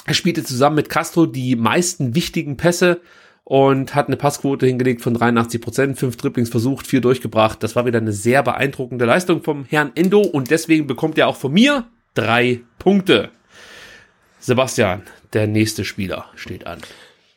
er 0.07 0.15
spielte 0.15 0.45
zusammen 0.45 0.77
mit 0.77 0.89
Castro 0.89 1.27
die 1.27 1.57
meisten 1.57 2.15
wichtigen 2.15 2.57
Pässe 2.57 3.01
und 3.45 3.95
hat 3.95 4.09
eine 4.09 4.17
Passquote 4.17 4.67
hingelegt 4.67 5.03
von 5.03 5.15
83 5.15 5.61
Prozent, 5.61 5.99
fünf 5.99 6.17
Dribblings 6.17 6.51
versucht, 6.51 6.87
vier 6.87 7.01
durchgebracht. 7.01 7.63
Das 7.63 7.77
war 7.77 7.87
wieder 7.87 7.99
eine 7.99 8.13
sehr 8.13 8.43
beeindruckende 8.43 9.05
Leistung 9.05 9.43
vom 9.43 9.65
Herrn 9.65 9.93
Endo 9.95 10.21
und 10.21 10.51
deswegen 10.51 10.87
bekommt 10.87 11.17
er 11.19 11.29
auch 11.29 11.37
von 11.37 11.53
mir 11.53 11.87
drei 12.15 12.61
Punkte. 12.79 13.31
Sebastian, 14.41 15.03
der 15.33 15.47
nächste 15.47 15.85
Spieler 15.85 16.27
steht 16.35 16.67
an. 16.67 16.81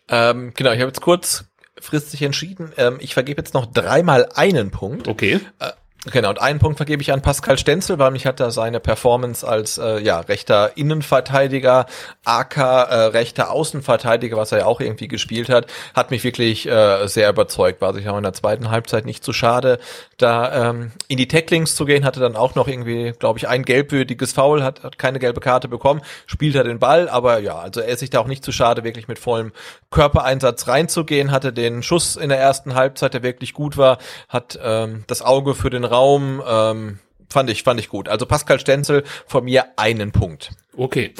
Ähm, 0.07 0.51
genau, 0.55 0.71
ich 0.71 0.79
habe 0.79 0.89
jetzt 0.89 1.01
kurz 1.01 1.45
fristig 1.79 2.21
entschieden. 2.23 2.71
Ähm, 2.77 2.97
ich 2.99 3.13
vergebe 3.13 3.41
jetzt 3.41 3.53
noch 3.53 3.65
dreimal 3.65 4.29
einen 4.35 4.71
Punkt. 4.71 5.07
Okay. 5.07 5.39
Äh, 5.59 5.71
Genau, 6.05 6.29
und 6.29 6.41
einen 6.41 6.59
Punkt 6.59 6.77
vergebe 6.77 7.01
ich 7.01 7.11
an 7.11 7.21
Pascal 7.21 7.57
Stenzel, 7.57 7.99
weil 7.99 8.11
mich 8.11 8.25
hat 8.25 8.39
da 8.39 8.51
seine 8.51 8.79
Performance 8.79 9.45
als 9.45 9.77
äh, 9.77 9.99
ja, 9.99 10.21
rechter 10.21 10.77
Innenverteidiger, 10.77 11.87
AK 12.23 12.57
äh, 12.57 12.61
rechter 13.07 13.51
Außenverteidiger, 13.51 14.37
was 14.37 14.53
er 14.53 14.59
ja 14.59 14.65
auch 14.65 14.79
irgendwie 14.79 15.09
gespielt 15.09 15.49
hat, 15.49 15.67
hat 15.93 16.09
mich 16.09 16.23
wirklich 16.23 16.65
äh, 16.69 17.05
sehr 17.07 17.29
überzeugt. 17.29 17.81
War 17.81 17.93
sich 17.93 18.07
auch 18.07 18.15
in 18.15 18.23
der 18.23 18.31
zweiten 18.31 18.71
Halbzeit 18.71 19.05
nicht 19.05 19.25
zu 19.25 19.33
schade, 19.33 19.77
da 20.17 20.69
ähm, 20.69 20.93
in 21.09 21.17
die 21.17 21.27
Tacklings 21.27 21.75
zu 21.75 21.83
gehen, 21.83 22.05
hatte 22.05 22.21
dann 22.21 22.37
auch 22.37 22.55
noch 22.55 22.69
irgendwie, 22.69 23.11
glaube 23.19 23.37
ich, 23.37 23.49
ein 23.49 23.63
gelbwürdiges 23.63 24.31
Foul, 24.31 24.63
hat, 24.63 24.83
hat 24.83 24.99
keine 24.99 25.19
gelbe 25.19 25.41
Karte 25.41 25.67
bekommen, 25.67 26.01
spielt 26.27 26.55
er 26.55 26.63
den 26.63 26.79
Ball, 26.79 27.09
aber 27.09 27.39
ja, 27.39 27.59
also 27.59 27.81
er 27.81 27.89
ist 27.89 27.99
sich 27.99 28.09
da 28.09 28.19
auch 28.19 28.27
nicht 28.27 28.45
zu 28.45 28.53
schade, 28.53 28.85
wirklich 28.85 29.09
mit 29.09 29.19
vollem 29.19 29.51
Körpereinsatz 29.91 30.69
reinzugehen, 30.69 31.31
hatte 31.31 31.51
den 31.51 31.83
Schuss 31.83 32.15
in 32.15 32.29
der 32.29 32.39
ersten 32.39 32.73
Halbzeit, 32.75 33.13
der 33.13 33.23
wirklich 33.23 33.53
gut 33.53 33.75
war, 33.75 33.97
hat 34.29 34.57
ähm, 34.63 35.03
das 35.07 35.21
Auge 35.21 35.55
für 35.55 35.69
den 35.69 35.88
Raum. 35.89 36.41
Ähm, 36.47 36.99
fand 37.29 37.49
ich, 37.49 37.63
fand 37.63 37.79
ich 37.79 37.89
gut. 37.89 38.09
Also 38.09 38.25
Pascal 38.25 38.59
Stenzel 38.59 39.03
von 39.27 39.43
mir 39.45 39.65
einen 39.77 40.11
Punkt. 40.11 40.51
Okay. 40.75 41.13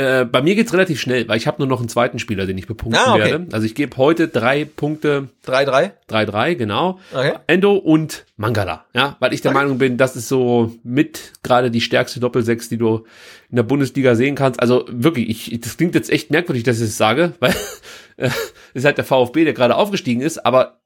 Äh, 0.00 0.26
bei 0.26 0.42
mir 0.42 0.54
geht's 0.54 0.72
relativ 0.72 1.00
schnell, 1.00 1.26
weil 1.26 1.38
ich 1.38 1.48
habe 1.48 1.58
nur 1.58 1.66
noch 1.66 1.80
einen 1.80 1.88
zweiten 1.88 2.20
Spieler, 2.20 2.46
den 2.46 2.56
ich 2.56 2.68
bepunkten 2.68 3.02
Ah, 3.04 3.14
okay. 3.14 3.32
werde. 3.32 3.46
Also 3.50 3.66
ich 3.66 3.74
gebe 3.74 3.96
heute 3.96 4.28
drei 4.28 4.64
Punkte, 4.64 5.28
3-3. 5.44 5.90
3-3, 6.08 6.54
genau. 6.54 7.00
Okay. 7.12 7.32
Endo 7.48 7.72
und 7.74 8.24
Mangala, 8.36 8.84
ja, 8.94 9.16
weil 9.18 9.34
ich 9.34 9.40
der 9.40 9.50
Meinung 9.50 9.78
bin, 9.78 9.96
das 9.96 10.14
ist 10.14 10.28
so 10.28 10.72
mit 10.84 11.32
gerade 11.42 11.72
die 11.72 11.80
stärkste 11.80 12.20
Doppelsechs, 12.20 12.68
die 12.68 12.78
du 12.78 13.06
in 13.50 13.56
der 13.56 13.64
Bundesliga 13.64 14.14
sehen 14.14 14.36
kannst. 14.36 14.60
Also 14.60 14.84
wirklich, 14.88 15.50
ich, 15.52 15.60
das 15.60 15.76
klingt 15.76 15.96
jetzt 15.96 16.10
echt 16.10 16.30
merkwürdig, 16.30 16.62
dass 16.62 16.76
ich 16.76 16.84
es 16.84 16.96
sage, 16.96 17.32
weil 17.40 17.56
äh, 18.18 18.30
ist 18.74 18.84
halt 18.84 18.98
der 18.98 19.04
VfB, 19.04 19.44
der 19.46 19.52
gerade 19.52 19.74
aufgestiegen 19.74 20.20
ist, 20.20 20.46
aber 20.46 20.77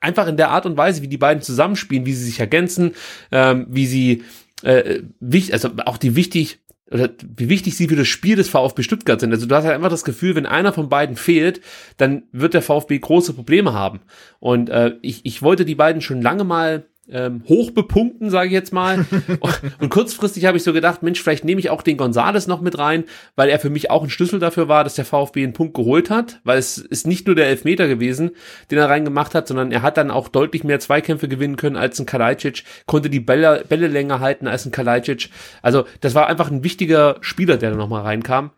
einfach 0.00 0.26
in 0.26 0.36
der 0.36 0.50
Art 0.50 0.66
und 0.66 0.76
Weise, 0.76 1.02
wie 1.02 1.08
die 1.08 1.18
beiden 1.18 1.42
zusammenspielen, 1.42 2.06
wie 2.06 2.14
sie 2.14 2.24
sich 2.24 2.40
ergänzen, 2.40 2.94
ähm, 3.32 3.66
wie 3.68 3.86
sie 3.86 4.24
äh, 4.62 5.02
wichtig, 5.20 5.52
also 5.52 5.70
auch 5.84 5.98
die 5.98 6.16
wichtig 6.16 6.60
oder 6.90 7.08
wie 7.36 7.48
wichtig 7.48 7.76
sie 7.76 7.88
für 7.88 7.96
das 7.96 8.08
Spiel 8.08 8.36
des 8.36 8.48
VfB 8.48 8.82
Stuttgart 8.82 9.18
sind. 9.18 9.32
Also 9.32 9.46
du 9.46 9.54
hast 9.54 9.64
halt 9.64 9.74
einfach 9.74 9.90
das 9.90 10.04
Gefühl, 10.04 10.34
wenn 10.36 10.46
einer 10.46 10.72
von 10.72 10.88
beiden 10.88 11.16
fehlt, 11.16 11.60
dann 11.96 12.24
wird 12.30 12.54
der 12.54 12.62
VfB 12.62 12.98
große 12.98 13.32
Probleme 13.32 13.72
haben. 13.72 14.00
Und 14.38 14.68
äh, 14.68 14.92
ich, 15.00 15.24
ich 15.24 15.42
wollte 15.42 15.64
die 15.64 15.74
beiden 15.74 16.02
schon 16.02 16.20
lange 16.20 16.44
mal 16.44 16.84
ähm, 17.10 17.42
hoch 17.48 17.70
bepunkten, 17.70 18.30
sage 18.30 18.48
ich 18.48 18.52
jetzt 18.52 18.72
mal. 18.72 19.04
und 19.80 19.90
kurzfristig 19.90 20.46
habe 20.46 20.56
ich 20.56 20.62
so 20.62 20.72
gedacht, 20.72 21.02
Mensch, 21.02 21.22
vielleicht 21.22 21.44
nehme 21.44 21.60
ich 21.60 21.70
auch 21.70 21.82
den 21.82 21.96
Gonzales 21.96 22.46
noch 22.46 22.60
mit 22.60 22.78
rein, 22.78 23.04
weil 23.36 23.48
er 23.48 23.58
für 23.58 23.70
mich 23.70 23.90
auch 23.90 24.02
ein 24.02 24.10
Schlüssel 24.10 24.38
dafür 24.38 24.68
war, 24.68 24.84
dass 24.84 24.94
der 24.94 25.04
VfB 25.04 25.42
einen 25.42 25.52
Punkt 25.52 25.74
geholt 25.74 26.10
hat, 26.10 26.40
weil 26.44 26.58
es 26.58 26.78
ist 26.78 27.06
nicht 27.06 27.26
nur 27.26 27.36
der 27.36 27.48
Elfmeter 27.48 27.88
gewesen, 27.88 28.30
den 28.70 28.78
er 28.78 28.88
reingemacht 28.88 29.34
hat, 29.34 29.48
sondern 29.48 29.72
er 29.72 29.82
hat 29.82 29.96
dann 29.96 30.10
auch 30.10 30.28
deutlich 30.28 30.64
mehr 30.64 30.80
Zweikämpfe 30.80 31.28
gewinnen 31.28 31.56
können 31.56 31.76
als 31.76 31.98
ein 31.98 32.06
Kalajdzic, 32.06 32.64
konnte 32.86 33.10
die 33.10 33.20
Bälle, 33.20 33.64
Bälle 33.68 33.88
länger 33.88 34.20
halten 34.20 34.46
als 34.46 34.64
ein 34.64 34.72
Kalajdzic. 34.72 35.30
Also 35.62 35.84
das 36.00 36.14
war 36.14 36.26
einfach 36.26 36.50
ein 36.50 36.64
wichtiger 36.64 37.16
Spieler, 37.20 37.56
der 37.56 37.70
da 37.70 37.76
nochmal 37.76 38.02
reinkam. 38.02 38.50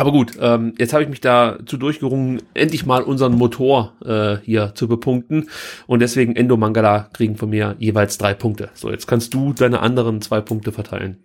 Aber 0.00 0.12
gut, 0.12 0.32
ähm, 0.40 0.72
jetzt 0.78 0.94
habe 0.94 1.02
ich 1.02 1.10
mich 1.10 1.20
dazu 1.20 1.76
durchgerungen, 1.76 2.40
endlich 2.54 2.86
mal 2.86 3.02
unseren 3.02 3.34
Motor 3.34 3.92
äh, 4.02 4.42
hier 4.42 4.74
zu 4.74 4.88
bepunkten. 4.88 5.50
Und 5.86 6.00
deswegen 6.00 6.36
Endo 6.36 6.56
Mangala 6.56 7.10
kriegen 7.12 7.36
von 7.36 7.50
mir 7.50 7.76
jeweils 7.78 8.16
drei 8.16 8.32
Punkte. 8.32 8.70
So, 8.72 8.90
jetzt 8.90 9.06
kannst 9.06 9.34
du 9.34 9.52
deine 9.52 9.80
anderen 9.80 10.22
zwei 10.22 10.40
Punkte 10.40 10.72
verteilen. 10.72 11.22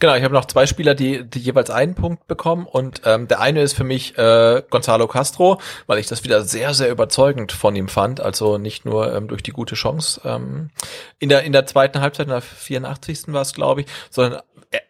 Genau, 0.00 0.16
ich 0.16 0.24
habe 0.24 0.32
noch 0.32 0.46
zwei 0.46 0.66
Spieler, 0.66 0.94
die, 0.94 1.28
die 1.28 1.38
jeweils 1.38 1.70
einen 1.70 1.94
Punkt 1.94 2.26
bekommen 2.26 2.66
und 2.66 3.02
ähm, 3.04 3.28
der 3.28 3.40
eine 3.40 3.62
ist 3.62 3.74
für 3.74 3.84
mich 3.84 4.18
äh, 4.18 4.62
Gonzalo 4.68 5.06
Castro, 5.06 5.60
weil 5.86 5.98
ich 5.98 6.08
das 6.08 6.24
wieder 6.24 6.42
sehr, 6.42 6.74
sehr 6.74 6.90
überzeugend 6.90 7.52
von 7.52 7.76
ihm 7.76 7.88
fand. 7.88 8.20
Also 8.20 8.58
nicht 8.58 8.86
nur 8.86 9.14
ähm, 9.14 9.28
durch 9.28 9.42
die 9.42 9.52
gute 9.52 9.76
Chance 9.76 10.22
ähm, 10.24 10.70
in 11.18 11.28
der 11.28 11.44
in 11.44 11.52
der 11.52 11.66
zweiten 11.66 12.00
Halbzeit, 12.00 12.26
in 12.26 12.32
der 12.32 12.40
84. 12.40 13.24
war 13.28 13.42
es, 13.42 13.52
glaube 13.52 13.82
ich, 13.82 13.86
sondern 14.10 14.40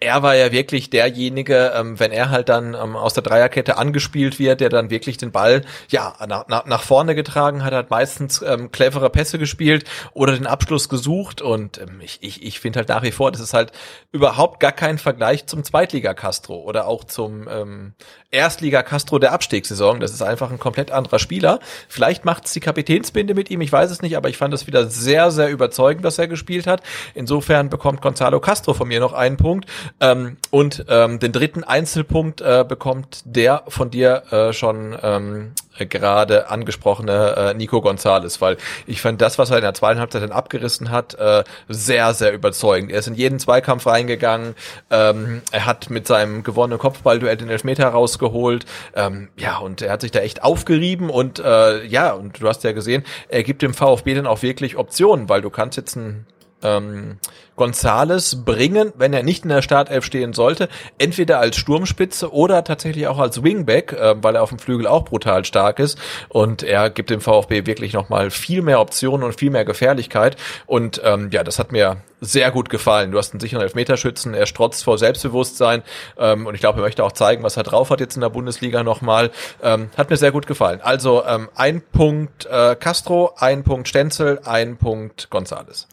er 0.00 0.22
war 0.22 0.34
ja 0.34 0.52
wirklich 0.52 0.90
derjenige, 0.90 1.72
ähm, 1.74 1.98
wenn 1.98 2.12
er 2.12 2.30
halt 2.30 2.48
dann 2.48 2.74
ähm, 2.74 2.96
aus 2.96 3.14
der 3.14 3.22
Dreierkette 3.22 3.76
angespielt 3.76 4.38
wird, 4.38 4.60
der 4.60 4.68
dann 4.68 4.90
wirklich 4.90 5.16
den 5.16 5.32
Ball 5.32 5.62
ja 5.88 6.14
nach, 6.26 6.46
nach, 6.48 6.66
nach 6.66 6.82
vorne 6.82 7.14
getragen 7.14 7.64
hat, 7.64 7.72
hat 7.72 7.90
meistens 7.90 8.42
ähm, 8.42 8.70
clevere 8.70 9.10
Pässe 9.10 9.38
gespielt 9.38 9.84
oder 10.12 10.32
den 10.32 10.46
Abschluss 10.46 10.88
gesucht 10.88 11.42
und 11.42 11.78
ähm, 11.78 12.00
ich, 12.00 12.18
ich, 12.22 12.42
ich 12.42 12.60
finde 12.60 12.78
halt 12.80 12.88
nach 12.88 13.02
wie 13.02 13.12
vor, 13.12 13.32
das 13.32 13.40
ist 13.40 13.54
halt 13.54 13.72
überhaupt 14.12 14.60
gar 14.60 14.72
kein 14.72 14.98
Vergleich 14.98 15.46
zum 15.46 15.64
Zweitliga 15.64 16.14
Castro 16.14 16.56
oder 16.62 16.86
auch 16.86 17.04
zum 17.04 17.48
ähm, 17.48 17.94
Erstliga 18.30 18.82
Castro 18.82 19.18
der 19.18 19.32
Abstiegssaison. 19.32 20.00
Das 20.00 20.12
ist 20.12 20.22
einfach 20.22 20.50
ein 20.50 20.58
komplett 20.58 20.90
anderer 20.90 21.18
Spieler. 21.18 21.60
Vielleicht 21.88 22.24
macht 22.24 22.46
es 22.46 22.52
die 22.52 22.60
Kapitänsbinde 22.60 23.34
mit 23.34 23.50
ihm, 23.50 23.60
ich 23.60 23.72
weiß 23.72 23.90
es 23.90 24.02
nicht, 24.02 24.16
aber 24.16 24.28
ich 24.28 24.36
fand 24.36 24.52
es 24.54 24.66
wieder 24.66 24.86
sehr, 24.88 25.30
sehr 25.30 25.50
überzeugend, 25.50 26.04
was 26.04 26.18
er 26.18 26.28
gespielt 26.28 26.66
hat. 26.66 26.82
Insofern 27.14 27.70
bekommt 27.70 28.02
Gonzalo 28.02 28.40
Castro 28.40 28.74
von 28.74 28.88
mir 28.88 29.00
noch 29.00 29.12
einen 29.12 29.36
Punkt. 29.36 29.66
Ähm, 30.00 30.36
und 30.50 30.84
ähm, 30.88 31.18
den 31.18 31.32
dritten 31.32 31.64
Einzelpunkt 31.64 32.40
äh, 32.40 32.64
bekommt 32.66 33.22
der 33.24 33.64
von 33.68 33.90
dir 33.90 34.22
äh, 34.30 34.52
schon 34.52 34.96
ähm, 35.02 35.52
gerade 35.78 36.50
angesprochene 36.50 37.34
äh, 37.36 37.54
Nico 37.54 37.80
Gonzalez, 37.80 38.40
weil 38.40 38.56
ich 38.86 39.00
fand 39.00 39.20
das, 39.20 39.38
was 39.38 39.50
er 39.50 39.56
in 39.56 39.62
der 39.62 39.74
zweiten 39.74 40.00
Halbzeit 40.00 40.22
dann 40.22 40.32
abgerissen 40.32 40.90
hat, 40.90 41.14
äh, 41.14 41.44
sehr, 41.68 42.14
sehr 42.14 42.32
überzeugend. 42.32 42.92
Er 42.92 43.00
ist 43.00 43.08
in 43.08 43.14
jeden 43.14 43.38
Zweikampf 43.38 43.86
reingegangen, 43.86 44.54
ähm, 44.90 45.42
er 45.50 45.66
hat 45.66 45.90
mit 45.90 46.06
seinem 46.06 46.42
gewonnenen 46.44 46.78
Kopfballduell 46.78 47.36
den 47.36 47.48
Elfmeter 47.48 47.88
rausgeholt, 47.88 48.66
ähm, 48.94 49.28
ja, 49.36 49.58
und 49.58 49.82
er 49.82 49.92
hat 49.92 50.02
sich 50.02 50.12
da 50.12 50.20
echt 50.20 50.42
aufgerieben 50.42 51.10
und 51.10 51.40
äh, 51.40 51.84
ja, 51.84 52.12
und 52.12 52.40
du 52.40 52.48
hast 52.48 52.64
ja 52.64 52.72
gesehen, 52.72 53.04
er 53.28 53.42
gibt 53.42 53.62
dem 53.62 53.74
VfB 53.74 54.14
dann 54.14 54.26
auch 54.26 54.42
wirklich 54.42 54.76
Optionen, 54.76 55.28
weil 55.28 55.42
du 55.42 55.50
kannst 55.50 55.76
jetzt 55.76 55.96
ein 55.96 56.26
ähm, 56.64 57.18
Gonzales 57.56 58.44
bringen, 58.44 58.92
wenn 58.96 59.12
er 59.12 59.22
nicht 59.22 59.44
in 59.44 59.50
der 59.50 59.62
Startelf 59.62 60.04
stehen 60.04 60.32
sollte, 60.32 60.68
entweder 60.98 61.38
als 61.38 61.56
Sturmspitze 61.56 62.32
oder 62.32 62.64
tatsächlich 62.64 63.06
auch 63.06 63.18
als 63.18 63.42
Wingback, 63.42 63.92
äh, 63.92 64.16
weil 64.20 64.34
er 64.34 64.42
auf 64.42 64.48
dem 64.48 64.58
Flügel 64.58 64.86
auch 64.86 65.04
brutal 65.04 65.44
stark 65.44 65.78
ist 65.78 65.98
und 66.28 66.62
er 66.62 66.90
gibt 66.90 67.10
dem 67.10 67.20
VfB 67.20 67.66
wirklich 67.66 67.92
nochmal 67.92 68.30
viel 68.30 68.62
mehr 68.62 68.80
Optionen 68.80 69.24
und 69.24 69.38
viel 69.38 69.50
mehr 69.50 69.64
Gefährlichkeit 69.64 70.36
und 70.66 71.00
ähm, 71.04 71.28
ja, 71.30 71.44
das 71.44 71.58
hat 71.58 71.70
mir 71.70 71.98
sehr 72.20 72.50
gut 72.50 72.70
gefallen. 72.70 73.12
Du 73.12 73.18
hast 73.18 73.32
einen 73.32 73.40
sicheren 73.40 73.62
Elfmeterschützen, 73.62 74.34
er 74.34 74.46
strotzt 74.46 74.82
vor 74.82 74.98
Selbstbewusstsein 74.98 75.82
ähm, 76.18 76.46
und 76.46 76.54
ich 76.54 76.60
glaube, 76.60 76.80
er 76.80 76.82
möchte 76.82 77.04
auch 77.04 77.12
zeigen, 77.12 77.42
was 77.42 77.56
er 77.56 77.62
drauf 77.62 77.90
hat 77.90 78.00
jetzt 78.00 78.16
in 78.16 78.22
der 78.22 78.30
Bundesliga 78.30 78.82
nochmal. 78.82 79.30
Ähm, 79.62 79.90
hat 79.96 80.10
mir 80.10 80.16
sehr 80.16 80.32
gut 80.32 80.46
gefallen. 80.46 80.80
Also 80.82 81.24
ähm, 81.24 81.48
ein 81.54 81.82
Punkt 81.82 82.46
äh, 82.46 82.76
Castro, 82.76 83.34
ein 83.36 83.62
Punkt 83.62 83.88
Stenzel, 83.88 84.40
ein 84.44 84.76
Punkt 84.76 85.28
Gonzales. 85.30 85.86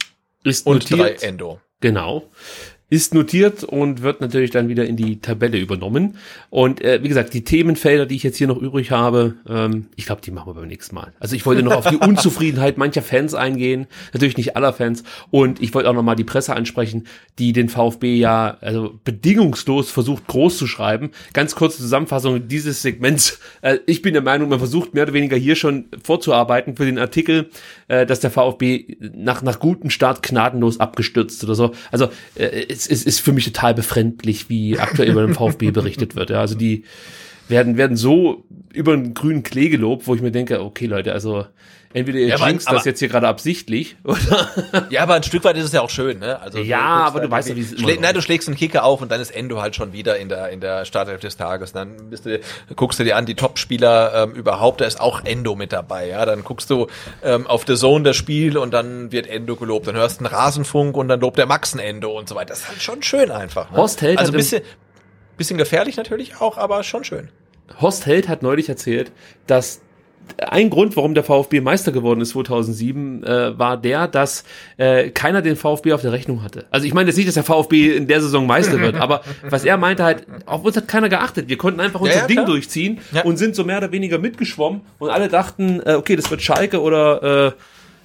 Ist 0.43 0.65
Und 0.65 0.89
notiert. 0.91 1.21
drei 1.21 1.27
Endo. 1.27 1.59
Genau. 1.81 2.29
Ist 2.91 3.13
notiert 3.13 3.63
und 3.63 4.01
wird 4.01 4.19
natürlich 4.19 4.51
dann 4.51 4.67
wieder 4.67 4.85
in 4.85 4.97
die 4.97 5.21
Tabelle 5.21 5.57
übernommen. 5.57 6.17
Und 6.49 6.81
äh, 6.81 7.01
wie 7.01 7.07
gesagt, 7.07 7.33
die 7.33 7.45
Themenfelder, 7.45 8.05
die 8.05 8.17
ich 8.17 8.23
jetzt 8.23 8.35
hier 8.35 8.47
noch 8.47 8.61
übrig 8.61 8.91
habe, 8.91 9.35
ähm, 9.47 9.85
ich 9.95 10.05
glaube, 10.05 10.21
die 10.21 10.31
machen 10.31 10.47
wir 10.47 10.55
beim 10.55 10.67
nächsten 10.67 10.95
Mal. 10.95 11.13
Also 11.17 11.37
ich 11.37 11.45
wollte 11.45 11.63
noch 11.63 11.71
auf 11.71 11.87
die 11.87 11.95
Unzufriedenheit 12.05 12.77
mancher 12.77 13.01
Fans 13.01 13.33
eingehen, 13.33 13.87
natürlich 14.11 14.35
nicht 14.35 14.57
aller 14.57 14.73
Fans. 14.73 15.03
Und 15.29 15.61
ich 15.61 15.73
wollte 15.73 15.89
auch 15.89 15.93
noch 15.93 16.03
mal 16.03 16.15
die 16.15 16.25
Presse 16.25 16.53
ansprechen, 16.53 17.07
die 17.39 17.53
den 17.53 17.69
VfB 17.69 18.17
ja 18.17 18.57
also 18.59 18.99
bedingungslos 19.05 19.89
versucht 19.89 20.27
groß 20.27 20.57
zu 20.57 20.67
schreiben. 20.67 21.11
Ganz 21.31 21.55
kurze 21.55 21.77
Zusammenfassung 21.77 22.49
dieses 22.49 22.81
Segments. 22.81 23.39
Äh, 23.61 23.77
ich 23.85 24.01
bin 24.01 24.11
der 24.11 24.21
Meinung, 24.21 24.49
man 24.49 24.59
versucht 24.59 24.93
mehr 24.93 25.03
oder 25.03 25.13
weniger 25.13 25.37
hier 25.37 25.55
schon 25.55 25.85
vorzuarbeiten 26.03 26.75
für 26.75 26.85
den 26.85 26.99
Artikel, 26.99 27.51
äh, 27.87 28.05
dass 28.05 28.19
der 28.19 28.31
VfB 28.31 28.97
nach 29.15 29.41
nach 29.43 29.59
gutem 29.59 29.89
Start 29.89 30.23
gnadenlos 30.23 30.81
abgestürzt 30.81 31.41
oder 31.45 31.55
so. 31.55 31.71
Also 31.89 32.09
äh, 32.35 32.65
es, 32.81 33.01
es 33.01 33.03
ist 33.05 33.19
für 33.19 33.31
mich 33.33 33.45
total 33.45 33.73
befremdlich, 33.73 34.49
wie 34.49 34.79
aktuell 34.79 35.09
über 35.09 35.25
den 35.25 35.35
VfB 35.35 35.71
berichtet 35.71 36.15
wird. 36.15 36.29
Ja, 36.29 36.39
also 36.39 36.55
die 36.55 36.83
werden 37.51 37.77
werden 37.77 37.95
so 37.97 38.43
über 38.73 38.95
den 38.95 39.13
grünen 39.13 39.43
Klee 39.43 39.69
gelobt, 39.69 40.07
wo 40.07 40.15
ich 40.15 40.21
mir 40.21 40.31
denke, 40.31 40.63
okay 40.63 40.87
Leute, 40.87 41.13
also 41.13 41.45
entweder 41.93 42.19
ihr 42.19 42.27
Ja, 42.29 42.47
jinxt 42.47 42.71
das 42.71 42.85
jetzt 42.85 42.99
hier 42.99 43.09
gerade 43.09 43.27
absichtlich 43.27 43.97
oder 44.05 44.47
Ja, 44.89 45.03
aber 45.03 45.15
ein 45.15 45.23
Stück 45.23 45.43
weit 45.43 45.57
ist 45.57 45.65
es 45.65 45.73
ja 45.73 45.81
auch 45.81 45.89
schön, 45.89 46.19
ne? 46.19 46.39
Also 46.39 46.59
Ja, 46.59 46.79
aber 46.79 47.19
du 47.19 47.29
weißt 47.29 47.49
ja, 47.49 47.55
wie 47.57 47.61
es 47.61 47.77
läuft. 47.77 47.99
Nein, 47.99 48.13
du 48.15 48.21
schlägst 48.21 48.47
einen 48.47 48.55
Kicker 48.55 48.85
auf 48.85 49.01
und 49.01 49.11
dann 49.11 49.19
ist 49.19 49.29
Endo 49.31 49.61
halt 49.61 49.75
schon 49.75 49.91
wieder 49.91 50.17
in 50.17 50.29
der 50.29 50.49
in 50.51 50.61
der 50.61 50.85
Startelf 50.85 51.19
des 51.19 51.35
Tages. 51.35 51.73
Dann 51.73 52.09
bist 52.09 52.25
du, 52.25 52.39
guckst 52.77 52.97
du 52.99 53.03
dir 53.03 53.17
an 53.17 53.25
die 53.25 53.35
Topspieler 53.35 54.23
ähm, 54.23 54.31
überhaupt, 54.31 54.79
da 54.79 54.85
ist 54.85 55.01
auch 55.01 55.25
Endo 55.25 55.55
mit 55.55 55.73
dabei. 55.73 56.07
Ja, 56.07 56.25
dann 56.25 56.45
guckst 56.45 56.69
du 56.69 56.87
ähm, 57.23 57.45
auf 57.45 57.65
The 57.67 57.75
Zone 57.75 58.05
das 58.05 58.15
Spiel 58.15 58.57
und 58.57 58.73
dann 58.73 59.11
wird 59.11 59.27
Endo 59.27 59.57
gelobt. 59.57 59.87
Dann 59.87 59.95
hörst 59.95 60.21
du 60.21 60.25
einen 60.25 60.33
Rasenfunk 60.33 60.95
und 60.95 61.09
dann 61.09 61.19
lobt 61.19 61.37
der 61.37 61.45
Max 61.45 61.73
ein 61.73 61.79
Endo 61.79 62.17
und 62.17 62.29
so 62.29 62.35
weiter. 62.35 62.49
Das 62.51 62.59
ist 62.61 62.69
halt 62.69 62.81
schon 62.81 63.03
schön 63.03 63.29
einfach. 63.31 63.69
Ne? 63.69 63.75
Horst 63.77 64.01
Held 64.01 64.17
also 64.17 64.31
ein 64.31 64.39
im- 64.39 64.61
bisschen 65.41 65.57
gefährlich 65.57 65.97
natürlich 65.97 66.39
auch, 66.39 66.57
aber 66.57 66.83
schon 66.83 67.03
schön. 67.03 67.29
Horst 67.79 68.05
Held 68.05 68.27
hat 68.27 68.43
neulich 68.43 68.69
erzählt, 68.69 69.11
dass 69.47 69.81
ein 70.37 70.69
Grund, 70.69 70.95
warum 70.95 71.15
der 71.15 71.23
VfB 71.23 71.61
Meister 71.61 71.91
geworden 71.91 72.21
ist 72.21 72.29
2007, 72.29 73.23
äh, 73.23 73.57
war 73.57 73.75
der, 73.75 74.07
dass 74.07 74.43
äh, 74.77 75.09
keiner 75.09 75.41
den 75.41 75.55
VfB 75.55 75.93
auf 75.93 76.01
der 76.01 76.11
Rechnung 76.11 76.43
hatte. 76.43 76.67
Also 76.69 76.85
ich 76.85 76.93
meine 76.93 77.09
jetzt 77.09 77.17
nicht, 77.17 77.27
dass 77.27 77.33
der 77.33 77.43
VfB 77.43 77.95
in 77.95 78.07
der 78.07 78.21
Saison 78.21 78.45
Meister 78.45 78.79
wird, 78.79 78.95
aber 78.95 79.23
was 79.49 79.65
er 79.65 79.77
meinte 79.77 80.03
halt, 80.03 80.27
auf 80.45 80.63
uns 80.63 80.77
hat 80.77 80.87
keiner 80.87 81.09
geachtet. 81.09 81.49
Wir 81.49 81.57
konnten 81.57 81.79
einfach 81.79 81.99
unser 81.99 82.19
ja, 82.19 82.27
Ding 82.27 82.37
klar. 82.37 82.45
durchziehen 82.45 82.99
Ja. 83.11 83.23
und 83.23 83.37
sind 83.37 83.55
so 83.55 83.63
mehr 83.63 83.79
oder 83.79 83.91
weniger 83.91 84.19
mitgeschwommen 84.19 84.81
und 84.99 85.09
alle 85.09 85.27
dachten, 85.27 85.81
äh, 85.83 85.95
okay, 85.95 86.15
das 86.15 86.29
wird 86.29 86.41
Schalke 86.41 86.81
oder 86.81 87.47
äh, 87.47 87.51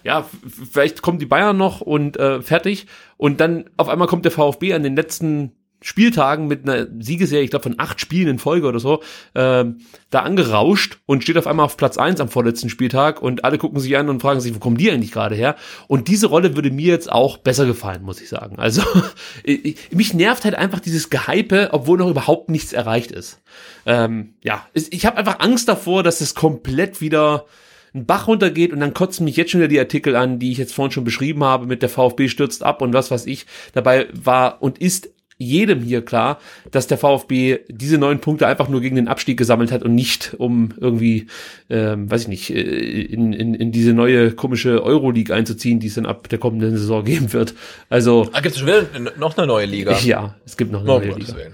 ja, 0.04 0.24
vielleicht 0.72 1.02
kommen 1.02 1.18
die 1.18 1.26
Bayern 1.26 1.56
noch 1.56 1.80
und 1.80 2.16
äh, 2.16 2.40
fertig. 2.40 2.86
Und 3.16 3.40
dann 3.40 3.64
auf 3.76 3.88
einmal 3.88 4.08
kommt 4.08 4.24
der 4.24 4.32
VfB 4.32 4.72
an 4.72 4.84
den 4.84 4.94
letzten 4.96 5.52
Spieltagen 5.86 6.48
mit 6.48 6.68
einer 6.68 6.88
Siegesserie, 6.98 7.44
ich 7.44 7.50
glaube 7.50 7.62
von 7.62 7.76
acht 7.78 8.00
Spielen 8.00 8.26
in 8.26 8.38
Folge 8.40 8.66
oder 8.66 8.80
so, 8.80 9.04
ähm, 9.36 9.78
da 10.10 10.22
angerauscht 10.22 10.98
und 11.06 11.22
steht 11.22 11.38
auf 11.38 11.46
einmal 11.46 11.64
auf 11.64 11.76
Platz 11.76 11.96
eins 11.96 12.20
am 12.20 12.28
vorletzten 12.28 12.68
Spieltag 12.68 13.22
und 13.22 13.44
alle 13.44 13.56
gucken 13.56 13.78
sich 13.78 13.96
an 13.96 14.08
und 14.08 14.20
fragen 14.20 14.40
sich, 14.40 14.52
wo 14.52 14.58
kommen 14.58 14.78
die 14.78 14.90
eigentlich 14.90 15.12
gerade 15.12 15.36
her? 15.36 15.54
Und 15.86 16.08
diese 16.08 16.26
Rolle 16.26 16.56
würde 16.56 16.72
mir 16.72 16.88
jetzt 16.88 17.12
auch 17.12 17.36
besser 17.38 17.66
gefallen, 17.66 18.02
muss 18.02 18.20
ich 18.20 18.28
sagen. 18.28 18.58
Also 18.58 18.82
ich, 19.44 19.78
mich 19.92 20.12
nervt 20.12 20.44
halt 20.44 20.56
einfach 20.56 20.80
dieses 20.80 21.08
Gehype, 21.08 21.68
obwohl 21.70 21.98
noch 21.98 22.10
überhaupt 22.10 22.48
nichts 22.48 22.72
erreicht 22.72 23.12
ist. 23.12 23.40
Ähm, 23.86 24.34
ja, 24.42 24.66
ich 24.74 25.06
habe 25.06 25.18
einfach 25.18 25.38
Angst 25.38 25.68
davor, 25.68 26.02
dass 26.02 26.20
es 26.20 26.34
komplett 26.34 27.00
wieder 27.00 27.46
ein 27.94 28.06
Bach 28.06 28.26
runtergeht 28.26 28.72
und 28.72 28.80
dann 28.80 28.92
kotzen 28.92 29.24
mich 29.24 29.36
jetzt 29.36 29.52
schon 29.52 29.60
wieder 29.60 29.68
die 29.68 29.78
Artikel 29.78 30.16
an, 30.16 30.40
die 30.40 30.50
ich 30.50 30.58
jetzt 30.58 30.74
vorhin 30.74 30.90
schon 30.90 31.04
beschrieben 31.04 31.44
habe, 31.44 31.66
mit 31.66 31.80
der 31.80 31.88
VfB 31.88 32.26
stürzt 32.26 32.64
ab 32.64 32.82
und 32.82 32.92
was 32.92 33.12
weiß 33.12 33.26
ich. 33.26 33.46
Dabei 33.72 34.08
war 34.12 34.60
und 34.62 34.78
ist 34.78 35.10
jedem 35.38 35.82
hier 35.82 36.02
klar, 36.04 36.40
dass 36.70 36.86
der 36.86 36.96
VfB 36.98 37.58
diese 37.68 37.98
neun 37.98 38.20
Punkte 38.20 38.46
einfach 38.46 38.68
nur 38.68 38.80
gegen 38.80 38.96
den 38.96 39.08
Abstieg 39.08 39.36
gesammelt 39.38 39.70
hat 39.70 39.82
und 39.82 39.94
nicht 39.94 40.34
um 40.38 40.72
irgendwie, 40.80 41.26
ähm, 41.68 42.10
weiß 42.10 42.22
ich 42.22 42.28
nicht, 42.28 42.50
äh, 42.50 42.60
in, 43.02 43.32
in, 43.32 43.54
in 43.54 43.72
diese 43.72 43.92
neue 43.92 44.32
komische 44.32 44.82
Euroleague 44.82 45.34
einzuziehen, 45.34 45.78
die 45.80 45.88
es 45.88 45.94
dann 45.94 46.06
ab 46.06 46.28
der 46.28 46.38
kommenden 46.38 46.76
Saison 46.76 47.04
geben 47.04 47.32
wird. 47.32 47.54
Also 47.90 48.28
Ah, 48.32 48.40
gibt 48.40 48.54
es 48.54 48.60
schon 48.60 48.68
wieder 48.68 48.86
noch 49.18 49.36
eine 49.36 49.46
neue 49.46 49.66
Liga? 49.66 49.98
ja, 50.04 50.34
es 50.46 50.56
gibt 50.56 50.72
noch 50.72 50.80
eine 50.80 50.90
Oh, 50.92 50.98
neue 50.98 51.08
Gottes 51.10 51.28
Liga. 51.28 51.38
Willen. 51.38 51.52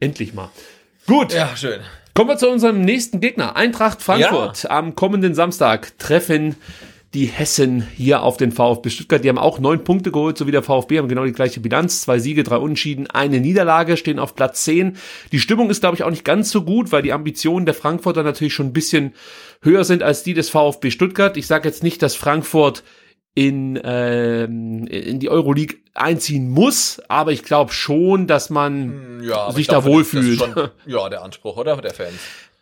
Endlich 0.00 0.32
mal. 0.34 0.50
Gut, 1.06 1.32
Ja, 1.34 1.50
schön. 1.56 1.80
Kommen 2.14 2.30
wir 2.30 2.36
zu 2.36 2.48
unserem 2.50 2.80
nächsten 2.80 3.20
Gegner. 3.20 3.54
Eintracht 3.54 4.02
Frankfurt. 4.02 4.68
Am 4.70 4.96
kommenden 4.96 5.34
Samstag 5.34 5.96
treffen 6.00 6.56
die 7.14 7.26
Hessen 7.26 7.86
hier 7.96 8.22
auf 8.22 8.36
den 8.36 8.52
VfB 8.52 8.90
Stuttgart. 8.90 9.24
Die 9.24 9.30
haben 9.30 9.38
auch 9.38 9.58
neun 9.58 9.82
Punkte 9.82 10.12
geholt, 10.12 10.36
so 10.36 10.46
wie 10.46 10.50
der 10.52 10.62
VfB, 10.62 10.98
haben 10.98 11.08
genau 11.08 11.24
die 11.24 11.32
gleiche 11.32 11.60
Bilanz. 11.60 12.02
Zwei 12.02 12.18
Siege, 12.18 12.42
drei 12.42 12.56
Unentschieden, 12.56 13.06
eine 13.06 13.40
Niederlage, 13.40 13.96
stehen 13.96 14.18
auf 14.18 14.34
Platz 14.34 14.64
10. 14.64 14.96
Die 15.32 15.40
Stimmung 15.40 15.70
ist, 15.70 15.80
glaube 15.80 15.96
ich, 15.96 16.02
auch 16.02 16.10
nicht 16.10 16.24
ganz 16.24 16.50
so 16.50 16.62
gut, 16.62 16.92
weil 16.92 17.02
die 17.02 17.14
Ambitionen 17.14 17.64
der 17.64 17.74
Frankfurter 17.74 18.22
natürlich 18.22 18.52
schon 18.52 18.66
ein 18.66 18.72
bisschen 18.74 19.14
höher 19.62 19.84
sind 19.84 20.02
als 20.02 20.22
die 20.22 20.34
des 20.34 20.50
VfB 20.50 20.90
Stuttgart. 20.90 21.36
Ich 21.38 21.46
sage 21.46 21.66
jetzt 21.66 21.82
nicht, 21.82 22.02
dass 22.02 22.14
Frankfurt 22.14 22.84
in, 23.34 23.76
äh, 23.76 24.44
in 24.44 25.18
die 25.20 25.30
Euroleague 25.30 25.78
einziehen 25.94 26.50
muss, 26.50 27.00
aber 27.08 27.32
ich 27.32 27.42
glaube 27.42 27.72
schon, 27.72 28.26
dass 28.26 28.50
man 28.50 29.22
Ja, 29.22 29.50
sich 29.52 29.66
da 29.66 29.84
wohlfühlt. 29.84 30.40
Schon, 30.40 30.70
ja, 30.86 31.08
der 31.08 31.22
Anspruch, 31.22 31.56
oder? 31.56 31.76
Der 31.76 31.94
Fans. 31.94 32.18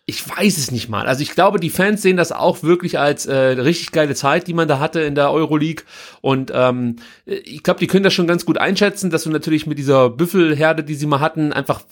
Ich 0.08 0.28
weiß 0.28 0.56
es 0.56 0.70
nicht 0.70 0.88
mal. 0.88 1.06
Also 1.08 1.22
ich 1.22 1.32
glaube, 1.32 1.58
die 1.58 1.68
Fans 1.68 2.00
sehen 2.00 2.16
das 2.16 2.30
auch 2.30 2.62
wirklich 2.62 2.96
als 2.96 3.26
äh, 3.26 3.34
richtig 3.34 3.90
geile 3.90 4.14
Zeit, 4.14 4.46
die 4.46 4.54
man 4.54 4.68
da 4.68 4.78
hatte 4.78 5.00
in 5.00 5.16
der 5.16 5.32
Euroleague. 5.32 5.84
Und 6.20 6.52
ähm, 6.54 6.96
ich 7.24 7.64
glaube, 7.64 7.80
die 7.80 7.88
können 7.88 8.04
das 8.04 8.14
schon 8.14 8.28
ganz 8.28 8.46
gut 8.46 8.56
einschätzen, 8.56 9.10
dass 9.10 9.24
du 9.24 9.30
natürlich 9.30 9.66
mit 9.66 9.78
dieser 9.78 10.08
Büffelherde, 10.10 10.84
die 10.84 10.94
sie 10.94 11.06
mal 11.06 11.18
hatten, 11.18 11.52
einfach, 11.52 11.82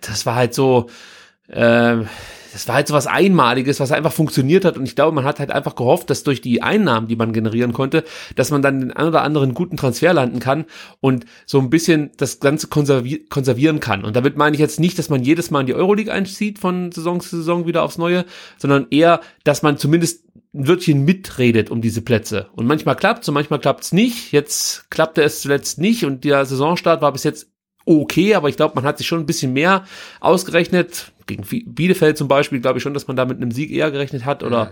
das 0.00 0.26
war 0.26 0.34
halt 0.34 0.54
so, 0.54 0.90
äh, 1.46 1.98
das 2.56 2.68
war 2.68 2.76
halt 2.76 2.88
so 2.88 2.94
was 2.94 3.06
Einmaliges, 3.06 3.80
was 3.80 3.92
einfach 3.92 4.12
funktioniert 4.12 4.64
hat. 4.64 4.78
Und 4.78 4.86
ich 4.86 4.96
glaube, 4.96 5.14
man 5.14 5.26
hat 5.26 5.40
halt 5.40 5.50
einfach 5.50 5.74
gehofft, 5.74 6.08
dass 6.08 6.22
durch 6.22 6.40
die 6.40 6.62
Einnahmen, 6.62 7.06
die 7.06 7.14
man 7.14 7.34
generieren 7.34 7.74
konnte, 7.74 8.02
dass 8.34 8.50
man 8.50 8.62
dann 8.62 8.80
den 8.80 8.92
ein 8.92 9.06
oder 9.06 9.22
anderen 9.22 9.52
guten 9.52 9.76
Transfer 9.76 10.14
landen 10.14 10.40
kann 10.40 10.64
und 11.00 11.26
so 11.44 11.58
ein 11.58 11.68
bisschen 11.68 12.12
das 12.16 12.40
Ganze 12.40 12.68
konservi 12.68 13.26
konservieren 13.28 13.78
kann. 13.78 14.04
Und 14.04 14.16
damit 14.16 14.38
meine 14.38 14.54
ich 14.54 14.60
jetzt 14.60 14.80
nicht, 14.80 14.98
dass 14.98 15.10
man 15.10 15.22
jedes 15.22 15.50
Mal 15.50 15.60
in 15.60 15.66
die 15.66 15.74
Euroleague 15.74 16.10
einzieht 16.10 16.58
von 16.58 16.92
Saison 16.92 17.20
zu 17.20 17.36
Saison 17.36 17.66
wieder 17.66 17.82
aufs 17.82 17.98
Neue, 17.98 18.24
sondern 18.56 18.86
eher, 18.90 19.20
dass 19.44 19.62
man 19.62 19.76
zumindest 19.76 20.24
ein 20.54 20.66
Wörtchen 20.66 21.04
mitredet 21.04 21.70
um 21.70 21.82
diese 21.82 22.00
Plätze. 22.00 22.46
Und 22.54 22.66
manchmal 22.66 22.96
klappt's 22.96 23.28
und 23.28 23.34
manchmal 23.34 23.60
klappt's 23.60 23.92
nicht. 23.92 24.32
Jetzt 24.32 24.90
klappte 24.90 25.22
es 25.22 25.42
zuletzt 25.42 25.78
nicht 25.78 26.06
und 26.06 26.24
der 26.24 26.46
Saisonstart 26.46 27.02
war 27.02 27.12
bis 27.12 27.24
jetzt 27.24 27.50
okay, 27.84 28.34
aber 28.34 28.48
ich 28.48 28.56
glaube, 28.56 28.74
man 28.74 28.84
hat 28.84 28.96
sich 28.98 29.06
schon 29.06 29.20
ein 29.20 29.26
bisschen 29.26 29.52
mehr 29.52 29.84
ausgerechnet. 30.20 31.12
Gegen 31.26 31.44
Bielefeld 31.66 32.16
zum 32.16 32.28
Beispiel, 32.28 32.60
glaube 32.60 32.78
ich 32.78 32.82
schon, 32.82 32.94
dass 32.94 33.08
man 33.08 33.16
da 33.16 33.24
mit 33.24 33.36
einem 33.36 33.50
Sieg 33.50 33.70
eher 33.70 33.90
gerechnet 33.90 34.24
hat. 34.24 34.42
Oder 34.42 34.66
mhm. 34.66 34.70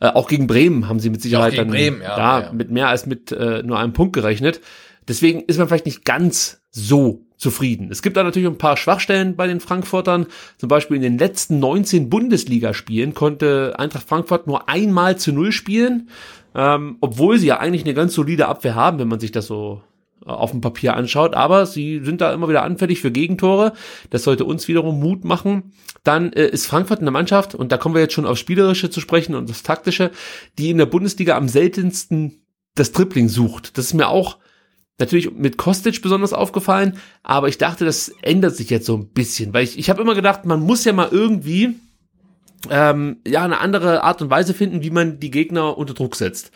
äh, 0.00 0.08
auch 0.08 0.28
gegen 0.28 0.46
Bremen 0.46 0.88
haben 0.88 1.00
sie 1.00 1.10
mit 1.10 1.22
Sicherheit 1.22 1.56
dann 1.58 1.68
Bremen, 1.68 2.00
ja, 2.02 2.16
da 2.16 2.40
ja. 2.42 2.52
mit 2.52 2.70
mehr 2.70 2.88
als 2.88 3.06
mit 3.06 3.32
äh, 3.32 3.62
nur 3.62 3.78
einem 3.78 3.92
Punkt 3.92 4.14
gerechnet. 4.14 4.60
Deswegen 5.08 5.40
ist 5.42 5.58
man 5.58 5.68
vielleicht 5.68 5.86
nicht 5.86 6.04
ganz 6.04 6.62
so 6.70 7.26
zufrieden. 7.36 7.88
Es 7.90 8.02
gibt 8.02 8.16
da 8.16 8.22
natürlich 8.22 8.48
ein 8.48 8.56
paar 8.56 8.76
Schwachstellen 8.76 9.34
bei 9.34 9.46
den 9.48 9.60
Frankfurtern. 9.60 10.26
Zum 10.58 10.68
Beispiel 10.68 10.96
in 10.96 11.02
den 11.02 11.18
letzten 11.18 11.58
19 11.58 12.08
Bundesligaspielen 12.08 13.14
konnte 13.14 13.74
Eintracht 13.76 14.08
Frankfurt 14.08 14.46
nur 14.46 14.68
einmal 14.68 15.18
zu 15.18 15.32
Null 15.32 15.50
spielen, 15.50 16.08
ähm, 16.54 16.98
obwohl 17.00 17.38
sie 17.38 17.48
ja 17.48 17.58
eigentlich 17.58 17.84
eine 17.84 17.94
ganz 17.94 18.14
solide 18.14 18.46
Abwehr 18.46 18.76
haben, 18.76 19.00
wenn 19.00 19.08
man 19.08 19.18
sich 19.20 19.32
das 19.32 19.46
so 19.46 19.82
auf 20.26 20.50
dem 20.50 20.60
Papier 20.60 20.96
anschaut, 20.96 21.34
aber 21.34 21.66
sie 21.66 22.00
sind 22.04 22.20
da 22.20 22.32
immer 22.32 22.48
wieder 22.48 22.62
anfällig 22.62 23.00
für 23.00 23.10
Gegentore. 23.10 23.72
Das 24.10 24.24
sollte 24.24 24.44
uns 24.44 24.68
wiederum 24.68 25.00
Mut 25.00 25.24
machen. 25.24 25.72
Dann 26.04 26.32
äh, 26.32 26.46
ist 26.46 26.66
Frankfurt 26.66 27.00
eine 27.00 27.10
Mannschaft, 27.10 27.54
und 27.54 27.72
da 27.72 27.76
kommen 27.76 27.94
wir 27.94 28.02
jetzt 28.02 28.14
schon 28.14 28.26
auf 28.26 28.38
Spielerische 28.38 28.90
zu 28.90 29.00
sprechen 29.00 29.34
und 29.34 29.48
das 29.48 29.62
Taktische, 29.62 30.10
die 30.58 30.70
in 30.70 30.78
der 30.78 30.86
Bundesliga 30.86 31.36
am 31.36 31.48
seltensten 31.48 32.44
das 32.74 32.92
Tripling 32.92 33.28
sucht. 33.28 33.76
Das 33.76 33.86
ist 33.86 33.94
mir 33.94 34.08
auch 34.08 34.38
natürlich 34.98 35.32
mit 35.32 35.56
Kostic 35.56 36.00
besonders 36.02 36.32
aufgefallen, 36.32 36.98
aber 37.22 37.48
ich 37.48 37.58
dachte, 37.58 37.84
das 37.84 38.12
ändert 38.22 38.56
sich 38.56 38.70
jetzt 38.70 38.86
so 38.86 38.96
ein 38.96 39.08
bisschen, 39.08 39.52
weil 39.52 39.64
ich, 39.64 39.78
ich 39.78 39.90
habe 39.90 40.02
immer 40.02 40.14
gedacht, 40.14 40.44
man 40.44 40.60
muss 40.60 40.84
ja 40.84 40.92
mal 40.92 41.08
irgendwie 41.10 41.74
ähm, 42.70 43.16
ja 43.26 43.44
eine 43.44 43.58
andere 43.58 44.04
Art 44.04 44.22
und 44.22 44.30
Weise 44.30 44.54
finden, 44.54 44.82
wie 44.82 44.90
man 44.90 45.18
die 45.18 45.30
Gegner 45.30 45.76
unter 45.76 45.94
Druck 45.94 46.16
setzt 46.16 46.52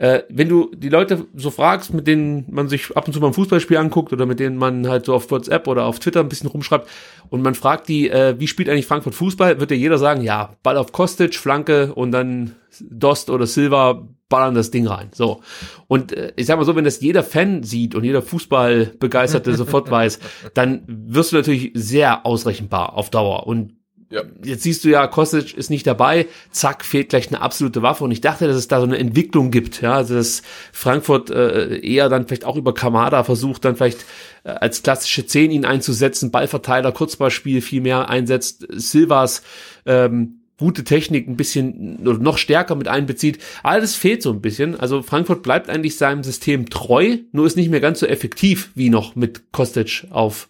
äh, 0.00 0.22
wenn 0.30 0.48
du 0.48 0.70
die 0.74 0.88
Leute 0.88 1.26
so 1.34 1.50
fragst, 1.50 1.92
mit 1.92 2.06
denen 2.06 2.46
man 2.48 2.70
sich 2.70 2.96
ab 2.96 3.06
und 3.06 3.12
zu 3.12 3.20
mal 3.20 3.26
ein 3.26 3.34
Fußballspiel 3.34 3.76
anguckt 3.76 4.14
oder 4.14 4.24
mit 4.24 4.40
denen 4.40 4.56
man 4.56 4.88
halt 4.88 5.04
so 5.04 5.14
auf 5.14 5.30
WhatsApp 5.30 5.68
oder 5.68 5.84
auf 5.84 5.98
Twitter 5.98 6.20
ein 6.20 6.28
bisschen 6.30 6.48
rumschreibt 6.48 6.88
und 7.28 7.42
man 7.42 7.54
fragt 7.54 7.86
die, 7.86 8.08
äh, 8.08 8.34
wie 8.38 8.48
spielt 8.48 8.70
eigentlich 8.70 8.86
Frankfurt 8.86 9.14
Fußball, 9.14 9.60
wird 9.60 9.70
dir 9.70 9.76
jeder 9.76 9.98
sagen, 9.98 10.22
ja, 10.22 10.54
Ball 10.62 10.78
auf 10.78 10.92
Kostic, 10.92 11.34
Flanke 11.34 11.94
und 11.94 12.12
dann 12.12 12.54
Dost 12.80 13.28
oder 13.28 13.46
Silva 13.46 14.08
ballern 14.30 14.54
das 14.54 14.70
Ding 14.70 14.86
rein. 14.86 15.10
So. 15.12 15.42
Und 15.86 16.12
äh, 16.12 16.32
ich 16.36 16.46
sag 16.46 16.56
mal 16.56 16.64
so, 16.64 16.76
wenn 16.76 16.84
das 16.84 17.02
jeder 17.02 17.22
Fan 17.22 17.62
sieht 17.62 17.94
und 17.94 18.04
jeder 18.04 18.22
Fußballbegeisterte 18.22 19.54
sofort 19.56 19.90
weiß, 19.90 20.18
dann 20.54 20.82
wirst 20.86 21.32
du 21.32 21.36
natürlich 21.36 21.72
sehr 21.74 22.24
ausrechenbar 22.24 22.94
auf 22.94 23.10
Dauer. 23.10 23.46
Und 23.46 23.74
ja. 24.10 24.22
Jetzt 24.44 24.64
siehst 24.64 24.82
du 24.84 24.88
ja, 24.88 25.06
Kostic 25.06 25.56
ist 25.56 25.70
nicht 25.70 25.86
dabei, 25.86 26.26
zack, 26.50 26.84
fehlt 26.84 27.10
gleich 27.10 27.28
eine 27.28 27.40
absolute 27.40 27.80
Waffe. 27.80 28.02
Und 28.02 28.10
ich 28.10 28.20
dachte, 28.20 28.48
dass 28.48 28.56
es 28.56 28.66
da 28.66 28.80
so 28.80 28.86
eine 28.86 28.98
Entwicklung 28.98 29.52
gibt, 29.52 29.82
ja, 29.82 29.94
also 29.94 30.14
dass 30.14 30.42
Frankfurt 30.72 31.30
äh, 31.30 31.78
eher 31.78 32.08
dann 32.08 32.26
vielleicht 32.26 32.44
auch 32.44 32.56
über 32.56 32.74
Kamada 32.74 33.22
versucht, 33.22 33.64
dann 33.64 33.76
vielleicht 33.76 34.04
äh, 34.42 34.50
als 34.50 34.82
klassische 34.82 35.26
Zehn 35.26 35.52
ihn 35.52 35.64
einzusetzen, 35.64 36.32
Ballverteiler, 36.32 36.90
Kurzballspiel 36.90 37.62
viel 37.62 37.80
mehr 37.80 38.10
einsetzt, 38.10 38.66
Silvas 38.70 39.42
ähm, 39.86 40.40
gute 40.58 40.84
Technik 40.84 41.26
ein 41.26 41.36
bisschen 41.36 42.02
noch 42.02 42.36
stärker 42.36 42.74
mit 42.74 42.86
einbezieht. 42.86 43.38
Alles 43.62 43.96
fehlt 43.96 44.22
so 44.22 44.30
ein 44.30 44.42
bisschen. 44.42 44.78
Also 44.78 45.02
Frankfurt 45.02 45.42
bleibt 45.42 45.70
eigentlich 45.70 45.96
seinem 45.96 46.22
System 46.22 46.68
treu, 46.68 47.16
nur 47.32 47.46
ist 47.46 47.56
nicht 47.56 47.70
mehr 47.70 47.80
ganz 47.80 48.00
so 48.00 48.06
effektiv 48.06 48.70
wie 48.74 48.90
noch 48.90 49.16
mit 49.16 49.52
Kostic 49.52 50.06
auf 50.10 50.48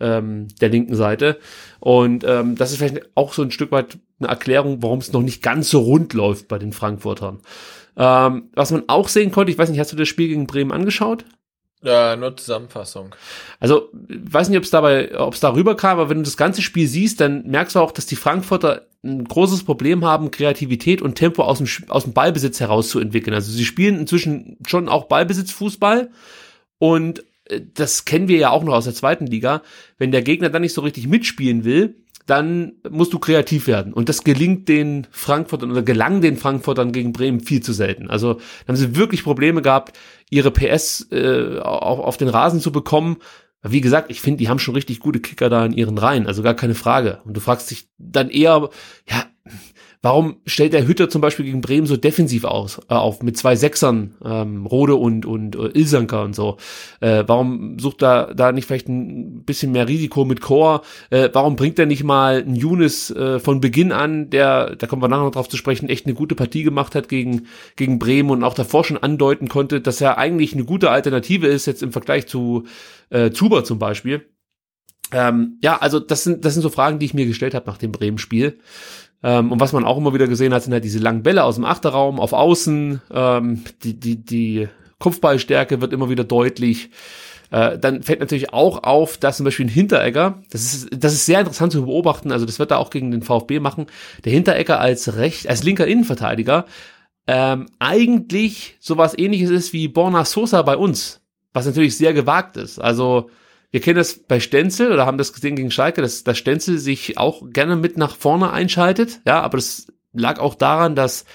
ähm, 0.00 0.48
der 0.60 0.68
linken 0.68 0.94
Seite. 0.94 1.38
Und 1.80 2.24
ähm, 2.24 2.56
das 2.56 2.72
ist 2.72 2.78
vielleicht 2.78 3.10
auch 3.14 3.32
so 3.32 3.42
ein 3.42 3.50
Stück 3.50 3.72
weit 3.72 3.98
eine 4.18 4.28
Erklärung, 4.28 4.82
warum 4.82 4.98
es 4.98 5.12
noch 5.12 5.22
nicht 5.22 5.42
ganz 5.42 5.70
so 5.70 5.80
rund 5.80 6.12
läuft 6.14 6.48
bei 6.48 6.58
den 6.58 6.72
Frankfurtern. 6.72 7.40
Ähm, 7.96 8.50
was 8.54 8.70
man 8.70 8.84
auch 8.88 9.08
sehen 9.08 9.30
konnte, 9.30 9.52
ich 9.52 9.58
weiß 9.58 9.70
nicht, 9.70 9.80
hast 9.80 9.92
du 9.92 9.96
das 9.96 10.08
Spiel 10.08 10.28
gegen 10.28 10.46
Bremen 10.46 10.72
angeschaut? 10.72 11.24
Ja, 11.82 12.16
nur 12.16 12.36
Zusammenfassung. 12.36 13.14
Also, 13.60 13.90
weiß 13.92 14.48
nicht, 14.48 14.58
ob 14.58 14.64
es 14.64 14.70
dabei, 14.70 15.18
ob 15.18 15.34
es 15.34 15.40
darüber 15.40 15.76
kam, 15.76 15.98
aber 15.98 16.08
wenn 16.08 16.18
du 16.18 16.24
das 16.24 16.36
ganze 16.36 16.62
Spiel 16.62 16.88
siehst, 16.88 17.20
dann 17.20 17.46
merkst 17.46 17.76
du 17.76 17.80
auch, 17.80 17.92
dass 17.92 18.06
die 18.06 18.16
Frankfurter 18.16 18.86
ein 19.04 19.24
großes 19.24 19.64
Problem 19.64 20.04
haben, 20.04 20.30
Kreativität 20.30 21.00
und 21.00 21.14
Tempo 21.14 21.42
aus 21.44 21.58
dem, 21.58 21.68
aus 21.88 22.04
dem 22.04 22.12
Ballbesitz 22.12 22.60
herauszuentwickeln. 22.60 23.34
Also 23.34 23.52
sie 23.52 23.64
spielen 23.64 24.00
inzwischen 24.00 24.56
schon 24.66 24.88
auch 24.88 25.04
Ballbesitzfußball 25.04 26.10
und 26.78 27.24
das 27.74 28.04
kennen 28.04 28.28
wir 28.28 28.38
ja 28.38 28.50
auch 28.50 28.64
noch 28.64 28.74
aus 28.74 28.84
der 28.84 28.94
zweiten 28.94 29.26
Liga, 29.26 29.62
wenn 29.98 30.12
der 30.12 30.22
Gegner 30.22 30.50
dann 30.50 30.62
nicht 30.62 30.74
so 30.74 30.80
richtig 30.80 31.06
mitspielen 31.06 31.64
will, 31.64 31.96
dann 32.26 32.72
musst 32.90 33.12
du 33.12 33.18
kreativ 33.20 33.68
werden. 33.68 33.92
Und 33.92 34.08
das 34.08 34.24
gelingt 34.24 34.68
den 34.68 35.06
Frankfurtern 35.10 35.70
oder 35.70 35.82
gelang 35.82 36.20
den 36.20 36.36
Frankfurtern 36.36 36.90
gegen 36.90 37.12
Bremen 37.12 37.40
viel 37.40 37.62
zu 37.62 37.72
selten. 37.72 38.10
Also 38.10 38.34
da 38.34 38.68
haben 38.68 38.76
sie 38.76 38.96
wirklich 38.96 39.22
Probleme 39.22 39.62
gehabt, 39.62 39.96
ihre 40.28 40.50
PS 40.50 41.06
äh, 41.12 41.60
auf, 41.60 42.00
auf 42.00 42.16
den 42.16 42.28
Rasen 42.28 42.60
zu 42.60 42.72
bekommen. 42.72 43.18
Wie 43.62 43.80
gesagt, 43.80 44.10
ich 44.10 44.20
finde, 44.20 44.38
die 44.38 44.48
haben 44.48 44.58
schon 44.58 44.74
richtig 44.74 45.00
gute 45.00 45.20
Kicker 45.20 45.48
da 45.48 45.64
in 45.64 45.72
ihren 45.72 45.98
Reihen, 45.98 46.26
also 46.26 46.42
gar 46.42 46.54
keine 46.54 46.74
Frage. 46.74 47.20
Und 47.24 47.36
du 47.36 47.40
fragst 47.40 47.70
dich 47.70 47.88
dann 47.96 48.28
eher, 48.28 48.70
ja, 49.08 49.24
Warum 50.06 50.36
stellt 50.46 50.72
der 50.72 50.86
Hütter 50.86 51.10
zum 51.10 51.20
Beispiel 51.20 51.46
gegen 51.46 51.60
Bremen 51.60 51.88
so 51.88 51.96
defensiv 51.96 52.44
aus, 52.44 52.78
äh, 52.88 52.94
auf 52.94 53.24
mit 53.24 53.36
zwei 53.36 53.56
Sechsern, 53.56 54.14
ähm, 54.24 54.64
Rode 54.64 54.94
und, 54.94 55.26
und 55.26 55.56
äh, 55.56 55.76
Ilsanker 55.76 56.22
und 56.22 56.32
so? 56.32 56.58
Äh, 57.00 57.24
warum 57.26 57.80
sucht 57.80 58.04
er 58.04 58.32
da 58.32 58.52
nicht 58.52 58.66
vielleicht 58.66 58.88
ein 58.88 59.42
bisschen 59.42 59.72
mehr 59.72 59.88
Risiko 59.88 60.24
mit 60.24 60.40
Chor? 60.40 60.82
Äh, 61.10 61.30
warum 61.32 61.56
bringt 61.56 61.80
er 61.80 61.86
nicht 61.86 62.04
mal 62.04 62.36
einen 62.36 62.54
Younes 62.54 63.10
äh, 63.10 63.40
von 63.40 63.60
Beginn 63.60 63.90
an, 63.90 64.30
der, 64.30 64.76
da 64.76 64.86
kommen 64.86 65.02
wir 65.02 65.08
nachher 65.08 65.24
noch 65.24 65.32
drauf 65.32 65.48
zu 65.48 65.56
sprechen, 65.56 65.88
echt 65.88 66.06
eine 66.06 66.14
gute 66.14 66.36
Partie 66.36 66.62
gemacht 66.62 66.94
hat 66.94 67.08
gegen, 67.08 67.48
gegen 67.74 67.98
Bremen 67.98 68.30
und 68.30 68.44
auch 68.44 68.54
davor 68.54 68.84
schon 68.84 68.98
andeuten 68.98 69.48
konnte, 69.48 69.80
dass 69.80 70.00
er 70.00 70.18
eigentlich 70.18 70.52
eine 70.52 70.64
gute 70.64 70.92
Alternative 70.92 71.48
ist, 71.48 71.66
jetzt 71.66 71.82
im 71.82 71.90
Vergleich 71.90 72.28
zu 72.28 72.62
äh, 73.10 73.32
Zuber 73.32 73.64
zum 73.64 73.80
Beispiel. 73.80 74.24
Ähm, 75.12 75.58
ja, 75.62 75.78
also 75.78 76.00
das 76.00 76.24
sind, 76.24 76.44
das 76.44 76.54
sind 76.54 76.62
so 76.62 76.68
Fragen, 76.68 76.98
die 76.98 77.06
ich 77.06 77.14
mir 77.14 77.26
gestellt 77.26 77.54
habe 77.54 77.66
nach 77.66 77.78
dem 77.78 77.92
Bremen-Spiel. 77.92 78.58
Ähm, 79.22 79.52
und 79.52 79.60
was 79.60 79.72
man 79.72 79.84
auch 79.84 79.96
immer 79.96 80.14
wieder 80.14 80.28
gesehen 80.28 80.52
hat, 80.52 80.62
sind 80.62 80.72
halt 80.72 80.84
diese 80.84 80.98
langen 80.98 81.22
Bälle 81.22 81.44
aus 81.44 81.56
dem 81.56 81.64
Achterraum 81.64 82.20
auf 82.20 82.32
Außen. 82.32 83.00
Ähm, 83.10 83.64
die, 83.82 83.98
die, 83.98 84.16
die 84.16 84.68
Kopfballstärke 84.98 85.80
wird 85.80 85.92
immer 85.92 86.10
wieder 86.10 86.24
deutlich. 86.24 86.90
Äh, 87.50 87.78
dann 87.78 88.02
fällt 88.02 88.20
natürlich 88.20 88.52
auch 88.52 88.82
auf, 88.82 89.18
dass 89.18 89.36
zum 89.36 89.44
Beispiel 89.44 89.66
ein 89.66 89.70
Hinteregger, 89.70 90.42
das 90.50 90.62
ist, 90.62 90.88
das 90.92 91.12
ist 91.12 91.26
sehr 91.26 91.40
interessant 91.40 91.72
zu 91.72 91.84
beobachten, 91.84 92.32
also 92.32 92.44
das 92.44 92.58
wird 92.58 92.72
er 92.72 92.78
auch 92.78 92.90
gegen 92.90 93.12
den 93.12 93.22
VfB 93.22 93.60
machen, 93.60 93.86
der 94.24 94.32
Hinteregger 94.32 94.80
als 94.80 95.16
recht, 95.16 95.48
als 95.48 95.62
linker 95.62 95.86
Innenverteidiger 95.86 96.66
ähm, 97.26 97.66
eigentlich 97.78 98.76
sowas 98.80 99.16
ähnliches 99.16 99.50
ist 99.50 99.72
wie 99.72 99.88
Borna 99.88 100.24
Sosa 100.24 100.62
bei 100.62 100.76
uns, 100.76 101.20
was 101.52 101.66
natürlich 101.66 101.96
sehr 101.96 102.12
gewagt 102.12 102.56
ist. 102.56 102.78
Also 102.78 103.30
wir 103.76 103.82
kennen 103.82 103.98
das 103.98 104.20
bei 104.20 104.40
Stenzel 104.40 104.90
oder 104.90 105.04
haben 105.04 105.18
das 105.18 105.34
gesehen 105.34 105.54
gegen 105.54 105.70
Schalke, 105.70 106.00
dass, 106.00 106.24
dass 106.24 106.38
Stenzel 106.38 106.78
sich 106.78 107.18
auch 107.18 107.42
gerne 107.50 107.76
mit 107.76 107.98
nach 107.98 108.16
vorne 108.16 108.50
einschaltet. 108.50 109.20
Ja, 109.26 109.42
aber 109.42 109.58
das 109.58 109.88
lag 110.14 110.38
auch 110.38 110.54
daran, 110.54 110.94
dass 110.94 111.26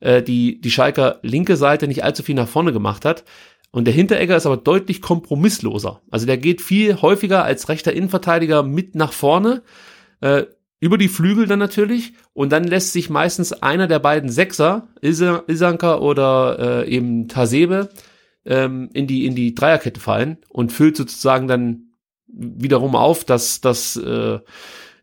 äh, 0.00 0.20
die, 0.20 0.60
die 0.60 0.72
Schalker 0.72 1.20
linke 1.22 1.54
Seite 1.54 1.86
nicht 1.86 2.02
allzu 2.02 2.24
viel 2.24 2.34
nach 2.34 2.48
vorne 2.48 2.72
gemacht 2.72 3.04
hat. 3.04 3.22
Und 3.70 3.84
der 3.84 3.94
Hinteregger 3.94 4.36
ist 4.36 4.46
aber 4.46 4.56
deutlich 4.56 5.00
kompromissloser. 5.00 6.02
Also 6.10 6.26
der 6.26 6.38
geht 6.38 6.60
viel 6.60 7.00
häufiger 7.02 7.44
als 7.44 7.68
rechter 7.68 7.92
Innenverteidiger 7.92 8.64
mit 8.64 8.96
nach 8.96 9.12
vorne, 9.12 9.62
äh, 10.22 10.42
über 10.80 10.98
die 10.98 11.06
Flügel 11.06 11.46
dann 11.46 11.60
natürlich. 11.60 12.14
Und 12.32 12.50
dann 12.50 12.64
lässt 12.64 12.94
sich 12.94 13.10
meistens 13.10 13.52
einer 13.52 13.86
der 13.86 14.00
beiden 14.00 14.28
Sechser, 14.28 14.88
Ilsanker 15.02 16.02
oder 16.02 16.82
äh, 16.84 16.90
eben 16.92 17.28
Tasebe, 17.28 17.90
ähm, 18.46 18.88
in 18.92 19.06
die 19.06 19.26
in 19.26 19.34
die 19.34 19.54
Dreierkette 19.54 20.00
fallen 20.00 20.38
und 20.48 20.72
füllt 20.72 20.96
sozusagen 20.96 21.48
dann 21.48 21.90
wiederum 22.28 22.96
auf, 22.96 23.24
dass 23.24 23.60
dass 23.60 23.96
äh, 23.96 24.38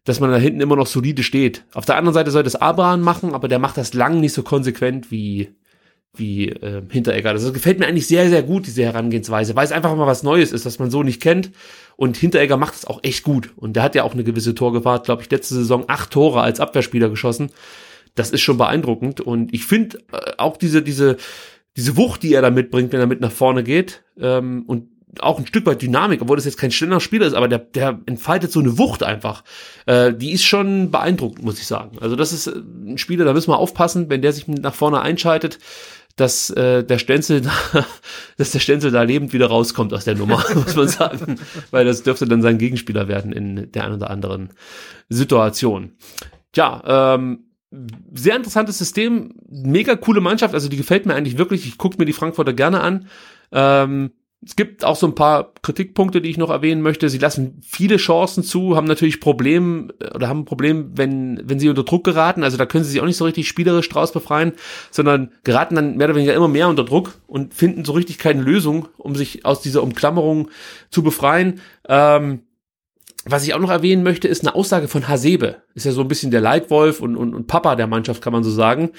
dass 0.06 0.20
man 0.20 0.32
da 0.32 0.38
hinten 0.38 0.62
immer 0.62 0.76
noch 0.76 0.88
solide 0.88 1.24
steht. 1.24 1.64
Auf 1.74 1.86
der 1.86 1.96
anderen 1.96 2.14
Seite 2.14 2.32
soll 2.32 2.44
das 2.44 2.56
Abraham 2.56 3.02
machen, 3.02 3.34
aber 3.34 3.48
der 3.48 3.60
macht 3.60 3.78
das 3.78 3.94
lang 3.94 4.20
nicht 4.20 4.34
so 4.34 4.44
konsequent 4.44 5.12
wie 5.12 5.56
wie 6.16 6.50
äh, 6.50 6.84
Hinteregger. 6.90 7.32
Also 7.32 7.48
das 7.48 7.54
gefällt 7.54 7.80
mir 7.80 7.88
eigentlich 7.88 8.08
sehr, 8.08 8.30
sehr 8.30 8.44
gut, 8.44 8.68
diese 8.68 8.84
Herangehensweise, 8.84 9.56
weil 9.56 9.66
es 9.66 9.72
einfach 9.72 9.96
mal 9.96 10.06
was 10.06 10.22
Neues 10.22 10.52
ist, 10.52 10.66
was 10.66 10.78
man 10.78 10.92
so 10.92 11.02
nicht 11.02 11.22
kennt. 11.22 11.52
Und 11.96 12.18
Hinteregger 12.18 12.58
macht 12.58 12.76
es 12.76 12.86
auch 12.86 13.00
echt 13.04 13.24
gut. 13.24 13.52
Und 13.56 13.76
der 13.76 13.84
hat 13.84 13.96
ja 13.96 14.04
auch 14.04 14.14
eine 14.14 14.24
gewisse 14.24 14.54
Torgefahr, 14.54 15.02
glaube 15.02 15.24
ich, 15.24 15.32
letzte 15.32 15.56
Saison 15.56 15.86
acht 15.88 16.12
Tore 16.12 16.42
als 16.42 16.60
Abwehrspieler 16.60 17.10
geschossen. 17.10 17.50
Das 18.14 18.30
ist 18.30 18.42
schon 18.42 18.58
beeindruckend. 18.58 19.22
Und 19.22 19.54
ich 19.56 19.66
finde 19.66 19.98
äh, 20.12 20.34
auch 20.38 20.58
diese, 20.58 20.84
diese, 20.84 21.18
diese 21.78 21.98
Wucht, 21.98 22.24
die 22.24 22.34
er 22.34 22.42
da 22.42 22.50
mitbringt, 22.50 22.92
wenn 22.94 23.00
er 23.00 23.08
mit 23.08 23.22
nach 23.22 23.32
vorne 23.32 23.64
geht, 23.64 24.04
ähm, 24.18 24.64
und 24.68 24.90
auch 25.20 25.40
ein 25.40 25.46
Stück 25.46 25.66
weit 25.66 25.82
Dynamik, 25.82 26.22
obwohl 26.22 26.38
das 26.38 26.46
jetzt 26.46 26.58
kein 26.58 26.72
schneller 26.72 27.00
Spieler 27.00 27.28
ist, 27.28 27.34
aber 27.34 27.48
der, 27.48 27.60
der 27.60 28.00
entfaltet 28.06 28.52
so 28.52 28.60
eine 28.60 28.78
Wucht 28.78 29.04
einfach. 29.04 29.44
Äh, 29.86 30.14
die 30.14 30.32
ist 30.32 30.44
schon 30.44 30.92
beeindruckend, 30.92 31.44
muss 31.44 31.60
ich 31.60 31.68
sagen. 31.68 31.98
Also 32.00 32.16
das 32.16 32.34
ist 32.34 32.48
ein 32.48 32.98
Spieler, 32.98 33.26
da 33.26 33.34
müssen 33.34 33.52
wir 33.52 33.58
aufpassen, 33.58 34.10
wenn 34.10 34.22
der 34.22 34.34
sich 34.34 34.48
nach 34.48 34.74
vorne 34.74 35.02
einschaltet, 35.02 35.60
dass 36.16 36.50
äh, 36.52 36.84
der 36.84 37.00
Stenzel, 37.00 37.42
da, 37.42 37.52
dass 38.38 38.52
der 38.52 38.60
Stenzel 38.60 38.92
da 38.92 39.04
lebend 39.04 39.34
wieder 39.34 39.48
rauskommt 39.48 39.94
aus 39.94 40.06
der 40.06 40.16
Nummer, 40.16 40.44
muss 40.56 40.76
man 40.76 40.88
sagen, 40.88 41.40
weil 41.72 41.86
das 41.86 42.04
dürfte 42.04 42.28
dann 42.28 42.42
sein 42.42 42.58
Gegenspieler 42.58 43.08
werden 43.08 43.32
in 43.32 43.72
der 43.72 43.86
einen 43.86 43.96
oder 43.96 44.10
anderen 44.10 44.50
Situation. 45.10 45.94
Ja, 46.56 47.16
ähm, 47.16 47.46
sehr 48.14 48.36
interessantes 48.36 48.78
System, 48.78 49.36
mega 49.50 49.96
coole 49.96 50.22
Mannschaft, 50.22 50.54
also 50.54 50.70
die 50.70 50.78
gefällt 50.78 51.06
mir 51.06 51.16
eigentlich 51.16 51.38
wirklich. 51.38 51.66
Ich 51.66 51.78
gucke 51.78 51.98
mir 51.98 52.06
die 52.06 52.14
Frankfurter 52.14 52.54
gerne 52.54 52.82
an. 52.82 53.08
Ähm, 53.52 54.12
es 54.46 54.56
gibt 54.56 54.84
auch 54.84 54.96
so 54.96 55.08
ein 55.08 55.16
paar 55.16 55.54
Kritikpunkte, 55.62 56.22
die 56.22 56.30
ich 56.30 56.38
noch 56.38 56.50
erwähnen 56.50 56.82
möchte. 56.82 57.10
Sie 57.10 57.18
lassen 57.18 57.62
viele 57.64 57.98
Chancen 57.98 58.44
zu, 58.44 58.76
haben 58.76 58.88
natürlich 58.88 59.22
Problem 59.22 59.92
oder 60.14 60.28
haben 60.28 60.40
ein 60.40 60.46
Problem, 60.46 60.92
wenn, 60.96 61.42
wenn 61.46 61.60
sie 61.60 61.70
unter 61.70 61.84
Druck 61.84 62.04
geraten. 62.04 62.44
Also 62.44 62.58
da 62.58 62.66
können 62.66 62.84
sie 62.84 62.92
sich 62.92 63.02
auch 63.02 63.06
nicht 63.06 63.18
so 63.18 63.26
richtig 63.26 63.48
spielerisch 63.48 63.88
draus 63.90 64.12
befreien, 64.12 64.54
sondern 64.92 65.32
geraten 65.44 65.76
dann 65.76 65.98
mehr 65.98 66.08
oder 66.08 66.16
weniger 66.16 66.34
immer 66.34 66.50
mehr 66.50 66.68
unter 66.68 66.84
Druck 66.84 67.14
und 67.28 67.54
finden 67.54 67.86
so 67.86 67.94
richtig 67.94 68.18
keine 68.18 68.42
Lösung, 68.42 68.90
um 68.98 69.16
sich 69.16 69.46
aus 69.46 69.62
dieser 69.62 69.82
Umklammerung 69.82 70.50
zu 70.90 71.04
befreien. 71.04 71.62
Ähm, 71.88 72.42
was 73.26 73.46
ich 73.46 73.54
auch 73.54 73.60
noch 73.60 73.70
erwähnen 73.70 74.04
möchte, 74.04 74.28
ist 74.28 74.42
eine 74.42 74.54
Aussage 74.54 74.88
von 74.88 75.08
Hasebe. 75.08 75.58
Ist 75.76 75.86
ja 75.86 75.92
so 75.94 76.02
ein 76.02 76.08
bisschen 76.08 76.32
der 76.32 76.42
Leitwolf 76.42 77.00
und, 77.00 77.16
und, 77.16 77.34
und 77.34 77.48
Papa 77.48 77.76
der 77.76 77.88
Mannschaft, 77.88 78.22
kann 78.22 78.34
man 78.34 78.44
so 78.44 78.52
sagen. 78.52 78.92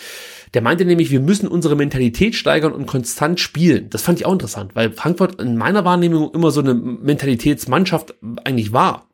Der 0.54 0.62
meinte 0.62 0.84
nämlich, 0.84 1.10
wir 1.10 1.20
müssen 1.20 1.46
unsere 1.46 1.76
Mentalität 1.76 2.34
steigern 2.34 2.72
und 2.72 2.86
konstant 2.86 3.38
spielen. 3.38 3.90
Das 3.90 4.02
fand 4.02 4.20
ich 4.20 4.26
auch 4.26 4.32
interessant, 4.32 4.74
weil 4.74 4.92
Frankfurt 4.92 5.40
in 5.40 5.56
meiner 5.58 5.84
Wahrnehmung 5.84 6.30
immer 6.32 6.50
so 6.50 6.60
eine 6.60 6.74
Mentalitätsmannschaft 6.74 8.14
eigentlich 8.44 8.72
war. 8.72 9.08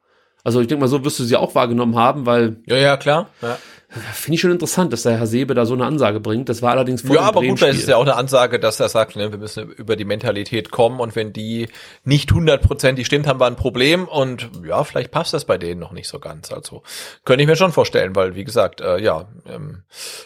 Also 0.44 0.60
ich 0.60 0.68
denke 0.68 0.80
mal, 0.80 0.88
so 0.88 1.04
wirst 1.04 1.18
du 1.18 1.24
sie 1.24 1.36
auch 1.36 1.54
wahrgenommen 1.54 1.96
haben, 1.96 2.26
weil. 2.26 2.56
Ja, 2.66 2.76
ja, 2.76 2.96
klar. 2.96 3.28
Ja. 3.42 3.58
Finde 3.90 4.36
ich 4.36 4.40
schon 4.40 4.52
interessant, 4.52 4.92
dass 4.92 5.02
der 5.02 5.18
Herr 5.18 5.26
Sebe 5.26 5.54
da 5.54 5.66
so 5.66 5.74
eine 5.74 5.84
Ansage 5.84 6.20
bringt. 6.20 6.48
Das 6.48 6.62
war 6.62 6.70
allerdings 6.70 7.02
vor 7.02 7.16
Ja, 7.16 7.22
aber 7.22 7.42
gut, 7.42 7.60
da 7.60 7.66
ist 7.66 7.80
es 7.80 7.86
ja 7.88 7.96
auch 7.96 8.02
eine 8.02 8.14
Ansage, 8.14 8.60
dass 8.60 8.78
er 8.78 8.88
sagt, 8.88 9.16
ne, 9.16 9.32
wir 9.32 9.38
müssen 9.38 9.68
über 9.72 9.96
die 9.96 10.04
Mentalität 10.04 10.70
kommen 10.70 11.00
und 11.00 11.16
wenn 11.16 11.32
die 11.32 11.66
nicht 12.04 12.30
hundertprozentig 12.30 13.04
stimmt, 13.04 13.26
haben 13.26 13.40
wir 13.40 13.46
ein 13.46 13.56
Problem 13.56 14.06
und 14.06 14.48
ja, 14.64 14.84
vielleicht 14.84 15.10
passt 15.10 15.34
das 15.34 15.44
bei 15.44 15.58
denen 15.58 15.80
noch 15.80 15.90
nicht 15.90 16.06
so 16.06 16.20
ganz. 16.20 16.52
Also 16.52 16.84
könnte 17.24 17.42
ich 17.42 17.48
mir 17.48 17.56
schon 17.56 17.72
vorstellen, 17.72 18.14
weil 18.14 18.36
wie 18.36 18.44
gesagt, 18.44 18.80
äh, 18.80 19.00
ja, 19.00 19.26
ähm, 19.44 19.82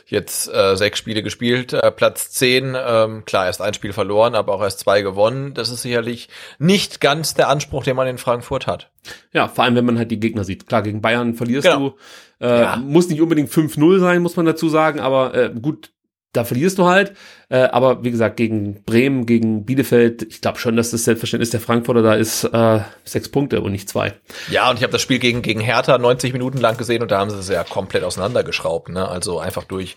jetzt 0.07 0.53
äh, 0.53 0.77
sechs 0.77 0.99
Spiele 0.99 1.23
gespielt, 1.23 1.73
äh, 1.73 1.91
Platz 1.91 2.33
zehn, 2.33 2.77
ähm, 2.79 3.25
klar, 3.25 3.47
erst 3.47 3.63
ein 3.63 3.73
Spiel 3.73 3.95
verloren, 3.95 4.35
aber 4.35 4.53
auch 4.53 4.63
erst 4.63 4.81
zwei 4.81 5.01
gewonnen. 5.01 5.55
Das 5.55 5.71
ist 5.71 5.81
sicherlich 5.81 6.29
nicht 6.59 7.01
ganz 7.01 7.33
der 7.33 7.49
Anspruch, 7.49 7.83
den 7.85 7.97
man 7.97 8.09
in 8.09 8.19
Frankfurt 8.19 8.67
hat. 8.67 8.91
Ja, 9.33 9.49
vor 9.49 9.65
allem, 9.65 9.75
wenn 9.75 9.85
man 9.85 9.99
halt 9.99 10.11
die 10.11 10.21
Gegner 10.21 10.45
sieht. 10.45 10.67
Klar, 10.67 10.83
gegen 10.83 11.01
Bayern 11.01 11.35
verlierst 11.35 11.67
genau. 11.67 11.91
du 11.91 11.97
äh, 12.41 12.61
ja. 12.61 12.77
Muss 12.77 13.09
nicht 13.09 13.21
unbedingt 13.21 13.51
5-0 13.51 14.01
sein, 14.01 14.23
muss 14.23 14.37
man 14.37 14.47
dazu 14.47 14.69
sagen, 14.69 15.01
aber 15.01 15.35
äh, 15.35 15.53
gut, 15.61 15.93
da 16.35 16.45
verlierst 16.45 16.79
du 16.79 16.87
halt. 16.87 17.15
Äh, 17.49 17.65
aber 17.65 18.03
wie 18.05 18.11
gesagt, 18.11 18.37
gegen 18.37 18.83
Bremen, 18.85 19.27
gegen 19.27 19.65
Bielefeld, 19.65 20.23
ich 20.23 20.41
glaube 20.41 20.59
schon, 20.59 20.77
dass 20.77 20.91
das 20.91 21.05
Selbstverständnis 21.05 21.51
der 21.51 21.61
Frankfurter 21.61 22.03
da 22.03 22.15
ist 22.15 22.45
äh, 22.45 22.81
sechs 23.05 23.29
Punkte 23.29 23.61
und 23.61 23.73
nicht 23.73 23.89
zwei. 23.89 24.15
Ja, 24.51 24.71
und 24.71 24.77
ich 24.77 24.83
habe 24.83 24.93
das 24.93 25.03
Spiel 25.03 25.19
gegen, 25.19 25.43
gegen 25.43 25.61
Hertha 25.61 25.99
90 25.99 26.33
Minuten 26.33 26.59
lang 26.59 26.77
gesehen 26.77 27.03
und 27.03 27.11
da 27.11 27.19
haben 27.19 27.31
sie 27.31 27.39
es 27.39 27.49
ja 27.49 27.63
komplett 27.63 28.03
auseinandergeschraubt. 28.03 28.89
Ne? 28.89 29.07
Also 29.09 29.39
einfach 29.39 29.65
durch 29.65 29.95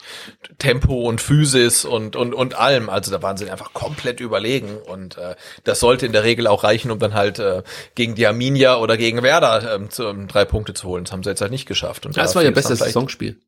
Tempo 0.59 1.07
und 1.07 1.21
Physis 1.21 1.85
und, 1.85 2.15
und, 2.15 2.33
und 2.33 2.55
allem. 2.55 2.89
Also 2.89 3.11
da 3.11 3.23
waren 3.23 3.37
sie 3.37 3.49
einfach 3.49 3.73
komplett 3.73 4.19
überlegen. 4.19 4.77
Und 4.77 5.17
äh, 5.17 5.35
das 5.63 5.79
sollte 5.79 6.05
in 6.05 6.11
der 6.11 6.23
Regel 6.23 6.47
auch 6.47 6.63
reichen, 6.63 6.91
um 6.91 6.99
dann 6.99 7.13
halt 7.13 7.39
äh, 7.39 7.63
gegen 7.95 8.15
die 8.15 8.27
Arminia 8.27 8.77
oder 8.77 8.97
gegen 8.97 9.23
Werder 9.23 9.75
ähm, 9.75 9.89
zu, 9.89 10.07
um 10.07 10.27
drei 10.27 10.45
Punkte 10.45 10.73
zu 10.73 10.87
holen. 10.87 11.05
Das 11.05 11.11
haben 11.13 11.23
sie 11.23 11.29
jetzt 11.29 11.41
halt 11.41 11.51
nicht 11.51 11.67
geschafft. 11.67 12.05
Und 12.05 12.17
das 12.17 12.35
war 12.35 12.43
ihr 12.43 12.51
bestes 12.51 12.79
Saisonspiel. 12.79 13.39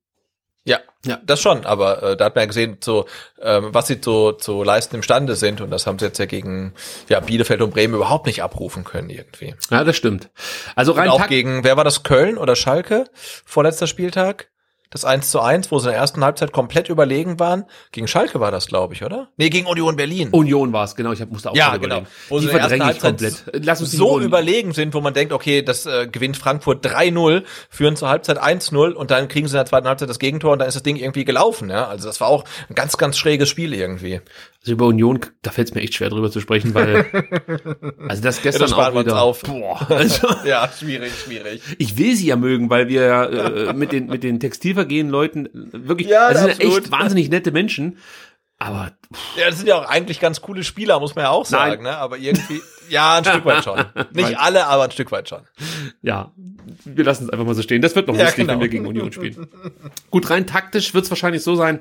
Ja, 0.69 0.81
ja, 1.03 1.19
das 1.25 1.41
schon, 1.41 1.65
aber 1.65 2.03
äh, 2.03 2.15
da 2.15 2.25
hat 2.25 2.35
man 2.35 2.43
ja 2.43 2.45
gesehen, 2.45 2.77
so, 2.79 3.07
ähm, 3.41 3.69
was 3.71 3.87
sie 3.87 4.01
zu, 4.01 4.33
zu 4.33 4.61
leisten 4.61 4.97
imstande 4.97 5.35
sind 5.35 5.61
und 5.61 5.71
das 5.71 5.87
haben 5.87 5.97
sie 5.97 6.05
jetzt 6.05 6.19
ja 6.19 6.27
gegen 6.27 6.75
ja, 7.07 7.19
Bielefeld 7.21 7.63
und 7.63 7.71
Bremen 7.71 7.95
überhaupt 7.95 8.27
nicht 8.27 8.43
abrufen 8.43 8.83
können 8.83 9.09
irgendwie. 9.09 9.55
Ja, 9.71 9.83
das 9.83 9.95
stimmt. 9.95 10.29
Also 10.75 10.91
rein 10.91 11.09
und 11.09 11.15
auch 11.15 11.27
gegen, 11.27 11.63
wer 11.63 11.75
war 11.75 11.83
das, 11.83 12.03
Köln 12.03 12.37
oder 12.37 12.55
Schalke, 12.55 13.05
vorletzter 13.15 13.87
Spieltag? 13.87 14.49
Das 14.91 15.05
1 15.05 15.29
zu 15.29 15.39
1, 15.39 15.71
wo 15.71 15.77
sie 15.77 15.89
in 15.89 15.91
der 15.91 16.01
ersten 16.01 16.23
Halbzeit 16.23 16.51
komplett 16.51 16.89
überlegen 16.89 17.39
waren. 17.39 17.65
Gegen 17.91 18.07
Schalke 18.07 18.39
war 18.39 18.49
das, 18.49 18.67
glaube 18.67 18.95
ich, 18.95 19.03
oder? 19.03 19.29
Nee, 19.37 19.49
gegen 19.49 19.67
Union 19.67 19.95
Berlin. 19.95 20.29
Union 20.31 20.73
war 20.73 20.85
es, 20.85 20.95
genau. 20.95 21.11
Ich 21.11 21.21
hab, 21.21 21.29
musste 21.31 21.51
auch 21.51 21.55
ja, 21.55 21.77
genau. 21.77 22.03
Wo 22.27 22.39
die 22.39 22.47
sie 22.47 22.51
in 22.51 22.57
der 22.57 22.63
ersten 22.63 22.83
Halbzeit 22.83 23.11
komplett. 23.11 23.65
Lass 23.65 23.81
uns 23.81 23.91
so 23.91 24.19
überlegen 24.19 24.73
sind, 24.73 24.95
wo 24.95 25.01
man 25.01 25.13
denkt, 25.13 25.31
okay, 25.31 25.61
das 25.61 25.85
äh, 25.85 26.07
gewinnt 26.07 26.37
Frankfurt 26.37 26.83
3-0, 26.83 27.43
führen 27.69 27.95
zur 27.95 28.09
Halbzeit 28.09 28.41
1-0 28.41 28.93
und 28.93 29.11
dann 29.11 29.27
kriegen 29.27 29.47
sie 29.47 29.53
in 29.53 29.59
der 29.59 29.65
zweiten 29.67 29.87
Halbzeit 29.87 30.09
das 30.09 30.17
Gegentor 30.17 30.53
und 30.53 30.59
dann 30.59 30.67
ist 30.67 30.75
das 30.75 30.83
Ding 30.83 30.95
irgendwie 30.95 31.23
gelaufen. 31.23 31.69
Ja? 31.69 31.87
Also 31.87 32.07
das 32.07 32.19
war 32.19 32.27
auch 32.27 32.43
ein 32.69 32.75
ganz, 32.75 32.97
ganz 32.97 33.17
schräges 33.17 33.47
Spiel 33.47 33.75
irgendwie. 33.75 34.21
Also 34.61 34.73
über 34.73 34.88
Union, 34.88 35.22
da 35.41 35.52
fällt 35.52 35.69
es 35.69 35.73
mir 35.73 35.81
echt 35.81 35.94
schwer 35.94 36.10
drüber 36.10 36.30
zu 36.30 36.41
sprechen, 36.41 36.73
weil 36.73 37.06
also 38.10 38.22
das 38.22 38.41
gestern 38.41 38.61
ja, 38.61 38.68
das 38.68 38.73
auch 38.73 38.99
wieder. 38.99 39.22
Auf. 39.22 39.44
Boah, 39.44 39.90
also, 39.90 40.27
ja, 40.45 40.69
schwierig, 40.77 41.14
schwierig. 41.14 41.61
Ich 41.77 41.98
will 41.98 42.14
sie 42.15 42.27
ja 42.27 42.36
mögen, 42.36 42.69
weil 42.69 42.90
wir 42.90 43.69
äh, 43.69 43.73
mit 43.73 43.94
den 43.94 44.07
mit 44.07 44.22
den 44.22 44.41
Textilvergehen 44.41 45.10
Leuten 45.10 45.48
wirklich, 45.53 46.10
ja, 46.10 46.34
das 46.34 46.57
sind 46.57 46.60
echt 46.60 46.91
wahnsinnig 46.91 47.30
nette 47.30 47.52
Menschen. 47.52 47.99
Aber 48.61 48.91
pff. 49.14 49.38
ja, 49.38 49.45
das 49.45 49.60
sind 49.60 49.68
ja 49.68 49.77
auch 49.77 49.90
eigentlich 49.90 50.19
ganz 50.19 50.41
coole 50.41 50.65
Spieler, 50.65 50.99
muss 50.99 51.15
man 51.15 51.23
ja 51.23 51.30
auch 51.30 51.45
sagen, 51.45 51.84
Nein. 51.84 51.94
ne? 51.94 51.98
Aber 51.98 52.18
irgendwie, 52.18 52.61
ja, 52.90 53.18
ein 53.18 53.23
Stück 53.23 53.45
weit 53.45 53.64
schon. 53.64 53.86
Nicht 54.11 54.38
alle, 54.38 54.68
aber 54.68 54.84
ein 54.84 54.91
Stück 54.91 55.14
weit 55.14 55.30
schon. 55.30 55.44
Ja, 56.02 56.34
wir 56.84 57.06
lassen 57.06 57.23
es 57.23 57.30
einfach 57.30 57.45
mal 57.45 57.56
so 57.56 57.61
stehen. 57.61 57.81
Das 57.81 57.95
wird 57.95 58.10
noch 58.10 58.15
ja, 58.15 58.23
lustig, 58.26 58.41
genau. 58.41 58.56
wenn 58.56 58.60
wir 58.60 58.68
gegen 58.68 58.86
Union 58.86 59.14
spielen. 59.14 59.48
Gut, 60.11 60.30
rein 60.30 60.45
taktisch 60.45 60.94
wird 60.94 61.06
es 61.06 61.10
wahrscheinlich 61.10 61.41
so 61.41 61.56
sein, 61.56 61.80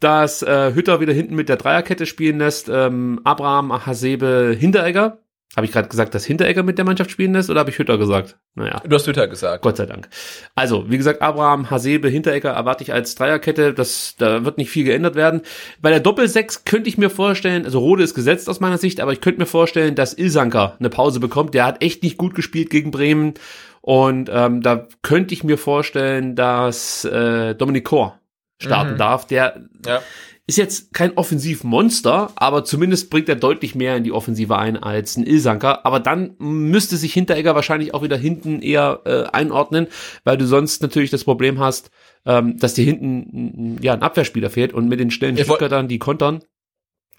dass 0.00 0.42
äh, 0.42 0.72
Hütter 0.74 1.00
wieder 1.00 1.12
hinten 1.12 1.34
mit 1.34 1.48
der 1.48 1.56
Dreierkette 1.56 2.06
spielen 2.06 2.38
lässt. 2.38 2.68
Ähm, 2.68 3.20
Abraham, 3.24 3.86
Hasebe, 3.86 4.56
Hinteregger. 4.58 5.18
Habe 5.56 5.64
ich 5.64 5.72
gerade 5.72 5.88
gesagt, 5.88 6.14
dass 6.14 6.26
Hinteregger 6.26 6.62
mit 6.62 6.76
der 6.76 6.84
Mannschaft 6.84 7.10
spielen 7.10 7.32
lässt 7.32 7.48
oder 7.48 7.60
habe 7.60 7.70
ich 7.70 7.78
Hütter 7.78 7.96
gesagt? 7.96 8.36
Naja. 8.54 8.82
Du 8.86 8.94
hast 8.94 9.06
Hütter 9.06 9.26
gesagt. 9.28 9.62
Gott 9.62 9.78
sei 9.78 9.86
Dank. 9.86 10.08
Also, 10.54 10.90
wie 10.90 10.98
gesagt, 10.98 11.22
Abraham, 11.22 11.70
Hasebe, 11.70 12.08
Hinteregger 12.08 12.50
erwarte 12.50 12.84
ich 12.84 12.92
als 12.92 13.14
Dreierkette. 13.14 13.72
Das, 13.72 14.14
da 14.18 14.44
wird 14.44 14.58
nicht 14.58 14.70
viel 14.70 14.84
geändert 14.84 15.14
werden. 15.14 15.40
Bei 15.80 15.90
der 15.90 16.00
Doppelsechs 16.00 16.64
könnte 16.64 16.88
ich 16.88 16.98
mir 16.98 17.08
vorstellen, 17.08 17.64
also 17.64 17.78
Rode 17.78 18.04
ist 18.04 18.14
gesetzt 18.14 18.48
aus 18.50 18.60
meiner 18.60 18.78
Sicht, 18.78 19.00
aber 19.00 19.12
ich 19.12 19.22
könnte 19.22 19.40
mir 19.40 19.46
vorstellen, 19.46 19.94
dass 19.94 20.12
Ilsanker 20.12 20.76
eine 20.78 20.90
Pause 20.90 21.18
bekommt. 21.18 21.54
Der 21.54 21.64
hat 21.64 21.82
echt 21.82 22.02
nicht 22.02 22.18
gut 22.18 22.34
gespielt 22.34 22.68
gegen 22.68 22.90
Bremen. 22.90 23.34
Und 23.80 24.30
ähm, 24.30 24.60
da 24.60 24.86
könnte 25.00 25.32
ich 25.32 25.44
mir 25.44 25.56
vorstellen, 25.56 26.36
dass 26.36 27.06
äh, 27.06 27.54
Dominik 27.54 27.84
Kor 27.84 28.20
starten 28.58 28.94
mhm. 28.94 28.98
darf. 28.98 29.26
Der 29.26 29.68
ja. 29.86 30.00
ist 30.46 30.58
jetzt 30.58 30.92
kein 30.92 31.16
Offensivmonster, 31.16 32.30
aber 32.36 32.64
zumindest 32.64 33.10
bringt 33.10 33.28
er 33.28 33.36
deutlich 33.36 33.74
mehr 33.74 33.96
in 33.96 34.04
die 34.04 34.12
Offensive 34.12 34.56
ein 34.56 34.76
als 34.76 35.16
ein 35.16 35.26
Ilsanker. 35.26 35.86
Aber 35.86 36.00
dann 36.00 36.34
müsste 36.38 36.96
sich 36.96 37.12
Hinteregger 37.12 37.54
wahrscheinlich 37.54 37.94
auch 37.94 38.02
wieder 38.02 38.16
hinten 38.16 38.60
eher 38.60 39.00
äh, 39.04 39.24
einordnen, 39.32 39.88
weil 40.24 40.38
du 40.38 40.46
sonst 40.46 40.82
natürlich 40.82 41.10
das 41.10 41.24
Problem 41.24 41.58
hast, 41.58 41.90
ähm, 42.26 42.58
dass 42.58 42.74
dir 42.74 42.84
hinten 42.84 43.78
ja 43.82 43.94
ein 43.94 44.02
Abwehrspieler 44.02 44.50
fehlt 44.50 44.72
und 44.72 44.88
mit 44.88 45.00
den 45.00 45.10
schnellen 45.10 45.38
Stuttgartern, 45.38 45.88
die 45.88 45.98
kontern, 45.98 46.42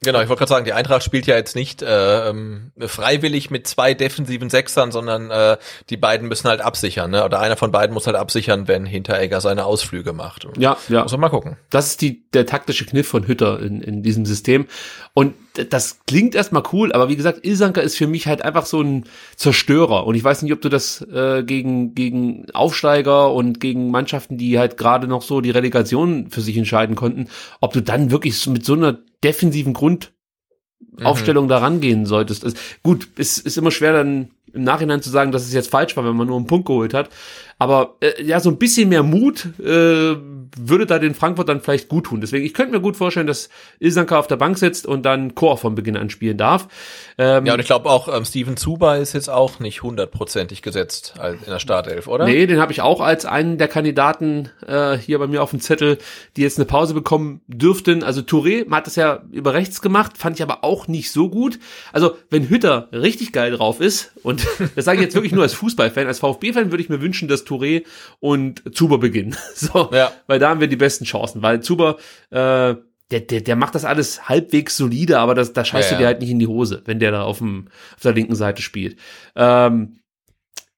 Genau, 0.01 0.21
ich 0.21 0.29
wollte 0.29 0.39
gerade 0.39 0.49
sagen, 0.49 0.65
die 0.65 0.73
Eintracht 0.73 1.03
spielt 1.03 1.27
ja 1.27 1.35
jetzt 1.35 1.55
nicht 1.55 1.81
äh, 1.81 2.29
ähm, 2.29 2.71
freiwillig 2.79 3.51
mit 3.51 3.67
zwei 3.67 3.93
defensiven 3.93 4.49
Sechsern, 4.49 4.91
sondern 4.91 5.29
äh, 5.29 5.57
die 5.89 5.97
beiden 5.97 6.27
müssen 6.29 6.47
halt 6.47 6.61
absichern, 6.61 7.11
ne? 7.11 7.25
Oder 7.25 7.39
einer 7.39 7.57
von 7.57 7.71
beiden 7.71 7.93
muss 7.93 8.07
halt 8.07 8.15
absichern, 8.15 8.67
wenn 8.67 8.85
Hinteregger 8.85 9.41
seine 9.41 9.65
Ausflüge 9.65 10.13
macht. 10.13 10.47
Ja, 10.57 10.77
ja. 10.87 11.03
Muss 11.03 11.11
man 11.11 11.21
mal 11.21 11.29
gucken. 11.29 11.57
Das 11.69 11.87
ist 11.87 12.01
die, 12.01 12.23
der 12.31 12.45
taktische 12.45 12.85
Kniff 12.85 13.07
von 13.09 13.27
Hütter 13.27 13.59
in, 13.59 13.81
in 13.81 14.01
diesem 14.01 14.25
System. 14.25 14.67
Und 15.13 15.35
das 15.65 15.99
klingt 16.07 16.35
erstmal 16.35 16.63
cool, 16.73 16.91
aber 16.91 17.09
wie 17.09 17.15
gesagt, 17.15 17.45
Ilsanker 17.45 17.81
ist 17.81 17.97
für 17.97 18.07
mich 18.07 18.27
halt 18.27 18.43
einfach 18.43 18.65
so 18.65 18.81
ein 18.81 19.05
Zerstörer. 19.35 20.05
Und 20.05 20.15
ich 20.15 20.23
weiß 20.23 20.41
nicht, 20.41 20.53
ob 20.53 20.61
du 20.61 20.69
das 20.69 21.01
äh, 21.01 21.43
gegen, 21.43 21.95
gegen 21.95 22.45
Aufsteiger 22.53 23.33
und 23.33 23.59
gegen 23.59 23.91
Mannschaften, 23.91 24.37
die 24.37 24.59
halt 24.59 24.77
gerade 24.77 25.07
noch 25.07 25.21
so 25.21 25.41
die 25.41 25.51
Relegation 25.51 26.29
für 26.29 26.41
sich 26.41 26.57
entscheiden 26.57 26.95
konnten, 26.95 27.27
ob 27.61 27.73
du 27.73 27.81
dann 27.81 28.11
wirklich 28.11 28.45
mit 28.47 28.65
so 28.65 28.73
einer 28.73 28.99
defensiven 29.23 29.73
Grundaufstellung 29.73 31.45
mhm. 31.45 31.49
da 31.49 31.57
rangehen 31.57 32.05
solltest. 32.05 32.43
Also, 32.43 32.57
gut, 32.83 33.09
es 33.17 33.37
ist 33.37 33.57
immer 33.57 33.71
schwer 33.71 33.93
dann 33.93 34.29
im 34.53 34.63
Nachhinein 34.63 35.01
zu 35.01 35.09
sagen, 35.09 35.31
dass 35.31 35.43
es 35.43 35.53
jetzt 35.53 35.69
falsch 35.69 35.95
war, 35.97 36.05
wenn 36.05 36.15
man 36.15 36.27
nur 36.27 36.37
einen 36.37 36.47
Punkt 36.47 36.67
geholt 36.67 36.93
hat. 36.93 37.09
Aber 37.61 37.97
äh, 37.99 38.23
ja, 38.23 38.39
so 38.39 38.49
ein 38.49 38.57
bisschen 38.57 38.87
mehr 38.87 39.03
Mut 39.03 39.47
äh, 39.59 40.15
würde 40.57 40.85
da 40.87 40.97
den 40.97 41.13
Frankfurt 41.13 41.49
dann 41.49 41.59
vielleicht 41.59 41.89
gut 41.89 42.05
tun. 42.05 42.21
Deswegen, 42.21 42.45
ich 42.45 42.53
könnte 42.53 42.71
mir 42.71 42.79
gut 42.79 42.95
vorstellen, 42.95 43.27
dass 43.27 43.49
Ilsanka 43.79 44.17
auf 44.17 44.27
der 44.27 44.37
Bank 44.37 44.57
sitzt 44.57 44.85
und 44.85 45.03
dann 45.03 45.35
Chor 45.35 45.57
von 45.57 45.75
Beginn 45.75 45.97
an 45.97 46.09
spielen 46.09 46.37
darf. 46.37 46.69
Ähm, 47.17 47.45
ja, 47.45 47.53
und 47.53 47.59
ich 47.59 47.65
glaube 47.65 47.89
auch, 47.89 48.07
ähm, 48.15 48.23
Steven 48.23 48.55
Zuba 48.55 48.95
ist 48.95 49.11
jetzt 49.11 49.29
auch 49.29 49.59
nicht 49.59 49.83
hundertprozentig 49.83 50.61
gesetzt 50.61 51.15
in 51.21 51.51
der 51.51 51.59
Startelf, 51.59 52.07
oder? 52.07 52.25
Nee, 52.25 52.47
den 52.47 52.61
habe 52.61 52.71
ich 52.71 52.81
auch 52.81 53.01
als 53.01 53.25
einen 53.25 53.57
der 53.57 53.67
Kandidaten 53.67 54.49
äh, 54.65 54.97
hier 54.97 55.19
bei 55.19 55.27
mir 55.27 55.43
auf 55.43 55.49
dem 55.49 55.59
Zettel, 55.59 55.97
die 56.37 56.43
jetzt 56.43 56.57
eine 56.57 56.65
Pause 56.65 56.93
bekommen 56.93 57.41
dürften. 57.47 58.03
Also 58.03 58.21
Touré 58.21 58.71
hat 58.71 58.87
das 58.87 58.95
ja 58.95 59.21
über 59.31 59.53
rechts 59.53 59.81
gemacht, 59.81 60.17
fand 60.17 60.37
ich 60.37 60.43
aber 60.43 60.63
auch 60.63 60.87
nicht 60.87 61.11
so 61.11 61.29
gut. 61.29 61.59
Also 61.91 62.15
wenn 62.29 62.47
Hütter 62.49 62.87
richtig 62.93 63.33
geil 63.33 63.51
drauf 63.51 63.81
ist, 63.81 64.13
und 64.23 64.38
das 64.75 64.85
sage 64.85 64.97
ich 64.97 65.03
jetzt 65.03 65.15
wirklich 65.15 65.31
nur 65.31 65.43
als 65.43 65.53
Fußballfan, 65.53 66.07
als 66.07 66.19
VfB-Fan 66.19 66.71
würde 66.71 66.83
ich 66.83 66.89
mir 66.89 67.01
wünschen, 67.01 67.27
dass 67.27 67.45
Touré 67.45 67.85
und 68.19 68.63
Zuber 68.75 68.97
beginnen. 68.97 69.35
So, 69.55 69.89
ja. 69.91 70.11
weil 70.27 70.39
da 70.39 70.49
haben 70.49 70.61
wir 70.61 70.67
die 70.67 70.77
besten 70.77 71.03
Chancen, 71.03 71.41
weil 71.41 71.61
Zuber 71.61 71.97
äh, 72.29 72.75
der, 73.11 73.19
der, 73.21 73.41
der 73.41 73.55
macht 73.55 73.75
das 73.75 73.83
alles 73.83 74.29
halbwegs 74.29 74.77
solide, 74.77 75.19
aber 75.19 75.35
das, 75.35 75.53
da 75.53 75.65
scheißt 75.65 75.91
ja, 75.91 75.97
du 75.97 76.03
dir 76.03 76.07
halt 76.07 76.21
nicht 76.21 76.29
in 76.29 76.39
die 76.39 76.47
Hose, 76.47 76.81
wenn 76.85 76.99
der 76.99 77.11
da 77.11 77.23
auf, 77.23 77.39
dem, 77.39 77.67
auf 77.95 78.01
der 78.01 78.13
linken 78.13 78.35
Seite 78.35 78.61
spielt. 78.61 78.97
Ähm, 79.35 79.99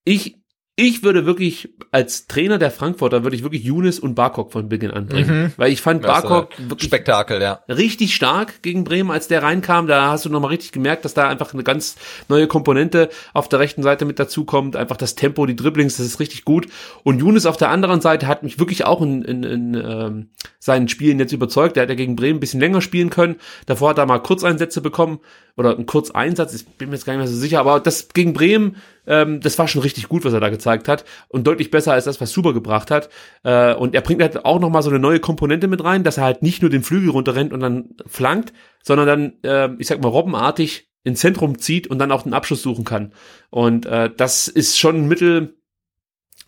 ich 0.04 0.41
ich 0.78 1.04
würde 1.04 1.26
wirklich 1.26 1.70
als 1.92 2.28
Trainer 2.28 2.58
der 2.58 2.72
Frankfurter 2.72 3.24
würde 3.24 3.36
ich 3.36 3.44
wirklich 3.44 3.64
Younes 3.64 4.00
und 4.00 4.16
Barkok 4.16 4.54
von 4.54 4.70
Beginn 4.70 4.92
anbringen, 4.92 5.44
mhm. 5.44 5.54
weil 5.58 5.72
ich 5.72 5.82
fand 5.82 6.02
Barkok 6.02 6.52
wirklich 6.58 6.88
Spektakel, 6.88 7.42
ja. 7.42 7.60
richtig 7.68 8.16
stark 8.16 8.62
gegen 8.62 8.86
Bremen, 8.86 9.12
als 9.12 9.28
der 9.28 9.44
reinkam. 9.44 9.88
Da 9.88 10.12
hast 10.12 10.26
du 10.26 10.30
nochmal 10.30 10.52
richtig 10.52 10.72
gemerkt, 10.72 11.04
dass 11.04 11.14
da 11.14 11.28
einfach 11.28 11.54
eine 11.54 11.64
ganz 11.64 11.98
neue 12.30 12.48
Komponente 12.48 13.10
auf 13.34 13.50
der 13.50 13.60
rechten 13.60 13.84
Seite 13.84 14.06
mit 14.06 14.18
dazukommt. 14.18 14.78
Einfach 14.78 14.98
das 14.98 15.16
Tempo, 15.16 15.46
die 15.46 15.58
Dribblings, 15.58 15.98
das 15.98 16.06
ist 16.06 16.20
richtig 16.22 16.46
gut. 16.46 16.68
Und 17.04 17.20
Younes 17.20 17.46
auf 17.46 17.58
der 17.58 17.70
anderen 17.70 18.00
Seite 18.00 18.28
hat 18.28 18.44
mich 18.44 18.58
wirklich 18.58 18.86
auch 18.86 19.02
in, 19.02 19.24
in, 19.24 19.44
in 19.44 19.74
ähm, 19.74 20.30
seinen 20.58 20.88
Spielen 20.88 21.20
jetzt 21.20 21.34
überzeugt. 21.34 21.76
Der 21.76 21.84
hat 21.84 21.90
ja 21.90 21.96
gegen 21.96 22.16
Bremen 22.16 22.38
ein 22.38 22.40
bisschen 22.40 22.62
länger 22.62 22.80
spielen 22.80 23.10
können. 23.10 23.36
Davor 23.66 23.90
hat 23.90 23.98
er 23.98 24.06
mal 24.06 24.20
Kurzeinsätze 24.20 24.80
bekommen 24.80 25.20
oder 25.58 25.76
einen 25.76 25.86
Kurzeinsatz. 25.86 26.54
Ich 26.54 26.66
bin 26.66 26.90
mir 26.90 26.96
jetzt 26.96 27.06
gar 27.06 27.14
nicht 27.14 27.20
mehr 27.20 27.28
so 27.28 27.36
sicher, 27.36 27.60
aber 27.60 27.80
das 27.80 28.10
gegen 28.10 28.34
Bremen 28.34 28.78
ähm, 29.08 29.42
das 29.42 29.58
war 29.58 29.68
schon 29.68 29.82
richtig 29.82 30.08
gut, 30.08 30.26
was 30.26 30.34
er 30.34 30.40
da 30.40 30.50
gezeigt 30.50 30.88
hat 30.88 31.06
und 31.28 31.48
deutlich 31.48 31.72
besser 31.72 31.94
als 31.94 32.06
das, 32.06 32.22
was 32.22 32.32
Super 32.32 32.54
gebracht 32.54 32.92
hat. 32.92 33.10
Äh, 33.44 33.74
und 33.74 33.96
er 33.96 34.02
bringt 34.02 34.22
halt 34.22 34.46
auch 34.46 34.60
noch 34.60 34.70
mal 34.70 34.82
so 34.84 34.90
eine 34.90 35.00
neue 35.00 35.20
Komponente 35.20 35.68
mit 35.68 35.84
rein, 35.84 36.04
dass 36.04 36.18
er 36.18 36.24
halt 36.24 36.44
nicht 36.44 36.62
nur 36.62 36.70
den 36.70 36.84
Flügel 36.84 37.10
runterrennt 37.10 37.54
und 37.54 37.60
dann 37.60 37.90
flankt, 38.06 38.54
sondern 38.84 39.08
dann, 39.08 39.34
äh, 39.44 39.76
ich 39.80 39.88
sag 39.88 40.02
mal, 40.02 40.10
robbenartig 40.10 40.90
ins 41.04 41.20
Zentrum 41.20 41.58
zieht 41.58 41.88
und 41.88 42.00
dann 42.00 42.12
auch 42.12 42.24
den 42.24 42.34
Abschluss 42.34 42.62
suchen 42.62 42.86
kann. 42.86 43.14
Und 43.50 43.86
äh, 43.86 44.10
das 44.16 44.48
ist 44.48 44.78
schon 44.78 44.96
ein 44.98 45.08
Mittel, 45.08 45.56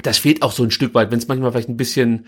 das 0.01 0.19
fehlt 0.19 0.43
auch 0.43 0.51
so 0.51 0.63
ein 0.63 0.71
Stück 0.71 0.93
weit, 0.93 1.11
wenn 1.11 1.19
es 1.19 1.27
manchmal 1.27 1.51
vielleicht 1.51 1.69
ein 1.69 1.77
bisschen 1.77 2.27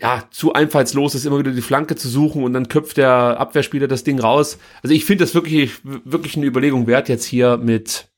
ja, 0.00 0.24
zu 0.30 0.52
einfallslos 0.52 1.14
ist, 1.14 1.26
immer 1.26 1.38
wieder 1.38 1.52
die 1.52 1.62
Flanke 1.62 1.94
zu 1.96 2.08
suchen 2.08 2.42
und 2.42 2.52
dann 2.52 2.68
köpft 2.68 2.96
der 2.96 3.38
Abwehrspieler 3.38 3.86
das 3.86 4.04
Ding 4.04 4.18
raus. 4.18 4.58
Also 4.82 4.94
ich 4.94 5.04
finde 5.04 5.24
das 5.24 5.34
wirklich, 5.34 5.72
wirklich 5.84 6.36
eine 6.36 6.46
Überlegung 6.46 6.86
wert, 6.86 7.08
jetzt 7.08 7.24
hier 7.24 7.56
mit 7.56 8.08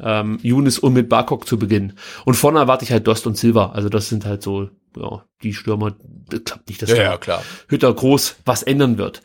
ähm, 0.00 0.38
Younes 0.42 0.78
und 0.78 0.94
mit 0.94 1.08
Barkok 1.08 1.46
zu 1.46 1.58
beginnen. 1.58 1.94
Und 2.24 2.34
vorne 2.34 2.58
erwarte 2.58 2.84
ich 2.84 2.92
halt 2.92 3.06
Dost 3.06 3.26
und 3.26 3.36
Silva. 3.36 3.70
Also 3.70 3.88
das 3.88 4.08
sind 4.08 4.24
halt 4.24 4.42
so, 4.42 4.68
ja, 4.96 5.24
die 5.42 5.54
Stürmer. 5.54 5.96
Das 6.28 6.44
klappt 6.44 6.68
nicht, 6.68 6.82
dass 6.82 6.90
ja, 6.90 7.02
ja, 7.02 7.16
klar. 7.16 7.42
Hütter 7.68 7.92
groß 7.92 8.36
was 8.44 8.62
ändern 8.62 8.98
wird. 8.98 9.22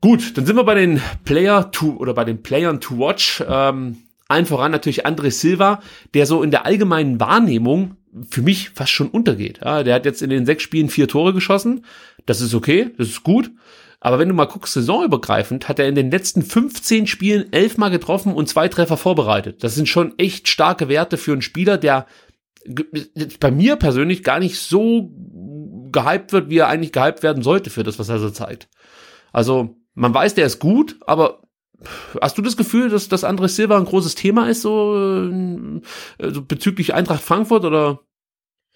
Gut, 0.00 0.36
dann 0.36 0.46
sind 0.46 0.56
wir 0.56 0.64
bei 0.64 0.74
den 0.74 1.00
Player 1.24 1.70
to 1.70 1.96
oder 1.96 2.14
bei 2.14 2.24
den 2.24 2.42
Playern 2.42 2.80
to 2.80 2.98
watch. 2.98 3.42
Ähm, 3.48 3.96
allen 4.28 4.46
voran 4.46 4.72
natürlich 4.72 5.06
André 5.06 5.30
Silva, 5.30 5.80
der 6.12 6.26
so 6.26 6.42
in 6.42 6.50
der 6.50 6.66
allgemeinen 6.66 7.20
Wahrnehmung 7.20 7.96
für 8.28 8.42
mich 8.42 8.70
fast 8.70 8.92
schon 8.92 9.08
untergeht. 9.08 9.60
Ja, 9.64 9.82
der 9.82 9.94
hat 9.94 10.04
jetzt 10.04 10.22
in 10.22 10.30
den 10.30 10.46
sechs 10.46 10.62
Spielen 10.62 10.88
vier 10.88 11.08
Tore 11.08 11.32
geschossen. 11.32 11.84
Das 12.26 12.40
ist 12.40 12.54
okay, 12.54 12.90
das 12.96 13.08
ist 13.08 13.24
gut. 13.24 13.50
Aber 14.00 14.18
wenn 14.18 14.28
du 14.28 14.34
mal 14.34 14.44
guckst, 14.44 14.74
saisonübergreifend, 14.74 15.68
hat 15.68 15.78
er 15.78 15.88
in 15.88 15.94
den 15.94 16.10
letzten 16.10 16.42
15 16.42 17.06
Spielen 17.06 17.52
elfmal 17.52 17.90
getroffen 17.90 18.34
und 18.34 18.48
zwei 18.48 18.68
Treffer 18.68 18.98
vorbereitet. 18.98 19.64
Das 19.64 19.74
sind 19.74 19.88
schon 19.88 20.18
echt 20.18 20.48
starke 20.48 20.88
Werte 20.88 21.16
für 21.16 21.32
einen 21.32 21.42
Spieler, 21.42 21.78
der 21.78 22.06
bei 23.40 23.50
mir 23.50 23.76
persönlich 23.76 24.22
gar 24.22 24.40
nicht 24.40 24.58
so 24.58 25.10
gehypt 25.90 26.32
wird, 26.32 26.50
wie 26.50 26.58
er 26.58 26.68
eigentlich 26.68 26.92
gehypt 26.92 27.22
werden 27.22 27.42
sollte 27.42 27.70
für 27.70 27.82
das, 27.82 27.98
was 27.98 28.08
er 28.08 28.18
so 28.18 28.30
zeigt. 28.30 28.68
Also, 29.32 29.76
man 29.94 30.12
weiß, 30.12 30.34
der 30.34 30.46
ist 30.46 30.58
gut, 30.58 30.96
aber 31.06 31.43
hast 32.20 32.38
du 32.38 32.42
das 32.42 32.56
Gefühl, 32.56 32.88
dass 32.88 33.08
das 33.08 33.24
André 33.24 33.48
Silva 33.48 33.76
ein 33.76 33.84
großes 33.84 34.14
Thema 34.14 34.48
ist, 34.48 34.62
so, 34.62 34.96
äh, 34.96 36.30
so 36.30 36.42
bezüglich 36.42 36.94
Eintracht 36.94 37.22
Frankfurt 37.22 37.64
oder? 37.64 38.00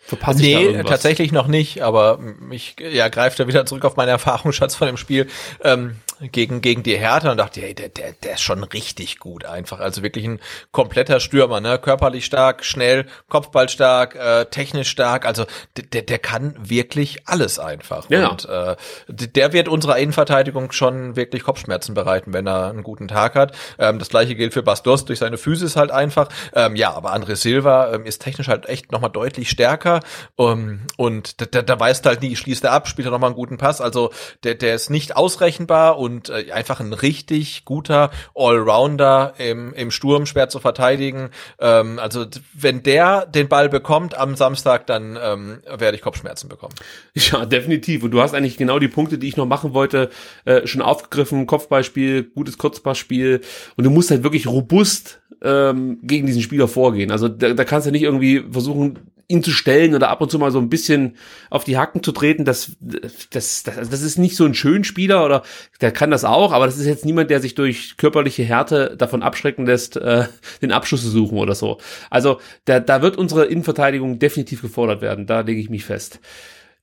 Verpasse 0.00 0.40
nee, 0.40 0.68
ich 0.68 0.86
tatsächlich 0.86 1.32
noch 1.32 1.48
nicht, 1.48 1.82
aber 1.82 2.20
ich 2.50 2.76
ja, 2.80 3.08
greife 3.08 3.36
da 3.36 3.48
wieder 3.48 3.66
zurück 3.66 3.84
auf 3.84 3.96
meine 3.96 4.12
Erfahrungsschatz 4.12 4.74
von 4.74 4.86
dem 4.86 4.96
Spiel. 4.96 5.26
Ähm, 5.62 5.96
gegen, 6.20 6.60
gegen 6.60 6.82
die 6.82 6.98
Hertha 6.98 7.30
und 7.30 7.38
dachte, 7.38 7.60
hey, 7.60 7.74
der, 7.74 7.88
der, 7.88 8.12
der 8.12 8.34
ist 8.34 8.40
schon 8.40 8.64
richtig 8.64 9.18
gut 9.18 9.44
einfach. 9.44 9.80
Also 9.80 10.02
wirklich 10.02 10.24
ein 10.24 10.40
kompletter 10.72 11.20
Stürmer, 11.20 11.60
ne? 11.60 11.78
Körperlich 11.78 12.24
stark, 12.24 12.64
schnell, 12.64 13.06
Kopfball 13.28 13.68
stark, 13.68 14.16
äh, 14.16 14.46
technisch 14.46 14.90
stark. 14.90 15.26
Also 15.26 15.46
der, 15.76 16.02
der 16.02 16.18
kann 16.18 16.54
wirklich 16.58 17.28
alles 17.28 17.58
einfach. 17.58 18.10
Ja. 18.10 18.28
Und 18.28 18.46
äh, 18.46 18.76
der 19.08 19.52
wird 19.52 19.68
unserer 19.68 19.98
Innenverteidigung 19.98 20.72
schon 20.72 21.16
wirklich 21.16 21.42
Kopfschmerzen 21.44 21.94
bereiten, 21.94 22.32
wenn 22.32 22.46
er 22.46 22.70
einen 22.70 22.82
guten 22.82 23.08
Tag 23.08 23.34
hat. 23.34 23.56
Ähm, 23.78 23.98
das 23.98 24.08
gleiche 24.08 24.34
gilt 24.34 24.54
für 24.54 24.62
Bastos 24.62 25.04
durch 25.04 25.20
seine 25.20 25.38
Physis 25.38 25.76
halt 25.76 25.90
einfach. 25.90 26.28
Ähm, 26.54 26.74
ja, 26.76 26.92
aber 26.92 27.14
André 27.14 27.36
Silva 27.36 27.92
ähm, 27.92 28.04
ist 28.04 28.22
technisch 28.22 28.48
halt 28.48 28.68
echt 28.68 28.92
nochmal 28.92 29.10
deutlich 29.10 29.50
stärker. 29.50 30.00
Um, 30.36 30.80
und 30.96 31.40
da, 31.40 31.46
da, 31.46 31.62
da 31.62 31.78
weißt 31.78 32.06
halt 32.06 32.22
nie, 32.22 32.34
schließt 32.34 32.64
er 32.64 32.72
ab, 32.72 32.88
spielt 32.88 33.06
er 33.06 33.12
nochmal 33.12 33.28
einen 33.28 33.36
guten 33.36 33.58
Pass. 33.58 33.80
Also 33.80 34.10
der, 34.42 34.54
der 34.54 34.74
ist 34.74 34.90
nicht 34.90 35.16
ausrechenbar 35.16 35.98
und 35.98 36.07
und 36.08 36.30
äh, 36.30 36.50
einfach 36.52 36.80
ein 36.80 36.92
richtig 36.92 37.64
guter 37.64 38.10
Allrounder 38.34 39.34
im, 39.38 39.74
im 39.74 39.90
Sturm, 39.90 40.26
schwer 40.26 40.48
zu 40.48 40.58
verteidigen. 40.58 41.30
Ähm, 41.60 41.98
also 41.98 42.26
wenn 42.54 42.82
der 42.82 43.26
den 43.26 43.48
Ball 43.48 43.68
bekommt 43.68 44.16
am 44.16 44.36
Samstag, 44.36 44.86
dann 44.86 45.18
ähm, 45.22 45.58
werde 45.66 45.96
ich 45.96 46.02
Kopfschmerzen 46.02 46.48
bekommen. 46.48 46.74
Ja, 47.14 47.44
definitiv. 47.44 48.04
Und 48.04 48.12
du 48.12 48.22
hast 48.22 48.34
eigentlich 48.34 48.56
genau 48.56 48.78
die 48.78 48.88
Punkte, 48.88 49.18
die 49.18 49.28
ich 49.28 49.36
noch 49.36 49.46
machen 49.46 49.74
wollte, 49.74 50.08
äh, 50.44 50.66
schon 50.66 50.80
aufgegriffen. 50.80 51.46
Kopfballspiel, 51.46 52.22
gutes 52.22 52.56
Kurzpassspiel. 52.56 53.42
Und 53.76 53.84
du 53.84 53.90
musst 53.90 54.10
halt 54.10 54.22
wirklich 54.22 54.46
robust 54.46 55.20
ähm, 55.42 55.98
gegen 56.02 56.26
diesen 56.26 56.42
Spieler 56.42 56.68
vorgehen. 56.68 57.10
Also 57.10 57.28
da, 57.28 57.52
da 57.52 57.64
kannst 57.64 57.86
du 57.86 57.90
nicht 57.90 58.02
irgendwie 58.02 58.44
versuchen, 58.50 58.98
ihn 59.28 59.42
zu 59.42 59.50
stellen 59.50 59.94
oder 59.94 60.08
ab 60.08 60.22
und 60.22 60.30
zu 60.30 60.38
mal 60.38 60.50
so 60.50 60.58
ein 60.58 60.70
bisschen 60.70 61.16
auf 61.50 61.64
die 61.64 61.76
Hacken 61.76 62.02
zu 62.02 62.12
treten, 62.12 62.46
das, 62.46 62.72
das, 62.80 63.62
das, 63.62 63.90
das 63.90 64.02
ist 64.02 64.18
nicht 64.18 64.36
so 64.36 64.46
ein 64.46 64.54
schön 64.54 64.84
Spieler 64.84 65.24
oder 65.24 65.42
der 65.82 65.92
kann 65.92 66.10
das 66.10 66.24
auch, 66.24 66.52
aber 66.52 66.64
das 66.64 66.78
ist 66.78 66.86
jetzt 66.86 67.04
niemand, 67.04 67.28
der 67.28 67.40
sich 67.40 67.54
durch 67.54 67.98
körperliche 67.98 68.42
Härte 68.42 68.96
davon 68.96 69.22
abschrecken 69.22 69.66
lässt, 69.66 69.98
äh, 69.98 70.26
den 70.62 70.72
Abschluss 70.72 71.02
zu 71.02 71.10
suchen 71.10 71.36
oder 71.36 71.54
so. 71.54 71.78
Also 72.08 72.40
da, 72.64 72.80
da 72.80 73.02
wird 73.02 73.18
unsere 73.18 73.44
Innenverteidigung 73.44 74.18
definitiv 74.18 74.62
gefordert 74.62 75.02
werden, 75.02 75.26
da 75.26 75.40
lege 75.40 75.60
ich 75.60 75.68
mich 75.68 75.84
fest. 75.84 76.20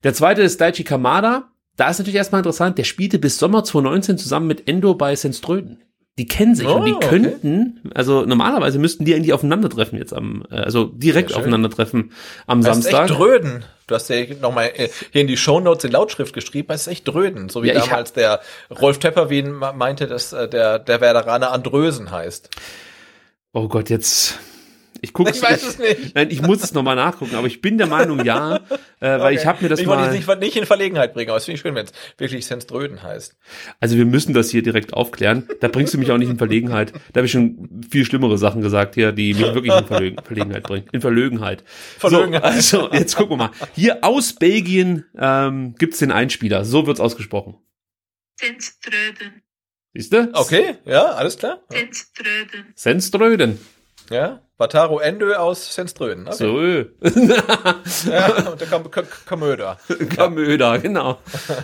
Der 0.04 0.14
zweite 0.14 0.44
ist 0.44 0.62
Daichi 0.62 0.84
Kamada. 0.84 1.50
Da 1.78 1.90
ist 1.90 1.98
natürlich 1.98 2.16
erstmal 2.16 2.40
interessant, 2.40 2.78
der 2.78 2.84
spielte 2.84 3.20
bis 3.20 3.40
Sommer 3.40 3.64
2019 3.64 4.18
zusammen 4.18 4.48
mit 4.48 4.68
Endo 4.68 4.94
bei 4.94 5.16
Senströden. 5.16 5.84
Die 6.18 6.28
kennen 6.28 6.56
sich 6.56 6.66
oh, 6.66 6.76
und 6.76 6.86
die 6.86 6.94
okay. 6.94 7.10
könnten, 7.10 7.92
also 7.94 8.26
normalerweise 8.26 8.80
müssten 8.80 9.04
die 9.04 9.14
eigentlich 9.14 9.34
aufeinandertreffen 9.34 10.00
jetzt 10.00 10.14
am, 10.14 10.46
äh, 10.50 10.56
also 10.56 10.86
direkt 10.86 11.36
aufeinandertreffen 11.36 12.14
am 12.48 12.62
das 12.62 12.76
Samstag. 12.76 13.06
Ist 13.06 13.12
echt 13.12 13.20
dröden. 13.20 13.66
Du 13.88 13.96
hast 13.96 14.10
ja 14.10 14.24
nochmal 14.42 14.72
äh, 14.76 14.88
hier 15.12 15.22
in 15.22 15.28
die 15.28 15.36
Shownotes 15.36 15.84
in 15.84 15.92
Lautschrift 15.92 16.34
geschrieben, 16.34 16.70
das 16.70 16.82
ist 16.82 16.88
echt 16.88 17.08
dröden. 17.08 17.50
So 17.50 17.64
wie 17.64 17.68
ja, 17.68 17.82
damals 17.82 18.14
der 18.14 18.40
Rolf 18.80 19.00
Tepperwien 19.00 19.52
meinte, 19.52 20.08
dass 20.08 20.32
äh, 20.32 20.48
der, 20.48 20.80
der 20.80 21.02
Werderaner 21.02 21.52
Andrösen 21.52 22.10
heißt. 22.12 22.50
Oh 23.52 23.68
Gott, 23.68 23.90
jetzt 23.90 24.40
ich 25.02 25.14
gucke 25.14 25.30
Ich 25.36 25.42
weiß 25.42 25.64
es 25.64 25.80
nicht. 25.80 26.16
Nein, 26.16 26.30
ich 26.30 26.42
muss 26.42 26.64
es 26.64 26.74
nochmal 26.74 26.96
nachgucken, 26.96 27.36
aber 27.36 27.48
ich 27.48 27.62
bin 27.62 27.78
der 27.78 27.88
Meinung, 27.88 28.24
ja, 28.24 28.56
äh, 28.56 28.60
weil 29.00 29.22
okay. 29.22 29.36
ich 29.36 29.46
habe 29.46 29.64
mir 29.64 29.70
das 29.70 29.80
ich 29.80 29.88
mal. 29.88 30.14
Ich 30.16 30.28
wollte 30.28 30.44
nicht 30.44 30.56
in 30.56 30.66
Verlegenheit 30.66 31.14
bringen, 31.14 31.30
aber 31.30 31.38
es 31.38 31.46
finde 31.46 31.56
ich 31.56 31.62
schön, 31.62 31.76
wenn 31.76 31.86
es 31.86 31.94
wirklich 32.18 32.46
Senströden 32.46 33.04
heißt. 33.04 33.36
Also 33.80 33.98
wir 33.98 34.06
müssen 34.06 34.34
das 34.34 34.50
hier 34.50 34.64
direkt 34.64 34.94
aufklären. 34.94 35.48
Da 35.62 35.68
bringst 35.68 35.94
du 35.94 35.98
mich 35.98 36.12
auch 36.12 36.18
nicht 36.18 36.30
in 36.30 36.38
Verlegenheit. 36.38 36.94
Da 37.14 37.20
habe 37.20 37.26
ich 37.26 37.32
schon 37.32 37.82
viel 37.90 38.06
schlimmere 38.06 38.38
Sachen 38.38 38.62
gesagt 38.62 38.96
hier, 38.96 39.12
die 39.12 39.34
mich 39.34 39.54
wirklich 39.54 39.74
in 39.74 39.86
Verlegen, 39.86 40.18
Verlegenheit 40.24 40.64
bringen. 40.64 40.88
In 40.92 41.02
Verlegenheit. 41.02 41.64
Verlegenheit. 41.98 42.62
So, 42.62 42.82
also 42.88 42.94
jetzt 42.94 43.16
gucken 43.16 43.38
wir 43.38 43.38
mal. 43.38 43.52
Hier 43.74 44.04
aus 44.04 44.34
Belgien 44.34 45.06
ähm, 45.18 45.76
gibt 45.78 46.00
den 46.00 46.12
Einspieler. 46.12 46.66
So 46.66 46.88
wird's 46.88 47.00
ausgesprochen. 47.00 47.56
Senströden. 48.40 49.44
Siehst 49.94 50.12
du? 50.12 50.30
Okay, 50.34 50.76
ja, 50.86 51.04
alles 51.14 51.38
klar. 51.38 51.62
Senströden. 51.70 52.74
Senströden. 52.76 53.60
Ja, 54.10 54.42
Wataru 54.58 55.00
Endo 55.00 55.34
aus 55.34 55.74
Senströden. 55.74 56.28
Okay. 56.28 56.36
So. 56.36 56.62
ja, 58.10 58.50
und 58.50 58.62
der 58.62 58.68
Kam 58.68 58.84
Kamöder. 59.26 59.78
Kamöder, 60.16 60.80
genau. 60.80 61.20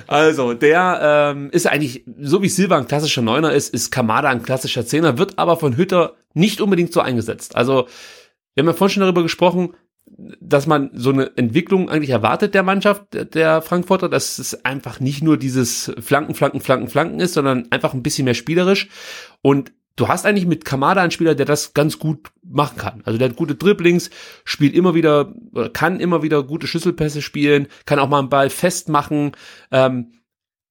Also, 0.08 0.54
der 0.54 1.34
ähm, 1.34 1.50
ist 1.52 1.68
eigentlich, 1.68 2.04
so 2.20 2.42
wie 2.42 2.50
Silva 2.50 2.78
ein 2.78 2.88
klassischer 2.88 3.22
Neuner 3.22 3.54
ist, 3.54 3.74
ist 3.74 3.92
Kamada 3.92 4.30
ein 4.30 4.44
klassischer 4.44 4.86
Zehner, 4.86 5.18
wird 5.18 5.40
aber 5.40 5.58
von 5.58 5.78
Hütter 5.78 6.16
nicht 6.34 6.60
unbedingt 6.60 6.92
so 6.92 7.00
eingesetzt. 7.00 7.56
Also, 7.56 7.88
wir 8.56 8.64
haben 8.64 8.68
ja 8.68 8.74
vorhin 8.74 8.96
schon 8.96 9.02
darüber 9.02 9.24
gesprochen, 9.24 9.74
dass 10.42 10.68
man 10.68 10.92
so 10.94 11.12
eine 11.12 11.32
Entwicklung 11.38 11.90
eigentlich 11.90 12.10
erwartet 12.10 12.54
der 12.54 12.64
Mannschaft 12.64 13.04
der 13.14 13.62
Frankfurter, 13.62 14.10
dass 14.10 14.40
es 14.40 14.66
einfach 14.66 15.00
nicht 15.00 15.24
nur 15.24 15.38
dieses 15.38 15.94
Flanken, 16.00 16.36
Flanken, 16.36 16.60
Flanken, 16.60 16.90
Flanken 16.90 17.20
ist, 17.22 17.34
sondern 17.34 17.68
einfach 17.72 17.94
ein 17.94 18.04
bisschen 18.04 18.26
mehr 18.26 18.34
spielerisch. 18.34 18.90
Und 19.42 19.72
du 19.96 20.08
hast 20.08 20.26
eigentlich 20.26 20.46
mit 20.46 20.66
Kamada 20.66 21.02
einen 21.02 21.12
Spieler, 21.12 21.36
der 21.36 21.46
das 21.46 21.74
ganz 21.74 22.00
gut 22.00 22.32
machen 22.44 22.78
kann. 22.78 23.02
Also 23.06 23.18
der 23.18 23.30
hat 23.30 23.36
gute 23.36 23.56
Dribblings, 23.56 24.10
spielt 24.44 24.74
immer 24.74 24.96
wieder, 24.96 25.34
kann 25.74 26.00
immer 26.00 26.24
wieder 26.24 26.44
gute 26.44 26.68
Schlüsselpässe 26.68 27.22
spielen, 27.22 27.68
kann 27.86 28.00
auch 28.00 28.10
mal 28.10 28.20
einen 28.20 28.30
Ball 28.30 28.50
festmachen. 28.50 29.32
Ähm, 29.72 30.14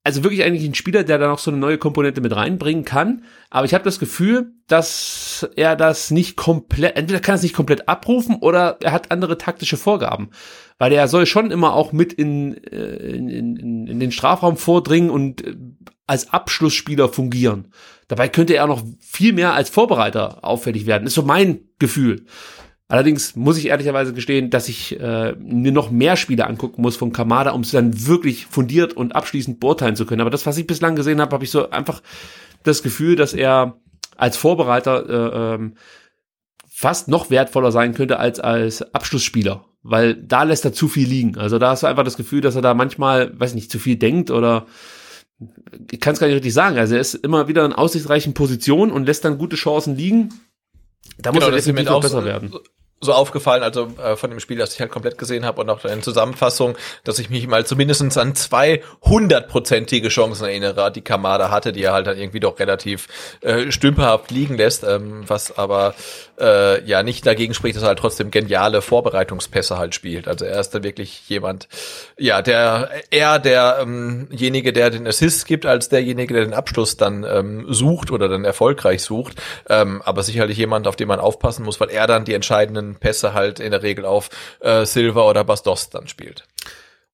also 0.03 0.25
wirklich 0.25 0.45
eigentlich 0.45 0.65
ein 0.65 0.75
Spieler, 0.75 1.05
der 1.05 1.19
da 1.19 1.29
noch 1.29 1.39
so 1.39 1.51
eine 1.51 1.61
neue 1.61 1.77
Komponente 1.77 2.23
mit 2.23 2.35
reinbringen 2.35 2.87
kann. 2.87 3.25
Aber 3.51 3.67
ich 3.67 3.75
habe 3.75 3.85
das 3.85 3.99
Gefühl, 3.99 4.53
dass 4.67 5.49
er 5.57 5.77
das 5.77 6.11
nicht 6.11 6.37
komplett, 6.37 6.97
entweder 6.97 7.21
kann 7.21 7.35
er 7.35 7.37
es 7.37 7.43
nicht 7.43 7.55
komplett 7.55 7.87
abrufen 7.87 8.37
oder 8.37 8.79
er 8.81 8.93
hat 8.93 9.11
andere 9.11 9.37
taktische 9.37 9.77
Vorgaben. 9.77 10.31
Weil 10.79 10.93
er 10.93 11.07
soll 11.07 11.27
schon 11.27 11.51
immer 11.51 11.75
auch 11.75 11.93
mit 11.93 12.15
in, 12.15 12.55
äh, 12.65 12.97
in, 13.15 13.29
in, 13.29 13.87
in 13.87 14.01
den 14.01 14.11
Strafraum 14.11 14.57
vordringen 14.57 15.11
und 15.11 15.47
äh, 15.47 15.55
als 16.07 16.33
Abschlussspieler 16.33 17.11
fungieren. 17.11 17.69
Dabei 18.11 18.29
könnte 18.29 18.57
er 18.57 18.67
noch 18.67 18.83
viel 18.99 19.33
mehr 19.33 19.55
als 19.55 19.71
Vorbereiter 19.71 20.45
auffällig 20.45 20.85
werden. 20.85 21.07
Ist 21.07 21.15
so 21.15 21.23
mein 21.23 21.61
Gefühl. 21.79 22.27
Allerdings 22.89 23.37
muss 23.37 23.57
ich 23.57 23.67
ehrlicherweise 23.67 24.13
gestehen, 24.13 24.51
dass 24.51 24.69
ich 24.69 24.99
äh, 24.99 25.35
mir 25.39 25.71
noch 25.71 25.93
mehr 25.93 26.17
Spiele 26.17 26.45
angucken 26.45 26.83
muss 26.83 26.97
von 26.97 27.13
Kamada, 27.13 27.53
um 27.53 27.61
es 27.61 27.71
dann 27.71 28.09
wirklich 28.09 28.47
fundiert 28.47 28.95
und 28.95 29.15
abschließend 29.15 29.61
beurteilen 29.61 29.95
zu 29.95 30.07
können. 30.07 30.23
Aber 30.23 30.31
das, 30.31 30.45
was 30.45 30.59
ich 30.59 30.67
bislang 30.67 30.97
gesehen 30.97 31.21
habe, 31.21 31.33
habe 31.33 31.45
ich 31.45 31.53
so 31.53 31.71
einfach 31.71 32.03
das 32.65 32.83
Gefühl, 32.83 33.15
dass 33.15 33.33
er 33.33 33.77
als 34.17 34.37
Vorbereiter 34.37 35.09
äh, 35.09 35.55
ähm, 35.55 35.75
fast 36.69 37.07
noch 37.07 37.31
wertvoller 37.31 37.71
sein 37.71 37.95
könnte 37.95 38.19
als 38.19 38.41
als 38.41 38.83
Abschlussspieler, 38.93 39.67
weil 39.85 40.17
da 40.17 40.43
lässt 40.43 40.65
er 40.65 40.73
zu 40.73 40.89
viel 40.89 41.07
liegen. 41.07 41.39
Also 41.39 41.61
da 41.61 41.71
hast 41.71 41.85
du 41.85 41.87
einfach 41.87 42.03
das 42.03 42.17
Gefühl, 42.17 42.41
dass 42.41 42.57
er 42.57 42.63
da 42.63 42.75
manchmal, 42.75 43.39
weiß 43.39 43.55
nicht, 43.55 43.71
zu 43.71 43.79
viel 43.79 43.95
denkt 43.95 44.33
oder 44.33 44.67
ich 45.91 46.01
kann 46.01 46.15
es 46.15 46.21
gar 46.21 46.27
nicht 46.27 46.37
richtig 46.37 46.53
sagen. 46.55 46.79
Also 46.79 46.95
er 46.95 47.01
ist 47.01 47.15
immer 47.15 47.49
wieder 47.49 47.65
in 47.65 47.73
aussichtsreichen 47.73 48.35
Positionen 48.35 48.93
und 48.93 49.07
lässt 49.07 49.25
dann 49.25 49.39
gute 49.39 49.57
Chancen 49.57 49.97
liegen. 49.97 50.31
Da 51.19 51.33
muss 51.33 51.41
Genau, 51.41 51.51
er 51.53 51.57
definitiv 51.57 51.91
auch 51.91 52.01
besser 52.03 52.21
so- 52.21 52.25
werden. 52.27 52.55
so 53.03 53.13
aufgefallen, 53.15 53.63
also 53.63 53.89
äh, 54.03 54.17
von 54.17 54.29
dem 54.29 54.41
Spiel, 54.41 54.59
das 54.59 54.75
ich 54.75 54.81
halt 54.81 54.91
komplett 54.91 55.17
gesehen 55.17 55.47
habe 55.47 55.63
und 55.63 55.71
auch 55.71 55.83
in 55.87 56.03
Zusammenfassung, 56.03 56.77
dass 57.05 57.19
ich 57.19 57.31
mich 57.31 57.47
mal 57.47 57.65
zumindest 57.65 58.19
an 58.19 58.35
zwei 58.35 58.83
hundertprozentige 59.03 60.09
Chancen 60.09 60.45
erinnere, 60.45 60.93
die 60.93 61.01
Kamada 61.01 61.51
hatte, 61.51 61.73
die 61.73 61.83
er 61.83 61.95
halt 61.95 62.07
dann 62.07 62.19
irgendwie 62.19 62.41
doch 62.41 62.59
relativ 62.59 63.09
äh, 63.41 63.71
stümperhaft 63.73 64.31
liegen 64.31 64.57
lässt, 64.57 64.85
ähm, 64.85 65.25
was 65.27 65.57
aber 65.57 65.95
äh, 66.41 66.85
ja 66.85 67.03
nicht 67.03 67.27
dagegen 67.27 67.55
spricht, 67.55 67.77
dass 67.77 67.83
er 67.83 67.89
halt 67.89 67.99
trotzdem 67.99 68.31
geniale 68.31 68.83
Vorbereitungspässe 68.83 69.79
halt 69.79 69.95
spielt. 69.95 70.27
Also 70.27 70.45
er 70.45 70.59
ist 70.59 70.71
da 70.71 70.83
wirklich 70.83 71.29
jemand, 71.29 71.69
ja, 72.19 72.43
der 72.43 72.91
eher 73.11 73.39
derjenige, 73.39 74.73
der 74.73 74.91
den 74.91 75.07
Assist 75.07 75.47
gibt, 75.47 75.67
als 75.67 75.89
derjenige, 75.89 76.35
der 76.35 76.45
den 76.45 76.55
Abschluss 76.55 76.97
dann 76.97 77.25
ähm, 77.25 77.67
sucht 77.69 78.11
oder 78.11 78.29
dann 78.29 78.45
erfolgreich 78.45 79.03
sucht. 79.03 79.41
Ähm, 79.69 80.03
aber 80.03 80.23
sicherlich 80.23 80.59
jemand, 80.59 80.89
auf 80.89 80.97
den 80.97 81.09
man 81.09 81.21
aufpassen 81.21 81.65
muss, 81.65 81.81
weil 81.81 81.91
er 81.91 82.07
dann 82.07 82.25
die 82.25 82.35
entscheidenden 82.35 82.97
Pässe 82.97 83.35
halt 83.35 83.61
in 83.61 83.71
der 83.71 83.83
Regel 83.83 84.05
auf 84.05 84.31
äh, 84.61 84.85
Silva 84.85 85.23
oder 85.29 85.45
Bastos 85.45 85.91
dann 85.91 86.09
spielt. 86.09 86.45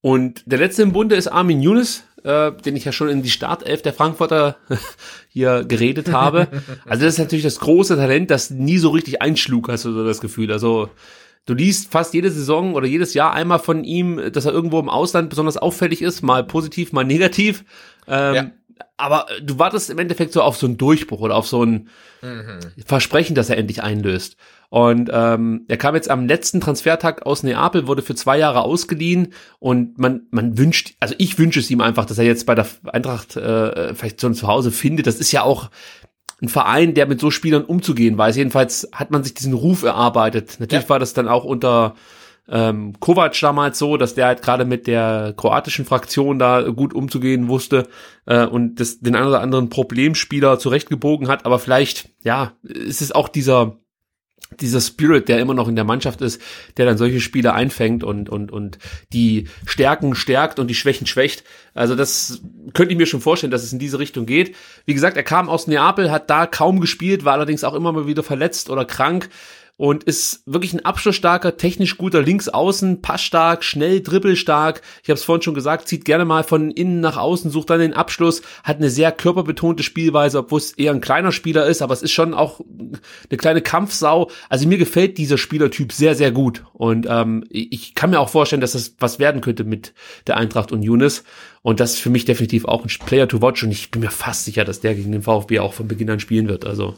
Und 0.01 0.43
der 0.47 0.59
letzte 0.59 0.83
im 0.83 0.93
Bunde 0.93 1.17
ist 1.17 1.27
Armin 1.27 1.61
Younes, 1.61 2.05
äh, 2.25 2.53
den 2.53 2.77
ich 2.77 2.85
ja 2.85 2.93
schon 2.93 3.09
in 3.09 3.23
die 3.23 3.31
Startelf 3.31 3.83
der 3.83 3.93
Frankfurter 3.93 4.57
hier 5.29 5.65
geredet 5.65 6.13
habe. 6.13 6.49
Also 6.87 7.05
das 7.05 7.15
ist 7.15 7.19
natürlich 7.19 7.45
das 7.45 7.61
große 7.61 7.97
Talent, 7.97 8.31
das 8.31 8.51
nie 8.51 8.79
so 8.79 8.91
richtig 8.91 9.23
einschlug, 9.23 9.69
hast 9.69 9.85
du 9.85 9.93
so 9.93 10.05
das 10.05 10.21
Gefühl. 10.21 10.51
Also 10.53 10.89
du 11.47 11.55
liest 11.55 11.93
fast 11.93 12.15
jede 12.15 12.31
Saison 12.31 12.75
oder 12.75 12.87
jedes 12.87 13.15
Jahr 13.15 13.33
einmal 13.33 13.59
von 13.59 13.85
ihm, 13.85 14.21
dass 14.33 14.45
er 14.47 14.53
irgendwo 14.53 14.81
im 14.81 14.89
Ausland 14.89 15.31
besonders 15.31 15.57
auffällig 15.57 16.03
ist, 16.03 16.23
mal 16.23 16.45
positiv, 16.45 16.93
mal 16.93 17.05
negativ. 17.05 17.65
Ähm, 18.09 18.35
Ja. 18.35 18.51
Aber 18.97 19.27
du 19.43 19.59
wartest 19.59 19.91
im 19.91 19.99
Endeffekt 19.99 20.33
so 20.33 20.43
auf 20.43 20.57
so 20.57 20.67
einen 20.67 20.77
Durchbruch 20.79 21.21
oder 21.21 21.37
auf 21.37 21.47
so 21.47 21.63
ein 21.65 21.89
Versprechen, 22.87 23.35
das 23.35 23.51
er 23.51 23.59
endlich 23.59 23.83
einlöst. 23.83 24.37
Und 24.69 25.11
ähm, 25.13 25.65
er 25.69 25.77
kam 25.77 25.95
jetzt 25.95 26.11
am 26.11 26.27
letzten 26.27 26.61
Transfertag 26.61 27.25
aus 27.25 27.43
Neapel, 27.43 27.87
wurde 27.87 28.03
für 28.03 28.15
zwei 28.15 28.37
Jahre 28.39 28.63
ausgeliehen 28.63 29.33
und 29.59 29.99
man 29.99 30.23
man 30.31 30.59
wünscht, 30.59 30.95
also 30.99 31.15
ich 31.19 31.39
wünsche 31.39 31.61
es 31.61 31.71
ihm 31.71 31.81
einfach, 31.81 32.05
dass 32.05 32.19
er 32.19 32.25
jetzt 32.25 32.47
bei 32.47 32.55
der 32.55 32.67
Eintracht 32.87 33.37
äh, 33.37 33.95
vielleicht 33.95 34.21
so 34.21 34.27
ein 34.27 34.35
Zuhause 34.35 34.73
findet. 34.73 35.07
Das 35.07 35.21
ist 35.21 35.31
ja 35.31 35.43
auch 35.43 35.71
ein 36.43 36.49
Verein, 36.49 36.95
der 36.95 37.07
mit 37.07 37.21
so 37.21 37.31
Spielern 37.31 37.65
umzugehen 37.65 38.19
weiß. 38.19 38.37
Jedenfalls 38.37 38.89
hat 38.93 39.11
man 39.11 39.23
sich 39.23 39.35
diesen 39.35 39.55
Ruf 39.55 39.85
erarbeitet. 39.85 40.57
Natürlich 40.59 40.85
Ja. 40.85 40.91
war 40.91 40.99
das 40.99 41.15
dann 41.15 41.29
auch 41.29 41.45
unter 41.45 41.95
ähm, 42.49 42.95
Kovac 43.01 43.39
damals 43.41 43.79
so, 43.79 43.97
dass 43.97 44.15
der 44.15 44.27
halt 44.27 44.43
gerade 44.43 44.65
mit 44.65 44.87
der 44.87 45.35
kroatischen 45.37 45.85
Fraktion 45.85 46.39
da 46.39 46.63
gut 46.63 46.95
umzugehen 46.95 47.49
wusste 47.49 47.89
äh, 48.27 48.47
und 48.47 48.77
das, 48.77 49.01
den 49.01 49.17
einen 49.17 49.29
oder 49.29 49.41
anderen 49.41 49.69
Problemspieler 49.69 50.59
zurechtgebogen 50.59 51.29
hat. 51.29 51.45
Aber 51.45 51.59
vielleicht, 51.59 52.11
ja, 52.23 52.53
ist 52.63 53.03
es 53.03 53.13
auch 53.13 53.29
dieser 53.29 53.79
dieser 54.61 54.81
Spirit, 54.81 55.29
der 55.29 55.41
immer 55.41 55.55
noch 55.55 55.67
in 55.67 55.75
der 55.75 55.85
Mannschaft 55.85 56.21
ist, 56.21 56.41
der 56.77 56.87
dann 56.87 56.99
solche 56.99 57.21
Spiele 57.21 57.53
einfängt 57.53 58.05
und, 58.05 58.29
und, 58.29 58.53
und 58.53 58.79
die 59.13 59.49
Stärken 59.67 60.15
stärkt 60.15 60.59
und 60.59 60.69
die 60.69 60.75
Schwächen 60.75 61.07
schwächt. 61.07 61.43
Also 61.75 61.97
das 61.97 62.43
könnte 62.73 62.93
ich 62.93 62.99
mir 62.99 63.07
schon 63.07 63.21
vorstellen, 63.21 63.51
dass 63.51 63.65
es 63.65 63.73
in 63.73 63.81
diese 63.81 63.99
Richtung 63.99 64.25
geht. 64.25 64.55
Wie 64.85 64.95
gesagt, 64.95 65.17
er 65.17 65.25
kam 65.25 65.49
aus 65.49 65.67
Neapel, 65.67 66.13
hat 66.13 66.31
da 66.31 66.47
kaum 66.47 66.81
gespielt, 66.81 67.25
war 67.25 67.33
allerdings 67.33 67.65
auch 67.65 67.75
immer 67.75 67.93
mal 67.93 68.07
wieder 68.07 68.23
verletzt 68.23 68.71
oder 68.71 68.85
krank 68.85 69.29
und 69.77 70.05
ist 70.05 70.43
wirklich 70.47 70.73
ein 70.73 70.85
abschlussstarker, 70.85 71.59
technisch 71.59 71.99
guter 71.99 72.23
Linksaußen, 72.23 73.03
passstark, 73.03 73.63
schnell, 73.63 74.01
dribbelstark. 74.01 74.81
Ich 75.03 75.11
habe 75.11 75.19
es 75.19 75.25
vorhin 75.25 75.43
schon 75.43 75.55
gesagt, 75.55 75.89
zieht 75.89 76.07
gerne 76.07 76.25
mal 76.25 76.45
von 76.45 76.71
innen 76.71 77.01
nach 77.01 77.19
außen, 77.19 77.51
sucht 77.51 77.69
dann 77.69 77.81
den 77.81 77.93
Abschluss, 77.93 78.41
hat 78.65 78.79
eine 78.79 78.89
sehr 78.89 79.13
körperbetonte 79.13 79.83
Spielweise, 79.83 80.39
obwohl 80.39 80.61
es 80.61 80.73
eher 80.73 80.93
ein 80.93 81.03
kleiner 81.03 81.31
Spieler 81.31 81.67
ist, 81.67 81.83
aber 81.83 81.93
es 81.93 82.03
ist 82.03 82.13
schon 82.13 82.33
auch 82.33 82.61
eine 82.61 83.37
kleine 83.37 83.61
Kampfsau. 83.61 84.31
Also 84.49 84.67
mir 84.67 84.79
gefällt 84.79 85.19
dieser 85.19 85.37
Spielertyp 85.37 85.93
sehr, 85.93 86.15
sehr 86.15 86.33
gut. 86.33 86.65
Und 86.73 87.07
ähm, 87.09 87.45
ich 87.51 87.95
kann 87.95 88.11
mir 88.11 88.21
auch 88.21 88.31
vorstellen, 88.31 88.63
dass 88.63 88.73
das 88.73 88.95
was 88.99 89.19
werden 89.19 89.43
könnte 89.43 89.65
mit 89.65 89.93
der 90.27 90.39
Eintracht 90.39 90.73
und 90.73 90.83
Younes. 90.83 91.25
Und 91.61 91.81
das 91.81 91.95
ist 91.95 92.01
für 92.01 92.11
mich 92.11 92.25
definitiv 92.25 92.65
auch 92.65 92.85
ein 92.85 93.07
Player 93.07 93.29
to 93.29 93.43
watch. 93.43 93.63
Und 93.63 93.73
ich 93.73 93.91
bin 93.91 94.01
mir 94.01 94.11
fast 94.11 94.47
sicher, 94.47 94.65
dass 94.65 94.81
der 94.81 94.95
gegen 94.95 95.13
den 95.13 95.23
VfB 95.23 95.59
auch 95.59 95.75
von 95.75 95.89
Beginn 95.89 96.09
an 96.09 96.21
spielen 96.21 96.49
wird. 96.49 96.65
Also 96.65 96.95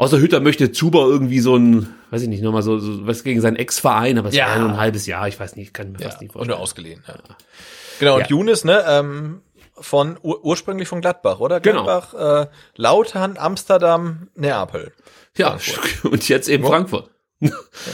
Außer 0.00 0.18
Hütter 0.18 0.40
möchte 0.40 0.72
Zuber 0.72 1.02
irgendwie 1.04 1.40
so 1.40 1.56
ein, 1.56 1.88
weiß 2.10 2.22
ich 2.22 2.28
nicht, 2.28 2.42
nochmal 2.42 2.62
so, 2.62 2.78
so 2.78 3.06
was 3.06 3.22
gegen 3.22 3.42
seinen 3.42 3.56
Ex-Verein, 3.56 4.16
aber 4.18 4.30
es 4.30 4.34
Ja. 4.34 4.48
war 4.48 4.58
nur 4.58 4.70
ein 4.70 4.76
halbes 4.78 5.04
Jahr, 5.06 5.28
ich 5.28 5.38
weiß 5.38 5.56
nicht, 5.56 5.74
kann 5.74 5.92
mir 5.92 5.98
Ja, 6.00 6.08
fast 6.08 6.22
nicht 6.22 6.34
und 6.34 6.46
nur 6.48 6.56
vorstellen. 6.56 6.62
ausgeliehen. 6.62 7.04
Ja. 7.06 7.14
Genau, 7.98 8.14
und 8.14 8.20
Ja. 8.22 8.26
Younes, 8.28 8.64
ne, 8.64 8.82
ähm, 8.88 9.42
von 9.78 10.16
ur 10.22 10.42
ursprünglich 10.42 10.88
von 10.88 11.02
Gladbach, 11.02 11.38
oder? 11.40 11.60
Genau. 11.60 11.84
Gladbach, 11.84 12.44
äh, 12.44 12.46
Lautern, 12.76 13.36
Amsterdam, 13.38 14.28
Neapel. 14.34 14.92
Ja, 15.36 15.58
und 16.10 16.26
jetzt 16.30 16.48
eben. 16.48 16.64
Frankfurt. 16.64 17.10
Ja, 17.40 17.50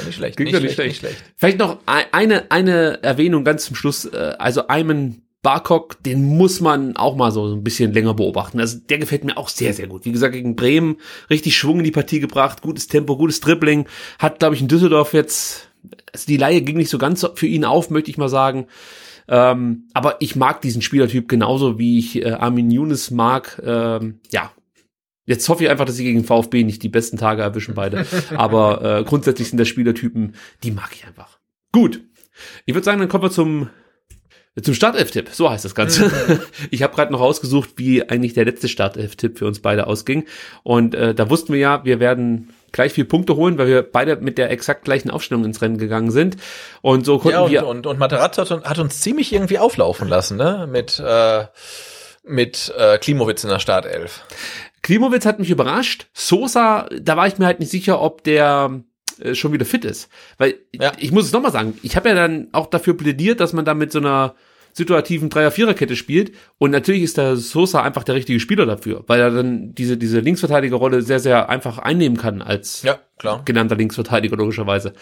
nicht 0.06 0.14
schlecht. 0.16 0.36
Klingt 0.36 0.52
ja 0.52 0.60
nicht 0.60 0.74
schlecht. 0.74 1.04
Vielleicht 1.36 1.58
noch 1.58 1.78
ein- 1.86 2.06
eine, 2.12 2.50
eine 2.52 3.02
Erwähnung 3.02 3.42
ganz 3.44 3.64
zum 3.66 3.74
Schluss. 3.76 4.04
äh, 4.04 4.34
Also 4.38 4.68
Ayman 4.68 5.22
Barkok, 5.46 6.02
den 6.02 6.24
muss 6.24 6.60
man 6.60 6.96
auch 6.96 7.14
mal 7.14 7.30
so 7.30 7.54
ein 7.54 7.62
bisschen 7.62 7.92
länger 7.92 8.14
beobachten. 8.14 8.58
Also 8.58 8.80
der 8.80 8.98
gefällt 8.98 9.22
mir 9.22 9.36
auch 9.36 9.48
sehr, 9.48 9.72
sehr 9.74 9.86
gut. 9.86 10.04
Wie 10.04 10.10
gesagt, 10.10 10.34
gegen 10.34 10.56
Bremen 10.56 10.96
richtig 11.30 11.56
Schwung 11.56 11.78
in 11.78 11.84
die 11.84 11.92
Partie 11.92 12.18
gebracht, 12.18 12.62
gutes 12.62 12.88
Tempo, 12.88 13.16
gutes 13.16 13.38
Dribbling. 13.38 13.86
Hat, 14.18 14.40
glaube 14.40 14.56
ich, 14.56 14.60
in 14.60 14.66
Düsseldorf 14.66 15.12
jetzt, 15.12 15.70
also 16.12 16.26
die 16.26 16.36
Laie 16.36 16.62
ging 16.62 16.76
nicht 16.76 16.90
so 16.90 16.98
ganz 16.98 17.24
für 17.36 17.46
ihn 17.46 17.64
auf, 17.64 17.90
möchte 17.90 18.10
ich 18.10 18.18
mal 18.18 18.28
sagen. 18.28 18.66
Ähm, 19.28 19.84
aber 19.94 20.16
ich 20.18 20.34
mag 20.34 20.62
diesen 20.62 20.82
Spielertyp 20.82 21.28
genauso, 21.28 21.78
wie 21.78 22.00
ich 22.00 22.24
äh, 22.24 22.32
Armin 22.32 22.72
Younes 22.72 23.12
mag. 23.12 23.62
Ähm, 23.64 24.18
ja, 24.32 24.50
Jetzt 25.26 25.48
hoffe 25.48 25.62
ich 25.62 25.70
einfach, 25.70 25.84
dass 25.84 25.94
sie 25.94 26.04
gegen 26.04 26.24
VfB 26.24 26.64
nicht 26.64 26.82
die 26.82 26.88
besten 26.88 27.18
Tage 27.18 27.42
erwischen 27.42 27.74
beide. 27.74 28.04
Aber 28.34 28.82
äh, 28.82 29.04
grundsätzlich 29.04 29.48
sind 29.48 29.58
das 29.58 29.68
Spielertypen, 29.68 30.34
die 30.64 30.72
mag 30.72 30.90
ich 30.92 31.06
einfach. 31.06 31.38
Gut. 31.70 32.00
Ich 32.64 32.74
würde 32.74 32.84
sagen, 32.84 32.98
dann 32.98 33.08
kommen 33.08 33.22
wir 33.22 33.30
zum 33.30 33.68
zum 34.62 34.74
Startelf-Tipp. 34.74 35.28
So 35.32 35.50
heißt 35.50 35.64
das 35.64 35.74
Ganze. 35.74 36.10
Ich 36.70 36.82
habe 36.82 36.94
gerade 36.94 37.12
noch 37.12 37.20
rausgesucht, 37.20 37.70
wie 37.76 38.08
eigentlich 38.08 38.34
der 38.34 38.44
letzte 38.44 38.68
Startelf-Tipp 38.68 39.38
für 39.38 39.46
uns 39.46 39.60
beide 39.60 39.86
ausging. 39.86 40.24
Und 40.62 40.94
äh, 40.94 41.14
da 41.14 41.28
wussten 41.30 41.52
wir 41.52 41.60
ja, 41.60 41.84
wir 41.84 42.00
werden 42.00 42.50
gleich 42.72 42.92
viel 42.92 43.04
Punkte 43.04 43.36
holen, 43.36 43.58
weil 43.58 43.68
wir 43.68 43.82
beide 43.82 44.16
mit 44.16 44.38
der 44.38 44.50
exakt 44.50 44.84
gleichen 44.84 45.10
Aufstellung 45.10 45.44
ins 45.44 45.62
Rennen 45.62 45.78
gegangen 45.78 46.10
sind. 46.10 46.36
Und 46.82 47.04
so 47.06 47.18
konnten 47.18 47.34
Ja, 47.36 47.40
und, 47.42 47.50
wir 47.50 47.66
und, 47.66 47.86
und 47.86 47.98
Materazzo 47.98 48.42
hat, 48.42 48.50
uns- 48.50 48.64
hat 48.64 48.78
uns 48.78 49.00
ziemlich 49.00 49.32
irgendwie 49.32 49.58
auflaufen 49.58 50.08
lassen, 50.08 50.36
ne? 50.36 50.66
Mit, 50.70 50.98
äh, 50.98 51.44
mit 52.24 52.72
äh, 52.76 52.98
Klimowitz 52.98 53.44
in 53.44 53.50
der 53.50 53.60
Startelf. 53.60 54.22
Klimowitz 54.82 55.26
hat 55.26 55.38
mich 55.38 55.50
überrascht. 55.50 56.06
Sosa, 56.12 56.88
da 57.00 57.16
war 57.16 57.26
ich 57.26 57.38
mir 57.38 57.46
halt 57.46 57.60
nicht 57.60 57.70
sicher, 57.70 58.00
ob 58.00 58.24
der 58.24 58.82
äh, 59.20 59.34
schon 59.34 59.52
wieder 59.52 59.64
fit 59.64 59.84
ist. 59.84 60.08
Weil 60.38 60.56
Ja. 60.72 60.92
ich 60.98 61.12
muss 61.12 61.24
es 61.26 61.32
nochmal 61.32 61.52
sagen, 61.52 61.78
ich 61.82 61.96
habe 61.96 62.08
ja 62.10 62.14
dann 62.14 62.48
auch 62.52 62.66
dafür 62.66 62.96
plädiert, 62.96 63.40
dass 63.40 63.52
man 63.52 63.64
da 63.64 63.74
mit 63.74 63.90
so 63.92 63.98
einer 64.00 64.34
situativen 64.76 65.30
Dreier-Vierer-Kette 65.30 65.96
spielt. 65.96 66.32
Und 66.58 66.70
natürlich 66.70 67.02
ist 67.02 67.16
der 67.16 67.36
Sosa 67.36 67.82
einfach 67.82 68.04
der 68.04 68.14
richtige 68.14 68.38
Spieler 68.40 68.66
dafür, 68.66 69.04
weil 69.06 69.20
er 69.20 69.30
dann 69.30 69.74
diese, 69.74 69.96
diese 69.96 70.20
Linksverteidigerrolle 70.20 71.00
sehr, 71.00 71.18
sehr 71.18 71.48
einfach 71.48 71.78
einnehmen 71.78 72.18
kann 72.18 72.42
als 72.42 72.82
Ja, 72.82 72.98
klar. 73.18 73.40
genannter 73.46 73.74
Linksverteidiger 73.74 74.36
logischerweise. 74.36 74.92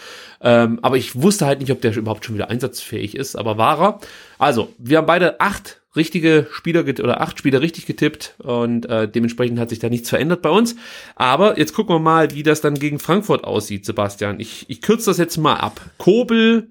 Ähm, 0.40 0.78
aber 0.82 0.96
ich 0.96 1.20
wusste 1.20 1.46
halt 1.46 1.58
nicht, 1.58 1.72
ob 1.72 1.80
der 1.80 1.96
überhaupt 1.96 2.24
schon 2.24 2.36
wieder 2.36 2.50
einsatzfähig 2.50 3.16
ist, 3.16 3.34
aber 3.34 3.58
war 3.58 3.80
er. 3.80 4.00
Also, 4.38 4.72
wir 4.78 4.98
haben 4.98 5.06
beide 5.06 5.40
acht 5.40 5.80
richtige 5.96 6.46
Spieler 6.52 6.82
oder 6.82 7.20
acht 7.20 7.38
Spieler 7.38 7.60
richtig 7.60 7.86
getippt 7.86 8.34
und 8.38 8.86
äh, 8.86 9.08
dementsprechend 9.08 9.58
hat 9.58 9.70
sich 9.70 9.80
da 9.80 9.88
nichts 9.88 10.08
verändert 10.08 10.40
bei 10.42 10.50
uns. 10.50 10.76
Aber 11.16 11.58
jetzt 11.58 11.72
gucken 11.72 11.96
wir 11.96 12.00
mal, 12.00 12.30
wie 12.32 12.44
das 12.44 12.60
dann 12.60 12.74
gegen 12.74 13.00
Frankfurt 13.00 13.42
aussieht, 13.42 13.84
Sebastian. 13.84 14.38
Ich, 14.38 14.66
ich 14.68 14.82
kürze 14.82 15.10
das 15.10 15.18
jetzt 15.18 15.36
mal 15.36 15.56
ab. 15.56 15.80
Kobel, 15.98 16.68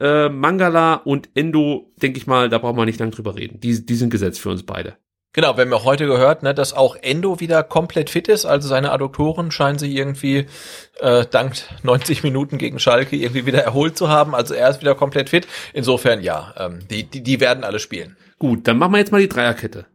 äh, 0.00 0.28
Mangala 0.28 0.94
und 0.94 1.28
Endo, 1.34 1.92
denke 2.00 2.18
ich 2.18 2.26
mal, 2.26 2.48
da 2.48 2.58
brauchen 2.58 2.76
wir 2.76 2.84
nicht 2.86 3.00
lange 3.00 3.12
drüber 3.12 3.36
reden. 3.36 3.60
Die, 3.60 3.84
die 3.84 3.94
sind 3.94 4.10
gesetzt 4.10 4.40
für 4.40 4.50
uns 4.50 4.64
beide. 4.64 4.96
Genau, 5.32 5.56
wir 5.56 5.62
haben 5.64 5.72
ja 5.72 5.82
heute 5.82 6.06
gehört, 6.06 6.44
ne, 6.44 6.54
dass 6.54 6.72
auch 6.74 6.94
Endo 6.94 7.40
wieder 7.40 7.64
komplett 7.64 8.08
fit 8.08 8.28
ist. 8.28 8.44
Also 8.46 8.68
seine 8.68 8.92
Adduktoren 8.92 9.50
scheinen 9.50 9.80
sich 9.80 9.92
irgendwie 9.92 10.46
äh, 11.00 11.26
dank 11.28 11.56
90 11.82 12.22
Minuten 12.22 12.56
gegen 12.56 12.78
Schalke 12.78 13.16
irgendwie 13.16 13.44
wieder 13.44 13.60
erholt 13.64 13.98
zu 13.98 14.08
haben. 14.08 14.32
Also 14.36 14.54
er 14.54 14.70
ist 14.70 14.80
wieder 14.80 14.94
komplett 14.94 15.30
fit. 15.30 15.48
Insofern 15.72 16.22
ja, 16.22 16.54
ähm, 16.56 16.80
die, 16.88 17.02
die, 17.02 17.22
die 17.24 17.40
werden 17.40 17.64
alle 17.64 17.80
spielen. 17.80 18.16
Gut, 18.38 18.68
dann 18.68 18.78
machen 18.78 18.92
wir 18.92 18.98
jetzt 18.98 19.10
mal 19.10 19.20
die 19.20 19.28
Dreierkette. 19.28 19.86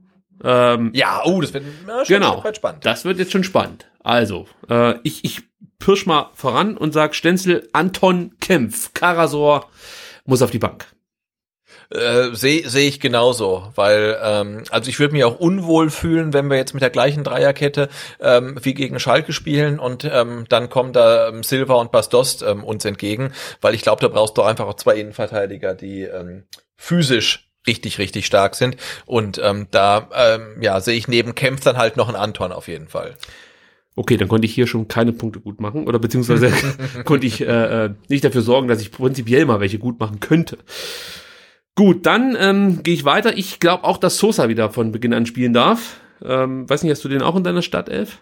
Ähm, 0.43 0.91
Ja, 0.93 1.21
oh, 1.23 1.39
das 1.39 1.53
wird 1.53 1.63
ja, 1.87 2.05
schon 2.05 2.15
Genau. 2.15 2.43
spannend. 2.53 2.85
Das 2.85 3.05
wird 3.05 3.17
jetzt 3.19 3.31
schon 3.31 3.45
spannend. 3.45 3.89
Also, 4.03 4.45
äh, 4.69 4.95
ich, 5.03 5.23
ich 5.23 5.41
pirsch 5.79 6.05
mal 6.05 6.29
voran 6.33 6.77
und 6.77 6.93
sag 6.93 7.15
Stenzel, 7.15 7.67
Anton 7.73 8.35
Kempf, 8.39 8.93
Karasor 8.93 9.69
muss 10.25 10.41
auf 10.41 10.51
die 10.51 10.59
Bank. 10.59 10.85
Äh, 11.91 12.35
Sehe 12.35 12.69
seh 12.69 12.87
ich 12.87 12.99
genauso, 12.99 13.71
weil 13.73 14.17
ähm, 14.21 14.63
also 14.69 14.89
ich 14.89 14.99
würde 14.99 15.13
mich 15.13 15.23
auch 15.23 15.39
unwohl 15.39 15.89
fühlen, 15.89 16.33
wenn 16.33 16.47
wir 16.47 16.57
jetzt 16.57 16.73
mit 16.73 16.83
der 16.83 16.91
gleichen 16.91 17.23
Dreierkette 17.23 17.89
ähm, 18.19 18.59
wie 18.61 18.75
gegen 18.75 18.99
Schalke 18.99 19.33
spielen 19.33 19.79
und 19.79 20.03
ähm, 20.05 20.45
dann 20.49 20.69
kommen 20.69 20.93
da 20.93 21.29
ähm, 21.29 21.41
Silva 21.41 21.75
und 21.75 21.91
Bastost 21.91 22.43
ähm, 22.43 22.63
uns 22.63 22.85
entgegen, 22.85 23.33
weil 23.61 23.73
ich 23.73 23.81
glaube, 23.81 24.01
da 24.01 24.07
brauchst 24.07 24.37
du 24.37 24.43
einfach 24.43 24.67
auch 24.67 24.75
zwei 24.75 24.97
Innenverteidiger, 24.97 25.73
die 25.73 26.03
ähm, 26.03 26.43
physisch 26.77 27.49
richtig 27.65 27.97
richtig 27.97 28.27
stark 28.27 28.55
sind 28.55 28.77
und 29.07 29.39
ähm, 29.43 29.67
da 29.71 30.09
ähm, 30.13 30.61
ja 30.61 30.79
sehe 30.81 30.95
ich 30.95 31.07
neben 31.07 31.33
Kempf 31.33 31.61
dann 31.61 31.77
halt 31.77 31.97
noch 31.97 32.07
einen 32.07 32.17
Anton 32.17 32.51
auf 32.51 32.67
jeden 32.67 32.87
Fall. 32.87 33.15
Okay, 33.99 34.15
dann 34.15 34.29
konnte 34.29 34.45
ich 34.45 34.55
hier 34.55 34.65
schon 34.65 34.87
keine 34.87 35.11
Punkte 35.11 35.41
gut 35.41 35.59
machen 35.59 35.85
oder 35.85 35.99
beziehungsweise 35.99 36.53
konnte 37.03 37.27
ich 37.27 37.41
äh, 37.41 37.85
äh, 37.85 37.89
nicht 38.07 38.23
dafür 38.23 38.41
sorgen, 38.41 38.69
dass 38.69 38.79
ich 38.79 38.91
prinzipiell 38.91 39.45
mal 39.45 39.59
welche 39.59 39.77
gut 39.77 39.99
machen 39.99 40.21
könnte. 40.21 40.57
Gut, 41.75 42.05
dann 42.05 42.37
ähm, 42.39 42.81
gehe 42.81 42.93
ich 42.93 43.03
weiter. 43.03 43.37
Ich 43.37 43.59
glaube 43.59 43.83
auch, 43.83 43.97
dass 43.97 44.17
Sosa 44.17 44.47
wieder 44.47 44.69
von 44.69 44.93
Beginn 44.93 45.13
an 45.13 45.25
spielen 45.25 45.51
darf. 45.51 45.99
Ähm, 46.23 46.69
weiß 46.69 46.83
nicht, 46.83 46.93
hast 46.93 47.03
du 47.03 47.09
den 47.09 47.21
auch 47.21 47.35
in 47.35 47.43
deiner 47.43 47.61
Startelf? 47.61 48.19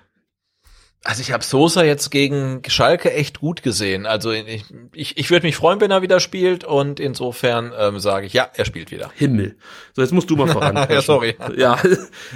Also 1.04 1.22
ich 1.22 1.32
habe 1.32 1.44
Sosa 1.44 1.84
jetzt 1.84 2.10
gegen 2.10 2.64
Schalke 2.68 3.14
echt 3.14 3.40
gut 3.42 3.62
gesehen. 3.62 4.08
Also 4.08 4.32
ich, 4.32 4.66
ich, 4.94 5.16
ich 5.20 5.30
würde 5.30 5.46
mich 5.46 5.58
freuen, 5.58 5.80
wenn 5.80 5.92
er 5.92 6.02
wieder 6.02 6.20
spielt 6.20 6.64
und 6.64 7.00
insofern 7.00 7.72
ähm, 7.78 8.00
sage 8.00 8.26
ich, 8.26 8.34
ja, 8.34 8.50
er 8.52 8.66
spielt 8.66 8.90
wieder. 8.90 9.12
Himmel. 9.14 9.58
So, 9.94 10.02
jetzt 10.02 10.12
musst 10.12 10.32
du 10.32 10.36
mal 10.36 10.48
voran. 10.52 10.76
Ja, 10.76 11.02
sorry. 11.04 11.36
Ja, 11.56 11.78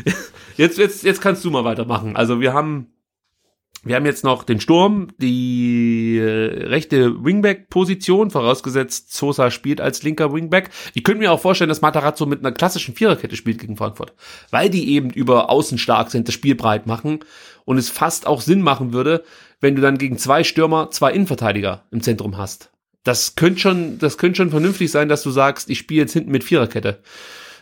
jetzt, 0.58 0.78
jetzt, 0.78 1.04
jetzt 1.04 1.22
kannst 1.22 1.44
du 1.44 1.50
mal 1.50 1.64
weitermachen. 1.64 2.16
Also 2.16 2.40
wir 2.40 2.54
haben, 2.54 2.94
wir 3.84 3.96
haben 3.96 4.06
jetzt 4.06 4.24
noch 4.24 4.44
den 4.44 4.62
Sturm, 4.62 5.08
die 5.18 6.18
äh, 6.20 6.68
rechte 6.68 7.24
Wingback-Position, 7.24 8.30
vorausgesetzt 8.30 9.14
Sosa 9.14 9.50
spielt 9.50 9.82
als 9.82 10.04
linker 10.04 10.34
Wingback. 10.34 10.70
Ich 10.94 11.04
könnte 11.04 11.22
mir 11.22 11.32
auch 11.32 11.40
vorstellen, 11.40 11.70
dass 11.70 11.82
Matarazzo 11.82 12.28
mit 12.28 12.40
einer 12.40 12.52
klassischen 12.52 12.94
Viererkette 12.94 13.36
spielt 13.36 13.60
gegen 13.60 13.78
Frankfurt, 13.78 14.14
weil 14.52 14.70
die 14.70 14.94
eben 14.94 15.10
über 15.10 15.50
außen 15.50 15.80
stark 15.80 16.12
sind, 16.12 16.28
das 16.28 16.36
Spiel 16.36 16.54
breit 16.54 16.86
machen 16.86 17.20
und 17.66 17.78
es 17.78 17.90
fast 17.90 18.28
auch 18.28 18.42
Sinn 18.42 18.62
machen 18.62 18.94
würde, 18.94 19.24
wenn 19.62 19.76
du 19.76 19.82
dann 19.82 19.98
gegen 19.98 20.20
zwei 20.20 20.44
Stürmer, 20.44 20.92
zwei 20.92 21.12
Innenverteidiger 21.12 21.86
im 21.92 22.02
Zentrum 22.02 22.38
hast. 22.38 22.72
Das 23.04 23.36
könnte 23.36 23.62
schon, 23.62 23.98
das 23.98 24.20
könnte 24.20 24.38
schon 24.38 24.52
vernünftig 24.52 24.92
sein, 24.92 25.10
dass 25.10 25.24
du 25.24 25.32
sagst, 25.32 25.72
ich 25.72 25.80
spiele 25.80 26.02
jetzt 26.02 26.14
hinten 26.14 26.32
mit 26.32 26.44
Viererkette. 26.44 27.02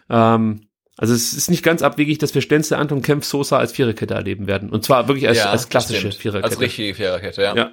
Ähm, 0.09 0.68
also 0.99 1.13
es 1.13 1.31
ist 1.31 1.49
nicht 1.49 1.63
ganz 1.63 1.81
abwegig, 1.81 2.17
dass 2.17 2.35
wir 2.35 2.41
Stenzel, 2.41 2.75
Anton 2.75 3.01
Kempf, 3.01 3.23
Sosa 3.23 3.57
als 3.57 3.71
Viererkette 3.71 4.15
erleben 4.15 4.47
werden. 4.47 4.69
Und 4.69 4.83
zwar 4.83 5.07
wirklich 5.07 5.29
als, 5.29 5.45
als 5.45 5.69
klassische 5.69 5.99
stimmt. 5.99 6.15
Viererkette. 6.15 6.51
Als 6.51 6.59
richtige 6.59 6.93
Viererkette, 6.93 7.41
ja. 7.41 7.55
ja. 7.55 7.61
ja. 7.63 7.71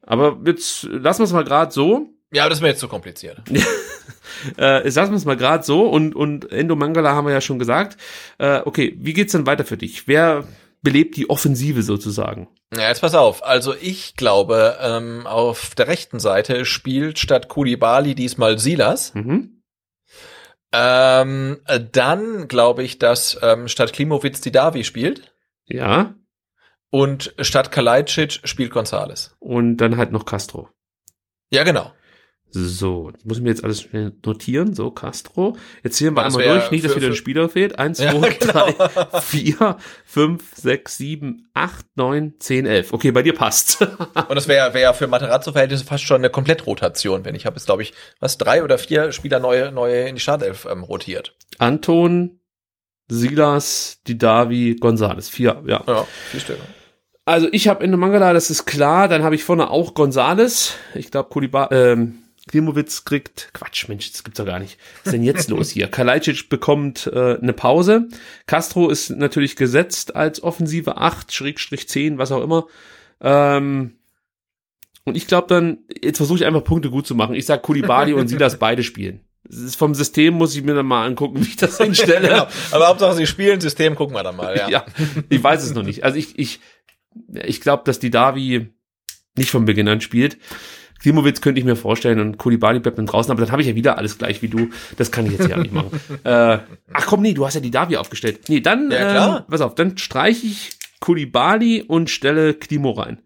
Aber 0.00 0.38
jetzt 0.46 0.84
lassen 0.84 1.20
wir 1.20 1.24
es 1.24 1.32
mal 1.32 1.44
gerade 1.44 1.70
so. 1.70 2.08
aber 2.34 2.48
das 2.48 2.58
ist 2.58 2.62
mir 2.62 2.68
jetzt 2.68 2.80
zu 2.80 2.88
kompliziert. 2.88 3.42
Äh, 4.58 4.84
jetzt 4.84 4.96
lassen 4.96 5.12
wir 5.12 5.16
es 5.16 5.24
mal 5.24 5.36
gerade 5.36 5.64
so 5.64 5.86
und, 5.86 6.14
und 6.14 6.52
Endo 6.52 6.76
Mangala 6.76 7.12
haben 7.12 7.26
wir 7.26 7.32
ja 7.32 7.40
schon 7.40 7.58
gesagt. 7.58 7.96
Äh, 8.36 8.60
okay, 8.64 8.94
wie 8.98 9.14
geht's 9.14 9.32
denn 9.32 9.46
weiter 9.46 9.64
für 9.64 9.78
dich? 9.78 10.06
Wer 10.06 10.44
belebt 10.82 11.16
die 11.16 11.30
Offensive 11.30 11.82
sozusagen? 11.82 12.48
Ja, 12.76 12.88
jetzt 12.88 13.00
pass 13.00 13.14
auf. 13.14 13.42
Also 13.42 13.74
ich 13.80 14.16
glaube, 14.16 14.76
ähm, 14.82 15.26
auf 15.26 15.74
der 15.76 15.88
rechten 15.88 16.18
Seite 16.18 16.66
spielt 16.66 17.18
statt 17.18 17.48
Kulibali 17.48 18.14
diesmal 18.14 18.58
Silas. 18.58 19.14
Mhm. 19.14 19.62
Ähm, 20.76 21.60
äh, 21.66 21.78
dann 21.92 22.48
glaube 22.48 22.82
ich, 22.82 22.98
dass 22.98 23.38
ähm, 23.42 23.68
statt 23.68 23.92
Klimowitz 23.92 24.40
die 24.40 24.50
Davi 24.50 24.82
spielt 24.82 25.32
Ja. 25.66 26.14
und 26.90 27.32
statt 27.40 27.70
Kalajdzic 27.70 28.40
spielt 28.42 28.72
Gonzales. 28.72 29.36
Und 29.38 29.76
dann 29.76 29.96
halt 29.96 30.10
noch 30.10 30.26
Castro. 30.26 30.68
Ja, 31.50 31.62
genau. 31.62 31.92
So, 32.56 33.10
muss 33.24 33.38
ich 33.38 33.42
mir 33.42 33.48
jetzt 33.48 33.64
alles 33.64 33.82
schnell 33.82 34.12
notieren. 34.24 34.74
So, 34.74 34.92
Castro. 34.92 35.56
Jetzt 35.82 35.96
zählen 35.96 36.14
wir 36.14 36.22
Das 36.22 36.36
einmal 36.36 36.60
durch, 36.60 36.70
nicht, 36.70 36.84
dass 36.84 36.94
wieder 36.94 37.08
ein 37.08 37.16
Spieler 37.16 37.48
fehlt. 37.48 37.80
Eins, 37.80 37.98
Ja, 37.98 38.12
zwei, 38.12 38.30
genau. 38.40 38.70
drei, 38.70 39.20
vier, 39.20 39.76
fünf, 40.04 40.54
sechs, 40.54 40.96
sieben, 40.96 41.48
acht, 41.52 41.84
neun, 41.96 42.34
zehn, 42.38 42.64
elf. 42.64 42.92
Okay, 42.92 43.10
bei 43.10 43.22
dir 43.22 43.34
passt. 43.34 43.80
Und 44.28 44.36
das 44.36 44.46
wäre 44.46 44.72
wär 44.72 44.94
für 44.94 45.08
Materazzo-Verhältnisse 45.08 45.84
fast 45.84 46.04
schon 46.04 46.18
eine 46.18 46.30
Komplettrotation, 46.30 47.24
wenn 47.24 47.34
ich 47.34 47.44
habe 47.44 47.56
jetzt, 47.56 47.66
glaube 47.66 47.82
ich, 47.82 47.92
was, 48.20 48.38
drei 48.38 48.62
oder 48.62 48.78
vier 48.78 49.10
Spieler 49.10 49.40
neue, 49.40 49.72
neue 49.72 50.08
in 50.08 50.14
die 50.14 50.20
Startelf 50.20 50.64
ähm, 50.70 50.84
rotiert. 50.84 51.36
Anton, 51.58 52.38
Silas, 53.08 53.98
Didavi, 54.06 54.76
Gonzales. 54.78 55.28
Vier, 55.28 55.60
ja. 55.66 55.82
Ja, 55.88 56.06
vier 56.30 56.40
Stück. 56.40 56.58
Also 57.24 57.48
ich 57.52 57.68
habe 57.68 57.82
Endo 57.82 57.96
Mangala, 57.96 58.32
das 58.32 58.50
ist 58.50 58.64
klar. 58.66 59.08
Dann 59.08 59.24
habe 59.24 59.34
ich 59.34 59.42
vorne 59.42 59.70
auch 59.70 59.94
Gonzales. 59.94 60.74
Ich 60.94 61.10
glaube, 61.10 61.30
Kuliba, 61.30 61.68
ähm, 61.72 62.20
Klimowitz 62.46 63.04
kriegt, 63.04 63.50
Quatsch, 63.54 63.88
Mensch, 63.88 64.12
das 64.12 64.22
gibt's 64.22 64.38
doch 64.38 64.44
gar 64.44 64.58
nicht. 64.58 64.78
Was 64.98 65.06
ist 65.06 65.12
denn 65.12 65.22
jetzt 65.22 65.48
los 65.50 65.70
hier? 65.70 65.88
Kalajdzic 65.88 66.48
bekommt 66.48 67.06
äh, 67.06 67.38
eine 67.40 67.52
Pause. 67.52 68.08
Castro 68.46 68.90
ist 68.90 69.10
natürlich 69.10 69.56
gesetzt 69.56 70.14
als 70.14 70.42
offensive 70.42 70.98
8, 70.98 71.32
Schrägstrich 71.32 71.88
10, 71.88 72.18
was 72.18 72.32
auch 72.32 72.42
immer. 72.42 72.66
Ähm, 73.20 73.96
und 75.04 75.16
ich 75.16 75.26
glaube 75.26 75.48
dann, 75.48 75.78
jetzt 76.02 76.18
versuche 76.18 76.38
ich 76.38 76.46
einfach 76.46 76.64
Punkte 76.64 76.90
gut 76.90 77.06
zu 77.06 77.14
machen. 77.14 77.34
Ich 77.34 77.46
sag 77.46 77.62
Kulibali 77.62 78.12
und 78.12 78.28
Silas 78.28 78.58
beide 78.58 78.82
spielen. 78.82 79.20
Vom 79.76 79.94
System 79.94 80.34
muss 80.34 80.56
ich 80.56 80.62
mir 80.62 80.74
dann 80.74 80.86
mal 80.86 81.06
angucken, 81.06 81.44
wie 81.44 81.48
ich 81.48 81.56
das 81.56 81.76
hinstelle. 81.78 82.28
Genau. 82.28 82.46
Aber 82.70 82.88
Hauptsache, 82.88 83.14
sie 83.14 83.26
spielen 83.26 83.60
System, 83.60 83.94
gucken 83.94 84.14
wir 84.14 84.22
dann 84.22 84.36
mal. 84.36 84.56
Ja. 84.56 84.68
Ja, 84.70 84.86
ich 85.28 85.42
weiß 85.42 85.62
es 85.62 85.74
noch 85.74 85.82
nicht. 85.82 86.04
Also 86.04 86.18
ich, 86.18 86.38
ich, 86.38 86.60
ich 87.32 87.60
glaube, 87.60 87.82
dass 87.84 87.98
die 87.98 88.10
Davi 88.10 88.68
nicht 89.36 89.50
von 89.50 89.66
Beginn 89.66 89.88
an 89.88 90.00
spielt. 90.00 90.38
Klimowitz 91.04 91.42
könnte 91.42 91.58
ich 91.58 91.66
mir 91.66 91.76
vorstellen 91.76 92.18
und 92.18 92.38
Kulibali 92.38 92.80
bleibt 92.80 92.96
dann 92.96 93.04
draußen, 93.04 93.30
aber 93.30 93.42
dann 93.42 93.52
habe 93.52 93.60
ich 93.60 93.68
ja 93.68 93.74
wieder 93.74 93.98
alles 93.98 94.16
gleich 94.16 94.40
wie 94.40 94.48
du. 94.48 94.70
Das 94.96 95.12
kann 95.12 95.26
ich 95.26 95.32
jetzt 95.32 95.50
ja 95.50 95.58
nicht 95.58 95.74
machen. 95.74 95.90
äh, 96.24 96.60
ach 96.94 97.06
komm, 97.06 97.20
nee, 97.20 97.34
du 97.34 97.44
hast 97.44 97.52
ja 97.52 97.60
die 97.60 97.70
Davi 97.70 97.98
aufgestellt. 97.98 98.48
Nee, 98.48 98.60
dann, 98.60 98.90
Ja, 98.90 99.10
klar. 99.10 99.38
ähm, 99.40 99.44
pass 99.50 99.60
auf, 99.60 99.74
dann 99.74 99.98
streiche 99.98 100.46
ich 100.46 100.70
Kulibali 101.00 101.82
und 101.82 102.08
stelle 102.08 102.54
Klimo 102.54 102.92
rein. 102.92 103.18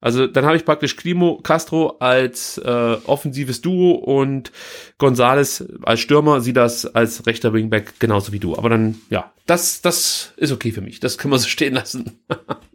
Also 0.00 0.26
dann 0.26 0.44
habe 0.44 0.56
ich 0.56 0.64
praktisch 0.64 0.96
Klimo 0.96 1.36
Castro 1.40 1.98
als 2.00 2.58
äh, 2.58 2.96
offensives 3.06 3.60
Duo 3.60 3.92
und 3.92 4.50
Gonzales 4.98 5.64
als 5.84 6.00
Stürmer, 6.00 6.40
sie 6.40 6.52
das 6.52 6.84
als 6.84 7.26
rechter 7.28 7.52
Wingback 7.52 8.00
genauso 8.00 8.32
wie 8.32 8.40
du. 8.40 8.58
Aber 8.58 8.70
dann, 8.70 8.96
ja, 9.08 9.32
das, 9.46 9.82
das 9.82 10.32
ist 10.36 10.50
okay 10.50 10.72
für 10.72 10.80
mich. 10.80 10.98
Das 10.98 11.16
können 11.16 11.32
wir 11.32 11.38
so 11.38 11.46
stehen 11.48 11.74
lassen. 11.74 12.18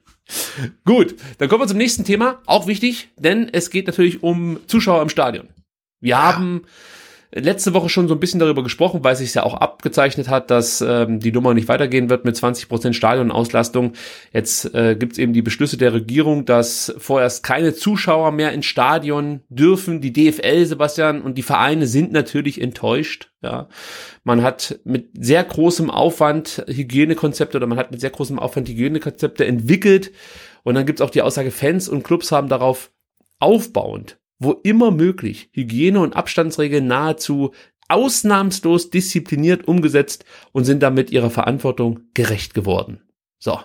Gut, 0.86 1.16
dann 1.38 1.50
kommen 1.50 1.64
wir 1.64 1.68
zum 1.68 1.78
nächsten 1.78 2.04
Thema. 2.04 2.42
Auch 2.46 2.68
wichtig, 2.68 3.10
denn 3.18 3.50
es 3.52 3.70
geht 3.70 3.88
natürlich 3.88 4.24
um 4.24 4.60
Zuschauer 4.68 5.02
im 5.02 5.10
Stadion. 5.10 5.48
Wir 6.02 6.22
haben 6.22 6.64
letzte 7.32 7.74
Woche 7.74 7.90
schon 7.90 8.08
so 8.08 8.16
ein 8.16 8.20
bisschen 8.20 8.40
darüber 8.40 8.64
gesprochen, 8.64 9.04
weil 9.04 9.16
sich 9.16 9.34
ja 9.34 9.44
auch 9.44 9.54
abgezeichnet 9.54 10.30
hat, 10.30 10.50
dass 10.50 10.82
ähm, 10.82 11.20
die 11.20 11.32
Nummer 11.32 11.54
nicht 11.54 11.68
weitergehen 11.68 12.10
wird 12.10 12.26
mit 12.26 12.36
20% 12.36 12.94
Stadionauslastung. 12.94 13.94
Jetzt 14.34 14.74
äh, 14.74 14.96
gibt 14.96 15.14
es 15.14 15.20
eben 15.20 15.34
die 15.34 15.42
Beschlüsse 15.42 15.78
der 15.78 15.94
Regierung, 15.94 16.46
dass 16.46 16.94
vorerst 16.98 17.44
keine 17.44 17.74
Zuschauer 17.74 18.32
mehr 18.32 18.52
ins 18.52 18.66
Stadion 18.66 19.42
dürfen. 19.50 20.02
Die 20.02 20.14
DFL, 20.14 20.66
Sebastian, 20.66 21.22
und 21.22 21.38
die 21.38 21.44
Vereine 21.44 21.86
sind 21.86 22.12
natürlich 22.12 22.60
enttäuscht. 22.62 23.32
Ja, 23.42 23.70
man 24.24 24.42
hat 24.42 24.80
mit 24.84 25.10
sehr 25.14 25.44
großem 25.44 25.90
Aufwand 25.90 26.64
Hygienekonzepte 26.68 27.58
oder 27.58 27.68
man 27.68 27.78
hat 27.78 27.92
mit 27.92 28.02
sehr 28.02 28.10
großem 28.10 28.40
Aufwand 28.40 28.68
Hygienekonzepte 28.68 29.46
entwickelt. 29.46 30.12
Und 30.64 30.76
dann 30.76 30.86
gibt 30.86 31.00
es 31.00 31.06
auch 31.06 31.12
die 31.12 31.22
Aussage, 31.22 31.52
Fans 31.52 31.88
und 31.88 32.04
Clubs 32.04 32.32
haben 32.32 32.50
darauf 32.50 32.92
aufbauend 33.40 34.19
wo 34.40 34.54
immer 34.64 34.92
möglich 34.92 35.50
Hygiene- 35.54 36.00
und 36.00 36.16
Abstandsregeln 36.16 36.88
nahezu 36.88 37.54
ausnahmslos 37.90 38.90
diszipliniert 38.90 39.68
umgesetzt 39.68 40.24
und 40.52 40.64
sind 40.64 40.82
damit 40.82 41.12
ihrer 41.12 41.30
Verantwortung 41.30 42.02
gerecht 42.14 42.54
geworden. 42.54 43.02
So. 43.40 43.60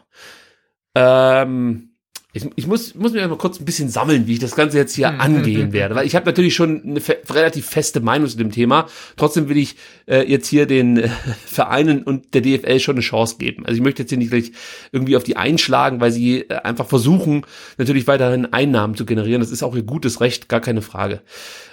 Ähm, 0.94 1.93
ich, 2.34 2.50
ich 2.56 2.66
muss, 2.66 2.96
muss 2.96 3.12
mir 3.12 3.26
mal 3.28 3.38
kurz 3.38 3.60
ein 3.60 3.64
bisschen 3.64 3.88
sammeln, 3.88 4.26
wie 4.26 4.32
ich 4.34 4.38
das 4.40 4.56
Ganze 4.56 4.76
jetzt 4.76 4.94
hier 4.94 5.08
Hm. 5.08 5.20
angehen 5.20 5.72
werde, 5.72 5.94
weil 5.94 6.06
ich 6.06 6.16
habe 6.16 6.26
natürlich 6.26 6.54
schon 6.54 6.82
eine 6.82 7.00
fe 7.00 7.18
relativ 7.30 7.66
feste 7.66 8.00
Meinung 8.00 8.28
zu 8.28 8.36
dem 8.36 8.50
Thema. 8.50 8.86
Trotzdem 9.16 9.48
will 9.48 9.56
ich 9.56 9.76
äh, 10.06 10.28
jetzt 10.28 10.48
hier 10.48 10.66
den 10.66 10.98
äh, 10.98 11.08
Vereinen 11.46 12.02
und 12.02 12.34
der 12.34 12.40
DFL 12.40 12.80
schon 12.80 12.96
eine 12.96 13.02
Chance 13.02 13.36
geben. 13.38 13.64
Also 13.64 13.76
ich 13.76 13.82
möchte 13.82 14.02
jetzt 14.02 14.10
hier 14.10 14.18
nicht 14.18 14.30
gleich 14.30 14.50
irgendwie 14.90 15.16
auf 15.16 15.22
die 15.22 15.36
einschlagen, 15.36 16.00
weil 16.00 16.10
sie 16.10 16.40
äh, 16.40 16.56
einfach 16.56 16.88
versuchen, 16.88 17.46
natürlich 17.78 18.08
weiterhin 18.08 18.52
Einnahmen 18.52 18.96
zu 18.96 19.06
generieren. 19.06 19.40
Das 19.40 19.52
ist 19.52 19.62
auch 19.62 19.76
ihr 19.76 19.84
gutes 19.84 20.20
Recht, 20.20 20.48
gar 20.48 20.60
keine 20.60 20.82
Frage. 20.82 21.22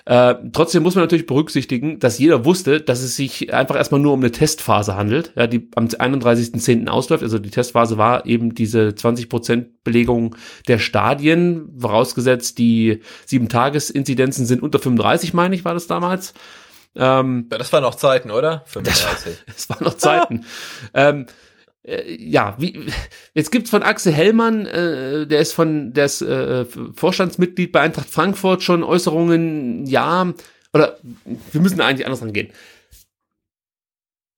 Äh, 0.05 0.35
trotzdem 0.51 0.83
muss 0.83 0.95
man 0.95 1.03
natürlich 1.03 1.27
berücksichtigen, 1.27 1.99
dass 1.99 2.17
jeder 2.19 2.45
wusste, 2.45 2.81
dass 2.81 3.01
es 3.01 3.15
sich 3.15 3.53
einfach 3.53 3.75
erstmal 3.75 4.01
nur 4.01 4.13
um 4.13 4.19
eine 4.19 4.31
Testphase 4.31 4.95
handelt, 4.95 5.31
ja, 5.35 5.47
die 5.47 5.69
am 5.75 5.87
31.10. 5.87 6.87
ausläuft. 6.87 7.23
Also 7.23 7.39
die 7.39 7.51
Testphase 7.51 7.97
war 7.97 8.25
eben 8.25 8.55
diese 8.55 8.89
20% 8.89 9.65
Belegung 9.83 10.35
der 10.67 10.79
Stadien, 10.79 11.73
vorausgesetzt 11.77 12.57
die 12.57 13.01
sieben 13.25 13.49
Tages-Inzidenzen 13.49 14.45
sind 14.45 14.61
unter 14.61 14.79
35, 14.79 15.33
meine 15.33 15.55
ich, 15.55 15.65
war 15.65 15.73
das 15.73 15.87
damals. 15.87 16.33
Ähm, 16.95 17.47
Ja, 17.51 17.57
das 17.57 17.71
waren 17.71 17.83
noch 17.83 17.95
Zeiten, 17.95 18.31
oder? 18.31 18.63
35. 18.65 19.37
es 19.55 19.69
waren 19.69 19.83
noch 19.83 19.95
Zeiten. 19.95 20.45
ähm, 20.93 21.25
äh, 21.83 22.13
ja, 22.13 22.55
wie, 22.59 22.91
jetzt 23.33 23.51
gibt's 23.51 23.69
von 23.69 23.83
Axel 23.83 24.13
Hellmann, 24.13 24.65
äh, 24.65 25.25
der 25.25 25.39
ist 25.39 25.53
von, 25.53 25.93
der 25.93 26.05
ist 26.05 26.21
äh, 26.21 26.65
Vorstandsmitglied 26.65 27.71
bei 27.71 27.81
Eintracht 27.81 28.09
Frankfurt 28.09 28.63
schon 28.63 28.83
Äußerungen, 28.83 29.85
ja, 29.85 30.33
oder 30.73 30.97
wir 31.51 31.61
müssen 31.61 31.81
eigentlich 31.81 32.05
anders 32.05 32.21
rangehen. 32.21 32.49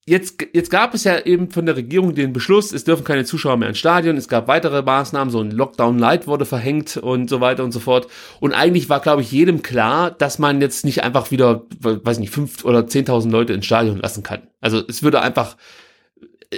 Jetzt, 0.06 0.36
jetzt 0.52 0.68
gab 0.70 0.92
es 0.92 1.04
ja 1.04 1.18
eben 1.20 1.50
von 1.50 1.64
der 1.64 1.76
Regierung 1.76 2.14
den 2.14 2.34
Beschluss, 2.34 2.72
es 2.72 2.84
dürfen 2.84 3.04
keine 3.04 3.24
Zuschauer 3.24 3.56
mehr 3.56 3.70
ins 3.70 3.78
Stadion, 3.78 4.18
es 4.18 4.28
gab 4.28 4.48
weitere 4.48 4.82
Maßnahmen, 4.82 5.32
so 5.32 5.40
ein 5.40 5.50
Lockdown 5.50 5.98
Light 5.98 6.26
wurde 6.26 6.44
verhängt 6.44 6.98
und 6.98 7.30
so 7.30 7.40
weiter 7.40 7.64
und 7.64 7.72
so 7.72 7.80
fort. 7.80 8.08
Und 8.38 8.52
eigentlich 8.52 8.90
war, 8.90 9.00
glaube 9.00 9.22
ich, 9.22 9.32
jedem 9.32 9.62
klar, 9.62 10.10
dass 10.10 10.38
man 10.38 10.60
jetzt 10.60 10.84
nicht 10.84 11.02
einfach 11.02 11.30
wieder, 11.30 11.64
weiß 11.80 12.18
nicht, 12.18 12.30
fünf 12.30 12.66
oder 12.66 12.86
zehntausend 12.86 13.32
Leute 13.32 13.54
ins 13.54 13.64
Stadion 13.64 13.96
lassen 13.98 14.22
kann. 14.22 14.42
Also 14.60 14.82
es 14.86 15.02
würde 15.02 15.22
einfach, 15.22 15.56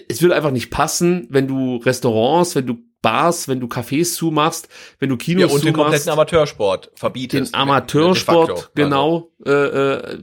es 0.09 0.20
würde 0.23 0.35
einfach 0.35 0.51
nicht 0.51 0.70
passen, 0.70 1.28
wenn 1.31 1.47
du 1.47 1.77
Restaurants, 1.77 2.56
wenn 2.56 2.66
du 2.66 2.78
Bars, 3.01 3.47
wenn 3.47 3.60
du 3.60 3.68
Cafés 3.68 4.14
zumachst, 4.14 4.68
wenn 4.98 5.09
du 5.09 5.16
Kinos 5.16 5.43
Ja, 5.43 5.47
und 5.55 5.64
den 5.64 5.74
zumachst 5.74 5.77
kompletten 5.93 6.10
Amateursport 6.10 6.90
verbietest. 6.97 7.55
den 7.55 7.60
Amateursport 7.60 8.48
De 8.48 8.56
facto. 8.56 8.70
genau 8.74 9.31
äh, 9.44 9.51
äh, 9.52 10.18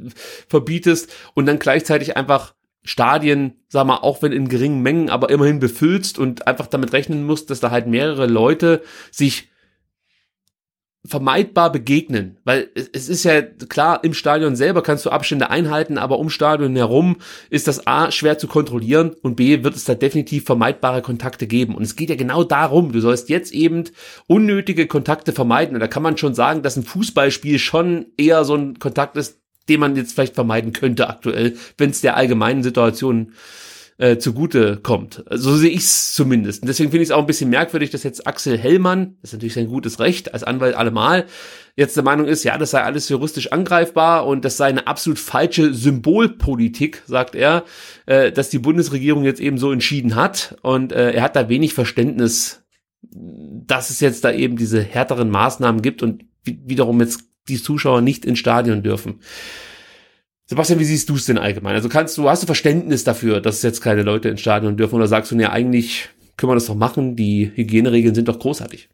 verbietest 0.50 1.10
und 1.36 1.46
dann 1.46 1.60
gleichzeitig 1.60 2.18
einfach 2.18 2.54
Stadien, 2.84 3.54
sag 3.70 3.88
mal, 3.88 3.98
auch 3.98 4.22
wenn 4.22 4.32
in 4.32 4.50
geringen 4.50 4.82
Mengen, 4.82 5.10
aber 5.10 5.30
immerhin 5.30 5.60
befüllst 5.60 6.20
und 6.20 6.48
einfach 6.48 6.68
damit 6.68 6.94
rechnen 6.94 7.26
musst, 7.26 7.50
dass 7.50 7.60
da 7.60 7.72
halt 7.72 7.88
mehrere 7.88 8.28
Leute 8.28 8.82
sich 9.12 9.50
vermeidbar 11.06 11.70
begegnen, 11.70 12.38
weil 12.46 12.70
es, 12.76 13.10
ist 13.10 13.26
ja 13.26 13.42
klar, 13.42 14.06
im 14.06 14.14
Stadion 14.14 14.56
selber 14.56 14.82
kannst 14.82 15.06
du 15.06 15.10
Abstände 15.10 15.50
einhalten, 15.50 15.98
aber 15.98 16.18
um 16.18 16.30
Stadion 16.30 16.78
herum 16.78 17.18
ist 17.50 17.68
das 17.68 17.86
A 17.88 18.10
schwer 18.10 18.38
zu 18.38 18.48
kontrollieren 18.48 19.14
und 19.22 19.36
B 19.36 19.66
wird 19.66 19.76
es 19.76 19.84
da 19.84 19.96
definitiv 19.96 20.46
vermeidbare 20.46 21.02
Kontakte 21.02 21.46
geben. 21.46 21.76
Und 21.76 21.84
es 21.84 21.98
geht 21.98 22.10
ja 22.10 22.16
genau 22.16 22.46
darum, 22.46 22.94
du 22.94 23.02
sollst 23.02 23.28
jetzt 23.28 23.52
eben 23.52 23.84
unnötige 24.28 24.88
Kontakte 24.88 25.34
vermeiden. 25.34 25.76
Und 25.76 25.82
da 25.82 25.88
kann 25.88 26.04
man 26.04 26.18
schon 26.18 26.36
sagen, 26.36 26.62
dass 26.62 26.78
ein 26.78 26.84
Fußballspiel 26.84 27.60
schon 27.60 28.06
eher 28.16 28.46
so 28.46 28.56
ein 28.56 28.80
Kontakt 28.80 29.18
ist, 29.18 29.43
den 29.70 29.80
man 29.80 29.96
jetzt 29.96 30.14
vielleicht 30.14 30.36
vermeiden 30.36 30.74
könnte 30.74 31.10
aktuell, 31.10 31.56
wenn 31.78 31.90
es 31.90 32.02
der 32.02 32.18
allgemeinen 32.18 32.64
Situation 32.64 33.34
äh, 33.98 34.18
zugute 34.18 34.78
kommt. 34.78 35.24
So 35.30 35.56
sehe 35.56 35.70
ich 35.70 35.84
es 35.84 36.14
zumindest. 36.14 36.64
Und 36.64 36.68
deswegen 36.68 36.90
finde 36.90 37.04
ich 37.04 37.10
es 37.10 37.16
auch 37.16 37.20
ein 37.20 37.28
bisschen 37.28 37.52
merkwürdig, 37.52 37.92
dass 37.92 38.04
jetzt 38.04 38.26
Axel 38.26 38.58
Hellmann, 38.58 39.18
das 39.22 39.30
ist 39.30 39.34
natürlich 39.34 39.54
sein 39.54 39.68
gutes 39.68 40.00
Recht, 40.00 40.34
als 40.34 40.44
Anwalt 40.44 40.76
allemal, 40.76 41.26
jetzt 41.76 41.96
der 41.96 42.04
Meinung 42.04 42.26
ist, 42.26 42.44
ja, 42.44 42.58
das 42.58 42.72
sei 42.72 42.82
alles 42.82 43.08
juristisch 43.10 43.52
angreifbar 43.52 44.26
und 44.26 44.46
das 44.46 44.58
sei 44.58 44.66
eine 44.66 44.88
absolut 44.88 45.20
falsche 45.20 45.74
Symbolpolitik, 45.74 47.04
sagt 47.06 47.36
er, 47.36 47.66
äh, 48.08 48.32
dass 48.32 48.50
die 48.50 48.60
Bundesregierung 48.60 49.24
jetzt 49.24 49.40
eben 49.40 49.60
so 49.60 49.72
entschieden 49.72 50.16
hat. 50.16 50.58
Und 50.64 50.92
äh, 50.92 51.12
er 51.12 51.22
hat 51.22 51.36
da 51.36 51.48
wenig 51.48 51.74
Verständnis, 51.74 52.64
dass 53.12 53.92
es 53.92 54.00
jetzt 54.00 54.24
da 54.24 54.32
eben 54.32 54.58
diese 54.58 54.82
härteren 54.82 55.30
Maßnahmen 55.30 55.82
gibt 55.84 56.02
und 56.02 56.24
wi- 56.44 56.62
wiederum 56.66 57.00
jetzt 57.00 57.26
die 57.48 57.62
Zuschauer 57.62 58.02
nicht 58.02 58.26
ins 58.26 58.40
Stadion 58.40 58.84
dürfen. 58.84 59.20
Sebastian, 60.46 60.80
wie 60.80 60.86
siehst 60.86 61.10
du 61.10 61.16
es 61.16 61.26
denn 61.26 61.38
allgemein? 61.38 61.76
Also 61.76 61.90
kannst 61.90 62.18
du, 62.18 62.30
hast 62.30 62.44
du 62.44 62.48
Verständnis 62.48 63.04
dafür, 63.04 63.42
dass 63.42 63.62
jetzt 63.62 63.82
keine 63.82 64.04
Leute 64.04 64.30
ins 64.30 64.42
Stadion 64.42 64.78
dürfen 64.78 64.96
oder 64.96 65.08
sagst 65.08 65.32
du, 65.32 65.36
ja, 65.38 65.52
eigentlich 65.52 66.10
können 66.38 66.52
wir 66.52 66.56
das 66.56 66.66
doch 66.66 66.76
machen, 66.76 67.16
die 67.16 67.52
Hygieneregeln 67.56 68.16
sind 68.16 68.28
doch 68.28 68.40
großartig. 68.40 68.90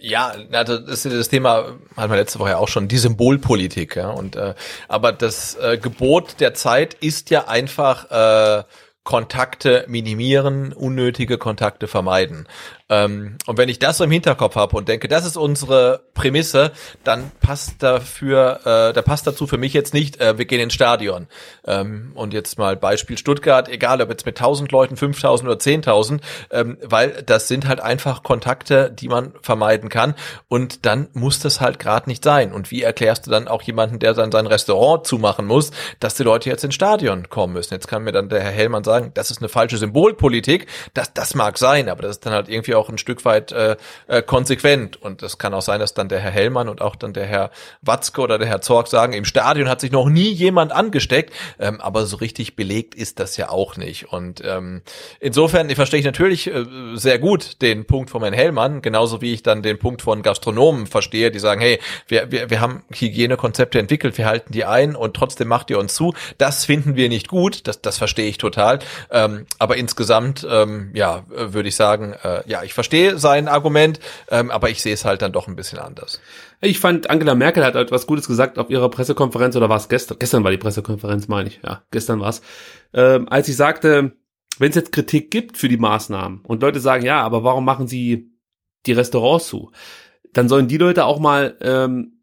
Ja, 0.00 0.34
also 0.52 0.78
das, 0.78 1.02
das 1.02 1.28
Thema 1.28 1.78
hatten 1.96 2.12
wir 2.12 2.16
letzte 2.16 2.38
Woche 2.38 2.50
ja 2.50 2.58
auch 2.58 2.68
schon, 2.68 2.88
die 2.88 2.98
Symbolpolitik, 2.98 3.96
ja. 3.96 4.10
Und 4.10 4.36
äh, 4.36 4.54
aber 4.88 5.12
das 5.12 5.56
äh, 5.56 5.78
Gebot 5.78 6.40
der 6.40 6.54
Zeit 6.54 6.94
ist 6.94 7.30
ja 7.30 7.48
einfach 7.48 8.10
äh, 8.10 8.64
Kontakte 9.04 9.84
minimieren, 9.88 10.72
unnötige 10.72 11.38
Kontakte 11.38 11.86
vermeiden. 11.86 12.48
Ähm, 12.88 13.36
und 13.46 13.58
wenn 13.58 13.68
ich 13.68 13.78
das 13.78 13.98
so 13.98 14.04
im 14.04 14.10
Hinterkopf 14.10 14.54
habe 14.54 14.76
und 14.76 14.88
denke, 14.88 15.08
das 15.08 15.26
ist 15.26 15.36
unsere 15.36 16.02
Prämisse, 16.14 16.70
dann 17.02 17.32
passt 17.40 17.82
dafür, 17.82 18.60
äh, 18.64 18.92
da 18.92 19.02
passt 19.02 19.26
dazu 19.26 19.46
für 19.46 19.58
mich 19.58 19.72
jetzt 19.72 19.92
nicht, 19.92 20.20
äh, 20.20 20.38
wir 20.38 20.44
gehen 20.44 20.60
ins 20.60 20.74
Stadion. 20.74 21.26
Ähm, 21.66 22.12
und 22.14 22.32
jetzt 22.32 22.58
mal 22.58 22.76
Beispiel 22.76 23.18
Stuttgart, 23.18 23.68
egal 23.68 24.00
ob 24.00 24.10
jetzt 24.10 24.24
mit 24.24 24.36
1000 24.38 24.70
Leuten, 24.70 24.96
5000 24.96 25.48
oder 25.48 25.58
10.000, 25.58 26.20
ähm, 26.52 26.78
weil 26.82 27.22
das 27.24 27.48
sind 27.48 27.66
halt 27.66 27.80
einfach 27.80 28.22
Kontakte, 28.22 28.90
die 28.92 29.08
man 29.08 29.32
vermeiden 29.42 29.88
kann. 29.88 30.14
Und 30.48 30.86
dann 30.86 31.08
muss 31.12 31.40
das 31.40 31.60
halt 31.60 31.80
gerade 31.80 32.08
nicht 32.08 32.22
sein. 32.22 32.52
Und 32.52 32.70
wie 32.70 32.82
erklärst 32.82 33.26
du 33.26 33.30
dann 33.32 33.48
auch 33.48 33.62
jemanden, 33.62 33.98
der 33.98 34.14
dann 34.14 34.30
sein 34.30 34.46
Restaurant 34.46 35.06
zumachen 35.06 35.46
muss, 35.46 35.72
dass 35.98 36.14
die 36.14 36.22
Leute 36.22 36.50
jetzt 36.50 36.62
ins 36.62 36.76
Stadion 36.76 37.28
kommen 37.30 37.54
müssen? 37.54 37.74
Jetzt 37.74 37.88
kann 37.88 38.04
mir 38.04 38.12
dann 38.12 38.28
der 38.28 38.40
Herr 38.40 38.52
Hellmann 38.52 38.84
sagen, 38.84 39.10
das 39.14 39.32
ist 39.32 39.38
eine 39.38 39.48
falsche 39.48 39.76
Symbolpolitik. 39.76 40.66
Das, 40.94 41.12
das 41.12 41.34
mag 41.34 41.58
sein, 41.58 41.88
aber 41.88 42.02
das 42.02 42.12
ist 42.12 42.26
dann 42.26 42.32
halt 42.32 42.48
irgendwie 42.48 42.75
auch 42.76 42.88
ein 42.88 42.98
Stück 42.98 43.24
weit 43.24 43.52
äh, 43.52 43.76
äh, 44.06 44.22
konsequent. 44.22 45.00
Und 45.00 45.22
es 45.22 45.38
kann 45.38 45.54
auch 45.54 45.62
sein, 45.62 45.80
dass 45.80 45.94
dann 45.94 46.08
der 46.08 46.20
Herr 46.20 46.30
Hellmann 46.30 46.68
und 46.68 46.80
auch 46.80 46.96
dann 46.96 47.12
der 47.12 47.26
Herr 47.26 47.50
Watzke 47.82 48.20
oder 48.20 48.38
der 48.38 48.48
Herr 48.48 48.60
Zorg 48.60 48.88
sagen, 48.88 49.12
im 49.12 49.24
Stadion 49.24 49.68
hat 49.68 49.80
sich 49.80 49.92
noch 49.92 50.08
nie 50.08 50.30
jemand 50.30 50.72
angesteckt, 50.72 51.32
ähm, 51.58 51.80
aber 51.80 52.06
so 52.06 52.16
richtig 52.16 52.56
belegt 52.56 52.94
ist 52.94 53.20
das 53.20 53.36
ja 53.36 53.50
auch 53.50 53.76
nicht. 53.76 54.12
Und 54.12 54.42
ähm, 54.44 54.82
insofern 55.20 55.68
verstehe 55.70 56.00
ich 56.00 56.06
natürlich 56.06 56.46
äh, 56.46 56.64
sehr 56.94 57.18
gut 57.18 57.62
den 57.62 57.86
Punkt 57.86 58.10
von 58.10 58.22
Herrn 58.22 58.34
Hellmann, 58.34 58.82
genauso 58.82 59.20
wie 59.20 59.32
ich 59.32 59.42
dann 59.42 59.62
den 59.62 59.78
Punkt 59.78 60.02
von 60.02 60.22
Gastronomen 60.22 60.86
verstehe, 60.86 61.30
die 61.30 61.38
sagen, 61.38 61.60
hey, 61.60 61.78
wir, 62.08 62.30
wir, 62.30 62.50
wir 62.50 62.60
haben 62.60 62.82
Hygienekonzepte 62.92 63.78
entwickelt, 63.78 64.18
wir 64.18 64.26
halten 64.26 64.52
die 64.52 64.64
ein 64.64 64.96
und 64.96 65.14
trotzdem 65.14 65.48
macht 65.48 65.70
ihr 65.70 65.78
uns 65.78 65.94
zu. 65.94 66.14
Das 66.38 66.64
finden 66.64 66.96
wir 66.96 67.08
nicht 67.08 67.28
gut, 67.28 67.66
das, 67.66 67.80
das 67.80 67.98
verstehe 67.98 68.28
ich 68.28 68.38
total. 68.38 68.78
Ähm, 69.10 69.46
aber 69.58 69.76
insgesamt, 69.76 70.46
ähm, 70.48 70.90
ja, 70.94 71.24
äh, 71.34 71.52
würde 71.52 71.68
ich 71.68 71.76
sagen, 71.76 72.14
äh, 72.22 72.42
ja, 72.46 72.62
ich 72.66 72.74
verstehe 72.74 73.18
sein 73.18 73.48
Argument, 73.48 73.98
ähm, 74.30 74.50
aber 74.50 74.68
ich 74.70 74.82
sehe 74.82 74.92
es 74.92 75.04
halt 75.04 75.22
dann 75.22 75.32
doch 75.32 75.48
ein 75.48 75.56
bisschen 75.56 75.78
anders. 75.78 76.20
Ich 76.60 76.78
fand, 76.78 77.08
Angela 77.08 77.34
Merkel 77.34 77.64
hat 77.64 77.76
etwas 77.76 78.06
Gutes 78.06 78.26
gesagt 78.26 78.58
auf 78.58 78.70
ihrer 78.70 78.90
Pressekonferenz, 78.90 79.56
oder 79.56 79.68
war 79.68 79.76
es 79.76 79.88
gestern? 79.88 80.18
Gestern 80.18 80.44
war 80.44 80.50
die 80.50 80.58
Pressekonferenz, 80.58 81.28
meine 81.28 81.48
ich. 81.48 81.60
Ja, 81.64 81.82
gestern 81.90 82.20
war's. 82.20 82.42
Ähm, 82.92 83.28
als 83.28 83.46
sie 83.46 83.52
sagte, 83.52 84.12
wenn 84.58 84.70
es 84.70 84.76
jetzt 84.76 84.92
Kritik 84.92 85.30
gibt 85.30 85.56
für 85.56 85.68
die 85.68 85.76
Maßnahmen 85.76 86.40
und 86.44 86.62
Leute 86.62 86.80
sagen, 86.80 87.04
ja, 87.04 87.22
aber 87.22 87.44
warum 87.44 87.64
machen 87.64 87.86
sie 87.86 88.32
die 88.86 88.92
Restaurants 88.92 89.48
zu? 89.48 89.70
Dann 90.32 90.48
sollen 90.48 90.68
die 90.68 90.78
Leute 90.78 91.04
auch 91.04 91.18
mal 91.18 91.56
ähm, 91.60 92.22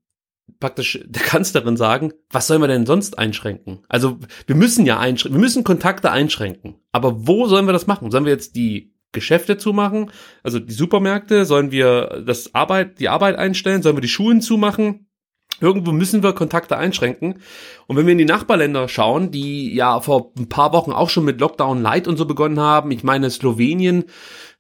praktisch 0.59 0.99
der 1.05 1.21
Kanzlerin 1.21 1.77
sagen, 1.77 2.13
was 2.29 2.47
sollen 2.47 2.61
wir 2.61 2.67
denn 2.67 2.85
sonst 2.85 3.17
einschränken? 3.17 3.83
Also 3.87 4.19
wir 4.45 4.55
müssen 4.55 4.85
ja 4.85 4.99
einschränken, 4.99 5.37
wir 5.37 5.43
müssen 5.43 5.63
Kontakte 5.63 6.11
einschränken. 6.11 6.75
Aber 6.91 7.27
wo 7.27 7.47
sollen 7.47 7.65
wir 7.65 7.73
das 7.73 7.87
machen? 7.87 8.11
Sollen 8.11 8.25
wir 8.25 8.31
jetzt 8.31 8.55
die 8.55 8.92
Geschäfte 9.13 9.57
zumachen? 9.57 10.11
Also 10.43 10.59
die 10.59 10.73
Supermärkte? 10.73 11.45
Sollen 11.45 11.71
wir 11.71 12.23
das 12.25 12.53
Arbeit, 12.53 12.99
die 12.99 13.07
Arbeit 13.09 13.37
einstellen? 13.37 13.81
Sollen 13.81 13.95
wir 13.95 14.01
die 14.01 14.07
Schulen 14.09 14.41
zumachen? 14.41 15.07
Irgendwo 15.61 15.91
müssen 15.91 16.23
wir 16.23 16.33
Kontakte 16.33 16.77
einschränken. 16.77 17.35
Und 17.87 17.95
wenn 17.95 18.05
wir 18.07 18.11
in 18.11 18.17
die 18.17 18.25
Nachbarländer 18.25 18.87
schauen, 18.89 19.31
die 19.31 19.73
ja 19.73 20.01
vor 20.01 20.33
ein 20.37 20.49
paar 20.49 20.73
Wochen 20.73 20.91
auch 20.91 21.09
schon 21.09 21.23
mit 21.25 21.39
Lockdown 21.39 21.81
Light 21.81 22.07
und 22.07 22.17
so 22.17 22.25
begonnen 22.25 22.59
haben, 22.59 22.91
ich 22.91 23.03
meine 23.03 23.29
Slowenien 23.29 24.05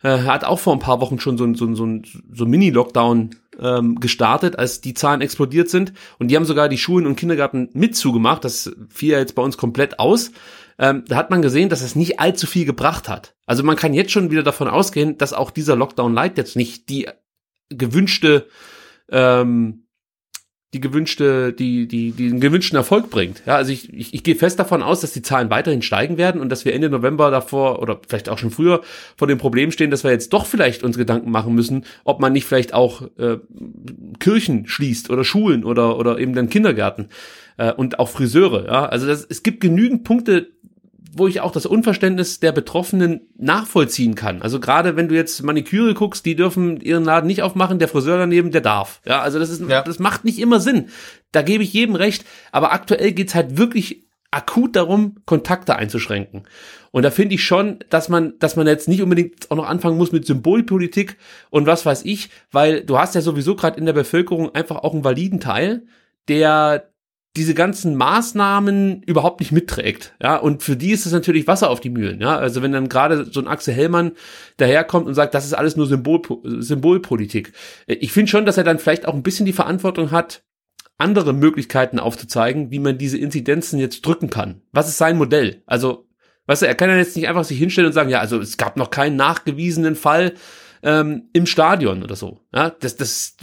äh, 0.03 0.19
hat 0.19 0.45
auch 0.45 0.59
vor 0.59 0.73
ein 0.73 0.79
paar 0.79 1.01
Wochen 1.01 1.19
schon 1.19 1.37
so, 1.37 1.45
ein- 1.45 1.55
so, 1.55 1.65
ein- 1.65 1.75
so, 1.75 1.85
ein- 1.85 2.05
so 2.31 2.45
Mini-Lockdown 2.45 3.31
ähm, 3.59 3.99
gestartet, 3.99 4.57
als 4.59 4.81
die 4.81 4.93
Zahlen 4.93 5.21
explodiert 5.21 5.69
sind. 5.69 5.93
Und 6.19 6.29
die 6.29 6.35
haben 6.35 6.45
sogar 6.45 6.69
die 6.69 6.77
Schulen 6.77 7.05
und 7.07 7.15
Kindergärten 7.15 7.69
mit 7.73 7.95
zugemacht. 7.95 8.43
Das 8.45 8.71
fiel 8.89 9.11
ja 9.11 9.19
jetzt 9.19 9.35
bei 9.35 9.41
uns 9.41 9.57
komplett 9.57 9.99
aus. 9.99 10.31
Ähm, 10.79 11.03
da 11.07 11.15
hat 11.15 11.29
man 11.29 11.41
gesehen, 11.41 11.69
dass 11.69 11.81
es 11.81 11.95
nicht 11.95 12.19
allzu 12.19 12.47
viel 12.47 12.65
gebracht 12.65 13.09
hat. 13.09 13.35
Also 13.45 13.63
man 13.63 13.75
kann 13.75 13.93
jetzt 13.93 14.11
schon 14.11 14.31
wieder 14.31 14.43
davon 14.43 14.67
ausgehen, 14.67 15.17
dass 15.17 15.33
auch 15.33 15.51
dieser 15.51 15.75
Lockdown 15.75 16.13
Light 16.13 16.37
jetzt 16.37 16.55
nicht 16.55 16.89
die 16.89 17.07
gewünschte 17.69 18.47
ähm, 19.09 19.83
die 20.73 20.81
gewünschte, 20.81 21.53
die, 21.53 21.87
die, 21.87 22.11
die 22.11 22.29
den 22.29 22.39
gewünschten 22.39 22.75
Erfolg 22.75 23.11
bringt. 23.11 23.43
Ja, 23.45 23.55
also 23.55 23.71
ich, 23.71 23.93
ich, 23.93 24.13
ich 24.13 24.23
gehe 24.23 24.35
fest 24.35 24.57
davon 24.57 24.81
aus, 24.81 25.01
dass 25.01 25.13
die 25.13 25.21
Zahlen 25.21 25.51
weiterhin 25.51 25.83
steigen 25.83 26.17
werden 26.17 26.41
und 26.41 26.49
dass 26.49 26.65
wir 26.65 26.73
Ende 26.73 26.89
November 26.89 27.29
davor 27.29 27.79
oder 27.79 28.01
vielleicht 28.07 28.27
auch 28.27 28.39
schon 28.39 28.49
früher 28.49 28.81
vor 29.15 29.27
dem 29.27 29.37
Problem 29.37 29.71
stehen, 29.71 29.91
dass 29.91 30.03
wir 30.03 30.11
jetzt 30.11 30.33
doch 30.33 30.47
vielleicht 30.47 30.83
uns 30.83 30.97
Gedanken 30.97 31.29
machen 31.29 31.53
müssen, 31.53 31.85
ob 32.05 32.19
man 32.19 32.33
nicht 32.33 32.45
vielleicht 32.45 32.73
auch 32.73 33.03
äh, 33.19 33.37
Kirchen 34.19 34.65
schließt 34.65 35.11
oder 35.11 35.23
Schulen 35.23 35.63
oder, 35.63 35.97
oder 35.99 36.17
eben 36.17 36.33
dann 36.33 36.49
Kindergärten 36.49 37.09
äh, 37.57 37.71
und 37.71 37.99
auch 37.99 38.09
Friseure. 38.09 38.65
Ja, 38.65 38.85
also 38.87 39.05
das, 39.05 39.25
es 39.29 39.43
gibt 39.43 39.61
genügend 39.61 40.03
Punkte, 40.03 40.47
wo 41.15 41.27
ich 41.27 41.41
auch 41.41 41.51
das 41.51 41.65
Unverständnis 41.65 42.39
der 42.39 42.51
Betroffenen 42.51 43.29
nachvollziehen 43.37 44.15
kann. 44.15 44.41
Also 44.41 44.59
gerade 44.59 44.95
wenn 44.95 45.07
du 45.07 45.15
jetzt 45.15 45.43
Maniküre 45.43 45.93
guckst, 45.93 46.25
die 46.25 46.35
dürfen 46.35 46.81
ihren 46.81 47.03
Laden 47.03 47.27
nicht 47.27 47.43
aufmachen, 47.43 47.79
der 47.79 47.87
Friseur 47.87 48.17
daneben, 48.17 48.51
der 48.51 48.61
darf. 48.61 49.01
Ja, 49.05 49.21
also 49.21 49.39
das 49.39 49.49
ist, 49.49 49.61
ja. 49.69 49.83
das 49.83 49.99
macht 49.99 50.25
nicht 50.25 50.39
immer 50.39 50.59
Sinn. 50.59 50.89
Da 51.31 51.41
gebe 51.41 51.63
ich 51.63 51.73
jedem 51.73 51.95
recht. 51.95 52.25
Aber 52.51 52.73
aktuell 52.73 53.11
geht's 53.11 53.35
halt 53.35 53.57
wirklich 53.57 54.07
akut 54.31 54.75
darum, 54.75 55.17
Kontakte 55.25 55.75
einzuschränken. 55.75 56.47
Und 56.91 57.03
da 57.03 57.11
finde 57.11 57.35
ich 57.35 57.43
schon, 57.43 57.79
dass 57.89 58.09
man, 58.09 58.33
dass 58.39 58.55
man 58.55 58.65
jetzt 58.65 58.87
nicht 58.87 59.01
unbedingt 59.01 59.51
auch 59.51 59.55
noch 59.55 59.69
anfangen 59.69 59.97
muss 59.97 60.11
mit 60.11 60.25
Symbolpolitik 60.25 61.17
und 61.51 61.67
was 61.67 61.85
weiß 61.85 62.03
ich, 62.05 62.29
weil 62.51 62.83
du 62.83 62.97
hast 62.97 63.15
ja 63.15 63.21
sowieso 63.21 63.55
gerade 63.55 63.79
in 63.79 63.85
der 63.85 63.93
Bevölkerung 63.93 64.53
einfach 64.55 64.77
auch 64.77 64.93
einen 64.93 65.03
validen 65.03 65.39
Teil, 65.39 65.83
der 66.27 66.92
diese 67.35 67.55
ganzen 67.55 67.95
Maßnahmen 67.95 69.01
überhaupt 69.03 69.39
nicht 69.39 69.51
mitträgt. 69.51 70.13
Ja, 70.21 70.37
und 70.37 70.61
für 70.61 70.75
die 70.75 70.91
ist 70.91 71.07
es 71.07 71.11
natürlich 71.11 71.47
Wasser 71.47 71.69
auf 71.71 71.79
die 71.79 71.89
Mühlen. 71.89 72.21
Ja, 72.21 72.37
also 72.37 72.61
wenn 72.61 72.71
dann 72.71 72.89
gerade 72.89 73.25
so 73.25 73.39
ein 73.39 73.47
Axel 73.47 73.73
Hellmann 73.73 74.11
daherkommt 74.57 75.07
und 75.07 75.15
sagt, 75.15 75.33
das 75.33 75.45
ist 75.45 75.53
alles 75.53 75.75
nur 75.75 75.87
Symbol, 75.87 76.21
Symbolpolitik. 76.43 77.53
Ich 77.87 78.11
finde 78.11 78.29
schon, 78.29 78.45
dass 78.45 78.57
er 78.57 78.63
dann 78.63 78.77
vielleicht 78.77 79.07
auch 79.07 79.15
ein 79.15 79.23
bisschen 79.23 79.47
die 79.47 79.53
Verantwortung 79.53 80.11
hat, 80.11 80.43
andere 80.97 81.33
Möglichkeiten 81.33 81.97
aufzuzeigen, 81.97 82.69
wie 82.69 82.79
man 82.79 82.99
diese 82.99 83.17
Inzidenzen 83.17 83.79
jetzt 83.79 84.05
drücken 84.05 84.29
kann. 84.29 84.61
Was 84.71 84.87
ist 84.87 84.99
sein 84.99 85.17
Modell? 85.17 85.63
Also, 85.65 86.07
weißt 86.45 86.61
du, 86.61 86.67
er 86.67 86.75
kann 86.75 86.89
ja 86.89 86.97
jetzt 86.97 87.15
nicht 87.15 87.27
einfach 87.27 87.45
sich 87.45 87.57
hinstellen 87.57 87.87
und 87.87 87.93
sagen, 87.93 88.11
ja, 88.11 88.19
also 88.19 88.39
es 88.39 88.57
gab 88.57 88.77
noch 88.77 88.91
keinen 88.91 89.15
nachgewiesenen 89.15 89.95
Fall 89.95 90.33
ähm, 90.83 91.29
im 91.33 91.47
Stadion 91.47 92.03
oder 92.03 92.15
so. 92.15 92.41
Ja, 92.53 92.69
das, 92.69 92.95
das 92.95 93.37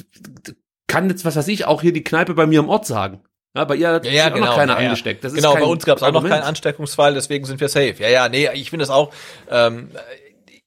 kann 0.86 1.08
jetzt, 1.08 1.24
was 1.24 1.34
weiß 1.34 1.48
ich, 1.48 1.64
auch 1.64 1.82
hier 1.82 1.92
die 1.92 2.04
Kneipe 2.04 2.34
bei 2.34 2.46
mir 2.46 2.60
im 2.60 2.68
Ort 2.68 2.86
sagen. 2.86 3.20
Ja, 3.56 3.64
bei 3.64 3.74
ihr 3.74 3.88
hat 3.88 4.04
ja, 4.04 4.12
ja, 4.12 4.28
auch 4.28 4.34
genau, 4.34 4.46
noch 4.46 4.56
keiner 4.56 4.80
ja, 4.80 4.86
angesteckt. 4.86 5.24
Das 5.24 5.34
genau, 5.34 5.54
bei 5.54 5.64
uns 5.64 5.84
gab 5.84 5.96
es 5.96 6.02
auch 6.04 6.12
noch 6.12 6.26
keinen 6.26 6.42
Ansteckungsfall, 6.42 7.14
deswegen 7.14 7.44
sind 7.44 7.60
wir 7.60 7.68
safe. 7.68 7.96
Ja, 7.98 8.08
ja, 8.08 8.28
nee, 8.28 8.48
ich 8.54 8.70
finde 8.70 8.84
es 8.84 8.90
auch, 8.90 9.12
ähm, 9.50 9.90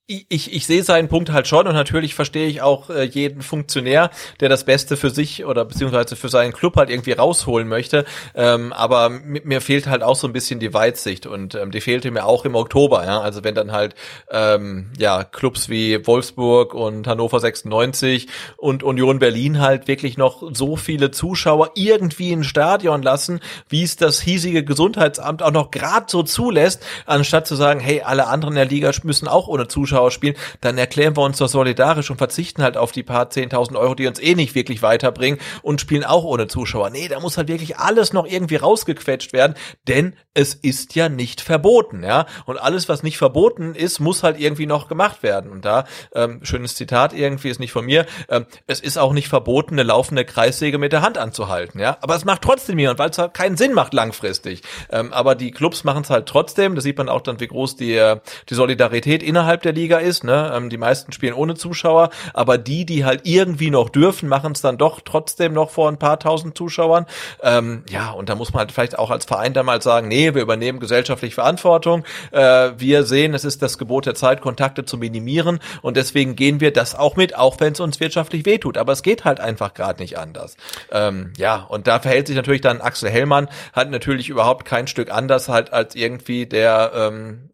ich, 0.05 0.53
ich 0.53 0.65
sehe 0.67 0.83
seinen 0.83 1.07
Punkt 1.07 1.31
halt 1.31 1.47
schon 1.47 1.65
und 1.65 1.75
natürlich 1.75 2.13
verstehe 2.13 2.47
ich 2.47 2.61
auch 2.61 2.89
äh, 2.89 3.03
jeden 3.03 3.41
Funktionär, 3.41 4.09
der 4.41 4.49
das 4.49 4.65
Beste 4.65 4.97
für 4.97 5.09
sich 5.09 5.45
oder 5.45 5.63
beziehungsweise 5.63 6.17
für 6.17 6.27
seinen 6.27 6.51
Club 6.51 6.75
halt 6.75 6.89
irgendwie 6.89 7.13
rausholen 7.13 7.69
möchte. 7.69 8.03
Ähm, 8.35 8.73
aber 8.73 9.09
mir 9.09 9.61
fehlt 9.61 9.87
halt 9.87 10.03
auch 10.03 10.17
so 10.17 10.27
ein 10.27 10.33
bisschen 10.33 10.59
die 10.59 10.73
Weitsicht 10.73 11.25
und 11.25 11.55
ähm, 11.55 11.71
die 11.71 11.79
fehlte 11.79 12.11
mir 12.11 12.25
auch 12.25 12.43
im 12.43 12.55
Oktober. 12.55 13.05
Ja? 13.05 13.21
Also 13.21 13.45
wenn 13.45 13.55
dann 13.55 13.71
halt 13.71 13.95
ähm, 14.29 14.91
ja 14.97 15.23
Clubs 15.23 15.69
wie 15.69 16.05
Wolfsburg 16.05 16.73
und 16.73 17.07
Hannover 17.07 17.39
96 17.39 18.27
und 18.57 18.83
Union 18.83 19.19
Berlin 19.19 19.61
halt 19.61 19.87
wirklich 19.87 20.17
noch 20.17 20.43
so 20.53 20.75
viele 20.75 21.11
Zuschauer 21.11 21.71
irgendwie 21.75 22.33
ins 22.33 22.47
Stadion 22.47 23.03
lassen, 23.03 23.39
wie 23.69 23.83
es 23.83 23.95
das 23.95 24.19
hiesige 24.19 24.65
Gesundheitsamt 24.65 25.41
auch 25.41 25.51
noch 25.51 25.71
gerade 25.71 26.07
so 26.09 26.23
zulässt, 26.23 26.83
anstatt 27.05 27.47
zu 27.47 27.55
sagen, 27.55 27.79
hey, 27.79 28.01
alle 28.01 28.27
anderen 28.27 28.55
in 28.55 28.57
der 28.57 28.65
Liga 28.65 28.91
müssen 29.03 29.29
auch 29.29 29.47
ohne 29.47 29.69
Zuschauer 29.69 29.92
Zuschauer 29.93 30.11
spielen, 30.11 30.35
dann 30.61 30.77
erklären 30.77 31.15
wir 31.15 31.21
uns 31.23 31.37
doch 31.37 31.47
solidarisch 31.47 32.09
und 32.09 32.17
verzichten 32.17 32.63
halt 32.63 32.77
auf 32.77 32.91
die 32.91 33.03
paar 33.03 33.27
10.000 33.27 33.77
Euro, 33.77 33.93
die 33.93 34.07
uns 34.07 34.19
eh 34.19 34.33
nicht 34.33 34.55
wirklich 34.55 34.81
weiterbringen 34.81 35.39
und 35.61 35.81
spielen 35.81 36.03
auch 36.03 36.23
ohne 36.23 36.47
Zuschauer. 36.47 36.89
Nee, 36.89 37.07
da 37.07 37.19
muss 37.19 37.37
halt 37.37 37.47
wirklich 37.47 37.77
alles 37.77 38.11
noch 38.11 38.25
irgendwie 38.25 38.55
rausgequetscht 38.55 39.33
werden, 39.33 39.53
denn 39.87 40.15
es 40.33 40.55
ist 40.55 40.95
ja 40.95 41.09
nicht 41.09 41.41
verboten, 41.41 42.03
ja. 42.03 42.25
Und 42.45 42.57
alles, 42.57 42.89
was 42.89 43.03
nicht 43.03 43.17
verboten 43.17 43.75
ist, 43.75 43.99
muss 43.99 44.23
halt 44.23 44.39
irgendwie 44.39 44.65
noch 44.65 44.87
gemacht 44.87 45.21
werden. 45.21 45.51
Und 45.51 45.63
da, 45.63 45.85
ähm, 46.15 46.39
schönes 46.43 46.75
Zitat 46.75 47.13
irgendwie, 47.13 47.49
ist 47.49 47.59
nicht 47.59 47.71
von 47.71 47.85
mir, 47.85 48.07
ähm, 48.29 48.47
es 48.65 48.79
ist 48.79 48.97
auch 48.97 49.13
nicht 49.13 49.27
verboten, 49.27 49.75
eine 49.75 49.83
laufende 49.83 50.25
Kreissäge 50.25 50.79
mit 50.79 50.91
der 50.91 51.03
Hand 51.03 51.19
anzuhalten, 51.19 51.79
ja. 51.79 51.97
Aber 52.01 52.15
es 52.15 52.25
macht 52.25 52.41
trotzdem 52.41 52.79
jemand, 52.79 52.97
weil 52.97 53.11
es 53.11 53.17
halt 53.19 53.35
keinen 53.35 53.57
Sinn 53.57 53.73
macht 53.73 53.93
langfristig. 53.93 54.63
Ähm, 54.89 55.13
aber 55.13 55.35
die 55.35 55.51
Clubs 55.51 55.83
machen 55.83 56.03
es 56.03 56.09
halt 56.09 56.25
trotzdem, 56.27 56.73
da 56.73 56.81
sieht 56.81 56.97
man 56.97 57.09
auch 57.09 57.21
dann, 57.21 57.39
wie 57.39 57.47
groß 57.47 57.75
die, 57.75 57.93
äh, 57.93 58.19
die 58.49 58.55
Solidarität 58.55 59.21
innerhalb 59.21 59.61
der 59.61 59.73
Liga 59.73 59.82
Liga 59.83 59.97
ist. 59.97 60.23
Ne? 60.23 60.51
Ähm, 60.55 60.69
die 60.69 60.77
meisten 60.77 61.11
spielen 61.11 61.33
ohne 61.33 61.55
Zuschauer, 61.55 62.09
aber 62.33 62.57
die, 62.57 62.85
die 62.85 63.03
halt 63.03 63.21
irgendwie 63.25 63.69
noch 63.69 63.89
dürfen, 63.89 64.29
machen 64.29 64.53
es 64.53 64.61
dann 64.61 64.77
doch 64.77 65.01
trotzdem 65.01 65.53
noch 65.53 65.69
vor 65.71 65.89
ein 65.89 65.99
paar 65.99 66.19
tausend 66.19 66.57
Zuschauern. 66.57 67.05
Ähm, 67.41 67.83
ja, 67.89 68.11
und 68.11 68.29
da 68.29 68.35
muss 68.35 68.53
man 68.53 68.61
halt 68.61 68.71
vielleicht 68.71 68.97
auch 68.97 69.11
als 69.11 69.25
Verein 69.25 69.53
dann 69.53 69.73
sagen, 69.81 70.07
nee, 70.07 70.33
wir 70.33 70.41
übernehmen 70.41 70.79
gesellschaftliche 70.79 71.35
Verantwortung. 71.35 72.05
Äh, 72.31 72.71
wir 72.77 73.03
sehen, 73.03 73.33
es 73.33 73.43
ist 73.43 73.61
das 73.61 73.77
Gebot 73.77 74.05
der 74.05 74.15
Zeit, 74.15 74.39
Kontakte 74.39 74.85
zu 74.85 74.97
minimieren 74.97 75.59
und 75.81 75.97
deswegen 75.97 76.35
gehen 76.35 76.61
wir 76.61 76.71
das 76.71 76.95
auch 76.95 77.15
mit, 77.15 77.35
auch 77.35 77.59
wenn 77.59 77.73
es 77.73 77.79
uns 77.79 77.99
wirtschaftlich 77.99 78.45
wehtut. 78.45 78.77
Aber 78.77 78.93
es 78.93 79.03
geht 79.03 79.25
halt 79.25 79.39
einfach 79.39 79.73
gerade 79.73 80.01
nicht 80.01 80.17
anders. 80.17 80.55
Ähm, 80.91 81.33
ja, 81.37 81.55
und 81.55 81.87
da 81.87 81.99
verhält 81.99 82.27
sich 82.27 82.35
natürlich 82.35 82.61
dann 82.61 82.81
Axel 82.81 83.09
Hellmann, 83.09 83.49
hat 83.73 83.89
natürlich 83.89 84.29
überhaupt 84.29 84.65
kein 84.65 84.87
Stück 84.87 85.11
anders 85.11 85.49
halt 85.49 85.73
als 85.73 85.95
irgendwie 85.95 86.45
der 86.45 86.91
ähm, 86.95 87.49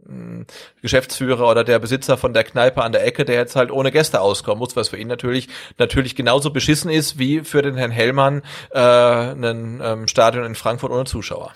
Geschäftsführer 0.82 1.50
oder 1.50 1.64
der 1.64 1.80
Besitzer 1.80 2.18
von 2.20 2.34
der 2.34 2.44
Kneipe 2.44 2.84
an 2.84 2.92
der 2.92 3.06
Ecke, 3.06 3.26
der 3.26 3.36
jetzt 3.36 3.56
halt 3.56 3.72
ohne 3.72 3.92
Gäste 3.92 4.22
auskommen 4.22 4.60
muss, 4.60 4.76
was 4.76 4.90
für 4.90 4.98
ihn 4.98 5.08
natürlich 5.08 5.48
natürlich 5.78 6.16
genauso 6.16 6.52
beschissen 6.52 6.92
ist 6.92 7.18
wie 7.18 7.42
für 7.42 7.62
den 7.62 7.76
Herrn 7.76 7.92
Hellmann 7.92 8.44
äh, 8.72 8.80
ein 8.80 9.82
ähm, 9.84 10.08
Stadion 10.08 10.46
in 10.46 10.56
Frankfurt 10.56 10.92
ohne 10.92 11.06
Zuschauer. 11.06 11.54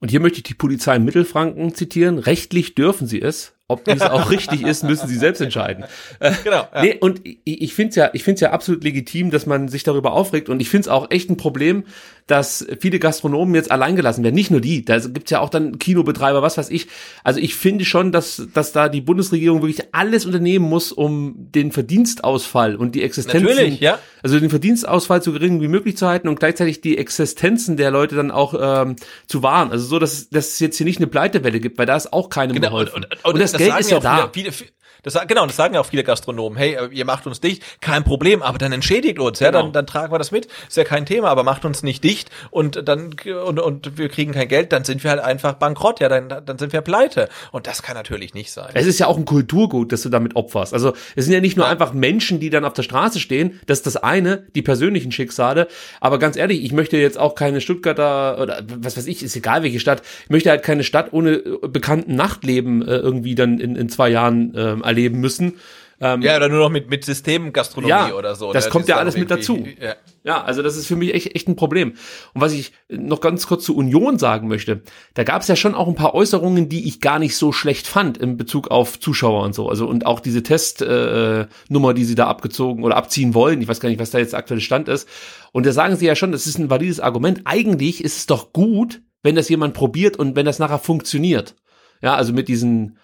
Und 0.00 0.10
hier 0.10 0.20
möchte 0.20 0.38
ich 0.38 0.44
die 0.44 0.54
Polizei 0.54 0.96
in 0.96 1.04
Mittelfranken 1.04 1.74
zitieren. 1.74 2.18
Rechtlich 2.18 2.74
dürfen 2.74 3.06
sie 3.06 3.22
es. 3.22 3.53
Ob 3.66 3.82
dies 3.84 4.02
auch 4.02 4.30
richtig 4.30 4.62
ist, 4.62 4.84
müssen 4.84 5.08
sie 5.08 5.16
selbst 5.16 5.40
entscheiden. 5.40 5.84
Äh, 6.20 6.32
genau. 6.44 6.68
Ja. 6.74 6.82
Nee, 6.82 6.98
und 7.00 7.22
ich, 7.24 7.38
ich 7.44 7.74
finde 7.74 7.90
es 7.90 7.96
ja, 7.96 8.10
ich 8.12 8.22
finde 8.22 8.42
ja 8.42 8.50
absolut 8.50 8.84
legitim, 8.84 9.30
dass 9.30 9.46
man 9.46 9.68
sich 9.68 9.84
darüber 9.84 10.12
aufregt. 10.12 10.50
Und 10.50 10.60
ich 10.60 10.68
finde 10.68 10.82
es 10.82 10.88
auch 10.88 11.10
echt 11.10 11.30
ein 11.30 11.38
Problem, 11.38 11.84
dass 12.26 12.66
viele 12.80 12.98
Gastronomen 12.98 13.54
jetzt 13.54 13.70
alleingelassen 13.70 14.22
werden. 14.24 14.34
Nicht 14.34 14.50
nur 14.50 14.60
die, 14.60 14.84
da 14.84 14.98
gibt's 14.98 15.30
ja 15.30 15.40
auch 15.40 15.50
dann 15.50 15.78
Kinobetreiber, 15.78 16.42
was 16.42 16.56
weiß 16.56 16.70
ich. 16.70 16.88
Also 17.22 17.40
ich 17.40 17.54
finde 17.54 17.84
schon, 17.84 18.12
dass, 18.12 18.46
dass 18.52 18.72
da 18.72 18.88
die 18.88 19.02
Bundesregierung 19.02 19.62
wirklich 19.62 19.88
alles 19.92 20.24
unternehmen 20.24 20.66
muss, 20.66 20.92
um 20.92 21.34
den 21.36 21.72
Verdienstausfall 21.72 22.76
und 22.76 22.94
die 22.94 23.02
Existenzen, 23.02 23.48
Natürlich, 23.48 23.80
ja. 23.80 23.98
also 24.22 24.40
den 24.40 24.48
Verdienstausfall 24.48 25.22
so 25.22 25.32
gering 25.32 25.60
wie 25.60 25.68
möglich 25.68 25.96
zu 25.96 26.06
halten 26.06 26.28
und 26.28 26.38
gleichzeitig 26.38 26.80
die 26.80 26.96
Existenzen 26.96 27.76
der 27.76 27.90
Leute 27.90 28.14
dann 28.16 28.30
auch 28.30 28.54
ähm, 28.58 28.96
zu 29.26 29.42
wahren. 29.42 29.70
Also 29.70 29.86
so, 29.86 29.98
dass, 29.98 30.30
dass 30.30 30.48
es 30.48 30.60
jetzt 30.60 30.78
hier 30.78 30.86
nicht 30.86 30.98
eine 30.98 31.06
Pleitewelle 31.06 31.60
gibt, 31.60 31.78
weil 31.78 31.86
da 31.86 31.96
ist 31.96 32.12
auch 32.12 32.30
keinem 32.30 32.54
genau, 32.54 32.68
geholfen. 32.68 32.94
Und, 32.94 33.04
und, 33.04 33.24
und, 33.24 33.34
und 33.34 33.40
das, 33.40 33.53
das 33.54 33.66
Geld 33.66 33.80
ist 33.80 33.90
ja 33.90 34.00
da. 34.00 34.30
Viele, 34.32 34.52
viele, 34.52 34.70
das, 35.04 35.18
genau, 35.28 35.46
das 35.46 35.56
sagen 35.56 35.74
ja 35.74 35.80
auch 35.80 35.86
viele 35.86 36.02
Gastronomen. 36.02 36.58
Hey, 36.58 36.74
äh, 36.74 36.88
ihr 36.90 37.04
macht 37.04 37.26
uns 37.26 37.40
dicht, 37.40 37.62
kein 37.80 38.02
Problem, 38.02 38.42
aber 38.42 38.58
dann 38.58 38.72
entschädigt 38.72 39.18
uns, 39.18 39.38
ja, 39.38 39.50
genau. 39.50 39.62
dann, 39.64 39.72
dann 39.72 39.86
tragen 39.86 40.12
wir 40.12 40.18
das 40.18 40.32
mit. 40.32 40.48
Ist 40.66 40.76
ja 40.76 40.84
kein 40.84 41.06
Thema, 41.06 41.28
aber 41.28 41.44
macht 41.44 41.64
uns 41.64 41.82
nicht 41.82 42.02
dicht 42.02 42.30
und 42.50 42.88
dann 42.88 43.14
und, 43.44 43.60
und 43.60 43.98
wir 43.98 44.08
kriegen 44.08 44.32
kein 44.32 44.48
Geld, 44.48 44.72
dann 44.72 44.84
sind 44.84 45.04
wir 45.04 45.10
halt 45.10 45.20
einfach 45.20 45.54
bankrott, 45.54 46.00
ja, 46.00 46.08
dann, 46.08 46.28
dann 46.28 46.58
sind 46.58 46.72
wir 46.72 46.80
pleite. 46.80 47.28
Und 47.52 47.66
das 47.66 47.82
kann 47.82 47.94
natürlich 47.94 48.34
nicht 48.34 48.50
sein. 48.50 48.70
Es 48.74 48.86
ist 48.86 48.98
ja 48.98 49.06
auch 49.06 49.16
ein 49.16 49.24
Kulturgut, 49.24 49.92
dass 49.92 50.02
du 50.02 50.08
damit 50.08 50.36
opferst. 50.36 50.72
Also 50.72 50.94
es 51.14 51.24
sind 51.26 51.34
ja 51.34 51.40
nicht 51.40 51.56
nur 51.56 51.66
ja. 51.66 51.72
einfach 51.72 51.92
Menschen, 51.92 52.40
die 52.40 52.50
dann 52.50 52.64
auf 52.64 52.72
der 52.72 52.82
Straße 52.82 53.20
stehen. 53.20 53.60
Das 53.66 53.78
ist 53.78 53.86
das 53.86 53.96
eine, 53.96 54.44
die 54.54 54.62
persönlichen 54.62 55.12
Schicksale. 55.12 55.68
Aber 56.00 56.18
ganz 56.18 56.36
ehrlich, 56.36 56.64
ich 56.64 56.72
möchte 56.72 56.96
jetzt 56.96 57.18
auch 57.18 57.34
keine 57.34 57.60
Stuttgarter 57.60 58.40
oder 58.40 58.62
was 58.78 58.96
weiß 58.96 59.06
ich, 59.06 59.22
ist 59.22 59.36
egal 59.36 59.62
welche 59.62 59.80
Stadt. 59.80 60.02
Ich 60.24 60.30
möchte 60.30 60.50
halt 60.50 60.62
keine 60.62 60.84
Stadt 60.84 61.12
ohne 61.12 61.38
bekannten 61.38 62.14
Nachtleben 62.14 62.82
äh, 62.82 62.96
irgendwie 62.96 63.34
dann 63.34 63.58
in, 63.58 63.76
in 63.76 63.88
zwei 63.88 64.08
Jahren 64.08 64.54
äh, 64.54 64.76
erleben 64.94 65.20
müssen. 65.20 65.54
Ähm, 66.00 66.22
ja, 66.22 66.36
oder 66.36 66.48
nur 66.48 66.58
noch 66.58 66.70
mit, 66.70 66.90
mit 66.90 67.04
Systemgastronomie 67.04 67.88
ja, 67.88 68.14
oder 68.14 68.34
so. 68.34 68.52
Das 68.52 68.64
ne? 68.64 68.70
kommt 68.70 68.84
das 68.84 68.88
ja 68.88 68.96
alles 68.96 69.16
mit 69.16 69.30
dazu. 69.30 69.64
Ja. 69.80 69.94
ja. 70.24 70.42
also 70.42 70.62
das 70.62 70.76
ist 70.76 70.86
für 70.86 70.96
mich 70.96 71.14
echt, 71.14 71.34
echt 71.34 71.48
ein 71.48 71.54
Problem. 71.54 71.94
Und 72.34 72.40
was 72.40 72.52
ich 72.52 72.72
noch 72.88 73.20
ganz 73.20 73.46
kurz 73.46 73.64
zu 73.64 73.76
Union 73.76 74.18
sagen 74.18 74.48
möchte, 74.48 74.82
da 75.14 75.22
gab 75.22 75.42
es 75.42 75.48
ja 75.48 75.54
schon 75.54 75.74
auch 75.74 75.86
ein 75.86 75.94
paar 75.94 76.14
Äußerungen, 76.14 76.68
die 76.68 76.88
ich 76.88 77.00
gar 77.00 77.18
nicht 77.18 77.36
so 77.36 77.52
schlecht 77.52 77.86
fand 77.86 78.18
in 78.18 78.36
Bezug 78.36 78.68
auf 78.68 78.98
Zuschauer 78.98 79.44
und 79.44 79.54
so. 79.54 79.68
Also 79.68 79.86
und 79.86 80.04
auch 80.04 80.18
diese 80.18 80.42
Testnummer, 80.42 81.90
äh, 81.90 81.94
die 81.94 82.04
sie 82.04 82.16
da 82.16 82.26
abgezogen 82.26 82.82
oder 82.82 82.96
abziehen 82.96 83.32
wollen. 83.34 83.62
Ich 83.62 83.68
weiß 83.68 83.80
gar 83.80 83.88
nicht, 83.88 84.00
was 84.00 84.10
da 84.10 84.18
jetzt 84.18 84.32
der 84.32 84.40
aktuelle 84.40 84.60
Stand 84.60 84.88
ist. 84.88 85.08
Und 85.52 85.64
da 85.64 85.72
sagen 85.72 85.96
sie 85.96 86.06
ja 86.06 86.16
schon, 86.16 86.32
das 86.32 86.46
ist 86.46 86.58
ein 86.58 86.70
valides 86.70 86.98
Argument. 86.98 87.42
Eigentlich 87.44 88.02
ist 88.02 88.16
es 88.16 88.26
doch 88.26 88.52
gut, 88.52 89.02
wenn 89.22 89.36
das 89.36 89.48
jemand 89.48 89.74
probiert 89.74 90.16
und 90.16 90.34
wenn 90.34 90.44
das 90.44 90.58
nachher 90.58 90.80
funktioniert. 90.80 91.54
Ja, 92.02 92.16
also 92.16 92.32
mit 92.32 92.48
diesen 92.48 92.98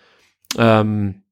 ähm, 0.58 1.22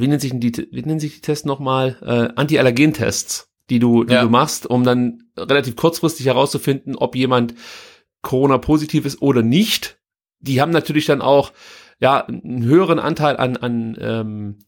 wie 0.00 0.08
nennt 0.08 0.20
sich 0.20 0.32
die, 0.34 0.68
wie 0.70 0.82
nennen 0.82 1.00
sich 1.00 1.14
die 1.14 1.20
Tests 1.20 1.44
nochmal? 1.44 1.96
Äh, 2.02 2.38
Anti-Allergen-Tests, 2.38 3.50
die 3.70 3.78
du, 3.78 4.04
die 4.04 4.14
ja. 4.14 4.22
du 4.22 4.28
machst, 4.28 4.66
um 4.66 4.84
dann 4.84 5.24
relativ 5.36 5.76
kurzfristig 5.76 6.26
herauszufinden, 6.26 6.96
ob 6.96 7.16
jemand 7.16 7.54
Corona-positiv 8.22 9.04
ist 9.04 9.20
oder 9.22 9.42
nicht. 9.42 10.00
Die 10.40 10.60
haben 10.60 10.72
natürlich 10.72 11.06
dann 11.06 11.22
auch 11.22 11.52
ja 12.00 12.24
einen 12.24 12.64
höheren 12.64 12.98
Anteil 12.98 13.36
an, 13.36 13.56
an 13.56 13.96
ähm, 14.00 14.58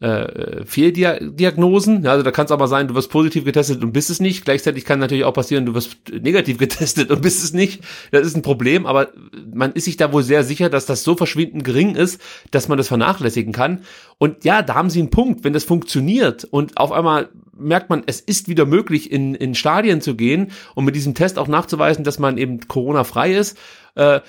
äh, 0.00 0.64
Fehldiagnosen. 0.64 2.04
Ja, 2.04 2.12
also 2.12 2.22
da 2.22 2.30
kann 2.30 2.46
es 2.46 2.50
mal 2.50 2.66
sein, 2.66 2.88
du 2.88 2.94
wirst 2.94 3.10
positiv 3.10 3.44
getestet 3.44 3.82
und 3.82 3.92
bist 3.92 4.10
es 4.10 4.20
nicht. 4.20 4.44
Gleichzeitig 4.44 4.84
kann 4.84 4.98
natürlich 4.98 5.24
auch 5.24 5.32
passieren, 5.32 5.66
du 5.66 5.74
wirst 5.74 5.96
negativ 6.12 6.58
getestet 6.58 7.10
und 7.10 7.22
bist 7.22 7.42
es 7.44 7.52
nicht. 7.52 7.82
Das 8.10 8.26
ist 8.26 8.36
ein 8.36 8.42
Problem, 8.42 8.86
aber 8.86 9.10
man 9.52 9.72
ist 9.72 9.84
sich 9.84 9.96
da 9.96 10.12
wohl 10.12 10.22
sehr 10.22 10.44
sicher, 10.44 10.68
dass 10.68 10.86
das 10.86 11.04
so 11.04 11.16
verschwindend 11.16 11.64
gering 11.64 11.94
ist, 11.94 12.20
dass 12.50 12.68
man 12.68 12.78
das 12.78 12.88
vernachlässigen 12.88 13.52
kann. 13.52 13.84
Und 14.18 14.44
ja, 14.44 14.62
da 14.62 14.74
haben 14.74 14.90
sie 14.90 15.00
einen 15.00 15.10
Punkt. 15.10 15.44
Wenn 15.44 15.52
das 15.52 15.64
funktioniert 15.64 16.44
und 16.44 16.76
auf 16.76 16.92
einmal 16.92 17.28
merkt 17.56 17.90
man, 17.90 18.02
es 18.06 18.20
ist 18.20 18.48
wieder 18.48 18.66
möglich, 18.66 19.10
in, 19.10 19.34
in 19.34 19.54
Stadien 19.54 20.00
zu 20.00 20.14
gehen 20.16 20.52
und 20.74 20.84
mit 20.84 20.94
diesem 20.94 21.14
Test 21.14 21.38
auch 21.38 21.48
nachzuweisen, 21.48 22.04
dass 22.04 22.18
man 22.18 22.38
eben 22.38 22.66
Corona-frei 22.68 23.34
ist 23.34 23.58
äh, 23.94 24.20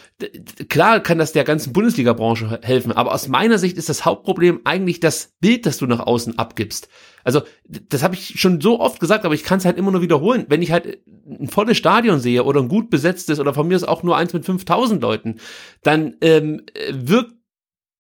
klar 0.70 1.00
kann 1.00 1.18
das 1.18 1.32
der 1.32 1.44
ganzen 1.44 1.74
Bundesliga-Branche 1.74 2.60
helfen, 2.62 2.92
aber 2.92 3.14
aus 3.14 3.28
meiner 3.28 3.58
Sicht 3.58 3.78
ist 3.78 3.90
das 3.90 4.06
Hauptproblem 4.06 4.62
eigentlich 4.64 5.00
das 5.00 5.34
Bild, 5.40 5.66
das 5.66 5.78
du 5.78 5.88
nach 5.88 6.02
außen 6.02 6.38
abgibst. 6.38 6.88
Also 7.24 7.42
das 7.64 8.04
habe 8.04 8.14
ich 8.14 8.40
schon 8.40 8.62
so 8.62 8.80
oft 8.80 9.00
gesagt, 9.00 9.26
aber 9.26 9.34
ich 9.34 9.44
kann 9.44 9.58
es 9.58 9.66
halt 9.66 9.78
immer 9.78 9.92
nur 9.92 10.04
wiederholen. 10.04 10.45
Wenn 10.50 10.62
ich 10.62 10.72
halt 10.72 11.00
ein 11.28 11.48
volles 11.48 11.78
Stadion 11.78 12.20
sehe 12.20 12.44
oder 12.44 12.62
ein 12.62 12.68
gut 12.68 12.92
besetztes 12.92 13.40
oder 13.40 13.56
von 13.56 13.68
mir 13.68 13.76
ist 13.76 13.88
auch 13.88 14.04
nur 14.04 14.16
eins 14.16 14.34
mit 14.34 14.45
5000 14.45 15.02
Leuten, 15.02 15.38
dann 15.82 16.16
ähm, 16.22 16.62
wirkt 16.92 17.34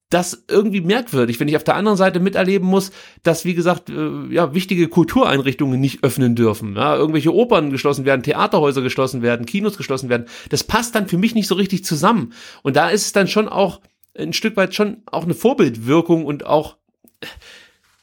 das 0.09 0.45
irgendwie 0.47 0.81
merkwürdig, 0.81 1.39
wenn 1.39 1.47
ich 1.47 1.55
auf 1.55 1.63
der 1.63 1.75
anderen 1.75 1.97
Seite 1.97 2.19
miterleben 2.19 2.67
muss, 2.67 2.91
dass, 3.23 3.43
wie 3.43 3.55
gesagt, 3.55 3.89
äh, 3.89 4.27
ja, 4.29 4.53
wichtige 4.53 4.87
Kultureinrichtungen 4.87 5.79
nicht 5.79 6.03
öffnen 6.03 6.35
dürfen. 6.35 6.75
Ja, 6.75 6.95
irgendwelche 6.95 7.33
Opern 7.33 7.71
geschlossen 7.71 8.05
werden, 8.05 8.21
Theaterhäuser 8.21 8.81
geschlossen 8.81 9.21
werden, 9.21 9.45
Kinos 9.45 9.77
geschlossen 9.77 10.09
werden. 10.09 10.27
Das 10.49 10.63
passt 10.63 10.93
dann 10.95 11.07
für 11.07 11.17
mich 11.17 11.33
nicht 11.33 11.47
so 11.47 11.55
richtig 11.55 11.83
zusammen. 11.85 12.33
Und 12.61 12.75
da 12.75 12.89
ist 12.89 13.05
es 13.05 13.11
dann 13.13 13.27
schon 13.27 13.47
auch 13.49 13.81
ein 14.17 14.33
Stück 14.33 14.55
weit 14.57 14.75
schon 14.75 14.97
auch 15.07 15.23
eine 15.23 15.33
Vorbildwirkung 15.33 16.25
und 16.25 16.45
auch, 16.45 16.77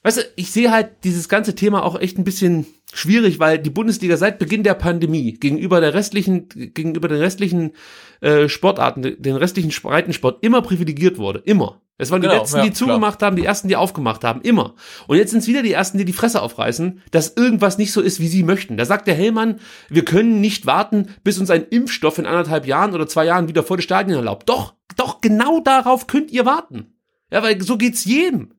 weißt 0.03 0.19
du, 0.19 0.23
ich 0.37 0.51
sehe 0.51 0.71
halt 0.71 1.05
dieses 1.05 1.29
ganze 1.29 1.55
Thema 1.55 1.85
auch 1.85 1.99
echt 1.99 2.19
ein 2.19 2.25
bisschen 2.25 2.67
schwierig, 2.93 3.39
weil 3.39 3.59
die 3.59 3.71
Bundesliga 3.71 4.17
seit 4.17 4.39
Beginn 4.39 4.63
der 4.63 4.75
Pandemie 4.75 5.35
gegenüber 5.35 5.81
der 5.81 5.95
restlichen, 5.95 6.49
gegenüber 6.49 7.09
den 7.09 7.19
restlichen 7.19 7.73
äh, 8.21 8.49
Sportarten, 8.49 9.03
den 9.03 9.37
restlichen 9.37 9.73
Breitensport 9.83 10.45
immer 10.45 10.63
privilegiert 10.63 11.19
wurde. 11.19 11.41
Immer. 11.45 11.81
Es 11.99 12.11
waren 12.11 12.21
genau, 12.21 12.35
die 12.35 12.39
letzten, 12.41 12.57
ja, 12.59 12.65
die 12.65 12.73
zugemacht 12.73 13.19
klar. 13.19 13.31
haben, 13.31 13.37
die 13.37 13.45
ersten, 13.45 13.69
die 13.69 13.77
aufgemacht 13.77 14.25
haben, 14.25 14.41
immer. 14.41 14.75
Und 15.07 15.19
jetzt 15.19 15.31
sind 15.31 15.41
es 15.41 15.47
wieder 15.47 15.63
die 15.63 15.73
ersten, 15.73 15.99
die 15.99 16.05
die 16.05 16.13
Fresse 16.13 16.43
aufreißen, 16.43 17.01
dass 17.11 17.37
irgendwas 17.37 17.79
nicht 17.79 17.93
so 17.93 18.01
ist, 18.01 18.19
wie 18.19 18.29
sie 18.29 18.43
möchten. 18.43 18.77
Da 18.77 18.85
sagt 18.85 19.07
der 19.07 19.15
Hellmann, 19.15 19.61
wir 19.89 20.05
können 20.05 20.41
nicht 20.41 20.67
warten, 20.67 21.11
bis 21.23 21.39
uns 21.39 21.51
ein 21.51 21.65
Impfstoff 21.65 22.19
in 22.19 22.27
anderthalb 22.27 22.67
Jahren 22.67 22.95
oder 22.95 23.07
zwei 23.07 23.27
Jahren 23.27 23.49
wieder 23.49 23.63
vor 23.63 23.77
die 23.77 23.83
Stadien 23.83 24.17
erlaubt. 24.17 24.49
Doch, 24.49 24.75
doch, 24.97 25.21
genau 25.21 25.61
darauf 25.61 26.07
könnt 26.07 26.31
ihr 26.31 26.45
warten. 26.45 26.95
Ja, 27.31 27.43
weil 27.43 27.61
so 27.63 27.77
geht's 27.77 28.05
jedem. 28.05 28.53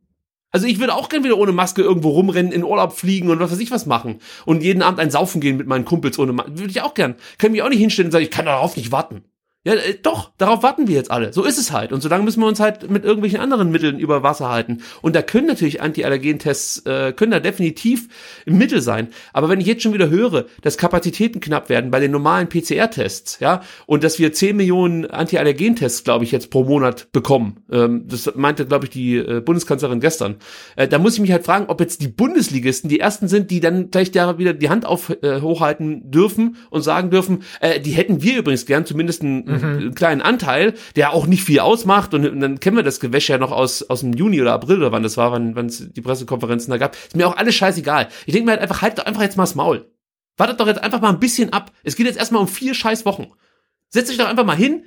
Also 0.54 0.68
ich 0.68 0.80
würde 0.80 0.94
auch 0.94 1.10
gern 1.10 1.24
wieder 1.24 1.38
ohne 1.40 1.52
Maske 1.52 1.82
irgendwo 1.82 2.12
rumrennen, 2.12 2.52
in 2.52 2.64
Urlaub 2.64 2.94
fliegen 2.94 3.32
und 3.32 3.40
was 3.40 3.52
weiß 3.52 3.60
ich 3.60 3.72
was 3.72 3.88
machen. 3.88 4.20
Und 4.46 4.62
jeden 4.62 4.84
Abend 4.84 5.00
ein 5.00 5.10
Saufen 5.10 5.42
gehen 5.42 5.58
mit 5.58 5.66
meinen 5.66 5.84
Kumpels 5.84 6.20
ohne 6.20 6.32
Maske. 6.32 6.60
Würde 6.60 6.70
ich 6.70 6.82
auch 6.82 6.94
gern. 6.94 7.16
Kann 7.40 7.52
mich 7.52 7.64
auch 7.64 7.70
nicht 7.70 7.80
hinstellen 7.80 8.08
und 8.08 8.12
sagen, 8.12 8.24
ich 8.24 8.30
kann 8.32 8.46
darauf 8.46 8.78
nicht 8.78 8.92
warten. 8.92 9.24
Ja, 9.66 9.76
äh, 9.76 9.96
doch, 10.02 10.32
darauf 10.38 10.62
warten 10.62 10.88
wir 10.88 10.96
jetzt 10.96 11.10
alle. 11.10 11.32
So 11.32 11.44
ist 11.44 11.58
es 11.58 11.72
halt. 11.72 11.94
Und 11.94 12.02
solange 12.02 12.24
müssen 12.24 12.42
wir 12.42 12.48
uns 12.48 12.60
halt 12.60 12.90
mit 12.90 13.06
irgendwelchen 13.06 13.40
anderen 13.40 13.72
Mitteln 13.72 13.98
über 13.98 14.22
Wasser 14.22 14.50
halten. 14.50 14.80
Und 15.02 15.16
da 15.16 15.22
können 15.22 15.48
natürlich 15.48 15.82
Anti-Allergen-Tests, 15.82 16.86
äh, 16.86 17.14
können 17.14 17.32
da 17.32 17.40
definitiv 17.40 18.10
im 18.46 18.58
Mittel 18.58 18.82
sein. 18.82 19.08
Aber 19.32 19.48
wenn 19.48 19.62
ich 19.62 19.68
jetzt 19.68 19.82
schon 19.82 19.94
wieder 19.94 20.10
höre, 20.10 20.46
dass 20.62 20.78
Kapazitäten 20.78 21.40
knapp 21.40 21.70
werden 21.70 21.92
bei 21.92 22.02
den 22.02 22.12
normalen 22.12 22.50
PCR-Tests, 22.50 23.40
ja, 23.40 23.62
und 23.86 24.04
dass 24.04 24.20
wir 24.20 24.34
10 24.34 24.58
Millionen 24.58 25.06
Anti-Allergen-Tests, 25.06 26.04
glaube 26.04 26.26
ich, 26.26 26.32
jetzt 26.34 26.50
pro 26.50 26.66
Monat 26.66 27.12
bekommen, 27.14 27.64
ähm, 27.72 28.06
das 28.08 28.36
meinte, 28.36 28.66
glaube 28.66 28.86
ich, 28.86 28.92
die 28.92 29.16
äh, 29.16 29.40
Bundeskanzlerin 29.40 30.02
gestern, 30.02 30.36
äh, 30.76 30.90
da 30.90 31.00
muss 31.00 31.14
ich 31.14 31.22
mich 31.22 31.32
halt 31.32 31.46
fragen, 31.46 31.68
ob 31.70 31.80
jetzt 31.80 32.02
die 32.02 32.10
Bundesligisten 32.10 32.90
die 32.90 33.00
ersten 33.00 33.30
sind, 33.30 33.50
die 33.50 33.62
dann 33.62 33.92
gleich 33.92 34.12
da 34.12 34.38
wieder 34.38 34.54
die 34.54 34.70
Hand 34.70 34.86
auf 34.86 35.10
äh, 35.22 35.40
hochhalten 35.40 36.12
dürfen 36.12 36.58
und 36.70 36.82
sagen 36.82 37.12
dürfen, 37.12 37.44
äh, 37.62 37.80
die 37.80 37.92
hätten 37.92 38.22
wir 38.22 38.40
übrigens 38.40 38.66
gern, 38.66 38.86
zumindest 38.86 39.24
ein 39.24 39.53
mhm. 39.62 39.96
kleinen 39.96 40.22
Anteil, 40.22 40.74
der 40.96 41.14
auch 41.14 41.28
nicht 41.28 41.44
viel 41.44 41.60
ausmacht. 41.60 42.14
Und, 42.14 42.28
und, 42.28 42.40
dann 42.40 42.60
kennen 42.60 42.76
wir 42.76 42.84
das 42.84 43.00
Gewäsch 43.00 43.30
ja 43.30 43.38
noch 43.38 43.52
aus, 43.52 43.84
aus 43.84 44.02
dem 44.02 44.14
Juni 44.14 44.42
oder 44.42 44.54
April 44.54 44.78
oder 44.78 44.92
wann 44.92 45.04
das 45.04 45.18
war, 45.18 45.32
wann 45.32 45.66
es 45.66 45.92
die 45.92 46.02
Pressekonferenzen 46.02 46.72
da 46.72 46.78
gab. 46.78 46.96
Ist 46.96 47.16
mir 47.16 47.28
auch 47.28 47.38
alles 47.38 47.56
scheißegal. 47.56 48.08
Ich 48.26 48.34
denke 48.34 48.46
mir 48.46 48.52
halt 48.52 48.62
einfach, 48.62 48.82
halt 48.82 48.98
doch 48.98 49.06
einfach 49.06 49.22
jetzt 49.22 49.38
mal 49.38 49.44
das 49.44 49.56
Maul. 49.56 49.90
Wartet 50.38 50.60
doch 50.60 50.68
jetzt 50.68 50.82
einfach 50.82 51.02
mal 51.02 51.10
ein 51.10 51.20
bisschen 51.20 51.54
ab. 51.54 51.72
Es 51.84 51.96
geht 51.96 52.08
jetzt 52.08 52.18
erstmal 52.18 52.42
um 52.42 52.48
vier 52.48 52.74
scheiß 52.74 53.06
Wochen. 53.06 53.28
Setzt 53.90 54.10
euch 54.10 54.18
doch 54.18 54.28
einfach 54.28 54.46
mal 54.46 54.58
hin, 54.58 54.86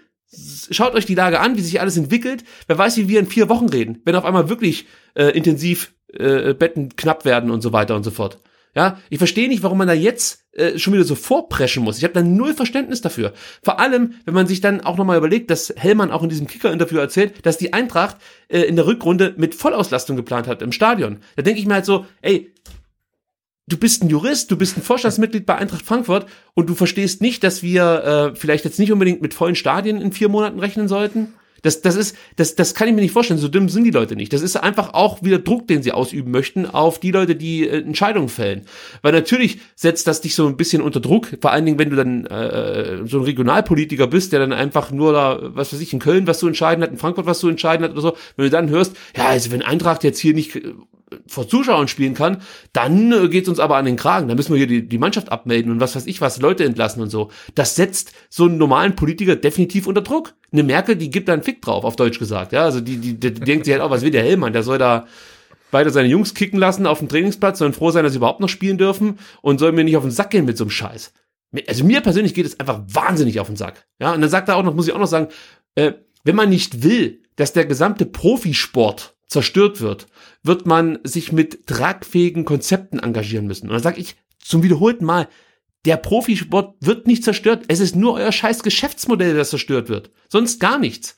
schaut 0.70 0.94
euch 0.94 1.06
die 1.06 1.14
Lage 1.14 1.40
an, 1.40 1.56
wie 1.56 1.60
sich 1.60 1.80
alles 1.80 1.96
entwickelt. 1.96 2.44
Wer 2.66 2.78
weiß, 2.78 2.96
wie 2.96 3.08
wir 3.08 3.20
in 3.20 3.26
vier 3.26 3.48
Wochen 3.48 3.68
reden, 3.68 4.00
wenn 4.04 4.16
auf 4.16 4.24
einmal 4.24 4.48
wirklich 4.48 4.86
äh, 5.14 5.30
intensiv 5.36 5.94
äh, 6.12 6.54
Betten 6.54 6.96
knapp 6.96 7.24
werden 7.24 7.50
und 7.50 7.60
so 7.60 7.72
weiter 7.72 7.94
und 7.94 8.02
so 8.02 8.10
fort. 8.10 8.40
Ja, 8.76 8.98
ich 9.08 9.16
verstehe 9.16 9.48
nicht, 9.48 9.62
warum 9.62 9.78
man 9.78 9.88
da 9.88 9.94
jetzt 9.94 10.44
äh, 10.52 10.78
schon 10.78 10.92
wieder 10.92 11.04
so 11.04 11.14
vorpreschen 11.14 11.82
muss. 11.82 11.96
Ich 11.96 12.04
habe 12.04 12.12
da 12.12 12.22
null 12.22 12.52
Verständnis 12.52 13.00
dafür. 13.00 13.32
Vor 13.62 13.80
allem, 13.80 14.16
wenn 14.26 14.34
man 14.34 14.46
sich 14.46 14.60
dann 14.60 14.82
auch 14.82 14.98
nochmal 14.98 15.16
überlegt, 15.16 15.50
dass 15.50 15.72
Hellmann 15.74 16.10
auch 16.10 16.22
in 16.22 16.28
diesem 16.28 16.46
Kicker-Interview 16.46 16.98
erzählt, 16.98 17.46
dass 17.46 17.56
die 17.56 17.72
Eintracht 17.72 18.18
äh, 18.48 18.60
in 18.60 18.76
der 18.76 18.86
Rückrunde 18.86 19.32
mit 19.38 19.54
Vollauslastung 19.54 20.14
geplant 20.14 20.46
hat 20.46 20.60
im 20.60 20.72
Stadion. 20.72 21.20
Da 21.36 21.42
denke 21.42 21.58
ich 21.58 21.66
mir 21.66 21.72
halt 21.72 21.86
so, 21.86 22.04
ey, 22.20 22.52
du 23.66 23.78
bist 23.78 24.02
ein 24.02 24.10
Jurist, 24.10 24.50
du 24.50 24.58
bist 24.58 24.76
ein 24.76 24.82
Vorstandsmitglied 24.82 25.46
bei 25.46 25.56
Eintracht 25.56 25.86
Frankfurt 25.86 26.26
und 26.52 26.68
du 26.68 26.74
verstehst 26.74 27.22
nicht, 27.22 27.44
dass 27.44 27.62
wir 27.62 28.34
äh, 28.34 28.36
vielleicht 28.36 28.66
jetzt 28.66 28.78
nicht 28.78 28.92
unbedingt 28.92 29.22
mit 29.22 29.32
vollen 29.32 29.54
Stadien 29.54 30.02
in 30.02 30.12
vier 30.12 30.28
Monaten 30.28 30.60
rechnen 30.60 30.86
sollten. 30.86 31.32
Das, 31.66 31.82
das 31.82 31.96
ist, 31.96 32.16
das, 32.36 32.54
das 32.54 32.76
kann 32.76 32.86
ich 32.86 32.94
mir 32.94 33.00
nicht 33.00 33.12
vorstellen. 33.12 33.40
So 33.40 33.48
dumm 33.48 33.68
sind 33.68 33.82
die 33.82 33.90
Leute 33.90 34.14
nicht. 34.14 34.32
Das 34.32 34.40
ist 34.40 34.56
einfach 34.56 34.94
auch 34.94 35.24
wieder 35.24 35.40
Druck, 35.40 35.66
den 35.66 35.82
sie 35.82 35.90
ausüben 35.90 36.30
möchten 36.30 36.64
auf 36.64 37.00
die 37.00 37.10
Leute, 37.10 37.34
die 37.34 37.68
äh, 37.68 37.80
Entscheidungen 37.80 38.28
fällen. 38.28 38.62
Weil 39.02 39.12
natürlich 39.12 39.58
setzt 39.74 40.06
das 40.06 40.20
dich 40.20 40.36
so 40.36 40.46
ein 40.46 40.56
bisschen 40.56 40.80
unter 40.80 41.00
Druck. 41.00 41.36
Vor 41.40 41.50
allen 41.50 41.66
Dingen, 41.66 41.78
wenn 41.80 41.90
du 41.90 41.96
dann 41.96 42.24
äh, 42.26 43.04
so 43.04 43.18
ein 43.18 43.24
Regionalpolitiker 43.24 44.06
bist, 44.06 44.32
der 44.32 44.38
dann 44.38 44.52
einfach 44.52 44.92
nur 44.92 45.12
da, 45.12 45.40
was 45.42 45.72
weiß 45.72 45.80
ich, 45.80 45.92
in 45.92 45.98
Köln 45.98 46.28
was 46.28 46.38
zu 46.38 46.46
entscheiden 46.46 46.84
hat, 46.84 46.92
in 46.92 46.98
Frankfurt 46.98 47.26
was 47.26 47.40
zu 47.40 47.48
entscheiden 47.48 47.82
hat 47.84 47.90
oder 47.90 48.00
so. 48.00 48.16
Wenn 48.36 48.44
du 48.44 48.50
dann 48.50 48.70
hörst, 48.70 48.94
ja, 49.16 49.26
also 49.26 49.50
wenn 49.50 49.62
Eintracht 49.62 50.04
jetzt 50.04 50.20
hier 50.20 50.34
nicht 50.34 50.54
äh, 50.54 50.72
vor 51.26 51.48
Zuschauern 51.48 51.88
spielen 51.88 52.14
kann, 52.14 52.42
dann 52.72 53.12
äh, 53.12 53.28
geht's 53.28 53.48
uns 53.48 53.60
aber 53.60 53.76
an 53.76 53.84
den 53.84 53.96
Kragen. 53.96 54.28
Dann 54.28 54.36
müssen 54.36 54.52
wir 54.52 54.58
hier 54.58 54.66
die, 54.66 54.88
die 54.88 54.98
Mannschaft 54.98 55.30
abmelden 55.30 55.70
und 55.70 55.80
was 55.80 55.94
weiß 55.94 56.06
ich 56.06 56.20
was, 56.20 56.40
Leute 56.40 56.64
entlassen 56.64 57.02
und 57.02 57.10
so. 57.10 57.30
Das 57.54 57.76
setzt 57.76 58.12
so 58.28 58.44
einen 58.44 58.58
normalen 58.58 58.96
Politiker 58.96 59.36
definitiv 59.36 59.86
unter 59.86 60.02
Druck. 60.02 60.34
Eine 60.52 60.62
Merkel, 60.62 60.96
die 60.96 61.10
gibt 61.10 61.28
da 61.28 61.32
einen 61.32 61.42
Fick 61.56 61.62
drauf, 61.62 61.84
auf 61.84 61.96
Deutsch 61.96 62.18
gesagt. 62.18 62.52
Ja, 62.52 62.64
also 62.64 62.80
die, 62.80 62.98
die, 62.98 63.14
die, 63.18 63.32
denkt 63.32 63.64
sich 63.64 63.72
halt 63.72 63.82
auch, 63.82 63.90
was 63.90 64.02
will 64.02 64.10
der 64.10 64.22
Hellmann? 64.22 64.52
Der 64.52 64.62
soll 64.62 64.78
da 64.78 65.06
weiter 65.70 65.90
seine 65.90 66.08
Jungs 66.08 66.34
kicken 66.34 66.58
lassen 66.58 66.86
auf 66.86 66.98
dem 66.98 67.08
Trainingsplatz, 67.08 67.58
sollen 67.58 67.72
froh 67.72 67.90
sein, 67.90 68.04
dass 68.04 68.12
sie 68.12 68.18
überhaupt 68.18 68.40
noch 68.40 68.48
spielen 68.48 68.78
dürfen 68.78 69.18
und 69.42 69.58
soll 69.58 69.72
mir 69.72 69.84
nicht 69.84 69.96
auf 69.96 70.04
den 70.04 70.10
Sack 70.12 70.30
gehen 70.30 70.44
mit 70.44 70.56
so 70.56 70.64
einem 70.64 70.70
Scheiß. 70.70 71.12
Also 71.66 71.84
mir 71.84 72.00
persönlich 72.02 72.34
geht 72.34 72.46
es 72.46 72.60
einfach 72.60 72.82
wahnsinnig 72.86 73.40
auf 73.40 73.46
den 73.46 73.56
Sack. 73.56 73.86
Ja, 73.98 74.12
und 74.12 74.20
dann 74.20 74.30
sagt 74.30 74.48
er 74.48 74.56
auch 74.56 74.62
noch, 74.62 74.74
muss 74.74 74.86
ich 74.86 74.92
auch 74.92 74.98
noch 74.98 75.06
sagen, 75.06 75.28
äh, 75.74 75.92
wenn 76.24 76.36
man 76.36 76.50
nicht 76.50 76.82
will, 76.82 77.22
dass 77.36 77.52
der 77.52 77.64
gesamte 77.64 78.04
Profisport 78.04 79.16
zerstört 79.26 79.80
wird, 79.80 80.06
wird 80.42 80.66
man 80.66 80.98
sich 81.04 81.32
mit 81.32 81.66
tragfähigen 81.66 82.44
Konzepten 82.44 82.98
engagieren 82.98 83.46
müssen. 83.46 83.66
Und 83.66 83.72
dann 83.72 83.82
sage 83.82 84.00
ich 84.00 84.16
zum 84.38 84.62
wiederholten 84.62 85.04
Mal, 85.04 85.28
der 85.86 85.96
Profisport 85.96 86.74
wird 86.80 87.06
nicht 87.06 87.24
zerstört. 87.24 87.64
Es 87.68 87.80
ist 87.80 87.96
nur 87.96 88.14
euer 88.14 88.32
scheiß 88.32 88.62
Geschäftsmodell, 88.62 89.34
das 89.34 89.50
zerstört 89.50 89.88
wird. 89.88 90.10
Sonst 90.28 90.60
gar 90.60 90.78
nichts. 90.78 91.16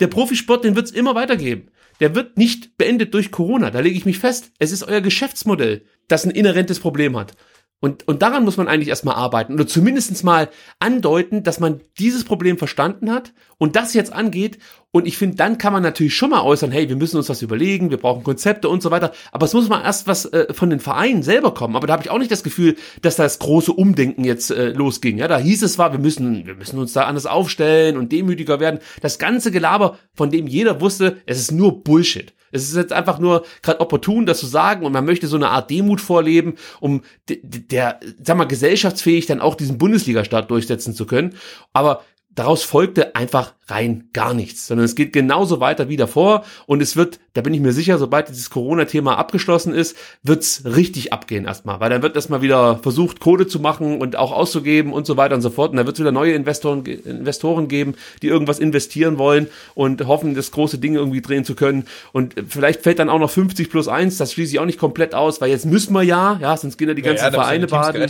Der 0.00 0.06
Profisport, 0.06 0.64
den 0.64 0.76
wird 0.76 0.86
es 0.86 0.92
immer 0.92 1.14
weitergeben. 1.14 1.68
Der 2.00 2.14
wird 2.14 2.38
nicht 2.38 2.76
beendet 2.78 3.12
durch 3.12 3.30
Corona. 3.30 3.70
Da 3.70 3.80
lege 3.80 3.96
ich 3.96 4.06
mich 4.06 4.18
fest. 4.18 4.52
Es 4.58 4.72
ist 4.72 4.82
euer 4.82 5.02
Geschäftsmodell, 5.02 5.82
das 6.08 6.24
ein 6.24 6.30
inhärentes 6.30 6.80
Problem 6.80 7.16
hat. 7.16 7.34
Und, 7.82 8.06
und 8.06 8.20
daran 8.20 8.44
muss 8.44 8.58
man 8.58 8.68
eigentlich 8.68 8.88
erstmal 8.88 9.14
arbeiten 9.14 9.54
oder 9.54 9.66
zumindestens 9.66 10.22
mal 10.22 10.50
andeuten, 10.80 11.42
dass 11.42 11.60
man 11.60 11.80
dieses 11.98 12.24
Problem 12.24 12.58
verstanden 12.58 13.10
hat 13.10 13.32
und 13.56 13.74
das 13.74 13.94
jetzt 13.94 14.12
angeht. 14.12 14.58
Und 14.90 15.06
ich 15.06 15.16
finde, 15.16 15.36
dann 15.36 15.56
kann 15.56 15.72
man 15.72 15.82
natürlich 15.82 16.14
schon 16.14 16.28
mal 16.28 16.42
äußern, 16.42 16.72
hey, 16.72 16.90
wir 16.90 16.96
müssen 16.96 17.16
uns 17.16 17.30
was 17.30 17.40
überlegen, 17.40 17.90
wir 17.90 17.96
brauchen 17.96 18.22
Konzepte 18.22 18.68
und 18.68 18.82
so 18.82 18.90
weiter. 18.90 19.12
Aber 19.32 19.46
es 19.46 19.54
muss 19.54 19.70
mal 19.70 19.82
erst 19.82 20.06
was 20.06 20.26
äh, 20.26 20.52
von 20.52 20.68
den 20.68 20.80
Vereinen 20.80 21.22
selber 21.22 21.54
kommen. 21.54 21.74
Aber 21.74 21.86
da 21.86 21.94
habe 21.94 22.02
ich 22.02 22.10
auch 22.10 22.18
nicht 22.18 22.30
das 22.30 22.42
Gefühl, 22.42 22.76
dass 23.00 23.16
das 23.16 23.38
große 23.38 23.72
Umdenken 23.72 24.24
jetzt 24.24 24.50
äh, 24.50 24.72
losging. 24.72 25.16
Ja, 25.16 25.26
da 25.26 25.38
hieß 25.38 25.62
es 25.62 25.74
zwar, 25.74 25.92
wir 25.92 26.00
müssen, 26.00 26.46
wir 26.46 26.56
müssen 26.56 26.78
uns 26.78 26.92
da 26.92 27.04
anders 27.04 27.24
aufstellen 27.24 27.96
und 27.96 28.12
demütiger 28.12 28.60
werden. 28.60 28.80
Das 29.00 29.18
ganze 29.18 29.50
Gelaber, 29.50 29.98
von 30.12 30.30
dem 30.30 30.46
jeder 30.46 30.82
wusste, 30.82 31.22
es 31.24 31.38
ist 31.38 31.52
nur 31.52 31.82
Bullshit. 31.82 32.34
Es 32.50 32.68
ist 32.68 32.76
jetzt 32.76 32.92
einfach 32.92 33.18
nur 33.18 33.44
gerade 33.62 33.80
opportun, 33.80 34.26
das 34.26 34.40
zu 34.40 34.46
sagen 34.46 34.84
und 34.84 34.92
man 34.92 35.04
möchte 35.04 35.26
so 35.26 35.36
eine 35.36 35.48
Art 35.48 35.70
Demut 35.70 36.00
vorleben, 36.00 36.54
um 36.80 37.02
der, 37.28 38.00
sag 38.22 38.36
mal, 38.36 38.44
gesellschaftsfähig 38.44 39.26
dann 39.26 39.40
auch 39.40 39.54
diesen 39.54 39.78
Bundesliga-Start 39.78 40.50
durchsetzen 40.50 40.94
zu 40.94 41.06
können. 41.06 41.34
Aber 41.72 42.04
daraus 42.34 42.62
folgte 42.62 43.16
einfach 43.16 43.54
rein 43.66 44.08
gar 44.12 44.34
nichts, 44.34 44.66
sondern 44.66 44.84
es 44.84 44.94
geht 44.94 45.12
genauso 45.12 45.60
weiter 45.60 45.88
wie 45.88 45.96
davor 45.96 46.44
und 46.66 46.80
es 46.80 46.96
wird, 46.96 47.18
da 47.34 47.40
bin 47.40 47.54
ich 47.54 47.60
mir 47.60 47.72
sicher, 47.72 47.98
sobald 47.98 48.28
dieses 48.28 48.50
Corona-Thema 48.50 49.16
abgeschlossen 49.16 49.74
ist, 49.74 49.96
wird's 50.22 50.62
richtig 50.64 51.12
abgehen 51.12 51.44
erstmal, 51.44 51.80
weil 51.80 51.90
dann 51.90 52.02
wird 52.02 52.16
erstmal 52.16 52.42
wieder 52.42 52.78
versucht, 52.78 53.20
Kohle 53.20 53.46
zu 53.46 53.58
machen 53.60 54.00
und 54.00 54.16
auch 54.16 54.32
auszugeben 54.32 54.92
und 54.92 55.06
so 55.06 55.16
weiter 55.16 55.34
und 55.34 55.40
so 55.40 55.50
fort 55.50 55.72
und 55.72 55.76
da 55.76 55.86
wird 55.86 55.96
es 55.96 56.00
wieder 56.00 56.12
neue 56.12 56.32
Investoren, 56.32 56.84
Investoren 56.84 57.68
geben, 57.68 57.94
die 58.22 58.28
irgendwas 58.28 58.58
investieren 58.58 59.18
wollen 59.18 59.48
und 59.74 60.06
hoffen, 60.06 60.34
das 60.34 60.52
große 60.52 60.78
Ding 60.78 60.94
irgendwie 60.94 61.22
drehen 61.22 61.44
zu 61.44 61.54
können 61.54 61.84
und 62.12 62.34
vielleicht 62.48 62.82
fällt 62.82 63.00
dann 63.00 63.10
auch 63.10 63.18
noch 63.18 63.30
50 63.30 63.70
plus 63.70 63.88
1, 63.88 64.18
das 64.18 64.32
schließe 64.32 64.52
ich 64.52 64.60
auch 64.60 64.66
nicht 64.66 64.78
komplett 64.78 65.14
aus, 65.14 65.40
weil 65.40 65.50
jetzt 65.50 65.66
müssen 65.66 65.92
wir 65.92 66.02
ja, 66.02 66.38
ja, 66.40 66.56
sonst 66.56 66.76
gehen 66.76 66.88
ja 66.88 66.94
die 66.94 67.02
ganzen 67.02 67.24
ja, 67.24 67.30
ja, 67.30 67.34
Vereine 67.34 67.66
baden. 67.66 68.08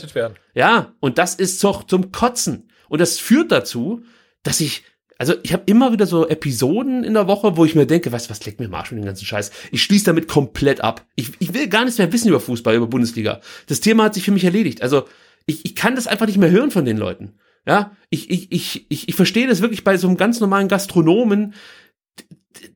Ja, 0.55 0.92
und 1.00 1.18
das 1.18 1.34
ist 1.34 1.62
doch 1.65 1.84
zum 1.84 2.12
Kotzen. 2.12 2.69
Und 2.91 3.01
das 3.01 3.19
führt 3.19 3.52
dazu, 3.52 4.02
dass 4.43 4.60
ich, 4.60 4.85
also 5.17 5.35
ich 5.43 5.52
habe 5.52 5.62
immer 5.67 5.93
wieder 5.93 6.07
so 6.07 6.28
Episoden 6.28 7.05
in 7.05 7.15
der 7.15 7.28
Woche, 7.28 7.57
wo 7.57 7.65
ich 7.65 7.77
mir 7.77 7.86
denke, 7.86 8.10
was, 8.10 8.28
was 8.28 8.44
leckt 8.44 8.59
mir 8.59 8.69
Marsch 8.69 8.91
mit 8.91 9.01
den 9.01 9.07
ganzen 9.07 9.25
Scheiß. 9.25 9.52
Ich 9.70 9.83
schließe 9.85 10.05
damit 10.05 10.27
komplett 10.27 10.83
ab. 10.83 11.07
Ich, 11.15 11.31
ich 11.39 11.55
will 11.55 11.69
gar 11.69 11.85
nichts 11.85 11.99
mehr 11.99 12.12
wissen 12.12 12.28
über 12.28 12.41
Fußball, 12.41 12.75
über 12.75 12.89
Bundesliga. 12.89 13.41
Das 13.69 13.81
Thema 13.81 14.05
hat 14.05 14.15
sich 14.15 14.25
für 14.25 14.33
mich 14.33 14.44
erledigt. 14.44 14.83
Also 14.83 15.07
ich, 15.47 15.65
ich 15.65 15.77
kann 15.77 15.94
das 15.94 16.09
einfach 16.09 16.27
nicht 16.27 16.39
mehr 16.39 16.51
hören 16.51 16.73
von 16.73 16.85
den 16.85 16.97
Leuten. 16.97 17.39
Ja, 17.65 17.97
ich, 18.10 18.28
ich, 18.28 18.51
ich, 18.51 18.86
ich, 18.91 19.09
ich 19.09 19.15
verstehe 19.15 19.47
das 19.47 19.60
wirklich 19.60 19.85
bei 19.85 19.97
so 19.97 20.09
einem 20.09 20.17
ganz 20.17 20.41
normalen 20.41 20.67
Gastronomen. 20.67 21.55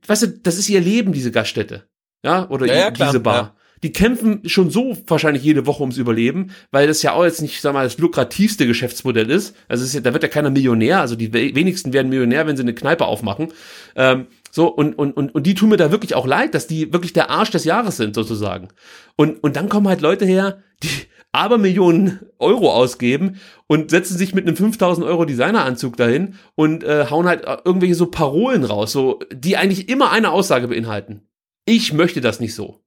Weißt 0.07 0.23
du, 0.23 0.29
das 0.29 0.59
ist 0.59 0.69
ihr 0.69 0.81
Leben, 0.81 1.13
diese 1.13 1.33
Gaststätte. 1.33 1.89
Ja, 2.23 2.49
oder 2.49 2.67
ja, 2.67 2.75
ja, 2.75 2.91
klar, 2.93 3.11
diese 3.11 3.21
Bar. 3.21 3.37
Ja 3.37 3.64
die 3.85 3.93
kämpfen 3.93 4.41
schon 4.49 4.71
so 4.71 4.97
wahrscheinlich 5.07 5.43
jede 5.43 5.67
Woche 5.67 5.83
ums 5.83 5.99
Überleben, 5.99 6.53
weil 6.71 6.87
das 6.87 7.03
ja 7.03 7.13
auch 7.13 7.23
jetzt 7.23 7.43
nicht, 7.43 7.61
sag 7.61 7.75
mal, 7.75 7.85
das 7.85 7.99
lukrativste 7.99 8.67
Geschäftsmodell 8.67 9.31
ist. 9.31 9.55
Also 9.69 9.85
ist 9.85 9.93
ja, 9.93 10.01
da 10.01 10.15
wird 10.15 10.23
ja 10.23 10.31
keiner 10.31 10.49
Millionär, 10.49 11.03
also 11.03 11.17
die 11.17 11.35
wenigsten 11.35 11.93
werden 11.93 12.09
Millionär, 12.09 12.47
wenn 12.47 12.57
sie 12.57 12.63
eine 12.63 12.75
Kneipe 12.75 13.05
aufmachen. 13.05 13.53
Ähm, 13.95 14.27
so, 14.51 14.69
und, 14.69 14.95
und, 14.95 15.15
und, 15.15 15.35
und 15.35 15.47
die 15.47 15.53
tun 15.53 15.69
mir 15.69 15.77
da 15.77 15.91
wirklich 15.91 16.15
auch 16.15 16.27
leid, 16.27 16.55
dass 16.55 16.67
die 16.67 16.95
wirklich 16.95 17.13
der 17.13 17.29
Arsch 17.29 17.51
des 17.51 17.65
Jahres 17.65 17.99
sind, 17.99 18.15
sozusagen. 18.15 18.69
Und, 19.17 19.45
und 19.45 19.55
dann 19.57 19.69
kommen 19.69 19.87
halt 19.87 20.01
Leute 20.01 20.25
her, 20.25 20.63
die 20.83 20.89
aber 21.33 21.59
Millionen 21.59 22.21
Euro 22.39 22.73
ausgeben 22.73 23.39
und 23.67 23.91
setzen 23.91 24.17
sich 24.17 24.35
mit 24.35 24.47
einem 24.47 24.57
5000 24.57 25.07
Euro 25.07 25.27
Designeranzug 25.27 25.99
dahin 25.99 26.37
und 26.55 26.85
äh, 26.85 27.11
hauen 27.11 27.27
halt 27.27 27.45
irgendwelche 27.67 27.97
so 27.97 28.07
Parolen 28.07 28.65
raus, 28.65 28.93
so, 28.93 29.21
die 29.31 29.59
eigentlich 29.59 29.91
immer 29.91 30.11
eine 30.11 30.31
Aussage 30.31 30.69
beinhalten. 30.69 31.29
Ich 31.67 31.93
möchte 31.93 32.23
das 32.23 32.41
nicht 32.41 32.55
so. 32.55 32.84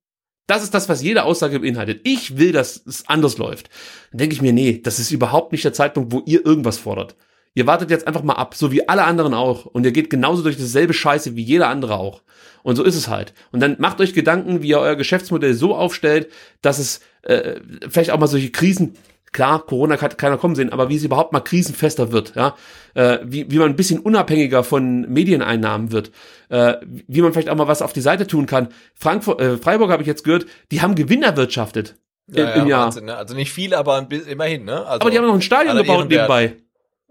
Das 0.47 0.63
ist 0.63 0.73
das, 0.73 0.87
was 0.87 1.03
jede 1.03 1.23
Aussage 1.23 1.59
beinhaltet. 1.59 2.01
Ich 2.03 2.37
will, 2.37 2.53
dass 2.53 2.81
es 2.85 3.07
anders 3.07 3.37
läuft. 3.37 3.69
Dann 4.11 4.19
denke 4.19 4.33
ich 4.33 4.41
mir, 4.41 4.53
nee, 4.53 4.79
das 4.81 4.97
ist 4.97 5.11
überhaupt 5.11 5.51
nicht 5.51 5.65
der 5.65 5.73
Zeitpunkt, 5.73 6.13
wo 6.13 6.23
ihr 6.25 6.45
irgendwas 6.45 6.77
fordert. 6.77 7.15
Ihr 7.53 7.67
wartet 7.67 7.89
jetzt 7.89 8.07
einfach 8.07 8.23
mal 8.23 8.35
ab, 8.35 8.55
so 8.55 8.71
wie 8.71 8.87
alle 8.87 9.03
anderen 9.03 9.33
auch. 9.33 9.65
Und 9.65 9.83
ihr 9.83 9.91
geht 9.91 10.09
genauso 10.09 10.43
durch 10.43 10.57
dasselbe 10.57 10.93
Scheiße 10.93 11.35
wie 11.35 11.41
jeder 11.41 11.67
andere 11.67 11.97
auch. 11.97 12.21
Und 12.63 12.75
so 12.75 12.83
ist 12.83 12.95
es 12.95 13.07
halt. 13.07 13.33
Und 13.51 13.59
dann 13.59 13.75
macht 13.79 13.99
euch 13.99 14.13
Gedanken, 14.13 14.61
wie 14.61 14.69
ihr 14.69 14.79
euer 14.79 14.95
Geschäftsmodell 14.95 15.53
so 15.53 15.75
aufstellt, 15.75 16.31
dass 16.61 16.79
es 16.79 17.01
äh, 17.23 17.59
vielleicht 17.89 18.11
auch 18.11 18.19
mal 18.19 18.27
solche 18.27 18.51
Krisen 18.51 18.93
Klar, 19.33 19.65
Corona 19.65 19.97
kann 19.97 20.15
keiner 20.15 20.37
kommen 20.37 20.55
sehen, 20.55 20.71
aber 20.71 20.89
wie 20.89 20.95
es 20.95 21.03
überhaupt 21.03 21.33
mal 21.33 21.41
krisenfester 21.41 22.11
wird, 22.11 22.33
ja, 22.35 22.55
äh, 22.93 23.19
wie, 23.23 23.51
wie 23.51 23.57
man 23.57 23.69
ein 23.69 23.75
bisschen 23.75 23.99
unabhängiger 23.99 24.63
von 24.63 25.01
Medieneinnahmen 25.01 25.91
wird, 25.91 26.11
äh, 26.49 26.75
wie 26.83 27.21
man 27.21 27.33
vielleicht 27.33 27.49
auch 27.49 27.55
mal 27.55 27.67
was 27.67 27.81
auf 27.81 27.93
die 27.93 28.01
Seite 28.01 28.25
tun 28.25 28.45
kann. 28.45 28.69
Frankfurt, 28.95 29.41
äh, 29.41 29.57
Freiburg 29.57 29.91
habe 29.91 30.01
ich 30.01 30.07
jetzt 30.07 30.23
gehört, 30.23 30.45
die 30.71 30.81
haben 30.81 30.95
Gewinn 30.95 31.23
erwirtschaftet 31.23 31.95
ja, 32.27 32.53
im, 32.53 32.61
im 32.61 32.67
ja, 32.67 32.77
Jahr. 32.77 32.85
Wahnsinn, 32.85 33.05
ne? 33.05 33.15
Also 33.15 33.35
nicht 33.35 33.51
viel, 33.51 33.73
aber 33.73 33.95
ein 33.97 34.07
bisschen, 34.07 34.29
immerhin, 34.29 34.65
ne? 34.65 34.85
Also 34.85 35.01
aber 35.01 35.11
die 35.11 35.17
haben 35.17 35.25
noch 35.25 35.33
ein 35.33 35.41
Stadion 35.41 35.77
gebaut 35.77 36.09
nebenbei. 36.09 36.57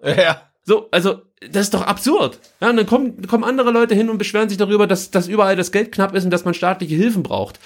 Ja. 0.04 0.42
So, 0.62 0.88
also 0.90 1.22
das 1.40 1.62
ist 1.62 1.74
doch 1.74 1.82
absurd. 1.82 2.38
Ja, 2.60 2.70
und 2.70 2.76
dann 2.76 2.86
kommen, 2.86 3.26
kommen 3.26 3.44
andere 3.44 3.70
Leute 3.70 3.94
hin 3.94 4.10
und 4.10 4.18
beschweren 4.18 4.48
sich 4.48 4.58
darüber, 4.58 4.86
dass, 4.86 5.10
dass 5.10 5.26
überall 5.26 5.56
das 5.56 5.72
Geld 5.72 5.90
knapp 5.90 6.14
ist 6.14 6.24
und 6.24 6.30
dass 6.30 6.44
man 6.44 6.54
staatliche 6.54 6.94
Hilfen 6.94 7.22
braucht. 7.22 7.58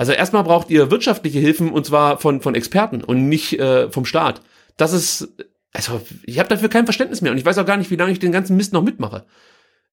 Also 0.00 0.12
erstmal 0.12 0.44
braucht 0.44 0.70
ihr 0.70 0.90
wirtschaftliche 0.90 1.40
Hilfen 1.40 1.70
und 1.70 1.84
zwar 1.84 2.16
von, 2.16 2.40
von 2.40 2.54
Experten 2.54 3.04
und 3.04 3.28
nicht 3.28 3.60
äh, 3.60 3.90
vom 3.90 4.06
Staat. 4.06 4.40
Das 4.78 4.94
ist, 4.94 5.28
also 5.74 6.00
ich 6.24 6.38
habe 6.38 6.48
dafür 6.48 6.70
kein 6.70 6.86
Verständnis 6.86 7.20
mehr 7.20 7.32
und 7.32 7.36
ich 7.36 7.44
weiß 7.44 7.58
auch 7.58 7.66
gar 7.66 7.76
nicht, 7.76 7.90
wie 7.90 7.96
lange 7.96 8.10
ich 8.10 8.18
den 8.18 8.32
ganzen 8.32 8.56
Mist 8.56 8.72
noch 8.72 8.82
mitmache. 8.82 9.26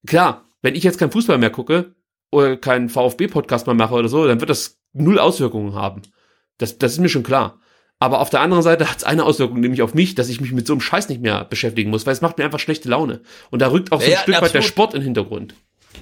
Klar, 0.06 0.46
wenn 0.62 0.74
ich 0.74 0.82
jetzt 0.82 0.98
kein 0.98 1.10
Fußball 1.10 1.36
mehr 1.36 1.50
gucke 1.50 1.94
oder 2.30 2.56
keinen 2.56 2.88
VfB-Podcast 2.88 3.66
mehr 3.66 3.74
mache 3.74 3.92
oder 3.92 4.08
so, 4.08 4.26
dann 4.26 4.40
wird 4.40 4.48
das 4.48 4.80
null 4.94 5.18
Auswirkungen 5.18 5.74
haben. 5.74 6.00
Das, 6.56 6.78
das 6.78 6.92
ist 6.92 7.00
mir 7.00 7.10
schon 7.10 7.22
klar. 7.22 7.60
Aber 7.98 8.20
auf 8.20 8.30
der 8.30 8.40
anderen 8.40 8.62
Seite 8.62 8.88
hat 8.88 8.96
es 8.96 9.04
eine 9.04 9.24
Auswirkung, 9.24 9.60
nämlich 9.60 9.82
auf 9.82 9.92
mich, 9.92 10.14
dass 10.14 10.30
ich 10.30 10.40
mich 10.40 10.52
mit 10.52 10.66
so 10.66 10.72
einem 10.72 10.80
Scheiß 10.80 11.10
nicht 11.10 11.20
mehr 11.20 11.44
beschäftigen 11.44 11.90
muss, 11.90 12.06
weil 12.06 12.14
es 12.14 12.22
macht 12.22 12.38
mir 12.38 12.46
einfach 12.46 12.60
schlechte 12.60 12.88
Laune. 12.88 13.20
Und 13.50 13.60
da 13.60 13.70
rückt 13.70 13.92
auch 13.92 14.00
so 14.00 14.06
ein 14.06 14.12
ja, 14.12 14.20
Stück 14.20 14.36
absolut. 14.36 14.54
weit 14.54 14.54
der 14.54 14.66
Sport 14.66 14.94
in 14.94 15.00
den 15.00 15.04
Hintergrund. 15.04 15.54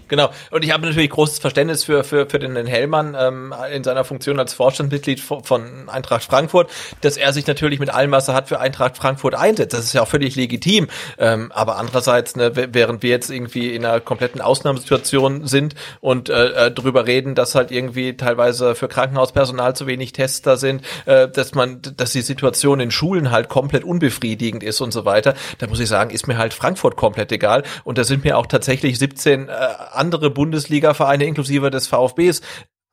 Genau. 0.08 0.30
Und 0.50 0.64
ich 0.64 0.72
habe 0.72 0.86
natürlich 0.86 1.10
großes 1.10 1.38
Verständnis 1.40 1.84
für, 1.84 2.04
für, 2.04 2.28
für 2.28 2.38
den 2.38 2.66
Hellmann 2.66 3.16
ähm, 3.18 3.54
in 3.72 3.82
seiner 3.82 4.04
Funktion 4.04 4.38
als 4.38 4.54
Vorstandsmitglied 4.54 5.20
von 5.20 5.88
Eintracht 5.88 6.22
Frankfurt, 6.22 6.70
dass 7.00 7.16
er 7.16 7.32
sich 7.32 7.46
natürlich 7.46 7.80
mit 7.80 7.90
allem, 7.90 8.12
was 8.12 8.28
er 8.28 8.34
hat, 8.34 8.48
für 8.48 8.60
Eintracht 8.60 8.96
Frankfurt 8.96 9.34
einsetzt. 9.34 9.74
Das 9.74 9.84
ist 9.84 9.92
ja 9.94 10.02
auch 10.02 10.08
völlig 10.08 10.36
legitim. 10.36 10.88
Ähm, 11.18 11.50
aber 11.52 11.76
andererseits, 11.76 12.36
ne, 12.36 12.52
während 12.54 13.02
wir 13.02 13.10
jetzt 13.10 13.30
irgendwie 13.30 13.74
in 13.74 13.84
einer 13.84 14.00
kompletten 14.00 14.40
Ausnahmesituation 14.40 15.46
sind 15.46 15.74
und 16.00 16.28
äh, 16.28 16.66
äh, 16.66 16.70
drüber 16.70 17.06
reden, 17.06 17.34
dass 17.34 17.54
halt 17.54 17.70
irgendwie 17.70 18.16
teilweise 18.16 18.74
für 18.74 18.88
Krankenhauspersonal 18.88 19.74
zu 19.74 19.86
wenig 19.86 20.12
Tester 20.12 20.56
sind, 20.56 20.82
äh, 21.06 21.28
dass 21.28 21.54
man, 21.54 21.80
dass 21.96 22.12
die 22.12 22.22
Situation 22.22 22.78
in 22.78 22.90
Schulen 22.90 23.30
halt 23.32 23.48
komplett 23.48 23.82
unbefriedigend 23.82 24.62
ist 24.62 24.80
und 24.80 24.92
so 24.92 25.04
weiter, 25.04 25.34
da 25.58 25.66
muss 25.66 25.80
ich 25.80 25.88
sagen, 25.88 26.10
ist 26.10 26.28
mir 26.28 26.38
halt 26.38 26.54
Frankfurt 26.54 26.96
komplett 26.96 27.32
egal. 27.32 27.64
Und 27.82 27.98
da 27.98 28.04
sind 28.04 28.24
mir 28.24 28.38
auch 28.38 28.46
tatsächlich 28.46 28.98
17 28.98 29.48
äh, 29.48 29.52
andere 29.92 30.30
Bundesliga-Vereine 30.30 31.24
inklusive 31.24 31.70
des 31.70 31.86
VfBs 31.86 32.42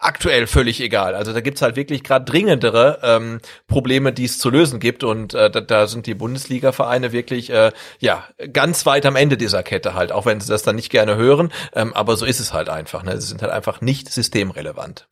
aktuell 0.03 0.47
völlig 0.47 0.81
egal. 0.81 1.15
Also 1.15 1.33
da 1.33 1.41
gibt's 1.41 1.61
halt 1.61 1.75
wirklich 1.75 2.03
gerade 2.03 2.25
dringendere 2.25 2.99
ähm, 3.03 3.39
Probleme, 3.67 4.11
die 4.11 4.25
es 4.25 4.37
zu 4.37 4.49
lösen 4.49 4.79
gibt. 4.79 5.03
Und 5.03 5.33
äh, 5.33 5.49
da, 5.49 5.61
da 5.61 5.87
sind 5.87 6.05
die 6.05 6.13
Bundesliga-Vereine 6.13 7.11
wirklich 7.11 7.49
äh, 7.49 7.71
ja 7.99 8.25
ganz 8.51 8.85
weit 8.85 9.05
am 9.05 9.15
Ende 9.15 9.37
dieser 9.37 9.63
Kette 9.63 9.93
halt, 9.93 10.11
auch 10.11 10.25
wenn 10.25 10.39
sie 10.39 10.49
das 10.49 10.63
dann 10.63 10.75
nicht 10.75 10.89
gerne 10.89 11.15
hören. 11.15 11.51
Ähm, 11.73 11.93
aber 11.93 12.17
so 12.17 12.25
ist 12.25 12.39
es 12.39 12.53
halt 12.53 12.69
einfach. 12.69 13.03
Ne? 13.03 13.19
Sie 13.19 13.27
sind 13.27 13.41
halt 13.41 13.51
einfach 13.51 13.81
nicht 13.81 14.11
systemrelevant. 14.11 15.07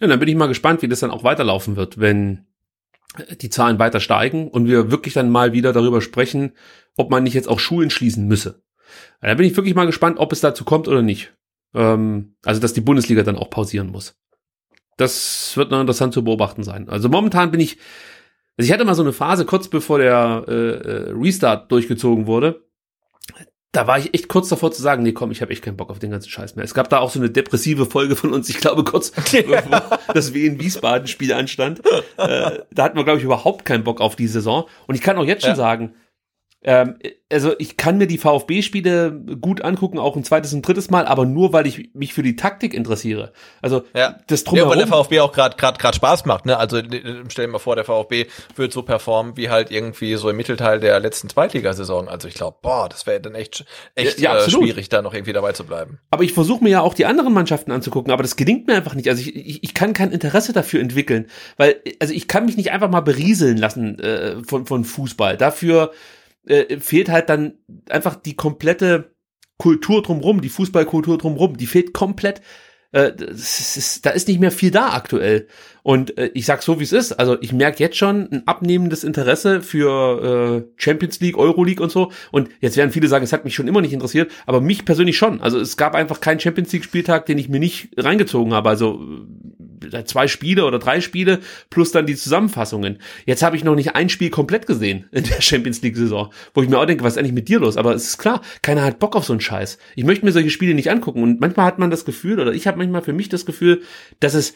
Ja, 0.00 0.06
dann 0.06 0.20
bin 0.20 0.28
ich 0.28 0.36
mal 0.36 0.46
gespannt, 0.46 0.82
wie 0.82 0.88
das 0.88 1.00
dann 1.00 1.10
auch 1.10 1.24
weiterlaufen 1.24 1.76
wird, 1.76 1.98
wenn 1.98 2.46
die 3.40 3.50
Zahlen 3.50 3.78
weiter 3.78 4.00
steigen 4.00 4.48
und 4.48 4.66
wir 4.66 4.90
wirklich 4.90 5.14
dann 5.14 5.30
mal 5.30 5.52
wieder 5.52 5.72
darüber 5.72 6.00
sprechen, 6.00 6.52
ob 6.96 7.10
man 7.10 7.22
nicht 7.22 7.34
jetzt 7.34 7.48
auch 7.48 7.60
Schulen 7.60 7.90
schließen 7.90 8.26
müsse. 8.26 8.62
Da 9.20 9.34
bin 9.34 9.46
ich 9.46 9.56
wirklich 9.56 9.74
mal 9.74 9.86
gespannt, 9.86 10.18
ob 10.18 10.32
es 10.32 10.40
dazu 10.40 10.64
kommt 10.64 10.88
oder 10.88 11.02
nicht. 11.02 11.32
Ähm, 11.74 12.36
also, 12.44 12.60
dass 12.60 12.74
die 12.74 12.80
Bundesliga 12.80 13.22
dann 13.22 13.36
auch 13.36 13.50
pausieren 13.50 13.88
muss. 13.88 14.16
Das 14.96 15.56
wird 15.56 15.70
noch 15.70 15.80
interessant 15.80 16.14
zu 16.14 16.24
beobachten 16.24 16.64
sein. 16.64 16.88
Also 16.88 17.08
momentan 17.08 17.50
bin 17.50 17.60
ich, 17.60 17.78
also 18.56 18.66
ich 18.66 18.72
hatte 18.72 18.84
mal 18.84 18.94
so 18.94 19.02
eine 19.02 19.12
Phase 19.12 19.44
kurz 19.44 19.68
bevor 19.68 19.98
der 19.98 20.44
äh, 20.48 20.52
äh, 20.52 21.12
Restart 21.12 21.70
durchgezogen 21.70 22.26
wurde. 22.26 22.62
Da 23.72 23.86
war 23.86 23.98
ich 23.98 24.14
echt 24.14 24.28
kurz 24.28 24.48
davor 24.48 24.72
zu 24.72 24.80
sagen, 24.80 25.02
nee, 25.02 25.12
komm, 25.12 25.30
ich 25.32 25.42
habe 25.42 25.52
echt 25.52 25.62
keinen 25.62 25.76
Bock 25.76 25.90
auf 25.90 25.98
den 25.98 26.10
ganzen 26.10 26.30
Scheiß 26.30 26.56
mehr. 26.56 26.64
Es 26.64 26.72
gab 26.72 26.88
da 26.88 26.98
auch 27.00 27.10
so 27.10 27.18
eine 27.18 27.28
depressive 27.28 27.84
Folge 27.84 28.16
von 28.16 28.32
uns, 28.32 28.48
ich 28.48 28.56
glaube 28.56 28.84
kurz 28.84 29.10
bevor 29.32 30.00
das 30.14 30.32
Wien 30.32 30.58
Wiesbaden 30.58 31.08
Spiel 31.08 31.34
anstand. 31.34 31.84
Äh, 32.16 32.60
da 32.70 32.84
hatten 32.84 32.96
wir 32.96 33.04
glaube 33.04 33.18
ich 33.18 33.24
überhaupt 33.24 33.66
keinen 33.66 33.84
Bock 33.84 34.00
auf 34.00 34.16
die 34.16 34.28
Saison 34.28 34.66
und 34.86 34.94
ich 34.94 35.02
kann 35.02 35.18
auch 35.18 35.26
jetzt 35.26 35.42
schon 35.42 35.50
ja. 35.50 35.56
sagen, 35.56 35.94
ähm, 36.66 36.96
also 37.32 37.54
ich 37.58 37.76
kann 37.76 37.96
mir 37.96 38.06
die 38.06 38.18
VfB-Spiele 38.18 39.12
gut 39.40 39.62
angucken, 39.62 39.98
auch 39.98 40.16
ein 40.16 40.24
zweites 40.24 40.52
und 40.52 40.66
drittes 40.66 40.90
Mal, 40.90 41.06
aber 41.06 41.24
nur 41.24 41.52
weil 41.52 41.66
ich 41.66 41.90
mich 41.94 42.12
für 42.12 42.22
die 42.22 42.36
Taktik 42.36 42.74
interessiere. 42.74 43.32
Also 43.62 43.84
ja. 43.94 44.16
das 44.26 44.44
drumherum. 44.44 44.70
Ja, 44.72 44.76
weil 44.76 44.84
der 44.84 44.92
VfB 44.92 45.20
auch 45.20 45.32
gerade 45.32 45.56
gerade 45.56 45.78
gerade 45.78 45.96
Spaß 45.96 46.24
macht, 46.24 46.46
ne? 46.46 46.56
Also 46.56 46.78
stell 47.28 47.46
dir 47.46 47.52
mal 47.52 47.58
vor, 47.58 47.76
der 47.76 47.84
VfB 47.84 48.26
wird 48.54 48.72
so 48.72 48.82
performen 48.82 49.36
wie 49.36 49.48
halt 49.48 49.70
irgendwie 49.70 50.14
so 50.16 50.28
im 50.28 50.36
Mittelteil 50.36 50.78
der 50.80 50.98
letzten 51.00 51.28
Zweitligasaison. 51.28 52.08
Also 52.08 52.26
ich 52.28 52.34
glaube, 52.34 52.58
boah, 52.62 52.88
das 52.88 53.06
wäre 53.06 53.20
dann 53.20 53.34
echt 53.34 53.64
echt 53.94 54.20
ja, 54.20 54.36
äh, 54.36 54.50
schwierig, 54.50 54.88
da 54.88 55.02
noch 55.02 55.14
irgendwie 55.14 55.32
dabei 55.32 55.52
zu 55.52 55.64
bleiben. 55.64 55.98
Aber 56.10 56.24
ich 56.24 56.32
versuche 56.32 56.62
mir 56.62 56.70
ja 56.70 56.80
auch 56.80 56.94
die 56.94 57.06
anderen 57.06 57.32
Mannschaften 57.32 57.72
anzugucken, 57.72 58.12
aber 58.12 58.22
das 58.22 58.34
gelingt 58.34 58.66
mir 58.66 58.74
einfach 58.74 58.94
nicht. 58.94 59.08
Also 59.08 59.22
ich, 59.22 59.34
ich, 59.34 59.64
ich 59.64 59.74
kann 59.74 59.92
kein 59.92 60.10
Interesse 60.10 60.52
dafür 60.52 60.80
entwickeln, 60.80 61.26
weil 61.56 61.76
also 62.00 62.12
ich 62.12 62.26
kann 62.26 62.46
mich 62.46 62.56
nicht 62.56 62.72
einfach 62.72 62.90
mal 62.90 63.00
berieseln 63.02 63.56
lassen 63.56 63.98
äh, 63.98 64.36
von 64.44 64.66
von 64.66 64.84
Fußball. 64.84 65.36
Dafür 65.36 65.92
äh, 66.46 66.78
fehlt 66.80 67.08
halt 67.08 67.28
dann 67.28 67.58
einfach 67.88 68.16
die 68.16 68.34
komplette 68.34 69.14
Kultur 69.58 70.02
drumrum, 70.02 70.40
die 70.40 70.48
Fußballkultur 70.48 71.18
drumrum, 71.18 71.56
die 71.56 71.66
fehlt 71.66 71.92
komplett. 71.92 72.42
Äh, 72.92 73.12
ist, 73.28 74.06
da 74.06 74.10
ist 74.10 74.28
nicht 74.28 74.40
mehr 74.40 74.52
viel 74.52 74.70
da 74.70 74.92
aktuell. 74.92 75.48
Und 75.86 76.18
äh, 76.18 76.32
ich 76.34 76.46
sag 76.46 76.64
so, 76.64 76.80
wie 76.80 76.82
es 76.82 76.92
ist. 76.92 77.12
Also 77.12 77.40
ich 77.40 77.52
merke 77.52 77.78
jetzt 77.78 77.96
schon 77.96 78.28
ein 78.32 78.42
abnehmendes 78.44 79.04
Interesse 79.04 79.62
für 79.62 80.64
äh, 80.66 80.72
Champions 80.82 81.20
League, 81.20 81.38
Euroleague 81.38 81.80
und 81.80 81.92
so. 81.92 82.10
Und 82.32 82.48
jetzt 82.58 82.76
werden 82.76 82.90
viele 82.90 83.06
sagen, 83.06 83.22
es 83.22 83.32
hat 83.32 83.44
mich 83.44 83.54
schon 83.54 83.68
immer 83.68 83.80
nicht 83.80 83.92
interessiert, 83.92 84.32
aber 84.46 84.60
mich 84.60 84.84
persönlich 84.84 85.16
schon. 85.16 85.40
Also 85.40 85.60
es 85.60 85.76
gab 85.76 85.94
einfach 85.94 86.18
keinen 86.18 86.40
Champions 86.40 86.72
League 86.72 86.82
Spieltag, 86.82 87.26
den 87.26 87.38
ich 87.38 87.48
mir 87.48 87.60
nicht 87.60 87.90
reingezogen 87.96 88.52
habe. 88.52 88.68
Also 88.68 89.00
zwei 90.06 90.26
Spiele 90.26 90.64
oder 90.64 90.80
drei 90.80 91.00
Spiele 91.00 91.38
plus 91.70 91.92
dann 91.92 92.04
die 92.04 92.16
Zusammenfassungen. 92.16 92.98
Jetzt 93.24 93.44
habe 93.44 93.54
ich 93.54 93.62
noch 93.62 93.76
nicht 93.76 93.94
ein 93.94 94.08
Spiel 94.08 94.30
komplett 94.30 94.66
gesehen 94.66 95.04
in 95.12 95.22
der 95.22 95.40
Champions 95.40 95.82
League 95.82 95.96
Saison, 95.96 96.32
wo 96.52 96.62
ich 96.62 96.68
mir 96.68 96.80
auch 96.80 96.86
denke, 96.86 97.04
was 97.04 97.12
ist 97.12 97.18
eigentlich 97.20 97.32
mit 97.32 97.48
dir 97.48 97.60
los? 97.60 97.76
Aber 97.76 97.94
es 97.94 98.08
ist 98.08 98.18
klar, 98.18 98.40
keiner 98.60 98.82
hat 98.82 98.98
Bock 98.98 99.14
auf 99.14 99.24
so 99.24 99.32
einen 99.32 99.40
Scheiß. 99.40 99.78
Ich 99.94 100.02
möchte 100.02 100.24
mir 100.24 100.32
solche 100.32 100.50
Spiele 100.50 100.74
nicht 100.74 100.90
angucken 100.90 101.22
und 101.22 101.40
manchmal 101.40 101.66
hat 101.66 101.78
man 101.78 101.92
das 101.92 102.04
Gefühl 102.04 102.40
oder 102.40 102.52
ich 102.52 102.66
habe 102.66 102.78
manchmal 102.78 103.02
für 103.02 103.12
mich 103.12 103.28
das 103.28 103.46
Gefühl, 103.46 103.82
dass 104.18 104.34
es 104.34 104.54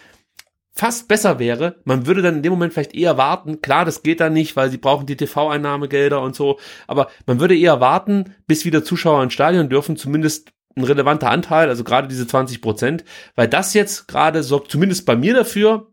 fast 0.80 1.08
besser 1.08 1.38
wäre, 1.38 1.76
man 1.84 2.06
würde 2.06 2.22
dann 2.22 2.36
in 2.36 2.42
dem 2.42 2.52
Moment 2.52 2.72
vielleicht 2.72 2.94
eher 2.94 3.18
warten, 3.18 3.60
klar, 3.60 3.84
das 3.84 4.02
geht 4.02 4.18
dann 4.18 4.32
nicht, 4.32 4.56
weil 4.56 4.70
sie 4.70 4.78
brauchen 4.78 5.04
die 5.04 5.16
TV-Einnahmegelder 5.16 6.22
und 6.22 6.34
so, 6.34 6.58
aber 6.86 7.10
man 7.26 7.38
würde 7.38 7.54
eher 7.54 7.80
warten, 7.80 8.34
bis 8.46 8.64
wieder 8.64 8.82
Zuschauer 8.82 9.22
ins 9.22 9.34
Stadion 9.34 9.68
dürfen, 9.68 9.98
zumindest 9.98 10.52
ein 10.76 10.84
relevanter 10.84 11.30
Anteil, 11.30 11.68
also 11.68 11.84
gerade 11.84 12.08
diese 12.08 12.26
20 12.26 12.62
Prozent, 12.62 13.04
weil 13.34 13.46
das 13.46 13.74
jetzt 13.74 14.08
gerade 14.08 14.42
sorgt 14.42 14.70
zumindest 14.70 15.04
bei 15.04 15.16
mir 15.16 15.34
dafür, 15.34 15.92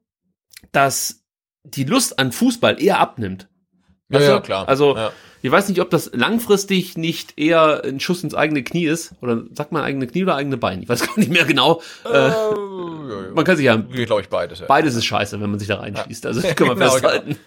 dass 0.71 1.25
die 1.65 1.83
Lust 1.83 2.17
an 2.17 2.31
Fußball 2.31 2.81
eher 2.81 2.99
abnimmt. 2.99 3.49
Ja, 4.09 4.21
ja, 4.21 4.39
klar. 4.39 4.69
Also 4.69 4.95
Ja. 4.95 5.11
Ich 5.41 5.51
weiß 5.51 5.69
nicht, 5.69 5.81
ob 5.81 5.89
das 5.89 6.11
langfristig 6.13 6.97
nicht 6.97 7.37
eher 7.37 7.83
ein 7.83 7.99
Schuss 7.99 8.23
ins 8.23 8.33
eigene 8.33 8.63
Knie 8.63 8.85
ist 8.85 9.13
oder 9.21 9.43
sagt 9.53 9.71
man 9.71 9.83
eigene 9.83 10.07
Knie 10.07 10.23
oder 10.23 10.35
eigene 10.35 10.57
Bein. 10.57 10.81
Ich 10.81 10.89
weiß 10.89 11.01
gar 11.07 11.17
nicht 11.17 11.31
mehr 11.31 11.45
genau. 11.45 11.81
Äh, 12.11 12.31
man 13.33 13.45
kann 13.45 13.55
sich 13.57 13.65
ja 13.65 13.75
glaube 13.75 14.21
ich 14.21 14.29
beides. 14.29 14.59
Ja. 14.59 14.65
beides 14.65 14.95
ist 14.95 15.05
scheiße, 15.05 15.39
wenn 15.39 15.49
man 15.49 15.59
sich 15.59 15.67
da 15.67 15.75
reinschließt. 15.77 16.25
Also 16.25 16.41
das 16.41 16.55
können 16.55 16.71
wir 16.71 16.75
Genau, 16.77 16.91
festhalten. 16.91 17.37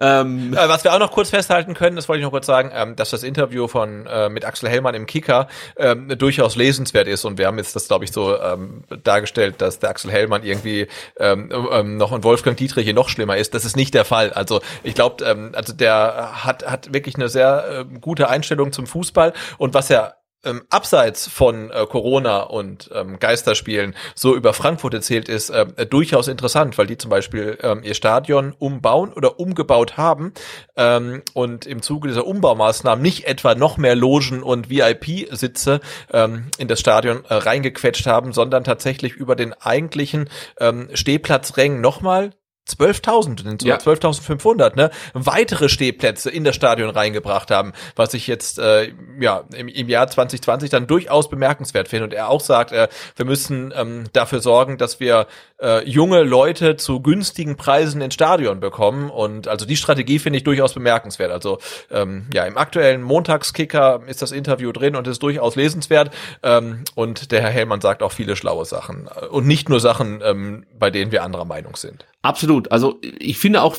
Ähm, 0.00 0.54
Äh, 0.54 0.68
was 0.68 0.84
wir 0.84 0.94
auch 0.94 0.98
noch 0.98 1.10
kurz 1.10 1.30
festhalten 1.30 1.74
können, 1.74 1.96
das 1.96 2.08
wollte 2.08 2.20
ich 2.20 2.24
noch 2.24 2.32
kurz 2.32 2.46
sagen, 2.46 2.70
ähm, 2.74 2.96
dass 2.96 3.10
das 3.10 3.22
Interview 3.22 3.68
von 3.68 4.06
äh, 4.06 4.28
mit 4.28 4.44
Axel 4.44 4.68
Hellmann 4.68 4.94
im 4.94 5.06
Kicker 5.06 5.48
ähm, 5.76 6.08
durchaus 6.18 6.56
lesenswert 6.56 7.06
ist 7.06 7.24
und 7.24 7.38
wir 7.38 7.46
haben 7.46 7.58
jetzt 7.58 7.76
das, 7.76 7.88
glaube 7.88 8.04
ich, 8.04 8.12
so 8.12 8.40
ähm, 8.40 8.84
dargestellt, 9.04 9.56
dass 9.58 9.78
der 9.78 9.90
Axel 9.90 10.10
Hellmann 10.10 10.42
irgendwie 10.42 10.86
ähm, 11.18 11.50
ähm, 11.72 11.96
noch 11.96 12.12
ein 12.12 12.24
Wolfgang 12.24 12.56
Dietrich 12.56 12.84
hier 12.84 12.94
noch 12.94 13.08
schlimmer 13.08 13.36
ist. 13.36 13.54
Das 13.54 13.64
ist 13.64 13.76
nicht 13.76 13.94
der 13.94 14.04
Fall. 14.04 14.32
Also 14.32 14.60
ich 14.82 14.94
glaube, 14.94 15.24
ähm, 15.24 15.52
also 15.54 15.72
der 15.72 16.44
hat 16.44 16.66
hat 16.66 16.92
wirklich 16.94 17.16
eine 17.16 17.28
sehr 17.28 17.84
äh, 17.90 17.98
gute 18.00 18.28
Einstellung 18.28 18.72
zum 18.72 18.86
Fußball 18.86 19.32
und 19.58 19.74
was 19.74 19.90
er 19.90 20.19
ähm, 20.44 20.62
abseits 20.70 21.28
von 21.28 21.70
äh, 21.70 21.86
Corona 21.86 22.40
und 22.42 22.90
ähm, 22.94 23.18
Geisterspielen 23.18 23.94
so 24.14 24.34
über 24.34 24.54
Frankfurt 24.54 24.94
erzählt, 24.94 25.28
ist 25.28 25.50
äh, 25.50 25.86
durchaus 25.86 26.28
interessant, 26.28 26.78
weil 26.78 26.86
die 26.86 26.98
zum 26.98 27.10
Beispiel 27.10 27.58
ähm, 27.62 27.82
ihr 27.82 27.94
Stadion 27.94 28.54
umbauen 28.58 29.12
oder 29.12 29.38
umgebaut 29.38 29.96
haben 29.96 30.32
ähm, 30.76 31.22
und 31.34 31.66
im 31.66 31.82
Zuge 31.82 32.08
dieser 32.08 32.26
Umbaumaßnahmen 32.26 33.02
nicht 33.02 33.26
etwa 33.26 33.54
noch 33.54 33.76
mehr 33.76 33.96
Logen 33.96 34.42
und 34.42 34.70
VIP-Sitze 34.70 35.80
ähm, 36.12 36.46
in 36.58 36.68
das 36.68 36.80
Stadion 36.80 37.24
äh, 37.28 37.34
reingequetscht 37.34 38.06
haben, 38.06 38.32
sondern 38.32 38.64
tatsächlich 38.64 39.14
über 39.14 39.36
den 39.36 39.52
eigentlichen 39.52 40.28
ähm, 40.58 40.88
Stehplatzrängen 40.94 41.80
nochmal 41.80 42.32
12.000, 42.78 43.42
sind 43.42 43.62
Ja. 43.62 43.78
sogar 43.80 43.96
12.500, 43.96 44.76
ne? 44.76 44.90
Weitere 45.14 45.68
Stehplätze 45.68 46.30
in 46.30 46.44
das 46.44 46.54
Stadion 46.54 46.90
reingebracht 46.90 47.50
haben, 47.50 47.72
was 47.96 48.14
ich 48.14 48.26
jetzt 48.26 48.58
äh, 48.58 48.92
ja 49.18 49.44
im, 49.54 49.68
im 49.68 49.88
Jahr 49.88 50.08
2020 50.08 50.70
dann 50.70 50.86
durchaus 50.86 51.28
bemerkenswert 51.28 51.88
finde. 51.88 52.04
Und 52.04 52.14
er 52.14 52.28
auch 52.28 52.40
sagt, 52.40 52.72
äh, 52.72 52.88
wir 53.16 53.26
müssen 53.26 53.72
ähm, 53.76 54.04
dafür 54.12 54.40
sorgen, 54.40 54.78
dass 54.78 55.00
wir 55.00 55.26
äh, 55.60 55.86
junge 55.88 56.22
Leute 56.22 56.76
zu 56.76 57.00
günstigen 57.00 57.56
Preisen 57.56 58.00
ins 58.00 58.14
Stadion 58.14 58.60
bekommen. 58.60 59.10
Und 59.10 59.48
also 59.48 59.66
die 59.66 59.76
Strategie 59.76 60.18
finde 60.18 60.38
ich 60.38 60.44
durchaus 60.44 60.74
bemerkenswert. 60.74 61.30
Also 61.30 61.58
ähm, 61.90 62.26
ja, 62.32 62.44
im 62.44 62.56
aktuellen 62.56 63.02
Montagskicker 63.02 64.02
ist 64.06 64.22
das 64.22 64.32
Interview 64.32 64.72
drin 64.72 64.96
und 64.96 65.06
ist 65.06 65.22
durchaus 65.22 65.56
lesenswert. 65.56 66.10
Ähm, 66.42 66.84
und 66.94 67.30
der 67.32 67.42
Herr 67.42 67.50
Hellmann 67.50 67.80
sagt 67.80 68.02
auch 68.02 68.12
viele 68.12 68.36
schlaue 68.36 68.64
Sachen. 68.64 69.08
Und 69.30 69.46
nicht 69.46 69.68
nur 69.68 69.80
Sachen, 69.80 70.20
ähm, 70.24 70.66
bei 70.78 70.90
denen 70.90 71.12
wir 71.12 71.22
anderer 71.22 71.44
Meinung 71.44 71.76
sind. 71.76 72.04
Absolut. 72.22 72.70
Also 72.70 73.00
ich 73.18 73.38
finde 73.38 73.62
auch, 73.62 73.78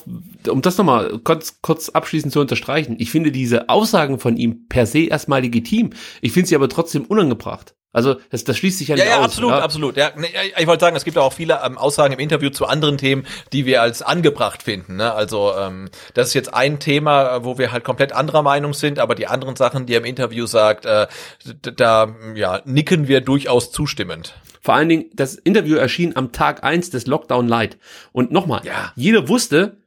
um 0.50 0.62
das 0.62 0.78
nochmal 0.78 1.20
kurz, 1.24 1.60
kurz 1.62 1.90
abschließend 1.90 2.34
zu 2.34 2.40
unterstreichen, 2.40 2.96
ich 2.98 3.12
finde 3.12 3.32
diese 3.32 3.70
Aussagen 3.70 4.20
von 4.20 4.36
ihm 4.36 4.68
per 4.68 4.88
se 4.88 5.06
erstmal 5.06 5.42
legitim. 5.42 5.92
Ich 6.22 6.32
finde 6.32 6.50
sie 6.50 6.56
aber 6.56 6.68
trotzdem 6.68 7.06
unangebracht. 7.06 7.76
Also 7.94 8.16
das, 8.30 8.46
das 8.46 8.58
schließt 8.58 8.80
sich 8.80 8.88
ja 8.88 8.96
nicht 8.96 9.04
Ja, 9.04 9.12
ja, 9.12 9.20
aus. 9.20 9.26
absolut, 9.26 9.52
ja? 9.52 9.60
absolut. 9.60 9.98
Ja, 9.98 10.12
nee, 10.16 10.30
ich 10.58 10.66
wollte 10.66 10.80
sagen, 10.86 10.96
es 10.96 11.04
gibt 11.04 11.18
auch 11.18 11.34
viele 11.34 11.60
ähm, 11.64 11.78
Aussagen 11.78 12.14
im 12.14 12.20
Interview 12.20 12.50
zu 12.50 12.66
anderen 12.66 12.98
Themen, 12.98 13.28
die 13.52 13.66
wir 13.66 13.82
als 13.82 14.02
angebracht 14.02 14.64
finden. 14.64 14.96
Ne? 14.96 15.14
Also 15.14 15.54
ähm, 15.58 15.90
das 16.14 16.30
ist 16.30 16.34
jetzt 16.34 16.54
ein 16.54 16.80
Thema, 16.80 17.36
äh, 17.36 17.44
wo 17.44 17.58
wir 17.58 17.72
halt 17.74 17.84
komplett 17.84 18.14
anderer 18.14 18.44
Meinung 18.44 18.74
sind, 18.74 18.98
aber 18.98 19.14
die 19.14 19.28
anderen 19.28 19.58
Sachen, 19.58 19.86
die 19.86 19.94
er 19.94 20.00
im 20.00 20.06
Interview 20.06 20.46
sagt, 20.46 20.86
äh, 20.86 21.08
da 21.76 22.16
ja, 22.34 22.62
nicken 22.66 23.10
wir 23.10 23.20
durchaus 23.22 23.72
zustimmend. 23.72 24.36
Vor 24.62 24.76
allen 24.76 24.90
Dingen, 24.90 25.06
das 25.14 25.36
Interview 25.36 25.76
erschien 25.76 26.16
am 26.16 26.32
Tag 26.32 26.64
eins 26.64 26.92
des 26.92 27.08
Lockdown 27.08 27.48
Light. 27.48 27.78
Und 28.12 28.32
nochmal, 28.32 28.62
Ja. 28.64 28.94
jeder 28.96 29.28
wusste, 29.28 29.78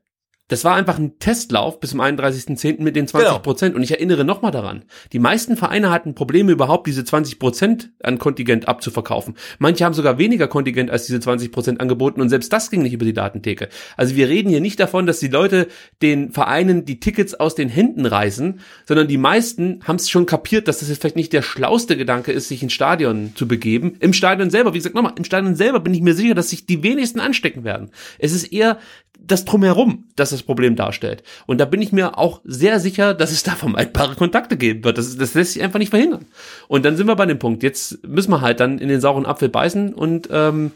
das 0.49 0.63
war 0.63 0.75
einfach 0.75 0.99
ein 0.99 1.19
Testlauf 1.19 1.81
bis 1.81 1.91
zum 1.91 2.03
31.10. 2.03 2.83
mit 2.83 2.97
den 2.97 3.09
20 3.09 3.43
Prozent. 3.43 3.75
Und 3.75 3.83
ich 3.83 3.93
erinnere 3.93 4.25
nochmal 4.25 4.51
daran, 4.51 4.85
die 5.13 5.19
meisten 5.19 5.57
Vereine 5.57 5.91
hatten 5.91 6.15
Probleme 6.15 6.53
überhaupt, 6.53 6.87
diese 6.87 7.03
20 7.03 7.39
Prozent 7.39 7.93
an 8.03 8.19
Kontingent 8.19 8.69
abzuverkaufen. 8.69 9.37
Manche 9.59 9.87
haben 9.87 9.95
sogar 9.95 10.19
weniger 10.19 10.47
Kontingent 10.47 10.91
als 10.91 11.07
diese 11.07 11.19
20 11.19 11.51
Prozent 11.51 11.81
angeboten 11.81 12.21
und 12.21 12.29
selbst 12.29 12.53
das 12.53 12.71
ging 12.71 12.83
nicht 12.83 12.93
über 12.93 13.07
die 13.07 13.15
Datentheke. 13.15 13.71
Also 13.97 14.17
wir 14.17 14.29
reden 14.29 14.51
hier 14.51 14.61
nicht 14.61 14.79
davon, 14.79 15.07
dass 15.07 15.19
die 15.19 15.29
Leute 15.29 15.69
den 16.03 16.31
Vereinen 16.31 16.85
die 16.85 17.01
Tickets 17.01 17.33
aus 17.33 17.55
den 17.55 17.71
Händen 17.71 18.05
reißen, 18.05 18.61
sondern 18.87 19.09
die 19.09 19.17
meisten 19.17 19.81
haben 19.85 19.97
es 19.97 20.11
schon 20.11 20.27
kapiert, 20.27 20.69
dass 20.69 20.81
das 20.81 20.91
jetzt 20.91 21.01
vielleicht 21.01 21.17
nicht 21.17 21.33
der 21.33 21.43
schlauste 21.43 21.97
Gedanke 21.97 22.33
ist, 22.33 22.49
sich 22.49 22.63
ins 22.63 22.75
Stadion 22.75 23.33
zu 23.35 23.49
begeben. 23.49 23.97
Im 24.01 24.13
Stadion 24.13 24.51
selber, 24.51 24.75
wie 24.75 24.79
gesagt, 24.79 24.95
nochmal, 24.95 25.15
im 25.17 25.25
Stadion 25.25 25.55
selber 25.55 25.81
bin 25.81 25.95
ich 25.95 26.03
mir 26.03 26.15
sicher, 26.15 26.35
dass 26.35 26.51
sich 26.51 26.67
die 26.67 26.83
wenigsten 26.83 27.21
anstecken 27.21 27.65
werden. 27.65 27.91
Es 28.19 28.33
ist 28.33 28.53
eher 28.53 28.79
das 29.27 29.45
Drumherum, 29.45 30.05
das 30.17 30.31
das 30.31 30.43
Problem 30.43 30.77
darstellt. 30.77 31.23
Und 31.47 31.59
da 31.59 31.65
bin 31.65 31.83
ich 31.83 31.93
mir 31.93 32.19
auch 32.19 32.41
sehr 32.45 32.81
sicher, 32.81 33.15
dass 33.15 33.33
es 33.33 33.43
da 33.43 33.53
vermeidbare 33.53 34.15
Kontakte 34.15 34.57
geben 34.57 34.85
wird. 34.85 34.99
Das, 34.99 35.17
das 35.17 35.35
lässt 35.35 35.53
sich 35.53 35.63
einfach 35.63 35.79
nicht 35.79 35.91
verhindern. 35.91 36.27
Und 36.69 36.85
dann 36.85 36.97
sind 36.97 37.07
wir 37.07 37.17
bei 37.17 37.27
dem 37.27 37.39
Punkt. 37.39 37.63
Jetzt 37.63 38.07
müssen 38.07 38.31
wir 38.31 38.41
halt 38.41 38.61
dann 38.61 38.79
in 38.79 38.89
den 38.89 39.01
sauren 39.01 39.27
Apfel 39.27 39.49
beißen 39.49 39.95
und 39.95 40.29
ähm, 40.31 40.73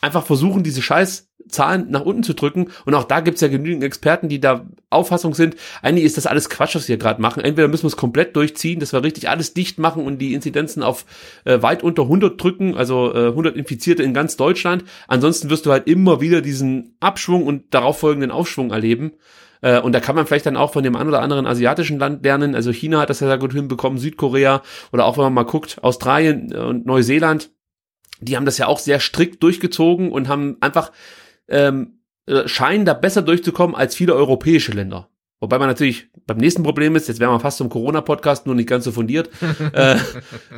einfach 0.00 0.24
versuchen, 0.24 0.62
diese 0.62 0.82
scheiß 0.82 1.27
Zahlen 1.48 1.86
nach 1.90 2.02
unten 2.02 2.22
zu 2.22 2.34
drücken. 2.34 2.68
Und 2.84 2.94
auch 2.94 3.04
da 3.04 3.20
gibt's 3.20 3.40
ja 3.40 3.48
genügend 3.48 3.82
Experten, 3.84 4.28
die 4.28 4.40
da 4.40 4.66
Auffassung 4.90 5.34
sind, 5.34 5.56
eigentlich 5.82 6.04
ist 6.04 6.16
das 6.16 6.26
alles 6.26 6.48
Quatsch, 6.48 6.74
was 6.74 6.88
wir 6.88 6.96
gerade 6.96 7.20
machen. 7.20 7.42
Entweder 7.42 7.68
müssen 7.68 7.84
wir 7.84 7.88
es 7.88 7.96
komplett 7.96 8.36
durchziehen, 8.36 8.80
dass 8.80 8.92
wir 8.92 9.02
richtig 9.02 9.28
alles 9.28 9.54
dicht 9.54 9.78
machen 9.78 10.04
und 10.04 10.18
die 10.18 10.34
Inzidenzen 10.34 10.82
auf 10.82 11.04
äh, 11.44 11.60
weit 11.62 11.82
unter 11.82 12.02
100 12.02 12.42
drücken, 12.42 12.76
also 12.76 13.14
äh, 13.14 13.28
100 13.28 13.56
Infizierte 13.56 14.02
in 14.02 14.14
ganz 14.14 14.36
Deutschland. 14.36 14.84
Ansonsten 15.06 15.50
wirst 15.50 15.66
du 15.66 15.72
halt 15.72 15.86
immer 15.86 16.20
wieder 16.20 16.40
diesen 16.40 16.96
Abschwung 17.00 17.44
und 17.46 17.74
darauf 17.74 17.98
folgenden 17.98 18.30
Aufschwung 18.30 18.70
erleben. 18.70 19.12
Äh, 19.60 19.80
Und 19.80 19.92
da 19.92 20.00
kann 20.00 20.16
man 20.16 20.26
vielleicht 20.26 20.46
dann 20.46 20.56
auch 20.56 20.72
von 20.72 20.84
dem 20.84 20.96
einen 20.96 21.08
oder 21.08 21.20
anderen 21.20 21.46
asiatischen 21.46 21.98
Land 21.98 22.24
lernen. 22.24 22.54
Also 22.54 22.70
China 22.72 23.00
hat 23.00 23.10
das 23.10 23.20
ja 23.20 23.26
sehr 23.26 23.38
gut 23.38 23.52
hinbekommen, 23.52 23.98
Südkorea 23.98 24.62
oder 24.92 25.04
auch 25.04 25.16
wenn 25.18 25.24
man 25.24 25.34
mal 25.34 25.44
guckt, 25.44 25.78
Australien 25.82 26.54
und 26.54 26.86
Neuseeland 26.86 27.50
die 28.20 28.36
haben 28.36 28.46
das 28.46 28.58
ja 28.58 28.66
auch 28.66 28.78
sehr 28.78 29.00
strikt 29.00 29.42
durchgezogen 29.42 30.10
und 30.10 30.28
haben 30.28 30.56
einfach 30.60 30.92
ähm, 31.48 32.00
äh, 32.26 32.46
scheinen 32.46 32.84
da 32.84 32.94
besser 32.94 33.22
durchzukommen 33.22 33.74
als 33.74 33.94
viele 33.94 34.14
europäische 34.14 34.72
Länder. 34.72 35.08
Wobei 35.40 35.58
man 35.58 35.68
natürlich 35.68 36.08
beim 36.26 36.38
nächsten 36.38 36.62
Problem 36.62 36.96
ist, 36.96 37.08
jetzt 37.08 37.20
wären 37.20 37.30
wir 37.30 37.40
fast 37.40 37.58
zum 37.58 37.68
Corona-Podcast, 37.68 38.46
nur 38.46 38.54
nicht 38.54 38.68
ganz 38.68 38.84
so 38.84 38.92
fundiert, 38.92 39.30
äh, 39.72 39.96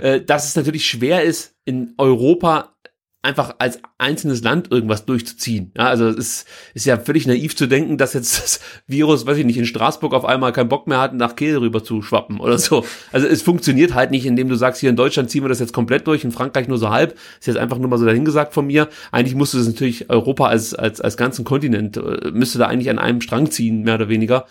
äh, 0.00 0.24
dass 0.24 0.48
es 0.48 0.56
natürlich 0.56 0.86
schwer 0.86 1.22
ist, 1.22 1.54
in 1.64 1.94
Europa 1.98 2.74
einfach 3.22 3.56
als 3.58 3.80
einzelnes 3.98 4.42
Land 4.42 4.70
irgendwas 4.70 5.04
durchzuziehen. 5.04 5.72
Ja, 5.76 5.88
also 5.88 6.08
es 6.08 6.16
ist, 6.16 6.48
ist 6.72 6.86
ja 6.86 6.96
völlig 6.96 7.26
naiv 7.26 7.54
zu 7.54 7.66
denken, 7.66 7.98
dass 7.98 8.14
jetzt 8.14 8.42
das 8.42 8.60
Virus, 8.86 9.26
weiß 9.26 9.36
ich 9.36 9.44
nicht, 9.44 9.58
in 9.58 9.66
Straßburg 9.66 10.14
auf 10.14 10.24
einmal 10.24 10.52
keinen 10.52 10.70
Bock 10.70 10.86
mehr 10.86 11.00
hat, 11.00 11.14
nach 11.14 11.36
Kehl 11.36 11.58
rüber 11.58 11.84
zu 11.84 12.00
schwappen 12.00 12.40
oder 12.40 12.58
so. 12.58 12.84
Also 13.12 13.26
es 13.26 13.42
funktioniert 13.42 13.94
halt 13.94 14.10
nicht, 14.10 14.24
indem 14.24 14.48
du 14.48 14.54
sagst, 14.54 14.80
hier 14.80 14.88
in 14.88 14.96
Deutschland 14.96 15.30
ziehen 15.30 15.44
wir 15.44 15.50
das 15.50 15.60
jetzt 15.60 15.74
komplett 15.74 16.06
durch, 16.06 16.24
in 16.24 16.32
Frankreich 16.32 16.66
nur 16.66 16.78
so 16.78 16.88
halb. 16.88 17.16
Ist 17.38 17.46
jetzt 17.46 17.58
einfach 17.58 17.78
nur 17.78 17.90
mal 17.90 17.98
so 17.98 18.06
dahingesagt 18.06 18.54
von 18.54 18.66
mir. 18.66 18.88
Eigentlich 19.12 19.34
musste 19.34 19.58
das 19.58 19.66
natürlich 19.66 20.08
Europa 20.08 20.46
als, 20.46 20.74
als, 20.74 21.00
als 21.02 21.18
ganzen 21.18 21.44
Kontinent, 21.44 21.98
äh, 21.98 22.30
müsste 22.32 22.58
da 22.58 22.68
eigentlich 22.68 22.88
an 22.88 22.98
einem 22.98 23.20
Strang 23.20 23.50
ziehen, 23.50 23.82
mehr 23.82 23.96
oder 23.96 24.08
weniger 24.08 24.46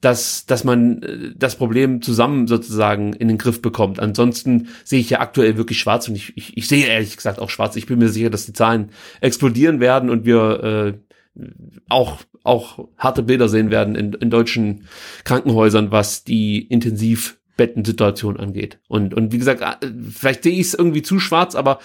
dass, 0.00 0.46
dass 0.46 0.64
man 0.64 1.02
äh, 1.02 1.32
das 1.36 1.56
Problem 1.56 2.02
zusammen 2.02 2.46
sozusagen 2.46 3.12
in 3.12 3.28
den 3.28 3.38
Griff 3.38 3.60
bekommt. 3.60 4.00
Ansonsten 4.00 4.68
sehe 4.84 5.00
ich 5.00 5.10
ja 5.10 5.20
aktuell 5.20 5.56
wirklich 5.56 5.78
schwarz 5.78 6.08
und 6.08 6.14
ich, 6.14 6.36
ich, 6.36 6.56
ich 6.56 6.68
sehe 6.68 6.86
ehrlich 6.86 7.16
gesagt 7.16 7.38
auch 7.38 7.50
schwarz. 7.50 7.76
Ich 7.76 7.86
bin 7.86 7.98
mir 7.98 8.08
sicher, 8.08 8.30
dass 8.30 8.46
die 8.46 8.52
Zahlen 8.52 8.90
explodieren 9.20 9.80
werden 9.80 10.10
und 10.10 10.24
wir 10.24 10.94
äh, 11.36 11.42
auch, 11.88 12.18
auch 12.44 12.88
harte 12.96 13.22
Bilder 13.22 13.48
sehen 13.48 13.70
werden 13.70 13.94
in, 13.94 14.12
in 14.14 14.30
deutschen 14.30 14.84
Krankenhäusern, 15.24 15.90
was 15.90 16.24
die 16.24 16.60
Intensivbettensituation 16.62 18.38
angeht. 18.38 18.78
Und, 18.88 19.14
und 19.14 19.32
wie 19.32 19.38
gesagt, 19.38 19.62
äh, 19.62 19.88
vielleicht 20.10 20.44
sehe 20.44 20.52
ich 20.52 20.68
es 20.68 20.74
irgendwie 20.74 21.02
zu 21.02 21.18
schwarz, 21.18 21.54
aber 21.54 21.80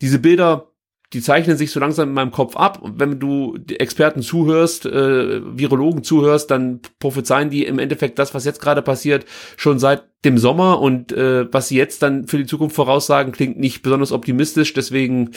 diese 0.00 0.18
Bilder 0.18 0.67
die 1.14 1.22
zeichnen 1.22 1.56
sich 1.56 1.70
so 1.70 1.80
langsam 1.80 2.08
in 2.08 2.14
meinem 2.14 2.30
Kopf 2.30 2.54
ab. 2.54 2.82
Und 2.82 3.00
wenn 3.00 3.18
du 3.18 3.56
Experten 3.78 4.20
zuhörst, 4.20 4.84
äh, 4.84 5.40
Virologen 5.58 6.04
zuhörst, 6.04 6.50
dann 6.50 6.80
prophezeien 6.98 7.48
die 7.48 7.64
im 7.64 7.78
Endeffekt 7.78 8.18
das, 8.18 8.34
was 8.34 8.44
jetzt 8.44 8.60
gerade 8.60 8.82
passiert, 8.82 9.24
schon 9.56 9.78
seit 9.78 10.04
dem 10.24 10.36
Sommer. 10.36 10.80
Und 10.80 11.12
äh, 11.12 11.50
was 11.52 11.68
sie 11.68 11.76
jetzt 11.76 12.02
dann 12.02 12.26
für 12.26 12.36
die 12.36 12.46
Zukunft 12.46 12.76
voraussagen, 12.76 13.32
klingt 13.32 13.58
nicht 13.58 13.82
besonders 13.82 14.12
optimistisch. 14.12 14.74
Deswegen 14.74 15.30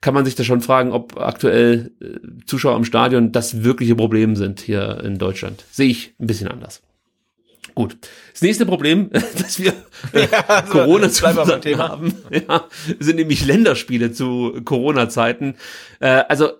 kann 0.00 0.14
man 0.14 0.24
sich 0.24 0.36
da 0.36 0.44
schon 0.44 0.60
fragen, 0.60 0.92
ob 0.92 1.18
aktuell 1.18 1.90
äh, 2.00 2.44
Zuschauer 2.46 2.76
im 2.76 2.84
Stadion 2.84 3.32
das 3.32 3.64
wirkliche 3.64 3.96
Problem 3.96 4.36
sind 4.36 4.60
hier 4.60 5.02
in 5.02 5.18
Deutschland. 5.18 5.64
Sehe 5.72 5.88
ich 5.88 6.14
ein 6.20 6.28
bisschen 6.28 6.48
anders. 6.48 6.82
Gut. 7.76 7.98
Das 8.32 8.40
nächste 8.40 8.64
Problem, 8.64 9.10
dass 9.12 9.60
wir 9.60 9.74
äh, 10.14 10.26
also, 10.48 10.72
Corona 10.72 11.10
zu 11.10 11.60
Thema. 11.60 11.90
haben, 11.90 12.14
ja, 12.30 12.64
sind 12.98 13.16
nämlich 13.16 13.44
Länderspiele 13.44 14.12
zu 14.12 14.62
Corona-Zeiten. 14.64 15.56
Äh, 16.00 16.24
also, 16.26 16.52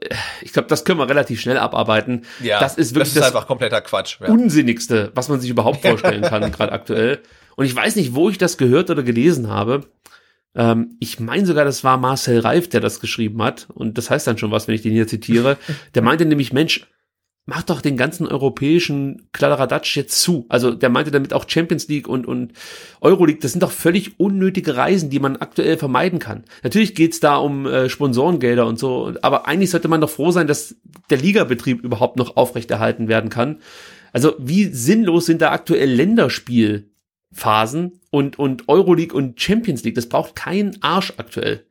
ich 0.42 0.52
glaube, 0.52 0.68
das 0.68 0.84
können 0.84 1.00
wir 1.00 1.08
relativ 1.08 1.40
schnell 1.40 1.56
abarbeiten. 1.56 2.26
Ja, 2.40 2.60
das 2.60 2.76
ist 2.76 2.94
wirklich 2.94 3.14
das 3.14 3.22
das, 3.22 3.28
ist 3.28 3.34
einfach 3.34 3.46
kompletter 3.46 3.80
Quatsch. 3.80 4.20
Ja. 4.20 4.28
Unsinnigste, 4.28 5.10
was 5.14 5.30
man 5.30 5.40
sich 5.40 5.48
überhaupt 5.48 5.80
vorstellen 5.86 6.20
kann, 6.20 6.52
gerade 6.52 6.72
aktuell. 6.72 7.20
Und 7.56 7.64
ich 7.64 7.74
weiß 7.74 7.96
nicht, 7.96 8.14
wo 8.14 8.28
ich 8.28 8.36
das 8.36 8.58
gehört 8.58 8.90
oder 8.90 9.02
gelesen 9.02 9.48
habe. 9.48 9.86
Ähm, 10.54 10.98
ich 11.00 11.18
meine 11.18 11.46
sogar, 11.46 11.64
das 11.64 11.82
war 11.82 11.96
Marcel 11.96 12.40
Reif, 12.40 12.68
der 12.68 12.80
das 12.80 13.00
geschrieben 13.00 13.42
hat. 13.42 13.68
Und 13.72 13.96
das 13.96 14.10
heißt 14.10 14.26
dann 14.26 14.36
schon 14.36 14.50
was, 14.50 14.68
wenn 14.68 14.74
ich 14.74 14.82
den 14.82 14.92
hier 14.92 15.08
zitiere. 15.08 15.56
Der 15.94 16.02
meinte 16.02 16.26
nämlich, 16.26 16.52
Mensch, 16.52 16.86
mach 17.46 17.62
doch 17.62 17.80
den 17.80 17.96
ganzen 17.96 18.26
europäischen 18.26 19.28
Kladderadatsch 19.32 19.96
jetzt 19.96 20.20
zu. 20.20 20.46
Also 20.48 20.72
der 20.72 20.88
meinte 20.88 21.12
damit 21.12 21.32
auch 21.32 21.48
Champions 21.48 21.86
League 21.86 22.08
und, 22.08 22.26
und 22.26 22.52
Euroleague, 23.00 23.40
das 23.40 23.52
sind 23.52 23.62
doch 23.62 23.70
völlig 23.70 24.18
unnötige 24.18 24.76
Reisen, 24.76 25.10
die 25.10 25.20
man 25.20 25.36
aktuell 25.36 25.78
vermeiden 25.78 26.18
kann. 26.18 26.42
Natürlich 26.64 26.96
geht's 26.96 27.20
da 27.20 27.36
um 27.36 27.66
äh, 27.66 27.88
Sponsorengelder 27.88 28.66
und 28.66 28.80
so, 28.80 29.14
aber 29.22 29.46
eigentlich 29.46 29.70
sollte 29.70 29.86
man 29.86 30.00
doch 30.00 30.10
froh 30.10 30.32
sein, 30.32 30.48
dass 30.48 30.74
der 31.08 31.18
Ligabetrieb 31.18 31.84
überhaupt 31.84 32.16
noch 32.16 32.36
aufrechterhalten 32.36 33.06
werden 33.06 33.30
kann. 33.30 33.60
Also 34.12 34.34
wie 34.38 34.64
sinnlos 34.64 35.26
sind 35.26 35.40
da 35.40 35.52
aktuell 35.52 35.90
Länderspielphasen 35.90 38.00
und, 38.10 38.40
und 38.40 38.68
Euroleague 38.68 39.16
und 39.16 39.40
Champions 39.40 39.84
League? 39.84 39.94
Das 39.94 40.08
braucht 40.08 40.34
kein 40.34 40.82
Arsch 40.82 41.12
aktuell. 41.16 41.64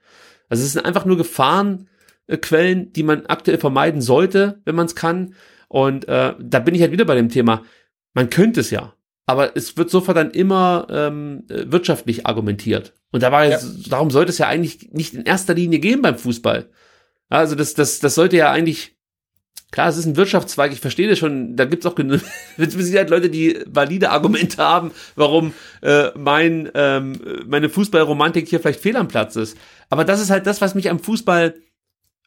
Also 0.48 0.64
es 0.64 0.72
sind 0.72 0.86
einfach 0.86 1.04
nur 1.04 1.18
Gefahrenquellen, 1.18 2.94
die 2.94 3.04
man 3.04 3.26
aktuell 3.26 3.58
vermeiden 3.58 4.00
sollte, 4.00 4.62
wenn 4.64 4.76
man 4.76 4.86
es 4.86 4.96
kann. 4.96 5.34
Und 5.76 6.08
äh, 6.08 6.34
da 6.40 6.60
bin 6.60 6.74
ich 6.74 6.80
halt 6.80 6.94
wieder 6.94 7.04
bei 7.04 7.16
dem 7.16 7.28
Thema, 7.28 7.64
man 8.14 8.30
könnte 8.30 8.62
es 8.62 8.72
ja, 8.72 8.94
aber 9.26 9.58
es 9.58 9.76
wird 9.76 9.90
sofort 9.90 10.16
dann 10.16 10.32
immer 10.32 10.88
ähm, 10.90 11.44
äh, 11.50 11.66
wirtschaftlich 11.70 12.26
argumentiert. 12.26 12.94
Und 13.12 13.24
da 13.24 13.34
war 13.34 13.46
jetzt, 13.46 13.92
darum 13.92 14.10
sollte 14.10 14.30
es 14.30 14.38
ja 14.38 14.48
eigentlich 14.48 14.94
nicht 14.94 15.14
in 15.14 15.26
erster 15.26 15.54
Linie 15.54 15.80
gehen 15.80 16.02
beim 16.02 16.18
Fußball. 16.18 16.70
Ja, 17.30 17.38
Also 17.40 17.56
das, 17.56 17.74
das, 17.74 18.00
das 18.00 18.16
sollte 18.16 18.38
ja 18.38 18.54
eigentlich, 18.54 18.96
klar, 19.70 19.90
es 19.90 19.98
ist 19.98 20.06
ein 20.06 20.16
Wirtschaftszweig, 20.16 20.72
ich 20.72 20.80
verstehe 20.80 21.10
das 21.10 21.20
schon, 21.20 21.58
da 21.58 21.66
gibt's 21.66 21.86
auch 21.86 21.96
genug, 21.96 22.22
Sicherheit 22.58 23.10
Leute, 23.10 23.30
die 23.30 23.60
valide 23.66 24.12
Argumente 24.12 24.64
haben, 24.64 24.92
warum 25.18 25.54
äh, 25.82 26.12
mein, 26.16 26.72
ähm, 26.74 27.20
meine 27.48 27.68
Fußballromantik 27.68 28.48
hier 28.48 28.62
vielleicht 28.62 28.80
fehl 28.80 28.96
am 28.96 29.10
Platz 29.10 29.36
ist. 29.36 29.58
Aber 29.90 30.06
das 30.06 30.22
ist 30.22 30.30
halt 30.30 30.48
das, 30.48 30.62
was 30.62 30.74
mich 30.74 30.90
am 30.90 31.00
Fußball 31.00 31.54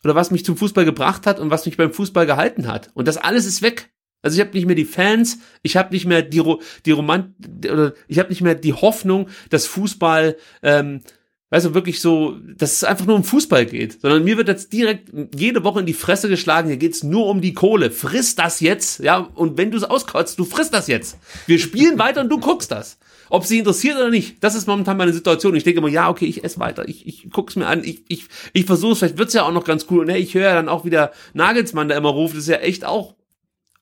oder 0.04 0.14
was 0.14 0.30
mich 0.30 0.44
zum 0.44 0.56
Fußball 0.56 0.84
gebracht 0.84 1.26
hat 1.26 1.40
und 1.40 1.50
was 1.50 1.66
mich 1.66 1.76
beim 1.76 1.92
Fußball 1.92 2.26
gehalten 2.26 2.66
hat. 2.66 2.90
Und 2.94 3.08
das 3.08 3.16
alles 3.16 3.46
ist 3.46 3.62
weg. 3.62 3.90
Also 4.22 4.34
ich 4.36 4.40
habe 4.44 4.56
nicht 4.56 4.66
mehr 4.66 4.74
die 4.74 4.84
Fans, 4.84 5.38
ich 5.62 5.76
habe 5.76 5.92
nicht 5.94 6.06
mehr 6.06 6.22
die 6.22 6.42
die 6.84 6.90
Romant 6.90 7.34
oder 7.64 7.94
ich 8.08 8.18
habe 8.18 8.30
nicht 8.30 8.40
mehr 8.40 8.56
die 8.56 8.72
Hoffnung, 8.72 9.28
dass 9.48 9.66
Fußball 9.66 10.36
ähm, 10.62 11.02
weißt 11.50 11.66
du, 11.66 11.74
wirklich 11.74 12.00
so, 12.00 12.36
dass 12.56 12.72
es 12.74 12.84
einfach 12.84 13.06
nur 13.06 13.16
um 13.16 13.24
Fußball 13.24 13.64
geht, 13.66 14.00
sondern 14.02 14.24
mir 14.24 14.36
wird 14.36 14.48
jetzt 14.48 14.72
direkt 14.72 15.10
jede 15.34 15.64
Woche 15.64 15.80
in 15.80 15.86
die 15.86 15.94
Fresse 15.94 16.28
geschlagen, 16.28 16.68
hier 16.68 16.76
geht's 16.76 17.02
nur 17.02 17.26
um 17.26 17.40
die 17.40 17.54
Kohle. 17.54 17.90
Friss 17.90 18.34
das 18.34 18.60
jetzt, 18.60 19.00
ja, 19.00 19.18
und 19.18 19.56
wenn 19.56 19.70
du 19.70 19.78
es 19.78 19.84
auskotzt, 19.84 20.38
du 20.38 20.44
frisst 20.44 20.74
das 20.74 20.88
jetzt. 20.88 21.18
Wir 21.46 21.58
spielen 21.58 21.98
weiter 21.98 22.20
und 22.20 22.28
du 22.28 22.38
guckst 22.38 22.70
das. 22.70 22.98
Ob 23.30 23.44
sie 23.44 23.58
interessiert 23.58 23.96
oder 23.96 24.10
nicht, 24.10 24.42
das 24.42 24.54
ist 24.54 24.66
momentan 24.66 24.96
meine 24.96 25.12
Situation. 25.12 25.54
Ich 25.54 25.64
denke 25.64 25.78
immer, 25.78 25.88
ja, 25.88 26.08
okay, 26.08 26.26
ich 26.26 26.44
esse 26.44 26.60
weiter, 26.60 26.88
ich, 26.88 27.06
ich 27.06 27.28
guck's 27.30 27.56
mir 27.56 27.66
an, 27.66 27.84
ich, 27.84 28.02
ich, 28.08 28.24
ich 28.52 28.64
versuche 28.64 28.92
es, 28.92 28.98
vielleicht 28.98 29.18
wird's 29.18 29.34
ja 29.34 29.44
auch 29.44 29.52
noch 29.52 29.64
ganz 29.64 29.86
cool. 29.90 30.00
Und 30.00 30.08
hey, 30.10 30.20
ich 30.20 30.34
höre 30.34 30.44
ja 30.48 30.54
dann 30.54 30.68
auch 30.68 30.84
wieder 30.84 31.12
Nagelsmann, 31.34 31.88
der 31.88 31.98
immer 31.98 32.10
ruft, 32.10 32.34
das 32.34 32.42
ist 32.44 32.48
ja 32.48 32.56
echt 32.56 32.84
auch 32.84 33.14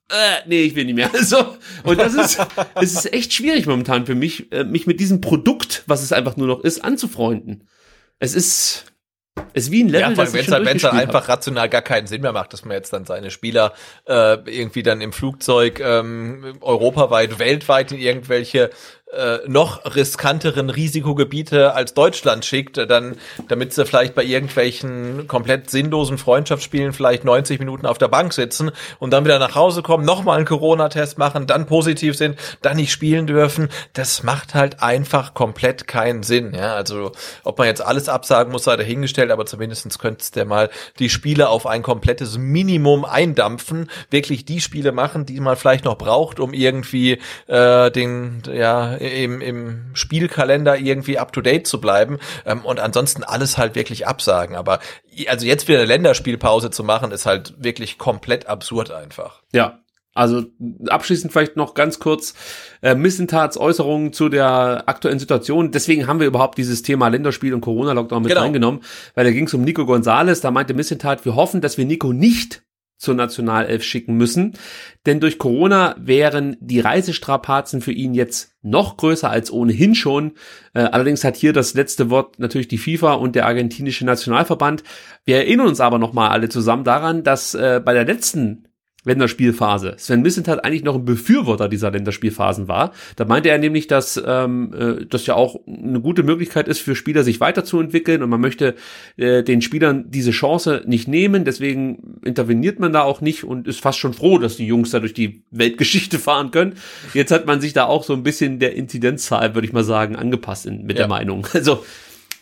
äh, 0.09 0.47
nee, 0.47 0.61
ich 0.61 0.75
will 0.75 0.85
nicht 0.85 0.95
mehr. 0.95 1.09
So. 1.21 1.57
Und 1.83 1.99
das 1.99 2.13
ist, 2.13 2.39
es 2.75 2.93
ist 2.93 3.13
echt 3.13 3.33
schwierig 3.33 3.65
momentan 3.65 4.05
für 4.05 4.15
mich, 4.15 4.51
äh, 4.51 4.63
mich 4.63 4.87
mit 4.87 4.99
diesem 4.99 5.19
Produkt, 5.21 5.83
was 5.85 6.01
es 6.01 6.13
einfach 6.13 6.37
nur 6.37 6.47
noch 6.47 6.61
ist, 6.61 6.83
anzufreunden. 6.83 7.67
Es 8.19 8.33
ist, 8.33 8.85
es 9.53 9.65
ist 9.65 9.71
wie 9.71 9.83
ein 9.83 9.89
Level, 9.89 10.11
Ja, 10.11 10.15
das 10.15 10.29
ich 10.29 10.33
wenn 10.35 10.41
es 10.41 10.47
durchgespielt 10.47 10.93
einfach 10.93 11.23
hab. 11.23 11.29
rational 11.29 11.69
gar 11.69 11.81
keinen 11.81 12.07
Sinn 12.07 12.21
mehr 12.21 12.31
macht, 12.31 12.53
dass 12.53 12.63
man 12.63 12.75
jetzt 12.75 12.93
dann 12.93 13.05
seine 13.05 13.31
Spieler 13.31 13.73
äh, 14.07 14.37
irgendwie 14.49 14.81
dann 14.81 15.01
im 15.01 15.11
Flugzeug 15.11 15.79
ähm, 15.81 16.57
europaweit, 16.61 17.37
weltweit 17.37 17.91
in 17.91 17.99
irgendwelche 17.99 18.69
äh, 19.13 19.39
noch 19.47 19.95
riskanteren 19.95 20.69
Risikogebiete 20.69 21.73
als 21.73 21.93
Deutschland 21.93 22.43
schickt, 22.43 22.77
äh, 22.77 22.85
dann, 22.85 23.15
damit 23.47 23.71
sie 23.71 23.85
vielleicht 23.85 24.15
bei 24.15 24.23
irgendwelchen 24.23 25.29
komplett 25.29 25.69
sinnlosen 25.69 26.17
Freundschaftsspielen 26.17 26.91
vielleicht 26.91 27.23
90 27.23 27.59
Minuten 27.59 27.85
auf 27.85 27.97
der 27.97 28.09
Bank 28.09 28.33
sitzen 28.33 28.71
und 28.99 29.11
dann 29.11 29.23
wieder 29.23 29.39
nach 29.39 29.55
Hause 29.55 29.81
kommen, 29.81 30.03
nochmal 30.03 30.37
einen 30.37 30.45
Corona-Test 30.45 31.17
machen, 31.17 31.47
dann 31.47 31.67
positiv 31.67 32.17
sind, 32.17 32.37
dann 32.61 32.75
nicht 32.75 32.91
spielen 32.91 33.27
dürfen. 33.27 33.69
Das 33.93 34.23
macht 34.23 34.53
halt 34.53 34.83
einfach 34.83 35.33
komplett 35.33 35.87
keinen 35.87 36.23
Sinn. 36.23 36.53
Ja, 36.53 36.75
also 36.75 37.13
ob 37.45 37.57
man 37.59 37.67
jetzt 37.67 37.81
alles 37.81 38.09
absagen 38.09 38.51
muss, 38.51 38.65
sei 38.65 38.75
dahingestellt, 38.75 39.31
aber 39.31 39.45
zumindestens 39.45 39.99
könntest 39.99 40.35
der 40.35 40.43
mal 40.43 40.69
die 40.99 41.09
Spiele 41.09 41.47
auf 41.47 41.65
ein 41.65 41.81
komplettes 41.81 42.37
Minimum 42.37 43.05
eindampfen, 43.05 43.89
wirklich 44.09 44.43
die 44.43 44.59
Spiele 44.59 44.91
machen, 44.91 45.25
die 45.25 45.39
man 45.39 45.55
vielleicht 45.55 45.85
noch 45.85 45.97
braucht, 45.97 46.41
um 46.41 46.53
irgendwie 46.53 47.19
äh, 47.47 47.89
den 47.89 48.43
ja 48.51 48.96
im, 48.97 49.41
im 49.41 49.85
Spielkalender 49.93 50.77
irgendwie 50.77 51.17
up 51.17 51.31
to 51.33 51.41
date 51.41 51.67
zu 51.67 51.79
bleiben 51.79 52.19
ähm, 52.45 52.61
und 52.65 52.79
ansonsten 52.79 53.23
alles 53.23 53.57
halt 53.57 53.75
wirklich 53.75 54.07
absagen. 54.07 54.55
Aber 54.55 54.79
also 55.27 55.45
jetzt 55.45 55.67
wieder 55.67 55.79
eine 55.79 55.87
Länderspielpause 55.87 56.69
zu 56.71 56.83
machen, 56.83 57.11
ist 57.11 57.25
halt 57.25 57.55
wirklich 57.57 57.97
komplett 57.97 58.47
absurd 58.47 58.91
einfach. 58.91 59.41
Ja. 59.53 59.79
Also 60.13 60.45
abschließend 60.87 61.31
vielleicht 61.31 61.57
noch 61.57 61.75
ganz 61.75 61.99
kurz 61.99 62.33
äh, 62.81 62.95
Missentats 62.95 63.55
Äußerungen 63.55 64.13
zu 64.13 64.29
der 64.29 64.83
aktuellen 64.87 65.19
Situation. 65.19 65.71
Deswegen 65.71 66.07
haben 66.07 66.19
wir 66.19 66.25
überhaupt 66.25 66.57
dieses 66.57 66.81
Thema 66.81 67.07
Länderspiel 67.09 67.53
und 67.53 67.61
Corona-Lockdown 67.61 68.23
mit 68.23 68.29
Genau. 68.31 68.41
reingenommen, 68.41 68.81
weil 69.13 69.25
da 69.25 69.31
ging 69.31 69.45
es 69.45 69.53
um 69.53 69.61
Nico 69.61 69.85
Gonzalez. 69.85 70.41
Da 70.41 70.49
meinte 70.49 70.73
Missentat, 70.73 71.23
wir 71.23 71.35
hoffen, 71.35 71.61
dass 71.61 71.77
wir 71.77 71.85
Nico 71.85 72.13
nicht 72.13 72.63
zur 72.97 73.15
Nationalelf 73.15 73.83
schicken 73.83 74.15
müssen, 74.15 74.53
denn 75.05 75.19
durch 75.19 75.37
Corona 75.37 75.95
wären 75.99 76.57
die 76.59 76.79
Reisestrapazen 76.79 77.81
für 77.81 77.91
ihn 77.91 78.13
jetzt 78.13 78.55
noch 78.61 78.97
größer 78.97 79.29
als 79.29 79.51
ohnehin 79.51 79.95
schon. 79.95 80.33
Äh, 80.73 80.81
allerdings 80.81 81.23
hat 81.23 81.35
hier 81.35 81.53
das 81.53 81.73
letzte 81.73 82.09
Wort 82.09 82.39
natürlich 82.39 82.67
die 82.67 82.77
FIFA 82.77 83.13
und 83.13 83.35
der 83.35 83.45
argentinische 83.45 84.05
Nationalverband. 84.05 84.83
Wir 85.25 85.37
erinnern 85.37 85.67
uns 85.67 85.79
aber 85.79 85.99
noch 85.99 86.13
mal 86.13 86.29
alle 86.29 86.49
zusammen 86.49 86.83
daran, 86.83 87.23
dass 87.23 87.53
äh, 87.53 87.81
bei 87.83 87.93
der 87.93 88.05
letzten 88.05 88.67
Länderspielphase. 89.07 89.95
Sven 89.97 90.21
Missentat 90.21 90.63
eigentlich 90.63 90.83
noch 90.83 90.95
ein 90.95 91.05
Befürworter 91.05 91.67
dieser 91.69 91.91
Länderspielphasen 91.91 92.67
war. 92.67 92.91
Da 93.15 93.25
meinte 93.25 93.49
er 93.49 93.57
nämlich, 93.57 93.87
dass 93.87 94.21
ähm, 94.25 94.73
äh, 94.73 95.05
das 95.05 95.25
ja 95.25 95.35
auch 95.35 95.59
eine 95.67 95.99
gute 96.01 96.23
Möglichkeit 96.23 96.67
ist 96.67 96.79
für 96.81 96.95
Spieler, 96.95 97.23
sich 97.23 97.39
weiterzuentwickeln 97.39 98.21
und 98.21 98.29
man 98.29 98.41
möchte 98.41 98.75
äh, 99.17 99.43
den 99.43 99.61
Spielern 99.61 100.05
diese 100.09 100.31
Chance 100.31 100.83
nicht 100.85 101.07
nehmen. 101.07 101.45
Deswegen 101.45 102.19
interveniert 102.23 102.79
man 102.79 102.93
da 102.93 103.01
auch 103.01 103.21
nicht 103.21 103.43
und 103.43 103.67
ist 103.67 103.79
fast 103.79 103.97
schon 103.99 104.13
froh, 104.13 104.37
dass 104.37 104.57
die 104.57 104.67
Jungs 104.67 104.91
da 104.91 104.99
durch 104.99 105.13
die 105.13 105.41
Weltgeschichte 105.51 106.19
fahren 106.19 106.51
können. 106.51 106.73
Jetzt 107.13 107.31
hat 107.31 107.45
man 107.47 107.61
sich 107.61 107.73
da 107.73 107.85
auch 107.85 108.03
so 108.03 108.13
ein 108.13 108.23
bisschen 108.23 108.59
der 108.59 108.75
Inzidenzzahl, 108.75 109.55
würde 109.55 109.67
ich 109.67 109.73
mal 109.73 109.83
sagen, 109.83 110.15
angepasst 110.15 110.65
in, 110.65 110.83
mit 110.85 110.97
Ja. 110.97 111.03
der 111.03 111.07
Meinung. 111.07 111.47
Also 111.53 111.83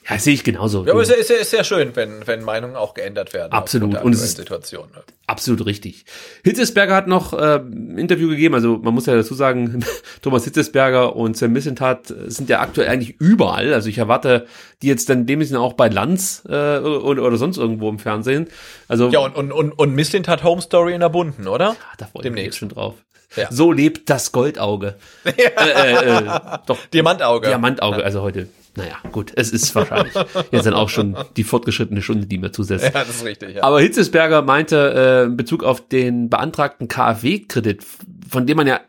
ja, 0.07 0.19
sehe 0.19 0.33
ich 0.33 0.43
genauso. 0.43 0.85
Ja, 0.85 0.91
aber 0.93 1.01
es 1.01 1.09
ist, 1.09 1.31
ist, 1.31 1.41
ist 1.41 1.49
sehr 1.51 1.63
schön, 1.63 1.95
wenn, 1.95 2.27
wenn 2.27 2.43
Meinungen 2.43 2.75
auch 2.75 2.93
geändert 2.93 3.33
werden. 3.33 3.51
Absolut. 3.53 4.01
Und 4.01 4.13
es 4.13 4.21
ist- 4.21 4.37
Situation. 4.37 4.87
Ne? 4.93 5.01
Absolut 5.27 5.65
richtig. 5.65 6.05
Hitzesberger 6.43 6.93
hat 6.95 7.07
noch 7.07 7.33
äh, 7.33 7.55
ein 7.57 7.97
Interview 7.97 8.29
gegeben, 8.29 8.53
also 8.53 8.77
man 8.77 8.93
muss 8.93 9.07
ja 9.07 9.15
dazu 9.15 9.33
sagen, 9.33 9.83
Thomas 10.21 10.43
Hitzesberger 10.43 11.15
und 11.15 11.35
Sam 11.35 11.53
Missentat 11.53 12.13
sind 12.27 12.49
ja 12.49 12.59
aktuell 12.59 12.87
eigentlich 12.89 13.19
überall. 13.19 13.73
Also 13.73 13.89
ich 13.89 13.97
erwarte 13.97 14.45
die 14.83 14.87
jetzt 14.87 15.09
dann 15.09 15.25
dem 15.25 15.41
auch 15.55 15.73
bei 15.73 15.87
Lanz 15.87 16.43
äh, 16.47 16.77
oder, 16.77 17.23
oder 17.23 17.37
sonst 17.37 17.57
irgendwo 17.57 17.89
im 17.89 17.97
Fernsehen. 17.97 18.47
Also 18.87 19.09
Ja, 19.09 19.19
und, 19.21 19.35
und, 19.35 19.51
und, 19.51 19.71
und 19.71 19.95
Misslint 19.95 20.27
hat 20.27 20.43
Home 20.43 20.61
Story 20.61 20.93
in 20.93 20.99
der 20.99 21.09
Bunden, 21.09 21.47
oder? 21.47 21.71
Ah, 21.71 21.95
da 21.97 22.05
freue 22.05 22.25
ich 22.25 22.31
mich 22.31 22.45
jetzt 22.45 22.57
schon 22.57 22.69
drauf. 22.69 22.93
Ja. 23.35 23.51
So 23.51 23.71
lebt 23.71 24.09
das 24.09 24.31
Goldauge. 24.31 24.95
äh, 25.25 25.31
äh, 25.31 26.17
äh, 26.19 26.39
doch, 26.67 26.77
Diamantauge. 26.93 27.47
Diamantauge, 27.47 28.03
also 28.03 28.21
heute. 28.21 28.47
Naja, 28.77 28.97
gut, 29.11 29.31
es 29.35 29.51
ist 29.51 29.73
wahrscheinlich 29.73 30.13
jetzt 30.51 30.65
dann 30.65 30.73
auch 30.73 30.89
schon 30.89 31.15
die 31.37 31.43
fortgeschrittene 31.43 32.01
Stunde, 32.01 32.27
die 32.27 32.37
mir 32.37 32.51
zusetzt. 32.51 32.83
Ja, 32.85 32.91
das 32.91 33.09
ist 33.09 33.25
richtig, 33.25 33.55
ja. 33.55 33.63
Aber 33.63 33.79
Hitzesberger 33.79 34.41
meinte 34.41 35.23
äh, 35.23 35.25
in 35.25 35.37
Bezug 35.37 35.63
auf 35.63 35.87
den 35.87 36.29
beantragten 36.29 36.87
KfW-Kredit, 36.87 37.85
von 38.29 38.45
dem 38.45 38.57
man 38.57 38.67
ja 38.67 38.81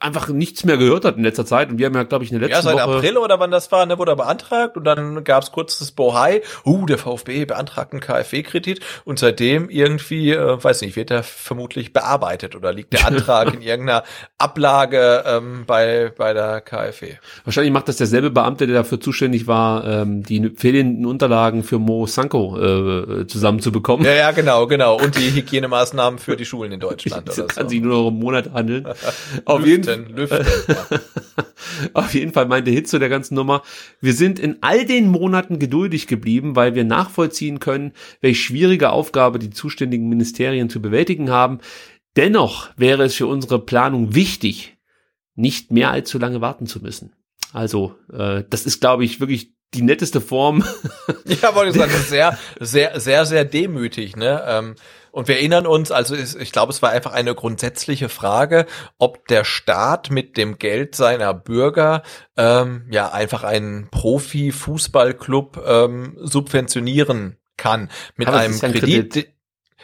einfach 0.00 0.28
nichts 0.28 0.64
mehr 0.64 0.76
gehört 0.78 1.04
hat 1.04 1.16
in 1.16 1.22
letzter 1.24 1.46
Zeit. 1.46 1.70
Und 1.70 1.78
wir 1.78 1.86
haben 1.86 1.94
ja, 1.94 2.02
glaube 2.04 2.24
ich, 2.24 2.32
in 2.32 2.40
der 2.40 2.48
Ja, 2.48 2.56
letzten 2.56 2.76
seit 2.76 2.86
Woche. 2.86 2.96
April 2.96 3.16
oder 3.18 3.38
wann 3.38 3.50
das 3.50 3.70
war, 3.70 3.84
ne, 3.86 3.98
wurde 3.98 4.12
er 4.12 4.16
beantragt 4.16 4.76
und 4.76 4.84
dann 4.84 5.22
gab's 5.24 5.52
kurz 5.52 5.78
das 5.78 5.92
Bohai, 5.92 6.42
uh, 6.64 6.86
der 6.86 6.98
VfB 6.98 7.44
beantragt 7.44 7.92
einen 7.92 8.00
KfW-Kredit 8.00 8.80
und 9.04 9.18
seitdem 9.18 9.68
irgendwie, 9.68 10.30
äh, 10.32 10.62
weiß 10.62 10.80
nicht, 10.80 10.96
wird 10.96 11.10
er 11.10 11.22
vermutlich 11.22 11.92
bearbeitet 11.92 12.56
oder 12.56 12.72
liegt 12.72 12.92
der 12.94 13.06
Antrag 13.06 13.52
in 13.54 13.60
irgendeiner 13.62 14.04
Ablage 14.38 15.22
ähm, 15.26 15.64
bei, 15.66 16.12
bei 16.16 16.32
der 16.32 16.60
KfW. 16.62 17.14
Wahrscheinlich 17.44 17.72
macht 17.72 17.88
das 17.88 17.96
derselbe 17.96 18.30
Beamte, 18.30 18.66
der 18.66 18.76
dafür 18.76 19.00
zuständig 19.00 19.46
war, 19.46 19.84
ähm, 19.86 20.22
die 20.22 20.50
fehlenden 20.56 21.04
Unterlagen 21.06 21.62
für 21.62 21.78
Mo 21.78 22.06
Sanko 22.06 22.58
äh, 22.58 23.26
zusammenzubekommen. 23.26 24.06
Ja, 24.06 24.12
ja, 24.14 24.30
genau, 24.30 24.66
genau. 24.66 24.96
Und 24.98 25.16
die 25.18 25.30
Hygienemaßnahmen 25.34 26.18
für 26.18 26.36
die 26.36 26.46
Schulen 26.46 26.72
in 26.72 26.80
Deutschland 26.80 27.28
Das 27.28 27.38
oder 27.38 27.48
kann 27.48 27.64
so. 27.64 27.68
sich 27.68 27.80
nur 27.82 27.92
noch 27.98 28.06
um 28.08 28.18
Monate 28.18 28.52
handeln. 28.54 28.86
Auf 29.44 29.66
jeden 29.66 29.84
Fall. 29.84 29.89
Lüften, 29.96 30.16
lüften. 30.16 30.46
ja. 30.68 31.00
Auf 31.94 32.14
jeden 32.14 32.32
Fall 32.32 32.46
meinte 32.46 32.70
Hitze 32.70 32.98
der 32.98 33.08
ganzen 33.08 33.34
Nummer. 33.34 33.62
Wir 34.00 34.12
sind 34.12 34.38
in 34.38 34.58
all 34.60 34.84
den 34.84 35.08
Monaten 35.08 35.58
geduldig 35.58 36.06
geblieben, 36.06 36.56
weil 36.56 36.74
wir 36.74 36.84
nachvollziehen 36.84 37.60
können, 37.60 37.92
welche 38.20 38.40
schwierige 38.40 38.90
Aufgabe 38.90 39.38
die 39.38 39.50
zuständigen 39.50 40.08
Ministerien 40.08 40.70
zu 40.70 40.82
bewältigen 40.82 41.30
haben. 41.30 41.58
Dennoch 42.16 42.70
wäre 42.76 43.04
es 43.04 43.14
für 43.14 43.26
unsere 43.26 43.64
Planung 43.64 44.14
wichtig, 44.14 44.76
nicht 45.34 45.70
mehr 45.70 45.90
allzu 45.90 46.18
lange 46.18 46.40
warten 46.40 46.66
zu 46.66 46.80
müssen. 46.80 47.12
Also, 47.52 47.96
äh, 48.12 48.44
das 48.48 48.66
ist, 48.66 48.80
glaube 48.80 49.04
ich, 49.04 49.20
wirklich 49.20 49.54
die 49.74 49.82
netteste 49.82 50.20
Form. 50.20 50.64
Ja, 51.42 51.54
wollte 51.54 51.70
ich 51.70 51.76
sagen, 51.76 51.92
sehr, 52.08 52.38
sehr, 52.58 52.98
sehr, 53.00 53.24
sehr 53.24 53.44
demütig, 53.44 54.16
ne? 54.16 54.42
Ähm, 54.46 54.74
Und 55.12 55.28
wir 55.28 55.36
erinnern 55.36 55.66
uns, 55.66 55.90
also 55.90 56.14
ist, 56.14 56.36
ich 56.36 56.52
glaube, 56.52 56.72
es 56.72 56.82
war 56.82 56.90
einfach 56.90 57.12
eine 57.12 57.34
grundsätzliche 57.34 58.08
Frage, 58.08 58.66
ob 58.98 59.26
der 59.28 59.44
Staat 59.44 60.10
mit 60.10 60.36
dem 60.36 60.58
Geld 60.58 60.94
seiner 60.94 61.34
Bürger 61.34 62.02
ähm, 62.36 62.86
ja 62.90 63.10
einfach 63.12 63.44
einen 63.44 63.88
Profi-Fußballclub 63.90 65.62
ähm, 65.66 66.16
subventionieren 66.20 67.36
kann 67.56 67.90
mit 68.16 68.28
Aber 68.28 68.38
einem 68.38 68.54
ein 68.54 68.72
Kredit. 68.72 69.12
Kredit. 69.12 69.34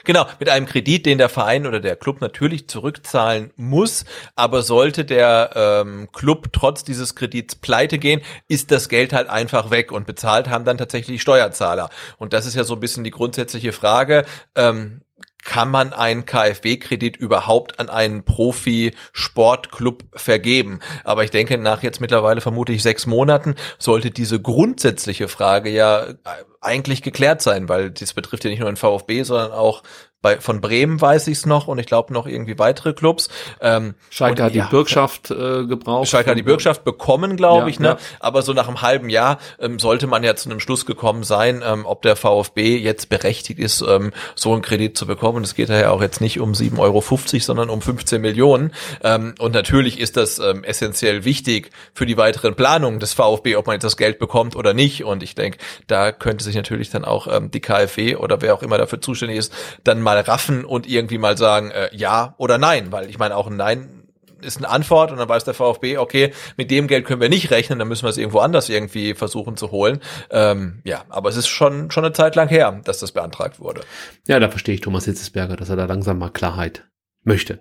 Genau, 0.04 0.26
mit 0.38 0.48
einem 0.48 0.66
Kredit, 0.66 1.04
den 1.04 1.18
der 1.18 1.28
Verein 1.28 1.66
oder 1.66 1.80
der 1.80 1.96
Club 1.96 2.20
natürlich 2.20 2.68
zurückzahlen 2.68 3.52
muss, 3.56 4.04
aber 4.36 4.62
sollte 4.62 5.04
der 5.04 5.50
ähm, 5.54 6.08
Club 6.12 6.52
trotz 6.52 6.84
dieses 6.84 7.16
Kredits 7.16 7.56
pleite 7.56 7.98
gehen, 7.98 8.20
ist 8.46 8.70
das 8.70 8.88
Geld 8.88 9.12
halt 9.12 9.28
einfach 9.28 9.70
weg 9.70 9.90
und 9.90 10.06
bezahlt 10.06 10.48
haben 10.48 10.64
dann 10.64 10.78
tatsächlich 10.78 11.22
Steuerzahler. 11.22 11.90
Und 12.18 12.34
das 12.34 12.46
ist 12.46 12.54
ja 12.54 12.62
so 12.62 12.74
ein 12.74 12.80
bisschen 12.80 13.02
die 13.02 13.10
grundsätzliche 13.10 13.72
Frage. 13.72 14.24
Ähm, 14.54 15.00
kann 15.46 15.70
man 15.70 15.92
einen 15.92 16.26
KfW-Kredit 16.26 17.16
überhaupt 17.16 17.78
an 17.78 17.88
einen 17.88 18.24
Profi-Sportclub 18.24 20.02
vergeben? 20.12 20.80
Aber 21.04 21.24
ich 21.24 21.30
denke, 21.30 21.56
nach 21.56 21.82
jetzt 21.84 22.00
mittlerweile 22.00 22.40
vermutlich 22.40 22.82
sechs 22.82 23.06
Monaten 23.06 23.54
sollte 23.78 24.10
diese 24.10 24.40
grundsätzliche 24.40 25.28
Frage 25.28 25.70
ja 25.70 26.08
äh, 26.08 26.16
eigentlich 26.60 27.02
geklärt 27.02 27.42
sein, 27.42 27.68
weil 27.68 27.90
das 27.90 28.12
betrifft 28.12 28.44
ja 28.44 28.50
nicht 28.50 28.58
nur 28.58 28.70
den 28.70 28.76
VfB, 28.76 29.22
sondern 29.22 29.52
auch 29.52 29.84
bei, 30.22 30.40
von 30.40 30.60
Bremen 30.60 31.00
weiß 31.00 31.28
ich 31.28 31.38
es 31.38 31.46
noch 31.46 31.68
und 31.68 31.78
ich 31.78 31.86
glaube 31.86 32.12
noch 32.12 32.26
irgendwie 32.26 32.58
weitere 32.58 32.92
Clubs. 32.94 33.28
Ähm, 33.60 33.94
Schalke 34.10 34.42
und 34.42 34.46
hat 34.46 34.54
die 34.54 34.58
ja, 34.58 34.66
Bürgschaft 34.66 35.30
äh, 35.30 35.66
gebraucht. 35.66 36.08
Schalke 36.08 36.30
hat 36.30 36.38
die 36.38 36.42
Bürgschaft 36.42 36.84
bekommen, 36.84 37.36
glaube 37.36 37.62
Ja, 37.62 37.66
ich, 37.68 37.78
ne? 37.80 37.88
ja. 37.88 37.96
Aber 38.18 38.42
so 38.42 38.52
nach 38.52 38.66
einem 38.66 38.82
halben 38.82 39.10
Jahr 39.10 39.38
ähm, 39.60 39.78
sollte 39.78 40.06
man 40.06 40.24
ja 40.24 40.34
zu 40.34 40.48
einem 40.48 40.58
Schluss 40.60 40.86
gekommen 40.86 41.22
sein, 41.22 41.62
ähm, 41.64 41.84
ob 41.84 42.02
der 42.02 42.16
VfB 42.16 42.76
jetzt 42.78 43.08
berechtigt 43.08 43.58
ist, 43.58 43.82
ähm, 43.82 44.12
so 44.34 44.52
einen 44.52 44.62
Kredit 44.62 44.96
zu 44.96 45.06
bekommen. 45.06 45.38
Und 45.38 45.44
es 45.44 45.54
geht 45.54 45.68
ja 45.68 45.90
auch 45.90 46.00
jetzt 46.00 46.20
nicht 46.20 46.40
um 46.40 46.52
7,50 46.52 46.78
Euro, 46.78 47.02
sondern 47.40 47.70
um 47.70 47.82
15 47.82 48.20
Millionen. 48.20 48.72
Ähm, 49.04 49.34
und 49.38 49.52
natürlich 49.52 50.00
ist 50.00 50.16
das 50.16 50.38
ähm, 50.38 50.64
essentiell 50.64 51.24
wichtig 51.24 51.70
für 51.92 52.06
die 52.06 52.16
weiteren 52.16 52.54
Planungen 52.54 53.00
des 53.00 53.12
VfB, 53.12 53.56
ob 53.56 53.66
man 53.66 53.74
jetzt 53.74 53.84
das 53.84 53.96
Geld 53.96 54.18
bekommt 54.18 54.56
oder 54.56 54.72
nicht. 54.72 55.04
Und 55.04 55.22
ich 55.22 55.34
denke, 55.34 55.58
da 55.86 56.10
könnte 56.10 56.42
sich 56.42 56.56
natürlich 56.56 56.90
dann 56.90 57.04
auch 57.04 57.28
ähm, 57.30 57.50
die 57.50 57.60
KfW 57.60 58.16
oder 58.16 58.40
wer 58.40 58.54
auch 58.54 58.62
immer 58.62 58.78
dafür 58.78 59.00
zuständig 59.00 59.38
ist, 59.38 59.52
dann 59.84 60.05
mal 60.06 60.20
raffen 60.20 60.64
und 60.64 60.88
irgendwie 60.88 61.18
mal 61.18 61.36
sagen, 61.36 61.70
äh, 61.72 61.90
ja 61.92 62.34
oder 62.38 62.56
nein. 62.56 62.92
Weil 62.92 63.10
ich 63.10 63.18
meine, 63.18 63.36
auch 63.36 63.48
ein 63.48 63.56
Nein 63.56 64.04
ist 64.40 64.58
eine 64.58 64.68
Antwort 64.68 65.10
und 65.10 65.18
dann 65.18 65.28
weiß 65.28 65.44
der 65.44 65.54
VfB, 65.54 65.98
okay, 65.98 66.32
mit 66.56 66.70
dem 66.70 66.86
Geld 66.86 67.04
können 67.04 67.20
wir 67.20 67.28
nicht 67.28 67.50
rechnen, 67.50 67.78
dann 67.78 67.88
müssen 67.88 68.04
wir 68.04 68.10
es 68.10 68.18
irgendwo 68.18 68.38
anders 68.38 68.68
irgendwie 68.68 69.14
versuchen 69.14 69.56
zu 69.56 69.70
holen. 69.72 70.00
Ähm, 70.30 70.80
ja, 70.84 71.04
aber 71.08 71.28
es 71.28 71.36
ist 71.36 71.48
schon 71.48 71.90
schon 71.90 72.04
eine 72.04 72.12
Zeit 72.12 72.36
lang 72.36 72.48
her, 72.48 72.80
dass 72.84 73.00
das 73.00 73.12
beantragt 73.12 73.58
wurde. 73.58 73.80
Ja, 74.28 74.38
da 74.38 74.48
verstehe 74.48 74.74
ich 74.74 74.80
Thomas 74.80 75.06
Hitzesberger, 75.06 75.56
dass 75.56 75.68
er 75.68 75.76
da 75.76 75.86
langsam 75.86 76.18
mal 76.18 76.30
Klarheit 76.30 76.86
möchte. 77.24 77.58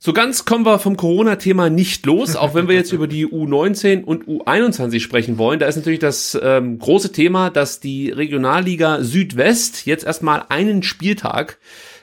So 0.00 0.12
ganz 0.12 0.44
kommen 0.44 0.64
wir 0.64 0.78
vom 0.78 0.96
Corona-Thema 0.96 1.70
nicht 1.70 2.06
los, 2.06 2.36
auch 2.36 2.54
wenn 2.54 2.68
wir 2.68 2.76
jetzt 2.76 2.92
über 2.94 3.08
die 3.08 3.26
U19 3.26 4.04
und 4.04 4.28
U21 4.28 5.00
sprechen 5.00 5.38
wollen. 5.38 5.58
Da 5.58 5.66
ist 5.66 5.74
natürlich 5.74 5.98
das 5.98 6.38
ähm, 6.40 6.78
große 6.78 7.10
Thema, 7.10 7.50
dass 7.50 7.80
die 7.80 8.10
Regionalliga 8.10 9.02
Südwest 9.02 9.86
jetzt 9.86 10.04
erstmal 10.04 10.44
einen 10.50 10.84
Spieltag 10.84 11.58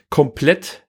komplett 0.10 0.86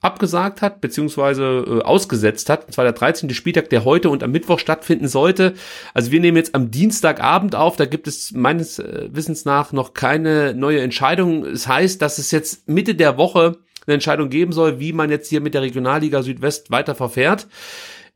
abgesagt 0.00 0.62
hat, 0.62 0.80
beziehungsweise 0.80 1.64
äh, 1.66 1.82
ausgesetzt 1.82 2.48
hat. 2.48 2.66
Und 2.66 2.72
zwar 2.72 2.84
der 2.84 2.94
13. 2.94 3.28
Spieltag, 3.30 3.68
der 3.68 3.84
heute 3.84 4.08
und 4.08 4.22
am 4.22 4.30
Mittwoch 4.30 4.58
stattfinden 4.58 5.08
sollte. 5.08 5.52
Also 5.92 6.12
wir 6.12 6.20
nehmen 6.20 6.36
jetzt 6.38 6.54
am 6.54 6.70
Dienstagabend 6.70 7.56
auf. 7.56 7.76
Da 7.76 7.84
gibt 7.84 8.06
es 8.06 8.32
meines 8.32 8.78
äh, 8.78 9.08
Wissens 9.12 9.44
nach 9.44 9.72
noch 9.72 9.92
keine 9.92 10.54
neue 10.54 10.80
Entscheidung. 10.80 11.44
Es 11.44 11.68
heißt, 11.68 12.00
dass 12.00 12.16
es 12.16 12.30
jetzt 12.30 12.68
Mitte 12.68 12.94
der 12.94 13.18
Woche 13.18 13.58
eine 13.88 13.94
Entscheidung 13.94 14.28
geben 14.28 14.52
soll, 14.52 14.78
wie 14.80 14.92
man 14.92 15.10
jetzt 15.10 15.28
hier 15.28 15.40
mit 15.40 15.54
der 15.54 15.62
Regionalliga 15.62 16.22
Südwest 16.22 16.70
weiter 16.70 16.94
verfährt. 16.94 17.48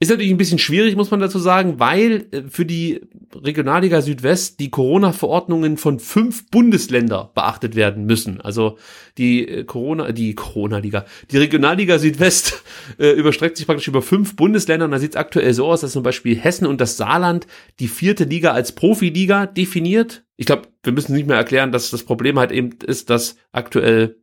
Ist 0.02 0.08
natürlich 0.08 0.32
ein 0.32 0.36
bisschen 0.36 0.58
schwierig, 0.58 0.96
muss 0.96 1.12
man 1.12 1.20
dazu 1.20 1.38
sagen, 1.38 1.78
weil 1.78 2.26
äh, 2.32 2.42
für 2.48 2.66
die 2.66 3.02
Regionalliga 3.36 4.02
Südwest 4.02 4.58
die 4.58 4.68
Corona-Verordnungen 4.68 5.76
von 5.76 6.00
fünf 6.00 6.50
Bundesländer 6.50 7.30
beachtet 7.36 7.76
werden 7.76 8.04
müssen. 8.04 8.40
Also 8.40 8.78
die 9.16 9.46
äh, 9.46 9.62
Corona, 9.62 10.10
die 10.10 10.34
Corona-Liga, 10.34 11.04
die 11.30 11.38
Regionalliga 11.38 12.00
Südwest 12.00 12.64
äh, 12.98 13.10
überstreckt 13.12 13.56
sich 13.56 13.66
praktisch 13.66 13.86
über 13.86 14.02
fünf 14.02 14.34
Bundesländer 14.34 14.86
und 14.86 14.90
da 14.90 14.98
sieht 14.98 15.12
es 15.12 15.16
aktuell 15.16 15.54
so 15.54 15.66
aus, 15.66 15.82
dass 15.82 15.92
zum 15.92 16.02
Beispiel 16.02 16.36
Hessen 16.36 16.66
und 16.66 16.80
das 16.80 16.96
Saarland 16.96 17.46
die 17.78 17.86
vierte 17.86 18.24
Liga 18.24 18.50
als 18.50 18.72
Profiliga 18.72 19.46
definiert. 19.46 20.24
Ich 20.36 20.46
glaube, 20.46 20.62
wir 20.82 20.92
müssen 20.92 21.14
nicht 21.14 21.28
mehr 21.28 21.36
erklären, 21.36 21.70
dass 21.70 21.90
das 21.90 22.02
Problem 22.02 22.40
halt 22.40 22.50
eben 22.50 22.70
ist, 22.84 23.08
dass 23.08 23.36
aktuell 23.52 24.16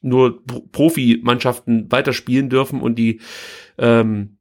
nur 0.00 0.44
Pro- 0.44 0.60
Profimannschaften 0.72 1.90
weiterspielen 1.90 2.48
dürfen 2.48 2.80
und 2.80 2.96
die 2.96 3.20
ähm, 3.78 4.38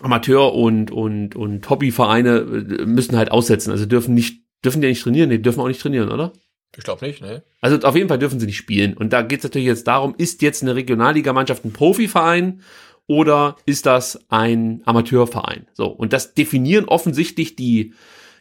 Amateur- 0.00 0.54
und, 0.54 0.90
und, 0.90 1.34
und 1.34 1.68
Hobbyvereine 1.68 2.38
äh, 2.38 2.86
müssen 2.86 3.16
halt 3.16 3.30
aussetzen. 3.30 3.70
Also 3.70 3.86
dürfen 3.86 4.14
nicht, 4.14 4.44
dürfen 4.64 4.80
die 4.80 4.88
nicht 4.88 5.02
trainieren? 5.02 5.28
Nee, 5.28 5.38
dürfen 5.38 5.60
auch 5.60 5.68
nicht 5.68 5.80
trainieren, 5.80 6.10
oder? 6.10 6.32
Ich 6.76 6.84
glaube 6.84 7.06
nicht, 7.06 7.22
ne? 7.22 7.42
Also 7.60 7.78
auf 7.80 7.96
jeden 7.96 8.08
Fall 8.08 8.18
dürfen 8.18 8.38
sie 8.38 8.46
nicht 8.46 8.58
spielen. 8.58 8.94
Und 8.94 9.12
da 9.12 9.22
geht 9.22 9.38
es 9.38 9.44
natürlich 9.44 9.66
jetzt 9.66 9.88
darum, 9.88 10.14
ist 10.18 10.42
jetzt 10.42 10.62
eine 10.62 10.76
Regionalligamannschaft 10.76 11.64
ein 11.64 11.72
Profiverein 11.72 12.60
oder 13.06 13.56
ist 13.64 13.86
das 13.86 14.20
ein 14.28 14.82
Amateurverein? 14.84 15.66
So, 15.72 15.86
und 15.86 16.12
das 16.12 16.34
definieren 16.34 16.84
offensichtlich 16.84 17.56
die, 17.56 17.94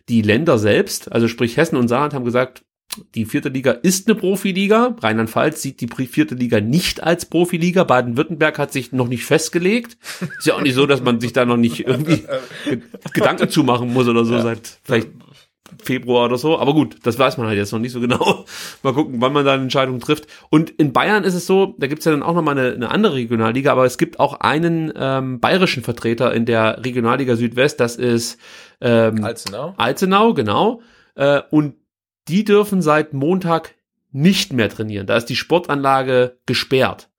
die 0.10 0.22
Länder 0.22 0.58
selbst. 0.60 1.12
Also 1.12 1.28
sprich 1.28 1.56
Hessen 1.56 1.78
und 1.78 1.88
Saarland 1.88 2.14
haben 2.14 2.26
gesagt, 2.26 2.66
die 3.16 3.26
vierte 3.26 3.50
Liga 3.50 3.72
ist 3.72 4.08
eine 4.08 4.16
Profiliga. 4.16 4.96
Rheinland-Pfalz 5.02 5.62
sieht 5.62 5.82
die 5.82 5.88
vierte 6.08 6.36
Liga 6.36 6.62
nicht 6.62 7.04
als 7.04 7.26
Profiliga. 7.26 7.84
Baden-Württemberg 7.84 8.58
hat 8.58 8.72
sich 8.72 8.92
noch 8.92 9.08
nicht 9.08 9.26
festgelegt. 9.26 9.98
Ist 10.38 10.48
ja 10.48 10.56
auch 10.56 10.62
nicht 10.62 10.74
so, 10.76 10.86
dass 10.88 11.02
man 11.04 11.20
sich 11.20 11.34
da 11.34 11.46
noch 11.46 11.58
nicht 11.58 11.86
irgendwie 11.86 12.26
Ge- 12.66 12.82
Gedanken 13.14 13.50
zumachen 13.50 13.94
muss 13.94 14.08
oder 14.08 14.26
so 14.26 14.40
seit 14.40 14.80
vielleicht 14.84 15.10
Februar 15.84 16.26
oder 16.26 16.38
so. 16.38 16.58
Aber 16.58 16.74
gut, 16.74 16.96
das 17.04 17.20
weiß 17.20 17.38
man 17.38 17.48
halt 17.48 17.58
jetzt 17.58 17.72
noch 17.74 17.80
nicht 17.80 17.92
so 17.92 18.00
genau. 18.00 18.46
Mal 18.84 18.94
gucken, 18.94 19.16
wann 19.20 19.34
man 19.34 19.46
da 19.46 19.54
eine 19.54 19.64
Entscheidung 19.64 20.00
trifft. 20.00 20.26
Und 20.50 20.70
in 20.70 20.94
Bayern 20.94 21.24
ist 21.24 21.34
es 21.34 21.46
so, 21.46 21.76
da 21.78 21.88
gibt's 21.88 22.06
ja 22.06 22.12
dann 22.12 22.24
auch 22.24 22.34
nochmal 22.34 22.58
eine, 22.58 22.74
eine 22.74 22.90
andere 22.90 23.16
Regionalliga, 23.16 23.74
aber 23.74 23.86
es 23.86 23.98
gibt 23.98 24.20
auch 24.20 24.40
einen 24.40 24.92
ähm, 24.96 25.40
bayerischen 25.40 25.84
Vertreter 25.84 26.34
in 26.34 26.46
der 26.46 26.84
Regionalliga 26.84 27.36
Südwest, 27.36 27.80
das 27.80 27.98
ist 27.98 28.40
ähm, 28.80 29.24
Alzenau. 29.24 29.74
Alzenau, 29.78 30.34
genau. 30.34 30.82
Äh, 31.16 31.42
und 31.52 31.76
die 32.28 32.44
dürfen 32.44 32.82
seit 32.82 33.14
Montag 33.14 33.76
nicht 34.12 34.54
mehr 34.54 34.70
trainieren. 34.70 35.08
Da 35.08 35.18
ist 35.18 35.26
die 35.26 35.36
Sportanlage 35.36 36.38
gesperrt. 36.46 37.10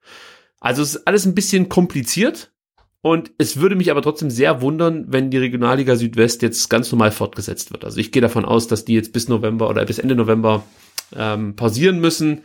Also 0.60 0.82
es 0.82 0.96
ist 0.96 1.06
alles 1.06 1.26
ein 1.26 1.34
bisschen 1.34 1.68
kompliziert. 1.68 2.52
Und 3.00 3.30
es 3.38 3.60
würde 3.60 3.76
mich 3.76 3.92
aber 3.92 4.02
trotzdem 4.02 4.28
sehr 4.28 4.60
wundern, 4.60 5.06
wenn 5.08 5.30
die 5.30 5.38
Regionalliga 5.38 5.94
Südwest 5.94 6.42
jetzt 6.42 6.68
ganz 6.68 6.90
normal 6.90 7.12
fortgesetzt 7.12 7.70
wird. 7.70 7.84
Also 7.84 7.98
ich 7.98 8.10
gehe 8.10 8.22
davon 8.22 8.44
aus, 8.44 8.66
dass 8.66 8.84
die 8.84 8.94
jetzt 8.94 9.12
bis 9.12 9.28
November 9.28 9.70
oder 9.70 9.84
bis 9.84 10.00
Ende 10.00 10.16
November 10.16 10.64
ähm, 11.16 11.54
pausieren 11.54 12.00
müssen. 12.00 12.42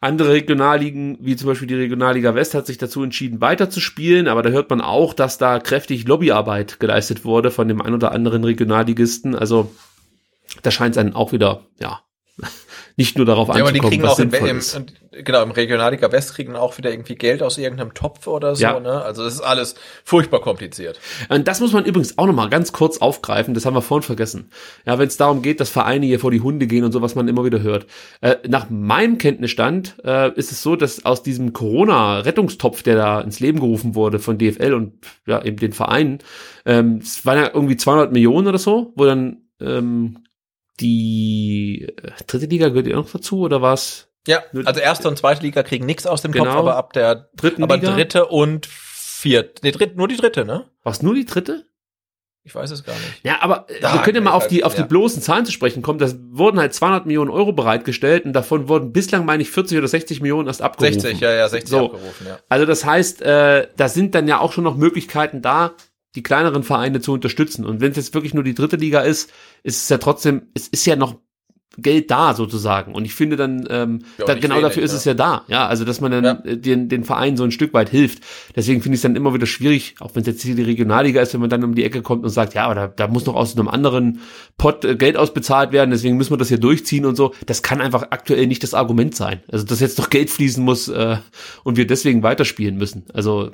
Andere 0.00 0.32
Regionalligen, 0.32 1.16
wie 1.22 1.36
zum 1.36 1.48
Beispiel 1.48 1.68
die 1.68 1.74
Regionalliga 1.74 2.34
West, 2.34 2.52
hat 2.52 2.66
sich 2.66 2.76
dazu 2.76 3.02
entschieden, 3.02 3.40
weiterzuspielen, 3.40 4.28
aber 4.28 4.42
da 4.42 4.50
hört 4.50 4.68
man 4.68 4.82
auch, 4.82 5.14
dass 5.14 5.38
da 5.38 5.58
kräftig 5.58 6.06
Lobbyarbeit 6.06 6.78
geleistet 6.78 7.24
wurde 7.24 7.50
von 7.50 7.66
dem 7.66 7.80
ein 7.80 7.94
oder 7.94 8.12
anderen 8.12 8.44
Regionalligisten. 8.44 9.34
Also 9.34 9.72
da 10.62 10.70
scheint 10.70 10.96
es 10.96 10.98
einen 10.98 11.14
auch 11.14 11.32
wieder, 11.32 11.62
ja, 11.80 12.00
Nicht 12.96 13.16
nur 13.16 13.26
darauf 13.26 13.48
Ja, 13.48 13.54
aber 13.54 13.72
die 13.72 13.80
anzukommen, 13.80 13.90
kriegen 13.90 14.02
was 14.02 14.74
auch 14.74 14.78
im, 14.78 15.24
genau, 15.24 15.42
im 15.42 15.50
Regionalliga 15.50 16.12
West 16.12 16.34
kriegen 16.34 16.54
auch 16.54 16.76
wieder 16.76 16.90
irgendwie 16.90 17.14
Geld 17.14 17.42
aus 17.42 17.56
irgendeinem 17.56 17.94
Topf 17.94 18.26
oder 18.26 18.54
so, 18.54 18.62
Ja. 18.62 18.78
ne? 18.78 19.02
Also 19.02 19.24
das 19.24 19.34
ist 19.34 19.40
alles 19.40 19.74
furchtbar 20.04 20.40
kompliziert. 20.40 21.00
Und 21.28 21.48
das 21.48 21.60
muss 21.60 21.72
man 21.72 21.84
übrigens 21.84 22.18
auch 22.18 22.26
nochmal 22.26 22.50
ganz 22.50 22.72
kurz 22.72 22.98
aufgreifen, 22.98 23.54
das 23.54 23.64
haben 23.64 23.74
wir 23.74 23.82
vorhin 23.82 24.02
vergessen. 24.02 24.50
Ja, 24.86 24.98
wenn 24.98 25.08
es 25.08 25.16
darum 25.16 25.40
geht, 25.40 25.60
dass 25.60 25.70
Vereine 25.70 26.04
hier 26.04 26.20
vor 26.20 26.30
die 26.30 26.40
Hunde 26.40 26.66
gehen 26.66 26.84
und 26.84 26.92
so, 26.92 27.00
was 27.00 27.14
man 27.14 27.28
immer 27.28 27.44
wieder 27.44 27.62
hört. 27.62 27.86
Äh, 28.20 28.36
nach 28.48 28.68
meinem 28.68 29.16
Kenntnisstand 29.18 29.96
äh, 30.04 30.32
ist 30.34 30.52
es 30.52 30.62
so, 30.62 30.76
dass 30.76 31.04
aus 31.06 31.22
diesem 31.22 31.52
Corona-Rettungstopf, 31.54 32.82
der 32.82 32.96
da 32.96 33.20
ins 33.20 33.40
Leben 33.40 33.60
gerufen 33.60 33.94
wurde 33.94 34.18
von 34.18 34.36
DFL 34.36 34.74
und 34.74 34.92
ja, 35.26 35.42
eben 35.42 35.56
den 35.56 35.72
Vereinen, 35.72 36.18
ähm, 36.66 37.00
es 37.02 37.24
waren 37.24 37.38
ja 37.38 37.50
irgendwie 37.52 37.76
200 37.76 38.12
Millionen 38.12 38.46
oder 38.46 38.58
so, 38.58 38.92
wo 38.94 39.04
dann 39.06 39.38
ähm, 39.60 40.18
die 40.80 41.82
äh, 42.02 42.10
dritte 42.26 42.46
Liga 42.46 42.68
gehört 42.68 42.86
ihr 42.86 42.96
noch 42.96 43.10
dazu 43.10 43.40
oder 43.40 43.62
was? 43.62 44.08
Ja, 44.26 44.42
also 44.64 44.80
erste 44.80 45.08
und 45.08 45.16
zweite 45.18 45.42
Liga 45.42 45.62
kriegen 45.62 45.86
nichts 45.86 46.06
aus 46.06 46.20
dem 46.22 46.32
Genau. 46.32 46.50
aber 46.50 46.76
ab 46.76 46.92
der 46.92 47.28
Dritten 47.36 47.62
aber 47.62 47.76
Liga? 47.76 47.94
dritte 47.94 48.26
und 48.26 48.66
vierte, 48.66 49.60
nee, 49.62 49.70
dritt, 49.70 49.96
nur 49.96 50.08
die 50.08 50.16
dritte, 50.16 50.44
ne? 50.44 50.68
Was 50.82 51.02
nur 51.02 51.14
die 51.14 51.24
dritte? 51.24 51.66
Ich 52.42 52.54
weiß 52.54 52.70
es 52.70 52.84
gar 52.84 52.92
nicht. 52.94 53.20
Ja, 53.24 53.38
aber 53.42 53.66
äh, 53.68 53.80
Da 53.80 53.92
wir 53.94 54.02
können 54.02 54.16
ja 54.16 54.20
mal 54.20 54.32
auf 54.32 54.46
die, 54.46 54.62
auf 54.62 54.74
die 54.74 54.82
ja. 54.82 54.86
bloßen 54.86 55.20
Zahlen 55.20 55.44
zu 55.46 55.50
sprechen 55.52 55.82
kommen. 55.82 55.98
Das 55.98 56.16
wurden 56.30 56.60
halt 56.60 56.74
200 56.74 57.04
Millionen 57.06 57.30
Euro 57.30 57.52
bereitgestellt 57.52 58.24
und 58.24 58.34
davon 58.34 58.68
wurden 58.68 58.92
bislang, 58.92 59.24
meine 59.24 59.42
ich, 59.42 59.50
40 59.50 59.78
oder 59.78 59.88
60 59.88 60.20
Millionen 60.20 60.46
erst 60.46 60.62
abgerufen. 60.62 61.00
60, 61.00 61.20
ja, 61.20 61.32
ja, 61.32 61.48
60 61.48 61.68
So. 61.68 61.86
abgerufen, 61.86 62.26
ja. 62.26 62.38
Also 62.48 62.64
das 62.66 62.84
heißt, 62.84 63.22
äh, 63.22 63.66
da 63.76 63.88
sind 63.88 64.14
dann 64.14 64.28
ja 64.28 64.38
auch 64.38 64.52
schon 64.52 64.62
noch 64.62 64.76
Möglichkeiten 64.76 65.42
da, 65.42 65.72
die 66.16 66.22
kleineren 66.22 66.62
Vereine 66.62 67.00
zu 67.00 67.12
unterstützen. 67.12 67.64
Und 67.64 67.80
wenn 67.80 67.90
es 67.92 67.96
jetzt 67.96 68.14
wirklich 68.14 68.34
nur 68.34 68.42
die 68.44 68.54
dritte 68.54 68.76
Liga 68.76 69.00
ist, 69.00 69.30
ist 69.62 69.82
es 69.84 69.88
ja 69.88 69.98
trotzdem, 69.98 70.42
es 70.54 70.66
ist 70.68 70.86
ja 70.86 70.96
noch 70.96 71.16
Geld 71.78 72.10
da 72.10 72.32
sozusagen. 72.32 72.94
Und 72.94 73.04
ich 73.04 73.14
finde 73.14 73.36
dann, 73.36 73.66
ähm, 73.68 73.98
Ja, 74.18 74.24
da, 74.24 74.32
nicht 74.34 74.42
genau 74.42 74.60
dafür 74.62 74.82
ist 74.82 74.92
ne? 74.92 74.96
es 74.96 75.04
ja 75.04 75.12
da. 75.12 75.44
Ja, 75.48 75.66
also 75.66 75.84
dass 75.84 76.00
man 76.00 76.10
dann 76.10 76.24
Ja. 76.24 76.34
den, 76.34 76.88
den 76.88 77.04
Verein 77.04 77.36
so 77.36 77.44
ein 77.44 77.50
Stück 77.50 77.74
weit 77.74 77.90
hilft. 77.90 78.22
Deswegen 78.54 78.80
finde 78.80 78.94
ich 78.94 78.98
es 78.98 79.02
dann 79.02 79.14
immer 79.14 79.34
wieder 79.34 79.44
schwierig, 79.44 79.94
auch 80.00 80.14
wenn 80.14 80.22
es 80.22 80.26
jetzt 80.26 80.42
hier 80.42 80.54
die 80.54 80.62
Regionalliga 80.62 81.20
ist, 81.20 81.34
wenn 81.34 81.40
man 81.42 81.50
dann 81.50 81.64
um 81.64 81.74
die 81.74 81.84
Ecke 81.84 82.00
kommt 82.00 82.24
und 82.24 82.30
sagt, 82.30 82.54
ja, 82.54 82.64
aber 82.64 82.74
da, 82.74 82.86
da 82.88 83.08
muss 83.08 83.26
noch 83.26 83.34
aus 83.34 83.54
einem 83.56 83.68
anderen 83.68 84.20
Pot 84.56 84.86
äh, 84.86 84.96
Geld 84.96 85.18
ausbezahlt 85.18 85.72
werden, 85.72 85.90
deswegen 85.90 86.16
müssen 86.16 86.32
wir 86.32 86.38
das 86.38 86.48
hier 86.48 86.56
durchziehen 86.58 87.04
und 87.04 87.16
so. 87.16 87.34
Das 87.44 87.62
kann 87.62 87.82
einfach 87.82 88.04
aktuell 88.10 88.46
nicht 88.46 88.62
das 88.62 88.72
Argument 88.72 89.14
sein. 89.14 89.40
Also 89.52 89.66
dass 89.66 89.80
jetzt 89.80 89.98
noch 89.98 90.08
Geld 90.08 90.30
fließen 90.30 90.64
muss 90.64 90.88
äh, 90.88 91.18
und 91.62 91.76
wir 91.76 91.86
deswegen 91.86 92.22
weiterspielen 92.22 92.78
müssen. 92.78 93.04
Also 93.12 93.50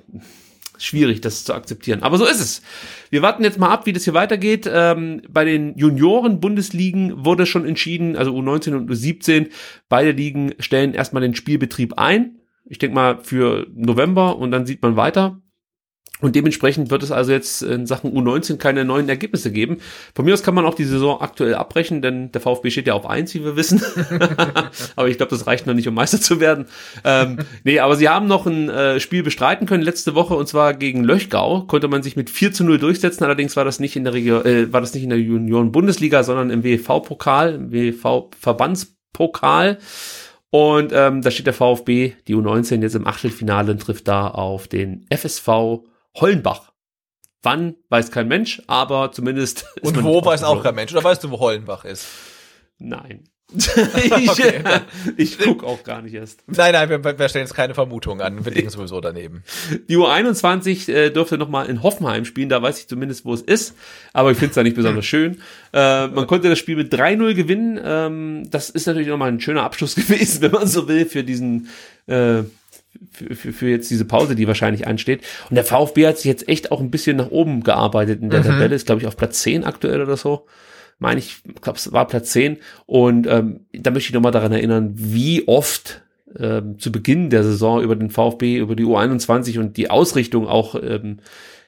schwierig, 0.85 1.21
das 1.21 1.45
zu 1.45 1.55
akzeptieren. 1.55 2.03
Aber 2.03 2.19
so 2.19 2.25
ist 2.25 2.41
es. 2.41 2.63
Wir 3.11 3.23
warten 3.23 3.45
jetzt 3.45 3.59
mal 3.59 3.69
ab, 3.69 3.87
wie 3.87 3.93
das 3.93 4.05
hier 4.05 4.15
weitergeht. 4.15 4.69
Ähm, 4.73 5.23
bei 5.29 5.45
den 5.45 5.77
Junioren-Bundesligen 5.77 7.25
wurde 7.25 7.47
schon 7.47 7.67
entschieden, 7.67 8.17
also 8.17 8.33
U19 8.33 8.77
und 8.77 8.91
U17, 8.91 9.49
beide 9.89 10.13
Ligen 10.13 10.55
stellen 10.59 10.95
erstmal 10.95 11.23
den 11.23 11.35
Spielbetrieb 11.35 11.99
ein. 11.99 12.37
Ich 12.65 12.79
denke 12.79 12.95
mal 12.95 13.19
für 13.23 13.67
November 13.75 14.39
und 14.39 14.51
dann 14.51 14.65
sieht 14.67 14.81
man 14.83 14.97
weiter. 14.97 15.42
Und 16.23 16.37
dementsprechend 16.37 16.91
wird 16.91 17.03
es 17.03 17.11
also 17.11 17.33
jetzt 17.33 17.63
in 17.63 17.85
Sachen 17.85 18.13
U19 18.13 18.57
keine 18.57 18.85
neuen 18.85 19.09
Ergebnisse 19.09 19.51
geben. 19.51 19.79
Von 20.15 20.25
mir 20.25 20.33
aus 20.33 20.45
kann 20.45 20.55
man 20.55 20.65
auch 20.65 20.75
die 20.75 20.85
Saison 20.85 21.21
aktuell 21.21 21.57
abbrechen, 21.57 22.01
denn 22.01 22.31
der 22.31 22.41
VfB 22.41 22.71
steht 22.71 22.87
ja 22.87 22.95
auf 22.95 23.07
eins, 23.07 23.35
wie 23.35 23.45
wir 23.45 23.57
wissen. 23.57 23.83
aber 24.97 25.09
ich 25.09 25.17
glaube, 25.17 25.31
das 25.31 25.49
reicht 25.49 25.67
noch 25.67 25.75
nicht, 25.75 25.89
um 25.89 25.95
Meister 25.95 26.21
zu 26.21 26.39
werden. 26.39 26.67
Ähm, 27.05 27.39
nee, 27.65 27.81
aber 27.81 27.97
sie 27.97 28.09
haben 28.09 28.29
noch 28.29 28.47
ein 28.47 28.69
äh, 28.69 29.01
Spiel 29.01 29.25
bestreiten 29.25 29.67
können 29.67 29.83
letzte 29.83 30.15
Woche 30.15 30.35
und 30.35 30.47
zwar 30.47 30.75
gegen 30.75 31.03
Löchgau. 31.03 31.63
Konnte 31.63 31.89
man 31.89 32.05
sich 32.05 32.15
mit 32.15 32.31
4 32.31 32.53
zu 32.53 32.63
0 32.63 32.79
durchsetzen. 32.79 33.25
Allerdings 33.25 33.57
war 33.57 33.65
das 33.65 33.81
nicht 33.81 33.97
in 33.97 34.05
der 34.05 34.15
Regio 34.15 34.43
äh, 34.43 34.73
war 34.73 34.81
das 34.81 34.95
nicht 34.95 35.03
in 35.03 35.11
der 35.11 35.19
Junioren-Bundesliga, 35.19 36.23
sondern 36.23 36.51
im 36.51 36.63
WV-Pokal, 36.63 37.55
im 37.55 37.73
WV-Verbandspokal. 37.73 39.79
Und 40.51 40.93
ähm, 40.95 41.23
da 41.23 41.31
steht 41.31 41.47
der 41.47 41.55
VfB, 41.55 42.13
die 42.29 42.37
U19 42.37 42.83
jetzt 42.83 42.95
im 42.95 43.07
Achtelfinale 43.07 43.73
und 43.73 43.81
trifft 43.81 44.07
da 44.07 44.29
auf 44.29 44.69
den 44.69 45.07
FSV 45.11 45.81
Hollenbach. 46.17 46.73
Wann, 47.43 47.75
weiß 47.89 48.11
kein 48.11 48.29
Mensch, 48.29 48.63
aber 48.67 49.11
zumindest. 49.13 49.67
ist 49.77 49.85
Und 49.85 50.05
wo 50.05 50.25
weiß 50.25 50.45
auch 50.45 50.63
kein 50.63 50.75
Mensch. 50.75 50.93
Oder 50.93 51.05
weißt 51.05 51.25
du, 51.25 51.31
wo 51.31 51.41
Hollenbach 51.41 51.85
ist? 51.85 52.07
Nein. 52.79 53.25
ich 53.55 54.31
Okay. 54.31 54.63
ich 55.17 55.39
guck 55.39 55.65
auch 55.65 55.83
gar 55.85 56.01
nicht 56.03 56.15
erst. 56.15 56.43
Nein, 56.47 56.73
nein, 56.73 56.89
wir, 56.89 57.05
wir 57.05 57.29
stellen 57.29 57.45
jetzt 57.45 57.55
keine 57.55 57.75
Vermutung 57.75 58.21
an. 58.21 58.45
Wir 58.45 58.53
liegen 58.53 58.71
sowieso 58.71 59.01
daneben. 59.01 59.43
Die 59.89 59.97
U21 59.97 60.91
äh, 60.91 61.11
dürfte 61.11 61.37
nochmal 61.37 61.67
in 61.67 61.83
Hoffenheim 61.83 62.25
spielen, 62.25 62.49
da 62.49 62.63
weiß 62.63 62.81
ich 62.81 62.89
zumindest, 62.89 63.25
wo 63.25 63.35
es 63.35 63.43
ist, 63.43 63.75
aber 64.13 64.31
ich 64.31 64.39
finde 64.39 64.51
es 64.51 64.55
da 64.55 64.63
nicht 64.63 64.77
besonders 64.77 65.05
schön. 65.05 65.43
Äh, 65.73 66.07
man 66.09 66.27
konnte 66.27 66.49
das 66.49 66.59
Spiel 66.59 66.77
mit 66.77 66.95
3-0 66.95 67.35
gewinnen. 67.35 67.81
Ähm, 67.85 68.51
das 68.51 68.71
ist 68.71 68.87
natürlich 68.87 69.09
nochmal 69.09 69.29
ein 69.29 69.41
schöner 69.41 69.65
Abschluss 69.65 69.95
gewesen, 69.97 70.41
wenn 70.43 70.53
man 70.53 70.67
so 70.67 70.89
will, 70.89 71.05
für 71.05 71.23
diesen 71.23 71.69
äh, 72.07 72.45
für, 73.11 73.35
für, 73.35 73.53
für 73.53 73.69
jetzt 73.69 73.91
diese 73.91 74.05
Pause, 74.05 74.35
die 74.35 74.47
wahrscheinlich 74.47 74.87
ansteht. 74.87 75.23
Und 75.51 75.57
der 75.57 75.65
VfB 75.65 76.07
hat 76.07 76.17
sich 76.17 76.27
jetzt 76.27 76.49
echt 76.49 76.73
auch 76.73 76.81
ein 76.81 76.91
bisschen 76.91 77.17
nach 77.17 77.31
oben 77.31 77.63
gearbeitet 77.63 78.23
in 78.23 78.31
der 78.31 78.43
Tabelle, 78.43 78.75
ist 78.75 78.87
glaube 78.87 79.01
ich 79.01 79.07
auf 79.07 79.17
Platz 79.17 79.43
10 79.43 79.65
aktuell 79.65 80.01
oder 80.01 80.17
so. 80.17 80.47
Meine 80.99 81.19
ich, 81.19 81.43
glaube 81.61 81.79
es 81.79 81.93
war 81.93 82.07
Platz 82.07 82.31
10. 82.31 82.59
Und 82.87 83.27
ähm, 83.27 83.61
da 83.73 83.91
möchte 83.91 84.09
ich 84.09 84.15
nochmal 84.15 84.33
daran 84.33 84.53
erinnern, 84.53 84.93
wie 84.95 85.49
oft 85.49 86.03
ähm, 86.39 86.79
zu 86.79 86.93
Beginn 86.93 87.31
der 87.31 87.45
Saison 87.45 87.83
über 87.83 87.97
den 87.97 88.11
VfB, 88.11 88.57
über 88.57 88.77
die 88.77 88.85
U21 88.85 89.59
und 89.59 89.77
die 89.77 89.91
Ausrichtung 89.91 90.47
auch 90.47 90.75
ähm, 90.81 91.19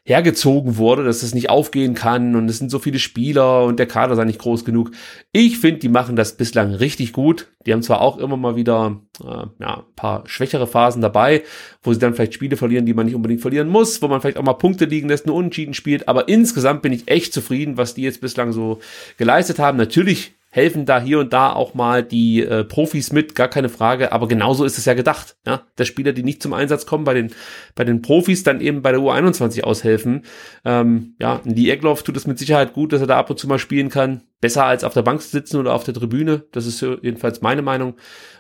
hergezogen 0.07 0.77
wurde, 0.77 1.03
dass 1.03 1.21
das 1.21 1.33
nicht 1.33 1.49
aufgehen 1.49 1.95
kann 1.95 2.37
und 2.37 2.47
es 2.51 2.59
sind 2.59 2.71
so 2.71 2.79
viele 2.79 2.99
Spieler 2.99 3.65
und 3.65 3.79
der 3.79 3.87
Kader 3.87 4.17
sei 4.17 4.25
nicht 4.25 4.39
groß 4.39 4.67
genug. 4.67 4.91
Ich 5.33 5.59
finde, 5.59 5.81
die 5.81 5.89
machen 5.89 6.15
das 6.15 6.37
bislang 6.37 6.75
richtig 6.75 7.15
gut. 7.15 7.49
Die 7.65 7.73
haben 7.73 7.83
zwar 7.83 8.03
auch 8.03 8.19
immer 8.19 8.37
mal 8.37 8.55
wieder 8.55 9.01
äh, 9.23 9.47
ja, 9.59 9.85
paar 9.97 10.25
schwächere 10.27 10.67
Phasen 10.67 11.01
dabei, 11.01 11.43
wo 11.83 11.95
sie 11.95 11.99
dann 11.99 12.15
vielleicht 12.15 12.35
Spiele 12.35 12.59
verlieren, 12.59 12.85
die 12.85 12.93
man 12.93 13.07
nicht 13.07 13.15
unbedingt 13.15 13.41
verlieren 13.41 13.69
muss, 13.69 14.03
wo 14.03 14.09
man 14.09 14.21
vielleicht 14.21 14.37
auch 14.37 14.43
mal 14.43 14.53
Punkte 14.53 14.85
liegen 14.85 15.09
lässt, 15.09 15.27
nur 15.27 15.37
Unentschieden 15.37 15.73
spielt, 15.73 16.07
aber 16.07 16.29
insgesamt 16.29 16.83
bin 16.83 16.93
ich 16.93 17.09
echt 17.09 17.33
zufrieden, 17.33 17.79
was 17.79 17.95
die 17.95 18.03
jetzt 18.03 18.21
bislang 18.21 18.53
so 18.53 18.81
geleistet 19.17 19.59
haben. 19.59 19.79
Natürlich 19.79 20.35
helfen 20.55 20.87
da 20.87 21.01
hier 21.01 21.19
und 21.19 21.33
da 21.33 21.53
auch 21.53 21.75
mal 21.75 22.05
die 22.05 22.41
äh, 22.41 22.63
Profis 22.63 23.11
mit, 23.11 23.35
gar 23.35 23.49
keine 23.49 23.69
Frage, 23.69 24.13
aber 24.13 24.29
genauso 24.29 24.65
ist 24.65 24.79
es 24.79 24.85
ja 24.85 24.95
gedacht, 24.95 25.37
ja, 25.45 25.63
dass 25.75 25.89
Spieler, 25.89 26.13
die 26.13 26.23
nicht 26.23 26.41
zum 26.41 26.53
Einsatz 26.53 26.87
kommen, 26.87 27.03
bei 27.03 27.13
den 27.13 27.33
bei 27.75 27.83
den 27.83 28.03
Profis 28.03 28.45
dann 28.45 28.61
eben 28.61 28.81
bei 28.81 28.93
der 28.93 29.01
U21 29.01 29.63
aushelfen. 29.65 30.23
Ähm, 30.65 31.17
ja, 31.19 31.41
Lee 31.43 31.71
Egloff 31.71 32.05
tut 32.05 32.17
es 32.17 32.29
mit 32.29 32.39
Sicherheit 32.39 32.73
gut, 32.73 32.93
dass 32.93 33.01
er 33.01 33.09
da 33.09 33.19
ab 33.19 33.31
und 33.31 33.39
zu 33.41 33.49
mal 33.49 33.59
spielen 33.59 33.89
kann, 33.89 34.23
besser 34.45 34.67
als 34.67 34.85
auf 34.85 34.93
der 34.93 35.01
Bank 35.01 35.23
zu 35.23 35.29
sitzen 35.31 35.57
oder 35.57 35.73
auf 35.73 35.85
der 35.85 35.95
Tribüne, 35.95 36.45
das 36.53 36.67
ist 36.67 36.83
jedenfalls 36.83 37.41
meine 37.41 37.63
Meinung. 37.63 37.95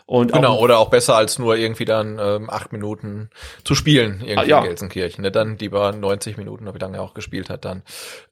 Und 0.04 0.32
Genau, 0.32 0.52
auch, 0.56 0.60
oder 0.60 0.78
auch 0.80 0.90
besser 0.90 1.16
als 1.16 1.38
nur 1.38 1.56
irgendwie 1.56 1.86
dann 1.86 2.18
ähm, 2.20 2.50
acht 2.50 2.74
Minuten 2.74 3.30
zu 3.64 3.74
spielen 3.74 4.20
irgendwie 4.20 4.36
Ah, 4.36 4.44
ja. 4.44 4.58
in 4.58 4.64
Gelsenkirchen. 4.64 5.22
Ne? 5.22 5.30
Dann 5.32 5.56
lieber 5.56 5.92
90 5.92 6.36
Minuten, 6.36 6.68
wie 6.74 6.78
lange 6.78 6.98
er 6.98 7.02
auch 7.02 7.14
gespielt 7.14 7.48
hat 7.48 7.64
dann. 7.64 7.84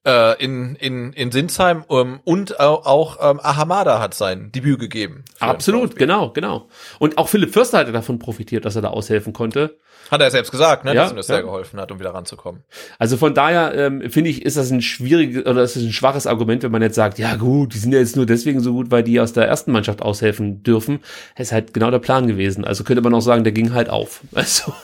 Äh, 0.07 0.39
in, 0.44 0.75
in, 0.75 1.15
in 1.15 1.33
Sinsheim 1.33 1.83
ähm, 1.89 2.20
und 2.25 2.60
auch, 2.60 3.17
ähm, 3.23 3.41
Ahamada 3.42 4.01
hat 4.01 4.12
sein 4.12 4.52
Debüt 4.52 4.81
gegeben. 4.81 5.25
absolut, 5.41 5.97
genau, 5.97 6.28
genau. 6.34 6.68
Und 6.99 7.17
auch 7.17 7.28
Philipp 7.31 7.55
Förster 7.55 7.78
hat 7.78 7.94
davon 7.94 8.18
profitiert, 8.18 8.67
dass 8.67 8.76
er 8.76 8.83
da 8.83 8.89
aushelfen 8.89 9.33
konnte. 9.33 9.78
Hat 10.11 10.21
er 10.21 10.31
selbst 10.31 10.51
gesagt, 10.51 10.85
ne, 10.85 10.95
Ja, 10.95 11.03
dass 11.03 11.13
ihm 11.13 11.17
das 11.17 11.29
ja. 11.29 11.37
sehr 11.37 11.45
geholfen 11.45 11.81
hat, 11.81 11.91
um 11.91 11.99
wieder 11.99 12.15
ranzukommen. 12.15 12.63
Also 12.99 13.17
von 13.17 13.35
daher 13.35 13.75
ähm, 13.75 14.11
finde 14.11 14.31
ich, 14.31 14.45
ist 14.45 14.57
das 14.57 14.71
ein 14.71 14.83
schwieriges 14.83 15.47
oder 15.47 15.63
ist 15.63 15.77
das 15.77 15.83
ein 15.83 15.93
schwaches 15.93 16.27
Argument, 16.27 16.63
wenn 16.63 16.73
man 16.73 16.83
jetzt 16.83 16.95
sagt, 16.95 17.19
ja 17.19 17.37
gut, 17.37 17.75
die 17.75 17.79
sind 17.79 17.93
ja 17.93 17.99
jetzt 17.99 18.17
nur 18.17 18.27
deswegen 18.27 18.61
so 18.61 18.73
gut, 18.73 18.91
weil 18.91 19.03
die 19.03 19.21
aus 19.21 19.33
der 19.33 19.47
ersten 19.47 19.73
Mannschaft 19.73 20.03
aushelfen 20.03 20.63
dürfen. 20.63 21.01
Das 21.37 21.49
ist 21.49 21.53
halt 21.53 21.75
genau 21.75 21.91
der 21.91 21.99
Plan 21.99 22.27
gewesen. 22.27 22.65
Also 22.65 22.85
könnte 22.85 23.03
man 23.03 23.15
auch 23.15 23.21
sagen, 23.21 23.45
der 23.45 23.53
ging 23.53 23.73
halt 23.73 23.89
auf. 23.89 24.21
Also 24.35 24.75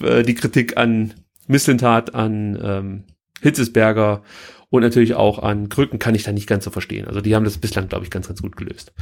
äh, 0.00 0.22
die 0.22 0.34
Kritik 0.34 0.76
an 0.76 1.14
Mislintat, 1.46 2.14
an 2.14 2.58
ähm, 2.62 3.04
Hitzesberger 3.42 4.22
und 4.70 4.82
natürlich 4.82 5.14
auch 5.14 5.38
an 5.38 5.68
Krücken 5.68 5.98
kann 5.98 6.14
ich 6.14 6.24
da 6.24 6.32
nicht 6.32 6.48
ganz 6.48 6.64
so 6.64 6.70
verstehen. 6.70 7.06
Also 7.06 7.20
die 7.20 7.36
haben 7.36 7.44
das 7.44 7.58
bislang, 7.58 7.88
glaube 7.88 8.04
ich, 8.04 8.10
ganz, 8.10 8.26
ganz 8.26 8.42
gut 8.42 8.56
gelöst. 8.56 8.92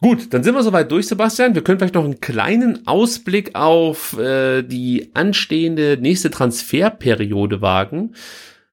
Gut, 0.00 0.32
dann 0.32 0.44
sind 0.44 0.54
wir 0.54 0.62
soweit 0.62 0.92
durch, 0.92 1.08
Sebastian. 1.08 1.56
Wir 1.56 1.64
können 1.64 1.80
vielleicht 1.80 1.96
noch 1.96 2.04
einen 2.04 2.20
kleinen 2.20 2.86
Ausblick 2.86 3.56
auf 3.56 4.16
äh, 4.16 4.62
die 4.62 5.10
anstehende 5.14 5.98
nächste 6.00 6.30
Transferperiode 6.30 7.60
wagen. 7.62 8.14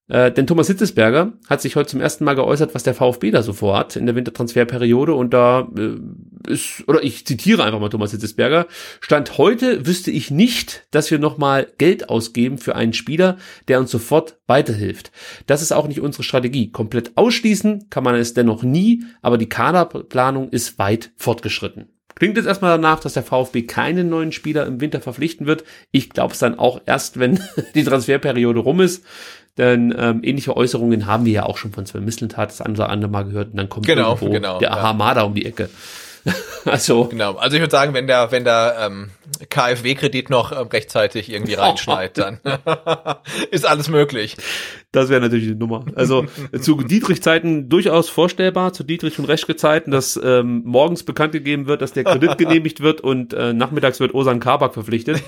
Äh, 0.08 0.32
denn 0.32 0.46
Thomas 0.46 0.68
Hitzesberger 0.68 1.34
hat 1.50 1.62
sich 1.62 1.76
heute 1.76 1.90
zum 1.90 2.02
ersten 2.02 2.26
Mal 2.26 2.36
geäußert, 2.36 2.76
was 2.76 2.84
der 2.84 2.94
VfB 2.94 3.32
da 3.32 3.42
so 3.42 3.54
vorhat 3.54 3.96
in 3.96 4.06
der 4.06 4.16
Wintertransferperiode. 4.16 5.16
Und 5.16 5.34
da 5.34 5.68
äh, 5.78 6.52
ist, 6.52 6.84
oder 6.88 7.04
ich 7.04 7.26
zitiere 7.26 7.64
einfach 7.64 7.80
mal 7.80 7.90
Thomas 7.90 8.12
Hitzesberger, 8.12 8.68
Stand 9.02 9.38
heute 9.38 9.88
wüsste 9.88 10.12
ich 10.12 10.30
nicht, 10.30 10.86
dass 10.92 11.10
wir 11.10 11.18
nochmal 11.18 11.68
Geld 11.80 12.10
ausgeben 12.10 12.60
für 12.60 12.76
einen 12.76 12.94
Spieler, 12.94 13.38
der 13.68 13.80
uns 13.80 13.90
sofort 13.90 14.38
weiterhilft. 14.46 15.12
Das 15.48 15.64
ist 15.64 15.72
auch 15.72 15.88
nicht 15.88 16.02
unsere 16.02 16.24
Strategie. 16.24 16.72
Komplett 16.72 17.18
ausschließen 17.18 17.90
kann 17.90 18.04
man 18.04 18.16
es 18.16 18.36
dennoch 18.36 18.62
nie, 18.62 19.04
aber 19.24 19.40
die 19.40 19.50
Kaderplanung 19.50 20.50
ist 20.50 20.78
weit 20.78 21.12
fortgeschritten. 21.16 21.90
Klingt 22.16 22.38
jetzt 22.38 22.46
erstmal 22.46 22.72
danach, 22.72 23.02
dass 23.02 23.14
der 23.14 23.24
VfB 23.24 23.64
keinen 23.64 24.08
neuen 24.08 24.32
Spieler 24.32 24.66
im 24.66 24.80
Winter 24.80 25.02
verpflichten 25.02 25.48
wird. 25.48 25.66
Ich 25.92 26.10
glaube 26.10 26.34
es 26.34 26.40
dann 26.40 26.58
auch 26.58 26.82
erst, 26.86 27.20
wenn 27.20 27.42
die 27.76 27.84
Transferperiode 27.84 28.60
rum 28.60 28.80
ist. 28.80 29.04
Denn 29.58 29.96
ähm, 29.98 30.20
ähnliche 30.24 30.56
Äußerungen 30.58 31.06
haben 31.06 31.26
wir 31.26 31.32
ja 31.32 31.44
auch 31.44 31.58
schon 31.58 31.72
von 31.72 31.86
Sven 31.86 32.04
Mislintat 32.04 32.50
das 32.50 32.62
andere 32.62 32.90
andere 32.90 33.10
Mal 33.10 33.24
gehört 33.24 33.52
und 33.52 33.58
dann 33.58 33.70
kommt 33.70 33.86
Genau, 33.86 34.10
irgendwo 34.10 34.30
genau, 34.30 34.60
der 34.60 34.70
ja. 34.70 34.82
Hamada 34.82 35.22
um 35.24 35.34
die 35.34 35.46
Ecke. 35.46 35.70
also, 36.66 37.06
Genau. 37.06 37.36
Also 37.36 37.56
ich 37.56 37.62
würde 37.62 37.72
sagen, 37.72 37.94
wenn 37.94 38.08
der, 38.08 38.32
wenn 38.32 38.44
der 38.44 38.78
ähm, 38.80 39.12
KfW-Kredit 39.50 40.30
noch 40.30 40.52
ähm, 40.52 40.68
rechtzeitig 40.68 41.32
irgendwie 41.32 41.54
reinschneit, 41.54 42.18
dann 42.18 42.40
ist 43.52 43.66
alles 43.66 43.90
möglich. 43.90 44.36
das 44.92 45.10
wäre 45.10 45.22
natürlich 45.22 45.48
eine 45.48 45.56
Nummer. 45.56 45.86
Also 45.96 46.26
zu 46.60 46.82
Dietrich-Zeiten 46.82 47.70
durchaus 47.70 48.10
vorstellbar, 48.10 48.74
zu 48.74 48.84
Dietrich 48.84 49.20
und 49.20 49.26
Reschke-Zeiten, 49.26 49.92
dass 49.92 50.20
ähm, 50.24 50.62
morgens 50.66 51.04
bekannt 51.04 51.34
gegeben 51.34 51.68
wird, 51.68 51.82
dass 51.82 51.94
der 51.94 52.04
Kredit 52.04 52.38
genehmigt 52.38 52.82
wird 52.82 53.02
und 53.02 53.34
äh, 53.34 53.54
nachmittags 53.54 54.00
wird 54.00 54.14
Osan 54.14 54.40
Kabak 54.40 54.74
verpflichtet. 54.74 55.22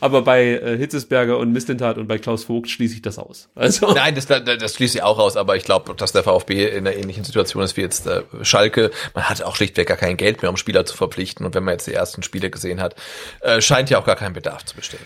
Aber 0.00 0.22
bei 0.22 0.44
äh, 0.44 0.76
Hitzesberger 0.76 1.38
und 1.38 1.52
Mistentat 1.52 1.98
und 1.98 2.08
bei 2.08 2.18
Klaus 2.18 2.44
Vogt 2.44 2.68
schließe 2.68 2.94
ich 2.94 3.02
das 3.02 3.18
aus. 3.18 3.48
Also 3.54 3.92
Nein, 3.92 4.14
das, 4.14 4.26
das, 4.26 4.42
das 4.44 4.74
schließt 4.74 4.96
ich 4.96 5.02
auch 5.02 5.18
aus, 5.18 5.36
aber 5.36 5.56
ich 5.56 5.64
glaube, 5.64 5.94
dass 5.94 6.12
der 6.12 6.22
VfB 6.22 6.68
in 6.68 6.86
einer 6.86 6.96
ähnlichen 6.96 7.24
Situation 7.24 7.62
ist 7.62 7.76
wie 7.76 7.82
jetzt 7.82 8.06
äh, 8.06 8.22
Schalke. 8.42 8.90
Man 9.14 9.24
hat 9.24 9.42
auch 9.42 9.56
schlichtweg 9.68 9.88
gar 9.88 9.96
kein 9.96 10.16
Geld 10.16 10.42
mehr, 10.42 10.50
um 10.50 10.56
Spieler 10.56 10.84
zu 10.86 10.96
verpflichten. 10.96 11.44
Und 11.44 11.54
wenn 11.54 11.64
man 11.64 11.72
jetzt 11.72 11.86
die 11.86 11.94
ersten 11.94 12.22
Spiele 12.22 12.50
gesehen 12.50 12.80
hat, 12.80 12.94
äh, 13.40 13.60
scheint 13.60 13.90
ja 13.90 13.98
auch 13.98 14.04
gar 14.04 14.16
kein 14.16 14.32
Bedarf 14.32 14.64
zu 14.64 14.74
bestehen. 14.74 15.04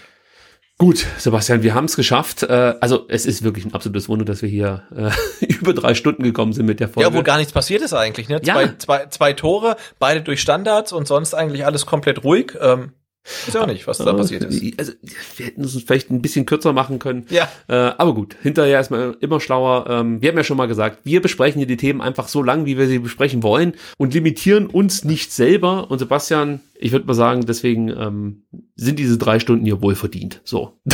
Gut, 0.79 1.07
Sebastian, 1.19 1.63
wir 1.63 1.75
haben 1.75 1.85
es 1.85 1.97
geschafft. 1.97 2.43
Äh, 2.43 2.75
also 2.81 3.07
es 3.09 3.27
ist 3.27 3.43
wirklich 3.43 3.65
ein 3.65 3.75
absolutes 3.75 4.09
Wunder, 4.09 4.25
dass 4.25 4.43
wir 4.43 4.49
hier 4.49 4.83
äh, 4.97 5.45
über 5.47 5.75
drei 5.75 5.95
Stunden 5.95 6.23
gekommen 6.23 6.53
sind 6.53 6.67
mit 6.67 6.81
der 6.81 6.89
Folge. 6.89 7.09
Ja, 7.09 7.17
wo 7.17 7.23
gar 7.23 7.39
nichts 7.39 7.53
passiert 7.53 7.83
ist 7.83 7.93
eigentlich. 7.93 8.29
Ne? 8.29 8.41
Ja. 8.43 8.55
Zwei, 8.55 8.75
zwei, 8.79 9.07
zwei 9.07 9.33
Tore, 9.33 9.77
beide 9.99 10.23
durch 10.23 10.41
Standards 10.41 10.93
und 10.93 11.07
sonst 11.07 11.35
eigentlich 11.35 11.67
alles 11.67 11.87
komplett 11.87 12.25
ruhig. 12.25 12.55
Ähm, 12.61 12.93
ist 13.25 13.55
ja 13.55 13.63
auch 13.63 13.67
nicht, 13.67 13.87
was 13.87 13.99
da 13.99 14.13
passiert 14.13 14.45
ist. 14.45 14.79
Also 14.79 14.93
wir 15.37 15.47
hätten 15.47 15.63
es 15.63 15.81
vielleicht 15.83 16.11
ein 16.11 16.23
bisschen 16.23 16.45
kürzer 16.45 16.73
machen 16.73 16.99
können. 16.99 17.27
Ja. 17.31 17.49
Äh, 17.69 17.75
aber 17.75 18.15
gut, 18.15 18.37
hinterher 18.43 18.81
ist 18.81 18.91
man 18.91 19.15
immer 19.21 19.41
schlauer. 19.41 19.87
Ähm, 19.89 20.21
wir 20.21 20.31
haben 20.31 20.37
ja 20.37 20.45
schon 20.45 20.57
mal 20.57 20.67
gesagt, 20.67 21.01
wir 21.05 21.23
besprechen 21.23 21.59
hier 21.59 21.69
die 21.69 21.77
Themen 21.77 22.01
einfach 22.01 22.29
so 22.29 22.43
lang, 22.43 22.67
wie 22.67 22.77
wir 22.77 22.89
sie 22.89 22.99
besprechen 22.99 23.43
wollen 23.43 23.75
und 23.97 24.15
limitieren 24.15 24.67
uns 24.67 25.05
nicht 25.05 25.33
selber. 25.33 25.91
Und 25.91 25.99
Sebastian, 25.99 26.61
ich 26.79 26.93
würde 26.93 27.07
mal 27.07 27.15
sagen, 27.15 27.47
deswegen 27.47 27.89
ähm, 27.89 28.43
sind 28.75 28.99
diese 28.99 29.19
drei 29.19 29.39
Stunden 29.39 29.65
hier 29.65 29.83
wohl 29.83 29.95
verdient. 29.95 30.41
So. 30.45 30.79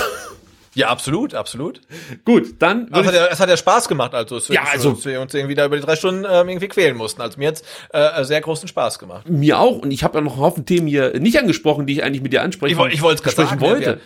Ja, 0.78 0.88
absolut, 0.90 1.34
absolut. 1.34 1.80
gut, 2.24 2.54
dann 2.60 2.88
Es 2.92 3.06
hat, 3.06 3.14
ja, 3.14 3.26
es 3.26 3.40
hat 3.40 3.48
ja 3.48 3.56
Spaß 3.56 3.88
gemacht, 3.88 4.14
also, 4.14 4.36
es, 4.36 4.46
Ja, 4.48 4.62
also- 4.70 4.92
dass 4.92 5.04
wir 5.04 5.20
uns 5.20 5.34
irgendwie 5.34 5.54
da 5.56 5.66
über 5.66 5.76
die 5.76 5.82
drei 5.82 5.96
Stunden 5.96 6.24
ähm, 6.24 6.48
irgendwie 6.48 6.68
quälen 6.68 6.96
mussten. 6.96 7.20
Also 7.20 7.36
mir 7.38 7.48
hat's 7.48 7.62
äh, 7.92 8.22
sehr 8.24 8.40
großen 8.40 8.68
Spaß 8.68 8.98
gemacht. 9.00 9.28
mir 9.28 9.58
auch. 9.58 9.78
Und 9.78 9.90
ich 9.90 10.04
habe 10.04 10.18
ja 10.18 10.20
noch 10.20 10.34
einen 10.34 10.40
Haufen 10.42 10.66
Themen 10.66 10.86
hier 10.86 11.18
nicht 11.18 11.36
angesprochen, 11.38 11.86
die 11.86 11.94
ich 11.94 12.04
eigentlich 12.04 12.22
mit 12.22 12.32
dir 12.32 12.42
ansprechen 12.42 12.72
Ich, 12.72 12.78
woll- 12.78 12.92
ich 12.92 13.02
wollte 13.02 13.22
es 13.24 13.34
gerade 13.34 13.48
sagen. 13.48 13.60
wollte. 13.60 14.00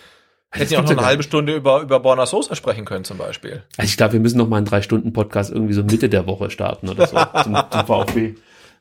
Wir 0.55 0.61
hätten 0.61 0.73
ja 0.75 0.79
auch 0.81 0.85
noch 0.85 0.91
eine 0.91 1.05
halbe 1.07 1.23
Stunde 1.23 1.55
über, 1.55 1.81
über 1.81 2.01
Borna 2.01 2.27
Sosa 2.27 2.55
sprechen 2.55 2.85
können 2.85 3.05
zum 3.05 3.17
Beispiel. 3.19 3.63
Also 3.77 3.89
ich 3.89 3.97
glaube, 3.97 4.15
wir 4.15 4.21
müssen 4.21 4.37
noch 4.39 4.49
mal 4.49 4.59
einen 4.59 4.67
Drei-Stunden-Podcast 4.67 5.51
irgendwie 5.51 5.73
so 5.75 5.83
Mitte 5.83 6.09
der 6.11 6.27
Woche 6.27 6.51
starten 6.51 6.89
oder 6.91 7.07
so 7.07 7.17
zum, 7.43 7.57
zum 7.71 7.87
VfB. 7.87 8.35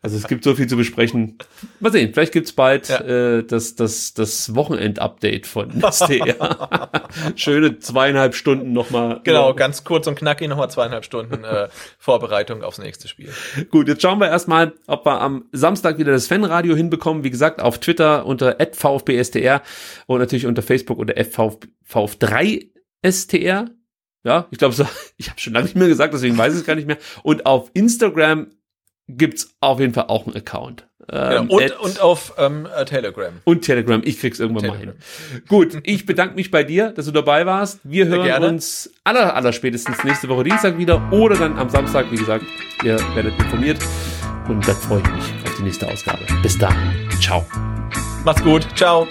Also 0.04 0.18
es 0.18 0.28
gibt 0.28 0.44
so 0.44 0.56
viel 0.56 0.66
zu 0.66 0.78
besprechen. 0.78 1.38
Mal 1.80 1.92
sehen, 1.92 2.12
vielleicht 2.12 2.34
gibt's 2.34 2.54
bald 2.54 2.90
Ja. 2.90 3.02
äh, 3.02 3.44
das, 3.44 3.76
das, 3.76 4.16
das 4.16 4.56
Wochenend-Update 4.56 5.46
von 5.46 5.80
STR. 5.92 6.90
Schöne 7.36 7.78
zweieinhalb 7.78 8.34
Stunden 8.34 8.74
nochmal. 8.74 9.22
Genau, 9.24 9.54
ganz 9.54 9.84
kurz 9.84 10.08
und 10.08 10.16
knackig 10.16 10.50
nochmal 10.50 10.72
zweieinhalb 10.72 11.06
Stunden 11.06 11.44
äh, 11.44 11.68
Vorbereitung 12.00 12.64
aufs 12.64 12.80
nächste 12.80 13.08
Spiel. 13.08 13.30
Gut, 13.70 13.88
jetzt 13.88 14.02
schauen 14.02 14.18
wir 14.20 14.28
erstmal, 14.28 14.74
ob 14.88 15.06
wir 15.06 15.22
am 15.22 15.46
Samstag 15.52 16.00
wieder 16.00 16.14
das 16.14 16.26
Fanradio 16.26 16.76
hinbekommen. 16.76 17.24
Wie 17.24 17.30
gesagt, 17.30 17.62
auf 17.62 17.78
Twitter 17.80 18.26
unter 18.26 18.58
@vfbstr 18.60 19.62
und 20.08 20.18
natürlich 20.20 20.48
unter 20.48 20.64
Facebook 20.64 20.98
unter 20.98 21.14
FVF3STR. 21.14 23.68
Ja, 24.24 24.48
ich 24.52 24.58
glaube, 24.58 24.74
so, 24.74 24.86
ich 25.18 25.30
habe 25.30 25.40
schon 25.40 25.54
lange 25.54 25.66
nicht 25.66 25.76
mehr 25.76 25.88
gesagt, 25.88 26.14
deswegen 26.14 26.38
weiß 26.38 26.54
ich 26.54 26.60
es 26.62 26.66
gar 26.66 26.76
nicht 26.76 26.88
mehr. 26.88 26.98
Und 27.24 27.46
auf 27.46 27.72
Instagram 27.74 28.48
gibt's 29.18 29.56
auf 29.60 29.80
jeden 29.80 29.94
Fall 29.94 30.06
auch 30.08 30.28
einen 30.28 30.36
Account. 30.36 30.86
Ähm, 31.12 31.48
Genau. 31.50 31.56
Und, 31.58 31.80
und 31.80 32.02
auf 32.02 32.34
ähm, 32.38 32.68
äh, 32.76 32.86
Telegram. 32.86 33.34
und 33.44 33.62
Telegram. 33.64 34.02
Ich 34.06 34.20
krieg's 34.20 34.40
irgendwann 34.40 34.68
mal 34.68 34.78
hin. 34.78 34.94
Gut, 35.48 35.80
ich 35.84 36.06
bedanke 36.06 36.36
mich 36.36 36.52
bei 36.52 36.64
dir, 36.64 36.92
dass 36.92 37.06
du 37.06 37.12
dabei 37.12 37.46
warst. 37.46 37.80
Wir 37.84 38.06
hören 38.06 38.24
gerne. 38.24 38.48
uns 38.48 38.92
aller, 39.04 39.36
aller 39.36 39.52
spätestens 39.52 40.04
nächste 40.04 40.30
Woche 40.30 40.44
Dienstag 40.44 40.78
wieder 40.78 41.12
oder 41.12 41.36
dann 41.36 41.58
am 41.58 41.70
Samstag. 41.70 42.12
Wie 42.12 42.18
gesagt, 42.18 42.46
ihr 42.84 42.98
werdet 43.16 43.38
informiert. 43.40 43.80
Und 44.48 44.68
dann 44.68 44.76
freue 44.76 45.02
ich 45.02 45.12
mich 45.12 45.26
auf 45.46 45.56
die 45.58 45.64
nächste 45.64 45.88
Ausgabe. 45.88 46.20
Bis 46.42 46.58
dahin. 46.58 47.10
Ciao. 47.22 47.46
Macht's 48.24 48.44
gut. 48.44 48.68
Ciao. 48.76 49.08